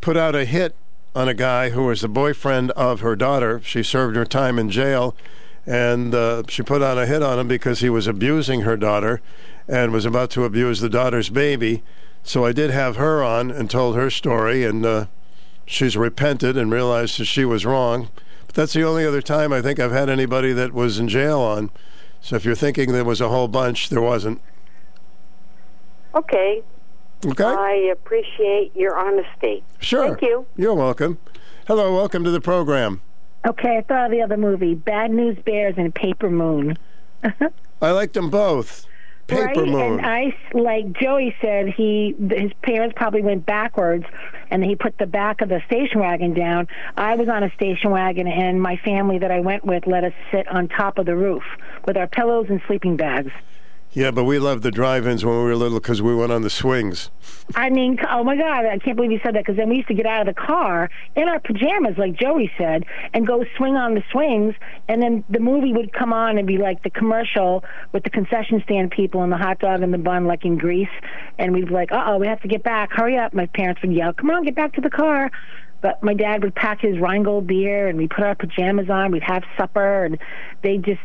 put 0.00 0.16
out 0.16 0.34
a 0.34 0.44
hit 0.44 0.74
on 1.14 1.28
a 1.28 1.34
guy 1.34 1.70
who 1.70 1.84
was 1.84 2.02
the 2.02 2.08
boyfriend 2.08 2.70
of 2.72 3.00
her 3.00 3.16
daughter. 3.16 3.60
She 3.64 3.82
served 3.82 4.16
her 4.16 4.26
time 4.26 4.58
in 4.58 4.70
jail, 4.70 5.16
and 5.66 6.14
uh, 6.14 6.42
she 6.48 6.62
put 6.62 6.82
out 6.82 6.98
a 6.98 7.06
hit 7.06 7.22
on 7.22 7.38
him 7.38 7.48
because 7.48 7.80
he 7.80 7.88
was 7.88 8.06
abusing 8.06 8.60
her 8.60 8.76
daughter 8.76 9.20
and 9.66 9.92
was 9.92 10.04
about 10.04 10.30
to 10.30 10.44
abuse 10.44 10.80
the 10.80 10.88
daughter's 10.88 11.30
baby. 11.30 11.82
So 12.22 12.44
I 12.44 12.52
did 12.52 12.70
have 12.70 12.96
her 12.96 13.22
on 13.22 13.50
and 13.50 13.70
told 13.70 13.96
her 13.96 14.10
story, 14.10 14.64
and 14.64 14.84
uh, 14.84 15.06
she's 15.64 15.96
repented 15.96 16.56
and 16.56 16.70
realized 16.70 17.18
that 17.18 17.24
she 17.24 17.44
was 17.44 17.64
wrong. 17.64 18.08
But 18.46 18.54
that's 18.54 18.72
the 18.74 18.84
only 18.84 19.06
other 19.06 19.22
time 19.22 19.52
I 19.52 19.62
think 19.62 19.80
I've 19.80 19.92
had 19.92 20.10
anybody 20.10 20.52
that 20.52 20.72
was 20.72 20.98
in 20.98 21.08
jail 21.08 21.40
on. 21.40 21.70
So 22.20 22.36
if 22.36 22.44
you're 22.44 22.54
thinking 22.54 22.92
there 22.92 23.04
was 23.04 23.20
a 23.20 23.28
whole 23.28 23.48
bunch, 23.48 23.88
there 23.88 24.00
wasn't. 24.02 24.40
Okay. 26.14 26.62
Okay. 27.24 27.44
I 27.44 27.90
appreciate 27.92 28.76
your 28.76 28.96
honesty. 28.98 29.64
Sure. 29.80 30.08
Thank 30.08 30.22
you. 30.22 30.46
You're 30.56 30.74
welcome. 30.74 31.18
Hello, 31.66 31.94
welcome 31.94 32.22
to 32.24 32.30
the 32.30 32.40
program. 32.40 33.00
Okay, 33.46 33.78
I 33.78 33.82
thought 33.82 34.06
of 34.06 34.10
the 34.10 34.22
other 34.22 34.36
movie, 34.36 34.74
Bad 34.74 35.12
News 35.12 35.38
Bears 35.44 35.74
and 35.76 35.94
Paper 35.94 36.30
Moon. 36.30 36.76
I 37.82 37.90
liked 37.90 38.14
them 38.14 38.28
both. 38.30 38.86
Paper 39.26 39.44
right? 39.44 39.56
Moon. 39.56 39.98
And 39.98 40.06
I, 40.06 40.36
like 40.52 40.92
Joey 40.92 41.34
said, 41.40 41.68
he 41.68 42.14
his 42.18 42.52
parents 42.62 42.94
probably 42.96 43.22
went 43.22 43.44
backwards, 43.44 44.04
and 44.50 44.64
he 44.64 44.76
put 44.76 44.98
the 44.98 45.06
back 45.06 45.40
of 45.40 45.48
the 45.48 45.60
station 45.66 46.00
wagon 46.00 46.34
down. 46.34 46.68
I 46.96 47.16
was 47.16 47.28
on 47.28 47.42
a 47.42 47.50
station 47.54 47.90
wagon, 47.90 48.28
and 48.28 48.60
my 48.60 48.76
family 48.76 49.18
that 49.18 49.30
I 49.30 49.40
went 49.40 49.64
with 49.64 49.86
let 49.86 50.04
us 50.04 50.12
sit 50.30 50.46
on 50.48 50.68
top 50.68 50.98
of 50.98 51.06
the 51.06 51.16
roof 51.16 51.42
with 51.86 51.96
our 51.96 52.06
pillows 52.06 52.46
and 52.48 52.60
sleeping 52.66 52.96
bags. 52.96 53.32
Yeah, 53.96 54.10
but 54.10 54.24
we 54.24 54.38
loved 54.38 54.62
the 54.62 54.70
drive-ins 54.70 55.24
when 55.24 55.34
we 55.38 55.42
were 55.42 55.56
little 55.56 55.80
because 55.80 56.02
we 56.02 56.14
went 56.14 56.30
on 56.30 56.42
the 56.42 56.50
swings. 56.50 57.10
I 57.54 57.70
mean, 57.70 57.96
oh 58.10 58.22
my 58.24 58.36
God, 58.36 58.66
I 58.66 58.76
can't 58.76 58.94
believe 58.94 59.10
you 59.10 59.20
said 59.24 59.34
that 59.36 59.46
because 59.46 59.56
then 59.56 59.70
we 59.70 59.76
used 59.76 59.88
to 59.88 59.94
get 59.94 60.04
out 60.04 60.28
of 60.28 60.34
the 60.34 60.38
car 60.38 60.90
in 61.14 61.30
our 61.30 61.40
pajamas, 61.40 61.96
like 61.96 62.14
Joey 62.14 62.52
said, 62.58 62.84
and 63.14 63.26
go 63.26 63.42
swing 63.56 63.74
on 63.74 63.94
the 63.94 64.02
swings. 64.12 64.54
And 64.86 65.00
then 65.00 65.24
the 65.30 65.40
movie 65.40 65.72
would 65.72 65.94
come 65.94 66.12
on 66.12 66.36
and 66.36 66.46
be 66.46 66.58
like 66.58 66.82
the 66.82 66.90
commercial 66.90 67.64
with 67.92 68.04
the 68.04 68.10
concession 68.10 68.60
stand 68.64 68.90
people 68.90 69.22
and 69.22 69.32
the 69.32 69.38
hot 69.38 69.60
dog 69.60 69.80
and 69.80 69.94
the 69.94 69.98
bun, 69.98 70.26
like 70.26 70.44
in 70.44 70.58
Grease. 70.58 70.88
And 71.38 71.54
we'd 71.54 71.68
be 71.68 71.72
like, 71.72 71.90
uh 71.90 72.04
oh, 72.06 72.18
we 72.18 72.26
have 72.26 72.42
to 72.42 72.48
get 72.48 72.62
back. 72.62 72.92
Hurry 72.92 73.16
up. 73.16 73.32
My 73.32 73.46
parents 73.46 73.80
would 73.80 73.94
yell, 73.94 74.12
come 74.12 74.28
on, 74.28 74.44
get 74.44 74.54
back 74.54 74.74
to 74.74 74.82
the 74.82 74.90
car. 74.90 75.30
But 75.80 76.02
my 76.02 76.12
dad 76.12 76.42
would 76.42 76.54
pack 76.54 76.82
his 76.82 76.98
Rheingold 76.98 77.46
beer 77.46 77.88
and 77.88 77.96
we 77.96 78.08
put 78.08 78.24
our 78.24 78.34
pajamas 78.34 78.90
on. 78.90 79.10
We'd 79.10 79.22
have 79.22 79.42
supper 79.56 80.04
and 80.04 80.18
they 80.60 80.76
just. 80.76 81.00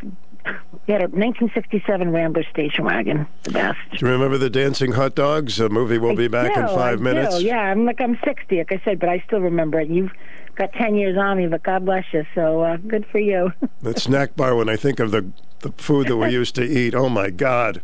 We 0.87 0.93
had 0.93 1.01
a 1.01 1.07
1967 1.07 2.11
Rambler 2.11 2.43
station 2.49 2.85
wagon, 2.85 3.27
the 3.43 3.51
best. 3.51 3.77
Do 3.91 4.05
you 4.05 4.11
remember 4.11 4.37
the 4.37 4.49
Dancing 4.49 4.93
Hot 4.93 5.15
Dogs? 5.15 5.59
A 5.59 5.69
movie 5.69 5.97
will 5.97 6.15
be 6.15 6.27
back 6.27 6.55
in 6.57 6.67
five 6.67 6.99
I 6.99 7.03
minutes. 7.03 7.37
Do. 7.39 7.45
Yeah, 7.45 7.59
I'm 7.59 7.85
like 7.85 8.01
I'm 8.01 8.17
60, 8.25 8.57
like 8.57 8.71
I 8.71 8.81
said, 8.83 8.99
but 8.99 9.09
I 9.09 9.23
still 9.27 9.39
remember 9.41 9.79
it. 9.79 9.89
You've 9.89 10.11
got 10.55 10.73
10 10.73 10.95
years 10.95 11.17
on 11.17 11.37
me, 11.37 11.47
but 11.47 11.61
God 11.63 11.85
bless 11.85 12.05
you. 12.11 12.25
So 12.33 12.61
uh, 12.61 12.77
good 12.77 13.05
for 13.11 13.19
you. 13.19 13.51
That 13.81 13.99
snack 13.99 14.35
bar. 14.35 14.55
When 14.55 14.69
I 14.69 14.75
think 14.75 14.99
of 14.99 15.11
the 15.11 15.31
the 15.59 15.71
food 15.77 16.07
that 16.07 16.17
we 16.17 16.29
used 16.41 16.55
to 16.55 16.63
eat, 16.63 16.95
oh 16.95 17.09
my 17.09 17.29
God! 17.29 17.81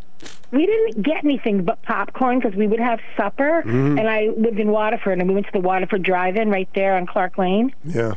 we 0.51 0.65
didn't 0.65 1.03
get 1.03 1.23
anything 1.23 1.63
but 1.63 1.81
popcorn 1.83 2.39
because 2.39 2.55
we 2.55 2.65
would 2.67 2.79
have 2.79 2.99
supper, 3.15 3.61
Mhm. 3.65 3.99
and 3.99 4.09
I 4.09 4.29
lived 4.37 4.59
in 4.59 4.69
Waterford, 4.71 5.19
and 5.19 5.27
we 5.27 5.35
went 5.35 5.45
to 5.45 5.51
the 5.51 5.59
Waterford 5.59 6.01
Drive-In 6.01 6.49
right 6.49 6.69
there 6.73 6.95
on 6.95 7.05
Clark 7.05 7.37
Lane. 7.37 7.73
Yeah. 7.83 8.13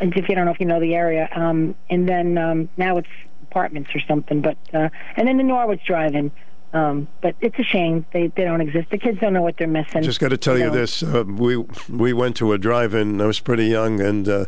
And 0.00 0.16
if 0.16 0.28
you 0.28 0.34
don't 0.36 0.44
know 0.44 0.52
if 0.52 0.60
you 0.60 0.66
know 0.66 0.78
the 0.80 0.94
area, 0.94 1.28
um, 1.34 1.74
and 1.90 2.08
then 2.08 2.38
um, 2.38 2.68
now 2.76 2.98
it's 2.98 3.08
apartments 3.52 3.90
or 3.94 4.00
something. 4.00 4.40
But 4.40 4.56
uh, 4.72 4.88
and 5.16 5.28
then 5.28 5.36
the 5.36 5.42
Norwich 5.44 5.82
Drive-In. 5.86 6.32
Um, 6.74 7.06
but 7.20 7.34
it's 7.42 7.58
a 7.58 7.62
shame 7.62 8.06
they 8.14 8.28
they 8.28 8.44
don't 8.44 8.62
exist. 8.62 8.88
The 8.90 8.96
kids 8.96 9.20
don't 9.20 9.34
know 9.34 9.42
what 9.42 9.58
they're 9.58 9.68
missing. 9.68 10.02
Just 10.02 10.20
got 10.20 10.30
to 10.30 10.38
tell 10.38 10.56
you 10.56 10.66
know. 10.66 10.70
this: 10.70 11.02
uh, 11.02 11.22
we 11.26 11.58
we 11.90 12.14
went 12.14 12.34
to 12.36 12.52
a 12.52 12.58
drive-in. 12.58 13.20
I 13.20 13.26
was 13.26 13.40
pretty 13.40 13.66
young, 13.66 14.00
and 14.00 14.26
uh, 14.26 14.46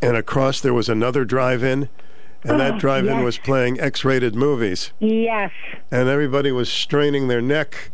and 0.00 0.16
across 0.16 0.60
there 0.60 0.72
was 0.72 0.88
another 0.88 1.24
drive-in, 1.24 1.88
and 2.44 2.60
that 2.60 2.74
Oh, 2.74 2.78
drive-in 2.78 3.16
yes. 3.16 3.24
was 3.24 3.38
playing 3.38 3.80
X-rated 3.80 4.36
movies, 4.36 4.92
Yes. 5.00 5.50
and 5.90 6.08
everybody 6.08 6.52
was 6.52 6.70
straining 6.70 7.26
their 7.26 7.42
neck 7.42 7.90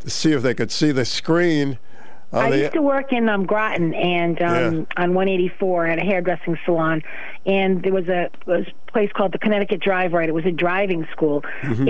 to 0.00 0.08
see 0.08 0.32
if 0.32 0.40
they 0.40 0.54
could 0.54 0.72
see 0.72 0.92
the 0.92 1.04
screen. 1.04 1.78
I 2.32 2.50
the, 2.50 2.58
used 2.58 2.72
to 2.72 2.82
work 2.82 3.12
in 3.12 3.28
um, 3.28 3.44
Groton 3.46 3.94
and 3.94 4.40
um, 4.42 4.86
on 4.96 5.14
184 5.14 5.86
at 5.86 5.98
a 5.98 6.02
hairdressing 6.04 6.58
salon, 6.64 7.02
and 7.46 7.82
there 7.82 7.92
was 7.92 8.08
a, 8.08 8.28
a 8.48 8.66
place 8.92 9.10
called 9.12 9.32
the 9.32 9.38
Connecticut 9.38 9.80
Drive 9.80 10.12
Right. 10.12 10.28
It 10.28 10.32
was 10.34 10.44
a 10.44 10.50
driving 10.52 11.06
school, 11.12 11.42
Mhm. 11.62 11.88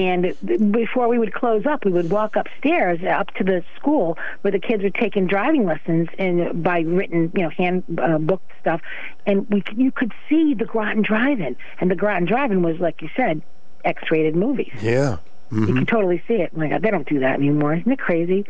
and 0.49 0.73
before 0.73 1.09
we 1.09 1.19
would 1.19 1.33
close 1.33 1.65
up, 1.67 1.85
we 1.85 1.91
would 1.93 2.11
walk 2.11 2.37
upstairs 2.37 3.01
up 3.05 3.29
to 3.35 3.45
the 3.45 3.65
school 3.77 4.19
where 4.43 4.53
the 4.53 4.59
kids 4.61 4.83
were 4.83 4.91
taking 4.91 5.27
driving 5.27 5.65
lessons 5.65 6.09
and 6.19 6.63
by 6.63 6.81
written, 6.81 7.33
you 7.35 7.43
know, 7.43 7.51
hand 7.51 7.83
uh, 7.99 8.19
book 8.19 8.43
stuff, 8.61 8.81
and 9.27 9.49
we 9.51 9.61
c- 9.61 9.75
you 9.77 9.91
could 9.91 10.13
see 10.29 10.55
the 10.55 10.65
Groton 10.65 11.03
Drive-In, 11.03 11.57
and 11.81 11.91
the 11.91 11.97
Groton 11.97 12.27
Drive-In 12.27 12.63
was 12.63 12.79
like 12.79 13.01
you 13.03 13.09
said, 13.17 13.41
X-rated 13.85 14.35
movies. 14.37 14.73
Yeah. 14.83 15.19
You 15.53 15.61
Mhm. 15.61 15.79
could 15.79 15.89
totally 15.89 16.23
see 16.27 16.35
it. 16.35 16.57
My 16.57 16.69
God, 16.69 16.83
they 16.83 16.91
don't 16.91 17.09
do 17.09 17.21
that 17.21 17.35
anymore. 17.35 17.75
Isn't 17.75 17.91
it 17.93 17.99
crazy? 18.01 18.45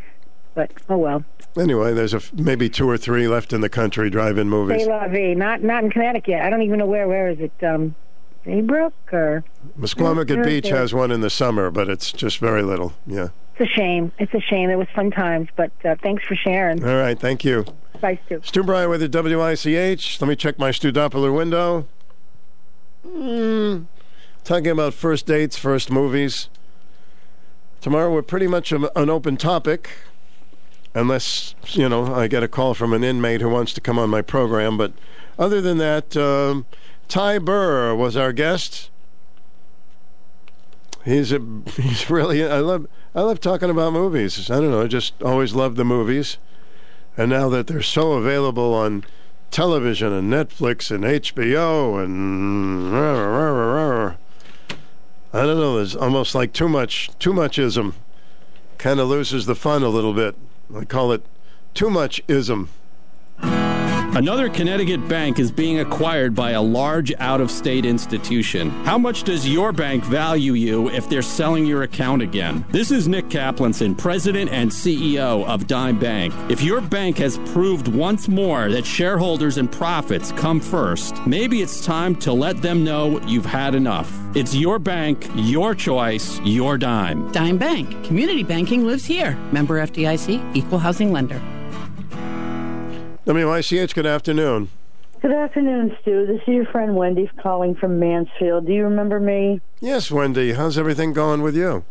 But 0.54 0.72
oh 0.88 0.96
well. 0.96 1.22
Anyway, 1.56 1.94
there's 1.94 2.14
a 2.14 2.20
maybe 2.34 2.68
two 2.68 2.88
or 2.88 2.98
three 2.98 3.26
left 3.28 3.52
in 3.52 3.60
the 3.62 3.68
country 3.68 4.10
drive-in 4.10 4.48
movies. 4.48 4.84
Say 4.84 4.88
la 4.90 5.08
vie. 5.08 5.34
Not 5.34 5.62
not 5.62 5.84
in 5.84 5.90
Connecticut. 5.90 6.40
I 6.40 6.50
don't 6.50 6.62
even 6.62 6.78
know 6.78 6.86
where. 6.86 7.08
Where 7.08 7.28
is 7.28 7.38
it? 7.40 7.52
Um, 7.64 7.94
Saybrook 8.44 8.92
or? 9.12 9.42
Misquamicut 9.78 10.28
There- 10.28 10.44
Beach 10.44 10.68
has 10.68 10.92
one 10.94 11.10
in 11.10 11.20
the 11.20 11.30
summer, 11.30 11.70
but 11.70 11.88
it's 11.88 12.12
just 12.12 12.38
very 12.38 12.62
little. 12.62 12.92
Yeah. 13.06 13.28
It's 13.58 13.70
a 13.70 13.74
shame. 13.74 14.12
It's 14.18 14.34
a 14.34 14.40
shame. 14.40 14.68
It 14.68 14.76
was 14.76 14.88
fun 14.94 15.10
times. 15.10 15.48
But 15.56 15.72
uh, 15.84 15.96
thanks 16.02 16.24
for 16.24 16.36
sharing. 16.36 16.84
All 16.86 16.96
right. 16.96 17.18
Thank 17.18 17.44
you. 17.44 17.64
Bye, 18.00 18.18
Stu. 18.26 18.42
Stu 18.44 18.62
Bryer 18.62 18.88
with 18.90 19.00
the 19.00 19.08
WICH. 19.08 20.20
Let 20.20 20.28
me 20.28 20.36
check 20.36 20.58
my 20.58 20.70
Stu 20.70 20.92
Doppler 20.92 21.34
window. 21.34 21.86
Mm, 23.06 23.86
talking 24.44 24.68
about 24.68 24.92
first 24.92 25.26
dates, 25.26 25.56
first 25.56 25.90
movies. 25.90 26.48
Tomorrow 27.80 28.12
we're 28.12 28.22
pretty 28.22 28.46
much 28.48 28.72
an 28.72 28.88
open 28.96 29.36
topic, 29.36 29.90
unless 30.96 31.54
you 31.72 31.88
know 31.88 32.14
I 32.14 32.26
get 32.26 32.42
a 32.42 32.48
call 32.48 32.72
from 32.74 32.92
an 32.94 33.04
inmate 33.04 33.42
who 33.42 33.50
wants 33.50 33.72
to 33.74 33.80
come 33.80 33.98
on 33.98 34.08
my 34.08 34.22
program. 34.22 34.78
But 34.78 34.92
other 35.38 35.60
than 35.60 35.78
that, 35.78 36.16
um, 36.16 36.64
Ty 37.06 37.38
Burr 37.38 37.94
was 37.94 38.16
our 38.16 38.32
guest. 38.32 38.90
He's 41.04 41.32
a 41.32 41.40
he's 41.76 42.08
really 42.10 42.44
I 42.44 42.58
love 42.58 42.86
I 43.14 43.20
love 43.20 43.40
talking 43.40 43.70
about 43.70 43.92
movies. 43.92 44.50
I 44.50 44.58
don't 44.60 44.70
know, 44.70 44.82
I 44.82 44.86
just 44.86 45.22
always 45.22 45.54
loved 45.54 45.76
the 45.76 45.84
movies. 45.84 46.38
And 47.18 47.30
now 47.30 47.48
that 47.50 47.66
they're 47.66 47.82
so 47.82 48.12
available 48.12 48.74
on 48.74 49.04
television 49.50 50.12
and 50.12 50.30
Netflix 50.30 50.90
and 50.90 51.04
HBO 51.04 52.02
and 52.02 52.94
I 55.32 55.42
don't 55.42 55.58
know, 55.58 55.76
there's 55.76 55.96
almost 55.96 56.34
like 56.34 56.54
too 56.54 56.68
much 56.68 57.10
too 57.18 57.34
much 57.34 57.58
ism. 57.58 57.94
Kind 58.78 59.00
of 59.00 59.08
loses 59.08 59.46
the 59.46 59.54
fun 59.54 59.82
a 59.82 59.88
little 59.88 60.12
bit. 60.14 60.36
I 60.74 60.84
call 60.84 61.12
it 61.12 61.22
too 61.74 61.90
much 61.90 62.22
ism. 62.28 62.70
Another 64.16 64.48
Connecticut 64.48 65.06
bank 65.08 65.38
is 65.38 65.52
being 65.52 65.80
acquired 65.80 66.34
by 66.34 66.52
a 66.52 66.62
large 66.62 67.12
out 67.18 67.38
of 67.38 67.50
state 67.50 67.84
institution. 67.84 68.70
How 68.86 68.96
much 68.96 69.24
does 69.24 69.46
your 69.46 69.72
bank 69.72 70.06
value 70.06 70.54
you 70.54 70.88
if 70.88 71.06
they're 71.06 71.20
selling 71.20 71.66
your 71.66 71.82
account 71.82 72.22
again? 72.22 72.64
This 72.70 72.90
is 72.90 73.08
Nick 73.08 73.28
Kaplanson, 73.28 73.94
President 73.94 74.50
and 74.50 74.70
CEO 74.70 75.44
of 75.44 75.66
Dime 75.66 75.98
Bank. 75.98 76.32
If 76.48 76.62
your 76.62 76.80
bank 76.80 77.18
has 77.18 77.36
proved 77.52 77.88
once 77.88 78.26
more 78.26 78.70
that 78.70 78.86
shareholders 78.86 79.58
and 79.58 79.70
profits 79.70 80.32
come 80.32 80.60
first, 80.60 81.14
maybe 81.26 81.60
it's 81.60 81.84
time 81.84 82.16
to 82.20 82.32
let 82.32 82.62
them 82.62 82.84
know 82.84 83.20
you've 83.26 83.44
had 83.44 83.74
enough. 83.74 84.10
It's 84.34 84.54
your 84.54 84.78
bank, 84.78 85.28
your 85.34 85.74
choice, 85.74 86.40
your 86.40 86.78
dime. 86.78 87.30
Dime 87.32 87.58
Bank. 87.58 87.90
Community 88.06 88.44
banking 88.44 88.86
lives 88.86 89.04
here. 89.04 89.36
Member 89.52 89.78
FDIC, 89.86 90.56
equal 90.56 90.78
housing 90.78 91.12
lender. 91.12 91.38
WICH, 93.26 93.94
good 93.96 94.06
afternoon. 94.06 94.70
Good 95.20 95.32
afternoon, 95.32 95.96
Stu. 96.00 96.26
This 96.26 96.42
is 96.42 96.48
your 96.48 96.66
friend 96.66 96.94
Wendy 96.94 97.28
calling 97.42 97.74
from 97.74 97.98
Mansfield. 97.98 98.66
Do 98.66 98.72
you 98.72 98.84
remember 98.84 99.18
me? 99.18 99.60
Yes, 99.80 100.12
Wendy, 100.12 100.52
how's 100.52 100.78
everything 100.78 101.12
going 101.12 101.42
with 101.42 101.56
you? 101.56 101.84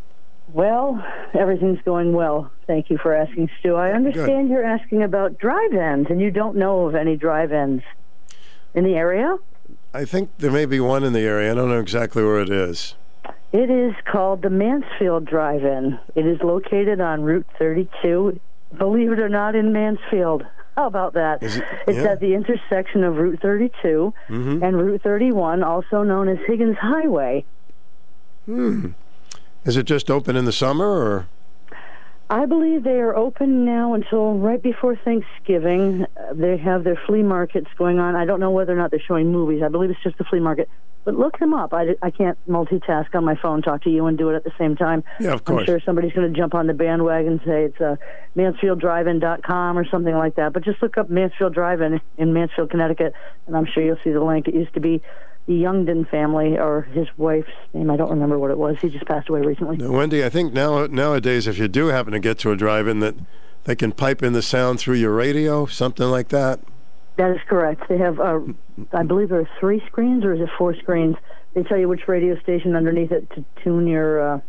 Well, 0.54 1.04
everything's 1.38 1.82
going 1.84 2.14
well. 2.14 2.50
Thank 2.68 2.90
you 2.90 2.98
for 2.98 3.14
asking, 3.14 3.50
Stu. 3.60 3.76
I 3.76 3.92
understand 3.92 4.48
you're 4.50 4.64
asking 4.64 5.04
about 5.04 5.38
drive-ins, 5.38 6.08
and 6.10 6.22
you 6.22 6.32
don't 6.32 6.56
know 6.56 6.88
of 6.88 6.96
any 6.96 7.18
drive-ins 7.18 7.82
in 8.74 8.86
the 8.86 8.94
area. 8.94 9.38
I 9.94 10.06
think 10.06 10.30
there 10.38 10.52
may 10.52 10.66
be 10.66 10.80
one 10.80 11.04
in 11.04 11.12
the 11.12 11.22
area. 11.22 11.52
I 11.52 11.56
don't 11.56 11.70
know 11.70 11.82
exactly 11.82 12.24
where 12.24 12.40
it 12.40 12.50
is. 12.50 12.96
It 13.52 13.70
is 13.70 13.94
called 14.10 14.42
the 14.42 14.50
Mansfield 14.50 15.26
Drive-In. 15.26 16.00
It 16.16 16.26
is 16.26 16.40
located 16.42 17.02
on 17.02 17.24
Route 17.24 17.48
32. 17.60 18.40
Believe 18.78 19.12
it 19.12 19.20
or 19.20 19.30
not, 19.30 19.56
in 19.56 19.74
Mansfield. 19.74 20.46
How 20.76 20.88
about 20.88 21.14
that? 21.14 21.42
Is 21.42 21.58
it- 21.58 21.64
It's 21.88 21.98
yeah. 22.00 22.12
at 22.12 22.20
the 22.20 22.34
intersection 22.34 23.04
of 23.04 23.18
Route 23.18 23.40
32 23.42 24.14
Mhm. 24.30 24.62
and 24.62 24.78
Route 24.78 25.02
31, 25.02 25.64
also 25.64 26.04
known 26.04 26.28
as 26.28 26.38
Higgins 26.46 26.78
Highway. 26.78 27.46
Hmm. 28.46 28.88
Is 29.64 29.78
it 29.78 29.84
just 29.84 30.12
open 30.12 30.36
in 30.36 30.46
the 30.46 30.52
summer 30.52 30.86
or? 30.86 31.26
I 32.30 32.46
believe 32.46 32.84
they 32.84 33.00
are 33.00 33.16
open 33.16 33.66
now 33.66 33.94
until 33.94 34.34
right 34.38 34.62
before 34.62 34.96
Thanksgiving. 34.96 36.06
Uh, 36.18 36.34
they 36.34 36.58
have 36.58 36.84
their 36.84 36.96
flea 37.08 37.24
markets 37.24 37.68
going 37.78 38.00
on. 38.00 38.16
I 38.16 38.26
don't 38.26 38.40
know 38.40 38.52
whether 38.52 38.74
or 38.74 38.76
not 38.76 38.92
they're 38.92 39.00
showing 39.00 39.32
movies. 39.32 39.62
I 39.64 39.68
believe 39.70 39.92
it's 39.92 40.04
just 40.04 40.18
the 40.18 40.24
flea 40.26 40.40
market. 40.40 40.68
But 41.06 41.16
look 41.16 41.38
them 41.38 41.54
up. 41.54 41.72
I, 41.72 41.96
I 42.02 42.10
can't 42.10 42.38
multitask 42.50 43.14
on 43.14 43.24
my 43.24 43.36
phone, 43.36 43.62
talk 43.62 43.84
to 43.84 43.90
you, 43.92 44.08
and 44.08 44.18
do 44.18 44.30
it 44.30 44.36
at 44.36 44.44
the 44.44 44.52
same 44.58 44.76
time. 44.76 45.04
Yeah, 45.20 45.34
of 45.34 45.46
course. 45.46 45.62
I'm 45.62 45.66
sure 45.68 45.80
somebody's 45.86 46.14
going 46.14 46.34
to 46.34 46.38
jump 46.38 46.56
on 46.56 46.66
the 46.66 46.74
bandwagon 46.74 47.34
and 47.34 47.42
say 47.46 47.66
it's 47.66 47.80
uh, 47.80 47.96
MansfieldDriveIn.com 48.36 49.78
or 49.78 49.86
something 49.88 50.16
like 50.16 50.36
that. 50.36 50.52
But 50.52 50.66
just 50.66 50.82
look 50.82 50.98
up 50.98 51.10
Mansfield 51.10 51.54
Drive-In 51.54 52.02
in 52.18 52.34
Mansfield, 52.34 52.72
Connecticut, 52.72 53.14
and 53.46 53.56
I'm 53.56 53.68
sure 53.68 53.84
you'll 53.84 54.00
see 54.04 54.12
the 54.12 54.24
link. 54.24 54.48
It 54.48 54.56
used 54.56 54.74
to 54.74 54.80
be 54.80 55.02
the 55.48 55.62
Jungden 55.62 56.10
family, 56.10 56.58
or 56.58 56.82
his 56.82 57.08
wife's 57.18 57.52
name. 57.74 57.92
I 57.92 57.98
don't 57.98 58.10
remember 58.10 58.40
what 58.40 58.50
it 58.50 58.58
was. 58.58 58.78
He 58.82 58.90
just 58.90 59.06
passed 59.06 59.30
away 59.30 59.42
recently. 59.42 59.78
Now, 59.78 59.92
Wendy, 59.92 60.26
I 60.26 60.30
think 60.30 60.54
now 60.54 60.88
nowadays, 60.88 61.46
if 61.46 61.60
you 61.60 61.68
do 61.68 61.88
happen 61.88 62.14
to 62.14 62.20
get 62.20 62.40
to 62.40 62.52
a 62.52 62.56
drive-in, 62.56 63.00
that 63.02 63.16
they 63.66 63.76
can 63.76 63.92
pipe 63.92 64.24
in 64.24 64.34
the 64.34 64.42
sound 64.42 64.80
through 64.80 64.96
your 64.96 65.14
radio, 65.14 65.68
something 65.68 66.08
like 66.08 66.30
that. 66.30 66.60
That 67.18 67.32
is 67.32 67.38
correct. 67.48 67.84
They 67.88 67.98
have, 67.98 68.20
uh, 68.20 68.40
I 68.92 69.04
believe, 69.04 69.30
there 69.30 69.40
are 69.40 69.50
three 69.60 69.82
screens, 69.88 70.26
or 70.26 70.34
is 70.34 70.42
it 70.42 70.50
four 70.58 70.76
screens? 70.76 71.16
They 71.54 71.64
tell 71.64 71.78
you 71.78 71.88
which 71.88 72.08
radio 72.08 72.38
station 72.42 72.76
underneath 72.76 73.12
it 73.12 73.30
to 73.36 73.46
tune 73.64 73.88
your 73.88 74.20
uh, 74.36 74.40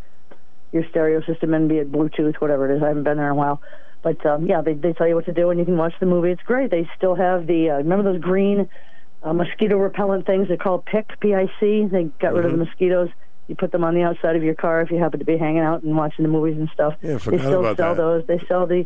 your 0.73 0.83
stereo 0.91 1.23
system 1.23 1.55
and 1.55 1.69
be 1.69 1.77
it 1.79 1.93
Bluetooth, 1.93 2.35
whatever 2.41 2.71
it 2.71 2.77
is. 2.77 2.83
I 2.83 2.89
haven't 2.89 3.05
been 3.05 3.17
there 3.19 3.27
in 3.27 3.33
a 3.33 3.37
while, 3.37 3.63
but 4.03 4.25
um, 4.27 4.47
yeah, 4.47 4.63
they 4.63 4.75
they 4.75 4.93
tell 4.93 5.07
you 5.07 5.15
what 5.15 5.27
to 5.27 5.33
do, 5.33 5.51
and 5.51 5.61
you 5.61 5.65
can 5.65 5.77
watch 5.77 5.95
the 6.01 6.07
movie. 6.07 6.31
It's 6.33 6.43
great. 6.43 6.73
They 6.73 6.89
still 6.97 7.15
have 7.15 7.47
the 7.47 7.71
uh, 7.71 7.77
remember 7.77 8.13
those 8.13 8.21
green 8.21 8.69
uh, 9.23 9.33
mosquito 9.33 9.77
repellent 9.77 10.27
things? 10.27 10.49
They're 10.49 10.57
called 10.57 10.85
PIC, 10.87 11.21
P-I-C. 11.21 11.87
They 11.93 12.11
got 12.21 12.35
rid 12.35 12.45
of 12.45 12.51
the 12.51 12.57
Mhm. 12.59 12.67
mosquitoes. 12.67 13.09
You 13.47 13.55
put 13.55 13.71
them 13.71 13.85
on 13.85 13.95
the 13.95 14.03
outside 14.03 14.35
of 14.35 14.43
your 14.43 14.55
car 14.57 14.81
if 14.83 14.91
you 14.91 14.99
happen 14.99 15.21
to 15.21 15.25
be 15.25 15.37
hanging 15.39 15.61
out 15.63 15.85
and 15.85 15.97
watching 15.97 16.25
the 16.25 16.29
movies 16.29 16.57
and 16.59 16.69
stuff. 16.75 16.95
Yeah, 17.01 17.15
I 17.15 17.31
they 17.31 17.39
still 17.39 17.61
about 17.61 17.77
sell 17.77 17.95
that. 17.95 18.03
those. 18.03 18.27
They 18.27 18.41
sell 18.49 18.67
the 18.67 18.85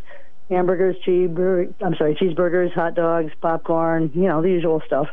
hamburgers, 0.49 0.95
cheeseburger, 1.05 1.73
I'm 1.81 1.95
sorry, 1.95 2.15
cheeseburgers, 2.15 2.73
hot 2.73 2.95
dogs, 2.95 3.31
popcorn, 3.41 4.11
you 4.13 4.23
know, 4.23 4.41
the 4.41 4.49
usual 4.49 4.81
stuff. 4.85 5.07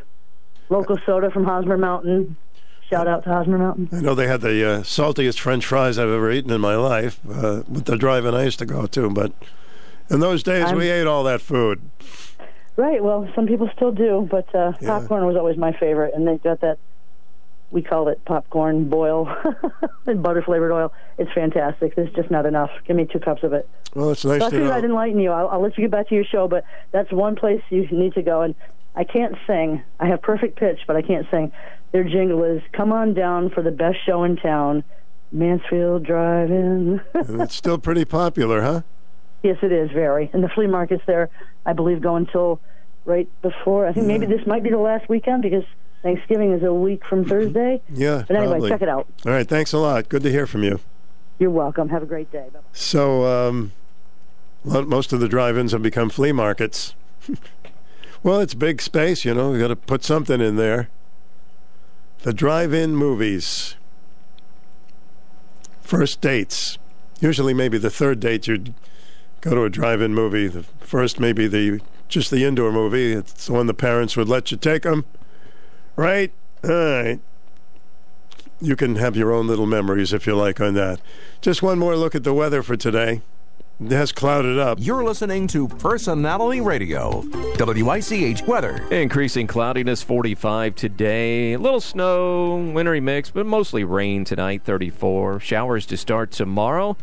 Local 0.69 0.97
soda 1.05 1.31
from 1.31 1.45
Hosmer 1.45 1.77
Mountain. 1.77 2.35
Shout 2.89 3.07
out 3.07 3.23
to 3.23 3.29
Hosmer 3.29 3.57
Mountain. 3.57 3.89
I 3.91 4.01
know 4.01 4.15
they 4.15 4.27
had 4.27 4.41
the 4.41 4.67
uh, 4.67 4.79
saltiest 4.81 5.39
French 5.39 5.65
fries 5.65 5.97
I've 5.99 6.09
ever 6.09 6.31
eaten 6.31 6.51
in 6.51 6.59
my 6.61 6.75
life 6.75 7.19
uh, 7.29 7.63
with 7.67 7.85
the 7.85 7.97
drive-in 7.97 8.33
I 8.33 8.43
used 8.43 8.59
to 8.59 8.65
go 8.65 8.85
to. 8.87 9.09
But 9.09 9.31
in 10.09 10.19
those 10.19 10.43
days, 10.43 10.65
I'm- 10.65 10.77
we 10.77 10.89
ate 10.89 11.05
all 11.07 11.23
that 11.23 11.41
food. 11.41 11.81
Right, 12.75 13.03
well, 13.03 13.27
some 13.35 13.45
people 13.45 13.69
still 13.75 13.91
do, 13.91 14.27
but 14.31 14.53
uh, 14.55 14.71
Yeah. 14.79 14.99
popcorn 14.99 15.25
was 15.25 15.35
always 15.35 15.57
my 15.57 15.73
favorite, 15.73 16.13
and 16.15 16.25
they've 16.27 16.41
got 16.41 16.61
that, 16.61 16.77
we 17.71 17.81
call 17.81 18.07
it 18.07 18.23
popcorn 18.25 18.89
boil 18.89 19.33
and 20.05 20.23
butter 20.23 20.41
flavored 20.41 20.71
oil. 20.71 20.91
It's 21.17 21.31
fantastic. 21.33 21.95
There's 21.95 22.11
just 22.13 22.31
not 22.31 22.45
enough. 22.45 22.71
Give 22.85 22.95
me 22.95 23.05
two 23.05 23.19
cups 23.19 23.43
of 23.43 23.53
it. 23.53 23.69
Well, 23.93 24.11
it's 24.11 24.25
nice 24.25 24.39
so 24.39 24.47
I 24.47 24.49
to 24.49 24.55
figured. 24.55 24.71
I'd 24.71 24.85
enlighten 24.85 25.19
you. 25.19 25.31
I'll, 25.31 25.49
I'll 25.49 25.61
let 25.61 25.77
you 25.77 25.83
get 25.83 25.91
back 25.91 26.09
to 26.09 26.15
your 26.15 26.23
show, 26.23 26.47
but 26.47 26.63
that's 26.91 27.11
one 27.11 27.35
place 27.35 27.61
you 27.69 27.87
need 27.91 28.13
to 28.13 28.21
go. 28.21 28.41
And 28.41 28.55
I 28.95 29.03
can't 29.03 29.35
sing. 29.45 29.83
I 29.99 30.07
have 30.07 30.21
perfect 30.21 30.57
pitch, 30.57 30.79
but 30.87 30.95
I 30.95 31.01
can't 31.01 31.27
sing. 31.29 31.51
Their 31.91 32.03
jingle 32.03 32.43
is 32.43 32.61
"Come 32.73 32.91
on 32.91 33.13
down 33.13 33.49
for 33.49 33.63
the 33.63 33.71
best 33.71 33.97
show 34.05 34.23
in 34.23 34.35
town, 34.35 34.83
Mansfield 35.31 36.03
Drive-In." 36.03 37.01
and 37.13 37.41
it's 37.41 37.55
still 37.55 37.77
pretty 37.77 38.05
popular, 38.05 38.61
huh? 38.61 38.81
yes, 39.43 39.57
it 39.61 39.71
is 39.71 39.91
very. 39.91 40.29
And 40.33 40.43
the 40.43 40.49
flea 40.49 40.67
markets 40.67 41.03
there, 41.05 41.29
I 41.65 41.73
believe, 41.73 42.01
go 42.01 42.15
until 42.15 42.59
right 43.05 43.29
before. 43.41 43.87
I 43.87 43.93
think 43.93 44.05
maybe 44.05 44.25
mm. 44.25 44.29
this 44.29 44.45
might 44.45 44.63
be 44.63 44.69
the 44.69 44.77
last 44.77 45.09
weekend 45.09 45.41
because 45.41 45.63
Thanksgiving 46.01 46.53
is 46.53 46.63
a 46.63 46.73
week 46.73 47.03
from 47.05 47.25
Thursday. 47.25 47.81
Yeah. 47.93 48.23
But 48.27 48.37
anyway, 48.37 48.51
probably. 48.51 48.69
check 48.69 48.81
it 48.81 48.89
out. 48.89 49.07
All 49.25 49.31
right. 49.31 49.47
Thanks 49.47 49.73
a 49.73 49.77
lot. 49.77 50.07
Good 50.07 50.23
to 50.23 50.31
hear 50.31 50.47
from 50.47 50.63
you. 50.63 50.79
You're 51.39 51.49
welcome. 51.49 51.89
Have 51.89 52.03
a 52.03 52.05
great 52.05 52.31
day. 52.31 52.47
Bye-bye. 52.53 52.65
So, 52.73 53.25
um, 53.25 53.71
most 54.63 55.13
of 55.13 55.19
the 55.19 55.27
drive-ins 55.27 55.71
have 55.71 55.81
become 55.81 56.09
flea 56.09 56.31
markets. 56.31 56.95
well, 58.23 58.39
it's 58.39 58.53
big 58.53 58.81
space, 58.81 59.25
you 59.25 59.33
know. 59.33 59.53
You 59.53 59.59
got 59.59 59.67
to 59.69 59.75
put 59.75 60.03
something 60.03 60.41
in 60.41 60.55
there. 60.55 60.89
The 62.23 62.33
drive-in 62.33 62.95
movies. 62.95 63.75
First 65.81 66.21
dates. 66.21 66.77
Usually, 67.19 67.53
maybe 67.53 67.77
the 67.77 67.89
third 67.89 68.19
date 68.19 68.47
you'd 68.47 68.73
go 69.41 69.55
to 69.55 69.63
a 69.63 69.69
drive-in 69.69 70.13
movie. 70.13 70.47
The 70.47 70.63
first, 70.63 71.19
maybe 71.19 71.47
the 71.47 71.81
just 72.07 72.31
the 72.31 72.43
indoor 72.43 72.71
movie. 72.71 73.13
It's 73.13 73.47
the 73.47 73.53
one 73.53 73.67
the 73.67 73.73
parents 73.73 74.17
would 74.17 74.27
let 74.27 74.51
you 74.51 74.57
take 74.57 74.83
them, 74.83 75.05
right? 75.99 76.31
All 76.63 76.69
right. 76.71 77.19
You 78.61 78.75
can 78.75 78.95
have 78.95 79.15
your 79.15 79.33
own 79.33 79.47
little 79.47 79.65
memories 79.65 80.13
if 80.13 80.25
you 80.25 80.35
like 80.35 80.59
on 80.59 80.73
that. 80.73 80.99
Just 81.41 81.61
one 81.61 81.79
more 81.79 81.95
look 81.95 82.15
at 82.15 82.23
the 82.23 82.33
weather 82.33 82.63
for 82.63 82.75
today. 82.75 83.21
It 83.81 83.91
has 83.91 84.11
clouded 84.11 84.59
up. 84.59 84.77
You're 84.81 85.05
listening 85.05 85.47
to 85.47 85.69
Personality 85.69 86.59
Radio, 86.59 87.23
WICH 87.57 88.41
weather. 88.43 88.85
Increasing 88.91 89.47
cloudiness 89.47 90.01
45 90.01 90.75
today. 90.75 91.53
A 91.53 91.59
little 91.59 91.79
snow, 91.79 92.57
wintry 92.73 92.99
mix, 92.99 93.31
but 93.31 93.45
mostly 93.45 93.85
rain 93.85 94.25
tonight 94.25 94.63
34. 94.63 95.39
Showers 95.39 95.85
to 95.85 95.95
start 95.95 96.31
tomorrow. 96.31 96.97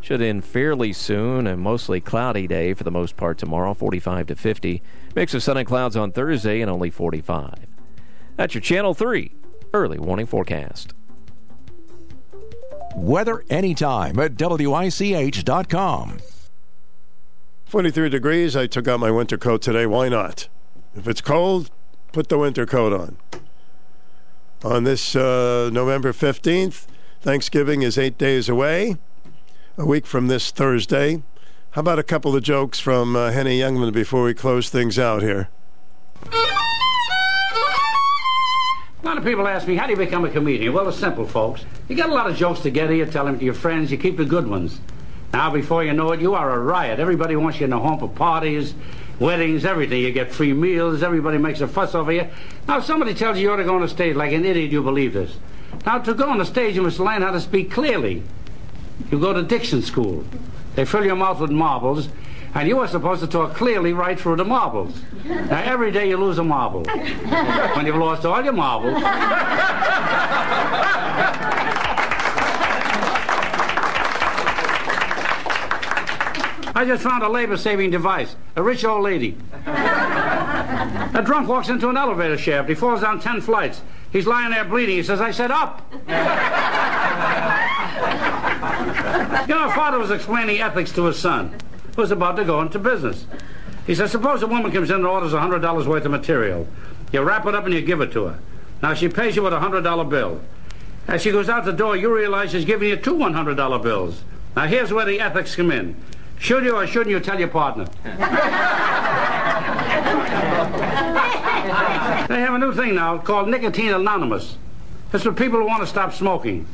Should 0.00 0.22
end 0.22 0.44
fairly 0.46 0.94
soon. 0.94 1.46
A 1.46 1.54
mostly 1.54 2.00
cloudy 2.00 2.46
day 2.46 2.72
for 2.72 2.84
the 2.84 2.90
most 2.90 3.18
part 3.18 3.36
tomorrow, 3.36 3.74
45 3.74 4.28
to 4.28 4.36
50. 4.36 4.82
Mix 5.14 5.34
of 5.34 5.42
sun 5.42 5.58
and 5.58 5.66
clouds 5.66 5.96
on 5.96 6.12
Thursday 6.12 6.62
and 6.62 6.70
only 6.70 6.88
45. 6.88 7.75
That's 8.36 8.54
your 8.54 8.62
Channel 8.62 8.94
3 8.94 9.32
early 9.72 9.98
warning 9.98 10.26
forecast. 10.26 10.94
Weather 12.94 13.44
anytime 13.50 14.18
at 14.18 14.36
WICH.com. 14.38 16.18
43 17.66 18.08
degrees. 18.08 18.56
I 18.56 18.66
took 18.66 18.88
out 18.88 19.00
my 19.00 19.10
winter 19.10 19.36
coat 19.36 19.60
today. 19.60 19.84
Why 19.86 20.08
not? 20.08 20.48
If 20.94 21.06
it's 21.06 21.20
cold, 21.20 21.70
put 22.12 22.28
the 22.28 22.38
winter 22.38 22.64
coat 22.64 22.92
on. 22.92 23.16
On 24.64 24.84
this 24.84 25.14
uh, 25.14 25.68
November 25.72 26.12
15th, 26.12 26.86
Thanksgiving 27.20 27.82
is 27.82 27.98
eight 27.98 28.16
days 28.16 28.48
away, 28.48 28.96
a 29.76 29.84
week 29.84 30.06
from 30.06 30.28
this 30.28 30.50
Thursday. 30.50 31.22
How 31.72 31.80
about 31.80 31.98
a 31.98 32.02
couple 32.02 32.34
of 32.34 32.42
jokes 32.42 32.78
from 32.78 33.14
uh, 33.14 33.32
Henny 33.32 33.58
Youngman 33.58 33.92
before 33.92 34.22
we 34.22 34.32
close 34.32 34.70
things 34.70 34.98
out 34.98 35.22
here? 35.22 35.50
A 39.06 39.08
lot 39.08 39.18
of 39.18 39.24
people 39.24 39.46
ask 39.46 39.68
me, 39.68 39.76
how 39.76 39.86
do 39.86 39.92
you 39.92 39.96
become 39.96 40.24
a 40.24 40.28
comedian? 40.28 40.72
Well, 40.72 40.88
it's 40.88 40.98
simple, 40.98 41.28
folks. 41.28 41.64
You 41.88 41.94
get 41.94 42.08
a 42.08 42.12
lot 42.12 42.28
of 42.28 42.36
jokes 42.36 42.58
together, 42.58 42.92
you 42.92 43.06
tell 43.06 43.24
them 43.24 43.38
to 43.38 43.44
your 43.44 43.54
friends, 43.54 43.92
you 43.92 43.98
keep 43.98 44.16
the 44.16 44.24
good 44.24 44.48
ones. 44.48 44.80
Now, 45.32 45.48
before 45.48 45.84
you 45.84 45.92
know 45.92 46.10
it, 46.10 46.20
you 46.20 46.34
are 46.34 46.52
a 46.52 46.58
riot. 46.58 46.98
Everybody 46.98 47.36
wants 47.36 47.60
you 47.60 47.64
in 47.66 47.70
the 47.70 47.78
home 47.78 48.00
for 48.00 48.08
parties, 48.08 48.74
weddings, 49.20 49.64
everything. 49.64 50.02
You 50.02 50.10
get 50.10 50.32
free 50.32 50.52
meals, 50.52 51.04
everybody 51.04 51.38
makes 51.38 51.60
a 51.60 51.68
fuss 51.68 51.94
over 51.94 52.10
you. 52.10 52.26
Now, 52.66 52.78
if 52.78 52.84
somebody 52.84 53.14
tells 53.14 53.36
you 53.36 53.44
you 53.44 53.52
ought 53.52 53.58
to 53.58 53.64
go 53.64 53.76
on 53.76 53.82
the 53.82 53.88
stage 53.88 54.16
like 54.16 54.32
an 54.32 54.44
idiot, 54.44 54.72
you 54.72 54.82
believe 54.82 55.12
this. 55.12 55.36
Now, 55.86 55.98
to 55.98 56.12
go 56.12 56.28
on 56.28 56.38
the 56.38 56.44
stage, 56.44 56.74
you 56.74 56.82
must 56.82 56.98
learn 56.98 57.22
how 57.22 57.30
to 57.30 57.40
speak 57.40 57.70
clearly. 57.70 58.24
You 59.12 59.20
go 59.20 59.32
to 59.32 59.44
diction 59.44 59.82
school. 59.82 60.24
They 60.74 60.84
fill 60.84 61.04
your 61.04 61.14
mouth 61.14 61.38
with 61.38 61.52
marbles, 61.52 62.08
and 62.54 62.68
you 62.68 62.76
were 62.76 62.88
supposed 62.88 63.20
to 63.20 63.26
talk 63.26 63.54
clearly 63.54 63.92
right 63.92 64.18
through 64.18 64.36
the 64.36 64.44
marbles. 64.44 64.98
Now, 65.24 65.62
every 65.62 65.92
day 65.92 66.08
you 66.08 66.16
lose 66.16 66.38
a 66.38 66.44
marble. 66.44 66.84
When 67.76 67.84
you've 67.84 67.96
lost 67.96 68.24
all 68.24 68.42
your 68.42 68.54
marbles, 68.54 69.02
I 76.74 76.84
just 76.84 77.02
found 77.02 77.22
a 77.22 77.28
labor 77.28 77.56
saving 77.56 77.90
device. 77.90 78.36
A 78.54 78.62
rich 78.62 78.84
old 78.84 79.02
lady. 79.02 79.36
A 79.66 81.22
drunk 81.24 81.48
walks 81.48 81.70
into 81.70 81.88
an 81.88 81.96
elevator 81.96 82.36
shaft. 82.36 82.68
He 82.68 82.74
falls 82.74 83.00
down 83.00 83.18
10 83.18 83.40
flights. 83.40 83.80
He's 84.12 84.26
lying 84.26 84.50
there 84.50 84.64
bleeding. 84.64 84.96
He 84.96 85.02
says, 85.02 85.20
I 85.20 85.30
said 85.30 85.50
up. 85.50 85.82
you 89.48 89.54
know, 89.54 89.68
a 89.68 89.72
father 89.72 89.98
was 89.98 90.10
explaining 90.10 90.60
ethics 90.60 90.92
to 90.92 91.04
his 91.04 91.18
son, 91.18 91.56
was 91.96 92.10
about 92.10 92.36
to 92.36 92.44
go 92.44 92.60
into 92.60 92.78
business. 92.78 93.26
He 93.86 93.94
says, 93.94 94.10
Suppose 94.10 94.42
a 94.42 94.46
woman 94.46 94.72
comes 94.72 94.90
in 94.90 94.96
and 94.96 95.06
orders 95.06 95.32
$100 95.32 95.86
worth 95.86 96.04
of 96.04 96.10
material. 96.10 96.66
You 97.12 97.22
wrap 97.22 97.46
it 97.46 97.54
up 97.54 97.64
and 97.64 97.74
you 97.74 97.82
give 97.82 98.00
it 98.00 98.12
to 98.12 98.26
her. 98.26 98.38
Now, 98.82 98.94
she 98.94 99.08
pays 99.08 99.36
you 99.36 99.42
with 99.42 99.52
a 99.52 99.58
$100 99.58 100.10
bill. 100.10 100.40
As 101.08 101.22
she 101.22 101.30
goes 101.30 101.48
out 101.48 101.64
the 101.64 101.72
door, 101.72 101.96
you 101.96 102.14
realize 102.14 102.50
she's 102.50 102.64
giving 102.64 102.88
you 102.88 102.96
two 102.96 103.14
$100 103.14 103.82
bills. 103.82 104.22
Now, 104.54 104.66
here's 104.66 104.92
where 104.92 105.04
the 105.04 105.20
ethics 105.20 105.54
come 105.54 105.70
in. 105.70 105.96
Should 106.38 106.64
you 106.64 106.76
or 106.76 106.86
shouldn't 106.86 107.10
you 107.10 107.20
tell 107.20 107.38
your 107.38 107.48
partner? 107.48 107.86
They 112.28 112.40
have 112.40 112.54
a 112.54 112.58
new 112.58 112.74
thing 112.74 112.96
now 112.96 113.18
called 113.18 113.48
Nicotine 113.48 113.94
Anonymous. 113.94 114.56
It's 115.12 115.22
for 115.22 115.32
people 115.32 115.60
who 115.60 115.66
want 115.66 115.82
to 115.82 115.86
stop 115.86 116.12
smoking. 116.12 116.66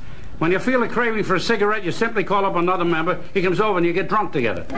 When 0.43 0.51
you 0.51 0.59
feel 0.59 0.83
a 0.83 0.89
craving 0.89 1.23
for 1.23 1.37
a 1.37 1.41
cigarette, 1.41 1.85
you 1.85 1.93
simply 1.93 2.25
call 2.25 2.45
up 2.45 2.57
another 2.57 2.85
member. 2.85 3.21
He 3.33 3.43
comes 3.43 3.61
over 3.61 3.79
and 3.79 3.87
you 3.87 3.93
get 3.93 4.09
drunk 4.09 4.33
together. 4.33 4.67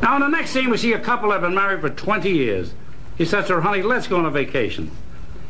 now, 0.00 0.14
in 0.14 0.22
the 0.22 0.28
next 0.28 0.52
scene, 0.52 0.70
we 0.70 0.78
see 0.78 0.94
a 0.94 0.98
couple 0.98 1.28
that 1.28 1.34
have 1.34 1.42
been 1.42 1.54
married 1.54 1.82
for 1.82 1.90
20 1.90 2.30
years. 2.30 2.72
He 3.18 3.26
says 3.26 3.48
to 3.48 3.56
her, 3.56 3.60
honey, 3.60 3.82
let's 3.82 4.06
go 4.06 4.16
on 4.16 4.24
a 4.24 4.30
vacation. 4.30 4.90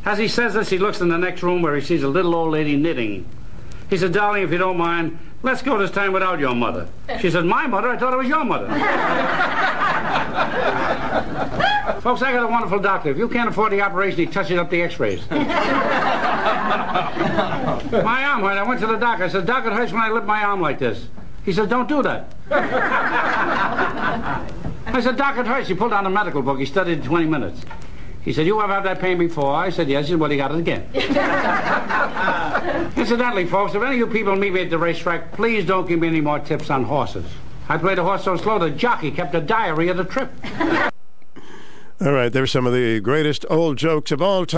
As 0.05 0.19
he 0.19 0.27
says 0.27 0.55
this, 0.55 0.69
he 0.71 0.79
looks 0.79 1.01
in 1.01 1.09
the 1.09 1.19
next 1.19 1.41
room 1.45 1.63
where 1.63 1.77
he 1.77 1.81
sees 1.81 2.03
a 2.03 2.09
little 2.09 2.35
old 2.35 2.51
lady 2.51 2.75
knitting. 2.75 3.25
He 3.89 3.97
said, 3.97 4.13
darling, 4.13 4.43
if 4.43 4.51
you 4.51 4.59
don't 4.59 4.77
mind, 4.77 5.17
let's 5.45 5.63
go 5.63 5.79
this 5.79 5.93
time 5.93 6.13
without 6.13 6.41
your 6.41 6.57
mother. 6.57 6.89
She 7.21 7.31
said, 7.31 7.45
my 7.45 7.69
mother? 7.69 7.91
I 7.91 7.97
thought 7.97 8.13
it 8.13 8.17
was 8.17 8.27
your 8.27 8.45
mother. 8.45 8.67
Folks, 12.03 12.21
I 12.21 12.33
got 12.33 12.43
a 12.43 12.49
wonderful 12.49 12.81
doctor. 12.81 13.11
If 13.11 13.17
you 13.17 13.29
can't 13.29 13.49
afford 13.49 13.71
the 13.71 13.81
operation, 13.81 14.19
he 14.19 14.27
touches 14.27 14.59
up 14.59 14.71
the 14.71 14.83
x-rays. 14.83 15.23
my 15.31 15.39
arm 18.25 18.43
hurt. 18.43 18.59
I 18.59 18.65
went 18.67 18.81
to 18.81 18.89
the 18.89 18.97
doctor. 18.97 19.23
I 19.23 19.29
said, 19.29 19.47
Doc, 19.47 19.65
it 19.67 19.73
hurts 19.73 19.93
when 19.93 20.03
I 20.03 20.11
lift 20.11 20.27
my 20.27 20.43
arm 20.43 20.61
like 20.61 20.81
this. 20.81 21.07
He 21.45 21.53
said, 21.53 21.69
don't 21.69 21.89
do 21.89 22.03
that. 22.03 22.35
I 24.85 25.01
said, 25.01 25.17
Doc, 25.17 25.39
it 25.39 25.47
hurts. 25.47 25.69
He 25.69 25.75
pulled 25.75 25.93
down 25.93 26.05
a 26.05 26.11
medical 26.11 26.43
book. 26.43 26.59
He 26.59 26.67
studied 26.67 27.05
20 27.05 27.27
minutes. 27.27 27.61
He 28.23 28.33
said, 28.33 28.47
you 28.47 28.61
ever 28.61 28.73
have 28.73 28.83
that 28.83 28.99
pain 28.99 29.17
before? 29.17 29.55
I 29.55 29.71
said, 29.71 29.89
yes. 29.89 30.07
He 30.07 30.15
said, 30.15 30.19
well, 30.19 30.31
he 30.31 30.37
got 30.37 30.51
it 30.51 30.59
again. 30.59 30.89
Incidentally, 32.97 33.47
folks, 33.47 33.77
if 33.77 33.83
any 33.83 33.93
of 33.93 33.99
you 33.99 34.09
people 34.09 34.35
meet 34.35 34.53
me 34.53 34.63
at 34.63 34.71
the 34.71 34.79
racetrack, 34.79 35.35
please 35.35 35.65
don't 35.65 35.87
give 35.87 36.01
me 36.01 36.09
any 36.09 36.21
more 36.21 36.41
tips 36.41 36.69
on 36.69 36.83
horses. 36.83 37.27
I 37.69 37.79
played 37.79 38.01
a 38.01 38.03
horse 38.03 38.25
so 38.25 38.37
slow 38.37 38.59
the 38.59 38.71
jockey 38.71 39.13
kept 39.13 39.37
a 39.37 39.41
diary 39.41 39.87
of 39.87 39.99
the 39.99 40.05
trip. 40.05 40.33
All 42.05 42.11
right, 42.11 42.33
there's 42.33 42.51
some 42.51 42.67
of 42.67 42.73
the 42.73 42.99
greatest 42.99 43.47
old 43.49 43.77
jokes 43.77 44.11
of 44.11 44.21
all 44.21 44.45
time. 44.45 44.51